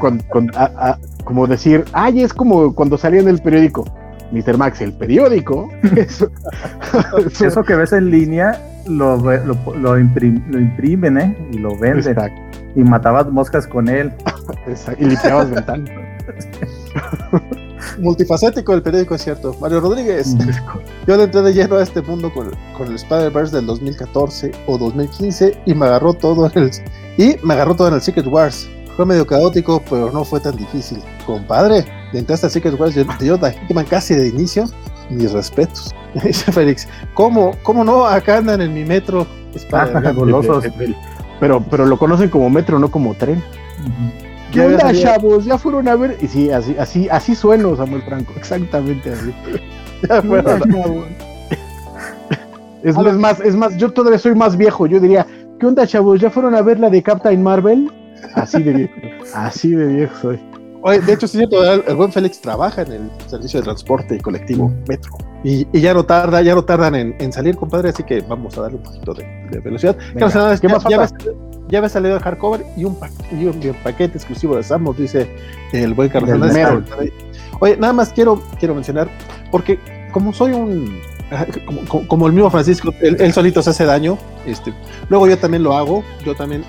como 1.23 1.47
decir, 1.47 1.83
ay, 1.91 2.21
es 2.21 2.33
como 2.33 2.73
cuando 2.73 2.97
salía 2.97 3.19
en 3.19 3.27
el 3.27 3.41
periódico. 3.41 3.85
Mr. 4.31 4.57
Max, 4.57 4.81
el 4.81 4.93
periódico. 4.93 5.69
Eso, 5.95 6.27
eso, 7.45 7.63
que 7.63 7.75
ves 7.75 7.93
en 7.93 8.09
línea 8.09 8.59
lo, 8.87 9.17
lo, 9.17 9.57
lo, 9.77 9.99
imprimen 9.99 11.17
¿eh? 11.17 11.37
y 11.51 11.59
lo 11.59 11.77
venden. 11.77 12.15
Y 12.75 12.83
matabas 12.83 13.27
moscas 13.29 13.67
con 13.67 13.87
él. 13.87 14.13
y 14.99 15.05
limpiabas 15.05 15.49
ventanas. 15.49 15.89
Multifacético 17.99 18.73
el 18.73 18.81
periódico, 18.81 19.15
es 19.15 19.23
cierto. 19.23 19.55
Mario 19.59 19.81
Rodríguez. 19.81 20.35
Yo 21.07 21.17
le 21.17 21.23
entré 21.23 21.41
de 21.41 21.53
lleno 21.53 21.75
a 21.75 21.83
este 21.83 22.01
mundo 22.01 22.33
con, 22.33 22.51
con 22.77 22.87
el 22.87 22.95
Spider-Verse 22.95 23.55
del 23.55 23.65
2014 23.65 24.51
o 24.67 24.77
2015 24.77 25.61
y 25.65 25.73
me 25.73 25.85
agarró 25.85 26.13
todo 26.13 26.49
en 26.53 26.63
el, 26.63 26.71
y 27.17 27.35
me 27.45 27.53
agarró 27.53 27.75
todo 27.75 27.89
en 27.89 27.95
el 27.95 28.01
Secret 28.01 28.27
Wars. 28.27 28.69
Fue 28.95 29.05
medio 29.05 29.25
caótico, 29.25 29.81
pero 29.89 30.11
no 30.11 30.23
fue 30.23 30.39
tan 30.39 30.55
difícil. 30.55 30.99
Compadre, 31.25 31.85
le 32.13 32.19
entraste 32.19 32.47
al 32.47 32.51
Secret 32.51 32.79
Wars 32.79 32.95
de 32.95 33.05
Yoda 33.19 33.53
casi 33.89 34.15
de 34.15 34.27
inicio. 34.27 34.65
Mis 35.09 35.31
respetos. 35.31 35.93
Dice 36.23 36.51
Félix, 36.51 36.87
¿cómo, 37.13 37.51
¿cómo 37.63 37.83
no? 37.83 38.05
Acá 38.05 38.37
andan 38.37 38.61
en 38.61 38.73
mi 38.73 38.85
metro. 38.85 39.27
Ah, 39.71 40.11
golosos. 40.15 40.65
Pero, 41.43 41.61
pero 41.69 41.85
lo 41.85 41.97
conocen 41.97 42.29
como 42.29 42.49
metro, 42.49 42.79
no 42.79 42.89
como 42.89 43.15
tren. 43.15 43.43
¿Qué 44.53 44.61
onda, 44.61 44.93
chavos? 44.93 45.43
Ya 45.43 45.57
fueron 45.57 45.89
a 45.89 45.95
ver. 45.97 46.17
Y 46.21 46.27
sí, 46.29 46.49
así, 46.49 46.73
así, 46.79 47.09
así 47.09 47.35
sueno, 47.35 47.75
Samuel 47.75 48.01
Franco. 48.03 48.31
Exactamente 48.37 49.11
así. 49.11 49.33
ya 50.07 50.21
fueron. 50.21 50.61
Es, 52.81 52.95
es, 52.95 53.17
más, 53.17 53.41
es 53.41 53.57
más, 53.57 53.75
yo 53.75 53.91
todavía 53.91 54.19
soy 54.19 54.35
más 54.35 54.55
viejo. 54.55 54.87
Yo 54.87 55.01
diría, 55.01 55.27
¿qué 55.59 55.65
onda, 55.65 55.85
chavos? 55.85 56.21
¿Ya 56.21 56.29
fueron 56.29 56.55
a 56.55 56.61
ver 56.61 56.79
la 56.79 56.89
de 56.89 57.03
Captain 57.03 57.43
Marvel? 57.43 57.91
Así 58.35 58.63
de 58.63 58.73
viejo. 58.73 58.93
así 59.33 59.71
de 59.71 59.85
viejo 59.85 60.15
soy. 60.21 60.39
Oye, 60.85 60.99
de 60.99 61.13
hecho, 61.13 61.27
sí, 61.29 61.41
el 61.41 61.95
buen 61.95 62.11
Félix 62.11 62.41
trabaja 62.41 62.81
en 62.81 62.91
el 62.91 63.11
servicio 63.27 63.61
de 63.61 63.63
transporte 63.63 64.19
colectivo 64.19 64.69
Metro. 64.85 65.13
Y, 65.41 65.65
y 65.71 65.79
ya 65.79 65.93
no 65.93 66.03
tarda, 66.05 66.41
ya 66.41 66.55
no 66.55 66.65
tardan 66.65 66.95
en, 66.95 67.15
en, 67.19 67.31
salir, 67.31 67.55
compadre, 67.55 67.89
así 67.89 68.03
que 68.03 68.19
vamos 68.19 68.57
a 68.57 68.61
darle 68.61 68.77
un 68.77 68.83
poquito 68.83 69.13
de, 69.13 69.23
de 69.49 69.59
velocidad. 69.59 69.95
Venga, 70.13 70.27
¿Qué, 70.27 70.67
¿qué 70.67 70.67
ya, 70.89 70.97
más 70.97 71.13
ya, 71.69 71.89
salido 71.89 72.17
el 72.17 72.21
hardcover 72.21 72.65
y 72.75 72.83
un, 72.83 72.95
pa 72.95 73.09
y 73.31 73.45
un, 73.45 73.63
y 73.63 73.67
un 73.67 73.75
paquete 73.75 74.17
exclusivo 74.17 74.57
de 74.57 74.63
Samos, 74.63 74.97
dice 74.97 75.27
el 75.71 75.93
buen 75.93 76.09
Carlos 76.09 76.37
Oye, 77.61 77.77
nada 77.77 77.93
más 77.93 78.09
quiero, 78.09 78.43
quiero 78.59 78.75
mencionar, 78.75 79.07
porque 79.51 79.79
como 80.11 80.33
soy 80.33 80.51
un 80.51 80.99
como, 81.65 82.07
como, 82.07 82.27
el 82.27 82.33
mismo 82.33 82.49
Francisco, 82.49 82.93
él, 83.01 83.15
él, 83.19 83.31
solito 83.33 83.61
se 83.63 83.69
hace 83.69 83.85
daño. 83.85 84.17
Este, 84.45 84.73
luego 85.09 85.27
yo 85.27 85.37
también 85.37 85.63
lo 85.63 85.73
hago, 85.73 86.03
yo 86.25 86.35
también 86.35 86.63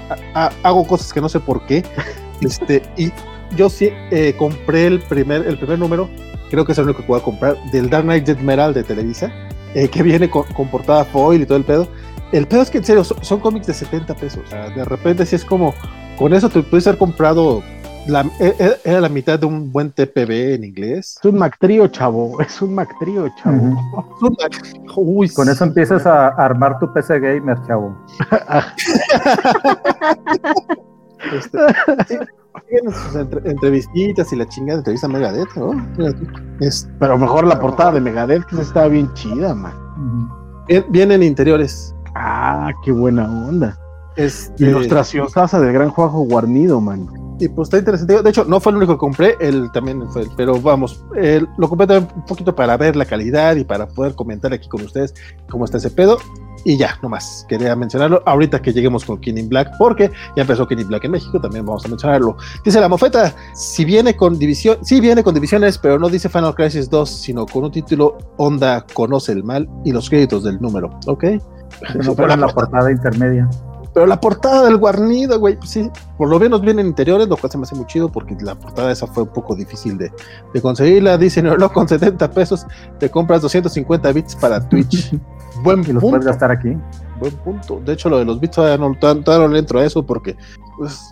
hago 0.63 0.87
cosas 0.87 1.13
que 1.13 1.21
no 1.21 1.29
sé 1.29 1.41
por 1.41 1.67
qué. 1.67 1.83
Este, 2.41 2.83
y 2.97 3.13
yo 3.57 3.69
sí 3.69 3.91
eh, 4.11 4.35
compré 4.37 4.87
el 4.87 5.01
primer, 5.01 5.47
el 5.47 5.59
primer 5.59 5.79
número, 5.79 6.09
creo 6.51 6.65
que 6.65 6.73
es 6.73 6.79
el 6.79 6.85
único 6.85 7.01
que 7.01 7.07
puedo 7.07 7.23
comprar, 7.23 7.57
del 7.73 7.91
Dark 7.91 8.05
Knight 8.05 8.29
Admiral 8.29 8.75
de 8.75 8.85
Televisa, 8.85 9.33
eh, 9.75 9.89
que 9.89 10.03
viene 10.03 10.31
con, 10.31 10.45
con, 10.53 10.69
portada 10.69 11.05
foil 11.05 11.43
y 11.43 11.47
todo 11.47 11.59
el 11.59 11.65
pedo. 11.65 11.89
El 12.33 12.47
pedo 12.47 12.63
es 12.63 12.71
que 12.71 12.79
en 12.79 12.85
serio 12.85 13.05
son, 13.05 13.23
son 13.25 13.41
cómics 13.41 13.67
de 13.67 13.75
70 13.75 14.15
pesos. 14.15 14.43
O 14.47 14.51
sea, 14.51 14.71
de 14.71 14.85
repente 14.85 15.27
si 15.27 15.37
es 15.37 15.45
como, 15.45 15.75
con 16.19 16.33
eso 16.33 16.49
te 16.49 16.63
puedes 16.63 16.87
haber 16.87 16.99
comprado 16.99 17.63
la, 18.07 18.31
era 18.85 19.01
la 19.01 19.09
mitad 19.09 19.39
de 19.39 19.47
un 19.47 19.73
buen 19.73 19.91
TPB 19.91 20.55
en 20.55 20.65
inglés. 20.65 21.17
Es 21.19 21.25
un 21.25 21.39
Mactrío, 21.39 21.89
chavo. 21.89 22.39
Es 22.41 22.61
un 22.61 22.75
Mactrío, 22.75 23.31
chavo. 23.43 23.57
Uh 23.57 23.97
-huh. 23.97 24.93
Uy, 24.97 25.31
Con 25.31 25.49
eso 25.49 25.65
empiezas 25.65 26.05
a 26.07 26.29
armar 26.29 26.79
tu 26.79 26.93
PC 26.93 27.19
gamer, 27.21 27.57
chavo. 27.67 27.97
este, 31.33 31.59
sus 32.93 33.17
entre, 33.17 33.51
entrevistitas 33.51 34.33
y 34.33 34.37
la 34.37 34.49
chingada 34.49 34.77
de 34.77 34.81
entrevista 34.81 35.07
a 35.07 35.11
Megadeth, 35.11 35.55
¿no? 35.57 35.73
Es, 36.61 36.89
Pero 36.99 37.19
mejor 37.19 37.47
la 37.47 37.59
portada 37.61 37.93
de 37.93 38.01
Megadeth, 38.01 38.45
que 38.47 38.61
estaba 38.61 38.89
bien 38.89 39.13
chida, 39.15 39.55
man. 39.55 39.75
Vienen 40.89 41.23
interiores. 41.23 41.95
Ah, 42.15 42.73
qué 42.85 42.93
buena 42.93 43.25
onda. 43.25 43.79
Este... 44.17 44.65
Ilustración 44.65 45.29
sasa 45.29 45.61
del 45.61 45.73
gran 45.73 45.91
Juanjo 45.91 46.21
Guarnido, 46.21 46.81
man. 46.81 47.09
Y 47.39 47.49
pues 47.49 47.67
está 47.67 47.79
interesante. 47.79 48.23
De 48.23 48.31
hecho, 48.31 48.45
no 48.45 48.61
fue 48.61 48.71
el 48.71 48.77
único 48.77 48.95
que 48.95 48.99
compré, 48.99 49.37
él 49.41 49.71
también 49.73 50.09
fue, 50.11 50.27
pero 50.37 50.61
vamos, 50.61 51.05
él, 51.17 51.49
lo 51.59 51.69
compré 51.69 51.87
también 51.87 52.13
un 52.15 52.25
poquito 52.25 52.55
para 52.55 52.77
ver 52.77 52.95
la 52.95 53.05
calidad 53.05 53.57
y 53.57 53.65
para 53.65 53.89
poder 53.89 54.15
comentar 54.15 54.53
aquí 54.53 54.69
con 54.69 54.83
ustedes 54.83 55.15
cómo 55.51 55.65
está 55.65 55.79
ese 55.79 55.91
pedo. 55.91 56.19
Y 56.65 56.79
ya, 56.79 56.99
nomás 57.03 57.45
quería 57.49 57.77
mencionarlo 57.77 58.23
ahorita 58.25 58.61
que 58.63 58.73
lleguemos 58.73 59.05
con 59.05 59.21
King 59.21 59.35
in 59.37 59.49
Black, 59.49 59.71
porque 59.79 60.11
ya 60.35 60.43
empezó 60.43 60.67
King 60.67 60.79
in 60.79 60.89
Black 60.89 61.05
en 61.05 61.11
México, 61.11 61.39
también 61.41 61.67
vamos 61.67 61.85
a 61.85 61.89
mencionarlo. 61.89 62.37
Dice 62.65 62.81
la 62.81 62.89
mofeta, 62.89 63.35
si 63.55 63.85
viene 63.85 64.17
con 64.17 64.39
división, 64.39 64.79
sí 64.83 65.01
viene 65.01 65.23
con 65.23 65.35
divisiones, 65.35 65.77
pero 65.77 65.99
no 65.99 66.09
dice 66.09 66.29
Final 66.29 66.55
Crisis 66.55 66.89
2, 66.89 67.09
sino 67.09 67.47
con 67.47 67.65
un 67.65 67.71
título 67.71 68.17
Onda 68.39 68.87
conoce 68.95 69.33
el 69.33 69.45
mal 69.45 69.69
y 69.85 69.93
los 69.93 70.09
créditos 70.09 70.45
del 70.45 70.61
número, 70.61 70.99
¿ok? 71.07 71.25
No 72.03 72.15
fuera 72.15 72.37
la 72.37 72.49
portada 72.49 72.91
intermedia. 72.91 73.49
Pero 73.95 74.07
la 74.07 74.21
portada 74.21 74.65
del 74.65 74.77
guarnido, 74.77 75.39
güey, 75.39 75.57
pues 75.57 75.71
sí, 75.71 75.89
por 76.19 76.29
lo 76.29 76.41
menos 76.41 76.61
vienen 76.63 76.87
interiores, 76.87 77.29
lo 77.29 77.37
cual 77.37 77.53
se 77.53 77.59
me 77.59 77.63
hace 77.63 77.77
muy 77.77 77.87
chido 77.87 78.11
porque 78.11 78.37
la 78.41 78.57
portada 78.57 78.91
esa 78.91 79.07
fue 79.07 79.23
un 79.23 79.29
poco 79.29 79.55
difícil 79.55 79.97
de, 79.97 80.11
de 80.53 80.61
conseguirla. 80.61 81.17
Dice, 81.17 81.41
no, 81.41 81.57
no, 81.57 81.73
con 81.73 81.87
70 81.87 82.29
pesos 82.33 82.67
te 82.99 83.09
compras 83.09 83.41
250 83.43 84.13
bits 84.13 84.35
para 84.35 84.69
Twitch. 84.69 85.15
Buen 85.65 85.79
los 85.79 85.87
punto. 85.87 86.11
puedes 86.11 86.27
gastar 86.27 86.51
aquí. 86.51 86.77
Buen 87.19 87.35
punto. 87.37 87.81
De 87.85 87.95
hecho, 87.95 88.09
lo 88.09 88.19
de 88.19 88.25
los 88.25 88.39
bits 88.39 88.57
todavía 88.57 88.77
no, 88.77 88.95
todavía 88.99 89.47
no 89.47 89.49
le 89.49 89.59
entro 89.59 89.81
a 89.81 89.85
eso 89.85 90.05
porque 90.05 90.37
pues, 90.77 91.11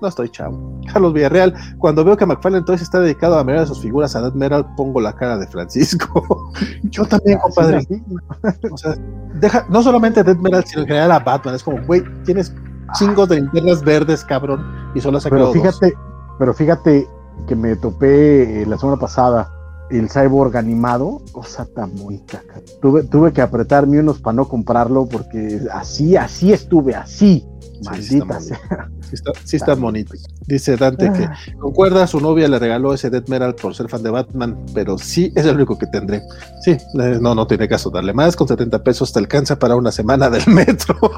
no 0.00 0.08
estoy 0.08 0.28
chavo. 0.28 0.80
Carlos 0.92 1.12
Villarreal, 1.12 1.54
cuando 1.78 2.04
veo 2.04 2.16
que 2.16 2.26
McFarlane 2.26 2.58
entonces 2.58 2.82
está 2.82 3.00
dedicado 3.00 3.38
a 3.38 3.44
mirar 3.44 3.62
a 3.62 3.66
sus 3.66 3.80
figuras 3.80 4.14
a 4.16 4.22
Dead 4.22 4.34
Metal, 4.34 4.66
pongo 4.76 5.00
la 5.00 5.14
cara 5.14 5.38
de 5.38 5.46
Francisco. 5.46 6.52
Yo 6.82 7.04
también, 7.04 7.38
compadre. 7.38 7.82
Sí, 7.82 8.02
o 8.70 8.76
sea, 8.76 8.94
deja, 9.34 9.66
no 9.68 9.82
solamente 9.82 10.20
a 10.20 10.24
Dead 10.24 10.36
Metal, 10.36 10.64
sino 10.64 10.82
en 10.82 10.88
general 10.88 11.12
a 11.12 11.20
Batman. 11.20 11.54
Es 11.54 11.62
como, 11.62 11.80
güey, 11.86 12.02
tienes 12.24 12.54
chingos 12.98 13.28
de 13.28 13.36
linternas 13.36 13.82
verdes, 13.82 14.24
cabrón, 14.24 14.64
y 14.94 15.00
solo 15.00 15.18
has 15.18 15.24
sacado 15.24 15.52
pero 15.52 15.62
fíjate, 15.62 15.92
dos. 15.92 16.00
Pero 16.38 16.54
fíjate 16.54 17.08
que 17.46 17.56
me 17.56 17.76
topé 17.76 18.62
eh, 18.62 18.66
la 18.66 18.78
semana 18.78 18.98
pasada 18.98 19.55
el 19.90 20.10
cyborg 20.10 20.56
animado, 20.56 21.22
cosa 21.32 21.66
tan 21.66 21.94
bonita. 21.94 22.42
Tuve, 22.80 23.04
tuve 23.04 23.32
que 23.32 23.42
apretarme 23.42 24.00
unos 24.00 24.20
para 24.20 24.34
no 24.34 24.48
comprarlo 24.48 25.06
porque 25.06 25.60
así, 25.72 26.16
así 26.16 26.52
estuve, 26.52 26.94
así. 26.94 27.46
Maldita 27.84 28.40
sí, 28.40 28.48
sea. 28.48 28.90
Sí 29.02 29.14
está, 29.14 29.32
sí 29.44 29.56
está 29.56 29.74
bonito. 29.74 30.14
Dice 30.46 30.76
Dante 30.76 31.08
ah. 31.08 31.12
que 31.12 31.28
concuerda, 31.58 32.06
su 32.06 32.20
novia 32.20 32.48
le 32.48 32.58
regaló 32.58 32.94
ese 32.94 33.10
Dead 33.10 33.26
Metal 33.28 33.54
por 33.54 33.74
ser 33.74 33.88
fan 33.88 34.02
de 34.02 34.10
Batman, 34.10 34.58
pero 34.74 34.98
sí 34.98 35.32
es 35.36 35.44
el 35.46 35.56
único 35.56 35.78
que 35.78 35.86
tendré. 35.86 36.22
Sí, 36.62 36.76
no, 36.94 37.34
no 37.34 37.46
tiene 37.46 37.68
caso 37.68 37.90
darle 37.90 38.12
más. 38.12 38.34
Con 38.34 38.48
70 38.48 38.82
pesos 38.82 39.12
te 39.12 39.18
alcanza 39.18 39.58
para 39.58 39.76
una 39.76 39.92
semana 39.92 40.30
del 40.30 40.46
metro. 40.48 40.96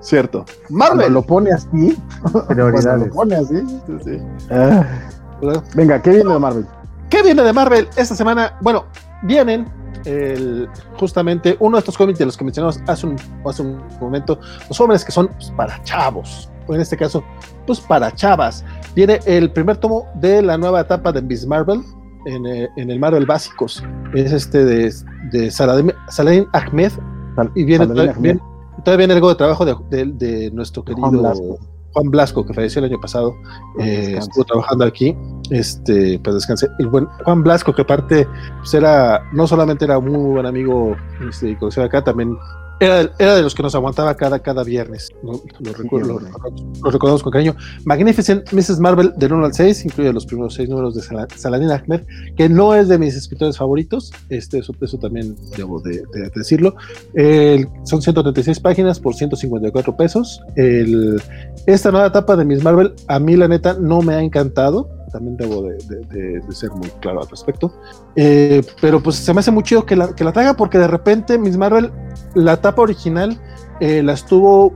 Cierto. 0.00 0.44
Marvel 0.70 0.98
Cuando 0.98 1.20
lo 1.20 1.22
pone 1.22 1.50
así. 1.52 1.98
Prioridades. 2.48 3.08
lo 3.08 3.12
pone 3.12 3.36
así. 3.36 3.56
Sí, 3.86 3.92
sí. 4.04 4.18
Ah. 4.50 4.86
Venga, 5.74 6.00
¿qué 6.00 6.10
viene 6.10 6.32
de 6.32 6.38
Marvel? 6.38 6.66
¿Qué 7.10 7.22
viene 7.22 7.42
de 7.42 7.52
Marvel 7.52 7.88
esta 7.96 8.14
semana? 8.14 8.56
Bueno, 8.60 8.86
vienen 9.22 9.66
el, 10.04 10.68
justamente 10.98 11.56
uno 11.60 11.76
de 11.76 11.80
estos 11.80 11.96
cómics 11.96 12.18
de 12.18 12.26
los 12.26 12.36
que 12.36 12.44
mencionamos 12.44 12.80
hace 12.86 13.06
un, 13.06 13.16
hace 13.44 13.62
un 13.62 13.82
momento, 14.00 14.38
los 14.68 14.80
hombres 14.80 15.04
que 15.04 15.12
son 15.12 15.28
pues, 15.28 15.50
para 15.56 15.82
chavos, 15.84 16.50
o 16.66 16.74
en 16.74 16.80
este 16.80 16.96
caso, 16.96 17.22
pues 17.66 17.80
para 17.80 18.12
chavas. 18.12 18.64
Viene 18.94 19.20
el 19.26 19.52
primer 19.52 19.76
tomo 19.76 20.06
de 20.14 20.42
la 20.42 20.56
nueva 20.56 20.80
etapa 20.80 21.12
de 21.12 21.22
Miss 21.22 21.46
Marvel 21.46 21.82
en, 22.26 22.46
eh, 22.46 22.68
en 22.76 22.90
el 22.90 22.98
Marvel 22.98 23.26
Básicos. 23.26 23.82
Es 24.14 24.32
este 24.32 24.64
de, 24.64 24.92
de 25.32 25.50
Saladin, 25.50 25.92
Saladin 26.08 26.46
Ahmed. 26.52 26.92
Y 27.54 27.64
viene, 27.64 27.86
todavía, 27.86 28.12
Ahmed. 28.12 28.22
Viene, 28.22 28.40
todavía 28.82 28.96
viene 28.96 29.14
algo 29.14 29.28
de 29.28 29.34
trabajo 29.34 29.64
de, 29.64 29.76
de, 29.90 30.06
de 30.06 30.50
nuestro 30.50 30.82
querido 30.82 31.10
Juan, 31.96 32.10
Blasco, 32.10 32.44
que 32.44 32.52
falleció 32.52 32.80
el 32.80 32.90
año 32.90 33.00
pasado. 33.00 33.34
Eh, 33.80 34.16
estuvo 34.18 34.44
trabajando 34.44 34.84
aquí 34.84 35.16
este, 35.50 36.18
pues 36.18 36.34
descanse. 36.34 36.68
El 36.78 36.88
buen 36.88 37.06
Juan 37.24 37.42
Blasco, 37.42 37.74
que 37.74 37.82
aparte, 37.82 38.28
pues 38.58 38.74
era, 38.74 39.22
no 39.32 39.46
solamente 39.46 39.84
era 39.86 39.98
muy 39.98 40.32
buen 40.32 40.46
amigo 40.46 40.94
este, 41.28 41.50
y 41.50 41.56
conocido 41.56 41.86
acá, 41.86 42.04
también 42.04 42.36
era, 42.80 43.10
era, 43.18 43.34
de 43.36 43.42
los 43.42 43.54
que 43.54 43.62
nos 43.62 43.74
aguantaba 43.74 44.14
cada, 44.16 44.38
cada 44.40 44.62
viernes. 44.64 45.10
Lo, 45.22 45.42
lo, 45.60 45.72
recuerdo, 45.72 46.20
lo, 46.20 46.28
lo, 46.82 46.90
recordamos 46.90 47.22
con 47.22 47.32
cariño. 47.32 47.56
Magnificent 47.84 48.52
Mrs. 48.52 48.80
Marvel 48.80 49.12
del 49.16 49.32
1 49.32 49.46
al 49.46 49.54
6, 49.54 49.84
incluye 49.86 50.12
los 50.12 50.26
primeros 50.26 50.54
seis 50.54 50.68
números 50.68 50.94
de 50.94 51.02
Sal 51.02 51.26
Saladin 51.34 51.70
Ahmed, 51.70 52.02
que 52.36 52.48
no 52.48 52.74
es 52.74 52.88
de 52.88 52.98
mis 52.98 53.14
escritores 53.16 53.56
favoritos. 53.56 54.12
Este, 54.28 54.58
eso, 54.58 54.74
eso 54.80 54.98
también 54.98 55.36
debo 55.56 55.80
de, 55.80 56.02
de 56.12 56.30
decirlo. 56.34 56.74
El, 57.14 57.68
son 57.84 58.02
136 58.02 58.60
páginas 58.60 59.00
por 59.00 59.14
154 59.14 59.96
pesos. 59.96 60.40
El, 60.56 61.20
esta 61.66 61.90
nueva 61.90 62.08
etapa 62.08 62.36
de 62.36 62.44
Miss 62.44 62.62
Marvel, 62.62 62.94
a 63.08 63.18
mí 63.18 63.36
la 63.36 63.48
neta 63.48 63.76
no 63.80 64.02
me 64.02 64.14
ha 64.14 64.22
encantado 64.22 64.95
también 65.10 65.36
debo 65.36 65.62
de, 65.62 66.42
ser 66.50 66.70
muy 66.70 66.88
claro 67.00 67.22
al 67.22 67.28
respecto. 67.28 67.72
Eh, 68.14 68.62
pero 68.80 69.02
pues 69.02 69.16
se 69.16 69.32
me 69.32 69.40
hace 69.40 69.50
muy 69.50 69.62
chido 69.62 69.84
que 69.84 69.96
la, 69.96 70.14
que 70.14 70.24
la 70.24 70.32
traiga 70.32 70.54
porque 70.54 70.78
de 70.78 70.88
repente 70.88 71.38
Miss 71.38 71.56
Marvel, 71.56 71.90
la 72.34 72.60
tapa 72.60 72.82
original, 72.82 73.38
eh, 73.80 74.02
la 74.02 74.12
estuvo, 74.12 74.74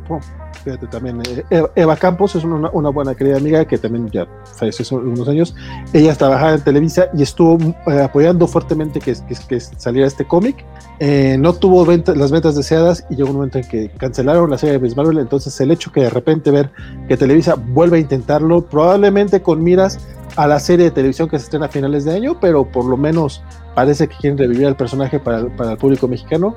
fíjate 0.63 0.87
también, 0.87 1.23
eh, 1.51 1.63
Eva 1.75 1.97
Campos 1.97 2.35
es 2.35 2.45
una, 2.45 2.69
buena 2.91 3.15
querida 3.15 3.37
amiga 3.37 3.65
que 3.65 3.79
también 3.79 4.11
ya 4.11 4.27
falleció 4.57 4.83
hace 4.83 4.95
unos 4.95 5.29
años. 5.29 5.55
Ella 5.93 6.15
trabajaba 6.15 6.55
en 6.55 6.61
Televisa 6.61 7.09
y 7.17 7.23
estuvo 7.23 7.59
eh, 7.87 8.03
apoyando 8.03 8.47
fuertemente 8.47 9.01
que, 9.01 9.15
saliera 9.61 10.07
este 10.07 10.27
cómic. 10.27 10.65
Eh, 10.99 11.37
no 11.39 11.55
tuvo 11.55 11.85
venta, 11.85 12.15
las 12.15 12.31
ventas 12.31 12.55
deseadas 12.55 13.07
y 13.09 13.17
llegó 13.17 13.31
un 13.31 13.37
momento 13.37 13.59
en 13.59 13.69
que 13.69 13.91
cancelaron 13.91 14.51
la 14.51 14.59
serie 14.59 14.75
de 14.75 14.79
Miss 14.81 14.97
Marvel. 14.97 15.19
Entonces, 15.19 15.59
el 15.61 15.71
hecho 15.71 15.91
que 15.93 16.03
de 16.03 16.11
repente 16.11 16.51
ver 16.51 16.71
que 17.09 17.17
Televisa 17.17 17.55
vuelve 17.55 17.97
a 17.97 18.01
intentarlo, 18.01 18.63
probablemente 18.63 19.41
con 19.43 19.63
miras 19.63 19.99
a 20.37 20.47
la 20.47 20.61
serie 20.61 20.87
de 20.87 20.91
televisión 20.91 21.29
que 21.29 21.39
se 21.39 21.45
estrena 21.45 21.67
a 21.67 21.69
finales 21.69 22.05
de 22.05 22.15
año, 22.15 22.39
pero 22.41 22.65
por 22.65 22.85
lo 22.85 22.97
menos 22.97 23.43
parece 23.75 24.09
que 24.09 24.17
quieren 24.17 24.39
revivir 24.39 24.67
al 24.67 24.77
personaje 24.77 25.19
para, 25.19 25.39
el 25.41 25.77
público 25.79 26.07
mexicano. 26.07 26.55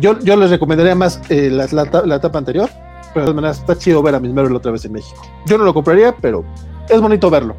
Yo, 0.00 0.18
yo, 0.18 0.34
les 0.36 0.50
recomendaría 0.50 0.96
más 0.96 1.20
la, 1.30 1.66
la, 2.04 2.16
etapa 2.16 2.38
anterior, 2.38 2.68
pero 3.16 3.26
de 3.26 3.32
todas 3.32 3.34
maneras 3.36 3.58
está 3.58 3.76
chido 3.76 4.02
ver 4.02 4.14
a 4.14 4.20
Miss 4.20 4.32
Marvel 4.32 4.54
otra 4.54 4.72
vez 4.72 4.84
en 4.84 4.92
México. 4.92 5.20
Yo 5.46 5.58
no 5.58 5.64
lo 5.64 5.74
compraría, 5.74 6.14
pero 6.20 6.44
es 6.88 7.00
bonito 7.00 7.30
verlo. 7.30 7.56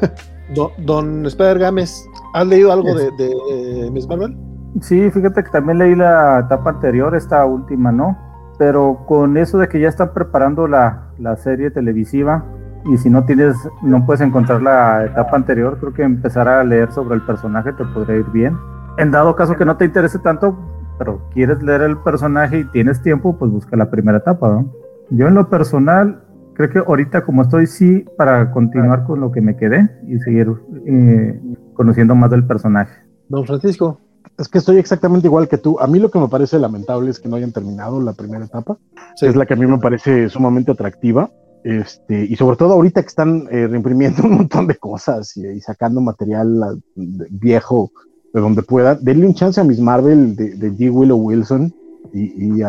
don, 0.54 0.70
don 0.78 1.26
Spider 1.26 1.58
Gámez, 1.58 2.04
¿has 2.34 2.46
leído 2.46 2.72
algo 2.72 2.94
de, 2.94 3.10
de, 3.12 3.82
de 3.82 3.90
Miss 3.90 4.08
Marvel? 4.08 4.36
Sí, 4.80 5.10
fíjate 5.10 5.44
que 5.44 5.50
también 5.50 5.78
leí 5.78 5.94
la 5.94 6.40
etapa 6.46 6.70
anterior, 6.70 7.14
esta 7.14 7.44
última, 7.44 7.92
¿no? 7.92 8.16
pero 8.58 9.04
con 9.06 9.36
eso 9.36 9.58
de 9.58 9.68
que 9.68 9.80
ya 9.80 9.88
están 9.88 10.12
preparando 10.12 10.68
la, 10.68 11.08
la 11.18 11.36
serie 11.36 11.70
televisiva 11.70 12.44
y 12.84 12.98
si 12.98 13.08
no 13.08 13.24
tienes, 13.24 13.56
no 13.82 14.04
puedes 14.04 14.20
encontrar 14.20 14.62
la 14.62 15.06
etapa 15.06 15.36
anterior, 15.36 15.78
creo 15.80 15.94
que 15.94 16.02
empezar 16.02 16.48
a 16.48 16.62
leer 16.62 16.92
sobre 16.92 17.14
el 17.14 17.22
personaje 17.22 17.72
te 17.72 17.84
podría 17.84 18.16
ir 18.16 18.30
bien. 18.30 18.58
En 18.98 19.10
dado 19.10 19.34
caso 19.34 19.56
que 19.56 19.64
no 19.64 19.76
te 19.76 19.86
interese 19.86 20.18
tanto, 20.18 20.56
pero 20.98 21.20
quieres 21.32 21.62
leer 21.62 21.82
el 21.82 21.96
personaje 21.96 22.58
y 22.58 22.64
tienes 22.64 23.02
tiempo, 23.02 23.36
pues 23.36 23.50
busca 23.50 23.76
la 23.76 23.90
primera 23.90 24.18
etapa, 24.18 24.48
¿no? 24.48 24.66
Yo 25.10 25.28
en 25.28 25.34
lo 25.34 25.48
personal, 25.48 26.22
creo 26.54 26.70
que 26.70 26.78
ahorita 26.78 27.24
como 27.24 27.42
estoy, 27.42 27.66
sí, 27.66 28.04
para 28.16 28.50
continuar 28.50 29.04
con 29.04 29.20
lo 29.20 29.30
que 29.30 29.40
me 29.40 29.56
quedé 29.56 29.90
y 30.06 30.18
seguir 30.20 30.52
eh, 30.86 31.40
conociendo 31.74 32.14
más 32.14 32.30
del 32.30 32.46
personaje. 32.46 32.94
Don 33.28 33.46
Francisco. 33.46 34.00
Es 34.38 34.48
que 34.48 34.58
estoy 34.58 34.78
exactamente 34.78 35.28
igual 35.28 35.48
que 35.48 35.58
tú. 35.58 35.78
A 35.78 35.86
mí 35.86 35.98
lo 36.00 36.10
que 36.10 36.18
me 36.18 36.28
parece 36.28 36.58
lamentable 36.58 37.10
es 37.10 37.20
que 37.20 37.28
no 37.28 37.36
hayan 37.36 37.52
terminado 37.52 38.00
la 38.00 38.14
primera 38.14 38.44
etapa. 38.44 38.78
Es 39.20 39.36
la 39.36 39.46
que 39.46 39.54
a 39.54 39.56
mí 39.56 39.66
me 39.66 39.78
parece 39.78 40.28
sumamente 40.28 40.72
atractiva. 40.72 41.30
Este, 41.62 42.24
y 42.24 42.34
sobre 42.36 42.56
todo 42.56 42.72
ahorita 42.72 43.00
que 43.00 43.08
están 43.08 43.46
eh, 43.50 43.66
reimprimiendo 43.68 44.22
un 44.24 44.38
montón 44.38 44.66
de 44.66 44.76
cosas 44.76 45.36
y, 45.36 45.60
sacando 45.60 46.00
material 46.00 46.82
viejo 46.94 47.92
de 48.32 48.40
donde 48.40 48.62
pueda, 48.62 48.96
denle 48.96 49.26
un 49.26 49.34
chance 49.34 49.60
a 49.60 49.64
Miss 49.64 49.78
Marvel 49.78 50.34
de, 50.34 50.56
de 50.56 50.72
G. 50.72 50.92
Willow 50.92 51.16
Wilson 51.16 51.72
y, 52.12 52.62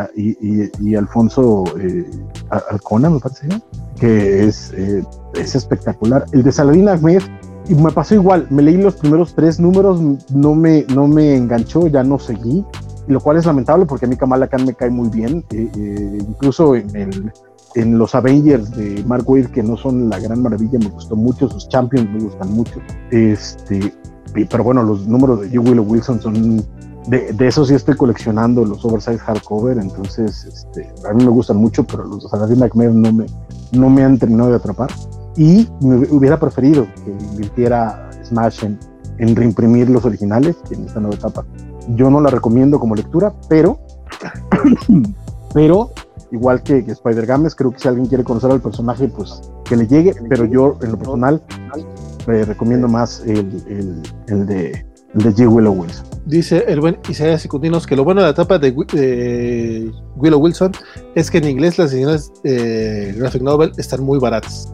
y, 0.82 0.96
Alfonso 0.96 1.64
eh, 1.80 2.10
Alcona, 2.72 3.10
me 3.10 3.20
parece, 3.20 3.48
que 4.00 4.46
es, 4.46 4.74
eh, 4.74 5.04
es 5.36 5.56
espectacular. 5.56 6.26
El 6.32 6.44
de 6.44 6.52
Saladin 6.52 6.90
Ahmed, 6.90 7.22
y 7.68 7.76
me 7.76 7.92
pasó 7.92 8.16
igual, 8.16 8.48
me 8.50 8.62
leí 8.62 8.78
los 8.78 8.96
primeros 8.96 9.36
tres 9.36 9.60
números, 9.60 10.00
no 10.32 10.56
me, 10.56 10.86
no 10.94 11.08
me 11.08 11.36
enganchó, 11.36 11.88
ya 11.88 12.04
no 12.04 12.20
seguí, 12.20 12.66
lo 13.08 13.20
cual 13.20 13.38
es 13.38 13.46
lamentable 13.46 13.86
porque 13.86 14.06
a 14.06 14.10
mí 14.10 14.16
Kamala 14.16 14.48
Khan 14.48 14.66
me 14.66 14.74
cae 14.74 14.90
muy 14.90 15.10
bien, 15.10 15.44
eh, 15.52 16.18
incluso 16.20 16.76
en, 16.76 16.96
el, 16.96 17.32
en 17.76 17.98
los 17.98 18.16
Avengers 18.16 18.72
de 18.72 19.04
Mark 19.06 19.30
Waid, 19.30 19.48
que 19.48 19.64
no 19.64 19.78
son 19.78 20.10
la 20.10 20.20
gran 20.20 20.42
maravilla, 20.42 20.80
me 20.80 20.90
gustó 20.90 21.16
mucho, 21.16 21.50
sus 21.50 21.68
Champions 21.70 22.10
me 22.12 22.20
gustan 22.20 22.52
mucho, 22.52 22.80
este, 23.12 23.94
pero 24.50 24.64
bueno, 24.64 24.84
los 24.84 25.08
números 25.08 25.42
de 25.42 25.58
Hugh 25.58 25.68
Willow 25.68 25.86
Wilson 25.86 26.22
son 26.22 26.64
de, 27.08 27.34
de, 27.34 27.48
eso 27.48 27.66
sí 27.66 27.76
estoy 27.76 27.96
coleccionando 27.96 28.66
los 28.66 28.84
oversize 28.84 29.20
hardcover, 29.20 29.78
entonces 29.78 30.46
este, 30.46 30.92
a 31.08 31.14
mí 31.14 31.24
me 31.24 31.30
gustan 31.30 31.58
mucho, 31.58 31.84
pero 31.84 32.04
los 32.04 32.24
de 32.24 32.30
Saladin 32.30 32.64
Ahmed 32.64 32.90
no 32.92 33.14
me, 33.14 33.26
no 33.72 33.90
me 33.90 34.04
han 34.04 34.18
terminado 34.18 34.50
de 34.50 34.56
atrapar. 34.56 34.90
Y 35.38 35.68
me 35.82 35.98
hubiera 36.10 36.40
preferido 36.40 36.88
que 37.04 37.12
invirtiera 37.12 38.10
Smash 38.24 38.64
en, 38.64 38.80
en 39.18 39.36
reimprimir 39.36 39.90
los 39.90 40.06
originales 40.06 40.56
en 40.72 40.86
esta 40.86 41.00
nueva 41.00 41.16
etapa. 41.16 41.46
Yo 41.90 42.10
no 42.10 42.22
la 42.22 42.30
recomiendo 42.30 42.80
como 42.80 42.96
lectura, 42.96 43.34
pero, 43.50 43.80
pero 45.54 45.92
igual 46.32 46.64
que, 46.64 46.84
que 46.84 46.92
Spider 46.92 47.26
Games, 47.26 47.54
creo 47.54 47.72
que 47.72 47.80
si 47.80 47.88
alguien 47.88 48.08
quiere 48.08 48.24
conocer 48.24 48.52
al 48.52 48.62
personaje, 48.62 49.08
pues 49.08 49.42
que 49.66 49.76
le 49.76 49.88
llegue, 49.88 50.16
pero 50.30 50.46
yo 50.46 50.78
en 50.82 50.92
lo 50.92 50.98
personal 50.98 51.42
eh, 52.28 52.46
recomiendo 52.46 52.88
más 52.88 53.22
el, 53.26 53.64
el, 53.68 54.02
el 54.28 54.46
de 54.48 54.95
de 55.16 55.34
G. 55.34 55.48
Willow 55.48 55.74
Wilson. 55.74 56.06
Dice 56.26 56.66
el 56.68 56.82
buen 56.82 56.98
Isaías 57.10 57.42
Secundinos 57.42 57.86
que 57.88 57.96
lo 57.96 58.04
bueno 58.04 58.22
de 58.22 58.28
la 58.28 58.32
etapa 58.32 58.58
de, 58.60 59.92
Willow 60.16 60.40
Wilson 60.40 60.72
es 61.14 61.32
que 61.32 61.38
en 61.38 61.48
inglés 61.48 61.78
las 61.78 61.94
ediciones 61.94 62.32
eh, 62.44 63.14
graphic 63.18 63.42
novel 63.42 63.72
están 63.78 64.04
muy 64.04 64.20
baratas. 64.20 64.72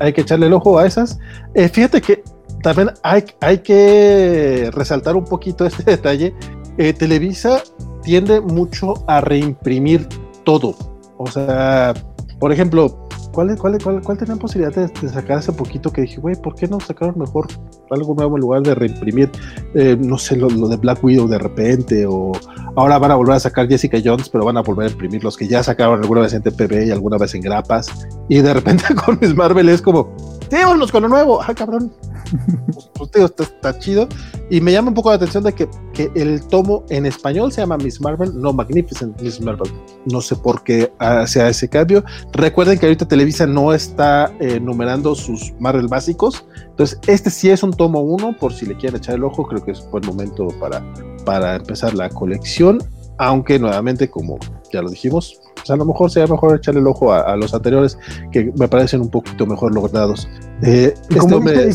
Hay, 0.00 0.12
que, 0.12 0.20
echarle 0.20 0.46
el 0.46 0.52
ojo 0.52 0.78
a 0.78 0.86
esas. 0.86 1.18
Eh, 1.54 1.68
fíjate 1.68 2.00
que 2.00 2.22
también 2.62 2.90
hay, 3.02 3.24
hay 3.40 3.58
que 3.58 4.70
resaltar 4.72 5.16
un 5.16 5.24
poquito 5.24 5.64
este 5.66 5.82
detalle. 5.90 6.34
Eh, 6.78 6.92
Televisa 6.92 7.62
tiende 8.02 8.40
mucho 8.40 8.94
a 9.06 9.20
reimprimir 9.20 10.08
todo. 10.44 10.74
O 11.18 11.30
sea, 11.30 11.94
por 12.38 12.52
ejemplo, 12.52 13.05
¿Cuál, 13.36 13.54
cuál, 13.58 13.76
cuál, 13.82 14.00
cuál 14.00 14.16
tenían 14.16 14.38
posibilidad 14.38 14.74
de, 14.74 15.08
sacar 15.10 15.36
hace 15.36 15.52
poquito 15.52 15.92
que 15.92 16.00
dije, 16.00 16.18
güey, 16.22 16.36
¿por 16.36 16.54
qué 16.54 16.66
no 16.66 16.80
sacaron 16.80 17.18
mejor 17.18 17.46
algo 17.90 18.14
nuevo 18.14 18.38
en 18.38 18.40
lugar 18.40 18.62
de 18.62 18.74
reimprimir, 18.74 19.30
eh, 19.74 19.94
no 20.00 20.16
sé, 20.16 20.36
lo, 20.36 20.48
de 20.48 20.76
Black 20.78 21.04
Widow 21.04 21.28
de 21.28 21.36
repente? 21.36 22.06
O 22.06 22.32
ahora 22.76 22.98
van 22.98 23.10
a 23.10 23.14
volver 23.14 23.36
a 23.36 23.40
sacar 23.40 23.68
Jessica 23.68 23.98
Jones, 24.02 24.30
pero 24.30 24.46
van 24.46 24.56
a 24.56 24.62
volver 24.62 24.88
a 24.88 24.90
imprimir 24.90 25.22
los 25.22 25.36
que 25.36 25.46
ya 25.46 25.62
sacaron 25.62 26.00
alguna 26.00 26.22
vez 26.22 26.32
en 26.32 26.44
TPB 26.44 26.86
y 26.86 26.90
alguna 26.92 27.18
vez 27.18 27.34
en 27.34 27.42
grapas. 27.42 28.08
Y 28.30 28.38
de 28.38 28.54
repente 28.54 28.84
con 29.04 29.18
Miss 29.20 29.36
Marvel 29.36 29.68
es 29.68 29.82
como, 29.82 30.16
sí, 30.50 30.56
con 30.90 31.02
lo 31.02 31.08
nuevo. 31.10 31.42
Ah, 31.42 31.52
cabrón. 31.54 31.92
pues, 32.94 33.32
está, 33.38 33.78
chido. 33.78 34.08
Y 34.50 34.60
me 34.60 34.72
llama 34.72 34.88
un 34.88 34.94
poco 34.94 35.10
la 35.10 35.16
atención 35.16 35.44
de 35.44 35.52
que, 35.52 35.68
que, 35.92 36.10
el 36.14 36.42
tomo 36.46 36.84
en 36.88 37.06
español 37.06 37.52
se 37.52 37.60
llama 37.60 37.76
Miss 37.76 38.00
Marvel, 38.00 38.30
no 38.40 38.52
Magnificent 38.52 39.20
Miss 39.20 39.40
Marvel. 39.40 39.70
No 40.06 40.20
sé 40.20 40.36
por 40.36 40.62
qué 40.62 40.92
hace 40.98 41.46
ese 41.48 41.68
cambio. 41.68 42.04
Recuerden 42.32 42.78
que 42.78 42.86
ahorita 42.86 43.06
Televisa 43.08 43.46
no 43.46 43.72
está 43.72 44.32
eh, 44.40 44.60
numerando 44.60 45.14
sus 45.14 45.52
Marvel 45.58 45.88
básicos. 45.88 46.44
Entonces, 46.64 46.98
este 47.06 47.30
sí 47.30 47.50
es 47.50 47.62
un 47.62 47.72
tomo 47.72 48.00
uno, 48.00 48.36
por 48.38 48.52
si 48.52 48.66
le 48.66 48.76
quieren 48.76 48.98
echar 48.98 49.14
el 49.14 49.24
ojo, 49.24 49.46
creo 49.46 49.64
que 49.64 49.72
es 49.72 49.88
buen 49.90 50.04
momento 50.06 50.48
para, 50.60 50.82
para 51.24 51.56
empezar 51.56 51.94
la 51.94 52.08
colección. 52.08 52.78
Aunque 53.18 53.58
nuevamente, 53.58 54.10
como 54.10 54.38
ya 54.72 54.82
lo 54.82 54.90
dijimos, 54.90 55.40
pues 55.54 55.70
a 55.70 55.76
lo 55.76 55.84
mejor 55.84 56.10
sería 56.10 56.32
mejor 56.32 56.56
echarle 56.56 56.80
el 56.80 56.86
ojo 56.86 57.12
a, 57.12 57.36
los 57.36 57.54
anteriores 57.54 57.98
que 58.30 58.52
me 58.58 58.68
parecen 58.68 59.00
un 59.00 59.10
poquito 59.10 59.46
mejor 59.46 59.74
logrados. 59.74 60.28
Eh, 60.62 60.94
como 61.18 61.40
dice, 61.40 61.72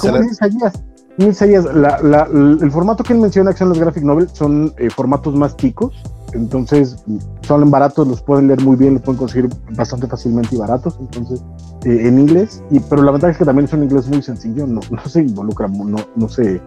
el 1.18 2.72
formato 2.72 3.03
que 3.03 3.14
él 3.14 3.20
menciona 3.20 3.52
que 3.52 3.58
son 3.58 3.70
los 3.70 3.80
graphic 3.80 4.03
novel 4.03 4.30
son 4.30 4.74
eh, 4.78 4.90
formatos 4.90 5.36
más 5.36 5.56
chicos, 5.58 5.94
entonces 6.34 7.03
son 7.42 7.70
baratos, 7.70 8.08
los 8.08 8.22
pueden 8.22 8.48
leer 8.48 8.61
muy 8.61 8.78
bien, 8.78 8.94
los 8.94 9.03
pueden 9.03 9.20
conseguir 9.20 9.50
bastante 9.76 10.08
fácilmente 10.08 10.56
y 10.56 10.60
baratos, 10.60 10.98
entonces 11.00 11.44
eh, 11.86 12.08
en 12.08 12.20
inglés, 12.20 12.64
y, 12.72 12.80
pero 12.80 13.03
la 13.03 13.11
ventaja 13.11 13.32
es 13.32 13.38
que 13.38 13.45
también 13.45 13.66
es 13.66 13.74
un 13.74 13.84
inglés 13.84 14.08
muy 14.08 14.22
sencillo, 14.22 14.66
no, 14.66 14.80
no 14.90 15.06
se 15.06 15.22
involucra, 15.22 15.68
no, 15.68 15.98
no 16.16 16.30
se 16.30 16.61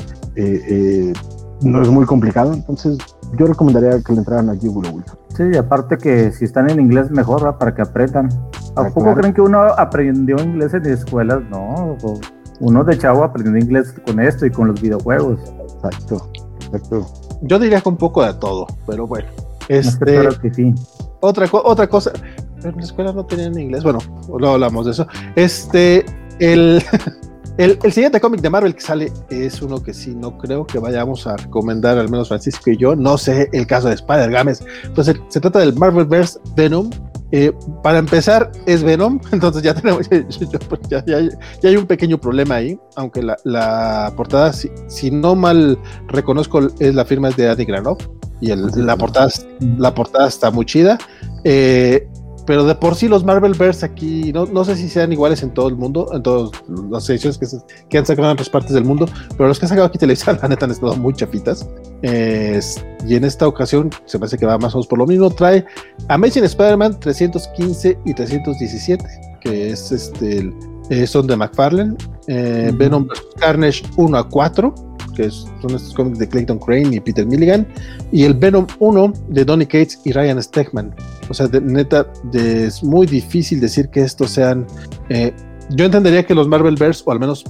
no 1.62 1.82
es 1.82 1.88
muy 1.88 2.04
complicado, 2.04 2.52
entonces 2.52 2.98
yo 3.36 3.46
recomendaría 3.46 4.00
que 4.02 4.12
le 4.12 4.18
entraran 4.18 4.50
aquí 4.50 4.68
Wilson. 4.68 5.04
Sí, 5.36 5.56
aparte 5.56 5.98
que 5.98 6.30
si 6.32 6.44
están 6.44 6.70
en 6.70 6.80
inglés 6.80 7.10
mejor, 7.10 7.56
para 7.58 7.74
que 7.74 7.82
apretan. 7.82 8.28
¿A 8.76 8.82
ah, 8.82 8.90
poco 8.92 9.14
creen 9.14 9.34
que 9.34 9.40
uno 9.40 9.62
aprendió 9.62 10.36
inglés 10.42 10.74
en 10.74 10.86
escuelas? 10.86 11.40
No, 11.50 11.96
uno 12.60 12.84
de 12.84 12.98
chavo 12.98 13.24
aprendió 13.24 13.56
inglés 13.56 13.94
con 14.06 14.20
esto 14.20 14.46
y 14.46 14.50
con 14.50 14.68
los 14.68 14.80
videojuegos. 14.80 15.40
Exacto, 15.74 16.30
exacto. 16.60 17.06
Yo 17.42 17.58
diría 17.58 17.80
con 17.80 17.94
un 17.94 17.98
poco 17.98 18.24
de 18.24 18.34
todo, 18.34 18.66
pero 18.86 19.06
bueno. 19.06 19.28
Este, 19.68 20.28
que 20.42 20.52
sí. 20.52 20.74
otra, 21.20 21.48
otra 21.50 21.88
cosa, 21.88 22.12
en 22.62 22.76
la 22.76 22.82
escuela 22.82 23.12
no 23.12 23.24
tenían 23.24 23.58
inglés, 23.58 23.82
bueno, 23.82 23.98
no 24.28 24.48
hablamos 24.48 24.84
de 24.86 24.92
eso. 24.92 25.06
Este, 25.36 26.04
el... 26.38 26.82
El, 27.56 27.78
siguiente 27.92 28.20
cómic 28.20 28.40
de 28.40 28.50
Marvel 28.50 28.74
que 28.74 28.80
sale 28.80 29.12
es 29.30 29.62
uno 29.62 29.80
que 29.80 29.94
sí 29.94 30.12
no 30.14 30.36
creo 30.38 30.66
que 30.66 30.80
vayamos 30.80 31.26
a 31.28 31.36
recomendar, 31.36 31.98
al 31.98 32.10
menos 32.10 32.28
Francisco 32.28 32.70
y 32.70 32.76
yo. 32.76 32.96
No 32.96 33.16
sé 33.16 33.48
el 33.52 33.66
caso 33.66 33.88
de 33.88 33.94
Spider-Games. 33.94 34.64
Entonces, 34.84 35.16
se 35.28 35.40
trata 35.40 35.60
del 35.60 35.74
Marvelverse 35.74 36.40
Venom. 36.56 36.90
Eh, 37.30 37.52
para 37.82 37.98
empezar, 37.98 38.50
es 38.66 38.82
Venom, 38.82 39.20
entonces 39.32 39.62
ya 39.62 39.74
tenemos, 39.74 40.08
pues, 40.68 40.80
ya, 40.88 41.04
hay 41.64 41.76
un 41.76 41.86
pequeño 41.86 42.20
problema 42.20 42.56
ahí, 42.56 42.78
aunque 42.94 43.22
la, 43.22 44.12
portada, 44.16 44.52
si, 44.52 45.10
no 45.10 45.34
mal 45.34 45.76
reconozco, 46.08 46.60
es 46.78 46.94
la 46.94 47.04
firma 47.04 47.30
es 47.30 47.36
de 47.36 47.48
Adi 47.48 47.64
Granov 47.64 47.98
y 48.40 48.54
la, 48.54 48.96
portada, 48.96 49.30
la 49.78 49.94
portada 49.94 50.28
está 50.28 50.50
muy 50.50 50.64
chida. 50.64 50.98
Eh, 51.42 52.06
pero 52.46 52.64
de 52.64 52.74
por 52.74 52.94
sí 52.94 53.08
los 53.08 53.24
Marvelverse 53.24 53.86
aquí, 53.86 54.32
no, 54.32 54.46
no 54.46 54.64
sé 54.64 54.76
si 54.76 54.88
sean 54.88 55.12
iguales 55.12 55.42
en 55.42 55.52
todo 55.52 55.68
el 55.68 55.76
mundo, 55.76 56.08
en 56.12 56.22
todas 56.22 56.50
las 56.90 57.08
ediciones 57.08 57.38
que, 57.38 57.46
que, 57.88 57.98
han 57.98 58.06
sacado 58.06 58.28
en 58.28 58.32
otras 58.32 58.50
partes 58.50 58.72
del 58.72 58.84
mundo, 58.84 59.06
pero 59.36 59.48
los 59.48 59.58
que 59.58 59.66
han 59.66 59.70
sacado 59.70 59.86
aquí 59.86 59.98
Televisa, 59.98 60.32
la 60.42 60.48
neta, 60.48 60.64
han 60.66 60.72
estado 60.72 60.96
muy 60.96 61.14
chafitas. 61.14 61.68
y 62.02 63.14
en 63.14 63.24
esta 63.24 63.48
ocasión, 63.48 63.90
se 64.04 64.18
parece 64.18 64.38
que 64.38 64.46
va 64.46 64.58
más 64.58 64.74
o 64.74 64.78
menos 64.78 64.86
por 64.86 64.98
lo 64.98 65.06
mismo, 65.06 65.30
trae 65.30 65.64
Amazing 66.08 66.44
Spider-Man 66.44 67.00
315 67.00 67.98
y 68.04 68.14
317, 68.14 69.04
que 69.40 69.70
es 69.70 69.92
este, 69.92 70.52
eh, 70.90 71.06
son 71.06 71.26
de 71.26 71.36
McFarlane, 71.36 71.96
eh, 72.28 72.70
Venom. 72.74 73.08
Carnage 73.38 73.82
1 73.96 74.18
a 74.18 74.28
4, 74.28 74.74
que 75.14 75.30
son 75.30 75.74
estos 75.74 75.94
cómics 75.94 76.18
de 76.18 76.28
Clayton 76.28 76.58
Crane 76.58 76.96
y 76.96 77.00
Peter 77.00 77.26
Milligan, 77.26 77.66
y 78.12 78.24
el 78.24 78.34
Venom 78.34 78.66
1 78.78 79.12
de 79.28 79.44
Donny 79.44 79.66
Cates 79.66 80.00
y 80.04 80.12
Ryan 80.12 80.42
Stegman. 80.42 80.94
O 81.28 81.34
sea, 81.34 81.46
de, 81.46 81.60
neta, 81.60 82.06
es 82.32 82.82
muy 82.82 83.06
difícil 83.06 83.60
decir 83.60 83.88
que 83.88 84.00
estos 84.00 84.30
sean... 84.30 84.66
Eh, 85.08 85.32
yo 85.70 85.86
entendería 85.86 86.26
que 86.26 86.34
los 86.34 86.46
Marvelverse, 86.46 87.02
o 87.06 87.12
al 87.12 87.20
menos 87.20 87.44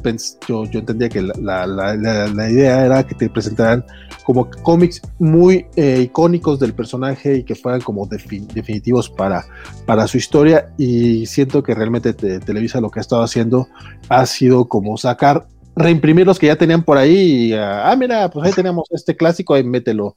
yo, 0.47 0.65
yo 0.67 0.79
entendía 0.79 1.09
que 1.09 1.21
la, 1.21 1.67
la, 1.67 1.97
la, 1.97 2.51
idea 2.51 2.85
era 2.85 3.03
que 3.05 3.15
te 3.15 3.29
presentaran 3.29 3.85
como 4.25 4.49
cómics 4.63 5.03
muy 5.19 5.67
eh, 5.77 6.01
icónicos 6.03 6.61
del 6.61 6.75
personaje 6.75 7.39
y 7.39 7.45
que 7.45 7.55
fueran 7.55 7.81
como 7.81 8.07
definitivos 8.07 9.11
para, 9.11 9.45
para 9.85 10.07
su 10.07 10.17
historia. 10.17 10.73
Y 10.79 11.27
siento 11.27 11.63
que 11.63 11.75
realmente 11.75 12.15
Televisa 12.15 12.81
lo 12.81 12.91
que 12.91 13.01
ha 13.01 13.03
estado 13.03 13.23
haciendo 13.23 13.69
ha 14.09 14.25
sido 14.27 14.67
como 14.67 14.97
sacar 14.97 15.47
reimprimir 15.77 16.27
los 16.27 16.39
que 16.39 16.47
ya 16.47 16.57
tenían 16.57 16.83
por 16.83 16.99
ahí. 16.99 17.51
Y, 17.51 17.53
ah, 17.55 17.95
mira, 17.99 18.31
pues 18.31 18.47
ahí 18.47 18.53
tenemos 18.53 18.89
este 18.91 19.17
clásico, 19.17 19.55
ahí 19.55 19.65
mételo 19.65 20.17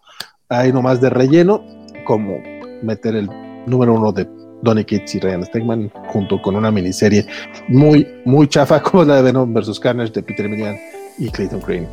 ahí 0.50 0.72
nomás 0.72 1.02
de 1.02 1.10
relleno, 1.10 1.64
como 2.06 2.38
meter 2.82 3.16
el 3.16 3.30
número 3.66 3.94
uno 3.94 4.11
de 4.11 4.27
Donny 4.61 4.84
Cates 4.84 5.16
y 5.16 5.19
Ryan 5.19 5.45
Stegman, 5.45 5.92
junto 6.08 6.42
con 6.42 6.56
una 6.56 6.72
miniserie 6.72 7.26
muy, 7.68 8.08
muy 8.26 8.48
chafa 8.48 8.82
como 8.84 9.03
la 9.03 9.18
de 9.18 9.24
Venom 9.24 9.53
vs. 9.53 9.80
Carnage 9.80 10.11
de 10.14 10.24
Peter 10.24 10.50
Millian 10.50 10.77
y 11.18 11.30
Clayton 11.30 11.61
Crane. 11.61 11.88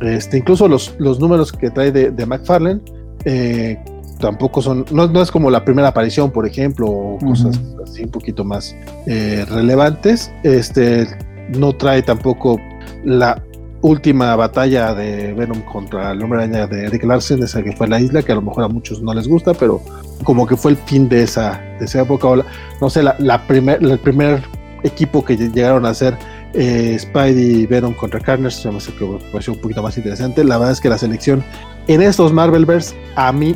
Este, 0.00 0.38
incluso 0.38 0.68
los, 0.68 0.94
los 0.98 1.18
números 1.20 1.52
que 1.52 1.70
trae 1.70 1.90
de, 1.90 2.10
de 2.10 2.26
McFarlane 2.26 2.80
eh, 3.24 3.82
tampoco 4.20 4.60
son, 4.60 4.84
no, 4.90 5.06
no, 5.06 5.22
es 5.22 5.30
como 5.30 5.50
la 5.50 5.64
primera 5.64 5.88
aparición, 5.88 6.30
por 6.30 6.46
ejemplo, 6.46 6.86
o 6.86 7.18
cosas 7.18 7.56
uh 7.56 7.60
-huh. 7.60 7.84
así 7.84 8.04
un 8.04 8.10
poquito 8.10 8.44
más 8.44 8.76
eh, 9.06 9.44
relevantes. 9.48 10.30
Este 10.42 11.06
no 11.54 11.72
trae 11.72 12.02
tampoco 12.02 12.60
la 13.04 13.42
última 13.82 14.34
batalla 14.36 14.94
de 14.94 15.32
Venom 15.34 15.60
contra 15.62 16.12
el 16.12 16.22
hombre 16.22 16.40
araña 16.40 16.66
de 16.66 16.86
Eric 16.86 17.04
Larsen, 17.04 17.42
esa 17.42 17.62
que 17.62 17.72
fue 17.72 17.86
la 17.86 18.00
isla, 18.00 18.22
que 18.22 18.32
a 18.32 18.36
lo 18.36 18.42
mejor 18.42 18.64
a 18.64 18.68
muchos 18.68 19.00
no 19.02 19.14
les 19.14 19.28
gusta, 19.28 19.54
pero 19.54 19.80
como 20.24 20.46
que 20.46 20.56
fue 20.56 20.72
el 20.72 20.76
fin 20.76 21.08
de 21.08 21.22
esa, 21.22 21.60
de 21.78 21.84
esa 21.84 22.02
época, 22.02 22.26
o 22.26 22.36
la, 22.36 22.44
no 22.80 22.90
sé, 22.90 23.02
la, 23.02 23.14
la 23.18 23.46
primer, 23.46 23.82
el 23.82 23.98
primer 23.98 24.42
equipo 24.82 25.24
que 25.24 25.36
llegaron 25.36 25.86
a 25.86 25.90
hacer 25.90 26.16
eh, 26.54 26.96
Spidey 26.98 27.62
y 27.62 27.66
Venom 27.66 27.94
contra 27.94 28.20
Carnage, 28.20 28.56
se 28.56 28.70
me 28.70 28.78
hace 28.78 28.92
que 28.94 29.06
pareció 29.30 29.52
un 29.52 29.60
poquito 29.60 29.82
más 29.82 29.96
interesante. 29.96 30.42
La 30.42 30.58
verdad 30.58 30.72
es 30.72 30.80
que 30.80 30.88
la 30.88 30.98
selección 30.98 31.44
en 31.86 32.02
estos 32.02 32.32
Marvelverse, 32.32 32.96
a 33.14 33.30
mí 33.32 33.54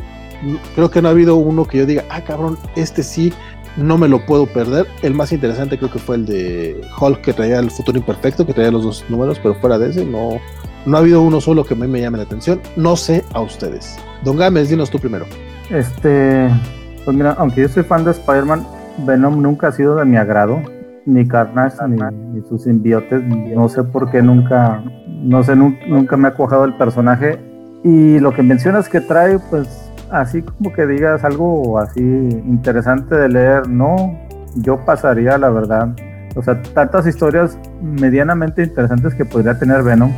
creo 0.75 0.91
que 0.91 1.03
no 1.03 1.09
ha 1.09 1.11
habido 1.13 1.37
uno 1.37 1.65
que 1.65 1.79
yo 1.79 1.87
diga, 1.87 2.05
ah, 2.11 2.23
cabrón, 2.23 2.59
este 2.77 3.03
sí, 3.03 3.33
no 3.77 3.99
me 3.99 4.09
lo 4.09 4.25
puedo 4.25 4.47
perder. 4.47 4.87
El 5.03 5.15
más 5.15 5.33
interesante 5.33 5.79
creo 5.79 5.91
que 5.91 5.99
fue 5.99 6.17
el 6.17 6.27
de 6.27 6.81
Hulk, 7.01 7.21
que 7.21 7.33
traía 7.33 7.59
el 7.59 7.71
futuro 7.71 7.99
imperfecto, 7.99 8.47
que 8.47 8.53
traía 8.53 8.71
los 8.71 8.85
dos 8.85 9.05
números, 9.09 9.39
pero 9.43 9.55
fuera 9.55 9.79
de 9.79 9.91
ese, 9.91 10.05
no, 10.05 10.41
no 10.87 10.97
ha 10.97 11.01
habido 11.01 11.23
uno 11.23 11.41
solo 11.41 11.65
que 11.65 11.75
a 11.75 11.77
mí 11.77 11.87
me 11.87 12.01
llame 12.01 12.19
la 12.19 12.25
atención. 12.25 12.61
No 12.77 12.97
sé 12.97 13.25
a 13.33 13.41
ustedes. 13.41 13.99
Don 14.25 14.37
Gámez, 14.37 14.69
dinos 14.69 14.91
tú 14.91 14.99
primero. 14.99 15.27
Este, 15.71 16.49
pues 17.05 17.17
mira, 17.17 17.35
aunque 17.39 17.63
yo 17.63 17.69
soy 17.69 17.85
fan 17.85 18.05
de 18.05 18.11
Spider-Man, 18.13 18.67
Venom 19.07 19.41
nunca 19.41 19.69
ha 19.69 19.73
sido 19.73 19.97
de 19.97 20.05
mi 20.05 20.17
agrado. 20.17 20.61
Ni 21.07 21.27
Carnage, 21.27 21.77
ni, 21.89 21.99
ni, 22.35 22.49
sus 22.49 22.65
simbiotes. 22.65 23.23
No 23.23 23.69
sé 23.69 23.83
por 23.85 24.11
qué 24.11 24.23
nunca, 24.23 24.83
no 25.07 25.43
sé, 25.43 25.57
nunca, 25.57 25.87
nunca 25.87 26.17
me 26.17 26.29
ha 26.29 26.35
cuajado 26.35 26.65
el 26.65 26.75
personaje. 26.75 27.39
Y 27.83 28.19
lo 28.19 28.35
que 28.35 28.43
mencionas 28.43 28.89
que 28.89 29.01
trae, 29.01 29.39
pues 29.51 29.90
así 30.11 30.43
como 30.43 30.73
que 30.73 30.87
digas 30.87 31.25
algo 31.25 31.79
así 31.79 32.01
interesante 32.01 33.15
de 33.15 33.29
leer, 33.29 33.69
no, 33.69 34.19
yo 34.57 34.79
pasaría 34.85 35.39
la 35.39 35.51
verdad. 35.51 35.89
O 36.37 36.43
sea, 36.43 36.61
tantas 36.63 37.07
historias 37.07 37.59
medianamente 37.83 38.63
interesantes 38.63 39.15
que 39.15 39.25
podría 39.25 39.59
tener 39.59 39.83
Venom. 39.83 40.13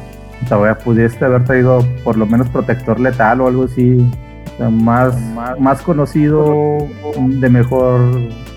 Todavía 0.48 0.76
pudieste 0.76 1.24
haber 1.24 1.44
traído 1.44 1.80
por 2.04 2.16
lo 2.16 2.26
menos 2.26 2.48
Protector 2.50 3.00
Letal 3.00 3.40
o 3.40 3.46
algo 3.46 3.64
así. 3.64 4.06
O 4.54 4.56
sea, 4.58 4.68
más, 4.68 5.18
más, 5.34 5.58
más 5.58 5.82
conocido, 5.82 6.78
de 7.16 7.48
mejor, 7.48 8.00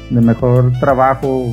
de 0.10 0.22
mejor 0.22 0.72
trabajo. 0.80 1.46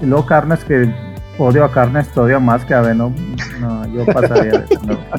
Y 0.00 0.06
luego 0.06 0.26
Carnes 0.26 0.64
que 0.64 0.92
odio 1.38 1.64
a 1.64 1.72
Carnes 1.72 2.08
todavía 2.08 2.38
más 2.38 2.64
que 2.64 2.74
a 2.74 2.82
Venom. 2.82 3.14
No, 3.60 3.86
yo 3.86 4.04
pasaría. 4.06 4.64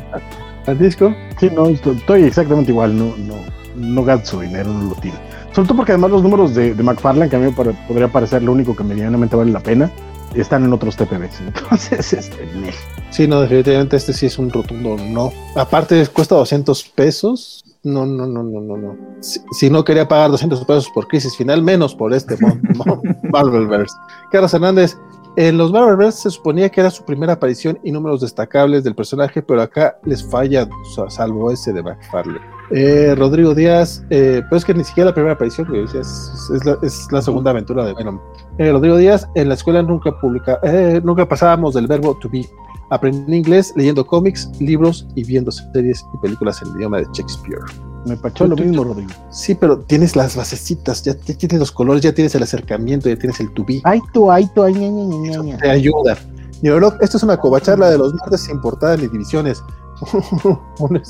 ¿Francisco? 0.66 1.16
Sí, 1.40 1.50
no, 1.50 1.68
estoy 1.68 2.24
exactamente 2.24 2.72
igual, 2.72 2.98
no, 2.98 3.16
no, 3.18 3.36
no 3.78 4.04
gasto 4.04 4.42
dinero, 4.42 4.74
no 4.74 4.90
lo 4.90 4.96
tiro. 4.96 5.16
Sobre 5.54 5.68
todo 5.68 5.78
porque 5.78 5.94
además 5.94 6.12
los 6.12 6.24
números 6.24 6.54
de, 6.54 6.74
de 6.74 6.84
McFarlane, 6.84 7.30
que 7.30 7.36
a 7.36 7.40
mí 7.40 7.46
me 7.46 7.74
podría 7.88 8.08
parecer 8.08 8.44
lo 8.44 8.52
único 8.52 8.76
que 8.76 8.84
medianamente 8.84 9.36
vale 9.36 9.52
la 9.52 9.60
pena, 9.60 9.92
están 10.42 10.64
en 10.64 10.74
otros 10.74 10.96
TPBs. 10.96 11.42
Entonces, 11.42 12.14
este, 12.14 12.48
sí, 13.10 13.28
no, 13.28 13.42
definitivamente 13.42 13.96
este 13.96 14.14
sí 14.14 14.26
es 14.28 14.38
un 14.38 14.52
rotundo 14.52 14.98
no. 14.98 15.32
Aparte, 15.56 16.06
cuesta 16.08 16.36
200 16.36 16.84
pesos. 16.90 17.64
No, 17.84 18.06
no, 18.06 18.26
no, 18.26 18.44
no, 18.44 18.60
no, 18.60 18.78
no. 18.78 18.98
Si, 19.22 19.40
si 19.52 19.70
no 19.70 19.86
quería 19.86 20.08
pagar 20.08 20.32
200 20.32 20.66
pesos 20.66 20.90
por 20.94 21.08
Crisis 21.08 21.38
Final, 21.38 21.62
menos 21.62 21.96
por 21.96 22.14
este 22.14 22.38
Marvelverse. 23.32 23.96
Carlos 24.32 24.54
Hernández, 24.54 24.98
en 25.38 25.56
los 25.56 25.72
Marvelverse 25.72 26.24
se 26.24 26.32
suponía 26.32 26.68
que 26.68 26.82
era 26.82 26.90
su 26.90 27.06
primera 27.06 27.34
aparición 27.34 27.78
y 27.84 27.92
números 27.92 28.22
destacables 28.22 28.84
del 28.84 28.96
personaje, 28.96 29.44
pero 29.44 29.62
acá 29.62 29.96
les 30.04 30.28
falla, 30.28 30.68
salvo 31.10 31.52
ese 31.52 31.72
de 31.72 31.84
McFarlane. 31.84 32.42
Eh, 32.72 33.14
Rodrigo 33.16 33.54
Díaz, 33.54 34.04
eh, 34.10 34.42
pues 34.50 34.66
que 34.66 34.74
ni 34.74 34.84
siquiera 34.84 35.12
la 35.12 35.14
primera 35.14 35.36
aparición, 35.36 35.68
es, 35.76 35.94
es, 35.94 36.50
es, 36.56 36.66
la, 36.66 36.76
es, 36.82 37.08
segunda 37.24 37.52
aventura 37.52 37.86
de 37.86 37.94
Venom. 37.94 38.20
Eh, 38.58 38.72
Rodrigo 38.72 38.98
Díaz, 38.98 39.30
en 39.36 39.50
la 39.50 39.54
escuela 39.54 39.84
nunca 39.84 40.12
publica, 40.20 40.60
nunca 41.04 41.28
pasábamos 41.28 41.76
del 41.76 41.86
verbo 41.86 42.18
to 42.18 42.28
be. 42.30 42.44
Aprendí 42.90 43.38
inglés 43.38 43.72
leyendo 43.76 44.08
cómics, 44.08 44.50
libros 44.60 45.08
y 45.14 45.24
viendo 45.24 45.52
series 45.52 46.04
y 46.16 46.18
películas 46.18 46.60
en 46.64 46.70
el 46.70 46.78
idioma 46.78 46.98
de 46.98 47.08
Shakespeare. 47.14 47.62
Me 48.08 48.16
pachó 48.16 48.48
lo 48.48 48.56
mismo, 48.56 48.84
Rodrigo. 48.84 49.12
Sí, 49.30 49.54
pero 49.56 49.80
tienes 49.80 50.16
las 50.16 50.36
basecitas, 50.36 51.04
ya, 51.04 51.14
ya, 51.14 51.36
tienes 51.36 51.60
los 51.60 51.72
colores, 51.72 52.02
ya 52.02 52.14
tienes 52.14 52.34
el 52.36 52.44
acercamiento, 52.44 53.10
ya 53.10 53.18
tienes 53.18 53.40
el 53.40 53.54
to 53.54 53.66
be. 53.66 53.82
Ay, 53.84 54.00
tú, 54.14 54.32
ay, 54.32 54.50
tú, 54.56 54.64
ay, 54.64 54.74
ña, 54.74 54.90
ña, 54.90 55.42
ña, 55.44 55.58
Te 55.58 55.70
ayuda. 55.70 56.18
Neurolog, 56.62 56.96
esto 57.02 57.18
es 57.18 57.24
una 57.24 57.38
covacharla 57.38 57.90
de 57.90 57.98
los 57.98 58.14
martes 58.14 58.42
sin 58.42 58.62
portada 58.62 58.98
ni 58.98 59.08
divisiones. 59.08 59.62
un, 60.80 61.02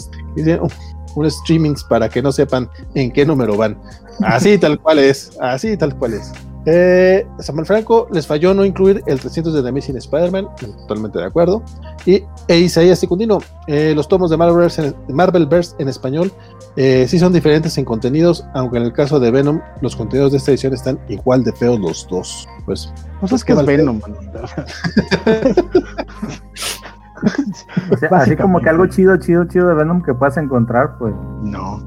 un 1.16 1.32
streamings 1.32 1.84
para 1.84 2.09
que 2.09 2.22
no 2.22 2.32
sepan 2.32 2.69
en 2.95 3.11
qué 3.11 3.26
número 3.26 3.58
van. 3.58 3.77
Así 4.22 4.58
tal 4.58 4.80
cual 4.80 5.00
es, 5.00 5.32
así 5.40 5.77
tal 5.77 5.95
cual 5.98 6.14
es. 6.14 6.32
Eh, 6.70 7.26
Samuel 7.40 7.66
Franco 7.66 8.10
les 8.12 8.28
falló 8.28 8.54
no 8.54 8.66
incluir 8.66 9.02
el 9.06 9.22
300 9.22 9.54
de 9.54 9.64
The 9.64 9.70
Amazing 9.70 9.96
Spider-Man, 9.96 10.50
totalmente 10.60 11.18
de 11.18 11.24
acuerdo. 11.24 11.64
Y 12.06 12.26
e 12.50 12.60
Isaías 12.60 13.00
Secundino, 13.00 13.38
eh, 13.68 13.94
los 13.96 14.10
tomos 14.10 14.30
de 14.30 14.36
Marvelverse 14.36 14.88
en, 14.88 15.16
Marvelverse 15.16 15.78
en 15.80 15.88
español 15.88 16.30
eh, 16.76 17.06
sí 17.08 17.20
son 17.20 17.32
diferentes 17.32 17.78
en 17.78 17.86
contenidos, 17.86 18.44
aunque 18.54 18.76
en 18.80 18.84
el 18.84 18.92
caso 18.92 19.18
de 19.18 19.32
Venom, 19.32 19.62
los 19.80 19.96
contenidos 19.96 20.34
de 20.34 20.40
esta 20.40 20.52
edición 20.52 20.74
están 20.74 21.00
igual 21.08 21.46
de 21.46 21.54
feos 21.54 21.80
los 21.80 22.06
dos. 22.10 22.46
Pues, 22.66 22.94
pues 23.22 23.32
es 23.32 23.46
que 23.46 23.54
es 23.54 23.66
Venom. 23.66 24.02
o 27.92 27.98
sea, 27.98 28.10
así 28.12 28.36
como 28.36 28.60
que 28.60 28.68
algo 28.68 28.88
chido, 28.88 29.16
chido, 29.16 29.46
chido 29.46 29.70
de 29.70 29.76
Venom 29.76 30.04
que 30.04 30.14
puedas 30.14 30.36
encontrar, 30.36 30.98
pues. 30.98 31.14
No. 31.44 31.80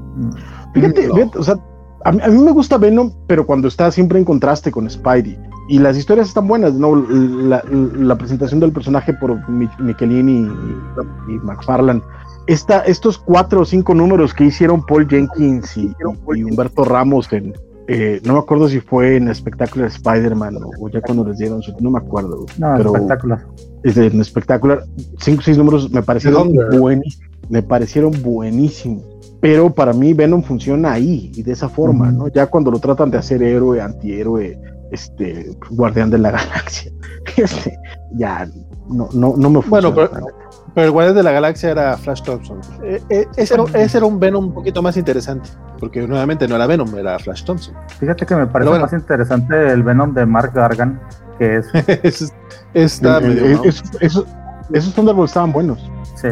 Fíjate, 0.73 1.07
no. 1.07 1.13
fíjate 1.13 1.37
o 1.37 1.43
sea, 1.43 1.59
a 2.03 2.11
mí, 2.11 2.19
a 2.23 2.27
mí, 2.27 2.37
me 2.37 2.51
gusta 2.51 2.77
Venom, 2.77 3.11
pero 3.27 3.45
cuando 3.45 3.67
está 3.67 3.91
siempre 3.91 4.19
en 4.19 4.25
contraste 4.25 4.71
con 4.71 4.89
Spidey. 4.89 5.37
Y 5.69 5.79
las 5.79 5.97
historias 5.97 6.27
están 6.27 6.47
buenas, 6.47 6.73
¿no? 6.73 6.95
La, 6.95 7.63
la 7.69 8.17
presentación 8.17 8.59
del 8.59 8.71
personaje 8.71 9.13
por 9.13 9.47
Michelini 9.49 10.41
y, 10.41 11.31
y 11.31 11.39
McFarlane. 11.39 12.01
Esta, 12.47 12.81
estos 12.81 13.17
cuatro 13.17 13.61
o 13.61 13.65
cinco 13.65 13.93
números 13.93 14.33
que 14.33 14.45
hicieron 14.45 14.85
Paul 14.85 15.07
Jenkins 15.07 15.77
y, 15.77 15.93
y 16.35 16.43
Humberto 16.43 16.83
Ramos 16.83 17.31
en, 17.31 17.53
eh, 17.87 18.21
no 18.23 18.33
me 18.33 18.39
acuerdo 18.39 18.69
si 18.69 18.79
fue 18.79 19.17
en 19.17 19.33
Spectacular 19.33 19.87
Spider-Man 19.87 20.55
o, 20.57 20.71
o, 20.79 20.89
ya 20.89 21.01
cuando 21.01 21.25
les 21.25 21.37
dieron 21.37 21.61
su, 21.61 21.73
no 21.81 21.91
me 21.91 21.99
acuerdo. 21.99 22.45
No, 22.57 22.73
pero 22.77 22.95
espectacular. 22.95 23.45
En 23.83 24.23
Spectacular, 24.23 24.83
cinco 25.19 25.39
o 25.39 25.43
seis 25.43 25.57
números 25.57 25.91
me 25.91 26.01
parecieron 26.01 26.53
buenísimos, 26.79 27.29
me 27.49 27.61
parecieron 27.61 28.13
buenísimos. 28.21 29.03
Pero 29.41 29.73
para 29.73 29.91
mí 29.91 30.13
Venom 30.13 30.43
funciona 30.43 30.93
ahí 30.93 31.31
y 31.33 31.43
de 31.43 31.51
esa 31.51 31.67
forma. 31.67 32.11
¿no? 32.11 32.27
Ya 32.27 32.45
cuando 32.45 32.71
lo 32.71 32.79
tratan 32.79 33.09
de 33.09 33.17
hacer 33.17 33.41
héroe, 33.41 33.81
antihéroe, 33.81 34.59
este, 34.91 35.57
guardián 35.71 36.11
de 36.11 36.19
la 36.19 36.31
galaxia, 36.31 36.91
este, 37.37 37.77
ya 38.13 38.47
no, 38.87 39.09
no, 39.13 39.35
no 39.35 39.49
me 39.49 39.61
funciona. 39.61 39.89
Bueno, 39.89 40.09
pero, 40.13 40.27
pero 40.73 40.85
el 40.85 40.91
Guardián 40.91 41.15
de 41.15 41.23
la 41.23 41.31
Galaxia 41.31 41.71
era 41.71 41.97
Flash 41.97 42.21
Thompson. 42.21 42.59
Eh, 42.83 43.01
eh, 43.09 43.27
ese, 43.35 43.55
era, 43.55 43.63
ese, 43.73 43.97
era, 43.97 44.05
un 44.05 44.19
Venom 44.19 44.45
un 44.45 44.53
poquito 44.53 44.81
más 44.81 44.95
interesante, 44.95 45.49
porque 45.79 46.07
nuevamente 46.07 46.47
no 46.47 46.55
era 46.55 46.65
Venom, 46.65 46.95
era 46.97 47.19
Flash 47.19 47.43
Thompson. 47.43 47.75
Fíjate 47.99 48.25
que 48.25 48.35
me 48.35 48.47
parece 48.47 48.69
bueno. 48.69 48.85
más 48.85 48.93
interesante 48.93 49.71
el 49.71 49.83
Venom 49.83 50.13
de 50.13 50.25
Mark 50.25 50.51
Gargan, 50.53 50.99
que 51.37 51.57
es. 51.57 51.67
es 52.03 52.33
está 52.73 53.17
el, 53.17 53.27
medio, 53.27 53.45
el, 53.45 53.53
¿no? 53.55 53.63
esos, 53.63 54.93
Thunderbolts 54.95 55.31
estaban 55.31 55.51
buenos. 55.51 55.91
Sí. 56.15 56.29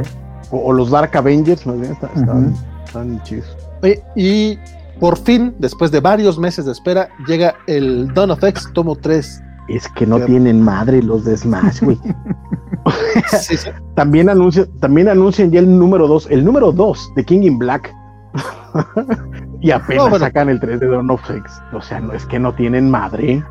O, 0.51 0.69
o, 0.69 0.73
los 0.73 0.89
Dark 0.89 1.15
Avengers, 1.17 1.65
más 1.67 1.79
bien, 1.79 1.91
estaban, 1.91 2.45
uh 2.45 2.49
-huh. 2.49 2.55
Chidos. 3.23 3.57
Y 4.15 4.57
por 4.99 5.17
fin, 5.17 5.55
después 5.59 5.91
de 5.91 5.99
varios 5.99 6.37
meses 6.37 6.65
de 6.65 6.73
espera, 6.73 7.09
llega 7.27 7.55
el 7.67 8.13
Dawn 8.13 8.31
of 8.31 8.43
X 8.43 8.69
tomo 8.73 8.95
3. 8.95 9.43
Es 9.69 9.87
que 9.89 10.05
no 10.05 10.19
tienen 10.19 10.61
madre 10.61 11.01
los 11.01 11.23
de 11.25 11.37
Smash, 11.37 11.81
güey. 11.81 11.97
sí, 13.39 13.55
sí. 13.55 13.69
También, 13.95 14.29
anuncia, 14.29 14.67
también 14.79 15.07
anuncian 15.07 15.51
ya 15.51 15.59
el 15.59 15.77
número 15.77 16.07
2, 16.07 16.27
el 16.31 16.43
número 16.43 16.71
2 16.71 17.13
de 17.15 17.23
King 17.23 17.43
in 17.43 17.59
Black. 17.59 17.93
y 19.61 19.71
apenas 19.71 20.03
no, 20.03 20.09
bueno. 20.09 20.25
sacan 20.25 20.49
el 20.49 20.59
3 20.59 20.79
de 20.79 20.87
Dawn 20.87 21.09
of 21.11 21.29
X. 21.29 21.61
O 21.73 21.81
sea, 21.81 21.99
no 21.99 22.13
es 22.13 22.25
que 22.25 22.39
no 22.39 22.53
tienen 22.53 22.89
madre. 22.89 23.43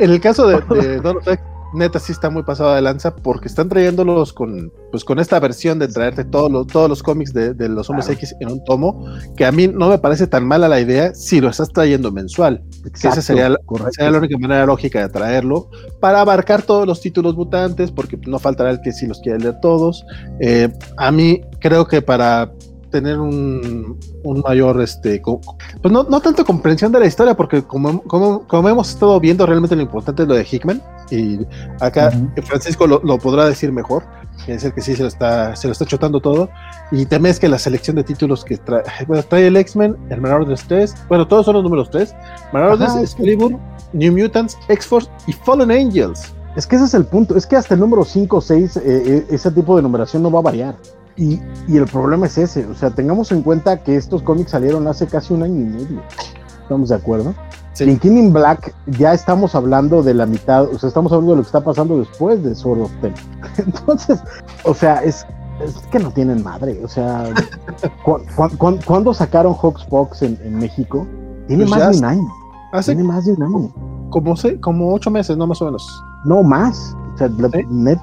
En 0.00 0.10
el 0.10 0.20
caso 0.20 0.46
de, 0.46 0.60
de 0.80 1.00
Dawn 1.02 1.18
of 1.18 1.28
X, 1.28 1.44
neta 1.74 1.98
sí 1.98 2.12
está 2.12 2.30
muy 2.30 2.42
pasado 2.42 2.74
de 2.74 2.82
lanza 2.82 3.14
porque 3.14 3.48
están 3.48 3.68
trayéndolos 3.68 4.32
con 4.32 4.72
pues 4.90 5.04
con 5.04 5.18
esta 5.18 5.38
versión 5.38 5.78
de 5.78 5.88
traerte 5.88 6.24
todos 6.24 6.50
los, 6.50 6.66
todos 6.66 6.88
los 6.88 7.02
cómics 7.02 7.32
de, 7.32 7.52
de 7.52 7.68
los 7.68 7.90
hombres 7.90 8.06
claro. 8.06 8.18
X 8.18 8.34
en 8.40 8.50
un 8.50 8.64
tomo, 8.64 9.04
que 9.36 9.44
a 9.44 9.52
mí 9.52 9.68
no 9.68 9.88
me 9.88 9.98
parece 9.98 10.26
tan 10.26 10.46
mala 10.46 10.68
la 10.68 10.80
idea 10.80 11.14
si 11.14 11.40
lo 11.40 11.48
estás 11.48 11.68
trayendo 11.70 12.10
mensual. 12.10 12.62
Exacto, 12.86 13.08
esa 13.08 13.22
sería 13.22 13.48
la, 13.50 13.58
sería 13.90 14.10
la, 14.10 14.18
única 14.18 14.38
manera 14.38 14.64
lógica 14.64 15.00
de 15.00 15.08
traerlo 15.08 15.68
para 16.00 16.20
abarcar 16.20 16.62
todos 16.62 16.86
los 16.86 17.00
títulos 17.00 17.36
mutantes, 17.36 17.90
porque 17.90 18.18
no 18.26 18.38
faltará 18.38 18.70
el 18.70 18.80
que 18.80 18.92
sí 18.92 19.06
los 19.06 19.20
quiere 19.20 19.38
leer 19.40 19.60
todos. 19.60 20.04
Eh, 20.40 20.72
a 20.96 21.10
mí 21.10 21.42
creo 21.60 21.86
que 21.86 22.00
para 22.00 22.50
tener 22.90 23.18
un, 23.18 23.98
un 24.24 24.40
mayor, 24.40 24.80
este, 24.80 25.20
pues 25.22 25.92
no, 25.92 26.04
no, 26.04 26.20
tanto 26.20 26.44
comprensión 26.44 26.92
de 26.92 27.00
la 27.00 27.06
historia, 27.06 27.34
porque 27.34 27.62
como, 27.62 28.02
como, 28.02 28.46
como, 28.46 28.68
hemos 28.68 28.90
estado 28.90 29.18
viendo, 29.20 29.46
realmente 29.46 29.76
lo 29.76 29.82
importante 29.82 30.22
es 30.22 30.28
lo 30.28 30.34
de 30.34 30.44
Hickman, 30.44 30.82
y 31.10 31.40
acá 31.80 32.12
Francisco 32.44 32.86
lo, 32.86 33.00
lo, 33.02 33.18
podrá 33.18 33.46
decir 33.46 33.72
mejor, 33.72 34.04
es 34.46 34.64
el 34.64 34.72
que 34.72 34.80
sí 34.80 34.94
se 34.94 35.02
lo 35.02 35.08
está, 35.08 35.54
se 35.56 35.68
lo 35.68 35.72
está 35.72 35.84
chotando 35.84 36.20
todo, 36.20 36.48
y 36.90 37.06
también 37.06 37.32
es 37.32 37.40
que 37.40 37.48
la 37.48 37.58
selección 37.58 37.96
de 37.96 38.04
títulos 38.04 38.44
que 38.44 38.56
trae, 38.56 38.82
bueno, 39.06 39.22
trae 39.22 39.46
el 39.46 39.56
X-Men, 39.56 39.96
el 40.10 40.20
Man 40.20 40.50
of 40.50 40.62
3, 40.66 40.94
bueno, 41.08 41.26
todos 41.26 41.46
son 41.46 41.54
los 41.54 41.62
números 41.62 41.90
3, 41.90 42.14
Man 42.52 42.64
of 42.64 42.80
Excalibur, 43.02 43.58
New 43.92 44.16
Mutants, 44.16 44.56
X-Force 44.68 45.10
y 45.26 45.32
Fallen 45.32 45.70
Angels. 45.70 46.32
Es 46.56 46.66
que 46.66 46.76
ese 46.76 46.86
es 46.86 46.94
el 46.94 47.04
punto, 47.04 47.36
es 47.36 47.46
que 47.46 47.56
hasta 47.56 47.74
el 47.74 47.80
número 47.80 48.04
5 48.04 48.36
o 48.36 48.40
6 48.40 48.76
eh, 48.76 48.82
eh, 48.84 49.26
ese 49.30 49.50
tipo 49.52 49.76
de 49.76 49.82
numeración 49.82 50.22
no 50.22 50.30
va 50.30 50.40
a 50.40 50.42
variar. 50.42 50.76
Y, 51.18 51.40
y, 51.66 51.76
el 51.76 51.84
problema 51.86 52.26
es 52.26 52.38
ese, 52.38 52.64
o 52.66 52.74
sea, 52.74 52.90
tengamos 52.90 53.32
en 53.32 53.42
cuenta 53.42 53.82
que 53.82 53.96
estos 53.96 54.22
cómics 54.22 54.52
salieron 54.52 54.86
hace 54.86 55.06
casi 55.06 55.34
un 55.34 55.42
año 55.42 55.60
y 55.60 55.64
medio. 55.64 56.02
¿Estamos 56.62 56.88
de 56.90 56.94
acuerdo? 56.94 57.34
Sí. 57.72 57.84
Y 57.84 57.90
en 57.90 57.98
King 57.98 58.12
in 58.12 58.32
Black 58.32 58.72
ya 58.86 59.12
estamos 59.14 59.54
hablando 59.54 60.02
de 60.02 60.14
la 60.14 60.26
mitad, 60.26 60.64
o 60.64 60.78
sea, 60.78 60.88
estamos 60.88 61.10
hablando 61.12 61.32
de 61.32 61.36
lo 61.38 61.42
que 61.42 61.48
está 61.48 61.60
pasando 61.60 61.98
después 61.98 62.42
de 62.42 62.54
Sword 62.54 62.82
of 62.82 62.92
Ten. 63.00 63.14
Entonces, 63.58 64.22
o 64.64 64.72
sea, 64.74 65.02
es, 65.02 65.26
es 65.60 65.74
que 65.90 65.98
no 65.98 66.10
tienen 66.12 66.42
madre. 66.42 66.80
O 66.84 66.88
sea, 66.88 67.24
¿cuándo 68.86 69.12
sacaron 69.12 69.54
Hawksbox 69.54 70.22
en, 70.22 70.38
en 70.44 70.58
México? 70.58 71.06
Tiene 71.48 71.64
pues 71.66 71.80
más 71.80 71.90
de 71.90 71.98
un 71.98 72.04
año. 72.04 72.28
Tiene 72.84 73.02
más 73.02 73.24
de 73.24 73.32
un 73.32 73.42
año. 73.42 73.72
Como, 74.10 74.34
como 74.60 74.94
ocho 74.94 75.10
meses, 75.10 75.36
no 75.36 75.46
más 75.46 75.60
o 75.62 75.64
menos. 75.64 76.04
No, 76.24 76.42
más. 76.42 76.94
O 77.14 77.18
sea, 77.18 77.28
net, 77.70 77.98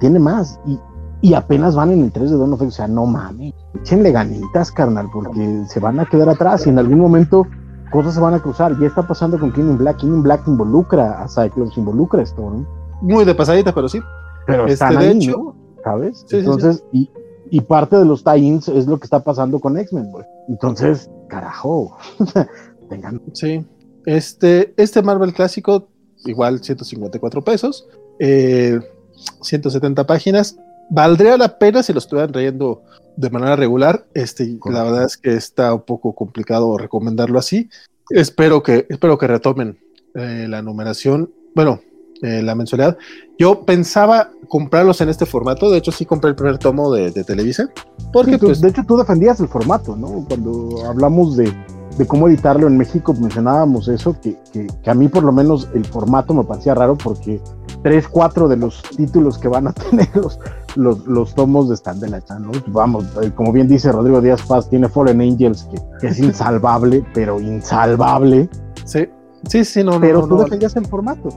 tiene 0.00 0.18
más. 0.18 0.60
Y, 0.66 0.78
y 1.22 1.34
apenas 1.34 1.74
van 1.74 1.90
en 1.90 2.02
el 2.02 2.12
3 2.12 2.30
de 2.30 2.36
Don 2.36 2.52
O 2.52 2.70
sea, 2.70 2.88
no 2.88 3.06
mames. 3.06 3.52
Échenle 3.74 4.12
ganitas, 4.12 4.70
carnal, 4.72 5.08
porque 5.12 5.64
se 5.66 5.80
van 5.80 6.00
a 6.00 6.06
quedar 6.06 6.28
atrás 6.28 6.66
y 6.66 6.70
en 6.70 6.78
algún 6.78 6.98
momento 6.98 7.46
cosas 7.90 8.14
se 8.14 8.20
van 8.20 8.34
a 8.34 8.40
cruzar. 8.40 8.78
Ya 8.80 8.86
está 8.86 9.06
pasando 9.06 9.38
con 9.38 9.52
King 9.52 9.70
in 9.70 9.78
Black. 9.78 9.98
King 9.98 10.08
in 10.08 10.22
Black 10.22 10.46
involucra 10.46 11.22
a 11.22 11.28
Cyclops, 11.28 11.76
involucra 11.76 12.22
esto, 12.22 12.42
¿no? 12.42 12.66
Muy 13.02 13.24
de 13.24 13.34
pasadita, 13.34 13.74
pero 13.74 13.88
sí. 13.88 14.00
Pero 14.46 14.62
este, 14.62 14.72
están 14.72 14.96
ahí, 14.96 15.26
¿no? 15.26 15.54
¿Sabes? 15.84 16.24
Entonces, 16.30 16.84
Y, 16.92 17.10
y 17.50 17.60
parte 17.60 17.96
de 17.96 18.04
los 18.04 18.24
tie-ins 18.24 18.68
es 18.68 18.86
lo 18.86 18.98
que 18.98 19.04
está 19.04 19.22
pasando 19.22 19.60
con 19.60 19.76
X-Men, 19.76 20.10
güey. 20.10 20.24
Entonces, 20.48 21.10
carajo. 21.28 21.96
Tengan. 22.88 23.20
Sí. 23.32 23.64
Este, 24.06 24.72
este 24.76 25.02
Marvel 25.02 25.34
clásico, 25.34 25.88
igual 26.24 26.62
154 26.62 27.42
pesos, 27.42 27.86
170 28.18 30.02
eh, 30.02 30.04
páginas. 30.04 30.58
Valdría 30.90 31.36
la 31.36 31.58
pena 31.58 31.82
si 31.82 31.92
lo 31.92 31.98
estuvieran 31.98 32.32
trayendo 32.32 32.82
de 33.16 33.30
manera 33.30 33.56
regular. 33.56 34.06
Este, 34.14 34.58
la 34.70 34.82
verdad 34.82 35.04
es 35.04 35.16
que 35.16 35.34
está 35.34 35.72
un 35.74 35.82
poco 35.82 36.14
complicado 36.14 36.76
recomendarlo 36.76 37.38
así. 37.38 37.68
Espero 38.10 38.62
que, 38.62 38.86
espero 38.88 39.16
que 39.16 39.26
retomen 39.26 39.78
eh, 40.14 40.46
la 40.48 40.62
numeración. 40.62 41.32
Bueno, 41.54 41.80
eh, 42.22 42.42
la 42.42 42.54
mensualidad. 42.54 42.98
Yo 43.38 43.64
pensaba 43.64 44.30
comprarlos 44.48 45.00
en 45.00 45.08
este 45.08 45.24
formato, 45.24 45.70
de 45.70 45.78
hecho 45.78 45.90
sí 45.90 46.04
compré 46.04 46.28
el 46.28 46.36
primer 46.36 46.58
tomo 46.58 46.92
de, 46.92 47.12
Televisa, 47.24 47.70
porque 48.12 48.36
pues, 48.36 48.60
de 48.60 48.68
hecho 48.68 48.84
tú 48.86 48.98
defendías 48.98 49.40
el 49.40 49.48
formato, 49.48 49.96
¿no? 49.96 50.26
Cuando 50.28 50.84
hablamos 50.86 51.38
de, 51.38 51.50
de 51.96 52.06
cómo 52.06 52.28
editarlo 52.28 52.66
en 52.66 52.76
México, 52.76 53.14
mencionábamos 53.14 53.88
eso, 53.88 54.20
que, 54.20 54.36
que, 54.52 54.90
a 54.90 54.94
mí 54.94 55.08
por 55.08 55.22
lo 55.22 55.32
menos 55.32 55.68
el 55.74 55.86
formato 55.86 56.34
me 56.34 56.44
parecía 56.44 56.74
raro 56.74 56.96
porque 56.96 57.40
tres, 57.82 58.06
cuatro 58.06 58.48
de 58.48 58.58
los 58.58 58.82
títulos 58.82 59.38
que 59.38 59.48
van 59.48 59.68
a 59.68 59.72
tener 59.90 60.08
los, 60.14 60.38
los, 60.76 61.06
los 61.06 61.34
tomos 61.34 61.70
están 61.70 62.00
de 62.00 62.08
la 62.08 62.20
¿no? 62.38 62.50
Vamos, 62.68 63.04
eh, 63.22 63.30
como 63.34 63.52
bien 63.52 63.68
dice 63.68 63.92
Rodrigo 63.92 64.20
Díaz 64.20 64.42
Paz, 64.42 64.68
tiene 64.68 64.88
Fallen 64.88 65.20
Angels, 65.20 65.68
que, 66.00 66.06
es 66.06 66.18
insalvable, 66.20 67.04
pero 67.14 67.40
insalvable. 67.40 68.48
Sí, 68.84 69.08
sí, 69.48 69.64
sí, 69.64 69.84
no, 69.84 70.00
Pero 70.00 70.26
tú 70.26 70.38
defendías 70.38 70.76
el 70.76 70.86
formato. 70.86 71.28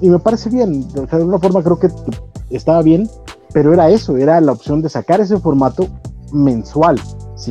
Y 0.00 0.08
me 0.08 0.18
parece 0.18 0.48
bien, 0.48 0.88
de 0.92 1.06
alguna 1.10 1.38
forma 1.38 1.62
creo 1.62 1.78
que 1.78 1.88
estaba 2.50 2.82
bien, 2.82 3.08
pero 3.52 3.74
era 3.74 3.90
eso, 3.90 4.16
era 4.16 4.40
la 4.40 4.52
opción 4.52 4.80
de 4.80 4.88
sacar 4.88 5.20
ese 5.20 5.38
formato 5.38 5.86
mensual 6.32 6.98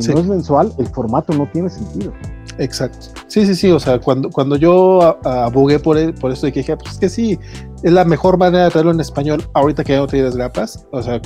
no 0.10 0.18
es 0.18 0.26
mensual, 0.26 0.72
el 0.78 0.86
formato 0.86 1.34
no 1.34 1.46
tiene 1.52 1.68
sentido. 1.68 2.12
Exacto. 2.58 3.06
Sí, 3.26 3.46
sí, 3.46 3.54
sí. 3.54 3.70
O 3.70 3.80
sea, 3.80 3.98
cuando, 3.98 4.30
cuando 4.30 4.56
yo 4.56 5.18
abogué 5.24 5.78
por, 5.78 6.14
por 6.16 6.32
esto 6.32 6.46
y 6.46 6.50
dije, 6.50 6.76
pues 6.76 6.92
es 6.92 6.98
que 6.98 7.08
sí, 7.08 7.38
es 7.82 7.92
la 7.92 8.04
mejor 8.04 8.38
manera 8.38 8.64
de 8.64 8.70
traerlo 8.70 8.92
en 8.92 9.00
español 9.00 9.44
ahorita 9.54 9.84
que 9.84 9.94
hay 9.94 9.98
otras 9.98 10.36
grapas. 10.36 10.86
O 10.90 11.02
sea, 11.02 11.20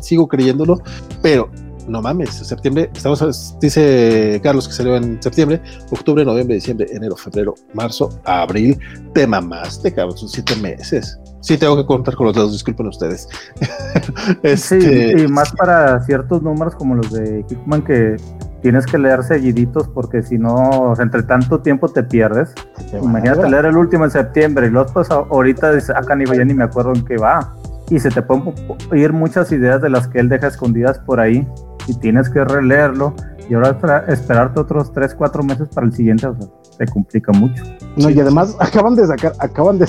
sigo 0.00 0.28
creyéndolo, 0.28 0.80
pero 1.22 1.50
no 1.88 2.00
mames, 2.00 2.30
septiembre, 2.30 2.90
estamos, 2.94 3.56
dice 3.60 4.40
Carlos 4.42 4.68
que 4.68 4.74
salió 4.74 4.96
en 4.96 5.22
septiembre, 5.22 5.60
octubre, 5.90 6.24
noviembre, 6.24 6.54
diciembre, 6.54 6.86
enero, 6.90 7.16
febrero, 7.16 7.54
marzo, 7.74 8.08
abril, 8.24 8.78
te 9.12 9.26
mamaste, 9.26 9.92
cabrón, 9.92 10.16
son 10.16 10.28
siete 10.28 10.56
meses. 10.56 11.18
Sí, 11.44 11.58
tengo 11.58 11.76
que 11.76 11.84
contar 11.84 12.16
con 12.16 12.26
los 12.26 12.34
dedos, 12.34 12.52
disculpen 12.52 12.86
ustedes. 12.86 13.28
este... 14.42 14.56
Sí, 14.56 15.24
y 15.24 15.28
más 15.28 15.52
para 15.52 16.00
ciertos 16.00 16.42
números 16.42 16.74
como 16.74 16.94
los 16.94 17.12
de 17.12 17.44
Hickman 17.46 17.82
que 17.82 18.16
tienes 18.62 18.86
que 18.86 18.96
leer 18.96 19.22
seguiditos 19.22 19.86
porque 19.88 20.22
si 20.22 20.38
no, 20.38 20.94
entre 20.98 21.22
tanto 21.22 21.60
tiempo 21.60 21.86
te 21.90 22.02
pierdes. 22.02 22.54
Imagínate 22.94 23.50
leer 23.50 23.66
el 23.66 23.76
último 23.76 24.06
en 24.06 24.10
septiembre 24.10 24.68
y 24.68 24.70
los 24.70 24.90
pues 24.90 25.10
ahorita 25.10 25.70
dice, 25.72 25.92
acá 25.92 26.16
ni 26.16 26.24
ya 26.24 26.46
ni 26.46 26.54
me 26.54 26.64
acuerdo 26.64 26.94
en 26.94 27.04
qué 27.04 27.18
va. 27.18 27.52
Y 27.90 27.98
se 27.98 28.08
te 28.08 28.22
pueden 28.22 28.54
ir 28.94 29.12
muchas 29.12 29.52
ideas 29.52 29.82
de 29.82 29.90
las 29.90 30.08
que 30.08 30.20
él 30.20 30.30
deja 30.30 30.46
escondidas 30.46 30.98
por 31.00 31.20
ahí 31.20 31.46
y 31.86 31.94
tienes 31.98 32.30
que 32.30 32.42
releerlo 32.42 33.14
y 33.50 33.54
ahora 33.54 34.04
esperarte 34.08 34.60
otros 34.60 34.92
3, 34.92 35.14
4 35.14 35.42
meses 35.42 35.68
para 35.68 35.86
el 35.86 35.92
siguiente, 35.92 36.26
o 36.26 36.34
sea, 36.34 36.48
te 36.78 36.86
complica 36.86 37.32
mucho. 37.32 37.62
No, 37.96 38.08
y 38.08 38.18
además 38.18 38.56
acaban 38.58 38.94
de 38.94 39.06
sacar, 39.06 39.32
acaban 39.38 39.78
de 39.78 39.86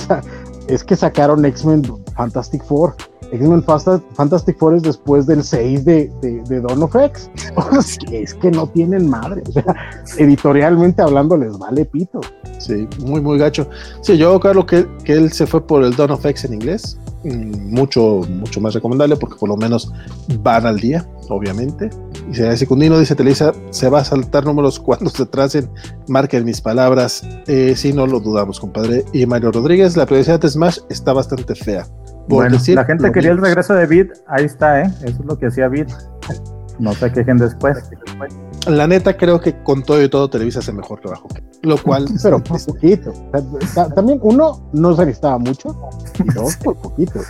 es 0.68 0.84
que 0.84 0.96
sacaron 0.96 1.44
X-Men 1.44 1.82
Fantastic 2.16 2.64
Four. 2.64 2.94
X-Men 3.32 3.62
Fantastic 3.62 4.58
Four 4.58 4.76
es 4.76 4.82
después 4.82 5.26
del 5.26 5.42
6 5.42 5.84
de, 5.84 6.12
de, 6.20 6.42
de 6.42 6.58
of 6.60 6.94
X. 6.94 7.30
es 8.12 8.34
que 8.34 8.50
no 8.50 8.66
tienen 8.68 9.08
madre. 9.08 9.42
O 9.48 9.52
sea, 9.52 9.74
editorialmente 10.18 11.02
hablando 11.02 11.36
les 11.36 11.56
vale 11.58 11.84
pito. 11.84 12.20
Sí, 12.58 12.88
muy, 13.00 13.20
muy 13.20 13.38
gacho. 13.38 13.68
Sí, 14.00 14.16
yo 14.16 14.38
creo 14.40 14.64
que, 14.64 14.86
que 15.04 15.14
él 15.14 15.32
se 15.32 15.46
fue 15.46 15.66
por 15.66 15.82
el 15.82 15.94
Dawn 15.96 16.12
of 16.12 16.24
X 16.24 16.44
en 16.44 16.54
inglés. 16.54 16.98
Mm, 17.26 17.74
mucho, 17.74 18.20
mucho 18.28 18.60
más 18.60 18.72
recomendable 18.74 19.16
porque 19.16 19.36
por 19.36 19.48
lo 19.48 19.56
menos 19.56 19.92
van 20.40 20.64
al 20.64 20.78
día, 20.78 21.04
obviamente. 21.28 21.90
Y 22.30 22.34
si 22.34 22.56
Secundino 22.56 22.98
dice 22.98 23.16
Televisa, 23.16 23.52
se 23.70 23.88
va 23.88 24.00
a 24.00 24.04
saltar 24.04 24.44
números 24.44 24.78
cuando 24.78 25.10
se 25.10 25.26
tracen, 25.26 25.68
marquen 26.08 26.44
mis 26.44 26.60
palabras. 26.60 27.26
Eh, 27.48 27.74
si 27.74 27.92
no 27.92 28.06
lo 28.06 28.20
dudamos, 28.20 28.60
compadre. 28.60 29.04
Y 29.12 29.26
Mario 29.26 29.50
Rodríguez, 29.50 29.96
la 29.96 30.06
prioridad 30.06 30.38
de 30.38 30.48
Smash 30.48 30.78
está 30.88 31.12
bastante 31.12 31.54
fea. 31.56 31.84
bueno, 32.28 32.58
la 32.68 32.84
gente 32.84 33.10
quería 33.10 33.32
el 33.32 33.38
regreso 33.38 33.74
de 33.74 33.86
Beat, 33.86 34.08
ahí 34.28 34.44
está, 34.44 34.82
¿eh? 34.82 34.92
Eso 35.02 35.20
es 35.20 35.24
lo 35.24 35.36
que 35.36 35.46
hacía 35.46 35.68
Beat. 35.68 35.90
No 36.78 36.92
se 36.92 37.10
quejen 37.10 37.38
después 37.38 37.76
la 38.66 38.86
neta 38.86 39.16
creo 39.16 39.40
que 39.40 39.62
con 39.62 39.82
todo 39.82 40.02
y 40.02 40.08
todo 40.08 40.28
Televisa 40.28 40.60
hace 40.60 40.72
mejor 40.72 41.00
trabajo. 41.00 41.28
Lo 41.62 41.76
cual. 41.82 42.06
Pero 42.22 42.42
por 42.42 42.64
poquito. 42.64 43.12
También 43.94 44.18
uno 44.22 44.68
no 44.72 44.94
se 44.94 45.06
necesitaba 45.06 45.38
mucho 45.38 45.76
y 46.18 46.32
dos 46.32 46.56
por 46.56 46.76
poquito. 46.76 47.20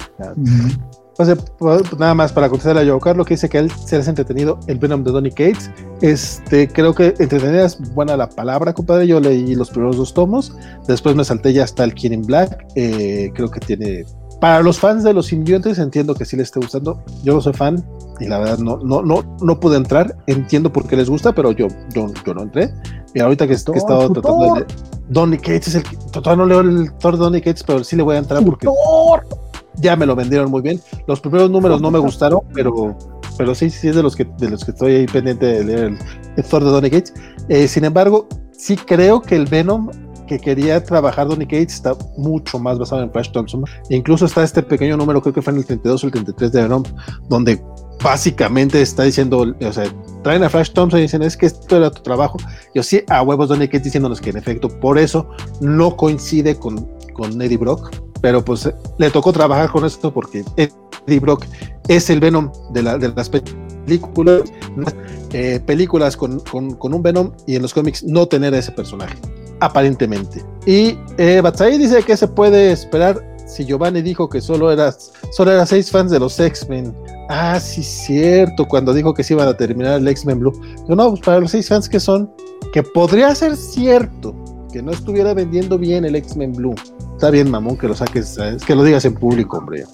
nada 1.98 2.14
más 2.14 2.32
para 2.32 2.48
contestar 2.48 2.78
a 2.78 2.86
Joe 2.86 3.00
Carlos 3.00 3.26
que 3.26 3.34
dice 3.34 3.48
que 3.48 3.58
él 3.58 3.70
se 3.70 3.96
ha 3.96 4.00
entretenido 4.00 4.58
el 4.66 4.78
Venom 4.78 5.04
de 5.04 5.12
Donny 5.12 5.30
Cates. 5.30 5.70
Este, 6.00 6.68
creo 6.68 6.94
que 6.94 7.14
entretenida 7.18 7.64
es 7.66 7.78
buena 7.94 8.16
la 8.16 8.28
palabra, 8.28 8.72
compadre. 8.72 9.06
Yo 9.06 9.20
leí 9.20 9.54
los 9.54 9.70
primeros 9.70 9.96
dos 9.96 10.14
tomos, 10.14 10.52
después 10.86 11.14
me 11.14 11.24
salté 11.24 11.52
ya 11.52 11.64
hasta 11.64 11.84
el 11.84 11.94
King 11.94 12.22
Black. 12.24 12.66
Eh, 12.74 13.30
creo 13.34 13.50
que 13.50 13.60
tiene 13.60 14.04
para 14.40 14.62
los 14.62 14.78
fans 14.78 15.02
de 15.02 15.14
los 15.14 15.26
simbiontes 15.26 15.78
entiendo 15.78 16.14
que 16.14 16.24
sí 16.24 16.36
les 16.36 16.48
esté 16.48 16.60
gustando. 16.60 17.02
Yo 17.22 17.34
no 17.34 17.40
soy 17.40 17.54
fan 17.54 17.84
y 18.20 18.26
la 18.26 18.38
verdad 18.38 18.58
no, 18.58 18.78
no, 18.78 19.02
no, 19.02 19.36
no 19.40 19.60
pude 19.60 19.76
entrar. 19.76 20.14
Entiendo 20.26 20.72
por 20.72 20.86
qué 20.86 20.96
les 20.96 21.08
gusta, 21.08 21.32
pero 21.32 21.52
yo, 21.52 21.68
yo, 21.94 22.06
yo 22.24 22.34
no 22.34 22.42
entré. 22.42 22.72
Y 23.14 23.20
ahorita 23.20 23.46
que, 23.46 23.54
he 23.54 23.56
estado 23.56 24.12
tratando 24.12 24.54
de... 24.56 24.66
Donny 25.08 25.38
Cates 25.38 25.68
es 25.68 25.74
el 25.76 25.84
todavía 26.10 26.36
no 26.36 26.46
leo 26.46 26.60
el 26.60 26.92
Thor 26.94 27.16
de 27.16 27.24
Donny 27.24 27.40
Cates, 27.40 27.62
pero 27.62 27.82
sí 27.82 27.96
le 27.96 28.02
voy 28.02 28.16
a 28.16 28.18
entrar 28.18 28.44
porque 28.44 28.68
ya 29.76 29.96
me 29.96 30.04
lo 30.04 30.14
vendieron 30.14 30.50
muy 30.50 30.62
bien. 30.62 30.80
Los 31.06 31.20
primeros 31.20 31.50
números 31.50 31.80
no 31.80 31.90
me 31.90 31.98
gustaron, 31.98 32.40
pero 32.52 32.96
pero 33.38 33.54
sí, 33.54 33.70
sí 33.70 33.88
es 33.88 33.96
de 33.96 34.02
los 34.02 34.16
que 34.16 34.26
de 34.38 34.50
los 34.50 34.64
que 34.64 34.72
estoy 34.72 34.94
ahí 34.94 35.06
pendiente 35.06 35.46
de 35.46 35.64
leer 35.64 35.98
el, 36.36 36.44
Thor 36.44 36.64
de 36.64 36.70
Donny 36.70 36.90
Cates. 36.90 37.14
Eh, 37.48 37.68
sin 37.68 37.84
embargo, 37.84 38.26
sí 38.52 38.76
creo 38.76 39.22
que 39.22 39.36
el 39.36 39.46
Venom 39.46 39.90
que 40.26 40.38
quería 40.38 40.82
trabajar 40.82 41.28
Donny 41.28 41.46
Cates 41.46 41.74
está 41.74 41.96
mucho 42.16 42.58
más 42.58 42.78
basado 42.78 43.02
en 43.02 43.10
Flash 43.10 43.30
Thompson. 43.30 43.64
incluso 43.90 44.26
está 44.26 44.42
este 44.42 44.62
pequeño 44.62 44.96
número, 44.96 45.20
creo 45.22 45.32
que 45.32 45.42
fue 45.42 45.52
en 45.52 45.60
el 45.60 45.66
32 45.66 46.04
o 46.04 46.06
el 46.06 46.12
33 46.12 46.52
de 46.52 46.62
Venom, 46.62 46.82
donde 47.28 47.62
básicamente 48.02 48.82
está 48.82 49.04
diciendo, 49.04 49.54
o 49.60 49.72
sea, 49.72 49.84
traen 50.22 50.42
a 50.42 50.50
Flash 50.50 50.72
Thompson 50.72 51.00
y 51.00 51.02
dicen, 51.02 51.22
es 51.22 51.36
que 51.36 51.46
esto 51.46 51.76
era 51.76 51.90
tu 51.90 52.02
trabajo. 52.02 52.38
Yo 52.74 52.82
sí, 52.82 53.02
a 53.08 53.22
huevos 53.22 53.48
Donny 53.48 53.66
Cates 53.66 53.84
diciéndonos 53.84 54.20
que 54.20 54.30
en 54.30 54.36
efecto, 54.36 54.68
por 54.68 54.98
eso 54.98 55.28
no 55.60 55.96
coincide 55.96 56.56
con, 56.56 56.88
con 57.14 57.40
Eddie 57.40 57.56
Brock, 57.56 57.90
pero 58.20 58.44
pues 58.44 58.70
le 58.98 59.10
tocó 59.10 59.32
trabajar 59.32 59.70
con 59.70 59.84
esto 59.84 60.12
porque 60.12 60.44
Eddie 60.56 61.20
Brock 61.20 61.44
es 61.88 62.10
el 62.10 62.20
Venom 62.20 62.50
de, 62.72 62.82
la, 62.82 62.98
las 62.98 63.30
películas, 63.30 64.42
eh, 65.32 65.60
películas 65.64 66.16
con, 66.16 66.42
un 66.52 67.02
Venom 67.02 67.32
y 67.46 67.56
en 67.56 67.62
los 67.62 67.72
cómics 67.72 68.02
no 68.04 68.26
tener 68.26 68.54
a 68.54 68.58
ese 68.58 68.72
personaje, 68.72 69.16
aparentemente. 69.60 70.44
Y 70.66 70.98
eh, 71.18 71.40
Batsai 71.42 71.78
dice 71.78 72.02
que 72.02 72.16
se 72.16 72.28
puede 72.28 72.72
esperar 72.72 73.22
si 73.46 73.64
Giovanni 73.64 74.02
dijo 74.02 74.28
que 74.28 74.40
solo 74.40 74.72
eras 74.72 75.12
solo 75.30 75.52
era 75.52 75.64
seis 75.64 75.90
fans 75.90 76.10
de 76.10 76.18
los 76.18 76.38
X-Men. 76.38 76.94
Ah, 77.28 77.58
sí, 77.60 77.82
cierto, 77.82 78.66
cuando 78.66 78.92
dijo 78.92 79.14
que 79.14 79.22
se 79.22 79.34
iban 79.34 79.48
a 79.48 79.56
terminar 79.56 80.00
el 80.00 80.08
X-Men 80.08 80.40
Blue. 80.40 80.52
Yo 80.88 80.94
no, 80.94 81.10
pues 81.10 81.20
para 81.20 81.40
los 81.40 81.50
seis 81.50 81.68
fans 81.68 81.88
que 81.88 82.00
son, 82.00 82.30
que 82.72 82.82
podría 82.82 83.34
ser 83.34 83.56
cierto 83.56 84.34
que 84.72 84.82
no 84.82 84.92
estuviera 84.92 85.32
vendiendo 85.32 85.78
bien 85.78 86.04
el 86.04 86.16
X-Men 86.16 86.52
Blue. 86.52 86.74
Está 87.14 87.30
bien, 87.30 87.50
mamón, 87.50 87.78
que 87.78 87.88
lo 87.88 87.94
saques, 87.94 88.36
es 88.36 88.64
que 88.64 88.74
lo 88.74 88.84
digas 88.84 89.04
en 89.04 89.14
público, 89.14 89.58
hombre. 89.58 89.84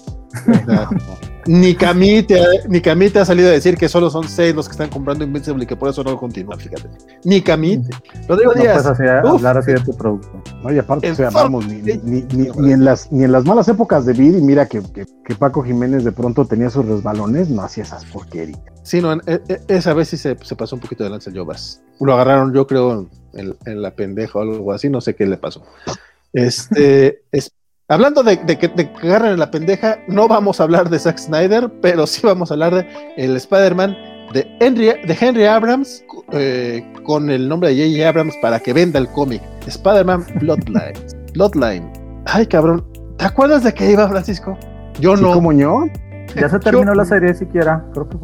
Ni 1.45 1.75
Camite, 1.75 2.41
ni 2.69 2.81
Camite 2.81 3.19
ha 3.19 3.25
salido 3.25 3.49
a 3.49 3.51
decir 3.51 3.77
que 3.77 3.89
solo 3.89 4.09
son 4.09 4.27
seis 4.27 4.55
los 4.55 4.67
que 4.67 4.71
están 4.71 4.89
comprando 4.89 5.23
Invincible 5.23 5.63
y 5.63 5.67
que 5.67 5.75
por 5.75 5.89
eso 5.89 6.03
no 6.03 6.11
lo 6.11 6.17
continúa, 6.17 6.57
fíjate. 6.57 6.89
Ni 7.23 7.41
Camite. 7.41 7.89
Lo 8.27 8.37
digo 8.37 8.53
no 8.53 8.61
Díaz. 8.61 8.85
hablar 8.85 9.57
así 9.57 9.71
de 9.71 9.79
tu 9.81 9.95
producto. 9.95 10.41
No, 10.63 10.73
y 10.73 10.79
aparte, 10.79 11.11
o 11.11 11.15
sea, 11.15 11.29
vamos, 11.29 11.67
ni, 11.67 11.81
ni, 11.81 12.21
ni, 12.21 12.71
en 12.71 12.85
las, 12.85 13.11
ni 13.11 13.23
en 13.23 13.31
las 13.31 13.45
malas 13.45 13.67
épocas 13.67 14.05
de 14.05 14.13
Vid, 14.13 14.37
y 14.37 14.41
mira 14.41 14.67
que, 14.67 14.81
que, 14.93 15.35
Paco 15.35 15.63
Jiménez 15.63 16.03
de 16.03 16.11
pronto 16.11 16.45
tenía 16.45 16.69
sus 16.69 16.85
resbalones, 16.85 17.49
no 17.49 17.63
hacía 17.63 17.83
esas 17.83 18.05
porquerías. 18.05 18.59
Sí, 18.83 19.01
no, 19.01 19.13
e, 19.13 19.21
e, 19.27 19.61
esa 19.67 19.93
vez 19.93 20.09
sí 20.09 20.17
se, 20.17 20.37
se, 20.41 20.55
pasó 20.55 20.75
un 20.75 20.81
poquito 20.81 21.03
de 21.03 21.09
lanza 21.09 21.29
el 21.29 21.37
Jovas. 21.37 21.81
Lo 21.99 22.13
agarraron, 22.13 22.53
yo 22.53 22.67
creo, 22.67 23.07
en, 23.33 23.55
en 23.65 23.81
la 23.81 23.91
pendeja 23.91 24.39
o 24.39 24.41
algo 24.41 24.71
así, 24.71 24.89
no 24.89 25.01
sé 25.01 25.15
qué 25.15 25.25
le 25.25 25.37
pasó. 25.37 25.63
Este, 26.33 27.23
es, 27.31 27.51
Hablando 27.93 28.23
de, 28.23 28.39
que 28.39 28.67
te 28.69 28.91
agarran 29.03 29.33
en 29.33 29.39
la 29.39 29.51
pendeja, 29.51 29.99
no 30.07 30.27
vamos 30.27 30.59
a 30.59 30.63
hablar 30.63 30.89
de 30.89 30.97
Zack 30.97 31.19
Snyder, 31.19 31.71
pero 31.79 32.07
sí 32.07 32.21
vamos 32.25 32.49
a 32.49 32.55
hablar 32.55 32.73
de 32.73 32.87
el 33.17 33.35
Spider-Man 33.35 33.95
de 34.33 34.47
Henry, 34.61 34.85
de 34.85 35.17
Henry 35.21 35.45
Abrams 35.45 36.03
eh, 36.31 36.83
con 37.03 37.29
el 37.29 37.47
nombre 37.47 37.69
de 37.69 37.75
J.J. 37.75 38.09
Abrams 38.09 38.35
para 38.41 38.59
que 38.59 38.73
venda 38.73 38.97
el 38.97 39.07
cómic. 39.09 39.43
Spider-Man 39.67 40.25
Bloodline. 40.39 40.93
Bloodline. 41.33 41.93
Ay, 42.25 42.47
cabrón. 42.47 42.83
¿Te 43.17 43.25
acuerdas 43.25 43.63
de 43.63 43.71
qué 43.75 43.91
iba, 43.91 44.07
Francisco? 44.09 44.57
Yo 44.99 45.15
no. 45.15 45.31
¿Cómo 45.31 45.51
yo? 45.51 45.85
Ya 46.35 46.49
se 46.49 46.57
terminó 46.61 46.95
la 46.95 47.05
serie 47.05 47.35
siquiera. 47.35 47.85
Creo 47.93 48.09
que 48.09 48.17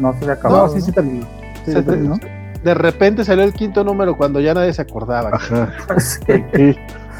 no 0.00 0.12
se 0.14 0.18
había 0.22 0.32
acabado. 0.32 0.68
No, 0.68 0.72
sí, 0.72 0.80
sí 0.80 0.92
terminó. 0.92 1.26
se 1.66 1.82
terminó. 1.82 2.18
De 2.64 2.72
repente 2.72 3.22
salió 3.26 3.44
el 3.44 3.52
quinto 3.52 3.84
número 3.84 4.16
cuando 4.16 4.40
ya 4.40 4.54
nadie 4.54 4.72
se 4.72 4.80
acordaba. 4.80 5.28
Ajá. 5.34 5.74
sí 5.98 6.74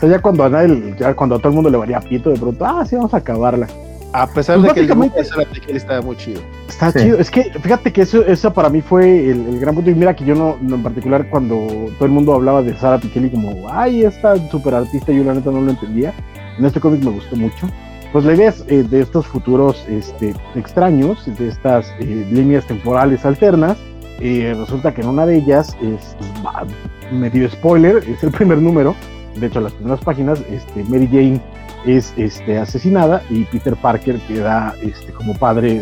ya 0.09 0.21
cuando 0.21 0.45
a 0.45 0.67
ya 0.99 1.15
cuando 1.15 1.39
todo 1.39 1.49
el 1.49 1.55
mundo 1.55 1.71
le 1.71 1.77
varía 1.77 2.01
pito, 2.01 2.31
de 2.31 2.39
pronto, 2.39 2.65
ah, 2.65 2.85
sí, 2.87 2.97
vamos 2.97 3.15
a 3.15 3.19
acabarla. 3.19 3.67
A 4.13 4.27
pesar 4.27 4.59
pues 4.59 4.75
de 4.75 4.75
que 4.75 4.93
el 4.93 4.99
de 4.99 5.77
estaba 5.77 6.03
muy 6.03 6.17
chido. 6.17 6.41
Está 6.69 6.93
chido. 6.93 7.19
Es 7.19 7.31
que 7.31 7.45
fíjate 7.45 7.93
que 7.93 8.03
eso, 8.03 8.25
eso 8.27 8.53
para 8.53 8.69
mí 8.69 8.81
fue 8.81 9.31
el, 9.31 9.61
gran 9.61 9.75
punto. 9.75 9.91
Y 9.91 9.95
mira 9.95 10.17
que 10.17 10.25
yo 10.25 10.35
no, 10.35 10.59
en 10.61 10.83
particular, 10.83 11.29
cuando 11.31 11.67
todo 11.97 12.07
el 12.07 12.11
mundo 12.11 12.35
hablaba 12.35 12.63
de 12.63 12.75
Sara 12.75 12.99
Pikeli 12.99 13.31
como, 13.31 13.69
ay, 13.71 14.03
esta 14.03 14.37
super 14.51 14.75
artista, 14.75 15.13
yo 15.13 15.23
la 15.23 15.35
neta 15.35 15.51
no 15.51 15.61
lo 15.61 15.71
entendía. 15.71 16.13
En 16.59 16.65
este 16.65 16.81
cómic 16.81 17.05
me 17.05 17.13
gustó 17.13 17.37
mucho. 17.37 17.69
Pues 18.13 18.25
la 18.25 18.35
idea 18.35 18.49
es 18.49 18.65
eh, 18.67 18.83
de 18.83 19.01
estos 19.01 19.29
futuros 19.29 19.85
este, 19.89 20.35
extraños, 20.57 21.25
de 21.39 21.47
estas 21.47 21.89
eh, 22.01 22.27
líneas 22.33 22.67
temporales 22.67 23.25
alternas. 23.25 23.79
Eh, 24.19 24.55
resulta 24.59 24.93
que 24.93 25.03
en 25.03 25.09
una 25.09 25.25
de 25.25 25.37
ellas, 25.37 25.77
es, 25.81 26.17
medio 27.13 27.49
spoiler, 27.49 27.99
es 28.09 28.23
el 28.25 28.33
primer 28.33 28.59
número 28.59 28.97
de 29.37 29.47
hecho, 29.47 29.61
las 29.61 29.73
primeras 29.73 30.01
páginas, 30.01 30.43
este, 30.51 30.85
Mary 30.85 31.07
Jane 31.07 31.41
es 31.87 32.13
este, 32.17 32.59
asesinada 32.59 33.23
y 33.31 33.45
Peter 33.45 33.77
Parker 33.77 34.19
queda 34.27 34.75
este, 34.83 35.13
como 35.13 35.35
padre 35.35 35.81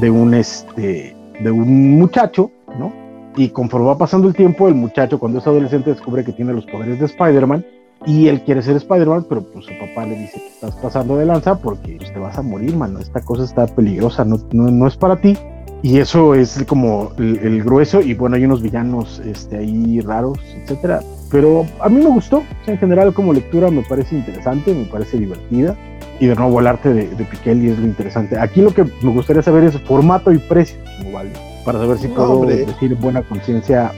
de, 0.00 0.10
un, 0.10 0.34
este, 0.34 1.14
de 1.40 1.50
un 1.50 1.98
muchacho, 1.98 2.50
¿no? 2.78 2.92
Y 3.36 3.50
conforme 3.50 3.86
va 3.86 3.98
pasando 3.98 4.28
el 4.28 4.34
tiempo, 4.34 4.66
el 4.66 4.74
muchacho 4.74 5.18
cuando 5.18 5.38
es 5.38 5.46
adolescente 5.46 5.90
descubre 5.90 6.24
que 6.24 6.32
tiene 6.32 6.54
los 6.54 6.64
poderes 6.66 6.98
de 6.98 7.06
Spider-Man 7.06 7.64
y 8.04 8.28
él 8.28 8.42
quiere 8.42 8.62
ser 8.62 8.76
Spider-Man, 8.76 9.26
pero 9.28 9.42
pues 9.42 9.66
su 9.66 9.72
papá 9.78 10.06
le 10.06 10.18
dice 10.18 10.40
que 10.40 10.48
estás 10.48 10.74
pasando 10.76 11.16
de 11.16 11.26
lanza 11.26 11.58
porque 11.58 11.96
pues, 11.96 12.12
te 12.12 12.18
vas 12.18 12.38
a 12.38 12.42
morir, 12.42 12.76
mano, 12.76 12.98
esta 12.98 13.20
cosa 13.20 13.44
está 13.44 13.66
peligrosa, 13.66 14.24
no, 14.24 14.38
no, 14.52 14.86
es 14.86 14.96
para 14.96 15.16
ti. 15.16 15.36
Y 15.82 15.98
eso 15.98 16.34
es 16.34 16.64
como 16.66 17.12
el, 17.18 17.62
grueso, 17.62 18.00
y 18.00 18.14
bueno, 18.14 18.36
hay 18.36 18.44
unos 18.44 18.62
villanos 18.62 19.20
este, 19.20 19.58
ahí 19.58 20.00
raros, 20.00 20.38
etcétera. 20.62 21.00
Pero 21.30 21.66
a 21.80 21.88
mí 21.88 21.96
me 21.96 22.10
gustó, 22.10 22.44
en 22.66 22.78
general 22.78 23.12
como 23.12 23.32
lectura 23.32 23.70
me 23.70 23.82
parece 23.82 24.14
interesante, 24.14 24.72
me 24.72 24.84
parece 24.84 25.18
divertida. 25.18 25.76
Y 26.18 26.26
de 26.26 26.34
nuevo 26.34 26.60
el 26.60 26.66
arte 26.66 26.92
de, 26.92 27.08
de 27.08 27.24
es 27.44 27.78
lo 27.78 27.84
interesante. 27.84 28.38
Aquí 28.38 28.62
lo 28.62 28.72
que 28.72 28.84
me 29.02 29.12
gustaría 29.12 29.42
saber 29.42 29.64
es 29.64 29.78
formato 29.82 30.32
y 30.32 30.38
precio, 30.38 30.78
vale, 31.12 31.30
para 31.64 31.78
saber 31.78 31.98
si 31.98 32.08
puedo 32.08 32.46
decir 32.46 32.94
buena 32.94 33.22
conciencia, 33.22 33.92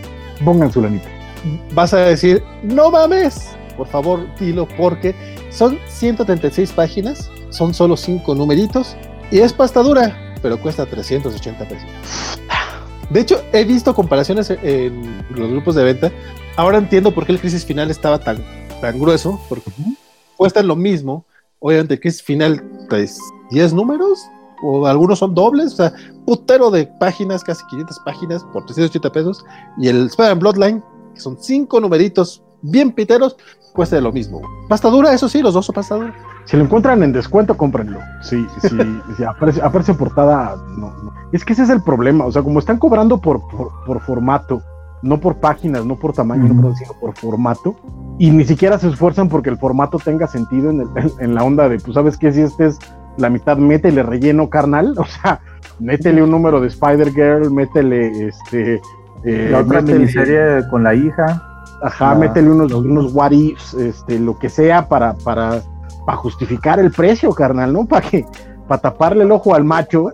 pongan 0.44 0.72
su 0.72 0.82
lanita. 0.82 1.08
Vas 1.74 1.94
a 1.94 1.98
decir, 1.98 2.42
no 2.64 2.90
mames, 2.90 3.50
por 3.76 3.86
favor, 3.86 4.26
dilo, 4.40 4.66
porque 4.76 5.14
son 5.50 5.78
136 5.86 6.72
páginas, 6.72 7.30
son 7.50 7.72
solo 7.72 7.96
5 7.96 8.34
numeritos 8.34 8.96
y 9.30 9.38
es 9.38 9.52
pasta 9.52 9.80
dura 9.80 10.28
pero 10.42 10.60
cuesta 10.60 10.86
380 10.86 11.64
pesos. 11.64 11.88
De 13.10 13.20
hecho, 13.20 13.42
he 13.52 13.64
visto 13.64 13.94
comparaciones 13.94 14.50
en 14.50 15.24
los 15.30 15.50
grupos 15.50 15.74
de 15.74 15.84
venta. 15.84 16.12
Ahora 16.58 16.78
entiendo 16.78 17.14
por 17.14 17.24
qué 17.24 17.30
el 17.30 17.38
crisis 17.38 17.64
final 17.64 17.88
estaba 17.88 18.18
tan, 18.18 18.38
tan 18.80 18.98
grueso, 18.98 19.40
porque 19.48 19.70
cuesta 20.36 20.60
lo 20.60 20.74
mismo. 20.74 21.24
Obviamente, 21.60 21.94
el 21.94 22.00
crisis 22.00 22.20
final, 22.20 22.60
pues, 22.90 23.16
10 23.52 23.74
números, 23.74 24.28
o 24.64 24.84
algunos 24.88 25.20
son 25.20 25.36
dobles, 25.36 25.74
o 25.74 25.76
sea, 25.76 25.92
putero 26.26 26.72
de 26.72 26.88
páginas, 26.98 27.44
casi 27.44 27.64
500 27.70 28.00
páginas 28.00 28.44
por 28.52 28.66
380 28.66 29.12
pesos. 29.12 29.44
Y 29.78 29.86
el 29.86 30.06
Spider-Man 30.06 30.38
Bloodline, 30.40 30.84
que 31.14 31.20
son 31.20 31.38
5 31.40 31.80
numeritos 31.80 32.42
bien 32.62 32.90
piteros, 32.90 33.36
cuesta 33.72 34.00
lo 34.00 34.10
mismo. 34.10 34.40
Pasta 34.68 34.88
dura, 34.88 35.12
eso 35.12 35.28
sí, 35.28 35.40
los 35.40 35.54
dos 35.54 35.64
son 35.64 35.76
pasta 35.76 35.94
dura. 35.94 36.14
Si 36.44 36.56
lo 36.56 36.64
encuentran 36.64 37.04
en 37.04 37.12
descuento, 37.12 37.56
cómprenlo. 37.56 38.00
Sí, 38.22 38.44
sí, 38.62 38.76
sí 39.16 39.22
aparece, 39.62 39.94
portada, 39.94 40.56
no, 40.76 40.92
Es 41.30 41.44
que 41.44 41.52
ese 41.52 41.62
es 41.62 41.70
el 41.70 41.84
problema. 41.84 42.24
O 42.24 42.32
sea, 42.32 42.42
como 42.42 42.58
están 42.58 42.78
cobrando 42.78 43.20
por, 43.20 43.42
por, 43.86 44.00
formato, 44.00 44.60
no 45.02 45.20
por 45.20 45.36
páginas, 45.36 45.84
no 45.84 45.96
por 45.96 46.12
tamaño, 46.12 46.48
sino 46.74 46.92
por 47.00 47.16
formato, 47.16 47.76
y 48.18 48.30
ni 48.30 48.44
siquiera 48.44 48.78
se 48.78 48.88
esfuerzan 48.88 49.28
porque 49.28 49.50
el 49.50 49.58
formato 49.58 49.98
tenga 49.98 50.26
sentido 50.26 50.70
en, 50.70 50.84
en 51.20 51.34
la 51.34 51.44
onda 51.44 51.68
de, 51.68 51.78
pues, 51.78 51.94
¿sabes 51.94 52.16
qué? 52.16 52.32
Si 52.32 52.40
este 52.40 52.66
es 52.66 52.78
la 53.16 53.30
mitad, 53.30 53.56
métele 53.56 54.02
relleno 54.02 54.48
carnal. 54.48 54.94
O 54.98 55.04
sea, 55.04 55.40
métele 55.78 56.22
un 56.22 56.30
número 56.30 56.60
de 56.60 56.68
Spider-Girl, 56.68 57.50
métele 57.50 58.28
este. 58.28 58.80
Eh, 59.24 59.48
la 59.50 59.60
otra 59.60 59.82
miniserie 59.82 60.68
con 60.70 60.84
la 60.84 60.94
hija. 60.94 61.42
Ajá, 61.82 62.14
métele 62.14 62.50
unos, 62.50 62.72
unos 62.72 63.12
what 63.12 63.32
ifs, 63.32 63.74
este, 63.74 64.18
lo 64.18 64.38
que 64.38 64.48
sea 64.48 64.88
para, 64.88 65.14
para 65.14 65.62
para 66.08 66.16
justificar 66.16 66.78
el 66.78 66.90
precio, 66.90 67.34
carnal, 67.34 67.70
¿no? 67.70 67.84
Para 67.86 68.08
que, 68.08 68.24
para 68.68 68.80
taparle 68.80 69.24
el 69.24 69.32
ojo 69.32 69.54
al 69.54 69.64
macho. 69.64 70.10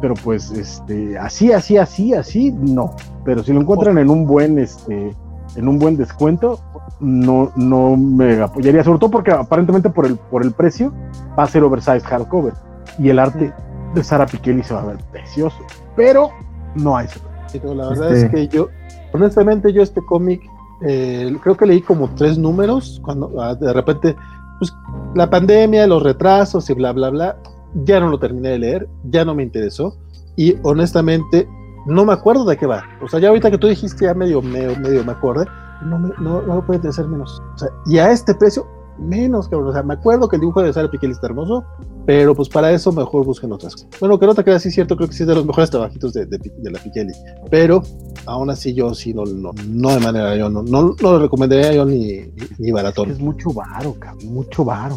Pero 0.00 0.14
pues, 0.14 0.50
este, 0.50 1.18
así, 1.18 1.52
así, 1.52 1.76
así, 1.76 2.14
así, 2.14 2.52
no. 2.52 2.94
Pero 3.24 3.42
si 3.42 3.52
lo 3.52 3.60
encuentran 3.60 3.98
en 3.98 4.10
un 4.10 4.26
buen, 4.26 4.58
este, 4.58 5.14
en 5.56 5.68
un 5.68 5.78
buen 5.78 5.96
descuento, 5.96 6.58
no, 7.00 7.52
no 7.56 7.96
me 7.96 8.40
apoyaría, 8.40 8.82
sobre 8.82 8.98
todo 8.98 9.10
porque 9.10 9.32
aparentemente 9.32 9.90
por 9.90 10.06
el, 10.06 10.16
por 10.16 10.42
el 10.42 10.52
precio 10.52 10.92
va 11.38 11.44
a 11.44 11.46
ser 11.46 11.62
oversized 11.62 12.04
hardcover. 12.04 12.54
Y 12.98 13.10
el 13.10 13.18
arte 13.18 13.52
de 13.94 14.04
Sara 14.04 14.26
Pikeli 14.26 14.62
se 14.62 14.74
va 14.74 14.82
a 14.82 14.86
ver 14.86 14.98
precioso. 15.12 15.58
Pero 15.94 16.30
no 16.74 16.96
hay 16.96 17.06
la 17.54 17.88
verdad 17.88 18.12
es 18.12 18.24
este 18.24 18.36
que 18.36 18.48
yo, 18.48 18.68
honestamente, 19.12 19.72
yo 19.72 19.82
este 19.82 20.04
cómic, 20.04 20.42
eh, 20.82 21.34
creo 21.42 21.56
que 21.56 21.66
leí 21.66 21.80
como 21.80 22.08
tres 22.14 22.38
números, 22.38 23.00
cuando 23.02 23.40
ah, 23.40 23.54
de 23.54 23.72
repente 23.72 24.16
pues 24.58 24.74
la 25.14 25.30
pandemia, 25.30 25.86
los 25.86 26.02
retrasos 26.02 26.68
y 26.70 26.74
bla, 26.74 26.92
bla, 26.92 27.10
bla, 27.10 27.36
ya 27.74 28.00
no 28.00 28.08
lo 28.08 28.18
terminé 28.18 28.50
de 28.50 28.58
leer, 28.58 28.88
ya 29.04 29.24
no 29.24 29.34
me 29.34 29.42
interesó 29.42 29.96
y 30.36 30.56
honestamente 30.62 31.48
no 31.86 32.04
me 32.04 32.12
acuerdo 32.12 32.44
de 32.44 32.56
qué 32.56 32.66
va. 32.66 32.84
O 33.02 33.08
sea, 33.08 33.20
ya 33.20 33.28
ahorita 33.28 33.50
que 33.50 33.58
tú 33.58 33.66
dijiste 33.66 34.04
ya 34.04 34.14
medio, 34.14 34.42
medio, 34.42 34.78
medio 34.78 35.04
me 35.04 35.12
acuerdo, 35.12 35.46
no 35.82 35.98
me, 35.98 36.10
no, 36.18 36.42
no 36.42 36.64
puede 36.64 36.78
interesar 36.78 37.06
menos. 37.06 37.42
O 37.54 37.58
sea, 37.58 37.68
y 37.86 37.98
a 37.98 38.10
este 38.10 38.34
precio 38.34 38.66
menos, 38.98 39.48
cabrón. 39.48 39.70
O 39.70 39.72
sea, 39.72 39.82
me 39.82 39.94
acuerdo 39.94 40.28
que 40.28 40.36
el 40.36 40.40
dibujo 40.40 40.62
de 40.62 40.72
Sara 40.72 40.90
Piquel 40.90 41.12
está 41.12 41.26
hermoso, 41.26 41.64
pero 42.08 42.34
pues 42.34 42.48
para 42.48 42.72
eso 42.72 42.90
mejor 42.90 43.26
busquen 43.26 43.52
otras 43.52 43.74
cosas. 43.74 43.90
Bueno, 44.00 44.18
que 44.18 44.24
no 44.24 44.34
te 44.34 44.42
queda 44.42 44.56
así 44.56 44.70
cierto, 44.70 44.96
creo 44.96 45.08
que 45.10 45.14
sí 45.14 45.24
es 45.24 45.28
de 45.28 45.34
los 45.34 45.44
mejores 45.44 45.68
trabajitos 45.68 46.14
de, 46.14 46.24
de, 46.24 46.70
la 46.70 46.78
Piqueli, 46.78 47.12
pero 47.50 47.82
aún 48.24 48.48
así 48.48 48.72
yo 48.72 48.94
sí 48.94 49.12
no, 49.12 49.26
no, 49.26 49.50
no 49.68 49.90
de 49.90 50.00
manera, 50.00 50.34
yo 50.34 50.48
no, 50.48 50.62
no, 50.62 50.96
lo 50.98 51.18
recomendaría 51.18 51.74
yo 51.74 51.84
ni, 51.84 52.32
ni 52.58 52.70
baratón. 52.70 53.10
Es, 53.10 53.20
mucho 53.20 53.52
varo, 53.52 53.94
cabrón, 53.98 54.32
mucho 54.32 54.64
varo. 54.64 54.96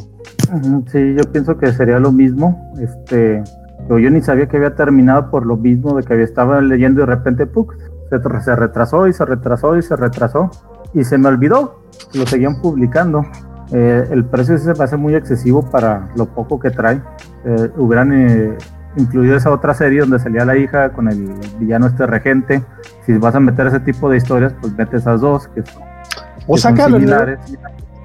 Sí, 0.89 0.99
yo 1.17 1.29
pienso 1.33 1.57
que 1.57 1.73
sería 1.73 1.99
lo 1.99 2.13
mismo, 2.13 2.71
este, 2.79 3.43
yo 3.89 4.09
ni 4.09 4.21
sabía 4.21 4.47
que 4.47 4.55
había 4.55 4.75
terminado 4.75 5.29
por 5.29 5.45
lo 5.45 5.57
mismo 5.57 5.93
de 5.97 6.03
que 6.03 6.13
había 6.13 6.23
estaba 6.23 6.61
leyendo 6.61 7.01
y 7.01 7.05
de 7.05 7.07
repente, 7.07 7.45
¡puc! 7.45 7.75
Se, 8.09 8.41
se 8.41 8.55
retrasó 8.55 9.05
y 9.09 9.11
se 9.11 9.25
retrasó 9.25 9.75
y 9.75 9.81
se 9.81 9.97
retrasó 9.97 10.49
y 10.93 11.03
se 11.03 11.17
me 11.17 11.27
olvidó, 11.27 11.81
lo 12.13 12.25
seguían 12.25 12.61
publicando. 12.61 13.25
Eh, 13.71 14.07
el 14.11 14.25
precio 14.25 14.57
se 14.57 14.73
me 14.73 14.83
hace 14.83 14.97
muy 14.97 15.15
excesivo 15.15 15.63
para 15.69 16.09
lo 16.15 16.25
poco 16.25 16.59
que 16.59 16.71
trae. 16.71 17.01
Eh, 17.45 17.69
hubieran, 17.77 18.11
eh, 18.13 18.57
incluido 18.97 19.35
esa 19.37 19.49
otra 19.51 19.73
serie 19.73 20.01
donde 20.01 20.19
salía 20.19 20.43
la 20.45 20.57
hija 20.57 20.91
con 20.91 21.07
el 21.07 21.33
villano 21.59 21.87
este 21.87 22.05
regente. 22.05 22.61
Si 23.05 23.13
vas 23.17 23.33
a 23.35 23.39
meter 23.39 23.67
ese 23.67 23.79
tipo 23.79 24.09
de 24.09 24.17
historias, 24.17 24.53
pues 24.59 24.73
mete 24.77 24.97
esas 24.97 25.21
dos 25.21 25.47
que, 25.49 25.63
son, 25.65 25.81
O 26.47 26.55
que 26.55 26.59
son 26.61 26.71
sácalo, 26.75 26.97
el- 26.97 27.03
similares. 27.03 27.39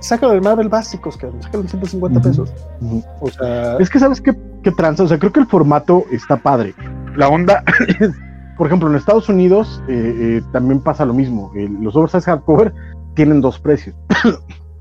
sácalo 0.01 0.33
del 0.33 0.43
Marvel 0.43 0.69
básicos, 0.69 1.17
cabrón. 1.17 1.43
Sácalo 1.43 1.62
en 1.65 1.69
150 1.69 2.20
Ujú. 2.20 2.28
pesos. 2.28 2.55
Ujú. 2.81 3.03
O 3.20 3.28
sea, 3.28 3.77
Es 3.78 3.91
que 3.91 3.99
sabes 3.99 4.20
qué, 4.20 4.35
qué 4.62 4.70
tranza, 4.70 5.03
o 5.03 5.09
sea, 5.09 5.19
creo 5.19 5.33
que 5.33 5.41
el 5.41 5.47
formato 5.47 6.05
está 6.12 6.36
padre. 6.36 6.75
La 7.17 7.28
onda 7.28 7.65
es, 8.01 8.11
por 8.57 8.69
ejemplo, 8.69 8.89
en 8.89 8.95
Estados 8.95 9.28
Unidos 9.28 9.83
eh, 9.89 10.15
eh, 10.39 10.43
también 10.53 10.81
pasa 10.81 11.05
lo 11.05 11.12
mismo. 11.15 11.51
El- 11.57 11.83
los 11.83 11.97
oversize 11.97 12.23
hardcover 12.31 12.73
tienen 13.15 13.41
dos 13.41 13.59
precios, 13.59 13.97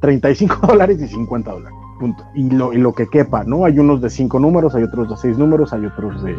35 0.06 0.67
dólares 0.67 1.01
y 1.01 1.08
50 1.08 1.51
dólares. 1.51 1.77
Punto. 2.00 2.24
Y 2.35 2.50
lo, 2.50 2.74
y 2.74 2.77
lo 2.77 2.93
que 2.93 3.08
quepa, 3.08 3.43
¿no? 3.45 3.66
Hay 3.66 3.80
unos 3.80 4.01
de 4.01 4.09
5 4.09 4.40
números, 4.40 4.75
hay 4.75 4.84
otros 4.84 5.09
de 5.09 5.16
6 5.17 5.38
números, 5.38 5.74
hay 5.74 5.85
otros 5.85 6.22
de, 6.24 6.35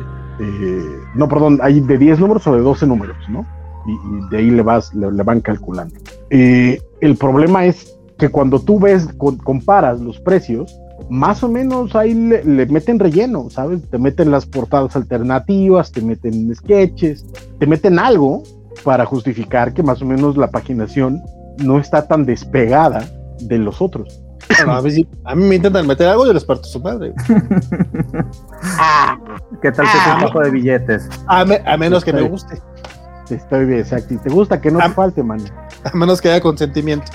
No, 1.14 1.28
perdón, 1.28 1.58
hay 1.62 1.80
de 1.80 1.98
10 1.98 2.20
números 2.20 2.46
o 2.46 2.54
de 2.54 2.60
12 2.60 2.86
números, 2.86 3.16
¿no? 3.28 3.44
Y, 3.86 3.92
y 3.92 4.28
de 4.30 4.36
ahí 4.38 4.50
le, 4.50 4.62
vas, 4.62 4.94
le, 4.94 5.10
le 5.10 5.22
van 5.22 5.40
calculando. 5.40 5.94
Eh, 6.30 6.80
el 7.00 7.16
problema 7.16 7.64
es 7.64 7.96
que 8.18 8.28
cuando 8.28 8.60
tú 8.60 8.78
ves, 8.78 9.08
con- 9.16 9.38
comparas 9.38 10.00
los 10.00 10.20
precios, 10.20 10.78
más 11.08 11.42
o 11.42 11.48
menos 11.48 11.94
ahí 11.96 12.14
le, 12.14 12.44
le 12.44 12.66
meten 12.66 12.98
relleno, 12.98 13.48
¿sabes? 13.50 13.82
Te 13.90 13.98
meten 13.98 14.30
las 14.30 14.44
portadas 14.46 14.94
alternativas, 14.96 15.90
te 15.92 16.02
meten 16.02 16.54
sketches, 16.54 17.24
te 17.58 17.66
meten 17.66 17.98
algo 17.98 18.42
para 18.84 19.04
justificar 19.06 19.72
que 19.72 19.82
más 19.82 20.02
o 20.02 20.06
menos 20.06 20.36
la 20.36 20.50
paginación 20.50 21.22
no 21.64 21.78
está 21.78 22.06
tan 22.08 22.24
despegada 22.26 23.04
de 23.40 23.58
los 23.58 23.80
otros. 23.82 24.22
bueno, 24.58 24.72
a, 24.74 24.82
mí, 24.82 24.90
sí- 24.90 25.08
a 25.24 25.34
mí 25.34 25.44
me 25.44 25.54
intentan 25.56 25.86
meter 25.86 26.08
algo 26.08 26.24
y 26.24 26.28
yo 26.28 26.32
les 26.32 26.44
parto 26.44 26.64
su 26.64 26.80
madre. 26.80 27.12
¿Qué 29.62 29.72
tal 29.72 29.86
que 29.86 29.96
es 29.98 30.02
Ah. 30.06 30.18
un 30.20 30.26
poco 30.26 30.40
de 30.40 30.50
billetes? 30.50 31.08
A, 31.26 31.44
me- 31.44 31.62
a 31.66 31.76
menos 31.76 32.04
que 32.04 32.12
me 32.12 32.22
guste. 32.22 32.60
Estoy 33.30 33.64
bien, 33.66 33.80
exacto. 33.80 34.14
Y 34.14 34.18
te 34.18 34.30
gusta 34.30 34.60
que 34.60 34.70
no 34.70 34.78
te 34.78 34.88
falte, 34.90 35.22
man. 35.22 35.40
A 35.84 35.96
menos 35.96 36.20
que 36.20 36.30
haya 36.30 36.40
consentimiento. 36.40 37.10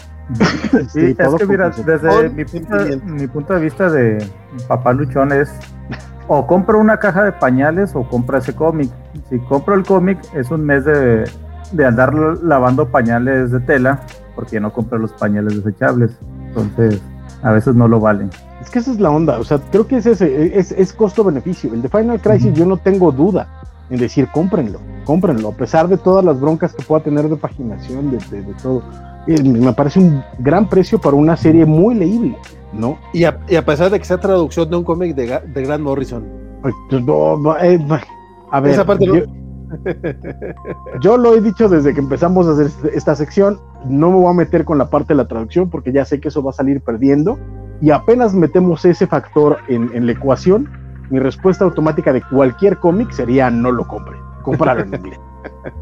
Sí, 0.94 1.16
es 1.18 1.36
que 1.38 1.46
mira, 1.46 1.70
desde 1.70 2.30
mi 2.30 2.46
punto, 2.46 2.80
sentimiento. 2.80 3.06
mi 3.06 3.28
punto 3.28 3.54
de 3.54 3.60
vista 3.60 3.90
de 3.90 4.26
papá 4.68 4.94
luchón 4.94 5.32
es 5.34 5.50
o 6.28 6.48
compro 6.48 6.80
una 6.80 6.98
caja 6.98 7.24
de 7.26 7.32
pañales 7.34 7.92
o 7.96 8.08
compro 8.08 8.38
ese 8.38 8.54
cómic. 8.56 8.90
Si 9.30 9.40
compro 9.40 9.76
el 9.76 9.84
cómic 9.84 10.20
es 10.34 10.50
un 10.52 10.66
mes 10.66 10.86
de, 10.86 11.30
de 11.74 11.86
andar 11.86 12.14
lavando 12.14 12.88
pañales 12.90 13.52
de 13.52 13.60
tela 13.62 14.00
porque 14.36 14.60
no 14.60 14.72
compro 14.74 14.98
los 14.98 15.12
pañales 15.14 15.64
desechables. 15.64 16.12
Entonces, 16.48 17.02
a 17.44 17.52
veces 17.52 17.76
no 17.76 17.88
lo 17.88 18.00
valen. 18.00 18.30
Es 18.62 18.70
que 18.70 18.80
esa 18.80 18.92
es 18.92 19.00
la 19.00 19.10
onda, 19.10 19.40
o 19.40 19.44
sea, 19.44 19.60
creo 19.72 19.88
que 19.88 19.98
es 19.98 20.06
ese, 20.06 20.58
es, 20.58 20.72
es 20.72 20.94
costo-beneficio. 20.94 21.74
El 21.74 21.82
de 21.82 21.90
Final 21.90 22.20
Crisis 22.22 22.54
yo 22.54 22.66
no 22.66 22.78
tengo 22.78 23.12
duda 23.12 23.48
en 23.90 23.98
decir 24.00 24.28
cómprenlo, 24.32 24.80
cómprenlo, 25.06 25.50
a 25.50 25.54
pesar 25.54 25.88
de 25.88 25.98
todas 25.98 26.24
las 26.24 26.40
broncas 26.40 26.74
que 26.74 26.84
pueda 26.84 27.04
tener 27.04 27.28
de 27.28 27.36
paginación, 27.36 28.12
de, 28.12 28.18
de- 28.30 28.44
de 28.44 28.54
todo. 28.62 28.84
Eh, 29.28 29.42
me 29.44 29.74
parece 29.74 30.00
un 30.00 30.24
gran 30.40 30.68
precio 30.70 31.00
para 31.00 31.16
una 31.16 31.36
serie 31.38 31.66
muy 31.66 31.96
leíble, 31.96 32.38
¿no? 32.74 32.98
Y 33.14 33.24
a, 33.24 33.40
y 33.50 33.56
a 33.56 33.66
pesar 33.66 33.90
de 33.92 34.00
que 34.00 34.06
sea 34.06 34.20
traducción 34.20 34.70
de 34.70 34.76
un 34.78 34.84
cómic 34.84 35.16
de, 35.16 35.40
de 35.54 35.64
Grant 35.64 35.84
Morrison. 35.84 36.24
Pues, 36.62 36.74
pues, 36.90 37.04
no, 37.04 37.38
no, 37.38 37.58
eh, 37.58 37.80
a 38.52 38.60
ver, 38.60 38.74
Esa 38.74 38.86
parte 38.86 39.06
no- 39.08 39.14
yo, 41.02 41.18
lo 41.18 41.36
he 41.36 41.42
dicho 41.42 41.70
desde 41.70 41.94
que 41.94 42.00
empezamos 42.00 42.48
a 42.48 42.52
hacer 42.52 42.72
esta 42.94 43.16
sección, 43.16 43.60
no 43.86 44.10
me 44.10 44.18
voy 44.18 44.32
a 44.32 44.34
meter 44.34 44.66
con 44.66 44.78
la 44.78 44.90
parte 44.90 45.14
de 45.14 45.18
la 45.18 45.28
traducción 45.28 45.70
porque 45.70 45.92
ya 45.92 46.06
sé 46.06 46.20
que 46.20 46.30
eso 46.30 46.44
va 46.44 46.52
a 46.52 46.54
salir 46.54 46.82
perdiendo 46.82 47.38
y 47.82 47.92
apenas 47.92 48.34
metemos 48.34 48.86
ese 48.86 49.08
factor 49.08 49.58
en, 49.68 49.90
en 49.94 50.06
la 50.06 50.12
ecuación, 50.12 50.70
mi 51.10 51.20
respuesta 51.20 51.66
automática 51.66 52.14
de 52.14 52.22
cualquier 52.22 52.78
cómic 52.78 53.12
sería 53.12 53.50
no 53.50 53.72
lo 53.72 53.88
compre, 53.88 54.18
comprarlo 54.44 54.84
en 54.84 54.94
inglés. 54.94 55.20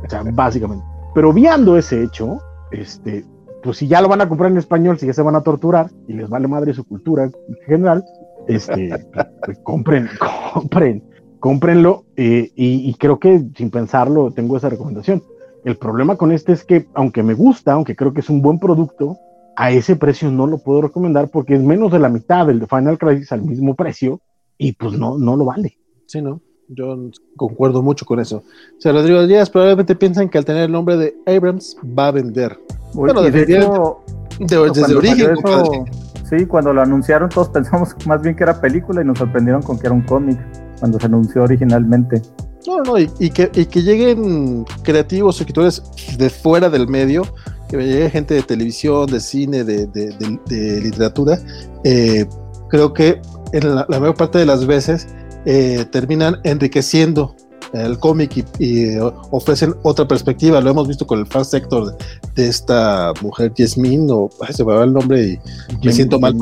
O 0.06 0.10
sea, 0.10 0.24
básicamente. 0.24 0.84
Pero 1.14 1.34
viendo 1.34 1.78
ese 1.78 2.04
hecho, 2.04 2.40
este, 2.72 3.26
pues 3.64 3.78
si 3.78 3.88
ya 3.88 4.02
lo 4.02 4.08
van 4.08 4.22
a 4.22 4.30
comprar 4.30 4.52
en 4.52 4.58
español, 4.58 4.98
si 4.98 5.08
ya 5.08 5.14
se 5.14 5.22
van 5.22 5.36
a 5.36 5.42
torturar 5.42 5.90
y 6.08 6.14
les 6.14 6.30
vale 6.30 6.48
madre 6.48 6.74
su 6.74 6.84
cultura 6.86 7.26
en 7.26 7.34
general, 7.66 8.04
este, 8.48 8.90
pues 9.46 9.60
compren, 9.60 10.10
compren, 10.54 11.04
cómprenlo 11.40 12.06
eh, 12.16 12.52
y, 12.56 12.90
y 12.90 12.94
creo 12.96 13.20
que 13.20 13.44
sin 13.56 13.72
pensarlo 13.72 14.32
tengo 14.32 14.58
esa 14.58 14.70
recomendación. 14.70 15.24
El 15.66 15.78
problema 15.78 16.16
con 16.16 16.32
este 16.32 16.54
es 16.54 16.64
que 16.64 16.88
aunque 16.94 17.24
me 17.24 17.34
gusta, 17.34 17.74
aunque 17.74 17.96
creo 17.96 18.14
que 18.14 18.22
es 18.22 18.30
un 18.30 18.42
buen 18.42 18.60
producto, 18.60 19.18
a 19.56 19.72
ese 19.72 19.98
precio 19.98 20.32
no 20.32 20.48
lo 20.48 20.60
puedo 20.60 20.82
recomendar 20.82 21.30
porque 21.30 21.56
es 21.56 21.62
menos 21.62 21.92
de 21.92 22.00
la 22.00 22.08
mitad 22.08 22.48
del 22.48 22.62
de 22.62 22.68
Final 22.68 22.98
Crisis 22.98 23.34
al 23.34 23.42
mismo 23.42 23.76
precio 23.76 24.22
y 24.58 24.72
pues 24.72 24.94
no, 24.94 25.18
no 25.18 25.36
lo 25.36 25.44
vale. 25.46 25.78
Sí, 26.06 26.22
¿no? 26.22 26.42
Yo 26.70 26.98
concuerdo 27.36 27.82
mucho 27.82 28.06
con 28.06 28.20
eso. 28.20 28.38
O 28.38 28.82
sea, 28.82 28.94
Rodrigo 28.94 29.26
Díaz 29.28 29.50
probablemente 29.50 29.96
piensan 29.96 30.30
que 30.30 30.38
al 30.38 30.46
tener 30.46 30.64
el 30.64 30.72
nombre 30.72 30.96
de 30.96 31.16
Abrams 31.26 31.76
va 31.84 32.08
a 32.08 32.12
vender. 32.12 32.58
Bueno, 32.94 33.28
Y 33.28 33.32
de 33.32 33.42
hecho, 33.42 33.98
desde 34.40 34.86
el 34.86 34.98
origen, 34.98 35.32
eso. 35.32 35.86
Sí, 36.30 36.46
cuando 36.46 36.74
lo 36.74 36.82
anunciaron 36.82 37.30
todos 37.30 37.50
pensamos 37.54 37.96
más 38.06 38.22
bien 38.22 38.36
que 38.36 38.44
era 38.44 38.60
película 38.60 39.02
y 39.02 39.06
nos 39.06 39.18
sorprendieron 39.18 39.62
con 39.62 39.80
que 39.80 39.88
era 39.88 39.96
un 39.96 40.02
cómic 40.02 40.40
cuando 40.80 41.00
se 41.00 41.06
anunció 41.06 41.44
originalmente. 41.44 42.22
No, 42.68 42.82
no, 42.84 42.98
y, 42.98 43.30
que, 43.30 43.50
y 43.54 43.66
que 43.66 43.82
lleguen 43.82 44.66
creativos 44.84 45.40
escritores 45.40 45.82
de 46.18 46.30
fuera 46.30 46.70
del 46.70 46.88
medio, 46.88 47.24
que 47.70 47.78
llegue 47.78 48.10
gente 48.10 48.34
de 48.34 48.44
televisión, 48.44 49.08
de 49.08 49.20
cine, 49.20 49.64
de, 49.64 49.88
de- 49.88 50.82
literatura, 50.82 51.40
eh, 51.84 52.26
creo 52.70 52.94
que 52.94 53.22
en 53.54 53.76
la, 53.76 53.86
la 53.90 54.00
mayor 54.00 54.16
parte 54.16 54.40
de 54.40 54.46
las 54.46 54.68
veces 54.68 55.08
eh, 55.46 55.86
terminan 55.92 56.36
enriqueciendo 56.44 57.36
el 57.74 58.00
cómic 58.00 58.38
y, 58.38 58.46
y, 58.60 58.84
eh, 58.90 59.02
ofrecen 59.32 59.76
otra 59.84 60.08
perspectiva. 60.08 60.62
Lo 60.62 60.70
hemos 60.72 60.88
visto 60.88 61.06
con 61.06 61.20
el 61.20 61.28
fan 61.28 61.46
sector 61.46 61.92
de, 61.92 62.06
de 62.36 62.48
esta 62.48 63.14
mujer, 63.22 63.54
Yasmin, 63.56 64.10
o 64.12 64.30
ay, 64.42 64.54
se 64.54 64.64
me 64.64 64.74
va 64.74 64.84
el 64.84 64.94
nombre 64.94 65.40
y 65.82 65.86
me 65.86 65.92
siento 65.94 66.20
mal 66.20 66.36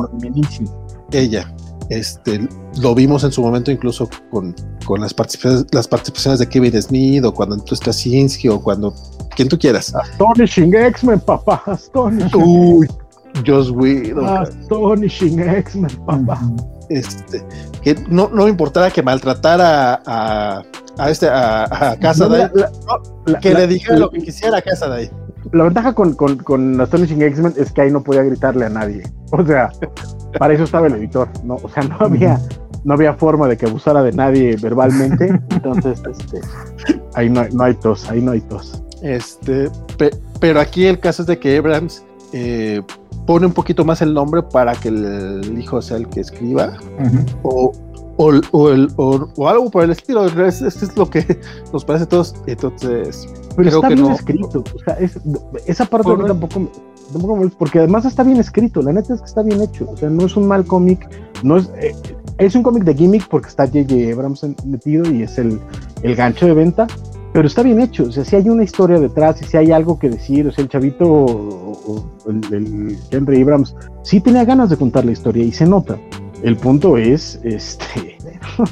ella. 1.11 1.53
Este, 1.89 2.47
lo 2.81 2.93
vimos 2.93 3.23
en 3.23 3.31
su 3.31 3.41
momento 3.41 3.71
incluso 3.71 4.09
con, 4.29 4.53
con 4.85 4.99
las, 4.99 5.13
participaciones, 5.13 5.65
las 5.71 5.87
participaciones 5.87 6.39
de 6.39 6.49
Kevin 6.49 6.81
Smith 6.81 7.23
o 7.23 7.33
cuando 7.33 7.55
entró 7.55 7.75
Straczynski 7.75 8.49
o 8.49 8.61
cuando 8.61 8.93
quien 9.35 9.47
tú 9.47 9.57
quieras. 9.57 9.95
Astonishing 9.95 10.73
X-Men, 10.73 11.19
papá. 11.21 11.61
Astonishing, 11.65 12.41
Uy, 12.43 12.87
Joss 13.45 13.69
Whedon. 13.69 14.27
Astonishing 14.27 15.39
X-Men, 15.39 15.95
papá. 16.05 16.41
este, 16.89 17.41
que 17.81 17.95
no, 18.09 18.29
no 18.33 18.47
importara 18.49 18.91
que 18.91 19.01
maltratara 19.01 20.01
a, 20.05 20.57
a 20.57 20.63
este 20.99 21.27
a, 21.27 21.63
a 21.91 21.95
Casa 21.99 22.27
No, 22.27 22.35
la- 22.37 22.51
la- 22.53 22.71
la- 23.25 23.39
que 23.39 23.53
la- 23.53 23.59
le 23.59 23.67
dijera 23.67 23.97
lo 23.97 24.09
que 24.09 24.19
quisiera 24.19 24.57
a 24.57 24.61
Casa 24.61 24.87
Day. 24.87 25.09
La 25.53 25.63
ventaja 25.63 25.93
con, 25.93 26.13
con, 26.13 26.37
con 26.37 26.79
Astonishing 26.81 27.21
X-Men 27.21 27.53
es 27.57 27.71
que 27.71 27.81
ahí 27.81 27.91
no 27.91 28.03
podía 28.03 28.23
gritarle 28.23 28.65
a 28.65 28.69
nadie. 28.69 29.03
O 29.31 29.45
sea, 29.45 29.69
para 30.39 30.53
eso 30.53 30.63
estaba 30.63 30.87
el 30.87 30.93
editor. 30.95 31.27
No, 31.43 31.55
o 31.55 31.67
sea, 31.69 31.83
no 31.83 31.97
había, 31.99 32.39
no 32.85 32.93
había 32.93 33.13
forma 33.13 33.47
de 33.47 33.57
que 33.57 33.65
abusara 33.65 34.01
de 34.03 34.11
nadie 34.13 34.55
verbalmente. 34.61 35.27
Entonces, 35.49 36.01
este, 36.09 36.39
ahí 37.13 37.29
no, 37.29 37.41
hay- 37.41 37.51
no 37.53 37.63
hay 37.65 37.73
tos, 37.75 38.09
ahí 38.09 38.21
no 38.21 38.31
hay 38.31 38.41
tos. 38.41 38.81
Este, 39.01 39.69
pe- 39.97 40.15
pero 40.39 40.59
aquí 40.61 40.85
el 40.85 40.99
caso 40.99 41.21
es 41.23 41.27
de 41.27 41.37
que 41.39 41.57
Abrams 41.57 42.03
eh, 42.33 42.81
pone 43.25 43.45
un 43.45 43.53
poquito 43.53 43.83
más 43.85 44.01
el 44.01 44.13
nombre 44.13 44.41
para 44.43 44.73
que 44.75 44.87
el 44.89 45.55
hijo 45.59 45.81
sea 45.81 45.97
el 45.97 46.07
que 46.07 46.21
escriba. 46.21 46.77
o, 47.43 47.71
o, 48.17 48.31
o 48.51 48.69
el- 48.69 48.89
o- 48.97 49.27
o 49.37 49.47
algo 49.47 49.69
por 49.69 49.83
el 49.83 49.91
estilo. 49.91 50.25
Esto 50.25 50.67
es, 50.67 50.97
lo 50.97 51.09
que 51.09 51.39
nos 51.73 51.85
parece 51.85 52.05
a 52.05 52.09
todos. 52.09 52.35
Entonces, 52.47 53.27
Pero 53.55 53.69
Creo 53.69 53.75
está 53.75 53.87
que 53.87 53.93
bien 53.95 54.07
no. 54.07 54.13
escrito. 54.15 54.63
O 54.75 54.79
sea, 54.83 54.93
es- 54.95 55.19
esa 55.65 55.85
parte 55.85 56.05
Correcto. 56.09 56.27
tampoco, 56.33 56.59
me- 56.59 56.69
tampoco 57.13 57.49
porque 57.57 57.79
además 57.79 58.05
está 58.05 58.23
bien 58.23 58.37
escrito. 58.37 58.81
La 58.81 58.91
neta 58.93 59.13
es 59.13 59.21
que 59.21 59.25
está 59.27 59.41
bien 59.43 59.61
hecho. 59.61 59.89
O 59.89 59.95
sea, 59.97 60.09
no 60.09 60.25
es 60.25 60.35
un 60.35 60.47
mal 60.47 60.65
cómic. 60.65 61.07
No 61.43 61.57
es, 61.57 61.69
eh, 61.79 61.95
es 62.39 62.55
un 62.55 62.63
cómic 62.63 62.83
de 62.83 62.93
gimmick 62.95 63.27
porque 63.29 63.47
está 63.49 63.65
J.J. 63.65 64.11
Abrams 64.13 64.45
metido 64.65 65.09
y 65.11 65.23
es 65.23 65.37
el, 65.37 65.59
el 66.03 66.15
gancho 66.15 66.45
de 66.45 66.53
venta. 66.53 66.87
Pero 67.33 67.47
está 67.47 67.61
bien 67.61 67.79
hecho. 67.81 68.05
O 68.05 68.11
sea, 68.11 68.25
si 68.25 68.35
hay 68.35 68.49
una 68.49 68.63
historia 68.63 68.99
detrás 68.99 69.39
y 69.41 69.45
si 69.45 69.57
hay 69.57 69.71
algo 69.71 69.99
que 69.99 70.09
decir. 70.09 70.47
O 70.47 70.51
sea, 70.51 70.63
el 70.63 70.69
chavito, 70.69 71.05
o 71.05 72.03
el, 72.27 72.41
el 72.53 72.97
Henry 73.11 73.41
Abrams, 73.41 73.75
sí 74.03 74.19
tenía 74.21 74.43
ganas 74.45 74.69
de 74.69 74.77
contar 74.77 75.05
la 75.05 75.11
historia 75.11 75.43
y 75.43 75.51
se 75.51 75.65
nota. 75.67 75.97
El 76.43 76.55
punto 76.57 76.97
es, 76.97 77.39
este, 77.43 78.17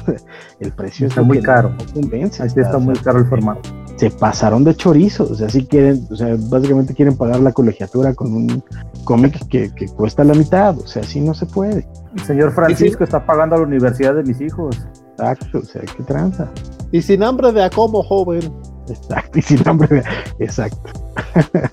el 0.60 0.72
precio 0.72 1.08
Está 1.08 1.22
muy 1.22 1.40
caro. 1.42 1.70
no 1.70 1.92
convence. 2.00 2.42
Así 2.42 2.60
está 2.60 2.76
o 2.76 2.80
muy 2.80 2.94
caro 2.96 3.18
el 3.18 3.26
formato. 3.26 3.68
se 3.96 4.10
pasaron 4.10 4.62
de 4.64 4.74
chorizo, 4.74 5.24
o 5.24 5.34
sea, 5.34 5.48
si 5.48 5.66
quieren, 5.66 6.06
o 6.10 6.16
sea, 6.16 6.36
básicamente 6.48 6.94
quieren 6.94 7.16
pagar 7.16 7.40
la 7.40 7.52
colegiatura 7.52 8.14
con 8.14 8.32
un 8.34 8.62
cómic 9.04 9.46
que, 9.48 9.72
que 9.74 9.86
cuesta 9.86 10.22
la 10.24 10.34
mitad, 10.34 10.78
o 10.78 10.86
sea, 10.86 11.02
así 11.02 11.20
no 11.20 11.34
se 11.34 11.46
puede. 11.46 11.86
El 12.16 12.22
señor 12.24 12.52
Francisco 12.54 13.04
está 13.04 13.24
pagando 13.26 13.56
la 13.56 13.62
universidad 13.62 14.14
de 14.14 14.22
mis 14.22 14.40
hijos. 14.40 14.76
Exacto, 15.18 15.58
o 15.58 15.62
sea, 15.64 15.82
qué 15.82 16.02
tranza. 16.02 16.48
y 16.92 17.02
sin 17.02 17.22
hambre 17.22 17.50
de 17.52 17.64
acomo, 17.64 18.02
joven. 18.02 18.52
Exacto, 18.88 19.38
y 19.38 19.42
sin 19.42 19.66
hambre, 19.68 19.88
de- 19.88 20.04
exacto. 20.44 20.90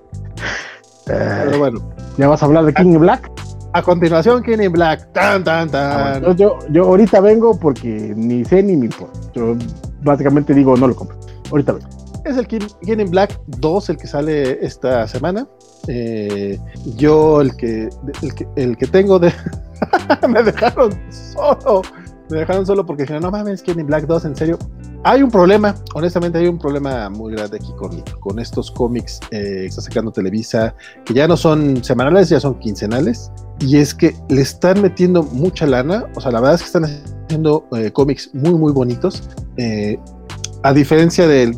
Pero 1.05 1.59
bueno, 1.59 1.80
¿Ya 2.17 2.27
vas 2.27 2.41
a 2.41 2.45
hablar 2.45 2.65
de 2.65 2.73
King 2.73 2.97
Black? 2.99 3.30
A 3.73 3.81
continuación, 3.81 4.43
Kenny 4.43 4.67
Black. 4.67 5.11
Tan, 5.13 5.43
tan, 5.43 5.69
tan. 5.69 6.21
Yo, 6.21 6.33
yo, 6.33 6.59
yo 6.69 6.83
ahorita 6.83 7.19
vengo 7.21 7.59
porque 7.59 8.13
ni 8.15 8.45
sé 8.45 8.61
ni 8.61 8.75
me 8.75 8.85
importa. 8.85 9.19
Yo 9.33 9.55
básicamente 10.03 10.53
digo, 10.53 10.77
no 10.77 10.87
lo 10.87 10.95
compro. 10.95 11.17
Ahorita 11.49 11.73
vengo. 11.73 11.87
Es 12.23 12.37
el 12.37 12.47
Ken 12.47 12.61
Ken 12.85 12.99
in 12.99 13.09
Black 13.09 13.37
2 13.47 13.89
el 13.89 13.97
que 13.97 14.07
sale 14.07 14.63
esta 14.63 15.07
semana. 15.07 15.47
Eh, 15.87 16.59
yo 16.95 17.41
el 17.41 17.55
que, 17.55 17.89
el 18.21 18.33
que, 18.35 18.47
el 18.55 18.77
que 18.77 18.87
tengo 18.87 19.17
de... 19.17 19.33
me 20.29 20.43
dejaron 20.43 20.91
solo. 21.09 21.81
Me 22.29 22.37
dejaron 22.37 22.65
solo 22.65 22.85
porque 22.85 23.03
dijeron, 23.03 23.23
no 23.23 23.31
mames, 23.31 23.63
Ken 23.63 23.79
in 23.79 23.87
Black 23.87 24.05
2, 24.05 24.25
en 24.25 24.35
serio. 24.35 24.59
Hay 25.06 25.22
un 25.22 25.30
problema, 25.30 25.75
honestamente 25.95 26.38
hay 26.38 26.48
un 26.48 26.57
problema 26.57 27.09
muy 27.09 27.33
grande 27.33 27.57
aquí 27.57 27.73
con, 27.77 28.01
con 28.22 28.40
estos 28.40 28.72
cómics 28.72 29.19
eh, 29.32 29.40
que 29.61 29.65
está 29.65 29.82
sacando 29.82 30.11
Televisa, 30.14 30.73
que 31.03 31.14
ya 31.14 31.27
no 31.27 31.35
son 31.35 31.83
semanales, 31.83 32.30
ya 32.30 32.40
son 32.40 32.57
quincenales, 32.59 33.30
y 33.59 33.77
es 33.77 33.93
que 33.93 34.15
le 34.30 34.41
están 34.41 34.82
metiendo 34.82 35.23
mucha 35.23 35.67
lana, 35.67 36.06
o 36.15 36.22
sea, 36.22 36.32
la 36.32 36.40
verdad 36.40 36.56
es 36.56 36.61
que 36.61 36.67
están 36.67 36.85
haciendo 37.25 37.67
eh, 37.75 37.91
cómics 37.91 38.30
muy, 38.33 38.53
muy 38.53 38.72
bonitos, 38.72 39.30
eh, 39.57 39.99
a 40.64 40.72
diferencia 40.72 41.27
del, 41.27 41.57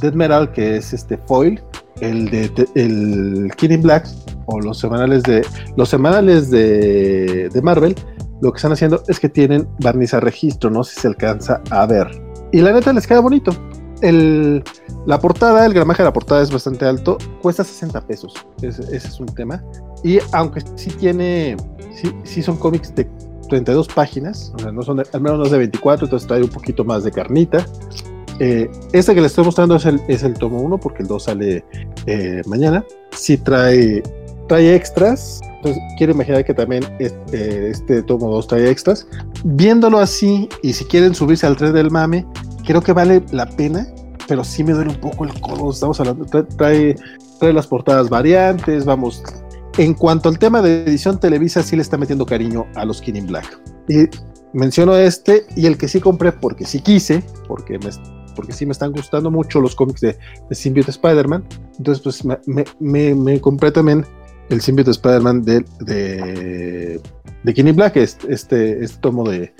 Dead 0.00 0.12
Metal, 0.12 0.52
que 0.52 0.76
es 0.76 0.92
este 0.92 1.18
foil, 1.26 1.60
el 2.00 2.30
de, 2.30 2.48
de- 2.50 2.68
el 2.76 3.78
Black, 3.82 4.06
o 4.46 4.60
los 4.60 4.78
semanales 4.78 5.24
de, 5.24 5.44
los 5.76 5.88
semanales 5.88 6.48
de, 6.48 7.50
Marvel, 7.60 7.96
lo 8.40 8.52
que 8.52 8.58
están 8.58 8.70
haciendo 8.70 9.02
es 9.08 9.18
que 9.18 9.28
tienen 9.28 9.68
barniz 9.80 10.14
a 10.14 10.20
registro, 10.20 10.70
no 10.70 10.84
si 10.84 10.94
se 11.00 11.08
alcanza 11.08 11.60
a 11.70 11.84
ver. 11.86 12.27
Y 12.52 12.60
la 12.60 12.72
neta 12.72 12.92
les 12.92 13.06
queda 13.06 13.20
bonito. 13.20 13.50
El, 14.00 14.62
la 15.06 15.18
portada, 15.18 15.66
el 15.66 15.74
gramaje 15.74 16.02
de 16.02 16.08
la 16.08 16.12
portada 16.12 16.42
es 16.42 16.50
bastante 16.52 16.84
alto, 16.84 17.18
cuesta 17.42 17.64
60 17.64 18.00
pesos. 18.06 18.34
Ese, 18.62 18.96
es 18.96 19.18
un 19.20 19.26
tema. 19.26 19.62
Y 20.04 20.18
aunque 20.32 20.62
sí 20.76 20.90
tiene, 20.90 21.56
sí, 21.94 22.12
sí 22.22 22.42
son 22.42 22.56
cómics 22.56 22.94
de 22.94 23.08
32 23.48 23.88
páginas, 23.88 24.52
o 24.54 24.58
sea, 24.60 24.70
no 24.70 24.82
son 24.82 24.98
de- 24.98 25.06
al 25.12 25.20
menos 25.20 25.38
no 25.38 25.44
es 25.46 25.50
de 25.50 25.58
24, 25.58 26.06
entonces 26.06 26.28
trae 26.28 26.42
un 26.42 26.48
poquito 26.50 26.84
más 26.84 27.02
de 27.02 27.10
carnita. 27.10 27.66
Eh, 28.40 28.70
este 28.92 29.14
que 29.16 29.20
les 29.20 29.32
estoy 29.32 29.44
mostrando 29.44 29.74
es 29.76 29.84
el, 29.84 30.00
es 30.06 30.22
el 30.22 30.34
tomo 30.34 30.60
1 30.60 30.78
porque 30.78 31.02
el 31.02 31.08
2 31.08 31.22
sale 31.24 31.64
eh, 32.06 32.42
mañana. 32.46 32.84
Sí 33.10 33.36
trae, 33.36 34.00
trae 34.48 34.74
extras. 34.74 35.40
Entonces 35.56 35.82
quiero 35.96 36.12
imaginar 36.12 36.44
que 36.44 36.54
también 36.54 36.84
este, 36.98 37.70
este 37.70 38.02
tomo 38.02 38.30
2 38.30 38.46
trae 38.48 38.70
extras. 38.70 39.06
Viéndolo 39.44 39.98
así 39.98 40.48
y 40.62 40.72
si 40.72 40.84
quieren 40.84 41.14
subirse 41.14 41.46
al 41.46 41.56
tren 41.56 41.72
del 41.72 41.90
mame, 41.90 42.26
creo 42.64 42.82
que 42.82 42.92
vale 42.92 43.22
la 43.30 43.46
pena, 43.46 43.86
pero 44.26 44.44
sí 44.44 44.64
me 44.64 44.72
duele 44.72 44.90
un 44.90 45.00
poco 45.00 45.24
el 45.24 45.40
codo. 45.40 45.70
Estamos 45.70 46.00
hablando, 46.00 46.24
trae, 46.56 46.96
trae, 47.38 47.52
las 47.52 47.66
portadas 47.66 48.08
variantes, 48.08 48.84
vamos. 48.84 49.22
En 49.76 49.94
cuanto 49.94 50.28
al 50.28 50.38
tema 50.38 50.60
de 50.60 50.82
edición, 50.82 51.20
Televisa 51.20 51.62
sí 51.62 51.76
le 51.76 51.82
está 51.82 51.96
metiendo 51.96 52.26
cariño 52.26 52.66
a 52.74 52.84
los 52.84 53.00
King 53.00 53.14
in 53.14 53.26
Black. 53.26 53.60
Y 53.88 54.06
menciono 54.52 54.96
este 54.96 55.46
y 55.56 55.66
el 55.66 55.78
que 55.78 55.86
sí 55.88 56.00
compré 56.00 56.32
porque 56.32 56.64
sí 56.64 56.80
quise, 56.80 57.22
porque 57.46 57.78
me, 57.78 57.90
porque 58.34 58.52
sí 58.52 58.66
me 58.66 58.72
están 58.72 58.92
gustando 58.92 59.30
mucho 59.30 59.60
los 59.60 59.74
cómics 59.74 60.00
de, 60.00 60.18
de 60.48 60.54
Symbiote 60.54 60.90
Spider-Man. 60.90 61.44
Entonces, 61.78 62.02
pues 62.02 62.24
me, 62.24 62.64
me, 62.80 63.14
me 63.14 63.40
compré 63.40 63.70
también 63.70 64.04
el 64.50 64.60
Symbiote 64.60 64.90
Spider-Man 64.92 65.42
de, 65.42 65.64
de, 65.80 67.00
de 67.42 67.54
Kenny 67.54 67.72
Black, 67.72 67.96
este, 67.96 68.32
este, 68.32 68.84
este 68.84 69.00
tomo 69.00 69.28
de 69.28 69.52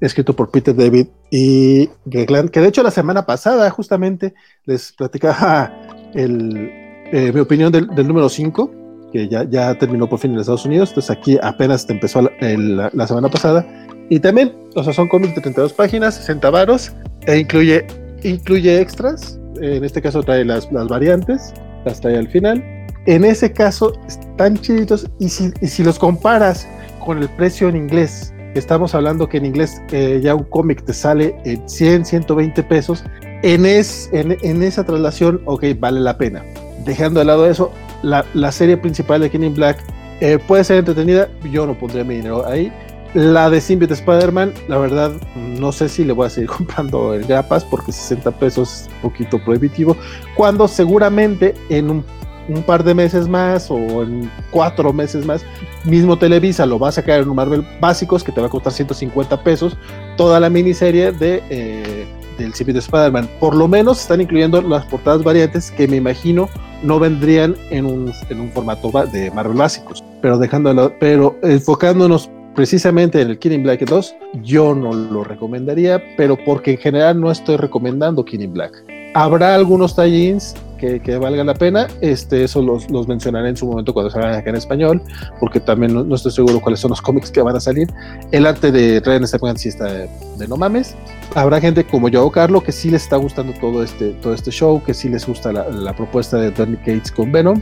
escrito 0.00 0.36
por 0.36 0.50
Peter 0.50 0.74
David 0.76 1.06
y 1.30 1.88
Greg 2.04 2.30
Land, 2.30 2.50
que 2.50 2.60
de 2.60 2.68
hecho 2.68 2.82
la 2.82 2.90
semana 2.90 3.24
pasada 3.24 3.70
justamente 3.70 4.34
les 4.66 4.92
platicaba 4.92 5.72
el, 6.14 6.70
eh, 7.12 7.32
mi 7.32 7.40
opinión 7.40 7.72
del, 7.72 7.88
del 7.88 8.06
número 8.06 8.28
5, 8.28 8.70
que 9.12 9.28
ya, 9.28 9.44
ya 9.48 9.76
terminó 9.78 10.08
por 10.08 10.18
fin 10.18 10.32
en 10.34 10.40
Estados 10.40 10.66
Unidos, 10.66 10.90
entonces 10.90 11.10
aquí 11.16 11.38
apenas 11.42 11.88
empezó 11.88 12.22
la, 12.22 12.30
el- 12.40 12.76
la 12.76 13.06
semana 13.06 13.28
pasada. 13.30 13.66
Y 14.10 14.20
también, 14.20 14.52
o 14.76 14.84
sea, 14.84 14.92
son 14.92 15.08
cómics 15.08 15.34
de 15.34 15.40
32 15.40 15.72
páginas, 15.72 16.14
60 16.16 16.50
varos, 16.50 16.92
e 17.26 17.38
incluye, 17.38 17.86
incluye 18.22 18.80
extras. 18.80 19.40
En 19.60 19.82
este 19.82 20.00
caso 20.02 20.22
trae 20.22 20.44
las, 20.44 20.70
las 20.70 20.86
variantes, 20.88 21.52
las 21.84 22.00
trae 22.00 22.16
al 22.18 22.28
final. 22.28 22.62
En 23.06 23.24
ese 23.24 23.52
caso 23.52 23.92
están 24.08 24.56
chiditos 24.58 25.06
y 25.18 25.28
si, 25.28 25.52
y 25.60 25.68
si 25.68 25.84
los 25.84 25.98
comparas 25.98 26.68
con 27.04 27.18
el 27.18 27.28
precio 27.28 27.68
en 27.68 27.76
inglés, 27.76 28.34
estamos 28.54 28.94
hablando 28.94 29.28
que 29.28 29.36
en 29.36 29.46
inglés 29.46 29.80
eh, 29.92 30.20
ya 30.22 30.34
un 30.34 30.44
cómic 30.44 30.84
te 30.84 30.92
sale 30.92 31.36
en 31.44 31.68
100, 31.68 32.04
120 32.04 32.62
pesos, 32.64 33.04
en, 33.42 33.64
es, 33.64 34.10
en, 34.12 34.36
en 34.42 34.62
esa 34.62 34.84
traslación, 34.84 35.40
ok, 35.44 35.64
vale 35.78 36.00
la 36.00 36.18
pena. 36.18 36.44
Dejando 36.84 37.20
de 37.20 37.26
lado 37.26 37.48
eso, 37.48 37.70
la, 38.02 38.24
la 38.34 38.50
serie 38.50 38.76
principal 38.76 39.20
de 39.20 39.30
Kenny 39.30 39.50
Black 39.50 39.78
eh, 40.20 40.38
puede 40.44 40.64
ser 40.64 40.78
entretenida, 40.78 41.28
yo 41.52 41.66
no 41.66 41.78
pondría 41.78 42.02
mi 42.02 42.16
dinero 42.16 42.46
ahí. 42.46 42.72
La 43.14 43.48
de 43.48 43.60
Symbiote 43.60 43.94
Spider-Man, 43.94 44.52
la 44.68 44.78
verdad, 44.78 45.12
no 45.36 45.72
sé 45.72 45.88
si 45.88 46.04
le 46.04 46.12
voy 46.12 46.26
a 46.26 46.30
seguir 46.30 46.50
comprando 46.56 47.14
en 47.14 47.26
grapas 47.26 47.64
porque 47.64 47.92
60 47.92 48.30
pesos 48.32 48.82
es 48.82 48.88
un 48.96 49.10
poquito 49.10 49.42
prohibitivo. 49.44 49.96
Cuando 50.34 50.66
seguramente 50.66 51.54
en 51.68 51.90
un, 51.90 52.04
un 52.48 52.62
par 52.62 52.84
de 52.84 52.94
meses 52.94 53.28
más 53.28 53.70
o 53.70 54.02
en 54.02 54.30
cuatro 54.50 54.92
meses 54.92 55.24
más, 55.26 55.44
mismo 55.84 56.18
Televisa 56.18 56.66
lo 56.66 56.78
va 56.78 56.88
a 56.88 56.92
sacar 56.92 57.20
en 57.20 57.28
un 57.28 57.36
Marvel 57.36 57.66
Básicos 57.80 58.22
que 58.22 58.32
te 58.32 58.40
va 58.40 58.46
a 58.46 58.50
costar 58.50 58.72
150 58.72 59.42
pesos 59.42 59.76
toda 60.16 60.40
la 60.40 60.50
miniserie 60.50 61.12
de, 61.12 61.42
eh, 61.50 62.06
del 62.38 62.54
Symbiote 62.54 62.80
Spider-Man. 62.80 63.28
Por 63.40 63.54
lo 63.54 63.68
menos 63.68 64.00
están 64.00 64.20
incluyendo 64.20 64.60
las 64.62 64.84
portadas 64.86 65.22
variantes 65.22 65.70
que 65.70 65.88
me 65.88 65.96
imagino 65.96 66.48
no 66.82 66.98
vendrían 66.98 67.56
en 67.70 67.86
un, 67.86 68.12
en 68.28 68.40
un 68.40 68.50
formato 68.50 68.90
de 69.12 69.30
Marvel 69.30 69.56
Básicos. 69.56 70.04
Pero 70.20 70.38
dejándolo, 70.38 70.92
pero 70.98 71.36
enfocándonos 71.42 72.30
precisamente 72.54 73.20
en 73.20 73.28
el 73.28 73.38
Killing 73.38 73.62
Black 73.62 73.84
2, 73.84 74.14
yo 74.42 74.74
no 74.74 74.92
lo 74.92 75.24
recomendaría, 75.24 76.02
pero 76.16 76.36
porque 76.42 76.72
en 76.72 76.78
general 76.78 77.20
no 77.20 77.30
estoy 77.30 77.56
recomendando 77.56 78.24
Killing 78.24 78.52
Black. 78.52 78.84
Habrá 79.14 79.54
algunos 79.54 79.94
tie-ins 79.94 80.54
que, 80.76 81.00
que 81.00 81.18
valgan 81.18 81.46
la 81.46 81.54
pena, 81.54 81.86
este, 82.00 82.44
eso 82.44 82.62
los, 82.62 82.90
los 82.90 83.08
mencionaré 83.08 83.48
en 83.48 83.56
su 83.56 83.66
momento 83.66 83.92
cuando 83.92 84.10
salgan 84.10 84.34
acá 84.34 84.50
en 84.50 84.56
español, 84.56 85.02
porque 85.40 85.60
también 85.60 85.94
no, 85.94 86.04
no 86.04 86.14
estoy 86.14 86.32
seguro 86.32 86.60
cuáles 86.60 86.80
son 86.80 86.90
los 86.90 87.00
cómics 87.00 87.30
que 87.30 87.42
van 87.42 87.56
a 87.56 87.60
salir. 87.60 87.88
El 88.32 88.46
arte 88.46 88.72
de 88.72 89.00
Ryan 89.00 89.26
Stephan 89.26 89.56
sí 89.56 89.68
está 89.68 89.84
de, 89.84 90.08
de 90.38 90.48
no 90.48 90.56
mames. 90.56 90.94
Habrá 91.34 91.60
gente 91.60 91.84
como 91.84 92.08
yo 92.08 92.24
o 92.24 92.30
Carlo 92.30 92.62
que 92.62 92.72
sí 92.72 92.90
les 92.90 93.02
está 93.02 93.16
gustando 93.16 93.52
todo 93.60 93.82
este, 93.82 94.10
todo 94.22 94.34
este 94.34 94.50
show, 94.50 94.82
que 94.82 94.94
sí 94.94 95.08
les 95.08 95.26
gusta 95.26 95.52
la, 95.52 95.68
la 95.68 95.94
propuesta 95.94 96.38
de 96.38 96.50
Tony 96.50 96.76
Cates 96.76 97.10
con 97.10 97.32
Venom, 97.32 97.60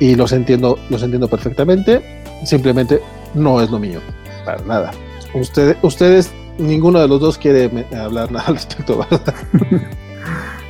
y 0.00 0.14
los 0.14 0.32
entiendo, 0.32 0.78
los 0.90 1.02
entiendo 1.02 1.28
perfectamente. 1.28 2.02
Simplemente 2.44 3.00
no 3.34 3.60
es 3.60 3.70
lo 3.70 3.78
mío, 3.78 4.00
para 4.44 4.62
nada. 4.62 4.90
Ustedes, 5.34 5.76
ustedes 5.82 6.30
ninguno 6.58 7.00
de 7.00 7.08
los 7.08 7.20
dos 7.20 7.38
quiere 7.38 7.70
hablar 7.94 8.30
nada 8.32 8.46
al 8.46 8.54
respecto, 8.54 8.98
¿verdad? 8.98 9.34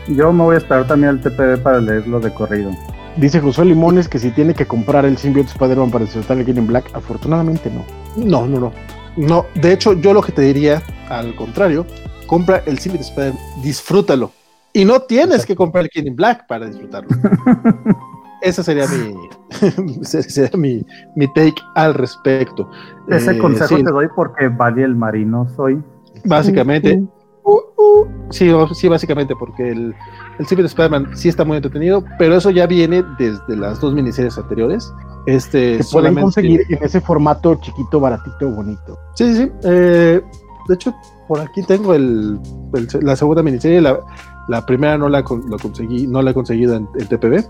Yo 0.08 0.32
me 0.32 0.44
voy 0.44 0.54
a 0.54 0.58
esperar 0.58 0.86
también 0.86 1.10
al 1.10 1.20
TPB 1.20 1.62
para 1.62 1.80
leerlo 1.80 2.20
de 2.20 2.32
corrido. 2.32 2.70
Dice 3.16 3.40
Josué 3.40 3.64
Limones 3.64 4.08
que 4.08 4.18
si 4.18 4.30
tiene 4.30 4.54
que 4.54 4.66
comprar 4.66 5.04
el 5.04 5.16
Symbiote 5.16 5.50
Spider-Man 5.50 5.90
para 5.90 6.04
disfrutar 6.04 6.38
el 6.38 6.44
King 6.44 6.56
in 6.58 6.66
Black, 6.66 6.90
afortunadamente 6.94 7.70
no. 7.70 7.84
No, 8.16 8.46
no, 8.46 8.60
no. 8.60 8.72
No, 9.16 9.46
de 9.54 9.72
hecho, 9.72 9.94
yo 9.94 10.12
lo 10.12 10.20
que 10.22 10.32
te 10.32 10.42
diría, 10.42 10.82
al 11.08 11.34
contrario, 11.34 11.86
compra 12.26 12.62
el 12.66 12.78
Symbiote 12.78 13.06
Spider-Man, 13.08 13.40
disfrútalo. 13.62 14.30
Y 14.72 14.84
no 14.84 15.00
tienes 15.00 15.36
Exacto. 15.36 15.46
que 15.46 15.56
comprar 15.56 15.84
el 15.84 15.90
King 15.90 16.04
in 16.08 16.16
Black 16.16 16.46
para 16.46 16.66
disfrutarlo. 16.66 17.08
Esa 18.42 18.62
sería 18.62 18.84
mi, 18.86 19.14
sería 20.04 20.50
mi, 20.56 20.84
mi 21.16 21.26
take 21.32 21.54
al 21.74 21.94
respecto. 21.94 22.68
Ese 23.08 23.32
Eh, 23.32 23.38
consejo 23.38 23.78
sí, 23.78 23.82
te 23.82 23.90
doy 23.90 24.06
porque 24.14 24.48
Vali 24.48 24.82
el 24.82 24.94
marino 24.94 25.48
soy. 25.56 25.82
Básicamente, 26.24 27.02
Uh, 27.48 27.60
uh, 27.80 28.06
sí, 28.30 28.50
sí, 28.74 28.88
básicamente, 28.88 29.34
porque 29.36 29.70
el, 29.70 29.94
el 30.40 30.46
Secret 30.46 30.66
Spider-Man 30.66 31.16
sí 31.16 31.28
está 31.28 31.44
muy 31.44 31.56
entretenido, 31.56 32.02
pero 32.18 32.34
eso 32.36 32.50
ya 32.50 32.66
viene 32.66 33.04
desde 33.18 33.56
las 33.56 33.80
dos 33.80 33.94
miniseries 33.94 34.36
anteriores. 34.36 34.92
Este, 35.26 35.58
Que 35.58 35.66
pueden 35.76 35.84
solamente- 35.84 36.22
conseguir 36.22 36.60
en 36.68 36.82
ese 36.82 37.00
formato 37.00 37.54
chiquito, 37.56 38.00
baratito, 38.00 38.50
bonito. 38.50 38.98
Sí, 39.14 39.32
sí, 39.32 39.42
sí. 39.44 39.52
eh, 39.62 40.20
de 40.68 40.74
hecho, 40.74 40.92
por 41.28 41.38
aquí 41.40 41.62
tengo 41.62 41.94
el, 41.94 42.40
el- 42.74 42.88
la 43.02 43.14
segunda 43.14 43.42
miniserie. 43.44 43.80
La, 43.80 44.00
la 44.48 44.66
primera 44.66 44.98
no 44.98 45.08
la, 45.08 45.20
lo 45.20 45.58
conseguí, 45.58 46.06
no 46.08 46.22
la 46.22 46.32
he 46.32 46.34
conseguido 46.34 46.74
en, 46.74 46.88
en 46.98 47.06
TPB, 47.06 47.44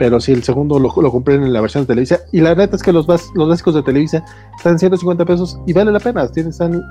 pero 0.00 0.18
sí, 0.18 0.32
el 0.32 0.42
segundo 0.42 0.78
lo, 0.78 0.90
lo 0.96 1.12
compré 1.12 1.34
en 1.34 1.52
la 1.52 1.60
versión 1.60 1.82
de 1.82 1.88
Televisa. 1.88 2.20
Y 2.32 2.40
la 2.40 2.54
neta 2.54 2.74
es 2.74 2.82
que 2.82 2.90
los, 2.90 3.06
los 3.34 3.48
básicos 3.50 3.74
de 3.74 3.82
Televisa 3.82 4.24
están 4.56 4.72
en 4.72 4.78
150 4.78 5.26
pesos 5.26 5.60
y 5.66 5.74
vale 5.74 5.92
la 5.92 6.00
pena. 6.00 6.26
Tienen, 6.26 6.52
están, 6.52 6.82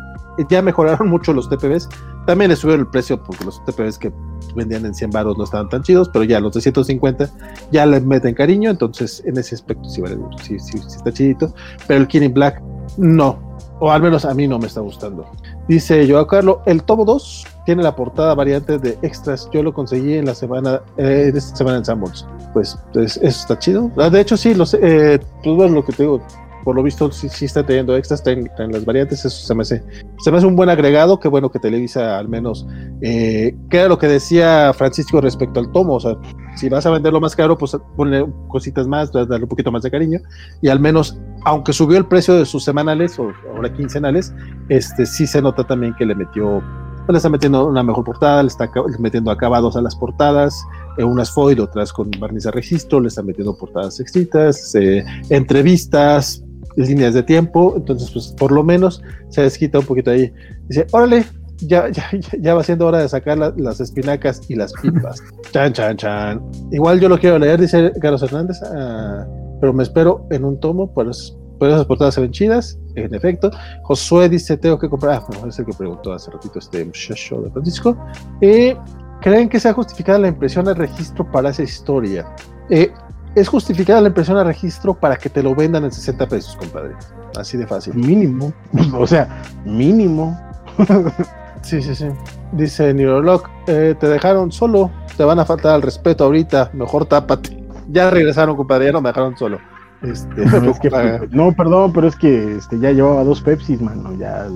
ya 0.47 0.61
mejoraron 0.61 1.07
mucho 1.09 1.33
los 1.33 1.49
TPBs. 1.49 1.89
También 2.27 2.51
les 2.51 2.59
subieron 2.59 2.81
el 2.81 2.88
precio 2.91 3.19
porque 3.23 3.45
los 3.45 3.65
TPBs 3.65 3.97
que 3.97 4.13
vendían 4.55 4.85
en 4.85 4.93
100 4.93 5.09
baros 5.09 5.39
no 5.39 5.45
estaban 5.45 5.67
tan 5.69 5.81
chidos, 5.81 6.07
pero 6.13 6.23
ya 6.23 6.39
los 6.39 6.53
de 6.53 6.61
150 6.61 7.27
ya 7.71 7.88
le 7.88 7.99
meten 7.99 8.35
cariño. 8.35 8.69
Entonces, 8.69 9.23
en 9.25 9.39
ese 9.39 9.55
aspecto 9.55 9.89
sí, 9.89 10.01
vale, 10.01 10.19
sí, 10.43 10.59
sí, 10.59 10.77
sí 10.77 10.97
está 10.97 11.11
chidito. 11.11 11.51
Pero 11.88 12.01
el 12.01 12.07
King 12.07 12.21
in 12.21 12.33
Black, 12.35 12.61
no. 12.99 13.39
O 13.79 13.91
al 13.91 14.03
menos 14.03 14.23
a 14.23 14.35
mí 14.35 14.47
no 14.47 14.59
me 14.59 14.67
está 14.67 14.81
gustando. 14.81 15.25
Dice 15.67 16.07
Joao 16.07 16.27
Carlo, 16.27 16.61
el 16.67 16.83
tomo 16.83 17.05
2 17.05 17.47
tiene 17.69 17.83
la 17.83 17.95
portada 17.95 18.33
variante 18.33 18.80
de 18.80 18.98
extras. 19.03 19.48
Yo 19.53 19.61
lo 19.61 19.72
conseguí 19.72 20.15
en 20.15 20.25
la 20.25 20.33
semana, 20.33 20.81
eh, 20.98 21.31
esta 21.31 21.56
semana 21.56 21.77
en 21.77 21.85
Sanborns. 21.85 22.25
Pues, 22.51 22.75
pues, 22.93 23.17
eso 23.17 23.27
está 23.27 23.59
chido. 23.59 23.91
Ah, 23.95 24.09
De 24.09 24.19
hecho, 24.19 24.38
sí, 24.38 24.56
los, 24.56 24.73
eh, 24.73 25.19
pues 25.43 25.56
bueno, 25.56 25.75
lo 25.75 25.85
que 25.85 25.91
te 25.91 26.01
digo, 26.01 26.19
por 26.64 26.75
lo 26.75 26.81
visto 26.81 27.11
sí, 27.11 27.30
sí 27.30 27.45
está 27.45 27.64
teniendo 27.64 27.95
extras 27.95 28.25
en, 28.25 28.49
las 28.72 28.85
variantes, 28.85 29.23
eso 29.23 29.45
se 29.45 29.53
me 29.53 29.61
hace, 29.61 29.83
se 30.17 30.31
me 30.31 30.38
hace 30.39 30.48
un 30.48 30.56
buen 30.56 30.67
agregado, 30.67 31.19
qué 31.19 31.27
bueno 31.27 31.51
que 31.51 31.59
Televisa 31.59 32.17
al 32.17 32.27
menos, 32.27 32.65
eh, 33.01 33.56
era 33.69 33.88
lo 33.88 33.99
que 33.99 34.07
decía 34.07 34.73
Francisco 34.73 35.22
respecto 35.22 35.59
al 35.59 35.72
tomo, 35.72 35.93
o 35.93 35.99
sea, 35.99 36.17
si 36.56 36.69
vas 36.69 36.88
a 36.88 36.89
venderlo 36.89 37.22
más 37.22 37.35
caro, 37.35 37.56
pues 37.56 37.77
ponle 37.95 38.25
cositas 38.48 38.88
más, 38.88 39.11
darle 39.11 39.43
un 39.43 39.48
poquito 39.48 39.72
más 39.72 39.83
de 39.83 39.91
cariño, 39.91 40.19
y 40.61 40.69
al 40.69 40.80
menos, 40.80 41.19
aunque 41.45 41.72
subió 41.72 41.99
el 41.99 42.07
precio 42.07 42.33
de 42.33 42.45
sus 42.45 42.64
semanales 42.64 43.19
o 43.19 43.31
ahora 43.56 43.72
quincenales, 43.72 44.33
este 44.69 45.06
sí 45.06 45.27
se 45.27 45.39
nota 45.39 45.64
también 45.65 45.93
que 45.98 46.06
le 46.06 46.15
metió 46.15 46.64
le 47.11 47.17
está 47.17 47.29
metiendo 47.29 47.67
una 47.67 47.83
mejor 47.83 48.03
portada, 48.03 48.43
le 48.43 48.47
está 48.49 48.69
metiendo 48.99 49.31
acabados 49.31 49.75
a 49.75 49.81
las 49.81 49.95
portadas, 49.95 50.63
eh, 50.97 51.03
unas 51.03 51.31
foil, 51.31 51.59
otras 51.59 51.91
con 51.91 52.11
barniz 52.19 52.43
de 52.43 52.51
registro, 52.51 52.99
le 52.99 53.07
está 53.07 53.23
metiendo 53.23 53.57
portadas 53.57 53.99
escritas, 53.99 54.75
eh, 54.75 55.03
entrevistas, 55.29 56.43
líneas 56.75 57.13
de 57.13 57.23
tiempo, 57.23 57.73
entonces 57.75 58.11
pues 58.11 58.27
por 58.38 58.51
lo 58.51 58.63
menos 58.63 59.01
se 59.29 59.41
desquita 59.41 59.79
un 59.79 59.85
poquito 59.85 60.11
ahí. 60.11 60.31
Dice, 60.67 60.88
órale, 60.91 61.25
ya, 61.57 61.89
ya, 61.89 62.09
ya 62.39 62.53
va 62.53 62.63
siendo 62.63 62.88
hora 62.88 62.99
de 62.99 63.09
sacar 63.09 63.38
las 63.38 63.79
espinacas 63.79 64.41
y 64.49 64.55
las 64.55 64.71
pipas. 64.73 65.21
chan, 65.51 65.73
chan, 65.73 65.97
chan. 65.97 66.41
Igual 66.71 66.99
yo 66.99 67.09
lo 67.09 67.17
quiero 67.17 67.39
leer, 67.39 67.59
dice 67.59 67.91
Carlos 67.99 68.23
Hernández, 68.23 68.61
ah, 68.63 69.25
pero 69.59 69.73
me 69.73 69.83
espero 69.83 70.25
en 70.31 70.45
un 70.45 70.59
tomo, 70.59 70.93
pues 70.93 71.35
pero 71.59 71.73
esas 71.73 71.85
portadas 71.85 72.15
se 72.15 72.21
ven 72.21 72.31
chidas, 72.31 72.79
en 72.95 73.13
efecto. 73.13 73.51
Josué 73.83 74.29
dice, 74.29 74.57
tengo 74.57 74.79
que 74.79 74.89
comprar, 74.89 75.21
ah, 75.21 75.47
es 75.47 75.59
el 75.59 75.65
que 75.65 75.73
preguntó 75.73 76.13
hace 76.13 76.31
ratito 76.31 76.59
este 76.59 76.85
muchacho 76.85 77.41
de 77.41 77.51
Francisco. 77.51 77.97
Eh, 78.41 78.75
¿Creen 79.21 79.49
que 79.49 79.59
sea 79.59 79.73
justificada 79.73 80.17
la 80.19 80.29
impresión 80.29 80.67
al 80.67 80.75
registro 80.75 81.29
para 81.29 81.49
esa 81.49 81.63
historia? 81.63 82.33
Eh, 82.69 82.91
es 83.35 83.47
justificada 83.47 84.01
la 84.01 84.07
impresión 84.07 84.38
al 84.38 84.45
registro 84.45 84.93
para 84.93 85.17
que 85.17 85.29
te 85.29 85.43
lo 85.43 85.53
vendan 85.53 85.83
en 85.83 85.91
60 85.91 86.27
pesos, 86.27 86.55
compadre. 86.55 86.95
Así 87.38 87.57
de 87.57 87.67
fácil. 87.67 87.93
Mínimo. 87.95 88.53
O 88.93 89.05
sea, 89.05 89.43
mínimo. 89.65 90.39
sí, 91.61 91.81
sí, 91.81 91.95
sí. 91.95 92.07
Dice 92.53 92.93
Neurolog, 92.93 93.43
eh, 93.67 93.95
te 93.99 94.07
dejaron 94.07 94.51
solo, 94.51 94.89
te 95.17 95.23
van 95.23 95.39
a 95.39 95.45
faltar 95.45 95.73
al 95.73 95.81
respeto 95.81 96.23
ahorita, 96.23 96.71
mejor 96.73 97.05
tápate. 97.05 97.57
Ya 97.91 98.11
regresaron, 98.11 98.55
compadre, 98.55 98.85
ya 98.85 98.91
no 98.91 99.01
me 99.01 99.09
dejaron 99.09 99.35
solo. 99.35 99.57
Este, 100.02 100.45
no, 101.32 101.52
perdón, 101.52 101.92
pero 101.94 102.08
es 102.08 102.16
que 102.16 102.56
este, 102.56 102.80
ya 102.80 102.92
llevaba 102.92 103.24
dos 103.24 103.42
Pepsis, 103.42 103.82
mano. 103.82 104.14
Ya 104.18 104.48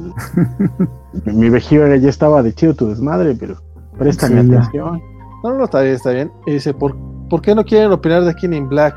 mi 1.26 1.50
vejiga 1.50 1.96
ya 1.96 2.10
estaba 2.10 2.42
de 2.42 2.54
chido 2.54 2.74
tu 2.74 2.88
desmadre, 2.88 3.36
pero 3.36 3.56
préstame 3.98 4.40
atención. 4.40 5.02
No, 5.44 5.54
no, 5.56 5.66
está 5.66 5.82
bien, 5.82 5.96
está 5.96 6.12
bien. 6.12 6.32
dice, 6.46 6.74
¿por, 6.74 6.96
¿por 7.30 7.42
qué 7.42 7.54
no 7.54 7.66
quieren 7.66 7.92
opinar 7.92 8.24
de 8.24 8.34
King 8.36 8.54
in 8.54 8.70
Black? 8.70 8.96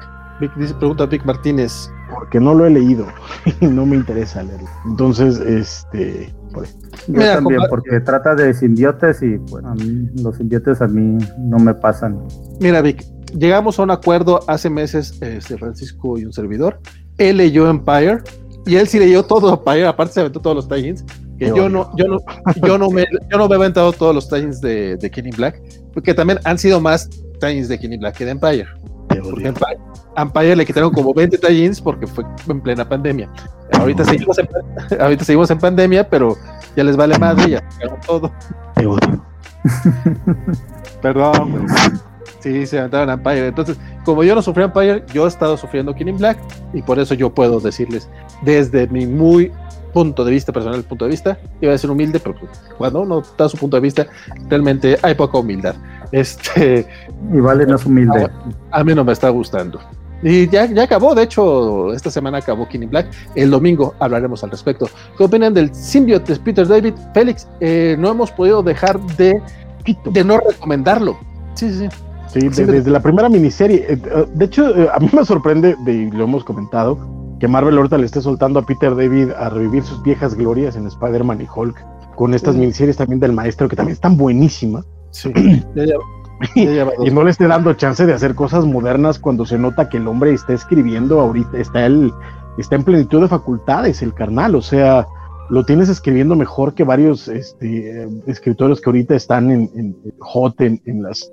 dice, 0.57 0.75
pregunta 0.75 1.07
Vic 1.07 1.25
Martínez. 1.25 1.91
Porque 2.10 2.39
no 2.39 2.55
lo 2.55 2.66
he 2.66 2.70
leído 2.70 3.07
y 3.60 3.66
no 3.66 3.84
me 3.84 3.97
interesa 3.97 4.42
leerlo. 4.42 4.68
Entonces, 4.86 5.39
este. 5.41 6.33
Yo 7.08 7.20
también, 7.20 7.60
porque 7.68 8.00
trata 8.00 8.34
de 8.34 8.55
simbiotes 8.55 9.23
y 9.23 9.36
bueno, 9.36 9.68
a 9.70 9.75
mí, 9.75 10.08
los 10.23 10.36
simbiotes 10.36 10.81
a 10.81 10.86
mí 10.86 11.18
no 11.39 11.58
me 11.58 11.75
pasan. 11.75 12.18
Mira, 12.60 12.81
Vic, 12.81 13.05
llegamos 13.39 13.78
a 13.78 13.82
un 13.82 13.90
acuerdo 13.90 14.40
hace 14.47 14.70
meses, 14.70 15.18
este, 15.20 15.58
Francisco 15.58 16.18
y 16.18 16.24
un 16.24 16.32
servidor. 16.32 16.81
Él 17.18 17.39
leyó 17.39 17.68
Empire 17.68 18.18
y 18.66 18.76
él 18.76 18.89
sí 18.89 18.98
leyó 18.98 19.23
todo 19.23 19.55
Empire, 19.55 19.86
aparte 19.86 20.15
se 20.15 20.20
aventó 20.20 20.40
todos 20.40 20.56
los 20.56 20.68
tie 20.68 20.94
Que 21.39 21.47
yo 21.47 21.68
no, 21.68 21.90
yo 21.97 22.06
no, 22.08 22.18
yo 22.66 22.78
no 22.78 22.90
me, 22.90 23.06
yo 23.31 23.39
no 23.39 23.48
me 23.48 23.55
he 23.55 23.58
aventado 23.58 23.92
todos 23.92 24.15
los 24.15 24.28
tie 24.28 24.47
de, 24.60 24.97
de 24.97 25.10
Kenny 25.10 25.31
Black, 25.31 25.60
porque 25.92 26.15
también 26.15 26.39
han 26.44 26.58
sido 26.58 26.81
más 26.81 27.08
tie 27.40 27.65
de 27.65 27.78
Kenny 27.78 27.98
Black 27.98 28.16
que 28.16 28.24
de 28.24 28.32
Empire. 28.32 28.66
Porque 29.08 29.48
Empire, 29.48 29.78
Empire 30.16 30.56
le 30.56 30.66
quitaron 30.66 30.92
como 30.92 31.15
20 31.15 31.39
tie 31.39 31.73
porque 31.82 32.06
fue 32.06 32.24
en 32.48 32.60
plena 32.60 32.89
pandemia. 32.89 33.31
Ahorita, 33.73 34.05
seguimos 34.05 34.39
en, 34.39 34.48
ahorita 35.00 35.24
seguimos 35.24 35.50
en 35.50 35.58
pandemia, 35.58 36.08
pero 36.08 36.36
ya 36.76 36.84
les 36.84 36.97
vale 36.97 37.18
madre, 37.18 37.50
ya 37.50 37.70
sacaron 37.70 38.00
todo. 38.06 38.32
Perdón, 41.02 41.66
Sí, 42.47 42.65
se 42.65 42.78
aventaron 42.78 43.10
Empire. 43.10 43.49
Entonces, 43.49 43.76
como 44.05 44.23
yo 44.23 44.36
no 44.36 44.41
sufrí 44.41 44.62
Empire, 44.62 45.02
yo 45.12 45.25
he 45.25 45.28
estado 45.28 45.57
sufriendo 45.57 45.92
King 45.92 46.16
Black 46.16 46.39
y 46.73 46.81
por 46.81 47.00
eso 47.00 47.12
yo 47.15 47.28
puedo 47.28 47.58
decirles 47.58 48.08
desde 48.42 48.86
mi 48.86 49.05
muy 49.05 49.50
punto 49.92 50.25
de 50.25 50.31
vista, 50.31 50.52
personal 50.52 50.84
punto 50.84 51.07
de 51.07 51.10
vista, 51.10 51.36
iba 51.60 51.75
a 51.75 51.78
ser 51.78 51.91
humilde, 51.91 52.20
pero 52.20 52.36
cuando 52.78 53.00
uno 53.00 53.20
da 53.36 53.49
su 53.49 53.57
punto 53.57 53.78
de 53.78 53.81
vista, 53.81 54.07
realmente 54.49 54.97
hay 55.02 55.16
poca 55.16 55.39
humildad. 55.39 55.75
Este, 56.12 56.86
y 57.33 57.41
vale, 57.41 57.66
no 57.66 57.75
es 57.75 57.84
humilde. 57.84 58.31
A, 58.70 58.84
mí 58.84 58.94
no 58.94 59.02
me 59.02 59.12
está 59.12 59.28
gustando. 59.31 59.81
Y 60.23 60.49
ya, 60.49 60.66
ya 60.66 60.84
acabó, 60.84 61.16
de 61.16 61.25
hecho, 61.25 61.92
esta 61.94 62.12
semana 62.12 62.39
acabó 62.39 62.68
King 62.68 62.86
Black. 62.89 63.08
El 63.34 63.50
domingo 63.50 63.97
hablaremos 63.99 64.44
al 64.44 64.52
respecto. 64.52 64.89
¿Qué 65.18 65.25
opinan 65.25 65.52
del 65.52 65.75
symbiote 65.75 66.34
de 66.34 66.39
Peter 66.39 66.68
David? 66.68 66.94
Félix, 67.12 67.49
eh, 67.58 67.97
no 67.99 68.12
hemos 68.12 68.31
podido 68.31 68.62
dejar 68.62 69.00
de, 69.16 69.42
de 70.05 70.25
no 70.25 70.39
recomendarlo. 70.39 71.18
Sí, 71.55 71.73
sí, 71.73 71.89
sí. 71.89 72.05
Sí, 72.40 72.65
desde 72.65 72.90
la 72.90 73.00
primera 73.00 73.28
miniserie. 73.28 73.86
Eh, 73.89 73.98
eh, 74.05 74.26
de 74.34 74.44
hecho, 74.44 74.76
eh, 74.76 74.89
a 74.92 74.98
mí 74.98 75.08
me 75.12 75.24
sorprende, 75.24 75.76
y 75.86 76.10
lo 76.10 76.24
hemos 76.24 76.44
comentado, 76.44 76.98
que 77.40 77.48
Marvel 77.48 77.76
ahorita 77.76 77.98
le 77.98 78.06
esté 78.06 78.20
soltando 78.20 78.60
a 78.60 78.66
Peter 78.66 78.94
David 78.94 79.31
a 79.31 79.48
revivir 79.48 79.82
sus 79.82 80.02
viejas 80.02 80.34
glorias 80.34 80.76
en 80.76 80.86
Spider-Man 80.86 81.40
y 81.40 81.47
Hulk, 81.55 81.76
con 82.15 82.34
estas 82.34 82.55
miniseries 82.55 82.97
también 82.97 83.20
del 83.20 83.32
maestro, 83.32 83.68
que 83.68 83.76
también 83.76 83.94
están 83.94 84.16
buenísimas. 84.16 84.84
Sí, 85.10 85.32
y 86.55 87.10
no 87.10 87.24
le 87.24 87.31
esté 87.31 87.47
dando 87.47 87.73
chance 87.74 88.05
de 88.05 88.12
hacer 88.12 88.34
cosas 88.34 88.66
modernas 88.66 89.18
cuando 89.18 89.47
se 89.47 89.58
nota 89.58 89.89
que 89.89 89.97
el 89.97 90.06
hombre 90.06 90.32
está 90.32 90.52
escribiendo 90.52 91.20
ahorita, 91.20 91.58
está, 91.58 91.86
el, 91.86 92.12
está 92.58 92.76
en 92.76 92.84
plenitud 92.84 93.23
de 93.23 93.28
facultades, 93.28 94.02
el 94.02 94.12
carnal, 94.12 94.55
o 94.55 94.62
sea, 94.62 95.06
lo 95.48 95.65
tienes 95.65 95.89
escribiendo 95.89 96.36
mejor 96.36 96.74
que 96.74 96.84
varios 96.84 97.28
este, 97.28 98.08
escritores 98.26 98.81
que 98.81 98.90
ahorita 98.90 99.15
están 99.15 99.50
en, 99.50 99.70
en 99.74 99.97
hot 100.18 100.60
en, 100.60 100.82
en 100.84 101.02
las 101.02 101.31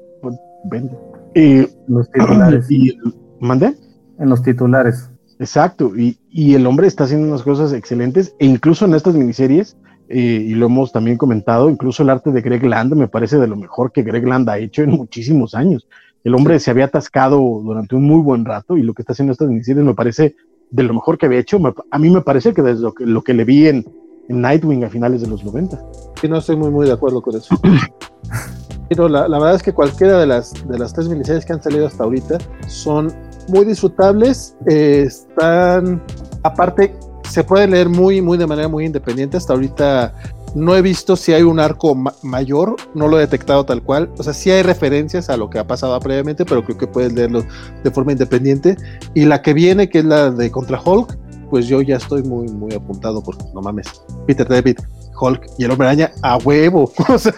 y 1.35 1.67
los 1.87 2.09
titulares. 2.13 2.69
Y, 2.69 2.97
¿Mandé? 3.39 3.75
En 4.19 4.29
los 4.29 4.41
titulares. 4.41 5.09
Exacto, 5.39 5.95
y, 5.97 6.17
y, 6.29 6.53
el 6.53 6.65
hombre 6.67 6.87
está 6.87 7.03
haciendo 7.05 7.27
unas 7.27 7.41
cosas 7.41 7.73
excelentes, 7.73 8.35
e 8.39 8.45
incluso 8.45 8.85
en 8.85 8.93
estas 8.93 9.15
miniseries, 9.15 9.75
eh, 10.07 10.45
y 10.47 10.53
lo 10.53 10.67
hemos 10.67 10.91
también 10.91 11.17
comentado, 11.17 11.69
incluso 11.69 12.03
el 12.03 12.11
arte 12.11 12.31
de 12.31 12.41
Greg 12.41 12.63
Land 12.63 12.93
me 12.93 13.07
parece 13.07 13.39
de 13.39 13.47
lo 13.47 13.55
mejor 13.55 13.91
que 13.91 14.03
Greg 14.03 14.25
Land 14.25 14.49
ha 14.49 14.57
hecho 14.59 14.83
en 14.83 14.91
muchísimos 14.91 15.55
años. 15.55 15.87
El 16.23 16.35
hombre 16.35 16.59
se 16.59 16.71
había 16.71 16.85
atascado 16.85 17.39
durante 17.63 17.95
un 17.95 18.03
muy 18.03 18.21
buen 18.21 18.45
rato, 18.45 18.77
y 18.77 18.83
lo 18.83 18.93
que 18.93 19.01
está 19.01 19.13
haciendo 19.13 19.33
estas 19.33 19.49
miniseries 19.49 19.83
me 19.83 19.95
parece 19.95 20.35
de 20.69 20.83
lo 20.83 20.93
mejor 20.93 21.17
que 21.17 21.25
había 21.25 21.39
hecho. 21.39 21.59
a 21.91 21.99
mí 21.99 22.09
me 22.09 22.21
parece 22.21 22.53
que 22.53 22.61
desde 22.61 22.81
lo 22.81 22.93
que, 22.93 23.05
lo 23.05 23.21
que 23.23 23.33
le 23.33 23.43
vi 23.43 23.67
en, 23.67 23.85
en 24.29 24.41
Nightwing 24.41 24.83
a 24.83 24.89
finales 24.89 25.21
de 25.21 25.27
los 25.27 25.43
90. 25.43 25.83
Sí, 26.21 26.29
no 26.29 26.37
estoy 26.37 26.55
muy, 26.55 26.69
muy 26.69 26.85
de 26.85 26.93
acuerdo 26.93 27.21
con 27.21 27.35
eso. 27.35 27.55
Pero 28.95 29.09
la, 29.09 29.27
verdad 29.27 29.55
es 29.55 29.63
que 29.63 29.73
cualquiera 29.73 30.19
de 30.19 30.27
las, 30.27 30.53
de 30.67 30.77
las 30.77 30.93
tres 30.93 31.07
miniseries 31.09 31.45
que 31.45 31.53
han 31.53 31.63
salido 31.63 31.87
hasta 31.87 32.03
ahorita 32.03 32.37
son 32.67 33.11
muy 33.47 33.65
disfrutables. 33.65 34.55
Eh, 34.67 35.05
están, 35.07 36.03
aparte, 36.43 36.95
se 37.27 37.43
puede 37.43 37.67
leer 37.67 37.89
muy, 37.89 38.21
muy 38.21 38.37
de 38.37 38.45
manera 38.45 38.67
muy 38.67 38.85
independiente. 38.85 39.37
Hasta 39.37 39.53
ahorita 39.53 40.13
no 40.53 40.75
he 40.75 40.83
visto 40.83 41.15
si 41.15 41.33
hay 41.33 41.41
un 41.41 41.59
arco 41.59 41.95
mayor, 42.21 42.75
no 42.93 43.07
lo 43.07 43.17
he 43.17 43.21
detectado 43.21 43.65
tal 43.65 43.81
cual. 43.81 44.11
O 44.19 44.23
sea, 44.23 44.33
sí 44.33 44.51
hay 44.51 44.61
referencias 44.61 45.29
a 45.29 45.37
lo 45.37 45.49
que 45.49 45.57
ha 45.57 45.65
pasado 45.65 45.99
previamente, 45.99 46.45
pero 46.45 46.63
creo 46.63 46.77
que 46.77 46.87
puedes 46.87 47.13
leerlo 47.13 47.43
de 47.83 47.91
forma 47.91 48.11
independiente. 48.11 48.77
Y 49.15 49.25
la 49.25 49.41
que 49.41 49.53
viene, 49.53 49.89
que 49.89 49.99
es 49.99 50.05
la 50.05 50.29
de 50.29 50.51
Contra 50.51 50.79
Hulk, 50.79 51.17
pues 51.49 51.67
yo 51.67 51.81
ya 51.81 51.97
estoy 51.97 52.23
muy, 52.23 52.47
muy 52.47 52.73
apuntado 52.73 53.23
porque 53.23 53.43
no 53.53 53.61
mames, 53.61 53.87
Peter 54.25 54.47
David, 54.47 54.77
Hulk 55.23 55.45
y 55.57 55.65
el 55.65 55.71
hombre 55.71 55.87
araña 55.87 56.11
a 56.21 56.37
huevo. 56.37 56.91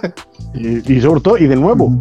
y, 0.54 1.02
sobre 1.02 1.22
todo, 1.22 1.38
y 1.38 1.48
de 1.48 1.56
nuevo, 1.56 1.98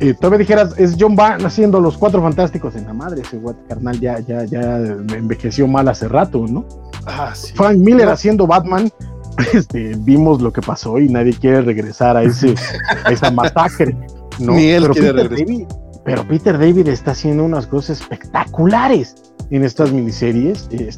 eh, 0.00 0.14
tú 0.20 0.30
me 0.30 0.38
dijeras, 0.38 0.74
es 0.78 0.96
John 0.98 1.16
Byrne 1.16 1.44
haciendo 1.44 1.80
los 1.80 1.96
cuatro 1.96 2.22
fantásticos 2.22 2.74
en 2.76 2.86
la 2.86 2.94
madre, 2.94 3.22
ese 3.22 3.40
carnal 3.68 3.98
ya, 4.00 4.20
ya, 4.20 4.44
ya 4.44 4.76
envejeció 4.76 5.66
mal 5.66 5.88
hace 5.88 6.08
rato, 6.08 6.46
¿no? 6.48 6.64
Ah, 7.06 7.32
Frank 7.54 7.78
Miller 7.78 8.08
haciendo 8.08 8.46
Batman, 8.46 8.90
este, 9.52 9.94
vimos 9.98 10.40
lo 10.40 10.52
que 10.52 10.60
pasó 10.60 10.98
y 10.98 11.08
nadie 11.08 11.32
quiere 11.32 11.62
regresar 11.62 12.16
a 12.16 12.22
ese, 12.22 12.54
esa 13.10 13.30
masacre. 13.30 13.96
¿no? 14.38 14.52
Ni 14.52 14.66
él 14.66 14.88
quiere 14.90 15.12
regresar. 15.12 15.66
Pero 16.08 16.26
Peter 16.26 16.58
David 16.58 16.88
está 16.88 17.10
haciendo 17.10 17.44
unas 17.44 17.66
cosas 17.66 18.00
espectaculares 18.00 19.14
en 19.50 19.64
estas 19.64 19.92
miniseries, 19.92 20.68
eh, 20.70 20.90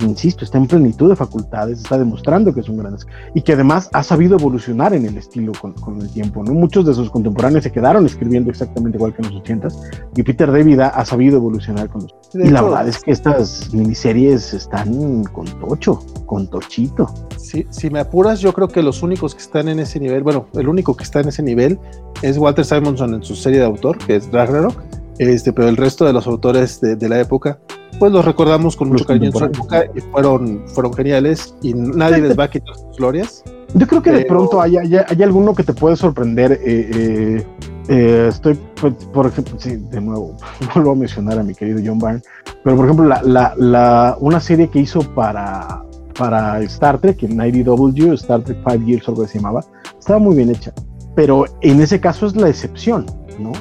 insisto, 0.00 0.44
está 0.44 0.58
en 0.58 0.66
plenitud 0.66 1.08
de 1.08 1.16
facultades, 1.16 1.78
está 1.78 1.98
demostrando 1.98 2.52
que 2.52 2.60
es 2.60 2.68
un 2.68 2.78
gran 2.78 2.96
y 3.34 3.42
que 3.42 3.52
además 3.52 3.88
ha 3.92 4.02
sabido 4.02 4.36
evolucionar 4.36 4.94
en 4.94 5.06
el 5.06 5.16
estilo 5.16 5.52
con, 5.60 6.00
el 6.00 6.10
tiempo. 6.10 6.42
¿no? 6.42 6.54
Muchos 6.54 6.86
de 6.86 6.94
sus 6.94 7.10
contemporáneos 7.10 7.64
se 7.64 7.72
quedaron 7.72 8.06
escribiendo 8.06 8.50
exactamente 8.50 8.96
igual 8.96 9.14
que 9.14 9.22
en 9.22 9.28
los 9.28 9.40
ochentas 9.40 9.80
y 10.16 10.22
Peter 10.22 10.50
David 10.50 10.80
ha, 10.80 11.04
sabido 11.04 11.36
evolucionar 11.36 11.88
con 11.88 12.02
los. 12.02 12.14
y 12.34 12.48
la 12.48 12.62
verdad 12.62 12.88
es 12.88 13.00
que 13.00 13.10
estas 13.10 13.72
miniseries 13.72 14.54
están 14.54 15.24
con 15.24 15.46
tocho, 15.60 16.00
con 16.26 16.48
tochito. 16.48 17.12
Si, 17.36 17.66
si 17.70 17.90
me 17.90 18.00
apuras, 18.00 18.40
yo 18.40 18.52
creo 18.52 18.68
que 18.68 18.82
los 18.82 19.02
únicos 19.02 19.34
que 19.34 19.42
están 19.42 19.68
en 19.68 19.78
ese 19.78 20.00
nivel, 20.00 20.22
bueno, 20.22 20.46
el 20.54 20.68
único 20.68 20.96
que 20.96 21.04
está 21.04 21.20
en 21.20 21.28
ese 21.28 21.42
nivel 21.42 21.78
es 22.22 22.36
Walter 22.38 22.64
Simonson 22.64 23.14
en 23.14 23.22
su 23.22 23.36
serie 23.36 23.60
de 23.60 23.66
autor, 23.66 23.98
que 23.98 24.16
es 24.16 24.27
Ragnarok 24.32 24.82
este, 25.18 25.52
pero 25.52 25.68
el 25.68 25.76
resto 25.76 26.04
de 26.04 26.12
los 26.12 26.26
autores 26.26 26.80
de, 26.80 27.08
la 27.08 27.20
época 27.20 27.58
pues 27.98 28.12
los 28.12 28.24
recordamos 28.24 28.76
con 28.76 28.88
mucho 28.90 29.04
cariño 29.04 29.26
en 29.26 29.32
su 29.32 29.44
época 29.44 29.84
y 29.94 30.00
fueron, 30.00 30.62
fueron 30.68 30.94
geniales 30.94 31.54
y 31.62 31.74
nadie 31.74 32.18
les 32.18 32.38
va 32.38 32.44
a 32.44 32.50
quitar 32.50 32.74
sus 32.76 32.96
glorias. 32.96 33.42
Yo 33.74 33.86
creo 33.86 34.02
que 34.02 34.12
de 34.12 34.24
pronto 34.24 34.62
hay, 34.62 34.76
hay, 34.76 35.22
alguno 35.22 35.54
que 35.54 35.64
te 35.64 35.72
puede 35.72 35.96
sorprender. 35.96 36.52
Eh, 36.52 36.58
eh, 36.64 37.46
eh, 37.88 38.26
estoy, 38.28 38.58
pues, 38.80 38.94
por 39.12 39.26
ejemplo, 39.26 39.56
sí, 39.58 39.76
de 39.76 40.00
nuevo, 40.00 40.36
voy 40.74 40.90
a 40.90 40.94
mencionar 40.94 41.38
a 41.38 41.42
mi 41.42 41.54
querido 41.54 41.80
John 41.84 41.98
Byrne, 41.98 42.22
pero 42.62 42.76
por 42.76 42.84
ejemplo, 42.84 43.06
la, 43.06 43.20
la, 43.22 43.54
la, 43.56 44.16
una 44.20 44.40
serie 44.40 44.68
que 44.68 44.78
hizo 44.78 45.00
para, 45.14 45.82
para 46.16 46.60
Star 46.62 46.98
Trek, 46.98 47.22
en 47.24 47.40
IDW, 47.40 48.12
Star 48.12 48.42
Trek 48.42 48.58
Five 48.64 48.86
Years, 48.86 49.08
algo 49.08 49.22
que 49.22 49.28
se 49.28 49.38
llamaba, 49.38 49.64
estaba 49.98 50.18
muy 50.18 50.36
bien 50.36 50.50
hecha. 50.50 50.72
Pero 51.16 51.46
en 51.62 51.80
ese 51.80 52.00
caso 52.00 52.26
es 52.26 52.36
la 52.36 52.48
excepción, 52.48 53.06
¿no? 53.38 53.52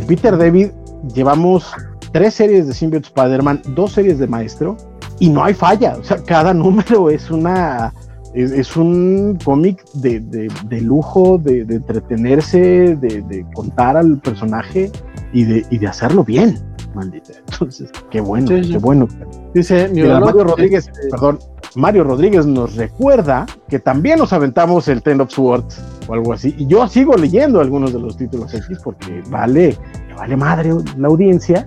Peter 0.00 0.36
David 0.36 0.68
llevamos 1.14 1.72
tres 2.12 2.34
series 2.34 2.66
de 2.66 2.74
Symbiote 2.74 3.08
Spider-Man, 3.08 3.62
dos 3.74 3.92
series 3.92 4.18
de 4.18 4.26
Maestro, 4.26 4.76
y 5.18 5.28
no 5.28 5.44
hay 5.44 5.54
falla. 5.54 5.96
O 5.98 6.04
sea, 6.04 6.22
cada 6.22 6.54
número 6.54 7.10
es 7.10 7.30
una. 7.30 7.92
Es, 8.34 8.78
un 8.78 9.38
cómic 9.44 9.84
de, 9.92 10.20
de, 10.20 10.80
lujo, 10.80 11.36
de, 11.36 11.60
entretenerse, 11.68 12.96
de, 12.96 13.46
contar 13.52 13.98
al 13.98 14.18
personaje 14.20 14.90
y 15.34 15.44
de, 15.44 15.66
y 15.68 15.76
de 15.76 15.86
hacerlo 15.86 16.24
bien, 16.24 16.58
maldita. 16.94 17.34
Entonces, 17.50 17.90
qué 18.10 18.22
bueno, 18.22 18.48
qué 18.48 18.78
bueno. 18.78 19.06
Dice 19.52 19.86
Mario 19.88 20.44
Rodríguez, 20.44 20.90
perdón, 21.10 21.40
Mario 21.74 22.04
Rodríguez 22.04 22.46
nos 22.46 22.74
recuerda 22.76 23.44
que 23.68 23.78
también 23.78 24.18
nos 24.18 24.32
aventamos 24.32 24.88
el 24.88 25.02
Ten 25.02 25.20
of 25.20 25.30
Swords 25.30 25.82
o 26.06 26.14
algo 26.14 26.32
así. 26.32 26.54
Y 26.58 26.66
yo 26.66 26.86
sigo 26.88 27.16
leyendo 27.16 27.60
algunos 27.60 27.92
de 27.92 28.00
los 28.00 28.16
títulos 28.16 28.52
X 28.54 28.78
porque 28.82 29.22
vale, 29.28 29.76
vale 30.16 30.36
madre 30.36 30.70
la 30.96 31.08
audiencia, 31.08 31.66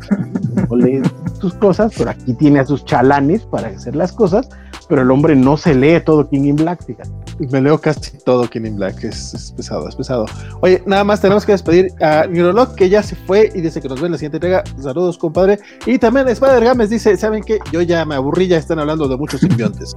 no 0.69 0.75
lee 0.75 1.01
sus 1.39 1.53
cosas, 1.55 1.93
pero 1.97 2.11
aquí 2.11 2.33
tiene 2.33 2.59
a 2.59 2.65
sus 2.65 2.85
chalanes 2.85 3.43
para 3.45 3.67
hacer 3.67 3.95
las 3.95 4.11
cosas, 4.11 4.49
pero 4.87 5.01
el 5.01 5.11
hombre 5.11 5.35
no 5.35 5.57
se 5.57 5.75
lee 5.75 5.99
todo 6.03 6.29
King 6.29 6.45
in 6.45 6.55
Black, 6.55 6.85
fíjate. 6.85 7.09
Me 7.51 7.59
leo 7.59 7.77
casi 7.79 8.17
todo 8.19 8.49
King 8.49 8.65
in 8.65 8.75
Black, 8.77 9.03
es, 9.03 9.53
pesado, 9.57 9.89
es 9.89 9.95
pesado. 9.95 10.25
Oye, 10.61 10.81
nada 10.85 11.03
más 11.03 11.19
tenemos 11.19 11.45
que 11.45 11.51
despedir 11.51 11.91
a 12.01 12.27
Neurolog, 12.27 12.75
que 12.75 12.89
ya 12.89 13.03
se 13.03 13.15
fue 13.15 13.51
y 13.53 13.59
dice 13.59 13.81
que 13.81 13.89
nos 13.89 13.99
ve 13.99 14.05
en 14.05 14.13
la 14.13 14.17
siguiente 14.17 14.37
entrega. 14.37 14.63
Saludos, 14.81 15.17
compadre. 15.17 15.59
Y 15.85 15.97
también 15.97 16.29
Spider 16.29 16.63
Games 16.63 16.89
dice: 16.89 17.17
¿Saben 17.17 17.43
qué? 17.43 17.59
Yo 17.73 17.81
ya 17.81 18.05
me 18.05 18.15
aburrí, 18.15 18.47
ya 18.47 18.57
están 18.57 18.79
hablando 18.79 19.09
de 19.09 19.17
muchos 19.17 19.41
simbiontes. 19.41 19.93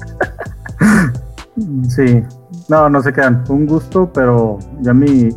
sí, 1.89 2.23
no, 2.69 2.89
no 2.89 3.03
se 3.03 3.13
quedan. 3.13 3.45
Un 3.49 3.67
gusto, 3.67 4.11
pero 4.13 4.59
ya 4.81 4.95
mi, 4.95 5.31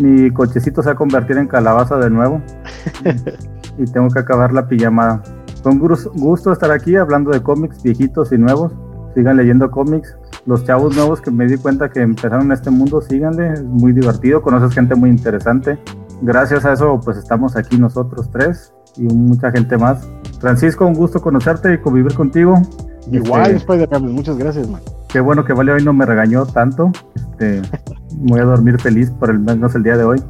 mi 0.00 0.30
cochecito 0.30 0.82
se 0.82 0.88
va 0.88 0.92
a 0.92 0.96
convertir 0.96 1.38
en 1.38 1.46
calabaza 1.46 1.96
de 1.96 2.10
nuevo. 2.10 2.40
y 3.78 3.84
tengo 3.86 4.08
que 4.08 4.20
acabar 4.20 4.52
la 4.52 4.68
pijamada. 4.68 5.22
Con 5.62 5.78
gusto 5.78 6.52
estar 6.52 6.70
aquí 6.70 6.96
hablando 6.96 7.30
de 7.30 7.42
cómics 7.42 7.82
viejitos 7.82 8.32
y 8.32 8.38
nuevos. 8.38 8.72
Sigan 9.14 9.36
leyendo 9.36 9.70
cómics. 9.70 10.16
Los 10.44 10.64
chavos 10.64 10.94
nuevos 10.94 11.20
que 11.20 11.30
me 11.30 11.46
di 11.46 11.56
cuenta 11.56 11.90
que 11.90 12.00
empezaron 12.00 12.46
en 12.46 12.52
este 12.52 12.70
mundo, 12.70 13.00
síganle. 13.00 13.54
Es 13.54 13.64
muy 13.64 13.92
divertido. 13.92 14.42
Conoces 14.42 14.72
gente 14.74 14.94
muy 14.94 15.10
interesante. 15.10 15.78
Gracias 16.22 16.64
a 16.64 16.72
eso, 16.72 16.98
pues 17.04 17.18
estamos 17.18 17.56
aquí 17.56 17.76
nosotros 17.76 18.30
tres 18.30 18.72
y 18.96 19.02
mucha 19.02 19.50
gente 19.50 19.76
más. 19.76 20.08
Francisco, 20.40 20.86
un 20.86 20.94
gusto 20.94 21.20
conocerte 21.20 21.74
y 21.74 21.78
convivir 21.78 22.14
contigo. 22.14 22.60
Igual, 23.10 23.52
este, 23.52 23.56
spider 23.56 24.00
muchas 24.00 24.36
gracias, 24.36 24.68
man. 24.68 24.80
Qué 25.16 25.20
bueno 25.20 25.46
que 25.46 25.54
Vale 25.54 25.72
hoy 25.72 25.82
no 25.82 25.94
me 25.94 26.04
regañó 26.04 26.44
tanto. 26.44 26.92
Este, 27.14 27.62
voy 28.16 28.38
a 28.38 28.44
dormir 28.44 28.78
feliz 28.78 29.10
por 29.12 29.30
el 29.30 29.38
menos 29.38 29.74
el 29.74 29.82
día 29.82 29.96
de 29.96 30.04
hoy. 30.04 30.22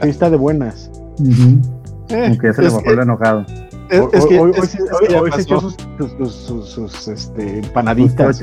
Ahí 0.00 0.08
está 0.08 0.30
de 0.30 0.38
buenas. 0.38 0.90
Aunque 1.18 2.46
ya 2.46 2.52
se 2.54 2.62
le 2.62 2.70
bajó 2.70 2.90
lo 2.90 3.02
enojado. 3.02 3.44
Es, 3.90 4.24
que, 4.24 4.40
hoy, 4.40 4.54
se 4.54 5.42
echó 5.42 5.60
sus, 5.60 5.76
sus, 6.32 6.70
sus, 6.70 7.08
este, 7.08 7.58
empanaditas. 7.58 8.40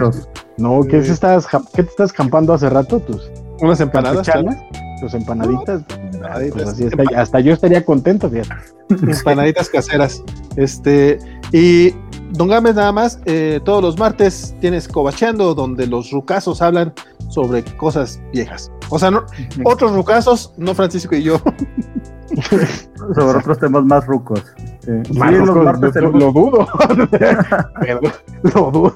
No, 0.59 0.81
¿qué, 0.83 1.01
te 1.01 1.11
estás, 1.11 1.47
¿qué 1.73 1.81
te 1.81 1.89
estás 1.89 2.13
campando 2.13 2.53
hace 2.53 2.69
rato? 2.69 2.99
Tus, 2.99 3.31
¿Unas 3.59 3.79
empanadas? 3.79 4.29
Tus 5.01 5.15
empanaditas. 5.15 5.81
Pues 6.53 6.79
hasta 7.15 7.39
yo 7.39 7.53
estaría 7.53 7.83
contento, 7.83 8.29
fíjate. 8.29 8.53
Empanaditas 8.89 9.69
caseras. 9.73 10.23
Este, 10.57 11.17
y 11.51 11.95
Don 12.35 12.49
Gámez, 12.49 12.75
nada 12.75 12.91
más, 12.91 13.19
eh, 13.25 13.61
todos 13.63 13.81
los 13.81 13.97
martes 13.97 14.55
tienes 14.59 14.89
Cobacheando, 14.89 15.55
donde 15.55 15.87
los 15.87 16.11
rucasos 16.11 16.61
hablan 16.61 16.93
sobre 17.29 17.63
cosas 17.77 18.21
viejas. 18.33 18.71
O 18.89 18.99
sea, 18.99 19.09
no, 19.09 19.23
otros 19.63 19.95
rucasos, 19.95 20.53
no 20.57 20.75
Francisco 20.75 21.15
y 21.15 21.23
yo. 21.23 21.39
sobre 23.15 23.39
otros 23.39 23.57
temas 23.59 23.85
más 23.85 24.05
rucos. 24.05 24.43
más 25.15 25.33
los 25.33 25.55
martes 25.55 25.95
lo, 25.95 26.11
dudo. 26.11 26.67
lo 28.43 28.71
dudo. 28.71 28.93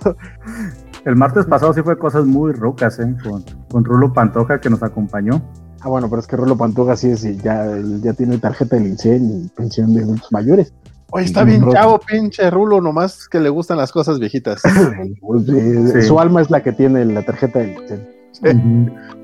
El 1.06 1.16
martes 1.16 1.46
pasado 1.46 1.74
sí 1.74 1.82
fue 1.82 1.98
cosas 1.98 2.26
muy 2.26 2.52
rucas, 2.52 3.00
¿eh? 3.00 3.16
Con, 3.24 3.44
con 3.72 3.86
Rulo 3.86 4.12
Pantoja 4.12 4.60
que 4.60 4.70
nos 4.70 4.84
acompañó. 4.84 5.42
Ah, 5.82 5.88
bueno, 5.88 6.10
pero 6.10 6.20
es 6.20 6.28
que 6.28 6.36
Rulo 6.36 6.58
Pantoja 6.58 6.98
sí 6.98 7.12
es, 7.12 7.24
ya, 7.42 7.66
ya 8.02 8.12
tiene 8.14 8.38
tarjeta 8.38 8.76
de 8.76 8.90
INSEN 8.90 9.46
y 9.46 9.48
pensión 9.48 9.94
de 9.94 10.04
adultos 10.04 10.30
mayores. 10.32 10.74
Oye, 11.12 11.26
está 11.26 11.44
bien 11.44 11.68
chavo, 11.72 12.00
pinche 12.00 12.50
Rulo, 12.52 12.82
nomás 12.82 13.28
que 13.28 13.40
le 13.40 13.50
gustan 13.50 13.78
las 13.78 13.92
cosas 13.92 14.20
viejitas. 14.20 14.62
Su 16.08 16.20
alma 16.20 16.42
es 16.42 16.52
la 16.52 16.62
que 16.62 16.72
tiene 16.72 17.04
la 17.06 17.24
tarjeta 17.24 17.60
de 17.60 17.76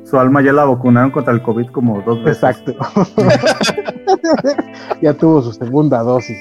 Su 0.04 0.18
alma 0.18 0.42
ya 0.42 0.52
la 0.52 0.66
vacunaron 0.66 1.12
contra 1.12 1.34
el 1.34 1.44
COVID 1.44 1.68
como 1.68 2.02
dos 2.02 2.24
veces. 2.24 2.44
Exacto. 2.44 2.74
ya 5.02 5.14
tuvo 5.14 5.42
su 5.44 5.54
segunda 5.54 6.00
dosis. 6.02 6.38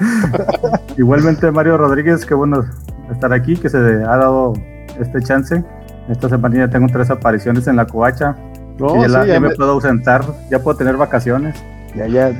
Igualmente, 0.96 1.50
Mario 1.50 1.76
Rodríguez, 1.76 2.24
qué 2.24 2.34
bueno 2.34 2.64
estar 3.10 3.32
aquí, 3.32 3.56
que 3.56 3.68
se 3.68 3.78
ha 3.78 4.16
dado 4.16 4.54
este 4.98 5.20
chance. 5.22 5.62
Esta 6.08 6.28
semana 6.30 6.56
ya 6.56 6.70
tengo 6.70 6.86
tres 6.90 7.10
apariciones 7.10 7.66
en 7.66 7.76
la 7.76 7.86
covacha. 7.86 8.34
ya, 8.78 9.40
me, 9.40 9.50
puedo 9.50 9.72
ausentar, 9.72 10.24
ya 10.50 10.60
puedo 10.60 10.78
tener 10.78 10.96
vacaciones. 10.96 11.62
Ya, 11.94 12.06
ya, 12.06 12.32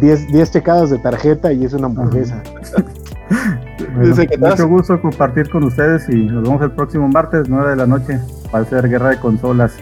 10 0.00 0.50
checadas 0.50 0.90
de 0.90 0.98
tarjeta 0.98 1.52
y 1.52 1.64
es 1.64 1.72
una 1.72 1.86
hamburguesa. 1.86 2.42
mucho 4.38 4.68
gusto 4.68 5.00
compartir 5.00 5.48
con 5.50 5.64
ustedes 5.64 6.08
y 6.08 6.16
nos 6.16 6.42
vemos 6.42 6.62
el 6.62 6.70
próximo 6.72 7.08
martes, 7.08 7.48
9 7.48 7.70
de 7.70 7.76
la 7.76 7.86
noche, 7.86 8.20
para 8.50 8.64
hacer 8.64 8.88
guerra 8.88 9.10
de 9.10 9.18
consolas. 9.18 9.76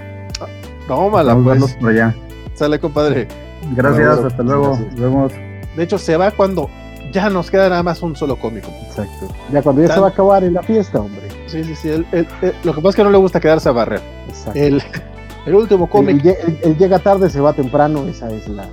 Tómala, 0.86 1.34
Vamos 1.34 1.58
pues. 1.58 1.76
por 1.76 1.90
allá. 1.90 2.14
Sale, 2.54 2.78
compadre. 2.78 3.28
Gracias, 3.74 4.18
hasta 4.20 4.42
luego. 4.42 4.78
Nos 4.78 5.00
vemos. 5.00 5.32
De 5.76 5.82
hecho, 5.82 5.98
se 5.98 6.16
va 6.16 6.30
cuando 6.30 6.70
ya 7.12 7.28
nos 7.28 7.50
queda 7.50 7.68
nada 7.68 7.82
más 7.82 8.02
un 8.02 8.14
solo 8.14 8.36
cómico. 8.36 8.68
Exacto. 8.86 9.28
Ya 9.52 9.62
cuando 9.62 9.82
ya 9.82 9.94
se 9.94 10.00
va 10.00 10.06
a 10.06 10.10
acabar 10.10 10.44
en 10.44 10.54
la 10.54 10.62
fiesta, 10.62 11.00
hombre. 11.00 11.28
Sí, 11.46 11.64
sí, 11.64 11.74
sí. 11.74 12.04
lo 12.64 12.72
que 12.72 12.80
pasa 12.80 12.88
es 12.90 12.96
que 12.96 13.04
no 13.04 13.10
le 13.10 13.18
gusta 13.18 13.40
quedarse 13.40 13.68
a 13.68 13.72
barrer. 13.72 14.00
Exacto. 14.28 14.58
El, 14.58 14.82
último 15.54 15.88
cómic. 15.88 16.24
él 16.24 16.76
llega 16.76 16.98
tarde, 16.98 17.30
se 17.30 17.40
va 17.40 17.52
temprano, 17.52 18.06
esa 18.08 18.30
es 18.30 18.48
la, 18.48 18.68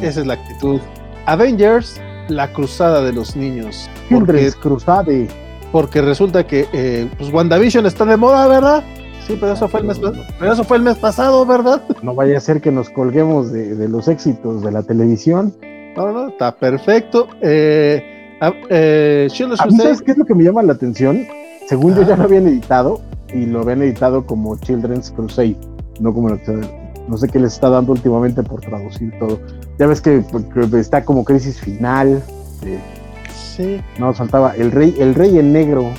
esa 0.00 0.20
es 0.20 0.26
la 0.26 0.34
actitud. 0.34 0.80
Avengers, 1.26 2.00
la 2.28 2.52
cruzada 2.52 3.02
de 3.02 3.12
los 3.12 3.36
niños. 3.36 3.88
Children's 4.08 4.56
Crusade. 4.56 5.28
Porque 5.70 6.02
resulta 6.02 6.46
que 6.46 6.66
eh, 6.72 7.08
pues 7.16 7.32
WandaVision 7.32 7.86
está 7.86 8.04
de 8.04 8.16
moda, 8.16 8.46
¿verdad? 8.46 8.84
Sí, 9.26 9.36
pero 9.40 9.52
eso, 9.52 9.68
fue 9.68 9.80
el 9.80 9.86
mes, 9.86 10.00
pero 10.38 10.52
eso 10.52 10.64
fue 10.64 10.76
el 10.76 10.82
mes 10.82 10.96
pasado, 10.98 11.46
¿verdad? 11.46 11.82
No 12.02 12.14
vaya 12.14 12.36
a 12.36 12.40
ser 12.40 12.60
que 12.60 12.72
nos 12.72 12.90
colguemos 12.90 13.52
de, 13.52 13.88
los 13.88 14.08
éxitos 14.08 14.62
de 14.62 14.72
la 14.72 14.82
televisión. 14.82 15.54
No, 15.96 16.12
no, 16.12 16.28
está 16.28 16.54
perfecto. 16.56 17.28
Eh, 17.40 18.36
eh, 18.68 19.28
¿Sabes 19.30 20.02
qué 20.02 20.10
es 20.10 20.18
lo 20.18 20.24
que 20.24 20.34
me 20.34 20.44
llama 20.44 20.62
la 20.62 20.72
atención? 20.72 21.24
Según 21.68 21.94
yo 21.94 22.02
ya 22.02 22.16
lo 22.16 22.24
habían 22.24 22.48
editado 22.48 23.00
y 23.32 23.46
lo 23.46 23.60
habían 23.60 23.82
editado 23.82 24.26
como 24.26 24.58
Children's 24.58 25.12
Crusade, 25.12 25.56
no 26.00 26.12
como 26.12 26.36
que 26.36 26.81
no 27.08 27.16
sé 27.16 27.28
qué 27.28 27.38
les 27.38 27.54
está 27.54 27.68
dando 27.68 27.92
últimamente 27.92 28.42
por 28.42 28.60
traducir 28.60 29.12
todo. 29.18 29.40
Ya 29.78 29.86
ves 29.86 30.00
que, 30.00 30.24
está 30.78 31.04
como 31.04 31.24
crisis 31.24 31.60
final. 31.60 32.22
Eh, 32.64 32.78
sí. 33.34 33.80
No, 33.98 34.12
faltaba 34.12 34.54
el 34.56 34.70
rey, 34.70 34.94
el 34.98 35.14
rey 35.14 35.38
en 35.38 35.52
negro. 35.52 35.90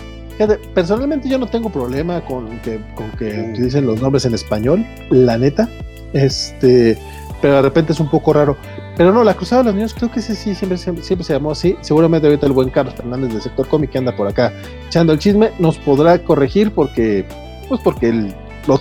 personalmente 0.73 1.29
yo 1.29 1.37
no 1.37 1.47
tengo 1.47 1.69
problema 1.69 2.23
con 2.25 2.59
que, 2.61 2.81
con 2.95 3.11
que 3.11 3.51
utilicen 3.51 3.85
los 3.85 4.01
nombres 4.01 4.25
en 4.25 4.33
español, 4.33 4.85
la 5.09 5.37
neta. 5.37 5.69
Este, 6.13 6.97
pero 7.41 7.55
de 7.55 7.61
repente 7.61 7.91
es 7.91 7.99
un 7.99 8.09
poco 8.09 8.33
raro. 8.33 8.55
Pero 8.95 9.11
no, 9.11 9.23
la 9.23 9.33
Cruzada 9.33 9.63
de 9.63 9.65
los 9.65 9.75
Niños 9.75 9.93
creo 9.93 10.11
que 10.11 10.21
sí, 10.21 10.35
sí 10.35 10.55
siempre, 10.55 10.77
siempre, 10.77 11.23
se 11.23 11.33
llamó 11.33 11.51
así. 11.51 11.75
Seguramente 11.81 12.27
ahorita 12.27 12.45
el 12.45 12.53
buen 12.53 12.69
Carlos 12.69 12.95
Fernández 12.95 13.33
del 13.33 13.41
sector 13.41 13.67
cómic 13.67 13.89
que 13.89 13.97
anda 13.97 14.15
por 14.15 14.27
acá 14.27 14.53
echando 14.87 15.11
el 15.11 15.19
chisme 15.19 15.51
nos 15.59 15.77
podrá 15.79 16.19
corregir 16.19 16.71
porque, 16.71 17.25
pues 17.67 17.81
porque 17.83 18.09
él 18.09 18.35
lo, 18.67 18.79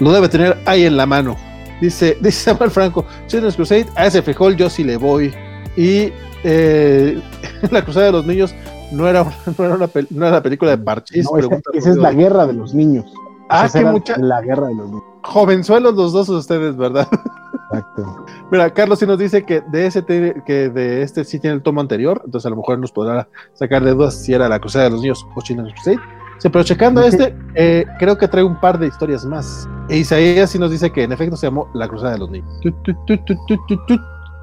lo 0.00 0.12
debe 0.12 0.28
tener 0.28 0.58
ahí 0.66 0.84
en 0.84 0.96
la 0.96 1.06
mano. 1.06 1.36
Dice, 1.82 2.16
dice 2.20 2.44
Samuel 2.44 2.70
Franco, 2.70 3.04
Children's 3.26 3.56
Crusade, 3.56 3.86
a 3.96 4.06
ese 4.06 4.22
frijol 4.22 4.56
yo 4.56 4.70
sí 4.70 4.84
le 4.84 4.96
voy. 4.96 5.34
Y 5.76 6.12
eh, 6.44 7.20
la 7.70 7.82
Cruzada 7.82 8.06
de 8.06 8.12
los 8.12 8.24
Niños 8.24 8.54
no 8.92 9.08
era, 9.08 9.24
no 9.58 9.64
era, 9.64 9.74
una, 9.74 9.90
no 10.10 10.26
era 10.26 10.36
la 10.36 10.42
película 10.42 10.70
de 10.70 10.78
Parchís. 10.78 11.28
No, 11.30 11.38
esa, 11.72 11.90
es 11.90 11.96
la 11.96 12.12
guerra 12.12 12.46
de 12.46 12.52
los 12.52 12.72
niños. 12.72 13.12
Ah, 13.48 13.68
que 13.70 13.84
mucha. 13.84 14.16
La 14.16 14.40
guerra 14.40 14.68
de 14.68 14.76
los 14.76 14.86
niños. 14.86 15.02
Jovenzuelos 15.24 15.94
los 15.94 16.12
dos 16.12 16.28
ustedes, 16.28 16.76
¿verdad? 16.76 17.08
Exacto. 17.72 18.26
Mira, 18.50 18.70
Carlos 18.70 19.00
sí 19.00 19.06
nos 19.06 19.18
dice 19.18 19.44
que 19.44 19.62
de 19.62 19.86
ese 19.86 20.04
que 20.04 20.68
de 20.68 21.02
este 21.02 21.24
sí 21.24 21.40
tiene 21.40 21.56
el 21.56 21.62
tomo 21.62 21.80
anterior, 21.80 22.22
entonces 22.24 22.46
a 22.46 22.50
lo 22.50 22.56
mejor 22.56 22.78
nos 22.78 22.92
podrá 22.92 23.28
sacar 23.54 23.82
de 23.82 23.92
dudas 23.92 24.14
si 24.14 24.34
era 24.34 24.48
la 24.48 24.60
Cruzada 24.60 24.84
de 24.84 24.90
los 24.90 25.00
Niños 25.00 25.26
o 25.34 25.40
Children's 25.40 25.72
Crusade. 25.74 26.00
Sí, 26.42 26.48
pero 26.48 26.64
checando 26.64 27.00
este, 27.02 27.36
eh, 27.54 27.86
creo 28.00 28.18
que 28.18 28.26
trae 28.26 28.42
un 28.42 28.58
par 28.58 28.76
de 28.76 28.88
historias 28.88 29.24
más. 29.24 29.68
E 29.88 29.98
Isaías 29.98 30.50
sí 30.50 30.58
nos 30.58 30.72
dice 30.72 30.90
que 30.90 31.04
en 31.04 31.12
efecto 31.12 31.36
se 31.36 31.46
llamó 31.46 31.68
La 31.72 31.86
Cruzada 31.86 32.14
de 32.14 32.18
los 32.18 32.30
Niños. 32.30 32.52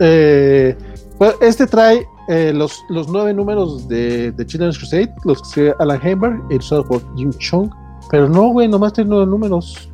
Eh, 0.01 0.77
pues 1.17 1.35
este 1.41 1.67
trae 1.67 2.07
eh, 2.29 2.53
los, 2.55 2.81
los 2.87 3.09
nueve 3.09 3.33
números 3.33 3.85
de, 3.89 4.31
de 4.31 4.45
Children's 4.45 4.77
Crusade, 4.77 5.13
los 5.25 5.41
que 5.51 5.73
Alan 5.77 5.99
Hamber, 6.01 6.39
editado 6.49 6.85
por 6.85 7.01
Jim 7.17 7.33
Chung. 7.33 7.69
Pero 8.09 8.29
no, 8.29 8.47
güey, 8.53 8.69
nomás 8.69 8.93
tiene 8.93 9.09
nueve 9.09 9.25
números. 9.25 9.91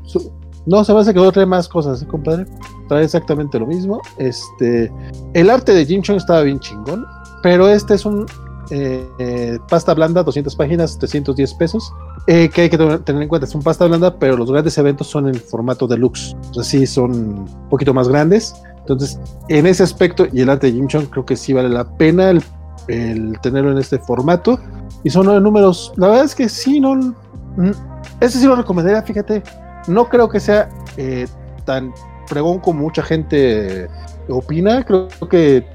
No, 0.68 0.84
se 0.84 0.94
me 0.94 1.00
hace 1.00 1.12
que 1.12 1.20
no 1.20 1.32
trae 1.32 1.48
más 1.48 1.68
cosas, 1.68 2.04
¿eh, 2.04 2.06
compadre. 2.06 2.46
Trae 2.88 3.04
exactamente 3.04 3.58
lo 3.58 3.66
mismo. 3.66 4.00
Este, 4.20 4.92
el 5.34 5.50
arte 5.50 5.74
de 5.74 5.84
Jim 5.84 6.04
Chung 6.04 6.18
estaba 6.18 6.44
bien 6.44 6.60
chingón, 6.60 7.04
pero 7.42 7.68
este 7.68 7.96
es 7.96 8.06
un 8.06 8.28
eh, 8.72 9.08
eh, 9.20 9.60
pasta 9.70 9.94
blanda, 9.94 10.24
200 10.24 10.56
páginas, 10.56 10.98
310 11.00 11.54
pesos. 11.56 11.94
que 12.26 12.50
hay 12.62 12.70
que 12.70 12.78
tener 12.78 13.22
en 13.22 13.28
cuenta, 13.28 13.46
es 13.46 13.56
un 13.56 13.62
pasta 13.62 13.86
blanda, 13.86 14.18
pero 14.18 14.38
los 14.38 14.52
grandes 14.52 14.78
eventos 14.78 15.08
son 15.08 15.28
en 15.28 15.36
formato 15.36 15.88
deluxe. 15.88 16.36
O 16.50 16.54
sea, 16.56 16.64
sí, 16.64 16.88
son 16.88 17.12
un 17.12 17.70
poquito 17.70 17.94
más 17.94 18.08
grandes. 18.08 18.56
Entonces, 18.80 19.20
en 19.50 19.66
ese 19.68 19.84
aspecto, 19.84 20.28
y 20.32 20.42
el 20.42 20.50
arte 20.50 20.68
de 20.68 20.74
Jim 20.74 20.88
Chung, 20.88 21.06
creo 21.06 21.26
que 21.26 21.36
sí 21.36 21.54
vale 21.54 21.70
la 21.70 21.86
pena 21.98 22.30
el, 22.30 22.44
el 22.88 23.40
tenerlo 23.42 23.72
en 23.72 23.78
este 23.78 24.00
formato. 24.00 24.60
Y 25.04 25.10
son 25.10 25.26
nueve 25.26 25.42
números. 25.42 25.94
La 25.98 26.08
verdad 26.08 26.26
es 26.26 26.36
que 26.36 26.50
sí, 26.50 26.80
no. 26.80 26.96
Mm, 26.96 27.72
ese 28.20 28.40
sí 28.40 28.46
lo 28.46 28.56
recomendaría, 28.56 29.02
fíjate 29.02 29.44
no 29.88 30.10
creo 30.10 30.30
que 30.30 30.40
sea 30.40 30.70
eh, 30.98 31.28
tan 31.66 31.94
pregón 32.30 32.60
como 32.60 32.82
mucha 32.82 33.04
gente 33.04 33.88
opina. 34.30 34.84
Creo 34.84 35.08
que 35.30 35.66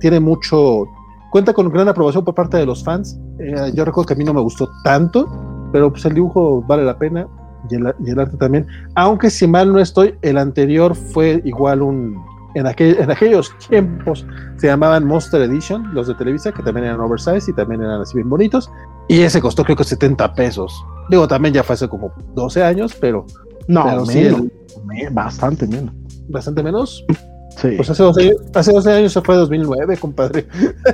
tiene 0.00 0.20
mucho. 0.20 0.86
Cuenta 1.34 1.52
con 1.52 1.68
gran 1.68 1.88
aprobación 1.88 2.24
por 2.24 2.32
parte 2.32 2.58
de 2.58 2.64
los 2.64 2.84
fans. 2.84 3.18
Eh, 3.40 3.72
yo 3.74 3.84
recuerdo 3.84 4.06
que 4.06 4.14
a 4.14 4.16
mí 4.16 4.22
no 4.22 4.32
me 4.32 4.40
gustó 4.40 4.70
tanto, 4.84 5.28
pero 5.72 5.90
pues 5.90 6.04
el 6.04 6.14
dibujo 6.14 6.62
vale 6.62 6.84
la 6.84 6.96
pena 6.96 7.26
y 7.68 7.74
el, 7.74 8.20
arte 8.20 8.36
también. 8.36 8.68
Aunque 8.94 9.30
si 9.30 9.48
mal 9.48 9.72
no 9.72 9.80
estoy, 9.80 10.14
el 10.22 10.38
anterior 10.38 10.94
fue 10.94 11.42
igual 11.44 11.82
un. 11.82 12.24
En, 12.54 12.64
en 12.68 13.10
aquellos 13.10 13.52
tiempos 13.68 14.24
se 14.58 14.68
llamaban 14.68 15.04
Monster 15.08 15.42
Edition, 15.42 15.92
los 15.92 16.06
de 16.06 16.14
Televisa, 16.14 16.52
que 16.52 16.62
también 16.62 16.86
eran 16.86 17.00
oversize 17.00 17.50
y 17.50 17.54
también 17.54 17.82
eran 17.82 18.00
así 18.00 18.14
bien 18.14 18.30
bonitos. 18.30 18.70
Y 19.08 19.22
ese 19.22 19.40
costó 19.40 19.64
creo 19.64 19.76
que 19.76 19.82
70 19.82 20.34
pesos. 20.34 20.86
Digo, 21.10 21.26
también 21.26 21.52
ya 21.52 21.64
fue 21.64 21.74
hace 21.74 21.88
como 21.88 22.12
12 22.36 22.62
años, 22.62 22.96
pero 23.00 23.26
no, 23.66 24.06
bastante 25.10 25.66
menos. 25.66 25.92
¿Bastante 26.28 26.62
menos? 26.62 27.04
Sí. 27.56 27.68
Pues 27.76 27.88
hace 27.88 28.02
12, 28.02 28.36
hace 28.54 28.72
12 28.72 28.92
años 28.92 29.12
se 29.12 29.20
fue 29.20 29.36
2009, 29.36 29.96
compadre. 29.96 30.46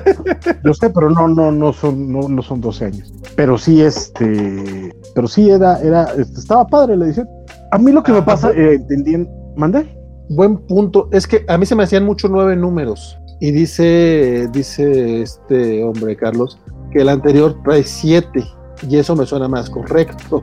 Yo 0.65 0.75
sé, 0.75 0.91
pero 0.91 1.11
no, 1.11 1.29
no, 1.29 1.51
no 1.51 1.73
son, 1.73 2.13
no, 2.13 2.29
no 2.29 2.43
son 2.43 2.61
12 2.61 2.85
años. 2.85 3.13
Pero 3.37 3.57
sí, 3.57 3.81
este, 3.81 4.95
pero 5.15 5.27
sí 5.27 5.51
era, 5.51 5.81
era, 5.81 6.05
este, 6.17 6.39
estaba 6.39 6.67
padre 6.67 6.97
la 6.97 7.07
edición. 7.07 7.29
A 7.73 7.79
mí 7.79 7.93
lo 7.93 8.03
que 8.03 8.13
me 8.13 8.19
ah, 8.19 8.25
pasa, 8.25 8.51
eh, 8.53 8.75
entendiendo, 8.75 9.31
¿mandé? 9.57 9.87
Buen 10.29 10.59
punto. 10.67 11.09
Es 11.13 11.27
que 11.27 11.45
a 11.49 11.57
mí 11.57 11.67
se 11.67 11.75
me 11.75 11.85
hacían 11.85 12.05
mucho 12.05 12.29
nueve 12.29 12.57
números. 12.57 13.19
Y 13.41 13.53
dice, 13.53 14.49
dice 14.53 15.23
este 15.23 15.83
hombre, 15.83 16.15
Carlos, 16.15 16.59
que 16.93 17.01
el 17.01 17.09
anterior 17.09 17.57
trae 17.65 17.83
siete. 17.83 18.45
Y 18.89 18.97
eso 18.97 19.17
me 19.17 19.25
suena 19.25 19.49
más 19.49 19.71
correcto. 19.71 20.43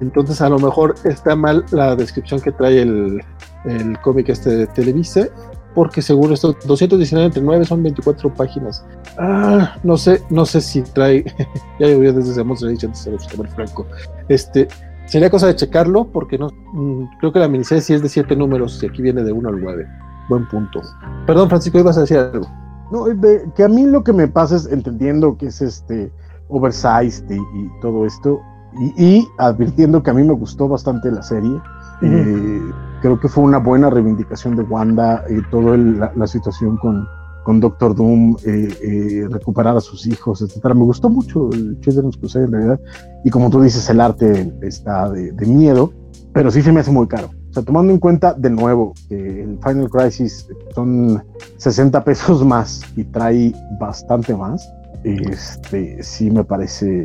Entonces 0.00 0.40
a 0.40 0.48
lo 0.48 0.58
mejor 0.58 0.94
está 1.04 1.36
mal 1.36 1.64
la 1.70 1.96
descripción 1.96 2.40
que 2.40 2.52
trae 2.52 2.82
el, 2.82 3.20
el 3.68 3.98
cómic 4.00 4.28
este 4.28 4.50
de 4.50 4.66
Televisa, 4.66 5.28
porque 5.74 6.02
según 6.02 6.32
esto, 6.32 6.56
219 6.66 7.26
entre 7.26 7.42
9 7.42 7.64
son 7.64 7.82
24 7.82 8.32
páginas. 8.34 8.84
Ah, 9.18 9.76
no 9.82 9.96
sé, 9.96 10.22
no 10.30 10.44
sé 10.44 10.60
si 10.60 10.82
trae, 10.82 11.24
ya 11.80 11.86
llovió 11.86 12.12
desde 12.12 12.32
ese 12.32 12.44
Monster 12.44 12.70
Edition, 12.70 12.92
antes 12.92 13.38
de 13.38 13.48
franco. 13.48 13.86
Este, 14.28 14.68
sería 15.06 15.30
cosa 15.30 15.46
de 15.46 15.56
checarlo, 15.56 16.04
porque 16.04 16.38
no, 16.38 16.48
mm, 16.72 17.18
creo 17.20 17.32
que 17.32 17.38
la 17.38 17.48
miniserie 17.48 17.82
sí 17.82 17.94
es 17.94 18.02
de 18.02 18.08
7 18.08 18.34
números 18.36 18.82
y 18.82 18.86
aquí 18.86 19.02
viene 19.02 19.22
de 19.22 19.32
1 19.32 19.48
al 19.48 19.60
9. 19.60 19.86
Buen 20.28 20.48
punto. 20.48 20.82
Perdón, 21.26 21.48
Francisco, 21.48 21.78
ibas 21.78 21.96
a 21.96 22.02
decir 22.02 22.18
algo. 22.18 22.46
No, 22.90 23.04
que 23.54 23.62
a 23.62 23.68
mí 23.68 23.84
lo 23.84 24.02
que 24.02 24.12
me 24.12 24.28
pasa 24.28 24.56
es 24.56 24.66
entendiendo 24.66 25.36
que 25.36 25.46
es 25.46 25.60
este 25.60 26.10
oversized 26.48 27.30
y 27.30 27.80
todo 27.80 28.06
esto, 28.06 28.40
y, 28.96 29.26
advirtiendo 29.38 30.02
que 30.02 30.10
a 30.10 30.14
mí 30.14 30.22
me 30.22 30.34
gustó 30.34 30.68
bastante 30.68 31.10
la 31.10 31.22
serie. 31.22 31.60
Eh, 32.02 32.62
creo 33.00 33.18
que 33.18 33.28
fue 33.28 33.44
una 33.44 33.58
buena 33.58 33.90
reivindicación 33.90 34.56
de 34.56 34.62
Wanda, 34.62 35.24
y 35.28 35.42
toda 35.50 35.76
la, 35.76 36.26
situación 36.26 36.76
con, 36.76 37.06
con 37.44 37.60
Doctor 37.60 37.94
Doom, 37.94 38.36
eh, 38.44 38.68
eh, 38.82 39.26
recuperar 39.30 39.76
a 39.76 39.80
sus 39.80 40.06
hijos, 40.06 40.42
etcétera. 40.42 40.74
Me 40.74 40.84
gustó 40.84 41.08
mucho 41.08 41.50
el 41.52 41.78
Children's 41.80 42.16
Crusade 42.16 42.46
en 42.46 42.52
realidad. 42.52 42.80
Y 43.24 43.30
como 43.30 43.50
tú 43.50 43.60
dices, 43.60 43.88
el 43.90 44.00
arte 44.00 44.52
está 44.62 45.10
de, 45.10 45.32
de, 45.32 45.46
miedo, 45.46 45.92
pero 46.32 46.50
sí 46.50 46.62
se 46.62 46.72
me 46.72 46.80
hace 46.80 46.90
muy 46.90 47.06
caro. 47.06 47.30
O 47.50 47.52
sea, 47.52 47.62
tomando 47.62 47.92
en 47.92 47.98
cuenta 47.98 48.34
de 48.34 48.50
nuevo 48.50 48.92
que 49.08 49.42
el 49.42 49.58
Final 49.64 49.88
Crisis 49.90 50.46
son 50.74 51.22
60 51.56 52.04
pesos 52.04 52.44
más 52.44 52.82
y 52.96 53.04
trae 53.04 53.54
bastante 53.80 54.36
más, 54.36 54.68
este 55.04 56.02
sí 56.02 56.30
me 56.30 56.44
parece 56.44 57.02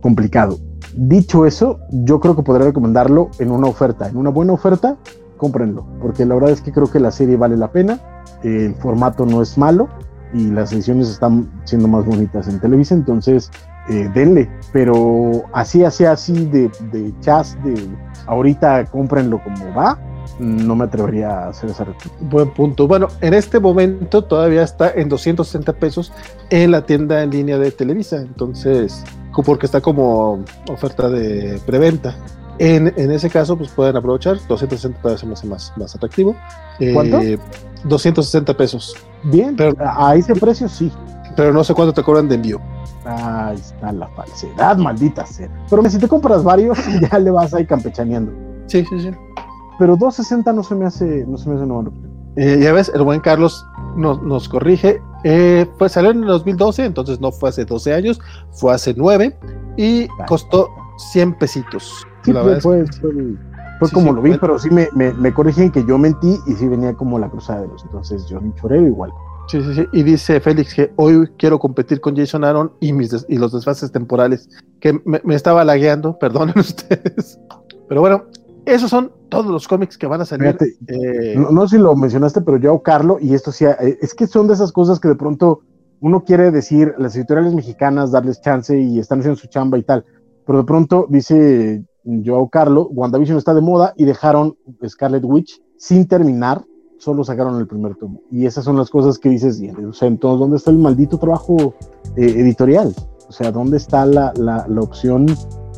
complicado. 0.00 0.58
Dicho 0.96 1.46
eso, 1.46 1.80
yo 1.90 2.20
creo 2.20 2.36
que 2.36 2.42
podría 2.42 2.66
recomendarlo 2.66 3.30
en 3.38 3.50
una 3.50 3.66
oferta. 3.66 4.08
En 4.08 4.16
una 4.16 4.30
buena 4.30 4.52
oferta, 4.52 4.96
cómprenlo, 5.44 5.84
porque 6.00 6.24
la 6.24 6.34
verdad 6.36 6.52
es 6.52 6.62
que 6.62 6.72
creo 6.72 6.90
que 6.90 6.98
la 6.98 7.10
serie 7.10 7.36
vale 7.36 7.58
la 7.58 7.70
pena, 7.70 8.00
el 8.42 8.74
formato 8.76 9.26
no 9.26 9.42
es 9.42 9.58
malo 9.58 9.90
y 10.32 10.46
las 10.46 10.72
ediciones 10.72 11.10
están 11.10 11.50
siendo 11.64 11.86
más 11.86 12.06
bonitas 12.06 12.48
en 12.48 12.58
Televisa, 12.60 12.94
entonces 12.94 13.50
eh, 13.90 14.10
denle, 14.14 14.48
pero 14.72 15.44
así, 15.52 15.84
así, 15.84 16.06
así 16.06 16.46
de, 16.46 16.70
de 16.92 17.12
chas, 17.20 17.58
de 17.62 17.74
ahorita 18.26 18.86
cómprenlo 18.86 19.38
como 19.44 19.74
va, 19.74 19.98
no 20.38 20.74
me 20.74 20.84
atrevería 20.84 21.28
a 21.28 21.48
hacer 21.50 21.68
esa 21.68 21.86
Buen 22.20 22.48
punto. 22.54 22.88
Bueno, 22.88 23.08
en 23.20 23.34
este 23.34 23.60
momento 23.60 24.24
todavía 24.24 24.62
está 24.62 24.92
en 24.94 25.10
260 25.10 25.74
pesos 25.74 26.10
en 26.48 26.70
la 26.70 26.86
tienda 26.86 27.22
en 27.22 27.30
línea 27.30 27.58
de 27.58 27.70
Televisa, 27.70 28.16
entonces, 28.16 29.04
porque 29.44 29.66
está 29.66 29.82
como 29.82 30.42
oferta 30.70 31.10
de 31.10 31.60
preventa. 31.66 32.16
En, 32.58 32.92
en 32.96 33.10
ese 33.10 33.28
caso, 33.30 33.56
pues 33.56 33.70
pueden 33.70 33.96
aprovechar, 33.96 34.36
260 34.48 35.00
todavía 35.00 35.28
más, 35.28 35.44
más, 35.44 35.72
más 35.76 35.94
atractivo. 35.94 36.36
¿Cuánto? 36.92 37.18
260 37.84 38.52
eh, 38.52 38.54
pesos. 38.54 38.94
Bien, 39.24 39.56
pero, 39.56 39.74
a 39.78 40.14
ese 40.14 40.34
precio 40.34 40.68
sí. 40.68 40.90
Pero 41.36 41.52
no 41.52 41.64
sé 41.64 41.74
cuánto 41.74 41.92
te 41.92 42.02
cobran 42.02 42.28
de 42.28 42.36
envío. 42.36 42.60
Ahí 43.04 43.56
está 43.56 43.92
la 43.92 44.06
falsedad, 44.08 44.76
maldita 44.76 45.26
sea. 45.26 45.50
Pero 45.68 45.88
si 45.90 45.98
te 45.98 46.08
compras 46.08 46.44
varios, 46.44 46.78
ya 47.10 47.18
le 47.18 47.30
vas 47.30 47.52
ahí 47.54 47.66
campechaneando. 47.66 48.32
Sí, 48.66 48.84
sí, 48.88 49.00
sí 49.00 49.10
pero 49.78 49.96
260 49.96 50.52
no 50.52 50.62
se 50.62 50.74
me 50.74 50.86
hace, 50.86 51.24
no 51.26 51.36
se 51.36 51.48
me 51.48 51.56
hace 51.56 51.64
una 51.64 51.74
buena 51.74 51.90
eh, 52.36 52.58
ya 52.60 52.72
ves, 52.72 52.90
el 52.92 53.02
buen 53.02 53.20
Carlos 53.20 53.64
nos, 53.96 54.20
nos 54.20 54.48
corrige. 54.48 55.00
Eh, 55.22 55.66
pues 55.78 55.92
salió 55.92 56.10
en 56.10 56.22
el 56.22 56.26
2012, 56.26 56.84
entonces 56.84 57.20
no 57.20 57.30
fue 57.30 57.50
hace 57.50 57.64
12 57.64 57.94
años, 57.94 58.20
fue 58.50 58.74
hace 58.74 58.92
9 58.96 59.38
y 59.76 60.08
costó 60.26 60.68
100 61.12 61.34
pesitos. 61.34 62.04
Sí, 62.24 62.32
fue, 62.32 62.60
fue, 62.60 62.84
fue, 63.78 63.90
como 63.92 64.12
lo 64.12 64.22
vi, 64.22 64.36
pero 64.38 64.58
sí 64.58 64.70
me, 64.70 64.88
me, 64.94 65.12
me, 65.12 65.32
corrigen 65.32 65.70
que 65.70 65.84
yo 65.84 65.98
mentí 65.98 66.38
y 66.46 66.52
sí 66.52 66.66
venía 66.66 66.94
como 66.94 67.18
la 67.18 67.28
cruzada 67.28 67.62
de 67.62 67.68
los. 67.68 67.84
Entonces 67.84 68.26
yo 68.26 68.40
ni 68.40 68.54
choreo 68.54 68.86
igual. 68.86 69.12
Sí, 69.48 69.62
sí, 69.62 69.74
sí. 69.74 69.86
Y 69.92 70.02
dice 70.02 70.40
Félix 70.40 70.74
que 70.74 70.92
hoy 70.96 71.28
quiero 71.36 71.58
competir 71.58 72.00
con 72.00 72.16
Jason 72.16 72.44
Aaron 72.44 72.72
y, 72.80 72.92
mis 72.94 73.26
y 73.28 73.36
los 73.36 73.52
desfases 73.52 73.92
temporales. 73.92 74.48
Que 74.80 74.94
me, 75.04 75.20
me 75.22 75.34
estaba 75.34 75.64
lagueando, 75.64 76.18
perdonen 76.20 76.58
ustedes. 76.58 77.38
Pero 77.88 78.00
bueno, 78.00 78.24
esos 78.66 78.90
son 78.90 79.12
todos 79.28 79.46
los 79.46 79.68
cómics 79.68 79.98
que 79.98 80.06
van 80.06 80.20
a 80.20 80.24
salir. 80.24 80.56
Eh, 80.88 81.34
no, 81.36 81.68
sé 81.68 81.76
si 81.76 81.82
lo 81.82 81.94
mencionaste, 81.94 82.40
pero 82.40 82.56
yo, 82.56 82.80
Carlos, 82.80 83.18
y 83.20 83.34
esto 83.34 83.52
sí, 83.52 83.64
eh, 83.64 83.98
es 84.00 84.14
que 84.14 84.26
son 84.26 84.48
de 84.48 84.54
esas 84.54 84.72
cosas 84.72 84.98
que 84.98 85.08
de 85.08 85.16
pronto 85.16 85.60
uno 86.00 86.24
quiere 86.24 86.50
decir, 86.50 86.94
las 86.98 87.16
editoriales 87.16 87.54
mexicanas, 87.54 88.12
darles 88.12 88.40
chance 88.40 88.78
y 88.78 88.98
están 88.98 89.20
haciendo 89.20 89.38
su 89.38 89.48
chamba 89.48 89.78
y 89.78 89.82
tal, 89.82 90.04
pero 90.46 90.58
de 90.58 90.64
pronto 90.64 91.06
dice 91.08 91.84
Joao 92.04 92.48
Carlo, 92.48 92.88
WandaVision 92.92 93.38
está 93.38 93.54
de 93.54 93.60
moda 93.60 93.94
y 93.96 94.04
dejaron 94.04 94.56
Scarlet 94.86 95.24
Witch 95.24 95.62
sin 95.76 96.06
terminar, 96.06 96.64
solo 96.98 97.24
sacaron 97.24 97.58
el 97.58 97.66
primer 97.66 97.94
tomo. 97.96 98.20
Y 98.30 98.46
esas 98.46 98.64
son 98.64 98.76
las 98.76 98.90
cosas 98.90 99.18
que 99.18 99.28
dices, 99.28 99.60
o 99.88 99.92
sea, 99.92 100.08
entonces, 100.08 100.40
¿dónde 100.40 100.56
está 100.56 100.70
el 100.70 100.78
maldito 100.78 101.18
trabajo 101.18 101.74
eh, 102.16 102.34
editorial? 102.36 102.94
O 103.28 103.32
sea, 103.32 103.50
¿dónde 103.50 103.78
está 103.78 104.04
la, 104.06 104.32
la, 104.36 104.66
la 104.68 104.80
opción 104.80 105.26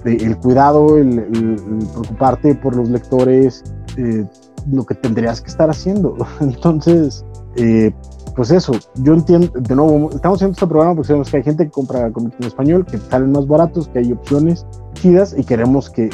el 0.07 0.37
cuidado, 0.39 0.99
el, 0.99 1.57
preocuparte 1.93 2.55
por 2.55 2.77
los 2.77 2.89
lectores, 2.89 3.65
eh, 3.97 4.25
lo 4.71 4.85
que 4.85 4.95
tendrías 4.95 5.41
que 5.41 5.49
estar 5.49 5.69
haciendo. 5.71 6.17
Entonces, 6.41 7.25
eh, 7.57 7.93
pues 8.35 8.51
eso, 8.51 8.73
yo 8.97 9.15
entiendo, 9.15 9.49
de 9.59 9.75
nuevo, 9.75 10.11
estamos 10.11 10.39
haciendo 10.39 10.53
este 10.53 10.67
programa 10.67 10.95
porque 10.95 11.09
sabemos 11.09 11.31
que 11.31 11.39
hay 11.39 11.43
gente 11.43 11.65
que 11.65 11.71
compra 11.71 12.07
en 12.07 12.33
español, 12.41 12.85
que 12.85 12.99
salen 12.99 13.33
más 13.33 13.47
baratos, 13.47 13.89
que 13.89 14.01
hay 14.01 14.13
opciones 14.13 14.67
chidas 14.97 15.35
y 15.37 15.45
queremos 15.45 15.91
que, 15.91 16.11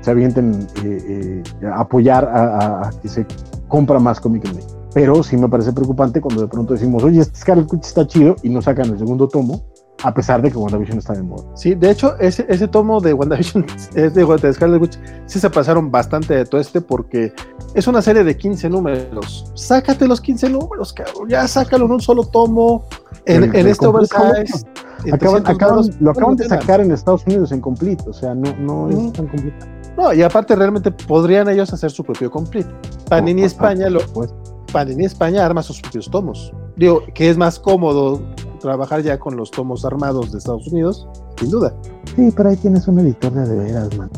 se 0.00 0.10
avienten 0.10 0.66
eh, 0.84 1.42
apoyar 1.74 2.24
a, 2.24 2.90
que 3.02 3.08
se 3.08 3.26
compra 3.68 3.98
más 3.98 4.20
cómic 4.20 4.44
en 4.46 4.56
México. 4.56 4.72
Pero 4.94 5.22
sí 5.22 5.36
me 5.36 5.48
parece 5.48 5.72
preocupante 5.72 6.20
cuando 6.20 6.42
de 6.42 6.48
pronto 6.48 6.72
decimos, 6.72 7.02
oye, 7.04 7.20
este 7.20 7.38
Scarlet 7.38 7.70
Witch 7.72 7.84
está 7.84 8.06
chido 8.06 8.36
y 8.42 8.48
no 8.48 8.62
sacan 8.62 8.90
el 8.90 8.98
segundo 8.98 9.28
tomo, 9.28 9.62
a 10.02 10.12
pesar 10.12 10.42
de 10.42 10.50
que 10.50 10.58
WandaVision 10.58 10.98
está 10.98 11.14
de 11.14 11.22
moda. 11.22 11.44
Sí, 11.56 11.74
de 11.74 11.90
hecho, 11.90 12.16
ese, 12.18 12.44
ese 12.48 12.68
tomo 12.68 13.00
de 13.00 13.12
WandaVision, 13.14 13.64
de, 13.94 14.10
de 14.10 14.52
Scarlet 14.52 14.80
Witch, 14.82 14.98
sí 15.26 15.40
se 15.40 15.48
pasaron 15.50 15.90
bastante 15.90 16.34
de 16.34 16.44
todo 16.44 16.60
este 16.60 16.80
porque 16.80 17.32
es 17.74 17.86
una 17.86 18.02
serie 18.02 18.22
de 18.22 18.36
15 18.36 18.68
números. 18.68 19.50
Sácate 19.54 20.06
los 20.06 20.20
15 20.20 20.50
números, 20.50 20.92
cabrón. 20.92 21.28
Ya 21.28 21.48
sácalo 21.48 21.86
en 21.86 21.92
un 21.92 22.00
solo 22.00 22.24
tomo. 22.24 22.84
En, 23.24 23.44
El- 23.44 23.50
en 23.50 23.56
el 23.56 23.66
este 23.68 23.86
oversize. 23.86 24.66
Acaban, 25.12 25.42
300 25.42 25.54
acaban- 25.54 25.96
lo 26.00 26.10
acaban 26.10 26.36
de 26.36 26.44
no, 26.44 26.48
sacar 26.50 26.80
en 26.80 26.90
Estados 26.92 27.24
Unidos 27.26 27.52
en 27.52 27.60
complete, 27.60 28.04
o 28.08 28.12
sea, 28.12 28.34
no, 28.34 28.54
no 28.56 28.88
es 28.90 29.12
tan 29.12 29.26
complicado. 29.28 29.70
No, 29.96 30.12
y 30.12 30.22
aparte 30.22 30.54
realmente 30.56 30.90
podrían 30.90 31.48
ellos 31.48 31.72
hacer 31.72 31.90
su 31.90 32.04
propio 32.04 32.30
complete. 32.30 32.68
Panini 33.08 33.42
España 33.44 33.88
lo, 33.88 33.98
por 34.00 34.08
supuesto. 34.28 34.64
Panini 34.72 35.04
España 35.06 35.44
arma 35.46 35.62
sus 35.62 35.80
propios 35.80 36.10
tomos. 36.10 36.52
Digo, 36.76 37.02
que 37.14 37.30
es 37.30 37.36
más 37.38 37.58
cómodo 37.58 38.20
trabajar 38.56 39.02
ya 39.02 39.18
con 39.18 39.36
los 39.36 39.50
tomos 39.50 39.84
armados 39.84 40.32
de 40.32 40.38
Estados 40.38 40.66
Unidos, 40.68 41.06
sin 41.38 41.50
duda. 41.50 41.74
Sí, 42.14 42.32
pero 42.36 42.48
ahí 42.50 42.56
tienes 42.56 42.86
un 42.88 42.98
editor 42.98 43.32
de 43.32 43.54
veras, 43.56 43.96
man. 43.96 44.10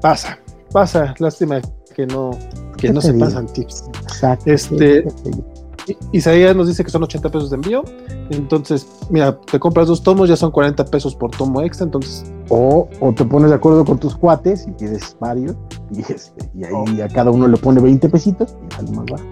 Pasa, 0.00 0.38
pasa. 0.72 1.14
Lástima 1.18 1.60
que 1.94 2.06
no, 2.06 2.30
que 2.76 2.88
¿Qué 2.88 2.92
no 2.92 3.00
se 3.00 3.12
digo? 3.12 3.24
pasan 3.24 3.46
tips. 3.46 3.84
Exacto. 4.02 4.50
Este- 4.50 5.04
Isaías 6.12 6.56
nos 6.56 6.66
dice 6.66 6.82
que 6.82 6.90
son 6.90 7.02
80 7.02 7.28
pesos 7.30 7.50
de 7.50 7.56
envío. 7.56 7.84
Entonces, 8.30 8.86
mira, 9.10 9.38
te 9.38 9.60
compras 9.60 9.86
dos 9.86 10.02
tomos, 10.02 10.30
ya 10.30 10.36
son 10.36 10.50
40 10.50 10.86
pesos 10.86 11.14
por 11.14 11.30
tomo 11.30 11.60
extra. 11.60 11.84
Entonces, 11.84 12.24
O, 12.48 12.88
o 13.00 13.12
te 13.14 13.24
pones 13.24 13.50
de 13.50 13.56
acuerdo 13.56 13.84
con 13.84 13.98
tus 13.98 14.16
cuates 14.16 14.66
y 14.66 14.70
pides 14.72 15.14
varios, 15.20 15.56
y, 15.90 16.00
este, 16.12 16.50
y 16.54 16.64
ahí 16.64 16.72
Oh. 16.74 17.04
a 17.04 17.08
cada 17.08 17.30
uno 17.30 17.48
le 17.48 17.56
pone 17.58 17.80
20 17.82 18.08
pesitos 18.08 18.54
y 18.70 18.74
sale 18.74 18.90
más 18.92 19.04
bajo. 19.06 19.24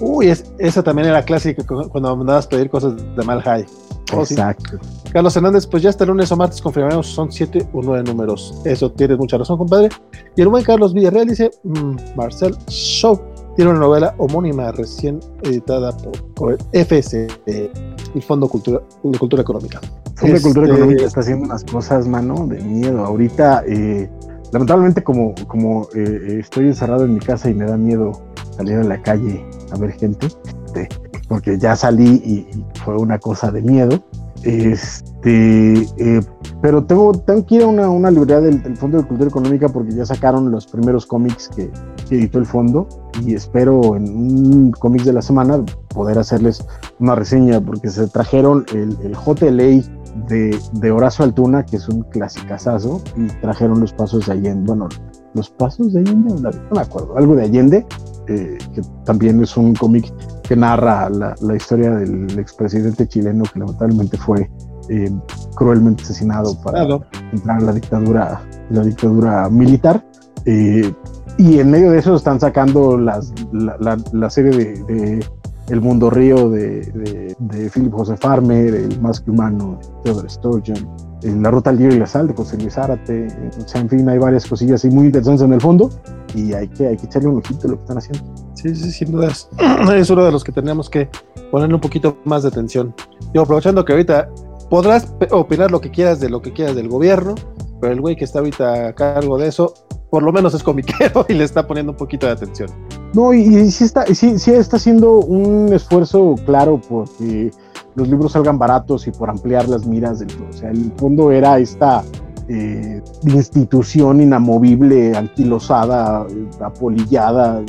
Uy, 0.00 0.28
es, 0.28 0.44
esa 0.58 0.82
también 0.82 1.08
era 1.08 1.22
clásica 1.24 1.64
cu- 1.66 1.88
cuando 1.88 2.16
mandabas 2.16 2.46
pedir 2.46 2.68
cosas 2.70 2.94
de 2.96 3.24
mal 3.24 3.42
high. 3.42 3.64
Oh, 4.12 4.24
sí. 4.24 4.34
Exacto. 4.34 4.78
Carlos 5.12 5.34
Hernández, 5.36 5.66
pues 5.66 5.82
ya 5.82 5.90
hasta 5.90 6.04
el 6.04 6.10
lunes 6.10 6.30
o 6.30 6.36
martes 6.36 6.60
confirmaremos 6.60 7.06
son 7.08 7.32
7 7.32 7.68
o 7.72 7.82
9 7.82 8.04
números. 8.04 8.60
Eso 8.64 8.90
tienes 8.92 9.18
mucha 9.18 9.36
razón, 9.38 9.58
compadre. 9.58 9.88
Y 10.36 10.42
el 10.42 10.48
buen 10.48 10.62
Carlos 10.62 10.94
Villarreal 10.94 11.26
dice: 11.26 11.50
mm, 11.64 11.96
Marcel 12.16 12.56
Show 12.68 13.20
tiene 13.56 13.70
una 13.72 13.80
novela 13.80 14.14
homónima 14.18 14.70
recién 14.72 15.18
editada 15.42 15.90
por, 16.36 16.52
el 16.52 16.58
FS, 16.72 17.26
eh, 17.46 17.70
el 18.14 18.22
Fondo 18.22 18.48
Cultura, 18.48 18.80
de 19.02 19.18
Cultura 19.18 19.42
Económica. 19.42 19.80
Fondo 20.14 20.36
de 20.36 20.42
Cultura 20.42 20.66
Este, 20.66 20.76
Económica 20.76 21.04
está 21.06 21.20
haciendo 21.20 21.44
unas 21.46 21.64
cosas, 21.64 22.06
mano, 22.06 22.46
de 22.46 22.60
miedo. 22.62 23.04
Ahorita, 23.04 23.64
eh, 23.66 24.08
lamentablemente, 24.52 25.02
como, 25.02 25.34
como 25.46 25.88
eh, 25.94 26.38
estoy 26.40 26.66
encerrado 26.66 27.04
en 27.04 27.14
mi 27.14 27.20
casa 27.20 27.50
y 27.50 27.54
me 27.54 27.64
da 27.64 27.76
miedo 27.76 28.12
salir 28.56 28.76
a 28.76 28.84
la 28.84 29.02
calle 29.02 29.44
a 29.72 29.78
ver 29.78 29.92
gente, 29.92 30.26
este, 30.26 30.88
porque 31.28 31.58
ya 31.58 31.76
salí 31.76 32.22
y, 32.24 32.32
y 32.56 32.64
fue 32.84 32.96
una 32.96 33.18
cosa 33.18 33.50
de 33.50 33.62
miedo. 33.62 34.02
Este, 34.42 35.82
eh, 35.98 36.20
pero 36.62 36.84
tengo, 36.84 37.12
tengo 37.12 37.44
que 37.44 37.56
ir 37.56 37.62
a 37.62 37.66
una, 37.66 37.90
una 37.90 38.10
librería 38.10 38.40
del, 38.40 38.62
del 38.62 38.76
Fondo 38.76 38.98
de 38.98 39.04
Cultura 39.04 39.28
Económica 39.28 39.68
porque 39.68 39.92
ya 39.92 40.06
sacaron 40.06 40.50
los 40.50 40.66
primeros 40.66 41.04
cómics 41.04 41.48
que, 41.48 41.70
que 42.08 42.14
editó 42.16 42.38
el 42.38 42.46
fondo 42.46 42.88
y 43.24 43.34
espero 43.34 43.96
en 43.96 44.04
un 44.04 44.70
cómics 44.70 45.04
de 45.04 45.14
la 45.14 45.22
semana 45.22 45.64
poder 45.88 46.18
hacerles 46.18 46.64
una 47.00 47.14
reseña 47.16 47.60
porque 47.60 47.88
se 47.88 48.06
trajeron 48.06 48.64
el, 48.72 48.96
el 49.02 49.16
JLA 49.16 49.82
de, 50.28 50.58
de 50.72 50.90
Horacio 50.90 51.24
Altuna, 51.24 51.64
que 51.64 51.76
es 51.76 51.88
un 51.88 52.02
clasicazazo, 52.04 53.00
y 53.16 53.26
trajeron 53.40 53.80
los 53.80 53.92
pasos 53.92 54.26
de 54.26 54.32
Allende, 54.32 54.64
bueno, 54.66 54.88
los 55.34 55.50
pasos 55.50 55.92
de 55.92 56.00
Allende, 56.00 56.34
no 56.40 56.50
me 56.72 56.80
acuerdo, 56.80 57.16
algo 57.16 57.34
de 57.36 57.42
Allende, 57.44 57.86
eh, 58.28 58.58
que 58.74 58.80
también 59.04 59.42
es 59.42 59.56
un 59.56 59.74
cómic 59.74 60.12
que 60.42 60.56
narra 60.56 61.08
la, 61.10 61.34
la 61.40 61.56
historia 61.56 61.90
del 61.90 62.38
expresidente 62.38 63.06
chileno 63.06 63.44
que 63.52 63.58
lamentablemente 63.60 64.16
fue 64.16 64.50
eh, 64.88 65.10
cruelmente 65.54 66.02
asesinado 66.04 66.54
para 66.62 66.86
Claro. 66.86 67.04
entrar 67.32 67.58
a 67.58 67.60
la 67.60 67.72
dictadura, 67.72 68.40
la 68.70 68.82
dictadura 68.82 69.48
militar. 69.50 70.04
eh, 70.44 70.92
y 71.38 71.58
en 71.58 71.70
medio 71.70 71.90
de 71.90 71.98
eso 71.98 72.14
están 72.16 72.40
sacando 72.40 72.96
las, 72.96 73.30
la, 73.52 73.76
la- 73.78 73.98
la 74.12 74.30
serie 74.30 74.52
de, 74.56 74.82
de 74.94 75.26
El 75.68 75.80
Mundo 75.80 76.10
Río 76.10 76.48
de, 76.50 76.80
de, 76.92 77.36
de 77.38 77.70
Philip 77.70 77.92
José 77.92 78.16
Farmer, 78.16 78.74
El 78.74 79.00
Más 79.00 79.20
que 79.20 79.30
Humano 79.30 79.78
de 79.80 79.88
Theodore 80.04 80.28
Sturgeon, 80.28 80.78
eh, 81.22 81.34
La 81.40 81.50
Ruta 81.50 81.70
al 81.70 81.78
Libro 81.78 81.94
y 81.94 81.98
la 81.98 82.06
Sal 82.06 82.28
de 82.28 82.34
José 82.34 82.56
Luis 82.56 82.74
Zárate. 82.74 83.26
eh, 83.26 83.50
O 83.64 83.68
sea, 83.68 83.80
en 83.80 83.88
fin, 83.88 84.08
hay 84.08 84.18
varias 84.18 84.46
cosillas 84.46 84.76
así 84.84 84.90
muy 84.94 85.06
interesantes 85.06 85.42
en 85.42 85.52
el 85.52 85.60
fondo 85.60 85.90
y 86.34 86.52
hay 86.52 86.68
que, 86.68 86.86
hay 86.88 86.96
que 86.96 87.06
echarle 87.06 87.28
un 87.28 87.38
ojito 87.38 87.66
a 87.66 87.70
lo 87.72 87.76
que 87.76 87.82
están 87.82 87.98
haciendo. 87.98 88.24
Sí, 88.54 88.74
sí, 88.74 88.90
sin 88.92 89.10
dudas. 89.12 89.48
Es 89.94 90.08
uno 90.10 90.24
de 90.24 90.32
los 90.32 90.44
que 90.44 90.52
tenemos 90.52 90.88
que 90.88 91.08
ponerle 91.50 91.74
un 91.74 91.80
poquito 91.80 92.16
más 92.24 92.42
de 92.42 92.48
atención. 92.48 92.94
Yo 93.34 93.42
aprovechando 93.42 93.84
que 93.84 93.92
ahorita 93.92 94.28
podrás 94.70 95.12
opinar 95.30 95.70
lo 95.70 95.80
que 95.80 95.90
quieras 95.90 96.20
de 96.20 96.28
lo 96.28 96.42
que 96.42 96.52
quieras 96.52 96.76
del 96.76 96.88
gobierno, 96.88 97.34
pero 97.80 97.92
el 97.92 98.00
güey 98.00 98.14
que 98.16 98.24
está 98.24 98.38
ahorita 98.38 98.88
a 98.88 98.92
cargo 98.94 99.36
de 99.38 99.48
eso, 99.48 99.74
por 100.10 100.22
lo 100.22 100.32
menos 100.32 100.54
es 100.54 100.62
comiquero 100.62 101.26
y 101.28 101.34
le 101.34 101.44
está 101.44 101.66
poniendo 101.66 101.92
un 101.92 101.98
poquito 101.98 102.26
de 102.26 102.32
atención. 102.32 102.68
No, 103.16 103.32
y, 103.32 103.70
sí, 103.70 103.84
está, 103.84 104.04
sí, 104.14 104.38
sí 104.38 104.50
está 104.50 104.76
haciendo 104.76 105.20
un 105.20 105.72
esfuerzo 105.72 106.34
claro 106.44 106.78
porque 106.86 107.50
los 107.94 108.08
libros 108.08 108.32
salgan 108.32 108.58
baratos 108.58 109.06
y 109.06 109.10
por 109.10 109.30
ampliar 109.30 109.66
las 109.70 109.86
miras 109.86 110.18
del. 110.18 110.28
O 110.50 110.52
sea, 110.52 110.68
el 110.68 110.92
fondo 110.98 111.32
era 111.32 111.58
esta 111.58 112.04
eh, 112.48 113.02
institución 113.24 114.20
inamovible, 114.20 115.16
anquilosada, 115.16 116.26
eh, 116.28 116.46
apolillada, 116.60 117.62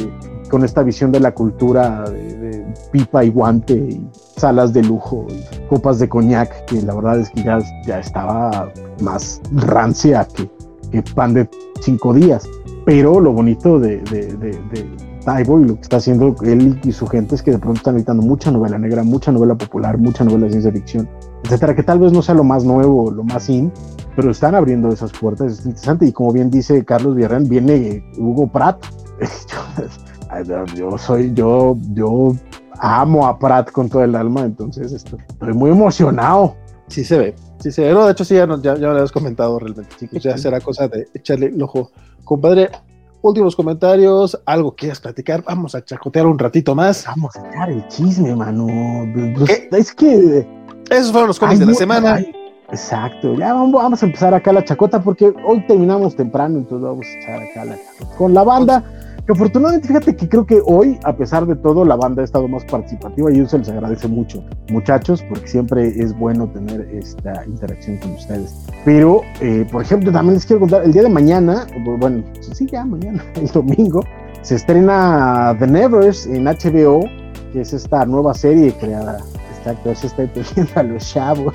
con 0.50 0.66
esta 0.66 0.84
visión 0.84 1.14
de 1.14 1.22
la 1.22 1.34
cultura 1.34 2.04
de, 2.10 2.66
pipa 2.92 3.24
y 3.24 3.30
guante 3.30 3.74
y 3.74 4.06
salas 4.36 4.74
de 4.74 4.84
lujo 4.84 5.28
y 5.30 5.68
copas 5.68 6.00
de 6.00 6.10
coñac, 6.10 6.66
que 6.66 6.82
la 6.82 6.94
verdad 6.94 7.22
es 7.22 7.30
que 7.30 7.44
ya, 7.44 7.60
ya 7.86 8.00
estaba 8.02 8.70
más 9.02 9.40
rancia 9.54 10.28
que, 10.28 10.50
que 10.92 11.02
pan 11.14 11.34
de 11.34 11.50
cinco 11.80 12.14
días. 12.14 12.44
Pero 12.86 13.22
lo 13.22 13.32
bonito 13.32 13.80
de 13.80 14.02
Taibo 15.28 15.60
y 15.60 15.66
lo 15.66 15.76
que 15.76 15.82
está 15.82 15.98
haciendo 15.98 16.34
él 16.44 16.80
y 16.86 16.94
su 16.94 17.06
gente 17.06 17.36
es 17.36 17.44
que 17.44 17.52
de 17.52 17.60
pronto 17.60 17.80
están 17.80 17.98
editando 17.98 18.24
mucha 18.24 18.50
novela 18.50 18.80
negra, 18.80 19.04
mucha 19.04 19.30
novela 19.30 19.56
popular, 19.56 19.98
mucha 19.98 20.24
novela 20.24 20.46
de 20.46 20.52
ciencia 20.52 20.72
ficción, 20.72 21.10
etcétera, 21.44 21.76
que 21.76 21.84
tal 21.84 22.00
vez 22.00 22.14
no 22.14 22.22
sea 22.22 22.34
lo 22.34 22.46
más 22.46 22.64
nuevo, 22.64 23.12
lo 23.12 23.26
más 23.26 23.50
in, 23.50 23.70
pero 24.16 24.32
están 24.32 24.56
abriendo 24.56 24.88
esas 24.88 25.12
puertas, 25.12 25.52
es 25.52 25.66
interesante. 25.66 26.06
Y 26.06 26.14
como 26.14 26.32
bien 26.32 26.50
dice 26.50 26.86
Carlos 26.86 27.14
Villarreal, 27.14 27.44
viene 27.44 28.06
Hugo 28.18 28.48
Pratt. 28.48 28.82
Yo, 30.46 30.66
yo 30.76 30.98
soy, 30.98 31.34
yo, 31.34 31.78
yo 31.94 32.36
amo 32.80 33.26
a 33.26 33.40
Pratt 33.40 33.72
con 33.72 33.90
todo 33.90 34.04
el 34.04 34.14
alma, 34.14 34.42
entonces 34.42 34.92
estoy, 34.92 35.20
estoy 35.28 35.54
muy 35.54 35.72
emocionado. 35.72 36.56
Sí 36.88 37.04
se 37.04 37.18
ve, 37.18 37.36
sí 37.60 37.72
se 37.72 37.82
ve. 37.82 37.94
No, 37.94 38.06
de 38.06 38.12
hecho, 38.12 38.26
sí, 38.26 38.36
ya, 38.36 38.46
ya, 38.46 38.76
ya 38.76 38.76
lo 38.76 38.92
habías 38.92 39.12
comentado 39.12 39.58
realmente. 39.58 40.08
Que 40.08 40.20
ya 40.20 40.38
será 40.38 40.60
cosa 40.60 40.88
de 40.90 41.08
echarle 41.14 41.48
el 41.48 41.62
ojo. 41.62 41.92
Compadre, 42.26 42.70
últimos 43.22 43.56
comentarios, 43.56 44.40
algo 44.46 44.76
quieras 44.76 45.00
platicar, 45.00 45.44
vamos 45.44 45.76
a 45.76 45.84
chacotear 45.84 46.26
un 46.26 46.38
ratito 46.40 46.76
más. 46.76 47.06
Vamos 47.08 47.36
a 47.36 47.48
echar 47.50 47.70
el 47.70 47.88
chisme, 47.88 48.36
mano. 48.36 48.68
Pues, 49.36 49.50
¿Qué? 49.50 49.70
es 49.78 49.94
que 49.94 50.48
Esos 50.90 51.12
fueron 51.12 51.28
los 51.28 51.40
cómics 51.40 51.60
de 51.60 51.66
la 51.66 51.74
semana. 51.74 52.16
ay, 52.16 52.32
exacto, 52.72 53.34
ya 53.36 53.54
vamos, 53.54 53.72
vamos 53.82 54.04
a 54.04 54.06
empezar 54.06 54.34
acá 54.34 54.52
la 54.54 54.64
chacota 54.64 55.02
porque 55.02 55.34
hoy 55.46 55.66
terminamos 55.68 56.16
temprano, 56.16 56.58
entonces 56.60 56.88
vamos 56.88 57.06
a 57.06 57.20
echar 57.20 57.42
acá 57.42 57.66
la 57.66 57.76
chacota. 57.76 58.18
Con 58.18 58.34
la 58.34 58.44
banda, 58.44 58.84
que 59.28 59.34
afortunadamente 59.34 59.88
fíjate 59.88 60.16
que 60.16 60.28
creo 60.28 60.46
que 60.46 60.62
hoy, 60.66 60.98
a 61.04 61.16
pesar 61.16 61.46
de 61.46 61.56
todo, 61.56 61.86
la 61.86 61.96
banda 61.96 62.24
ha 62.24 62.26
estado 62.26 62.48
más 62.48 62.66
participativa 62.66 63.32
y 63.32 63.42
eso 63.42 63.58
les 63.58 63.70
agradece 63.70 64.08
mucho, 64.08 64.44
muchachos, 64.70 65.24
porque 65.30 65.48
siempre 65.48 65.88
es 65.88 66.18
bueno 66.18 66.48
tener 66.48 66.82
esta 66.94 67.46
interacción 67.46 67.98
con 67.98 68.12
ustedes. 68.14 68.56
Pero, 68.86 69.22
eh, 69.42 69.68
por 69.72 69.84
ejemplo, 69.84 70.12
también 70.12 70.36
les 70.36 70.46
quiero 70.46 70.62
contar, 70.62 70.84
el 70.84 70.94
día 70.94 71.04
de 71.04 71.10
mañana, 71.10 71.68
bueno, 72.00 72.24
sí, 72.40 72.66
ya 72.72 72.86
mañana, 72.86 73.24
el 73.36 73.48
domingo, 73.48 74.04
se 74.42 74.56
estrena 74.56 75.56
The 75.60 75.68
Nevers 75.68 76.26
en 76.26 76.46
HBO, 76.46 77.02
que 77.54 77.62
es 77.62 77.74
esta 77.74 78.06
nueva 78.06 78.34
serie 78.34 78.74
creada 78.80 79.20
actor 79.68 79.96
se 79.96 80.08
está 80.08 80.24
entendiendo 80.24 80.72
a 80.76 80.84
los 80.84 81.08
chavos. 81.08 81.54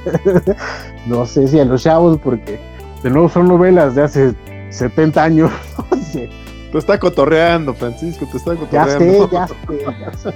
no 1.06 1.26
sé 1.26 1.48
si 1.48 1.60
a 1.60 1.64
los 1.64 1.82
chavos, 1.82 2.18
porque 2.22 2.60
de 3.02 3.10
nuevo 3.10 3.28
son 3.28 3.48
novelas 3.48 3.94
de 3.94 4.02
hace 4.02 4.34
70 4.70 5.22
años. 5.22 5.50
No 5.90 5.96
sé. 5.98 6.28
Te 6.72 6.78
está 6.78 6.98
cotorreando, 6.98 7.74
Francisco, 7.74 8.26
te 8.30 8.38
está 8.38 8.54
Ya 8.54 8.86
cotorreando. 8.86 9.28
sé, 9.28 9.34
ya 9.34 9.46
sé, 9.46 9.54
ya 10.00 10.12
sé. 10.16 10.34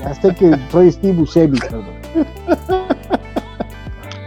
Ya 0.00 0.14
sé 0.14 0.34
que 0.34 0.58
soy 0.70 0.92
Steve 0.92 1.12
Buscemi, 1.14 1.58
perdón. 1.58 1.84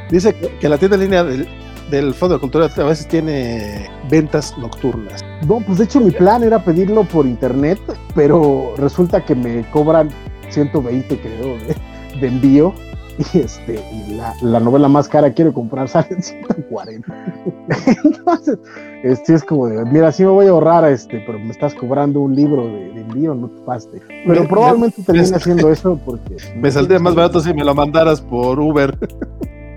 Dice 0.09 0.33
que, 0.33 0.49
que 0.59 0.69
la 0.69 0.77
tienda 0.77 0.95
en 0.95 1.01
línea 1.03 1.23
del, 1.23 1.47
del 1.89 2.13
Fondo 2.13 2.35
de 2.35 2.41
Cultura 2.41 2.65
a 2.75 2.83
veces 2.83 3.07
tiene 3.07 3.89
ventas 4.09 4.57
nocturnas. 4.57 5.23
No, 5.47 5.59
pues 5.61 5.77
de 5.79 5.85
hecho 5.85 5.99
mi 5.99 6.11
plan 6.11 6.43
era 6.43 6.63
pedirlo 6.63 7.03
por 7.03 7.25
internet, 7.25 7.79
pero 8.13 8.73
resulta 8.77 9.23
que 9.25 9.35
me 9.35 9.69
cobran 9.71 10.09
120, 10.49 11.19
creo, 11.19 11.57
de, 11.57 11.75
de 12.19 12.27
envío. 12.27 12.73
Y, 13.33 13.39
este, 13.39 13.81
y 13.91 14.15
la, 14.15 14.35
la 14.41 14.59
novela 14.59 14.89
más 14.89 15.07
cara 15.07 15.31
quiero 15.31 15.53
comprar 15.53 15.87
sale 15.89 16.07
en 16.09 16.21
140. 16.21 17.07
Entonces, 18.03 18.59
este 19.03 19.35
es 19.35 19.43
como 19.43 19.67
de, 19.67 19.85
mira, 19.85 20.11
sí 20.11 20.23
me 20.23 20.29
voy 20.29 20.47
a 20.47 20.49
ahorrar, 20.49 20.85
este, 20.85 21.23
pero 21.25 21.39
me 21.39 21.51
estás 21.51 21.73
cobrando 21.75 22.19
un 22.19 22.35
libro 22.35 22.65
de, 22.65 22.91
de 22.93 23.05
entendí 23.05 23.27
o 23.27 23.35
no 23.35 23.49
te 23.49 23.61
paste. 23.61 24.01
Pero 24.27 24.47
probablemente 24.47 25.01
termine 25.03 25.35
haciendo 25.35 25.71
eso 25.71 25.99
porque. 26.05 26.37
Me 26.55 26.71
saldría 26.71 26.99
más 26.99 27.15
barato 27.15 27.39
si 27.39 27.53
me 27.53 27.63
lo 27.63 27.73
mandaras 27.73 28.21
por 28.21 28.59
Uber. 28.59 28.97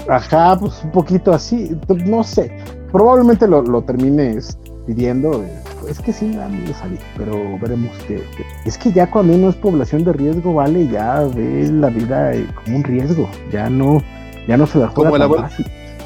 Ajá, 0.09 0.57
pues 0.59 0.83
un 0.85 0.93
poquito 0.93 1.33
así, 1.33 1.77
no 2.07 2.25
sé. 2.25 2.57
Probablemente 2.91 3.47
lo, 3.47 3.63
lo 3.63 3.83
termines 3.83 4.59
pidiendo. 4.89 5.45
Eh, 5.45 5.63
es 5.89 6.01
que 6.01 6.13
sí, 6.13 6.25
me 6.25 6.75
salir, 6.75 6.99
pero 7.17 7.59
veremos 7.61 7.97
que, 8.09 8.25
Es 8.65 8.77
que 8.77 8.91
ya 8.91 9.09
cuando 9.09 9.35
uno 9.35 9.51
es 9.51 9.57
población 9.57 10.03
de 10.03 10.15
riesgo, 10.15 10.55
vale, 10.55 10.89
ya 10.89 11.21
ve 11.35 11.69
la 11.71 11.91
vida 11.91 12.35
eh, 12.35 12.47
como 12.55 12.79
un 12.79 12.85
riesgo. 12.85 13.29
Ya 13.53 13.69
no, 13.69 14.03
ya 14.49 14.57
no 14.57 14.67
se 14.67 14.79
la 14.79 14.89
juega 14.89 15.11
como 15.11 15.17
el 15.17 15.23
abuelo, 15.23 15.49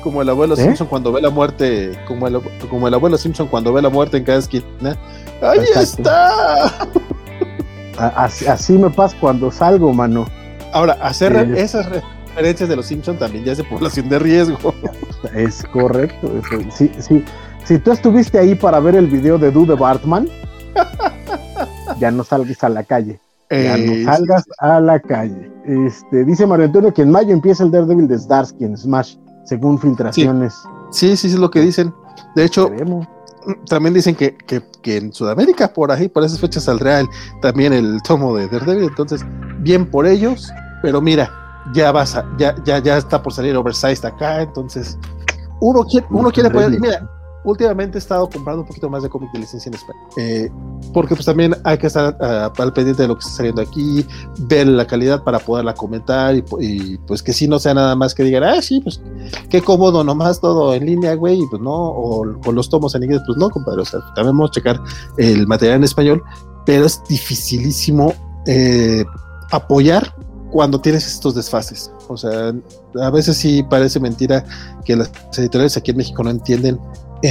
Como 0.02 0.22
el 0.22 0.28
abuelo 0.28 0.54
¿Eh? 0.54 0.56
Simpson 0.58 0.88
cuando 0.88 1.12
ve 1.12 1.22
la 1.22 1.30
muerte, 1.30 1.92
como 2.06 2.26
el, 2.26 2.40
como 2.68 2.88
el 2.88 2.94
abuelo 2.94 3.16
Simpson 3.16 3.46
cuando 3.46 3.72
ve 3.72 3.80
la 3.80 3.88
muerte 3.88 4.16
en 4.18 4.24
cada 4.24 4.40
esquina. 4.40 4.96
¡Ahí 5.40 5.60
está! 5.76 6.88
Así, 7.98 8.46
así, 8.46 8.72
me 8.72 8.90
pasa 8.90 9.16
cuando 9.20 9.50
salgo, 9.50 9.92
mano. 9.92 10.26
Ahora, 10.72 10.94
hacer 11.02 11.36
esas 11.56 11.86
referencias 11.88 12.68
de 12.68 12.74
los 12.74 12.86
Simpsons 12.86 13.18
también 13.18 13.44
ya 13.44 13.52
es 13.52 13.58
de 13.58 13.64
población 13.64 14.08
de 14.08 14.18
riesgo. 14.18 14.74
Es 15.34 15.62
correcto. 15.72 16.32
sí, 16.74 16.90
sí. 16.98 17.22
Si 17.64 17.78
tú 17.78 17.92
estuviste 17.92 18.38
ahí 18.38 18.54
para 18.54 18.80
ver 18.80 18.96
el 18.96 19.06
video 19.06 19.38
de 19.38 19.50
Dude 19.50 19.74
Bartman, 19.74 20.28
ya 21.98 22.10
no 22.10 22.24
salgas 22.24 22.62
a 22.64 22.68
la 22.68 22.82
calle. 22.82 23.20
Ya 23.50 23.76
no 23.76 24.04
salgas 24.04 24.44
a 24.58 24.80
la 24.80 24.98
calle. 24.98 25.52
Este, 25.66 26.24
dice 26.24 26.46
Mario 26.46 26.66
Antonio 26.66 26.92
que 26.92 27.02
en 27.02 27.10
mayo 27.10 27.32
empieza 27.32 27.62
el 27.62 27.70
Daredevil 27.70 28.08
de 28.08 28.18
Starsky 28.18 28.64
en 28.64 28.76
Smash, 28.76 29.16
según 29.44 29.78
filtraciones. 29.78 30.54
Sí, 30.90 31.10
sí, 31.10 31.16
sí, 31.16 31.26
es 31.28 31.34
lo 31.34 31.50
que 31.50 31.60
dicen. 31.60 31.94
De 32.34 32.44
hecho, 32.44 32.70
también 33.68 33.94
dicen 33.94 34.16
que, 34.16 34.36
en 34.84 35.12
Sudamérica, 35.12 35.72
por 35.72 35.92
ahí, 35.92 36.08
por 36.08 36.24
esas 36.24 36.40
fechas 36.40 36.64
saldrá 36.64 37.02
también 37.40 37.72
el 37.72 38.02
tomo 38.02 38.34
de 38.36 38.48
Daredevil. 38.48 38.88
Entonces, 38.88 39.24
bien 39.60 39.88
por 39.88 40.06
ellos, 40.06 40.50
pero 40.82 41.00
mira, 41.00 41.30
ya 41.74 41.92
vas 41.92 42.16
a, 42.16 42.24
ya, 42.38 42.56
ya, 42.64 42.78
ya 42.78 42.96
está 42.96 43.22
por 43.22 43.32
salir 43.32 43.56
Oversized 43.56 44.04
acá, 44.04 44.42
entonces 44.42 44.98
uno 45.60 45.84
quiere, 45.84 46.06
uno 46.10 46.30
quiere 46.32 46.50
poder, 46.50 46.80
mira, 46.80 47.08
últimamente 47.44 47.98
he 47.98 48.00
estado 48.00 48.28
comprando 48.28 48.62
un 48.62 48.68
poquito 48.68 48.88
más 48.88 49.02
de 49.02 49.08
cómic 49.08 49.30
de 49.32 49.40
licencia 49.40 49.68
en 49.68 49.74
español. 49.74 50.02
Eh, 50.16 50.50
porque 50.92 51.14
pues 51.14 51.26
también 51.26 51.56
hay 51.64 51.78
que 51.78 51.86
estar 51.86 52.16
uh, 52.20 52.62
al 52.62 52.72
pendiente 52.72 53.02
de 53.02 53.08
lo 53.08 53.14
que 53.14 53.20
está 53.20 53.32
saliendo 53.32 53.62
aquí, 53.62 54.06
ver 54.40 54.66
la 54.66 54.86
calidad 54.86 55.22
para 55.22 55.38
poderla 55.38 55.74
comentar 55.74 56.34
y, 56.36 56.98
pues 57.06 57.22
que 57.22 57.32
si 57.32 57.48
no 57.48 57.58
sea 57.58 57.74
nada 57.74 57.96
más 57.96 58.14
que 58.14 58.22
digan, 58.22 58.44
ah, 58.44 58.60
sí, 58.60 58.80
pues 58.80 59.00
qué 59.48 59.62
cómodo, 59.62 60.04
nomás 60.04 60.40
todo 60.40 60.74
en 60.74 60.86
línea, 60.86 61.14
güey, 61.14 61.40
y 61.40 61.46
pues 61.48 61.62
no, 61.62 61.72
o 61.72 62.40
con 62.40 62.54
los 62.54 62.68
tomos 62.68 62.94
en 62.94 63.04
inglés, 63.04 63.22
pues 63.26 63.38
no, 63.38 63.50
compadre, 63.50 63.82
o 63.82 63.84
sea, 63.84 64.00
también 64.14 64.36
vamos 64.36 64.50
a 64.50 64.54
checar 64.54 64.80
el 65.18 65.46
material 65.46 65.78
en 65.78 65.84
español, 65.84 66.22
pero 66.66 66.86
es 66.86 67.02
dificilísimo 67.08 68.14
eh, 68.46 69.04
apoyar 69.50 70.14
cuando 70.50 70.80
tienes 70.80 71.06
estos 71.06 71.34
desfases. 71.34 71.90
O 72.08 72.16
sea, 72.16 72.52
a 73.00 73.10
veces 73.10 73.36
sí 73.36 73.62
parece 73.62 73.98
mentira 73.98 74.44
que 74.84 74.96
las 74.96 75.10
editoriales 75.36 75.76
aquí 75.76 75.92
en 75.92 75.96
México 75.96 76.22
no 76.22 76.30
entienden 76.30 76.78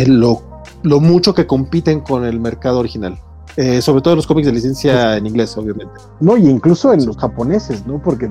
lo, 0.08 0.42
lo, 0.84 1.00
mucho 1.00 1.34
que 1.34 1.48
compiten 1.48 2.02
con 2.02 2.26
el 2.26 2.40
mercado 2.40 2.80
original. 2.80 3.18
Eh, 3.58 3.82
sobre 3.82 4.02
todo 4.02 4.16
los 4.16 4.28
cómics 4.28 4.48
de 4.48 4.54
licencia 4.54 5.18
en 5.18 5.28
inglés, 5.28 5.58
obviamente. 5.58 5.94
No, 6.22 6.38
y 6.38 6.48
incluso 6.48 6.94
en 6.94 7.06
los 7.06 7.18
japoneses, 7.18 7.86
¿no? 7.86 8.02
Porque 8.02 8.30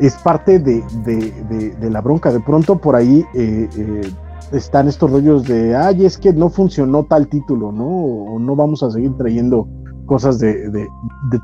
es 0.00 0.14
parte 0.16 0.58
de, 0.58 0.82
de, 1.04 1.90
la 1.90 2.00
bronca. 2.00 2.32
De 2.32 2.40
pronto 2.40 2.78
por 2.78 2.96
ahí 2.96 3.24
eh, 3.34 3.68
eh, 3.76 4.12
están 4.52 4.88
estos 4.88 5.10
rollos 5.10 5.44
de, 5.44 5.76
ay, 5.76 6.04
es 6.04 6.18
que 6.18 6.32
no 6.32 6.50
funcionó 6.50 7.04
tal 7.04 7.28
título, 7.28 7.70
¿no? 7.70 7.86
O 7.86 8.38
no 8.40 8.56
vamos 8.56 8.82
a 8.82 8.90
seguir 8.90 9.16
trayendo 9.16 9.68
cosas 10.08 10.40
de, 10.40 10.70
de, 10.70 10.88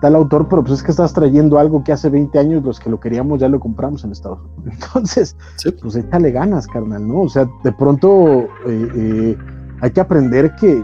tal 0.01 0.17
autor, 0.17 0.49
pero 0.49 0.65
pues 0.65 0.75
es 0.75 0.83
que 0.83 0.91
estás 0.91 1.13
trayendo 1.13 1.59
algo 1.59 1.85
que 1.85 1.93
hace 1.93 2.11
20 2.11 2.37
años 2.39 2.65
los 2.65 2.81
que 2.81 2.91
lo 2.91 2.99
queríamos 2.99 3.39
ya 3.39 3.49
lo 3.49 3.61
compramos 3.61 4.03
en 4.03 4.11
Estados 4.11 4.41
Unidos. 4.41 4.75
Entonces, 4.87 5.37
pues 5.81 5.95
échale 5.95 6.33
ganas, 6.33 6.67
carnal, 6.67 7.07
¿no? 7.07 7.21
O 7.21 7.29
sea, 7.29 7.49
de 7.63 7.73
pronto 7.73 8.49
eh, 8.67 8.89
eh, 8.97 9.39
hay 9.81 9.91
que 9.91 10.01
aprender 10.01 10.57
que, 10.57 10.83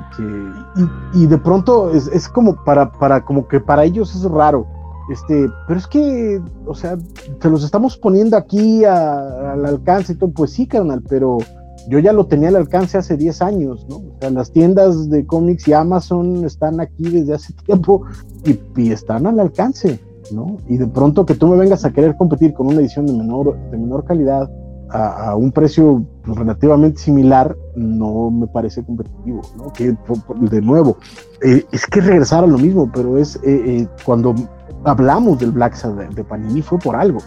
y, 1.14 1.26
de 1.26 1.38
pronto 1.38 1.90
es, 1.90 2.28
como 2.28 2.54
para, 2.64 2.92
para, 2.92 3.24
como 3.24 3.48
que 3.48 3.58
para 3.58 3.84
ellos 3.84 4.14
es 4.14 4.22
raro. 4.24 4.66
Este, 5.10 5.48
pero 5.66 5.80
es 5.80 5.86
que, 5.88 6.40
o 6.66 6.74
sea, 6.74 6.96
se 7.40 7.50
los 7.50 7.64
estamos 7.64 7.96
poniendo 7.96 8.36
aquí 8.36 8.84
al 8.84 9.66
alcance 9.66 10.12
y 10.12 10.16
todo, 10.16 10.30
pues 10.30 10.52
sí, 10.52 10.68
carnal, 10.68 11.02
pero 11.08 11.38
yo 11.88 11.98
ya 11.98 12.12
lo 12.12 12.26
tenía 12.26 12.48
al 12.48 12.56
alcance 12.56 12.98
hace 12.98 13.16
10 13.16 13.42
años, 13.42 13.86
¿no? 13.88 13.96
O 13.96 14.16
sea, 14.20 14.30
las 14.30 14.52
tiendas 14.52 15.08
de 15.10 15.26
cómics 15.26 15.66
y 15.68 15.72
Amazon 15.72 16.44
están 16.44 16.80
aquí 16.80 17.08
desde 17.08 17.34
hace 17.34 17.52
tiempo 17.66 18.02
y, 18.44 18.90
están 18.90 19.26
al 19.26 19.40
alcance, 19.40 20.00
¿no? 20.32 20.58
Y 20.68 20.76
de 20.76 20.86
pronto 20.86 21.26
que 21.26 21.34
tú 21.34 21.48
me 21.48 21.56
vengas 21.56 21.84
a 21.84 21.92
querer 21.92 22.16
competir 22.16 22.52
con 22.54 22.68
una 22.68 22.80
edición 22.80 23.06
de 23.06 23.12
menor, 23.12 23.56
de 23.70 23.78
menor 23.78 24.04
calidad 24.04 24.50
a, 24.92 25.36
un 25.36 25.52
precio 25.52 26.04
pues, 26.24 26.36
relativamente 26.36 27.00
similar, 27.00 27.56
no 27.76 28.30
me 28.30 28.48
parece 28.48 28.84
competitivo, 28.84 29.40
¿no? 29.56 29.72
Que, 29.72 29.96
de 30.50 30.60
nuevo, 30.60 30.96
eh, 31.42 31.64
es 31.70 31.86
que 31.86 32.00
regresar 32.00 32.42
a 32.42 32.48
lo 32.48 32.58
mismo, 32.58 32.90
pero 32.92 33.16
es 33.16 33.36
eh, 33.36 33.40
eh, 33.46 33.88
cuando 34.04 34.34
hablamos 34.84 35.38
del 35.38 35.52
Black 35.52 35.74
Sabbath 35.74 36.12
de 36.14 36.24
Panini 36.24 36.62
fue 36.62 36.78
por 36.78 36.96
algo 36.96 37.20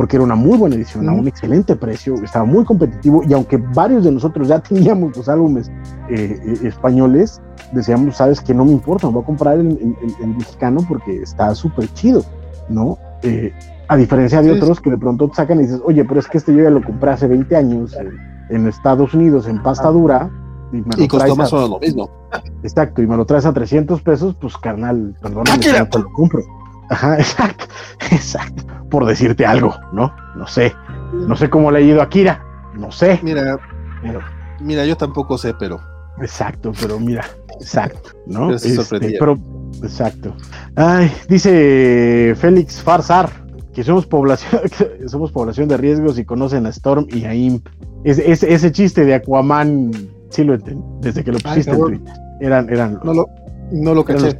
porque 0.00 0.16
era 0.16 0.24
una 0.24 0.34
muy 0.34 0.56
buena 0.56 0.76
edición, 0.76 1.06
a 1.10 1.12
un 1.12 1.28
excelente 1.28 1.76
precio, 1.76 2.14
estaba 2.24 2.46
muy 2.46 2.64
competitivo 2.64 3.22
y 3.28 3.34
aunque 3.34 3.58
varios 3.58 4.02
de 4.02 4.10
nosotros 4.10 4.48
ya 4.48 4.58
teníamos 4.62 5.14
los 5.14 5.28
álbumes 5.28 5.68
eh, 6.08 6.40
eh, 6.42 6.58
españoles, 6.62 7.42
decíamos, 7.72 8.16
sabes 8.16 8.40
que 8.40 8.54
no 8.54 8.64
me 8.64 8.72
importa, 8.72 9.08
voy 9.08 9.22
a 9.22 9.26
comprar 9.26 9.58
el, 9.58 9.94
mexicano 10.38 10.80
porque 10.88 11.20
está 11.20 11.54
súper 11.54 11.92
chido, 11.92 12.24
¿no? 12.70 12.96
Eh, 13.22 13.52
a 13.88 13.96
diferencia 13.98 14.40
de 14.40 14.52
otros 14.52 14.80
que 14.80 14.88
de 14.88 14.96
pronto 14.96 15.28
te 15.28 15.34
sacan 15.34 15.58
y 15.58 15.64
dices, 15.64 15.82
oye, 15.84 16.02
pero 16.06 16.18
es 16.18 16.28
que 16.28 16.38
este 16.38 16.56
yo 16.56 16.62
ya 16.62 16.70
lo 16.70 16.82
compré 16.82 17.10
hace 17.10 17.26
20 17.26 17.54
años 17.54 17.94
en 18.48 18.68
Estados 18.68 19.12
Unidos 19.12 19.48
en 19.48 19.62
pasta 19.62 19.88
dura. 19.90 20.30
Y, 20.72 21.08
costó 21.08 21.36
más 21.36 21.52
o 21.52 21.56
menos 21.56 21.70
lo 21.72 21.78
mismo. 21.78 22.10
Exacto, 22.62 23.02
y 23.02 23.06
me 23.06 23.18
lo 23.18 23.26
traes 23.26 23.44
a 23.44 23.52
300 23.52 24.00
pesos, 24.00 24.34
pues 24.40 24.56
carnal, 24.56 25.14
perdóname, 25.20 25.58
no 25.78 25.88
te 25.90 25.98
lo 25.98 26.10
compro. 26.10 26.40
Ajá, 26.90 27.16
exacto, 27.18 27.64
exacto. 28.10 28.64
Por 28.90 29.06
decirte 29.06 29.46
algo, 29.46 29.74
¿no? 29.92 30.14
No 30.36 30.46
sé. 30.46 30.74
No 31.12 31.36
sé 31.36 31.48
cómo 31.48 31.70
le 31.70 31.78
ha 31.78 31.82
ido 31.82 32.02
a 32.02 32.08
Kira. 32.08 32.44
No 32.74 32.92
sé. 32.92 33.20
Mira, 33.22 33.58
mira, 34.60 34.84
yo 34.84 34.96
tampoco 34.96 35.38
sé, 35.38 35.54
pero. 35.54 35.80
Exacto, 36.20 36.72
pero 36.78 37.00
mira, 37.00 37.24
exacto, 37.58 38.10
¿no? 38.26 38.52
Este, 38.52 39.16
pero, 39.18 39.38
exacto. 39.82 40.34
Ay, 40.76 41.10
dice 41.28 42.34
Félix 42.36 42.82
Farsar 42.82 43.30
que 43.72 43.84
somos 43.84 44.06
población, 44.06 44.62
somos 45.06 45.32
población 45.32 45.68
de 45.68 45.76
riesgos 45.76 46.18
y 46.18 46.24
conocen 46.24 46.66
a 46.66 46.70
Storm 46.70 47.06
y 47.08 47.24
a 47.24 47.34
Imp. 47.34 47.66
ese 48.04 48.72
chiste 48.72 49.04
de 49.04 49.14
Aquaman, 49.14 49.92
sí 50.28 50.44
lo 50.44 50.54
entendí, 50.54 50.84
desde 51.00 51.24
que 51.24 51.32
lo 51.32 51.38
pusiste 51.38 51.70
en 51.70 51.78
Twitter. 51.78 52.14
Eran, 52.40 52.68
eran, 52.70 53.00
no 53.04 53.14
lo, 53.14 53.26
no 53.70 53.94
lo 53.94 54.04
caché 54.04 54.36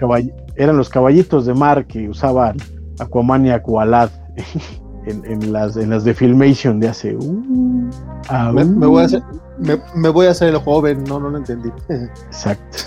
eran 0.61 0.77
los 0.77 0.91
caballitos 0.91 1.47
de 1.47 1.55
mar 1.55 1.87
que 1.87 2.07
usaban 2.07 2.59
Aquaman 2.99 3.47
y 3.47 3.51
Aqualad 3.51 4.11
en, 5.07 5.53
las, 5.53 5.75
en 5.79 5.89
las 5.89 6.05
de 6.05 6.13
Filmation 6.13 6.79
de 6.79 6.89
hace. 6.89 7.17
Uh, 7.17 7.91
me, 8.53 8.87
voy 8.87 9.03
a 9.03 9.07
hacer, 9.07 9.23
me, 9.95 10.09
voy 10.11 10.27
a 10.27 10.33
hacer 10.33 10.49
el 10.49 10.59
joven, 10.59 11.03
no, 11.05 11.19
no 11.19 11.31
lo 11.31 11.39
entendí. 11.39 11.71
Exacto. 12.27 12.79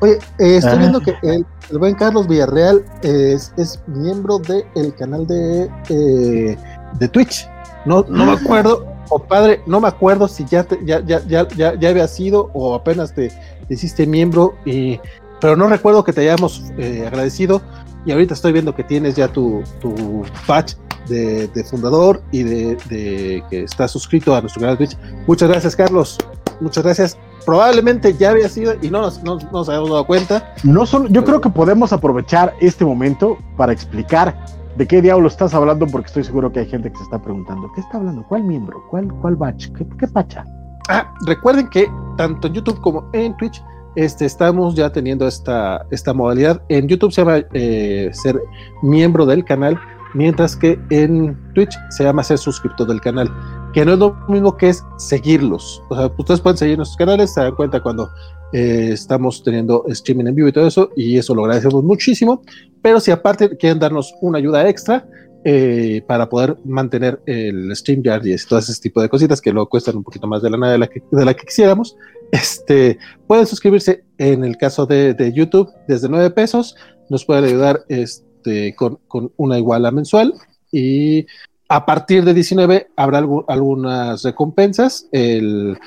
Oye, 0.00 0.18
eh, 0.38 0.56
estoy 0.56 0.78
viendo 0.80 1.00
que 1.00 1.14
el, 1.22 1.46
buen 1.78 1.94
Carlos 1.94 2.28
Villarreal 2.28 2.84
es, 3.02 3.54
es 3.56 3.80
miembro 3.86 4.38
del 4.38 4.94
canal 4.96 5.26
de, 5.26 5.70
eh, 5.88 6.58
de 6.98 7.08
Twitch. 7.08 7.48
No, 7.86 8.04
no 8.06 8.26
me 8.26 8.32
acuerdo, 8.32 8.86
compadre, 9.08 9.62
no 9.66 9.80
me 9.80 9.88
acuerdo 9.88 10.28
si 10.28 10.44
ya, 10.44 10.66
ya, 10.84 11.00
ya, 11.00 11.20
ya, 11.26 11.48
ya, 11.48 11.88
había 11.88 12.06
sido 12.06 12.50
o 12.52 12.74
apenas 12.74 13.14
te, 13.14 13.32
te 13.66 13.74
hiciste 13.74 14.06
miembro. 14.06 14.54
Y 14.66 15.00
pero 15.42 15.56
no 15.56 15.68
recuerdo 15.68 16.04
que 16.04 16.12
te 16.12 16.20
hayamos 16.20 16.62
eh, 16.78 17.04
agradecido. 17.04 17.60
Y 18.06 18.12
ahorita 18.12 18.32
estoy 18.32 18.52
viendo 18.52 18.74
que 18.74 18.84
tienes 18.84 19.16
ya 19.16 19.26
tu, 19.26 19.62
tu 19.80 20.24
patch 20.46 20.74
de, 21.08 21.66
fundador 21.68 22.22
y 22.30 22.44
de, 22.44 23.42
que 23.50 23.64
estás 23.64 23.90
suscrito 23.90 24.34
a 24.36 24.40
nuestro 24.40 24.60
canal 24.60 24.78
Twitch. 24.78 24.96
Muchas 25.26 25.48
gracias, 25.48 25.74
Carlos. 25.74 26.16
Muchas 26.60 26.84
gracias. 26.84 27.18
Probablemente 27.44 28.14
ya 28.14 28.30
había 28.30 28.48
sido 28.48 28.74
y 28.80 28.88
no 28.88 29.02
nos, 29.02 29.22
no, 29.24 29.36
nos 29.52 29.68
habíamos 29.68 29.90
dado 29.90 30.06
cuenta. 30.06 30.54
No 30.62 30.86
solo, 30.86 31.08
yo 31.08 31.24
creo 31.24 31.40
que 31.40 31.50
podemos 31.50 31.92
aprovechar 31.92 32.54
este 32.60 32.84
momento 32.84 33.36
para 33.56 33.72
explicar 33.72 34.46
de 34.76 34.86
qué 34.86 35.02
diablo 35.02 35.26
estás 35.26 35.54
hablando, 35.54 35.88
porque 35.88 36.06
estoy 36.06 36.22
seguro 36.22 36.52
que 36.52 36.60
hay 36.60 36.66
gente 36.66 36.90
que 36.90 36.96
se 36.96 37.02
está 37.02 37.20
preguntando, 37.20 37.70
¿qué 37.74 37.80
está 37.80 37.98
hablando? 37.98 38.24
¿Cuál 38.28 38.44
miembro? 38.44 38.82
¿Cuál, 38.90 39.12
cuál 39.20 39.34
batch? 39.34 39.72
¿Qué, 39.72 39.86
qué 39.98 40.06
pacha? 40.06 40.44
Ah, 40.88 41.12
recuerden 41.26 41.68
que 41.68 41.90
tanto 42.16 42.46
en 42.46 42.54
YouTube 42.54 42.80
como 42.80 43.04
en 43.12 43.36
Twitch 43.36 43.62
este, 43.96 44.24
estamos 44.24 44.74
ya 44.74 44.90
teniendo 44.90 45.26
esta, 45.26 45.86
esta 45.90 46.12
modalidad. 46.12 46.62
En 46.68 46.88
YouTube 46.88 47.12
se 47.12 47.22
llama 47.22 47.44
eh, 47.52 48.10
ser 48.12 48.40
miembro 48.82 49.26
del 49.26 49.44
canal, 49.44 49.78
mientras 50.14 50.56
que 50.56 50.78
en 50.90 51.36
Twitch 51.54 51.74
se 51.90 52.04
llama 52.04 52.22
ser 52.22 52.38
suscriptor 52.38 52.86
del 52.86 53.00
canal, 53.00 53.30
que 53.72 53.84
no 53.84 53.92
es 53.94 53.98
lo 53.98 54.16
mismo 54.28 54.56
que 54.56 54.70
es 54.70 54.84
seguirlos. 54.98 55.82
O 55.90 55.96
sea, 55.96 56.10
ustedes 56.16 56.40
pueden 56.40 56.56
seguir 56.56 56.76
nuestros 56.76 56.96
canales, 56.96 57.32
se 57.32 57.40
dan 57.40 57.54
cuenta 57.54 57.82
cuando 57.82 58.10
eh, 58.52 58.90
estamos 58.92 59.42
teniendo 59.42 59.84
streaming 59.88 60.26
en 60.26 60.34
vivo 60.34 60.48
y 60.48 60.52
todo 60.52 60.66
eso, 60.66 60.90
y 60.96 61.16
eso 61.16 61.34
lo 61.34 61.44
agradecemos 61.44 61.82
muchísimo. 61.82 62.42
Pero 62.82 63.00
si 63.00 63.10
aparte 63.10 63.56
quieren 63.56 63.78
darnos 63.78 64.14
una 64.20 64.38
ayuda 64.38 64.68
extra, 64.68 65.06
eh, 65.44 66.04
para 66.06 66.28
poder 66.28 66.56
mantener 66.64 67.20
el 67.26 67.74
StreamYard 67.74 68.24
y 68.26 68.36
todo 68.48 68.60
ese 68.60 68.80
tipo 68.80 69.02
de 69.02 69.08
cositas 69.08 69.40
que 69.40 69.50
luego 69.50 69.68
cuestan 69.68 69.96
un 69.96 70.04
poquito 70.04 70.28
más 70.28 70.40
de 70.40 70.48
la 70.50 70.56
nada 70.56 70.72
de 70.74 70.78
la 70.78 70.86
que, 70.86 71.02
de 71.10 71.24
la 71.24 71.34
que 71.34 71.44
quisiéramos. 71.44 71.96
Este, 72.32 72.98
pueden 73.26 73.46
suscribirse 73.46 74.04
en 74.16 74.42
el 74.42 74.56
caso 74.56 74.86
de, 74.86 75.32
YouTube 75.34 75.70
desde 75.86 76.08
9 76.08 76.30
pesos, 76.30 76.74
nos 77.10 77.26
pueden 77.26 77.44
ayudar 77.44 77.84
este, 77.88 78.74
con, 78.74 78.98
con, 79.06 79.32
una 79.36 79.58
iguala 79.58 79.90
mensual 79.90 80.32
y 80.72 81.26
a 81.68 81.86
partir 81.86 82.24
de 82.24 82.34
19 82.34 82.90
habrá 82.96 83.26
algunas 83.48 84.22
recompensas. 84.22 85.08
El, 85.12 85.78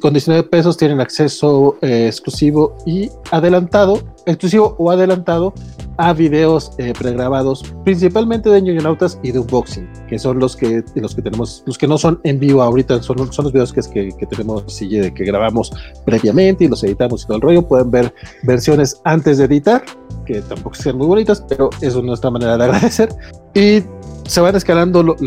con 0.00 0.12
19 0.12 0.44
pesos 0.44 0.76
tienen 0.76 1.00
acceso 1.00 1.78
eh, 1.82 2.06
exclusivo 2.06 2.76
y 2.84 3.10
adelantado, 3.30 4.02
exclusivo 4.26 4.74
o 4.78 4.90
adelantado 4.90 5.54
a 6.00 6.14
videos 6.14 6.72
eh, 6.78 6.94
pregrabados, 6.98 7.62
principalmente 7.84 8.48
de 8.48 8.62
ñoñonautas 8.62 9.20
y 9.22 9.32
de 9.32 9.40
unboxing, 9.40 9.86
que 10.08 10.18
son 10.18 10.38
los 10.38 10.56
que, 10.56 10.82
los 10.94 11.14
que 11.14 11.20
tenemos, 11.20 11.62
los 11.66 11.76
que 11.76 11.86
no 11.86 11.98
son 11.98 12.18
en 12.24 12.40
vivo 12.40 12.62
ahorita, 12.62 13.02
son, 13.02 13.30
son 13.30 13.44
los 13.44 13.52
videos 13.52 13.70
que, 13.72 13.82
que, 13.82 14.08
que 14.16 14.26
tenemos, 14.26 14.78
que 14.78 15.24
grabamos 15.24 15.70
previamente 16.06 16.64
y 16.64 16.68
los 16.68 16.82
editamos 16.84 17.24
y 17.24 17.26
todo 17.26 17.36
el 17.36 17.42
rollo. 17.42 17.68
Pueden 17.68 17.90
ver 17.90 18.14
versiones 18.44 18.98
antes 19.04 19.36
de 19.38 19.44
editar, 19.44 19.84
que 20.24 20.40
tampoco 20.40 20.74
sean 20.74 20.96
muy 20.96 21.06
bonitas, 21.06 21.44
pero 21.46 21.68
es 21.82 21.94
nuestra 21.96 22.30
manera 22.30 22.56
de 22.56 22.64
agradecer. 22.64 23.10
Y 23.54 23.82
se 24.26 24.40
van 24.40 24.56
escalando 24.56 25.02
los, 25.02 25.20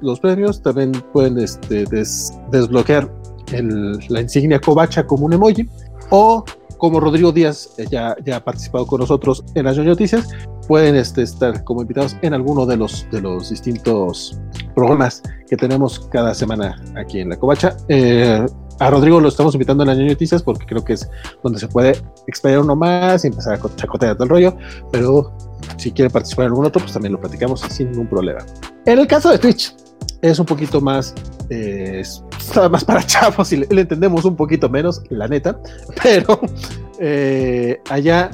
los, 0.00 0.20
premios, 0.20 0.62
también 0.62 0.92
pueden 1.12 1.38
este, 1.38 1.84
desbloquear 2.50 3.12
la 4.08 4.20
insignia 4.20 4.60
covacha 4.60 5.06
como 5.06 5.26
un 5.26 5.34
emoji, 5.34 5.68
o 6.10 6.44
como 6.78 7.00
Rodrigo 7.00 7.32
Díaz 7.32 7.70
eh, 7.76 7.86
ya, 7.90 8.16
ha 8.34 8.44
participado 8.44 8.86
con 8.86 9.00
nosotros 9.00 9.44
en 9.54 9.64
las 9.64 9.76
noticias, 9.76 10.28
pueden 10.66 10.96
este, 10.96 11.22
estar 11.22 11.64
como 11.64 11.82
invitados 11.82 12.16
en 12.22 12.34
alguno 12.34 12.64
de 12.66 12.76
los, 12.76 13.06
de 13.10 13.20
distintos 13.50 14.38
programas 14.74 15.22
que 15.48 15.56
tenemos 15.56 16.08
cada 16.10 16.34
semana 16.34 16.80
aquí 16.96 17.20
en 17.20 17.30
la 17.30 17.36
covacha. 17.36 17.76
Eh, 17.88 18.46
a 18.80 18.90
Rodrigo 18.90 19.20
lo 19.20 19.28
estamos 19.28 19.54
invitando 19.54 19.82
en 19.82 19.88
las 19.88 19.98
noticias 19.98 20.42
porque 20.42 20.64
creo 20.64 20.84
que 20.84 20.92
es 20.92 21.10
donde 21.42 21.58
se 21.58 21.66
puede 21.66 22.00
explayar 22.28 22.60
uno 22.60 22.76
más 22.76 23.24
y 23.24 23.28
empezar 23.28 23.54
a 23.54 23.76
chacotear 23.76 24.14
todo 24.14 24.24
el 24.24 24.30
rollo, 24.30 24.56
pero 24.92 25.36
si 25.76 25.90
quiere 25.90 26.10
participar 26.10 26.46
en 26.46 26.52
algún 26.52 26.66
otro, 26.66 26.80
pues 26.80 26.92
también 26.92 27.12
lo 27.12 27.20
platicamos 27.20 27.60
sin 27.60 27.90
ningún 27.90 28.06
problema. 28.06 28.40
En 28.86 29.00
el 29.00 29.06
caso 29.06 29.30
de 29.30 29.38
Twitch, 29.38 29.74
es 30.22 30.38
un 30.38 30.46
poquito 30.46 30.80
más, 30.80 31.14
eh, 31.50 32.02
más 32.70 32.84
para 32.84 33.02
chavos 33.06 33.52
y 33.52 33.58
le, 33.58 33.80
entendemos 33.80 34.24
un 34.24 34.36
poquito 34.36 34.68
menos, 34.68 35.02
la 35.10 35.28
neta, 35.28 35.60
pero 36.02 36.40
eh, 36.98 37.80
allá, 37.90 38.30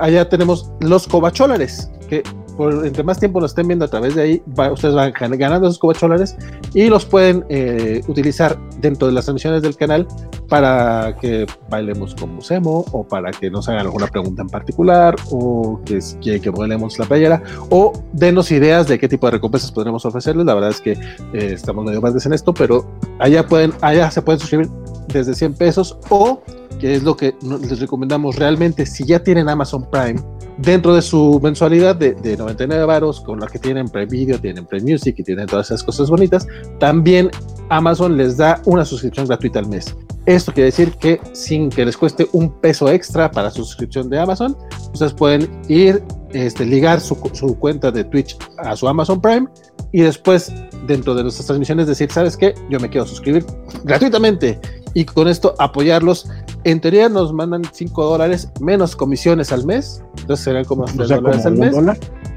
allá 0.00 0.28
tenemos 0.28 0.70
los 0.80 1.06
cobacholares, 1.06 1.90
que 2.08 2.22
entre 2.58 3.02
más 3.02 3.18
tiempo 3.18 3.40
nos 3.40 3.52
estén 3.52 3.68
viendo 3.68 3.84
a 3.84 3.88
través 3.88 4.14
de 4.14 4.22
ahí, 4.22 4.42
ustedes 4.72 4.94
van 4.94 5.12
ganando 5.12 5.68
esos 5.68 5.78
cobacholares 5.78 6.36
y 6.74 6.88
los 6.88 7.04
pueden 7.04 7.44
eh, 7.48 8.02
utilizar 8.08 8.58
dentro 8.80 9.06
de 9.06 9.14
las 9.14 9.26
transmisiones 9.26 9.62
del 9.62 9.76
canal 9.76 10.06
para 10.48 11.16
que 11.20 11.46
bailemos 11.68 12.14
con 12.14 12.34
Musemo 12.34 12.84
o 12.92 13.06
para 13.06 13.30
que 13.30 13.50
nos 13.50 13.68
hagan 13.68 13.86
alguna 13.86 14.06
pregunta 14.06 14.42
en 14.42 14.48
particular 14.48 15.14
o 15.30 15.80
que 15.84 16.00
quieren 16.20 16.42
que 16.42 16.50
bailemos 16.50 16.98
la 16.98 17.06
playera 17.06 17.42
o 17.70 17.92
denos 18.12 18.50
ideas 18.50 18.88
de 18.88 18.98
qué 18.98 19.08
tipo 19.08 19.26
de 19.26 19.32
recompensas 19.32 19.70
podremos 19.70 20.04
ofrecerles. 20.04 20.46
La 20.46 20.54
verdad 20.54 20.70
es 20.70 20.80
que 20.80 20.92
eh, 20.92 21.52
estamos 21.52 21.84
medio 21.84 22.00
verdes 22.00 22.26
en 22.26 22.32
esto, 22.32 22.52
pero 22.52 22.86
allá 23.18 23.46
pueden, 23.46 23.72
allá 23.80 24.10
se 24.10 24.22
pueden 24.22 24.40
suscribir 24.40 24.68
desde 25.08 25.34
100 25.34 25.54
pesos 25.54 25.98
o 26.08 26.42
que 26.78 26.94
es 26.94 27.02
lo 27.02 27.16
que 27.16 27.34
les 27.42 27.80
recomendamos 27.80 28.36
realmente 28.36 28.86
si 28.86 29.04
ya 29.04 29.22
tienen 29.22 29.48
Amazon 29.48 29.88
Prime 29.90 30.20
dentro 30.58 30.94
de 30.94 31.02
su 31.02 31.40
mensualidad 31.42 31.96
de, 31.96 32.14
de 32.14 32.36
99 32.36 32.84
varos, 32.84 33.20
con 33.20 33.40
la 33.40 33.46
que 33.46 33.58
tienen 33.58 33.88
Prime 33.88 34.06
Video, 34.06 34.40
tienen 34.40 34.66
Prime 34.66 34.92
Music 34.92 35.14
y 35.18 35.22
tienen 35.22 35.46
todas 35.46 35.66
esas 35.66 35.82
cosas 35.82 36.10
bonitas, 36.10 36.46
también 36.78 37.30
Amazon 37.68 38.16
les 38.16 38.36
da 38.36 38.60
una 38.64 38.84
suscripción 38.84 39.26
gratuita 39.26 39.58
al 39.58 39.68
mes. 39.68 39.94
Esto 40.28 40.52
quiere 40.52 40.66
decir 40.66 40.92
que 40.92 41.18
sin 41.32 41.70
que 41.70 41.86
les 41.86 41.96
cueste 41.96 42.28
un 42.32 42.52
peso 42.60 42.90
extra 42.90 43.30
para 43.30 43.50
su 43.50 43.64
suscripción 43.64 44.10
de 44.10 44.18
Amazon, 44.18 44.54
ustedes 44.92 45.14
pueden 45.14 45.50
ir, 45.68 46.04
este, 46.32 46.66
ligar 46.66 47.00
su, 47.00 47.16
su 47.32 47.58
cuenta 47.58 47.90
de 47.90 48.04
Twitch 48.04 48.36
a 48.58 48.76
su 48.76 48.86
Amazon 48.86 49.22
Prime 49.22 49.48
y 49.90 50.02
después 50.02 50.52
dentro 50.86 51.14
de 51.14 51.22
nuestras 51.22 51.46
transmisiones 51.46 51.86
decir, 51.86 52.12
¿sabes 52.12 52.36
qué? 52.36 52.54
Yo 52.68 52.78
me 52.78 52.90
quiero 52.90 53.06
suscribir 53.06 53.46
gratuitamente 53.84 54.60
y 54.92 55.06
con 55.06 55.28
esto 55.28 55.54
apoyarlos. 55.58 56.28
En 56.64 56.78
teoría 56.82 57.08
nos 57.08 57.32
mandan 57.32 57.62
5 57.72 58.04
dólares 58.04 58.50
menos 58.60 58.94
comisiones 58.96 59.50
al 59.50 59.64
mes, 59.64 60.02
entonces 60.18 60.44
serán 60.44 60.66
como 60.66 60.84
3 60.84 61.08
dólares 61.08 61.46
al 61.46 61.56
mes. 61.56 61.74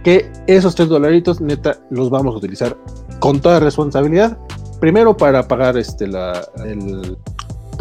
Que 0.06 0.32
esos 0.48 0.76
3 0.76 0.88
dolaritos, 0.88 1.42
neta, 1.42 1.78
los 1.90 2.10
vamos 2.10 2.36
a 2.36 2.38
utilizar 2.38 2.78
con 3.20 3.42
toda 3.42 3.60
responsabilidad. 3.60 4.38
Primero 4.80 5.18
para 5.18 5.46
pagar 5.46 5.78
este, 5.78 6.08
la, 6.08 6.42
el, 6.66 7.18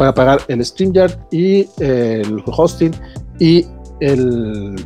para 0.01 0.15
pagar 0.15 0.41
el 0.47 0.65
StreamYard 0.65 1.15
y 1.29 1.67
el 1.77 2.41
hosting 2.47 2.91
y 3.37 3.67
el. 3.99 4.83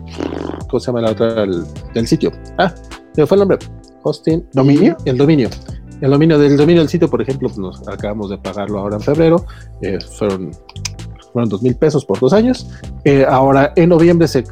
¿Cómo 0.69 0.77
se 0.77 0.87
llama 0.87 0.99
la 0.99 1.11
otra? 1.11 1.45
El, 1.93 2.05
sitio. 2.05 2.33
Ah, 2.57 2.75
me 3.15 3.25
fue 3.25 3.35
el 3.35 3.39
nombre. 3.39 3.59
Hosting. 4.03 4.45
¿Dominio? 4.51 4.97
El 5.05 5.17
dominio. 5.17 5.49
El 6.01 6.11
dominio 6.11 6.37
del 6.37 6.57
dominio 6.57 6.81
del 6.81 6.89
sitio, 6.89 7.09
por 7.09 7.21
ejemplo, 7.21 7.47
pues, 7.47 7.57
nos 7.57 7.87
acabamos 7.87 8.29
de 8.29 8.37
pagarlo 8.39 8.79
ahora 8.79 8.97
en 8.97 9.01
febrero. 9.03 9.45
Eh, 9.81 9.99
fueron 10.01 10.51
fueron 11.31 11.49
dos 11.49 11.61
mil 11.61 11.75
pesos 11.75 12.05
por 12.05 12.19
dos 12.19 12.33
años. 12.33 12.67
Eh, 13.05 13.25
ahora 13.25 13.71
en 13.77 13.89
noviembre 13.89 14.25
ese, 14.25 14.43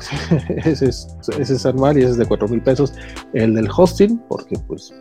es, 0.88 1.66
anual 1.66 1.98
y 1.98 2.04
ese 2.04 2.12
es 2.12 2.18
de 2.18 2.26
cuatro 2.26 2.48
mil 2.48 2.62
pesos 2.62 2.94
el 3.34 3.56
del 3.56 3.70
hosting, 3.74 4.18
porque 4.30 4.58
pues 4.68 4.94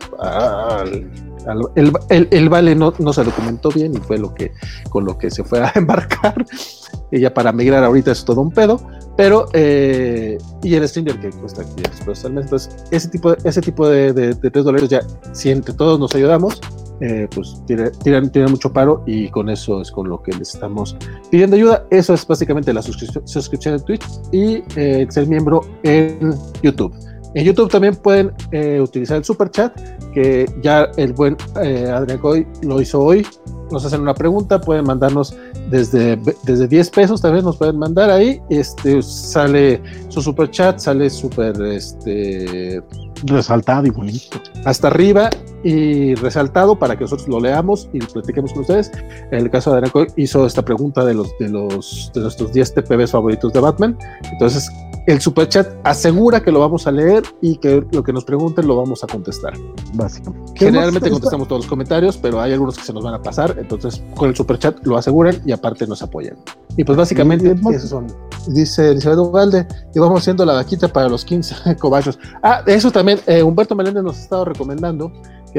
el, 1.75 2.49
vale 2.49 2.75
no, 2.75 2.93
no, 2.99 3.13
se 3.13 3.23
documentó 3.23 3.69
bien 3.69 3.93
y 3.95 3.97
fue 3.97 4.17
lo 4.17 4.33
que 4.33 4.51
con 4.89 5.05
lo 5.05 5.17
que 5.17 5.29
se 5.31 5.43
fue 5.43 5.59
a 5.61 5.71
embarcar. 5.75 6.45
Ya 7.11 7.33
para 7.33 7.51
migrar 7.51 7.83
ahorita 7.83 8.11
es 8.11 8.25
todo 8.25 8.41
un 8.41 8.51
pedo. 8.51 8.79
Pero, 9.15 9.47
eh, 9.53 10.39
y 10.63 10.73
el 10.73 10.87
Stringer 10.87 11.19
que 11.19 11.29
cuesta 11.29 11.63
500 11.63 11.99
pesos 12.01 12.25
al 12.25 12.33
mes. 12.33 12.45
Entonces, 12.45 12.75
ese 12.89 13.09
tipo, 13.09 13.33
ese 13.43 13.61
tipo 13.61 13.87
de, 13.87 14.11
de, 14.11 14.33
de 14.33 14.49
3 14.49 14.65
dólares 14.65 14.89
ya, 14.89 15.01
si 15.33 15.51
entre 15.51 15.75
todos 15.75 15.99
nos 15.99 16.15
ayudamos, 16.15 16.59
eh, 16.99 17.27
pues 17.33 17.61
tiran, 17.65 18.31
tiran, 18.31 18.51
mucho 18.51 18.71
paro 18.71 19.03
y 19.05 19.27
con 19.29 19.49
eso 19.49 19.81
es 19.81 19.91
con 19.91 20.07
lo 20.07 20.21
que 20.21 20.31
les 20.31 20.53
estamos 20.53 20.95
pidiendo 21.29 21.55
ayuda. 21.55 21.85
Eso 21.89 22.13
es 22.13 22.25
básicamente 22.25 22.71
la 22.71 22.81
suscripción, 22.81 23.27
suscripción 23.27 23.73
en 23.73 23.83
Twitch 23.83 24.05
y 24.31 24.63
eh, 24.75 25.05
ser 25.09 25.27
miembro 25.27 25.61
en 25.83 26.33
YouTube. 26.61 26.93
En 27.35 27.45
YouTube 27.45 27.69
también 27.69 27.95
pueden 27.95 28.31
eh, 28.51 28.79
utilizar 28.79 29.17
el 29.17 29.25
super 29.25 29.49
chat, 29.49 29.77
que 30.13 30.49
ya 30.61 30.89
el 30.97 31.13
buen 31.13 31.37
Adrián 31.55 32.19
Coy 32.19 32.47
lo 32.61 32.81
hizo 32.81 33.01
hoy. 33.01 33.25
Nos 33.71 33.85
hacen 33.85 34.01
una 34.01 34.13
pregunta, 34.13 34.61
pueden 34.61 34.85
mandarnos 34.85 35.35
desde, 35.69 36.17
desde 36.43 36.67
10 36.67 36.89
pesos, 36.91 37.21
también 37.21 37.43
nos 37.43 37.57
pueden 37.57 37.77
mandar 37.77 38.09
ahí. 38.09 38.39
Este 38.49 39.01
sale 39.01 39.81
su 40.09 40.21
super 40.21 40.51
chat, 40.51 40.79
sale 40.79 41.09
súper 41.09 41.59
este, 41.61 42.81
resaltado 43.25 43.87
y 43.87 43.89
bonito. 43.89 44.39
Hasta 44.65 44.87
arriba 44.87 45.29
y 45.63 46.15
resaltado 46.15 46.77
para 46.77 46.95
que 46.95 47.03
nosotros 47.03 47.27
lo 47.27 47.39
leamos 47.39 47.89
y 47.93 47.99
platiquemos 47.99 48.53
con 48.53 48.61
ustedes. 48.61 48.91
En 49.31 49.39
el 49.39 49.49
caso 49.49 49.71
de 49.71 49.77
Aranco 49.77 50.05
hizo 50.15 50.45
esta 50.45 50.63
pregunta 50.63 51.05
de 51.05 51.13
los 51.13 51.37
de 51.39 51.49
los 51.49 52.11
de 52.13 52.21
nuestros 52.21 52.53
10 52.53 52.73
TPBs 52.73 53.11
favoritos 53.11 53.53
de 53.53 53.59
Batman. 53.59 53.97
Entonces, 54.31 54.69
el 55.07 55.19
super 55.19 55.49
chat 55.49 55.67
asegura 55.83 56.41
que 56.41 56.51
lo 56.51 56.59
vamos 56.59 56.87
a 56.87 56.91
leer 56.91 57.23
y 57.41 57.57
que 57.57 57.85
lo 57.91 58.03
que 58.03 58.13
nos 58.13 58.23
pregunten 58.23 58.67
lo 58.67 58.75
vamos 58.77 59.03
a 59.03 59.07
contestar. 59.07 59.53
Básicamente. 59.93 60.53
Generalmente 60.55 61.09
contestamos 61.09 61.47
todos 61.47 61.63
los 61.63 61.69
comentarios, 61.69 62.17
pero 62.17 62.39
hay 62.39 62.53
algunos 62.53 62.77
que 62.77 62.83
se 62.83 62.93
nos 62.93 63.03
van 63.03 63.13
a 63.13 63.21
pasar, 63.21 63.55
entonces 63.59 64.03
con 64.15 64.29
el 64.29 64.35
super 64.35 64.57
chat 64.57 64.77
lo 64.85 64.97
aseguran 64.97 65.41
y 65.45 65.51
aparte 65.51 65.85
nos 65.87 66.01
apoyan. 66.01 66.37
Y 66.77 66.83
pues 66.83 66.97
básicamente 66.97 67.55
esos 67.71 67.89
son 67.89 68.07
dice 68.47 68.91
Elizabeth 68.91 69.19
Ugalde, 69.19 69.67
y 69.93 69.99
vamos 69.99 70.21
haciendo 70.21 70.45
la 70.45 70.53
vaquita 70.53 70.87
para 70.87 71.09
los 71.09 71.23
15 71.25 71.75
cobayos. 71.79 72.19
Ah, 72.41 72.61
eso 72.65 72.91
también, 72.91 73.19
eh, 73.27 73.43
Humberto 73.43 73.75
Meléndez 73.75 74.03
nos 74.03 74.17
ha 74.17 74.21
estado 74.21 74.45
recomendando 74.45 75.11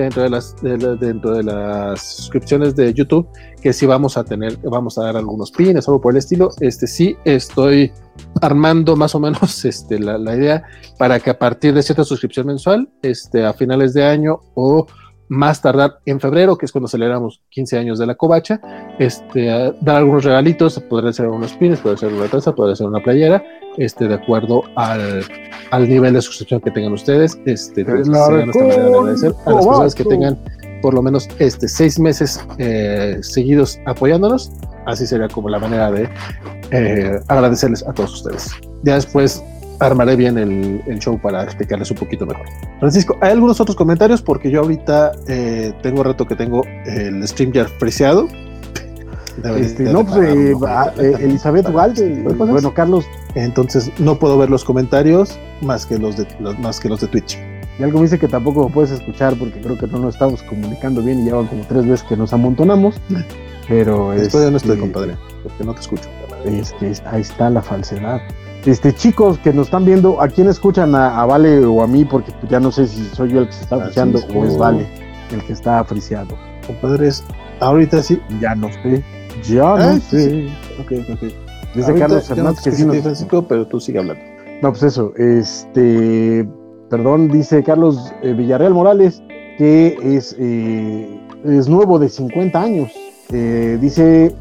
dentro 0.02 0.22
de 0.22 0.30
las 0.30 0.56
dentro 0.60 1.32
de 1.32 1.42
las 1.42 2.02
suscripciones 2.02 2.74
de 2.76 2.92
YouTube 2.92 3.28
que 3.60 3.72
sí 3.72 3.86
vamos 3.86 4.16
a 4.16 4.24
tener 4.24 4.56
vamos 4.58 4.98
a 4.98 5.04
dar 5.04 5.16
algunos 5.16 5.50
pines 5.50 5.86
algo 5.88 6.00
por 6.00 6.12
el 6.12 6.18
estilo. 6.18 6.50
Este 6.60 6.86
sí 6.86 7.16
estoy 7.24 7.92
armando 8.40 8.96
más 8.96 9.14
o 9.14 9.20
menos 9.20 9.64
este 9.66 9.98
la, 9.98 10.18
idea 10.34 10.64
para 10.98 11.20
que 11.20 11.30
a 11.30 11.38
partir 11.38 11.74
de 11.74 11.82
cierta 11.82 12.04
suscripción 12.04 12.46
mensual 12.46 12.88
este 13.02 13.44
a 13.44 13.52
finales 13.52 13.94
de 13.94 14.04
año 14.04 14.40
o 14.54 14.86
más 15.28 15.62
tardar 15.62 16.00
en 16.06 16.20
febrero, 16.20 16.56
que 16.56 16.66
es 16.66 16.72
cuando 16.72 16.88
celebramos 16.88 17.42
15 17.50 17.78
años 17.78 17.98
de 17.98 18.06
la 18.06 18.14
covacha, 18.14 18.60
este, 18.98 19.46
dar 19.80 19.96
algunos 19.96 20.24
regalitos, 20.24 20.78
podría 20.80 21.12
ser 21.12 21.28
unos 21.28 21.54
pines, 21.54 21.80
puede 21.80 21.96
ser 21.96 22.12
una 22.12 22.28
taza, 22.28 22.54
puede 22.54 22.76
ser 22.76 22.86
una 22.86 23.02
playera, 23.02 23.42
este, 23.78 24.08
de 24.08 24.14
acuerdo 24.14 24.64
al, 24.76 25.24
al 25.70 25.88
nivel 25.88 26.14
de 26.14 26.22
suscripción 26.22 26.60
que 26.60 26.70
tengan 26.70 26.92
ustedes. 26.92 27.38
Este, 27.46 27.84
pues, 27.84 28.08
agradecer 28.08 29.32
a 29.46 29.50
las 29.50 29.66
personas 29.66 29.94
que 29.94 30.04
tengan 30.04 30.38
por 30.84 30.92
lo 30.92 31.00
menos 31.00 31.28
este, 31.38 31.66
seis 31.66 31.98
meses 31.98 32.38
eh, 32.58 33.18
seguidos 33.22 33.80
apoyándonos. 33.86 34.52
así 34.84 35.06
sería 35.06 35.28
como 35.28 35.48
la 35.48 35.58
manera 35.58 35.90
de 35.90 36.08
eh, 36.72 37.18
agradecerles 37.28 37.82
a 37.88 37.92
todos 37.94 38.12
ustedes. 38.16 38.50
Ya 38.82 38.96
después 38.96 39.42
armaré 39.80 40.14
bien 40.14 40.36
el, 40.36 40.98
show 40.98 41.18
para 41.18 41.42
explicarles 41.42 41.90
un 41.90 41.96
poquito 41.96 42.26
mejor. 42.26 42.44
Francisco, 42.80 43.16
¿hay 43.22 43.32
algunos 43.32 43.60
otros 43.62 43.76
comentarios? 43.76 44.20
Porque 44.20 44.50
yo 44.50 44.60
ahorita 44.60 45.12
eh, 45.26 45.72
tengo 45.82 46.02
rato 46.02 46.26
que 46.26 46.36
tengo 46.36 46.62
el 46.84 47.26
stream 47.26 47.52
ya 47.52 47.64
friseado. 47.64 48.28
Este, 49.56 49.84
no, 49.84 50.04
pues 50.04 50.18
eh, 50.18 50.54
ah, 50.66 50.92
Elizabeth 50.96 51.68
Walde, 51.70 52.22
bueno, 52.36 52.72
Carlos. 52.72 53.04
Entonces 53.34 53.90
no 53.98 54.18
puedo 54.18 54.38
ver 54.38 54.48
los 54.48 54.64
comentarios 54.64 55.38
más 55.60 55.86
que 55.86 55.98
los 55.98 56.16
de, 56.16 56.26
más 56.58 56.78
que 56.78 56.88
los 56.88 57.00
de 57.00 57.08
Twitch. 57.08 57.38
Y 57.78 57.82
algo 57.82 57.98
me 57.98 58.04
dice 58.04 58.18
que 58.18 58.28
tampoco 58.28 58.68
puedes 58.68 58.92
escuchar 58.92 59.36
porque 59.36 59.60
creo 59.60 59.76
que 59.76 59.88
no 59.88 59.98
nos 59.98 60.14
estamos 60.14 60.42
comunicando 60.44 61.02
bien 61.02 61.20
y 61.20 61.26
ya 61.26 61.34
van 61.34 61.48
como 61.48 61.64
tres 61.66 61.86
veces 61.86 62.06
que 62.08 62.16
nos 62.16 62.32
amontonamos. 62.32 63.00
Pero 63.66 64.12
estoy 64.12 64.50
no 64.50 64.58
estoy, 64.58 64.78
compadre, 64.78 65.16
porque 65.42 65.64
no 65.64 65.74
te 65.74 65.80
escucho. 65.80 66.08
Es 66.44 66.72
que 66.74 66.92
ahí 67.06 67.22
está 67.22 67.50
la 67.50 67.62
falsedad. 67.62 68.20
Este, 68.64 68.94
chicos 68.94 69.38
que 69.38 69.52
nos 69.52 69.66
están 69.66 69.84
viendo, 69.84 70.20
¿a 70.20 70.28
quién 70.28 70.48
escuchan? 70.48 70.94
¿A, 70.94 71.24
Vale 71.26 71.64
o 71.64 71.82
a 71.82 71.86
mí? 71.86 72.04
Porque 72.04 72.32
pues, 72.32 72.50
ya 72.50 72.60
no 72.60 72.70
sé 72.70 72.86
si 72.86 73.04
soy 73.06 73.32
yo 73.32 73.40
el 73.40 73.46
que 73.46 73.52
se 73.52 73.62
está 73.62 73.78
friseando 73.78 74.20
o 74.34 74.44
es 74.44 74.56
Vale 74.56 74.86
el 75.32 75.42
que 75.42 75.52
está 75.52 75.82
friseado. 75.84 76.36
Compadres, 76.66 77.24
ahorita 77.60 78.02
sí. 78.02 78.20
Ya 78.40 78.54
no 78.54 78.68
sé. 78.82 79.02
Ya 79.42 79.76
no 79.76 80.00
sé. 80.00 80.48
Ok, 80.80 80.92
ok. 81.12 81.32
Dice 81.74 81.94
Carlos 81.94 82.30
Hernández 82.30 82.62
que 82.62 82.70
sí 82.70 82.84
nos... 82.84 82.98
Francisco, 82.98 83.46
pero 83.46 83.66
tú 83.66 83.80
sigue 83.80 83.98
hablando. 83.98 84.22
No, 84.62 84.70
pues 84.70 84.84
eso, 84.84 85.12
este 85.16 86.46
perdón, 86.88 87.28
dice 87.28 87.62
Carlos 87.64 88.12
eh, 88.22 88.32
Villarreal 88.32 88.72
Morales, 88.72 89.22
que 89.58 89.98
es, 90.02 90.36
eh, 90.38 91.20
es 91.44 91.68
nuevo 91.68 91.98
de 91.98 92.08
50 92.08 92.60
años. 92.60 92.92
Eh, 93.32 93.78
dice 93.80 94.34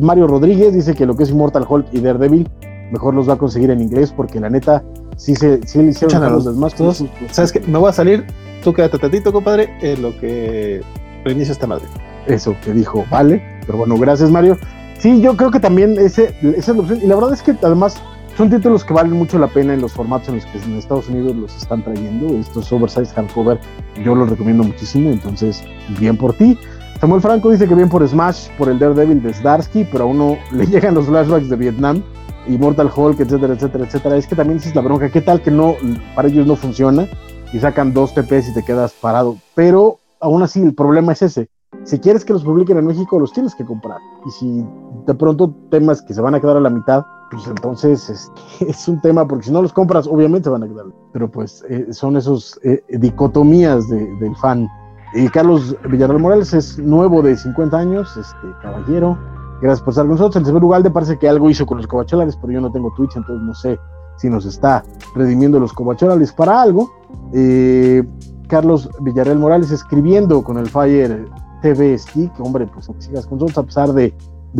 Mario 0.00 0.26
Rodríguez, 0.26 0.72
dice 0.72 0.94
que 0.94 1.06
lo 1.06 1.14
que 1.16 1.24
es 1.24 1.30
Immortal 1.30 1.66
Hulk 1.68 1.88
y 1.92 2.00
Daredevil, 2.00 2.48
mejor 2.90 3.14
los 3.14 3.28
va 3.28 3.34
a 3.34 3.38
conseguir 3.38 3.70
en 3.70 3.80
inglés, 3.80 4.12
porque 4.14 4.40
la 4.40 4.50
neta, 4.50 4.82
sí, 5.16 5.34
se, 5.34 5.60
sí 5.66 5.82
le 5.82 5.90
hicieron 5.90 6.22
a 6.22 6.30
los 6.30 6.44
demás. 6.44 6.74
Todos, 6.74 7.04
¿Sabes 7.30 7.52
qué? 7.52 7.60
Me 7.60 7.78
voy 7.78 7.90
a 7.90 7.92
salir, 7.92 8.26
tú 8.64 8.72
quédate 8.72 8.98
tantito, 8.98 9.32
compadre, 9.32 9.68
en 9.82 10.02
lo 10.02 10.18
que 10.18 10.82
reinicia 11.24 11.52
esta 11.52 11.66
madre. 11.66 11.84
Eso 12.26 12.56
que 12.64 12.72
dijo, 12.72 13.04
vale, 13.10 13.42
pero 13.66 13.78
bueno, 13.78 13.96
gracias 13.96 14.30
Mario. 14.30 14.58
Sí, 14.98 15.20
yo 15.20 15.36
creo 15.36 15.50
que 15.50 15.60
también 15.60 15.98
ese, 15.98 16.34
esa 16.42 16.72
es 16.72 16.76
la 16.76 16.82
opción. 16.82 17.00
Y 17.02 17.06
la 17.06 17.14
verdad 17.14 17.32
es 17.32 17.42
que 17.42 17.54
además 17.62 18.00
son 18.36 18.50
títulos 18.50 18.84
que 18.84 18.92
valen 18.92 19.12
mucho 19.12 19.38
la 19.38 19.48
pena 19.48 19.74
en 19.74 19.80
los 19.80 19.92
formatos 19.92 20.28
en 20.28 20.36
los 20.36 20.46
que 20.46 20.58
en 20.58 20.76
Estados 20.76 21.08
Unidos 21.08 21.36
los 21.36 21.56
están 21.56 21.82
trayendo. 21.82 22.28
Estos 22.38 22.72
oversize 22.72 23.12
hardcover 23.14 23.58
yo 24.04 24.14
los 24.14 24.28
recomiendo 24.28 24.64
muchísimo, 24.64 25.10
entonces 25.10 25.62
bien 25.98 26.16
por 26.16 26.34
ti. 26.34 26.58
Samuel 27.00 27.22
Franco 27.22 27.50
dice 27.50 27.66
que 27.66 27.74
bien 27.74 27.88
por 27.88 28.06
Smash, 28.06 28.48
por 28.58 28.68
el 28.68 28.78
Daredevil 28.78 29.22
de 29.22 29.32
Zdarsky, 29.32 29.84
pero 29.90 30.04
a 30.04 30.06
uno 30.06 30.36
le 30.52 30.66
llegan 30.66 30.94
los 30.94 31.06
flashbacks 31.06 31.48
de 31.48 31.56
Vietnam 31.56 32.02
y 32.46 32.58
Mortal 32.58 32.90
Hulk, 32.94 33.20
etcétera, 33.20 33.54
etcétera, 33.54 33.84
etcétera. 33.84 34.16
Es 34.16 34.26
que 34.26 34.36
también 34.36 34.58
es 34.58 34.74
la 34.74 34.82
bronca, 34.82 35.08
¿qué 35.08 35.20
tal 35.20 35.40
que 35.40 35.50
no, 35.50 35.76
para 36.14 36.28
ellos 36.28 36.46
no 36.46 36.56
funciona 36.56 37.08
y 37.52 37.58
sacan 37.58 37.94
dos 37.94 38.14
TPs 38.14 38.50
y 38.50 38.54
te 38.54 38.62
quedas 38.62 38.92
parado? 38.92 39.38
Pero 39.54 39.99
aún 40.20 40.42
así 40.42 40.62
el 40.62 40.74
problema 40.74 41.12
es 41.12 41.22
ese. 41.22 41.50
Si 41.84 41.98
quieres 41.98 42.24
que 42.24 42.32
los 42.32 42.44
publiquen 42.44 42.78
en 42.78 42.86
México, 42.86 43.18
los 43.18 43.32
tienes 43.32 43.54
que 43.54 43.64
comprar. 43.64 43.98
Y 44.26 44.30
si 44.30 44.66
de 45.06 45.14
pronto 45.14 45.54
temas 45.70 46.02
que 46.02 46.12
se 46.12 46.20
van 46.20 46.34
a 46.34 46.40
quedar 46.40 46.56
a 46.56 46.60
la 46.60 46.70
mitad, 46.70 47.04
pues 47.30 47.46
entonces 47.46 48.10
es, 48.10 48.32
es, 48.60 48.88
un 48.88 49.00
tema, 49.00 49.26
porque 49.26 49.46
si 49.46 49.52
no 49.52 49.62
los 49.62 49.72
compras, 49.72 50.06
obviamente 50.06 50.48
van 50.48 50.64
a 50.64 50.68
quedar. 50.68 50.86
Pero 51.12 51.30
pues 51.30 51.64
eh, 51.68 51.92
son 51.92 52.16
esos 52.16 52.58
eh, 52.64 52.82
dicotomías 52.88 53.88
del 53.88 54.36
fan. 54.36 54.68
Y 55.14 55.28
Carlos 55.28 55.76
Villarreal 55.88 56.20
Morales 56.20 56.52
es 56.54 56.78
nuevo 56.78 57.22
de 57.22 57.36
50 57.36 57.76
años, 57.76 58.16
este 58.16 58.46
caballero. 58.62 59.18
Gracias 59.60 59.80
por 59.80 59.92
estar 59.92 60.04
con 60.04 60.12
nosotros. 60.12 60.36
El 60.36 60.46
señor 60.46 60.64
Ugalde 60.64 60.90
parece 60.90 61.18
que 61.18 61.28
algo 61.28 61.50
hizo 61.50 61.66
con 61.66 61.78
los 61.78 61.86
cobacholares, 61.86 62.36
pero 62.36 62.52
yo 62.52 62.60
no 62.60 62.70
tengo 62.70 62.92
Twitch, 62.96 63.16
entonces 63.16 63.44
no 63.44 63.54
sé 63.54 63.78
si 64.16 64.28
nos 64.28 64.44
está 64.44 64.84
redimiendo 65.14 65.58
los 65.58 65.72
cobacholares 65.72 66.32
para 66.32 66.60
algo. 66.60 66.90
Eh, 67.32 68.02
Carlos 68.50 68.90
Villarreal 69.00 69.38
Morales 69.38 69.70
escribiendo 69.70 70.42
con 70.42 70.58
el 70.58 70.68
Fire 70.68 71.30
TV 71.62 71.96
Stick, 71.96 72.32
hombre, 72.40 72.66
pues 72.66 72.90
sigas 72.98 73.26
con 73.26 73.38
nosotros 73.38 73.58
a 73.58 73.62
pesar 73.62 73.92
de 73.92 74.12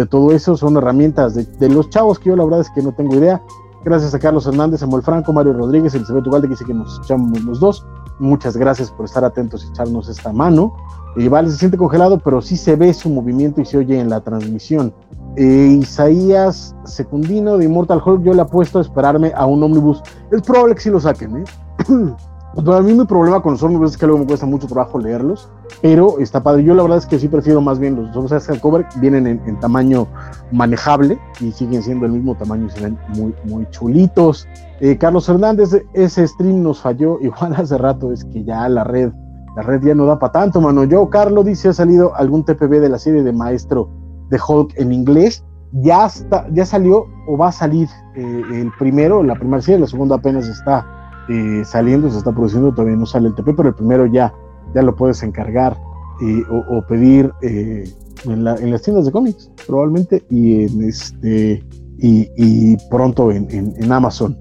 todo 0.07 0.33
eso, 0.33 0.57
son 0.57 0.77
herramientas 0.77 1.35
de, 1.35 1.69
los 1.69 1.91
chavos 1.91 2.19
que 2.19 2.31
yo 2.31 2.37
la 2.37 2.45
verdad 2.45 2.61
es 2.61 2.71
que 2.71 2.83
no 2.83 2.93
tengo 2.93 3.17
idea. 3.17 3.43
Gracias 3.83 4.15
a 4.15 4.19
Carlos 4.19 4.47
Hernández, 4.47 4.81
Samuel 4.81 5.03
Franco, 5.03 5.33
Mario 5.33 5.55
Rodríguez, 5.55 5.95
Elizabeth 5.95 6.27
Ugalde, 6.27 6.49
que 6.49 6.53
dice 6.53 6.67
que 6.67 6.75
nos 6.75 6.93
escuchamos 6.93 7.43
los 7.43 7.61
dos. 7.61 7.87
Muchas 8.19 8.57
gracias 8.57 8.91
por 8.91 9.07
estar 9.07 9.25
atentos 9.25 9.65
y 9.65 9.69
echarnos 9.71 10.09
esta 10.09 10.33
mano. 10.33 10.75
y 11.17 11.29
vale, 11.29 11.51
se 11.51 11.57
siente 11.57 11.79
congelado, 11.79 12.19
pero 12.19 12.43
sí 12.43 12.57
se 12.57 12.77
ve 12.77 12.93
su 12.93 13.09
movimiento 13.09 13.61
y 13.61 13.65
se 13.65 13.79
oye 13.79 13.99
en 13.99 14.11
la 14.11 14.21
transmisión. 14.21 14.93
Eh, 15.37 15.79
Isaías 15.81 16.77
Secundino 16.85 17.57
de 17.57 17.65
Immortal 17.65 18.03
Hulk, 18.05 18.23
yo 18.23 18.35
le 18.35 18.43
apuesto 18.43 18.79
a 18.79 18.83
esperarme 18.83 19.33
a 19.35 19.47
un 19.47 19.63
ómnibus. 19.63 20.03
Es 20.31 20.43
probable 20.43 20.75
que 20.75 20.83
sí 20.83 20.91
lo 20.91 21.01
saquen, 21.01 21.39
¿eh? 21.39 21.45
Para 22.55 22.83
mí 22.83 22.93
mi 22.93 23.05
problema 23.05 23.41
con 23.41 23.53
los 23.53 23.63
ómnibus 23.63 23.93
es 23.93 23.97
que 23.97 24.07
luego 24.07 24.21
me 24.21 24.27
cuesta 24.27 24.45
mucho 24.45 24.67
trabajo 24.67 24.99
leerlos, 24.99 25.49
pero 25.83 26.19
está 26.19 26.43
padre. 26.43 26.65
Yo 26.65 26.75
la 26.75 26.83
verdad 26.83 26.99
es 26.99 27.07
que 27.07 27.19
sí 27.19 27.29
prefiero 27.29 27.61
más 27.61 27.79
bien 27.79 27.95
los 27.95 28.17
ómnibus 28.17 28.61
cover, 28.61 28.87
vienen 28.97 29.27
en, 29.27 29.61
tamaño 29.61 30.09
manejable 30.51 31.19
y 31.41 31.53
siguen 31.53 31.81
siendo 31.81 32.07
el 32.07 32.13
mismo 32.13 32.35
tamaño 32.35 32.67
y 32.67 32.71
se 32.71 32.81
ven 32.81 32.99
muy, 33.17 33.33
muy 33.45 33.67
chulitos. 33.71 34.49
Eh, 34.81 34.99
Carlos 34.99 35.29
Hernández, 35.29 35.81
ese 35.95 36.27
stream 36.27 36.63
nos 36.63 36.81
falló 36.81 37.19
igual 37.23 37.55
hace 37.57 37.79
rato, 37.79 38.13
es 38.13 38.25
que 38.25 38.43
ya 38.43 38.69
la 38.69 38.83
red, 38.83 39.13
la 39.55 39.63
red 39.63 39.83
ya 39.83 39.95
no 39.95 40.07
da 40.07 40.19
para 40.19 40.33
tanto, 40.33 40.61
mano. 40.61 40.83
Yo, 40.85 41.09
Carlos, 41.09 41.45
dice, 41.45 41.69
ha 41.69 41.73
salido 41.73 42.17
algún 42.17 42.45
TPB 42.45 42.81
de 42.81 42.89
la 42.89 42.99
serie 42.99 43.23
de 43.23 43.33
Maestro 43.33 43.89
de 44.29 44.41
Hulk 44.45 44.73
en 44.77 44.93
inglés. 44.93 45.45
Ya, 45.73 46.07
está, 46.07 46.49
ya 46.51 46.67
salió 46.67 47.07
o 47.29 47.39
va 47.39 47.49
a 47.49 47.53
salir 47.53 47.89
eh, 48.17 48.43
el 48.55 48.73
primero, 48.77 49.23
la 49.23 49.37
primera 49.37 49.63
serie, 49.63 49.79
la 49.79 49.87
segunda 49.87 50.17
apenas 50.17 50.49
está 50.49 51.00
eh, 51.31 51.63
saliendo, 51.65 52.11
se 52.11 52.19
está 52.19 52.33
produciendo, 52.33 52.73
todavía 52.73 52.97
no 52.97 53.07
sale 53.07 53.29
el 53.29 53.37
TP, 53.37 53.55
pero 53.55 53.69
el 53.69 53.75
primero 53.77 54.05
ya, 54.05 54.35
ya 54.75 54.83
lo 54.83 54.97
puedes 54.97 55.23
encargar 55.23 55.81
eh, 56.21 56.43
o, 56.51 56.83
pedir 56.89 57.31
eh, 57.43 57.89
en, 58.25 58.43
las 58.43 58.83
tiendas 58.83 59.05
de 59.05 59.13
cómics, 59.13 59.49
probablemente, 59.65 60.25
y 60.29 60.65
en 60.65 60.83
este 60.83 61.65
y, 61.99 62.77
pronto 62.91 63.31
en, 63.31 63.93
Amazon. 63.93 64.37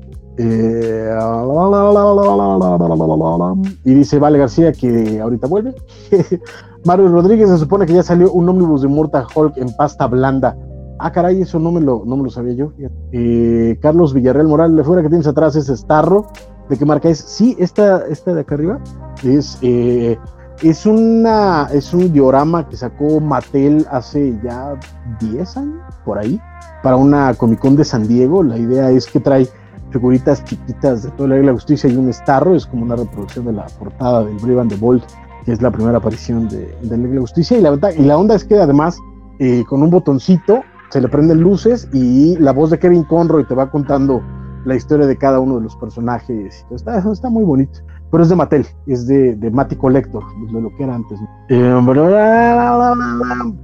y 3.85 3.93
dice 3.93 4.17
Vale 4.17 4.39
García 4.39 4.71
que 4.71 5.19
ahorita 5.21 5.45
vuelve. 5.45 5.75
Mario 6.85 7.09
Rodríguez 7.09 7.49
se 7.49 7.59
supone 7.59 7.85
que 7.85 7.93
ya 7.93 8.01
salió 8.01 8.31
un 8.31 8.49
ómnibus 8.49 8.81
de 8.81 8.87
Mortal 8.87 9.27
Hulk 9.35 9.57
en 9.57 9.75
pasta 9.75 10.07
blanda. 10.07 10.57
Ah, 10.97 11.11
caray, 11.11 11.43
eso 11.43 11.59
no 11.59 11.71
me 11.71 11.81
lo, 11.81 12.01
no 12.03 12.17
me 12.17 12.23
lo 12.23 12.31
sabía 12.31 12.53
yo. 12.53 12.71
Carlos 13.79 14.15
Villarreal 14.15 14.47
Morales, 14.47 14.87
fuera 14.87 15.03
que 15.03 15.09
tienes 15.09 15.27
atrás 15.27 15.55
ese 15.55 15.77
Starro. 15.77 16.25
¿De 16.69 16.77
qué 16.77 16.85
marca 16.85 17.09
es? 17.09 17.17
Sí, 17.19 17.56
esta, 17.59 18.06
esta 18.07 18.33
de 18.33 18.41
acá 18.41 18.56
arriba 18.56 18.80
es, 19.23 19.57
eh, 19.64 20.17
es, 20.61 20.85
una, 20.85 21.67
es 21.73 21.93
un 21.93 22.14
diorama 22.14 22.69
que 22.69 22.77
sacó 22.77 23.19
Mattel 23.19 23.88
hace 23.91 24.39
ya 24.43 24.80
10 25.19 25.57
años, 25.57 25.95
por 26.06 26.19
ahí, 26.19 26.39
para 26.83 26.95
una 26.95 27.33
Comic 27.33 27.59
Con 27.59 27.75
de 27.75 27.83
San 27.83 28.07
Diego. 28.07 28.43
La 28.43 28.57
idea 28.57 28.91
es 28.91 29.07
que 29.07 29.19
trae 29.19 29.48
figuritas 29.89 30.43
chiquitas 30.45 31.03
de 31.03 31.09
toda 31.11 31.30
la 31.30 31.38
la 31.38 31.53
justicia 31.53 31.89
y 31.89 31.98
un 31.98 32.09
estarro, 32.09 32.56
es 32.56 32.67
como 32.67 32.83
una 32.83 32.95
reproducción 32.95 33.45
de 33.45 33.53
la 33.53 33.65
portada 33.65 34.23
del 34.23 34.35
Brave 34.35 34.61
and 34.61 34.69
the 34.69 34.77
Bold, 34.77 35.01
que 35.45 35.53
es 35.53 35.61
la 35.64 35.72
primera 35.72 35.98
aparición 35.98 36.48
de, 36.49 36.77
de 36.83 36.98
la 36.98 37.19
justicia. 37.19 37.57
Y 37.57 37.61
la, 37.61 37.80
y 37.98 38.03
la 38.03 38.15
onda 38.15 38.35
es 38.35 38.43
que 38.43 38.59
además, 38.59 38.99
eh, 39.39 39.64
con 39.67 39.81
un 39.81 39.89
botoncito, 39.89 40.61
se 40.91 41.01
le 41.01 41.07
prenden 41.07 41.39
luces 41.39 41.88
y 41.93 42.35
la 42.38 42.51
voz 42.51 42.69
de 42.69 42.77
Kevin 42.77 43.03
Conroy 43.03 43.45
te 43.45 43.56
va 43.56 43.72
contando 43.72 44.22
la 44.69 44.75
historia 44.75 45.06
de 45.06 45.17
cada 45.17 45.39
uno 45.39 45.57
de 45.57 45.64
los 45.64 45.75
personajes. 45.75 46.65
Está, 46.72 46.99
está 46.99 47.30
muy 47.30 47.43
bonito. 47.43 47.80
Pero 48.11 48.23
es 48.23 48.30
de 48.30 48.35
Mattel, 48.35 48.65
es 48.88 49.06
de, 49.06 49.35
de 49.35 49.51
Matty 49.51 49.75
Collector, 49.75 50.23
de 50.51 50.61
lo 50.61 50.75
que 50.75 50.83
era 50.83 50.95
antes. 50.95 51.19
Eh, 51.49 51.73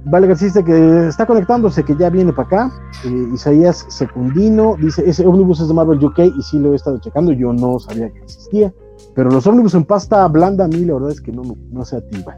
vale, 0.04 0.28
dice 0.28 0.62
que 0.62 1.08
está 1.08 1.26
conectándose, 1.26 1.82
que 1.82 1.96
ya 1.96 2.10
viene 2.10 2.32
para 2.32 2.46
acá. 2.46 2.72
Eh, 3.04 3.28
Isaías 3.34 3.86
Secundino 3.88 4.76
dice: 4.80 5.02
Ese 5.08 5.26
ómnibus 5.26 5.60
es 5.60 5.68
de 5.68 5.74
Marvel 5.74 6.04
UK 6.04 6.18
y 6.38 6.42
sí 6.42 6.60
lo 6.60 6.72
he 6.72 6.76
estado 6.76 6.98
checando. 6.98 7.32
Yo 7.32 7.52
no 7.52 7.80
sabía 7.80 8.08
que 8.12 8.20
existía. 8.20 8.72
Pero 9.16 9.30
los 9.30 9.46
ómnibus 9.48 9.74
en 9.74 9.84
pasta 9.84 10.28
blanda, 10.28 10.66
a 10.66 10.68
mí 10.68 10.84
la 10.84 10.94
verdad 10.94 11.10
es 11.10 11.20
que 11.20 11.32
no, 11.32 11.42
no 11.72 11.84
se 11.84 11.96
activan. 11.96 12.36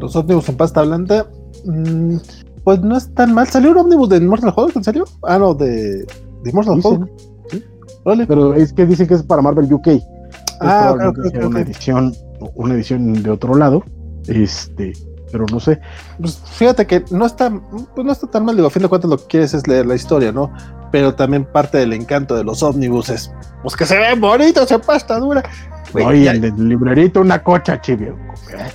Los 0.00 0.16
ómnibus 0.16 0.48
en 0.48 0.56
pasta 0.56 0.82
blanda, 0.82 1.26
mm, 1.66 2.16
pues 2.64 2.80
no 2.80 2.96
es 2.96 3.12
tan 3.12 3.34
mal. 3.34 3.46
¿Salió 3.46 3.72
un 3.72 3.78
ómnibus 3.78 4.08
de 4.08 4.16
Immortal 4.16 4.54
Hulk? 4.56 4.76
¿En 4.76 4.84
serio? 4.84 5.04
Ah, 5.22 5.38
no, 5.38 5.52
de, 5.52 6.06
de 6.06 6.50
Immortal 6.50 6.80
Pero 8.28 8.54
es 8.54 8.72
que 8.72 8.86
dice 8.86 9.06
que 9.06 9.14
es 9.14 9.22
para 9.22 9.42
Marvel 9.42 9.72
UK. 9.72 9.88
Ah, 10.60 10.94
una 11.42 11.60
edición, 11.60 12.14
una 12.54 12.74
edición 12.74 13.22
de 13.22 13.30
otro 13.30 13.54
lado. 13.54 13.84
Este, 14.28 14.92
pero 15.32 15.44
no 15.50 15.60
sé. 15.60 15.80
Pues 16.20 16.40
fíjate 16.44 16.86
que 16.86 17.04
no 17.10 17.26
está, 17.26 17.50
pues 17.94 18.06
no 18.06 18.12
está 18.12 18.26
tan 18.28 18.44
mal, 18.44 18.56
digo, 18.56 18.68
a 18.68 18.70
fin 18.70 18.82
de 18.82 18.88
cuentas 18.88 19.10
lo 19.10 19.18
que 19.18 19.26
quieres 19.26 19.54
es 19.54 19.66
leer 19.66 19.86
la 19.86 19.94
historia, 19.94 20.32
¿no? 20.32 20.52
Pero 20.92 21.14
también 21.14 21.44
parte 21.44 21.78
del 21.78 21.92
encanto 21.92 22.36
de 22.36 22.44
los 22.44 22.62
ómnibus 22.62 23.08
es, 23.08 23.32
pues 23.62 23.76
que 23.76 23.84
se 23.84 23.98
ven 23.98 24.20
bonitos 24.20 24.68
se 24.68 24.78
pasta 24.78 25.18
dura. 25.18 25.42
Oye, 25.94 26.28
el 26.28 26.40
de 26.40 26.52
librerito 26.52 27.20
una 27.20 27.42
cocha, 27.42 27.80
chivio. 27.80 28.16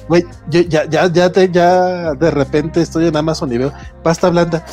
Güey, 0.08 0.26
ya, 0.50 0.85
ya, 0.85 1.11
ya, 1.11 1.32
te, 1.32 1.50
ya 1.50 2.14
de 2.14 2.32
repente 2.32 2.82
estoy 2.82 3.08
en 3.08 3.16
Amazon 3.16 3.51
y 3.53 3.58
veo 3.58 3.72
pasta 4.03 4.30
blanda. 4.30 4.66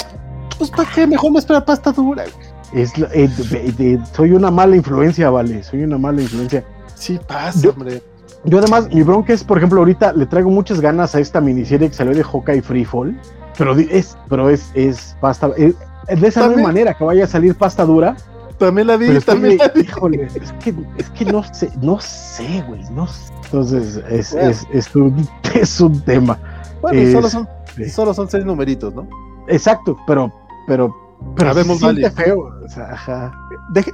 Pues 0.56 0.70
para 0.70 0.90
qué, 0.90 1.06
mejor 1.06 1.32
me 1.32 1.38
espera 1.38 1.64
pasta 1.64 1.92
dura. 1.92 2.24
Es, 2.72 2.92
eh, 3.12 3.98
soy 4.12 4.32
una 4.32 4.50
mala 4.50 4.76
influencia, 4.76 5.30
vale, 5.30 5.62
soy 5.62 5.84
una 5.84 5.98
mala 5.98 6.22
influencia. 6.22 6.64
Sí, 6.94 7.18
pasa, 7.26 7.70
hombre. 7.70 8.02
Yo 8.44 8.58
además, 8.58 8.88
mi 8.92 9.02
bronca 9.02 9.32
es, 9.32 9.42
por 9.42 9.58
ejemplo, 9.58 9.80
ahorita 9.80 10.12
le 10.12 10.26
traigo 10.26 10.50
muchas 10.50 10.80
ganas 10.80 11.14
a 11.14 11.20
esta 11.20 11.40
miniserie 11.40 11.88
que 11.88 11.94
salió 11.94 12.14
de 12.14 12.22
Hawkeye 12.22 12.62
Freefall, 12.62 13.18
pero 13.56 13.74
es, 13.74 14.16
pero 14.28 14.48
es, 14.48 14.70
es 14.74 15.16
pasta, 15.20 15.50
es, 15.56 15.74
de 16.08 16.26
esa 16.26 16.48
misma 16.48 16.64
manera 16.64 16.94
que 16.94 17.04
vaya 17.04 17.24
a 17.24 17.26
salir 17.26 17.54
pasta 17.54 17.84
dura. 17.84 18.16
También 18.58 18.86
la 18.86 18.96
vi, 18.96 19.18
también 19.20 19.58
la 19.58 19.68
vi. 19.68 19.82
Híjole, 19.82 20.28
es 20.34 20.52
que, 20.64 20.74
es 20.96 21.10
que 21.10 21.24
no 21.26 21.42
sé, 21.52 21.70
no 21.80 22.00
sé, 22.00 22.62
güey, 22.66 22.82
no 22.90 23.06
sé. 23.06 23.32
Entonces, 23.44 24.02
es, 24.08 24.34
es, 24.34 24.66
es, 24.72 24.94
un, 24.94 25.28
es 25.54 25.80
un 25.80 26.00
tema. 26.00 26.38
Bueno, 26.80 27.12
solo, 27.12 27.28
son, 27.28 27.48
solo 27.90 28.14
son 28.14 28.28
seis 28.28 28.44
numeritos, 28.44 28.94
¿no? 28.94 29.08
Exacto, 29.48 29.96
pero, 30.06 30.32
pero, 30.66 30.94
pero 31.36 31.50
Sabemos 31.50 31.78
siente 31.78 32.10
feo. 32.10 32.38
O 32.64 32.68
sea, 32.68 32.92
ajá. 32.92 33.32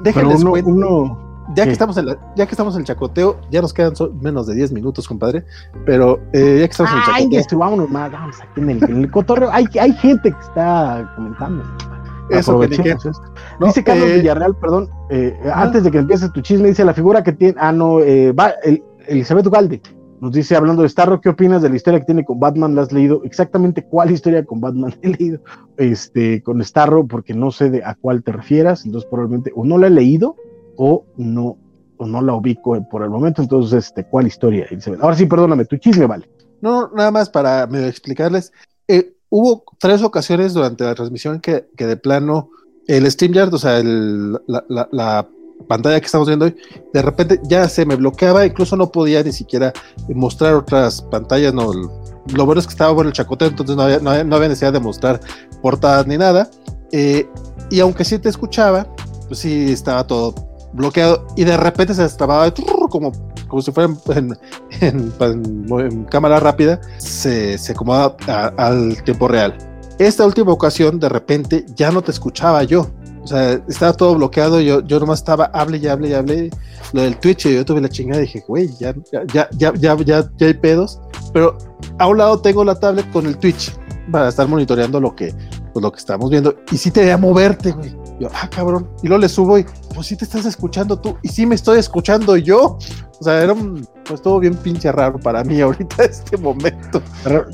déjenles 0.02 0.42
uno, 0.42 0.52
uno 0.64 1.24
ya 1.54 1.64
que, 1.64 1.72
estamos 1.72 1.96
en 1.98 2.06
ya 2.36 2.46
que 2.46 2.52
estamos 2.52 2.74
en 2.74 2.80
el 2.80 2.86
chacoteo, 2.86 3.38
ya 3.50 3.60
nos 3.60 3.74
quedan 3.74 3.92
menos 4.20 4.46
de 4.46 4.54
10 4.54 4.72
minutos, 4.72 5.06
compadre. 5.06 5.44
Pero 5.84 6.20
eh, 6.32 6.58
ya 6.60 6.66
que 6.66 6.70
estamos 6.70 6.92
en 6.92 6.98
el 6.98 7.04
chacoteo. 7.04 7.40
Esto, 7.40 7.58
vámonos 7.58 7.90
más, 7.90 8.10
vamos 8.10 8.36
aquí 8.40 8.60
en 8.60 8.70
el, 8.70 8.84
en 8.84 8.96
el 8.98 9.10
cotorreo. 9.10 9.50
Hay, 9.52 9.66
hay 9.78 9.92
gente 9.94 10.32
que 10.32 10.40
está 10.40 11.12
comentando. 11.16 11.64
Eso 12.30 12.58
que 12.60 12.68
que, 12.68 12.96
no, 13.60 13.66
dice 13.66 13.84
Carlos 13.84 14.08
eh, 14.08 14.14
Villarreal, 14.14 14.56
perdón, 14.56 14.88
eh, 15.10 15.38
antes 15.52 15.84
de 15.84 15.90
que 15.90 15.98
empieces 15.98 16.32
tu 16.32 16.40
chisme, 16.40 16.68
dice 16.68 16.84
la 16.84 16.94
figura 16.94 17.22
que 17.22 17.32
tiene. 17.32 17.54
Ah, 17.58 17.70
no, 17.70 18.00
eh, 18.00 18.32
va, 18.32 18.54
el, 18.62 18.82
Elizabeth 19.06 19.46
Ugalde 19.46 19.82
nos 20.24 20.32
dice, 20.32 20.56
hablando 20.56 20.82
de 20.82 20.88
Starro, 20.88 21.20
¿qué 21.20 21.28
opinas 21.28 21.60
de 21.60 21.68
la 21.68 21.76
historia 21.76 22.00
que 22.00 22.06
tiene 22.06 22.24
con 22.24 22.40
Batman? 22.40 22.74
¿La 22.74 22.80
has 22.80 22.92
leído? 22.92 23.20
Exactamente 23.24 23.84
cuál 23.84 24.10
historia 24.10 24.42
con 24.42 24.58
Batman 24.58 24.94
he 25.02 25.10
leído 25.10 25.40
este, 25.76 26.42
con 26.42 26.64
Starro, 26.64 27.06
porque 27.06 27.34
no 27.34 27.50
sé 27.50 27.68
de 27.68 27.84
a 27.84 27.94
cuál 27.94 28.22
te 28.22 28.32
refieras, 28.32 28.86
entonces 28.86 29.06
probablemente 29.10 29.52
o 29.54 29.66
no 29.66 29.76
la 29.76 29.88
he 29.88 29.90
leído 29.90 30.36
o 30.76 31.04
no, 31.18 31.58
o 31.98 32.06
no 32.06 32.22
la 32.22 32.32
ubico 32.32 32.82
por 32.88 33.02
el 33.02 33.10
momento. 33.10 33.42
Entonces, 33.42 33.88
este, 33.88 34.04
¿cuál 34.04 34.26
historia? 34.26 34.66
Ahora 34.98 35.14
sí, 35.14 35.26
perdóname, 35.26 35.66
tu 35.66 35.76
chisme 35.76 36.06
vale. 36.06 36.26
No, 36.62 36.90
nada 36.94 37.10
más 37.10 37.28
para 37.28 37.64
explicarles. 37.86 38.50
Eh, 38.88 39.12
hubo 39.28 39.62
tres 39.78 40.02
ocasiones 40.02 40.54
durante 40.54 40.84
la 40.84 40.94
transmisión 40.94 41.38
que, 41.40 41.66
que 41.76 41.86
de 41.86 41.98
plano 41.98 42.48
el 42.86 43.10
StreamYard, 43.10 43.52
o 43.52 43.58
sea, 43.58 43.78
el, 43.78 44.32
la, 44.46 44.88
la, 44.90 45.28
pantalla 45.68 46.00
que 46.00 46.07
estamos 46.07 46.28
viendo 46.28 46.47
hoy, 46.47 46.57
de 46.92 47.02
repente 47.02 47.41
ya 47.44 47.68
se 47.68 47.86
me 47.86 47.97
bloqueaba, 47.97 48.44
incluso 48.47 48.76
no 48.76 48.91
podía 48.91 49.23
ni 49.23 49.33
siquiera 49.33 49.73
mostrar 50.08 50.55
otras 50.55 51.02
pantallas, 51.02 51.55
no, 51.55 51.73
lo 51.73 52.47
bueno 52.47 52.60
es 52.60 52.66
que 52.66 52.73
estaba 52.73 52.92
bueno 52.92 53.08
el 53.08 53.15
chacoteo, 53.15 53.49
entonces 53.49 53.76
no 53.76 53.83
había, 53.83 53.99
no 53.99 54.10
había, 54.10 54.49
necesidad 54.49 54.73
de 54.73 54.81
mostrar 54.81 55.20
portadas 55.62 56.07
ni 56.07 56.18
nada, 56.18 56.50
eh, 56.92 57.28
y 57.70 57.81
aunque 57.81 58.05
sí 58.05 58.18
te 58.18 58.28
escuchaba, 58.28 58.86
pues 59.28 59.41
sí 59.41 59.73
estaba 59.73 60.07
todo 60.07 60.34
bloqueado 60.74 61.26
y 61.36 61.44
de 61.44 61.57
repente 61.57 61.94
se 61.94 62.02
destrababa 62.02 62.52
como, 62.91 63.12
como 63.49 63.62
si 63.62 63.73
fuera 63.73 63.92
en, 64.15 64.36
en, 64.81 66.05
cámara 66.05 66.41
rápida, 66.41 66.81
se, 66.99 67.57
se 67.58 67.73
acomoda 67.73 68.16
al 68.57 69.02
tiempo 69.05 69.28
real. 69.28 69.57
Esta 69.99 70.26
última 70.26 70.52
ocasión, 70.52 70.99
de 70.99 71.08
repente, 71.08 71.65
ya 71.76 71.92
no 71.92 72.02
te 72.02 72.10
escuchaba 72.10 72.65
yo. 72.65 72.91
O 73.24 73.26
sea, 73.26 73.52
estaba 73.68 73.94
todo 73.94 74.14
bloqueado, 74.14 74.60
yo, 74.60 74.82
yo 74.82 75.00
nomás 75.00 75.20
estaba, 75.20 75.46
hable 75.46 75.78
y 75.78 75.86
hable 75.86 76.08
y 76.08 76.12
hable. 76.12 76.50
Lo 76.92 77.02
del 77.02 77.18
Twitch, 77.18 77.46
y 77.46 77.54
yo 77.54 77.64
tuve 77.64 77.80
la 77.80 77.88
chingada 77.88 78.20
y 78.20 78.26
dije, 78.26 78.44
güey, 78.46 78.68
ya, 78.78 78.94
ya, 79.10 79.24
ya, 79.32 79.48
ya, 79.56 79.96
ya, 79.96 80.30
ya 80.36 80.46
hay 80.46 80.54
pedos. 80.54 81.00
Pero 81.32 81.56
a 81.98 82.06
un 82.06 82.18
lado 82.18 82.40
tengo 82.40 82.62
la 82.64 82.78
tablet 82.78 83.10
con 83.10 83.26
el 83.26 83.38
Twitch 83.38 83.72
para 84.12 84.28
estar 84.28 84.46
monitoreando 84.46 85.00
lo 85.00 85.16
que, 85.16 85.34
pues, 85.72 85.82
lo 85.82 85.90
que 85.90 85.98
estamos 85.98 86.30
viendo. 86.30 86.54
Y 86.70 86.76
sí 86.76 86.90
te 86.90 87.00
veía 87.00 87.16
moverte, 87.16 87.72
güey. 87.72 88.03
Yo, 88.20 88.28
ah, 88.33 88.49
cabrón. 88.49 88.89
Y 89.02 89.09
luego 89.09 89.20
le 89.20 89.28
subo 89.28 89.59
y, 89.59 89.67
pues 89.94 90.07
sí 90.07 90.17
te 90.17 90.25
estás 90.25 90.44
escuchando 90.47 90.99
tú. 90.99 91.17
Y 91.23 91.28
sí 91.28 91.47
me 91.47 91.55
estoy 91.55 91.78
escuchando 91.78 92.36
yo. 92.36 92.78
O 93.20 93.25
sea, 93.25 93.43
era 93.43 93.52
un, 93.52 93.86
pues 94.05 94.20
todo 94.20 94.41
bien 94.41 94.55
pinche 94.55 94.91
raro 94.93 95.18
para 95.18 95.44
mí 95.44 95.60
ahorita 95.60 96.05
este 96.05 96.36
momento. 96.36 97.01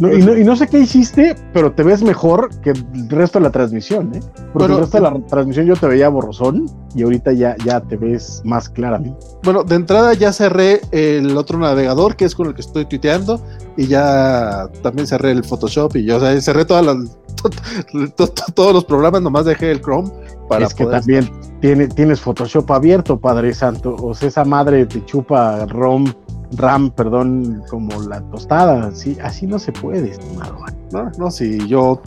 y, 0.00 0.44
no, 0.44 0.56
sé 0.56 0.66
qué 0.66 0.80
hiciste, 0.80 1.34
pero 1.52 1.72
te 1.72 1.82
ves 1.82 2.02
mejor 2.02 2.48
que 2.60 2.70
el 2.70 3.08
resto 3.08 3.38
de 3.38 3.44
la 3.44 3.50
transmisión, 3.50 4.14
¿eh? 4.14 4.20
Porque 4.52 4.72
el 4.72 4.78
resto 4.80 4.96
de 4.96 5.02
la 5.02 5.26
transmisión 5.26 5.66
yo 5.66 5.76
te 5.76 5.86
veía 5.86 6.08
borrosón 6.08 6.66
y 6.94 7.02
ahorita 7.02 7.32
ya, 7.32 7.56
ya 7.64 7.80
te 7.80 7.96
ves 7.96 8.42
más 8.44 8.68
claramente. 8.68 9.24
Bueno, 9.42 9.62
de 9.62 9.76
entrada 9.76 10.14
ya 10.14 10.32
cerré 10.32 10.80
el 10.92 11.36
otro 11.36 11.58
navegador 11.58 12.16
que 12.16 12.24
es 12.24 12.34
con 12.34 12.48
el 12.48 12.54
que 12.54 12.62
estoy 12.62 12.86
tuiteando 12.86 13.40
y 13.76 13.86
ya 13.86 14.68
también 14.82 15.06
cerré 15.06 15.30
el 15.30 15.44
Photoshop 15.44 15.96
y 15.96 16.04
yo, 16.04 16.16
o 16.16 16.20
sea, 16.20 16.38
cerré 16.40 16.64
todas 16.64 16.84
las, 16.84 17.18
todos 18.54 18.72
los 18.72 18.84
programas, 18.84 19.22
nomás 19.22 19.44
dejé 19.44 19.70
el 19.70 19.80
Chrome 19.80 20.10
es 20.58 20.74
que 20.74 20.84
también 20.86 21.30
tiene, 21.60 21.86
tienes 21.88 22.20
Photoshop 22.20 22.70
abierto, 22.72 23.18
Padre 23.18 23.54
Santo. 23.54 23.94
O 23.96 24.14
sea, 24.14 24.28
esa 24.28 24.44
madre 24.44 24.86
te 24.86 25.04
chupa 25.04 25.64
ROM, 25.66 26.12
RAM, 26.52 26.90
perdón, 26.90 27.62
como 27.70 28.02
la 28.02 28.20
tostada. 28.30 28.88
Así, 28.88 29.16
así 29.22 29.46
no 29.46 29.58
se 29.58 29.72
puede, 29.72 30.10
estimado. 30.10 30.58
No, 30.92 31.10
no, 31.18 31.30
si 31.30 31.66
yo 31.68 32.02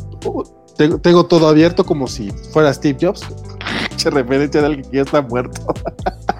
tengo, 0.75 1.25
todo 1.25 1.47
abierto 1.47 1.85
como 1.85 2.07
si 2.07 2.31
fuera 2.51 2.73
Steve 2.73 2.97
Jobs. 2.99 3.21
Se 3.95 4.09
referencia 4.09 4.59
de 4.59 4.67
alguien 4.67 4.89
que 4.89 4.97
ya 4.97 5.03
está 5.03 5.21
muerto. 5.21 5.61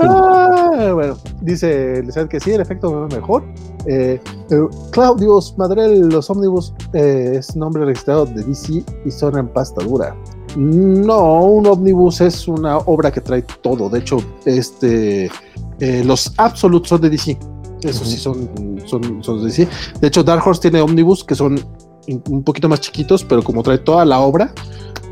Ah, 0.00 0.90
bueno, 0.94 1.16
dice 1.40 2.02
Lizeth 2.02 2.28
que 2.28 2.40
sí, 2.40 2.52
el 2.52 2.60
efecto 2.60 3.08
mejor. 3.10 3.44
Eh, 3.86 4.20
eh, 4.50 4.68
Claudio 4.90 5.38
Madrel, 5.56 6.08
los 6.08 6.30
ómnibus 6.30 6.72
eh, 6.92 7.36
es 7.38 7.54
nombre 7.54 7.84
registrado 7.84 8.24
de 8.26 8.42
DC 8.42 8.82
y 9.04 9.10
son 9.10 9.38
en 9.38 9.48
pasta 9.48 9.84
dura. 9.84 10.16
No, 10.56 11.44
un 11.44 11.66
ómnibus 11.66 12.20
es 12.20 12.48
una 12.48 12.78
obra 12.78 13.10
que 13.10 13.20
trae 13.20 13.42
todo. 13.62 13.88
De 13.88 13.98
hecho, 13.98 14.18
este, 14.44 15.30
los 16.04 16.32
Absolutes 16.36 16.88
son 16.88 17.00
de 17.00 17.10
DC. 17.10 17.38
Eso 17.82 18.04
sí, 18.04 18.16
son, 18.16 18.48
son, 18.86 19.22
son, 19.22 19.38
de 19.40 19.46
DC. 19.46 19.68
De 20.00 20.08
hecho, 20.08 20.22
Dark 20.22 20.46
Horse 20.46 20.62
tiene 20.62 20.80
ómnibus 20.80 21.24
que 21.24 21.34
son 21.34 21.60
un 22.06 22.42
poquito 22.42 22.68
más 22.68 22.80
chiquitos, 22.80 23.24
pero 23.24 23.42
como 23.42 23.62
trae 23.62 23.78
toda 23.78 24.04
la 24.04 24.20
obra, 24.20 24.52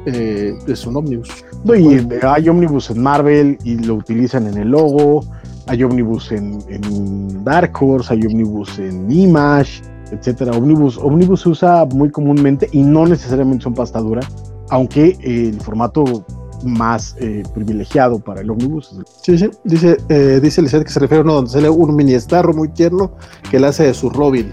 es 0.04 0.86
un 0.86 0.96
ómnibus. 0.96 1.28
y 1.66 2.24
hay 2.24 2.48
ómnibus 2.48 2.90
en 2.90 3.02
Marvel 3.02 3.58
y 3.64 3.76
lo 3.76 3.94
utilizan 3.94 4.46
en 4.48 4.58
el 4.58 4.68
logo 4.68 5.22
hay 5.66 5.82
ómnibus 5.84 6.32
en, 6.32 7.44
Dark 7.44 7.72
Horse, 7.80 8.12
hay 8.12 8.26
ómnibus 8.26 8.78
en 8.78 9.10
Image, 9.10 9.82
etcétera. 10.10 10.52
Omnibus, 10.52 10.98
Omnibus 10.98 11.42
se 11.42 11.48
usa 11.50 11.84
muy 11.86 12.10
comúnmente 12.10 12.68
y 12.72 12.82
no 12.82 13.06
necesariamente 13.06 13.64
son 13.64 13.74
pasta 13.74 14.00
dura, 14.00 14.22
aunque 14.70 15.16
el 15.22 15.60
formato 15.60 16.24
más 16.64 17.16
eh, 17.18 17.42
privilegiado 17.54 18.18
para 18.18 18.40
el 18.40 18.50
ómnibus. 18.50 18.96
Sí, 19.22 19.38
sí, 19.38 19.50
dice, 19.64 19.96
eh, 20.08 20.40
dice 20.42 20.62
que 20.62 20.68
se 20.68 21.00
refiere 21.00 21.20
a 21.20 21.24
uno 21.24 21.34
donde 21.34 21.50
sale 21.50 21.68
un 21.68 21.94
mini 21.94 22.18
starro 22.18 22.52
muy 22.52 22.68
tierno 22.68 23.12
que 23.50 23.58
le 23.58 23.68
hace 23.68 23.84
de 23.84 23.94
su 23.94 24.10
Robin. 24.10 24.52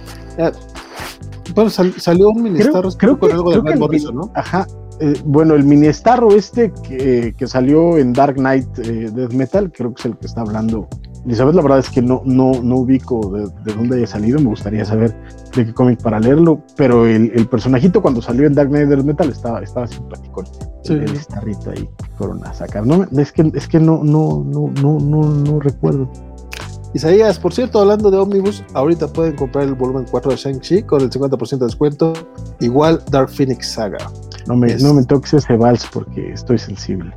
Bueno, 1.56 1.70
salió 1.70 2.30
un 2.30 2.44
mini 2.44 2.60
creo, 2.60 2.90
creo 2.98 3.20
con 3.20 3.32
algo 3.32 3.52
de 3.52 3.76
Morrison, 3.76 4.16
¿no? 4.16 4.32
Ajá, 4.36 4.68
eh, 5.02 5.14
bueno, 5.26 5.56
el 5.56 5.64
mini 5.64 5.92
Starro 5.94 6.32
este 6.32 6.74
que, 6.84 7.34
salió 7.48 7.98
en 7.98 8.12
Dark 8.12 8.36
Knight 8.36 8.68
eh, 8.80 9.10
Death 9.14 9.34
Metal, 9.34 9.72
creo 9.72 9.94
que 9.94 10.02
es 10.02 10.06
el 10.06 10.18
que 10.18 10.28
está 10.28 10.42
hablando. 10.42 10.88
Elizabeth, 11.26 11.56
la 11.56 11.62
verdad 11.62 11.80
es 11.80 11.90
que 11.90 12.02
no, 12.02 12.22
no, 12.26 12.52
no 12.64 12.78
ubico 12.78 13.32
de, 13.32 13.74
dónde 13.74 13.98
haya 13.98 14.08
salido, 14.08 14.40
me 14.40 14.48
gustaría 14.48 14.86
saber 14.86 15.14
de 15.56 15.66
qué 15.66 15.74
cómic 15.74 16.02
para 16.02 16.20
leerlo, 16.20 16.62
pero 16.78 17.06
el, 17.06 17.48
personajito 17.48 18.02
cuando 18.02 18.22
salió 18.22 18.48
en 18.48 18.54
Dark 18.54 18.70
Knight 18.70 18.88
Death 18.88 19.04
Metal 19.04 19.30
estaba, 19.30 19.62
estaba 19.62 19.88
simpático. 19.88 20.44
Sí. 20.84 20.94
El, 20.94 21.18
Starrito 21.18 21.72
ahí 21.72 21.90
fueron 22.18 22.46
a 22.46 22.54
sacar. 22.54 22.86
No, 22.86 23.06
es 23.20 23.32
que, 23.32 23.52
es 23.54 23.68
que 23.68 23.80
no, 23.80 24.02
no, 24.04 24.44
no, 24.46 24.72
no, 24.82 25.00
no, 25.00 25.22
no 25.30 25.60
recuerdo. 25.60 26.10
Isaías, 26.94 27.38
por 27.38 27.54
cierto, 27.54 27.80
hablando 27.80 28.10
de 28.10 28.18
Omnibus, 28.18 28.64
ahorita 28.74 29.08
pueden 29.08 29.36
comprar 29.36 29.66
el 29.66 29.76
volumen 29.76 30.06
4 30.10 30.32
de 30.32 30.38
Shang-Chi 30.38 30.84
con 30.84 31.02
el 31.02 31.10
50% 31.10 31.58
de 31.60 31.66
descuento, 31.66 32.14
igual 32.60 33.04
Dark 33.12 33.30
Phoenix 33.30 33.74
Saga. 33.74 34.00
No 34.48 34.56
me, 34.56 34.76
no 34.78 34.96
me 34.96 35.04
toques 35.04 35.34
ese 35.36 35.56
vals 35.56 35.86
porque 35.94 36.32
estoy 36.32 36.58
sensible. 36.58 37.16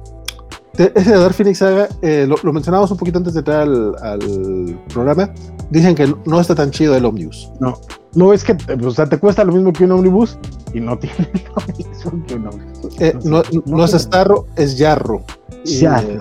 ese 0.77 1.11
de 1.11 1.19
Dark 1.19 1.33
Phoenix 1.33 1.59
Saga, 1.59 1.89
eh, 2.03 2.27
lo, 2.29 2.53
mencionamos 2.53 2.91
un 2.91 2.99
poquito 2.99 3.17
antes 3.19 3.33
de 3.33 3.39
entrar 3.39 3.63
al, 3.63 4.79
programa. 4.93 5.33
Dicen 5.71 5.95
que 5.95 6.15
no 6.27 6.39
está 6.39 6.55
tan 6.55 6.71
chido 6.71 6.95
el 6.95 7.07
Omnibus. 7.07 7.51
No, 7.59 7.79
no 8.15 8.35
es 8.35 8.45
que, 8.45 8.55
o 8.85 8.91
sea, 8.91 9.09
te 9.09 9.19
cuesta 9.19 9.43
lo 9.43 9.53
mismo 9.53 9.73
que 9.73 9.85
un 9.85 9.93
Omnibus 9.93 10.37
y 10.75 10.81
no 10.81 10.99
tiene 10.99 11.31
lo 11.57 11.75
mismo 11.75 12.27
que 12.27 12.35
un 12.35 12.47
Omnibus. 12.47 13.01
Eh, 13.01 13.15
no, 13.25 13.85
es 13.85 13.93
Starro, 13.93 14.47
es 14.57 14.77
Yarro. 14.77 15.25
Y, 15.65 15.87
eh, 15.87 16.19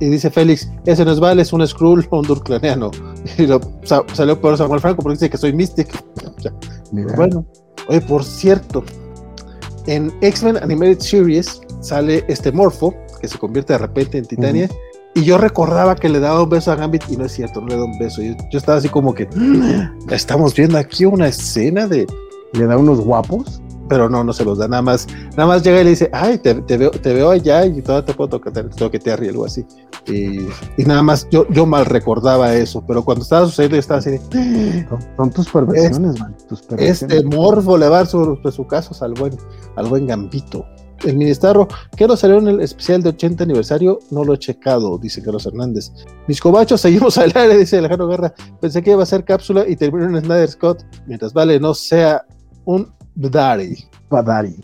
y, 0.00 0.08
dice 0.08 0.30
Félix, 0.30 0.70
ese 0.86 1.04
no 1.04 1.12
es 1.12 1.20
Val, 1.20 1.40
es 1.40 1.52
un 1.52 1.66
Skrull 1.66 2.06
o 2.10 2.18
un 2.20 2.26
Durclaniano. 2.26 2.90
Y 3.36 3.46
lo, 3.46 3.60
salió 3.82 4.40
por 4.40 4.56
Samuel 4.56 4.80
Franco 4.80 5.02
porque 5.02 5.14
dice 5.14 5.30
que 5.30 5.36
soy 5.36 5.52
Mystic. 5.52 5.88
bueno, 7.16 7.44
oye, 7.88 8.00
por 8.00 8.24
cierto, 8.24 8.84
en 9.86 10.12
X-Men 10.20 10.58
Animated 10.58 11.00
Series 11.00 11.60
sale 11.80 12.24
este 12.28 12.52
Morpho, 12.52 12.94
que 13.20 13.28
se 13.28 13.38
convierte 13.38 13.72
de 13.72 13.78
repente 13.78 14.18
en 14.18 14.24
Titania, 14.24 14.68
y 15.14 15.24
yo 15.24 15.38
recordaba 15.38 15.96
que 15.96 16.08
le 16.08 16.20
daba 16.20 16.42
un 16.42 16.50
beso 16.50 16.70
a 16.70 16.76
Gambit 16.76 17.04
y 17.08 17.16
no 17.16 17.24
es 17.24 17.32
cierto, 17.32 17.60
no 17.60 17.68
le 17.68 17.76
da 17.76 17.84
un 17.84 17.98
beso. 17.98 18.22
Yo, 18.22 18.34
yo 18.50 18.58
estaba 18.58 18.78
así 18.78 18.88
como 18.88 19.14
que 19.14 19.26
mm, 19.26 20.12
estamos 20.12 20.54
viendo 20.54 20.78
aquí 20.78 21.04
una 21.04 21.28
escena 21.28 21.86
de. 21.86 22.06
Le 22.54 22.66
da 22.66 22.78
unos 22.78 23.00
guapos 23.00 23.60
pero 23.88 24.08
no, 24.08 24.24
no 24.24 24.32
se 24.32 24.44
los 24.44 24.58
da, 24.58 24.68
nada 24.68 24.82
más, 24.82 25.06
nada 25.36 25.46
más 25.46 25.62
llega 25.62 25.80
y 25.80 25.84
le 25.84 25.90
dice, 25.90 26.10
ay, 26.12 26.38
te, 26.38 26.54
veo, 26.54 26.90
te 26.90 27.14
veo 27.14 27.30
allá 27.30 27.64
y 27.66 27.80
todavía 27.82 28.06
te 28.06 28.14
puedo 28.14 28.30
toquetear, 28.30 28.68
toquetear 28.70 29.22
y 29.24 29.28
algo 29.28 29.46
así. 29.46 29.64
Y, 30.06 30.40
y, 30.76 30.84
nada 30.86 31.02
más, 31.02 31.28
yo, 31.30 31.46
yo 31.50 31.66
mal 31.66 31.86
recordaba 31.86 32.54
eso, 32.54 32.84
pero 32.86 33.04
cuando 33.04 33.22
estaba 33.22 33.46
sucediendo 33.46 33.76
yo 33.76 33.80
estaba 33.80 34.00
así, 34.00 34.18
son, 35.16 35.30
tus 35.30 35.48
perversiones, 35.48 36.18
man, 36.18 36.36
tus 36.48 36.62
perversiones. 36.62 37.16
Este 37.16 37.36
morfo 37.36 37.76
le 37.76 37.88
va 37.88 37.96
a 37.96 37.98
dar 38.00 38.06
sus 38.06 38.38
su 38.54 38.66
casos 38.66 39.02
al 39.02 39.14
buen, 39.14 39.36
al 39.76 39.86
buen 39.86 40.06
gambito. 40.06 40.64
El 41.04 41.16
ministro, 41.16 41.68
quiero 41.96 42.16
salir 42.16 42.38
en 42.38 42.48
el 42.48 42.60
especial 42.60 43.02
de 43.02 43.10
80 43.10 43.44
aniversario, 43.44 44.00
no 44.10 44.24
lo 44.24 44.34
he 44.34 44.38
checado, 44.38 44.98
dice 44.98 45.22
Carlos 45.22 45.46
Hernández. 45.46 45.92
Mis 46.26 46.40
cobachos, 46.40 46.80
seguimos 46.80 47.16
al 47.18 47.32
aire, 47.36 47.56
dice 47.56 47.78
Alejandro 47.78 48.08
Guerra. 48.08 48.34
Pensé 48.60 48.82
que 48.82 48.90
iba 48.90 49.02
a 49.02 49.06
ser 49.06 49.24
cápsula 49.24 49.64
y 49.68 49.76
terminó 49.76 50.06
en 50.06 50.24
Snyder 50.24 50.48
Scott, 50.48 50.84
mientras 51.06 51.32
vale 51.32 51.60
no 51.60 51.72
sea 51.74 52.24
un 52.64 52.92
Daddy. 53.18 53.84
Badari. 54.08 54.56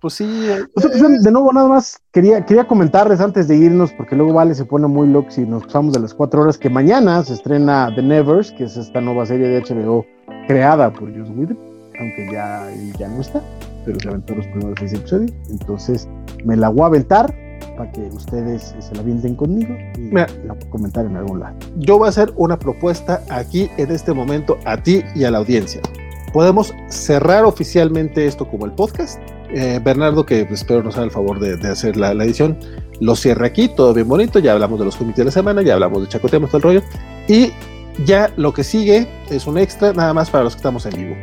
Pues 0.00 0.14
sí. 0.14 0.48
Pues, 0.74 0.86
pues, 0.86 1.22
de 1.22 1.30
nuevo, 1.32 1.52
nada 1.52 1.68
más 1.68 2.00
quería, 2.12 2.44
quería 2.44 2.66
comentarles 2.66 3.20
antes 3.20 3.48
de 3.48 3.56
irnos, 3.56 3.92
porque 3.92 4.14
luego 4.14 4.32
Vale 4.32 4.54
se 4.54 4.64
pone 4.64 4.86
muy 4.86 5.08
loco 5.08 5.30
si 5.30 5.44
nos 5.44 5.64
pasamos 5.64 5.92
de 5.92 6.00
las 6.00 6.14
cuatro 6.14 6.42
horas, 6.42 6.56
que 6.56 6.70
mañana 6.70 7.22
se 7.24 7.34
estrena 7.34 7.92
The 7.94 8.02
Nevers, 8.02 8.52
que 8.52 8.64
es 8.64 8.76
esta 8.76 9.00
nueva 9.00 9.26
serie 9.26 9.48
de 9.48 9.60
HBO 9.60 10.06
creada 10.46 10.92
por 10.92 11.16
Joss 11.16 11.30
Whedon, 11.30 11.58
aunque 11.98 12.28
ya, 12.32 12.68
ya 12.96 13.08
no 13.08 13.20
está, 13.20 13.42
pero 13.84 13.98
se 13.98 14.08
aventó 14.08 14.34
los 14.36 14.46
primeros 14.46 14.78
seis 14.78 14.92
episodios. 14.92 15.32
Entonces 15.50 16.08
me 16.44 16.56
la 16.56 16.68
voy 16.68 16.82
a 16.82 16.86
aventar 16.86 17.34
para 17.76 17.90
que 17.90 18.02
ustedes 18.02 18.76
se 18.78 18.94
la 18.94 19.00
avienten 19.00 19.34
conmigo 19.34 19.76
y 19.96 20.10
la 20.10 20.28
comentar 20.70 21.06
en 21.06 21.16
algún 21.16 21.40
lado. 21.40 21.56
Yo 21.76 21.98
voy 21.98 22.06
a 22.06 22.10
hacer 22.10 22.32
una 22.36 22.56
propuesta 22.56 23.22
aquí 23.30 23.68
en 23.78 23.90
este 23.90 24.12
momento 24.12 24.58
a 24.64 24.76
ti 24.80 25.02
y 25.16 25.24
a 25.24 25.32
la 25.32 25.38
audiencia 25.38 25.80
podemos 26.32 26.74
cerrar 26.88 27.44
oficialmente 27.44 28.26
esto 28.26 28.48
como 28.48 28.66
el 28.66 28.72
podcast. 28.72 29.20
Eh, 29.50 29.80
Bernardo, 29.82 30.26
que 30.26 30.42
espero 30.42 30.82
nos 30.82 30.96
haga 30.96 31.06
el 31.06 31.10
favor 31.10 31.40
de, 31.40 31.54
hacer 31.68 31.96
la, 31.96 32.12
edición, 32.12 32.58
lo 33.00 33.16
cierra 33.16 33.46
aquí, 33.46 33.68
todo 33.68 33.94
bien 33.94 34.08
bonito. 34.08 34.38
Ya 34.38 34.52
hablamos 34.52 34.78
de 34.78 34.84
los 34.84 34.96
comités 34.96 35.18
de 35.18 35.24
la 35.26 35.30
semana, 35.30 35.62
ya 35.62 35.74
hablamos 35.74 36.02
de 36.02 36.08
Chacoteamos, 36.08 36.50
todo 36.50 36.58
el 36.58 36.62
rollo. 36.62 36.82
Y 37.28 37.52
ya 38.04 38.30
lo 38.36 38.52
que 38.52 38.64
sigue 38.64 39.08
es 39.30 39.46
un 39.46 39.58
extra, 39.58 39.92
nada 39.92 40.12
más 40.12 40.30
para 40.30 40.44
los 40.44 40.54
que 40.54 40.58
estamos 40.58 40.86
en 40.86 40.96
vivo. 40.96 41.16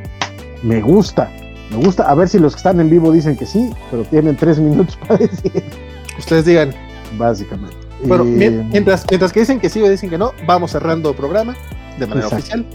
Me 0.64 0.82
gusta, 0.82 1.30
me 1.70 1.78
gusta. 1.78 2.10
A 2.10 2.16
ver 2.16 2.28
si 2.28 2.40
los 2.40 2.54
que 2.54 2.58
están 2.58 2.80
en 2.80 2.90
vivo 2.90 3.12
dicen 3.12 3.36
que 3.36 3.46
sí, 3.46 3.72
pero 3.92 4.04
tienen 4.04 4.36
tres 4.36 4.60
minutos 4.60 4.98
para 5.08 5.18
decir. 5.18 5.64
Ustedes 6.18 6.46
digan. 6.46 6.74
Básicamente. 7.18 7.76
Bueno, 8.04 8.24
mientras, 8.26 9.06
mientras 9.10 9.32
que 9.32 9.40
dicen 9.40 9.60
que 9.60 9.70
sí 9.70 9.82
o 9.82 9.90
dicen 9.90 10.10
que 10.10 10.18
no, 10.18 10.34
vamos 10.46 10.72
cerrando 10.72 11.12
el 11.12 11.16
programa 11.16 11.56
de 11.98 12.08
manera 12.08 12.28
oficial. 12.28 12.66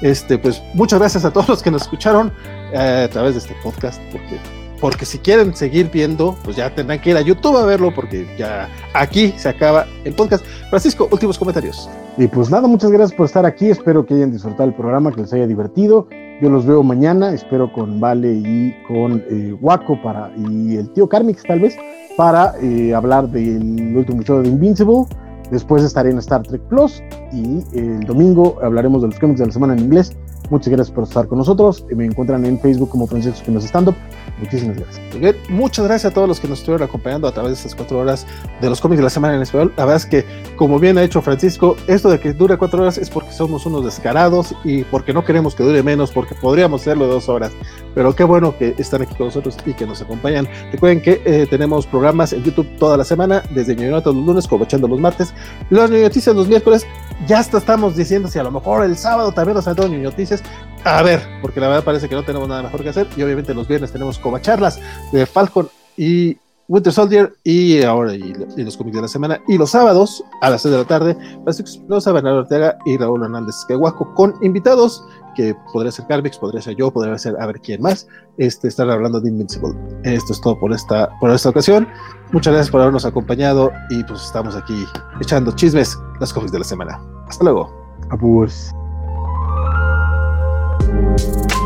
Este, 0.00 0.38
pues 0.38 0.62
muchas 0.74 0.98
gracias 0.98 1.24
a 1.24 1.32
todos 1.32 1.48
los 1.48 1.62
que 1.62 1.70
nos 1.70 1.82
escucharon 1.82 2.32
eh, 2.72 3.06
a 3.08 3.10
través 3.10 3.34
de 3.34 3.40
este 3.40 3.54
podcast, 3.62 4.00
porque, 4.12 4.38
porque 4.80 5.04
si 5.04 5.18
quieren 5.18 5.54
seguir 5.56 5.90
viendo, 5.90 6.36
pues 6.44 6.56
ya 6.56 6.72
tendrán 6.74 7.00
que 7.00 7.10
ir 7.10 7.16
a 7.16 7.20
YouTube 7.20 7.56
a 7.56 7.64
verlo, 7.64 7.92
porque 7.94 8.26
ya 8.38 8.68
aquí 8.94 9.34
se 9.36 9.48
acaba 9.48 9.86
el 10.04 10.14
podcast. 10.14 10.44
Francisco, 10.70 11.08
últimos 11.10 11.38
comentarios. 11.38 11.88
Y 12.16 12.26
pues 12.26 12.50
nada, 12.50 12.66
muchas 12.68 12.90
gracias 12.90 13.16
por 13.16 13.26
estar 13.26 13.44
aquí. 13.44 13.70
Espero 13.70 14.04
que 14.04 14.14
hayan 14.14 14.32
disfrutado 14.32 14.68
el 14.68 14.74
programa, 14.74 15.12
que 15.12 15.22
les 15.22 15.32
haya 15.32 15.46
divertido. 15.46 16.08
Yo 16.40 16.48
los 16.48 16.64
veo 16.66 16.84
mañana, 16.84 17.32
espero 17.32 17.72
con 17.72 17.98
Vale 17.98 18.32
y 18.32 18.76
con 18.86 19.24
eh, 19.28 19.56
Waco 19.60 20.00
para, 20.00 20.30
y 20.36 20.76
el 20.76 20.88
tío 20.92 21.08
Carmix 21.08 21.42
tal 21.42 21.58
vez, 21.58 21.76
para 22.16 22.54
eh, 22.62 22.94
hablar 22.94 23.28
del 23.28 23.96
último 23.96 24.22
show 24.22 24.40
de 24.40 24.48
Invincible. 24.48 25.06
Después 25.50 25.82
estaré 25.82 26.10
en 26.10 26.18
Star 26.18 26.42
Trek 26.42 26.60
Plus 26.62 27.02
y 27.32 27.64
el 27.72 28.00
domingo 28.00 28.58
hablaremos 28.62 29.02
de 29.02 29.08
los 29.08 29.18
cómics 29.18 29.40
de 29.40 29.46
la 29.46 29.52
semana 29.52 29.72
en 29.74 29.80
inglés. 29.80 30.16
Muchas 30.50 30.68
gracias 30.68 30.94
por 30.94 31.04
estar 31.04 31.26
con 31.26 31.38
nosotros. 31.38 31.84
Me 31.94 32.04
encuentran 32.04 32.44
en 32.44 32.58
Facebook 32.58 32.90
como 32.90 33.06
Francisco 33.06 33.38
Espinosa 33.38 33.66
Stand 33.66 33.88
Up. 33.88 33.94
Muchísimas 34.40 34.76
gracias. 34.76 35.48
muchas 35.48 35.84
gracias 35.86 36.12
a 36.12 36.14
todos 36.14 36.28
los 36.28 36.38
que 36.38 36.46
nos 36.46 36.60
estuvieron 36.60 36.86
acompañando 36.86 37.26
a 37.26 37.32
través 37.32 37.50
de 37.50 37.56
estas 37.56 37.74
cuatro 37.74 37.98
horas 37.98 38.26
de 38.60 38.70
los 38.70 38.80
cómics 38.80 38.98
de 38.98 39.04
la 39.04 39.10
semana 39.10 39.34
en 39.34 39.42
español. 39.42 39.72
La 39.76 39.84
verdad 39.84 39.96
es 39.96 40.06
que, 40.06 40.24
como 40.56 40.78
bien 40.78 40.96
ha 40.96 41.02
hecho 41.02 41.20
Francisco, 41.22 41.76
esto 41.86 42.08
de 42.08 42.20
que 42.20 42.32
dure 42.32 42.56
cuatro 42.56 42.82
horas 42.82 42.98
es 42.98 43.10
porque 43.10 43.32
somos 43.32 43.66
unos 43.66 43.84
descarados 43.84 44.54
y 44.64 44.84
porque 44.84 45.12
no 45.12 45.24
queremos 45.24 45.54
que 45.54 45.64
dure 45.64 45.82
menos, 45.82 46.12
porque 46.12 46.34
podríamos 46.34 46.82
hacerlo 46.82 47.06
de 47.06 47.14
dos 47.14 47.28
horas. 47.28 47.52
Pero 47.94 48.14
qué 48.14 48.24
bueno 48.24 48.56
que 48.56 48.74
están 48.78 49.02
aquí 49.02 49.14
con 49.14 49.26
nosotros 49.26 49.56
y 49.66 49.74
que 49.74 49.86
nos 49.86 50.00
acompañan. 50.00 50.46
Recuerden 50.70 51.02
que 51.02 51.20
eh, 51.24 51.46
tenemos 51.50 51.86
programas 51.86 52.32
en 52.32 52.44
YouTube 52.44 52.68
toda 52.78 52.96
la 52.96 53.04
semana, 53.04 53.42
desde 53.50 53.74
Ñoñotas 53.74 54.14
los 54.14 54.24
lunes, 54.24 54.46
cobachando 54.46 54.86
los 54.86 55.00
martes, 55.00 55.34
las 55.70 55.90
noticias 55.90 56.34
los 56.36 56.48
miércoles. 56.48 56.86
Ya 57.26 57.40
hasta 57.40 57.58
estamos 57.58 57.96
diciendo 57.96 58.28
si 58.28 58.38
a 58.38 58.44
lo 58.44 58.52
mejor 58.52 58.84
el 58.84 58.96
sábado 58.96 59.32
también 59.32 59.56
nos 59.56 59.66
han 59.66 59.74
dado 59.74 59.88
noticias 59.88 60.42
a 60.84 61.02
ver, 61.02 61.20
porque 61.42 61.60
la 61.60 61.68
verdad 61.68 61.84
parece 61.84 62.08
que 62.08 62.14
no 62.14 62.22
tenemos 62.24 62.48
nada 62.48 62.62
mejor 62.62 62.82
que 62.82 62.88
hacer. 62.88 63.06
Y 63.16 63.22
obviamente 63.22 63.54
los 63.54 63.68
viernes 63.68 63.92
tenemos 63.92 64.18
covacharlas 64.18 64.80
de 65.12 65.26
Falcon 65.26 65.68
y 65.96 66.36
Winter 66.68 66.92
Soldier 66.92 67.34
y 67.44 67.82
ahora 67.82 68.14
y, 68.14 68.34
los 68.56 68.76
cómics 68.76 68.96
de 68.96 69.02
la 69.02 69.08
semana. 69.08 69.40
Y 69.48 69.56
los 69.56 69.70
sábados 69.70 70.22
a 70.42 70.50
las 70.50 70.62
6 70.62 70.72
de 70.72 70.78
la 70.78 70.84
tarde, 70.84 71.16
Francisco 71.42 71.70
Espinosa, 71.70 72.12
Bernardo 72.12 72.40
Ortega 72.40 72.76
y 72.84 72.98
Raúl 72.98 73.24
Hernández 73.24 73.56
Quehuaco 73.66 74.14
con 74.14 74.34
invitados 74.42 75.02
que 75.34 75.56
podría 75.72 75.92
ser 75.92 76.06
Carvix, 76.08 76.36
podría 76.36 76.60
ser 76.60 76.76
yo, 76.76 76.90
podría 76.90 77.16
ser 77.16 77.36
a 77.40 77.46
ver 77.46 77.60
quién 77.60 77.80
más, 77.80 78.08
este, 78.38 78.68
estar 78.68 78.90
hablando 78.90 79.20
de 79.20 79.30
Invincible. 79.30 79.74
Esto 80.02 80.32
es 80.32 80.40
todo 80.40 80.58
por 80.58 80.72
esta, 80.72 81.08
por 81.20 81.30
esta 81.30 81.48
ocasión. 81.48 81.88
Muchas 82.32 82.52
gracias 82.52 82.70
por 82.70 82.80
habernos 82.80 83.04
acompañado 83.04 83.70
y 83.88 84.02
pues 84.04 84.22
estamos 84.24 84.56
aquí 84.56 84.84
echando 85.20 85.52
chismes, 85.52 85.96
las 86.20 86.32
cómics 86.32 86.52
de 86.52 86.58
la 86.58 86.64
semana. 86.64 87.00
Hasta 87.28 87.44
luego. 87.44 87.72
Abus. 88.10 88.74
Bye. 90.88 91.57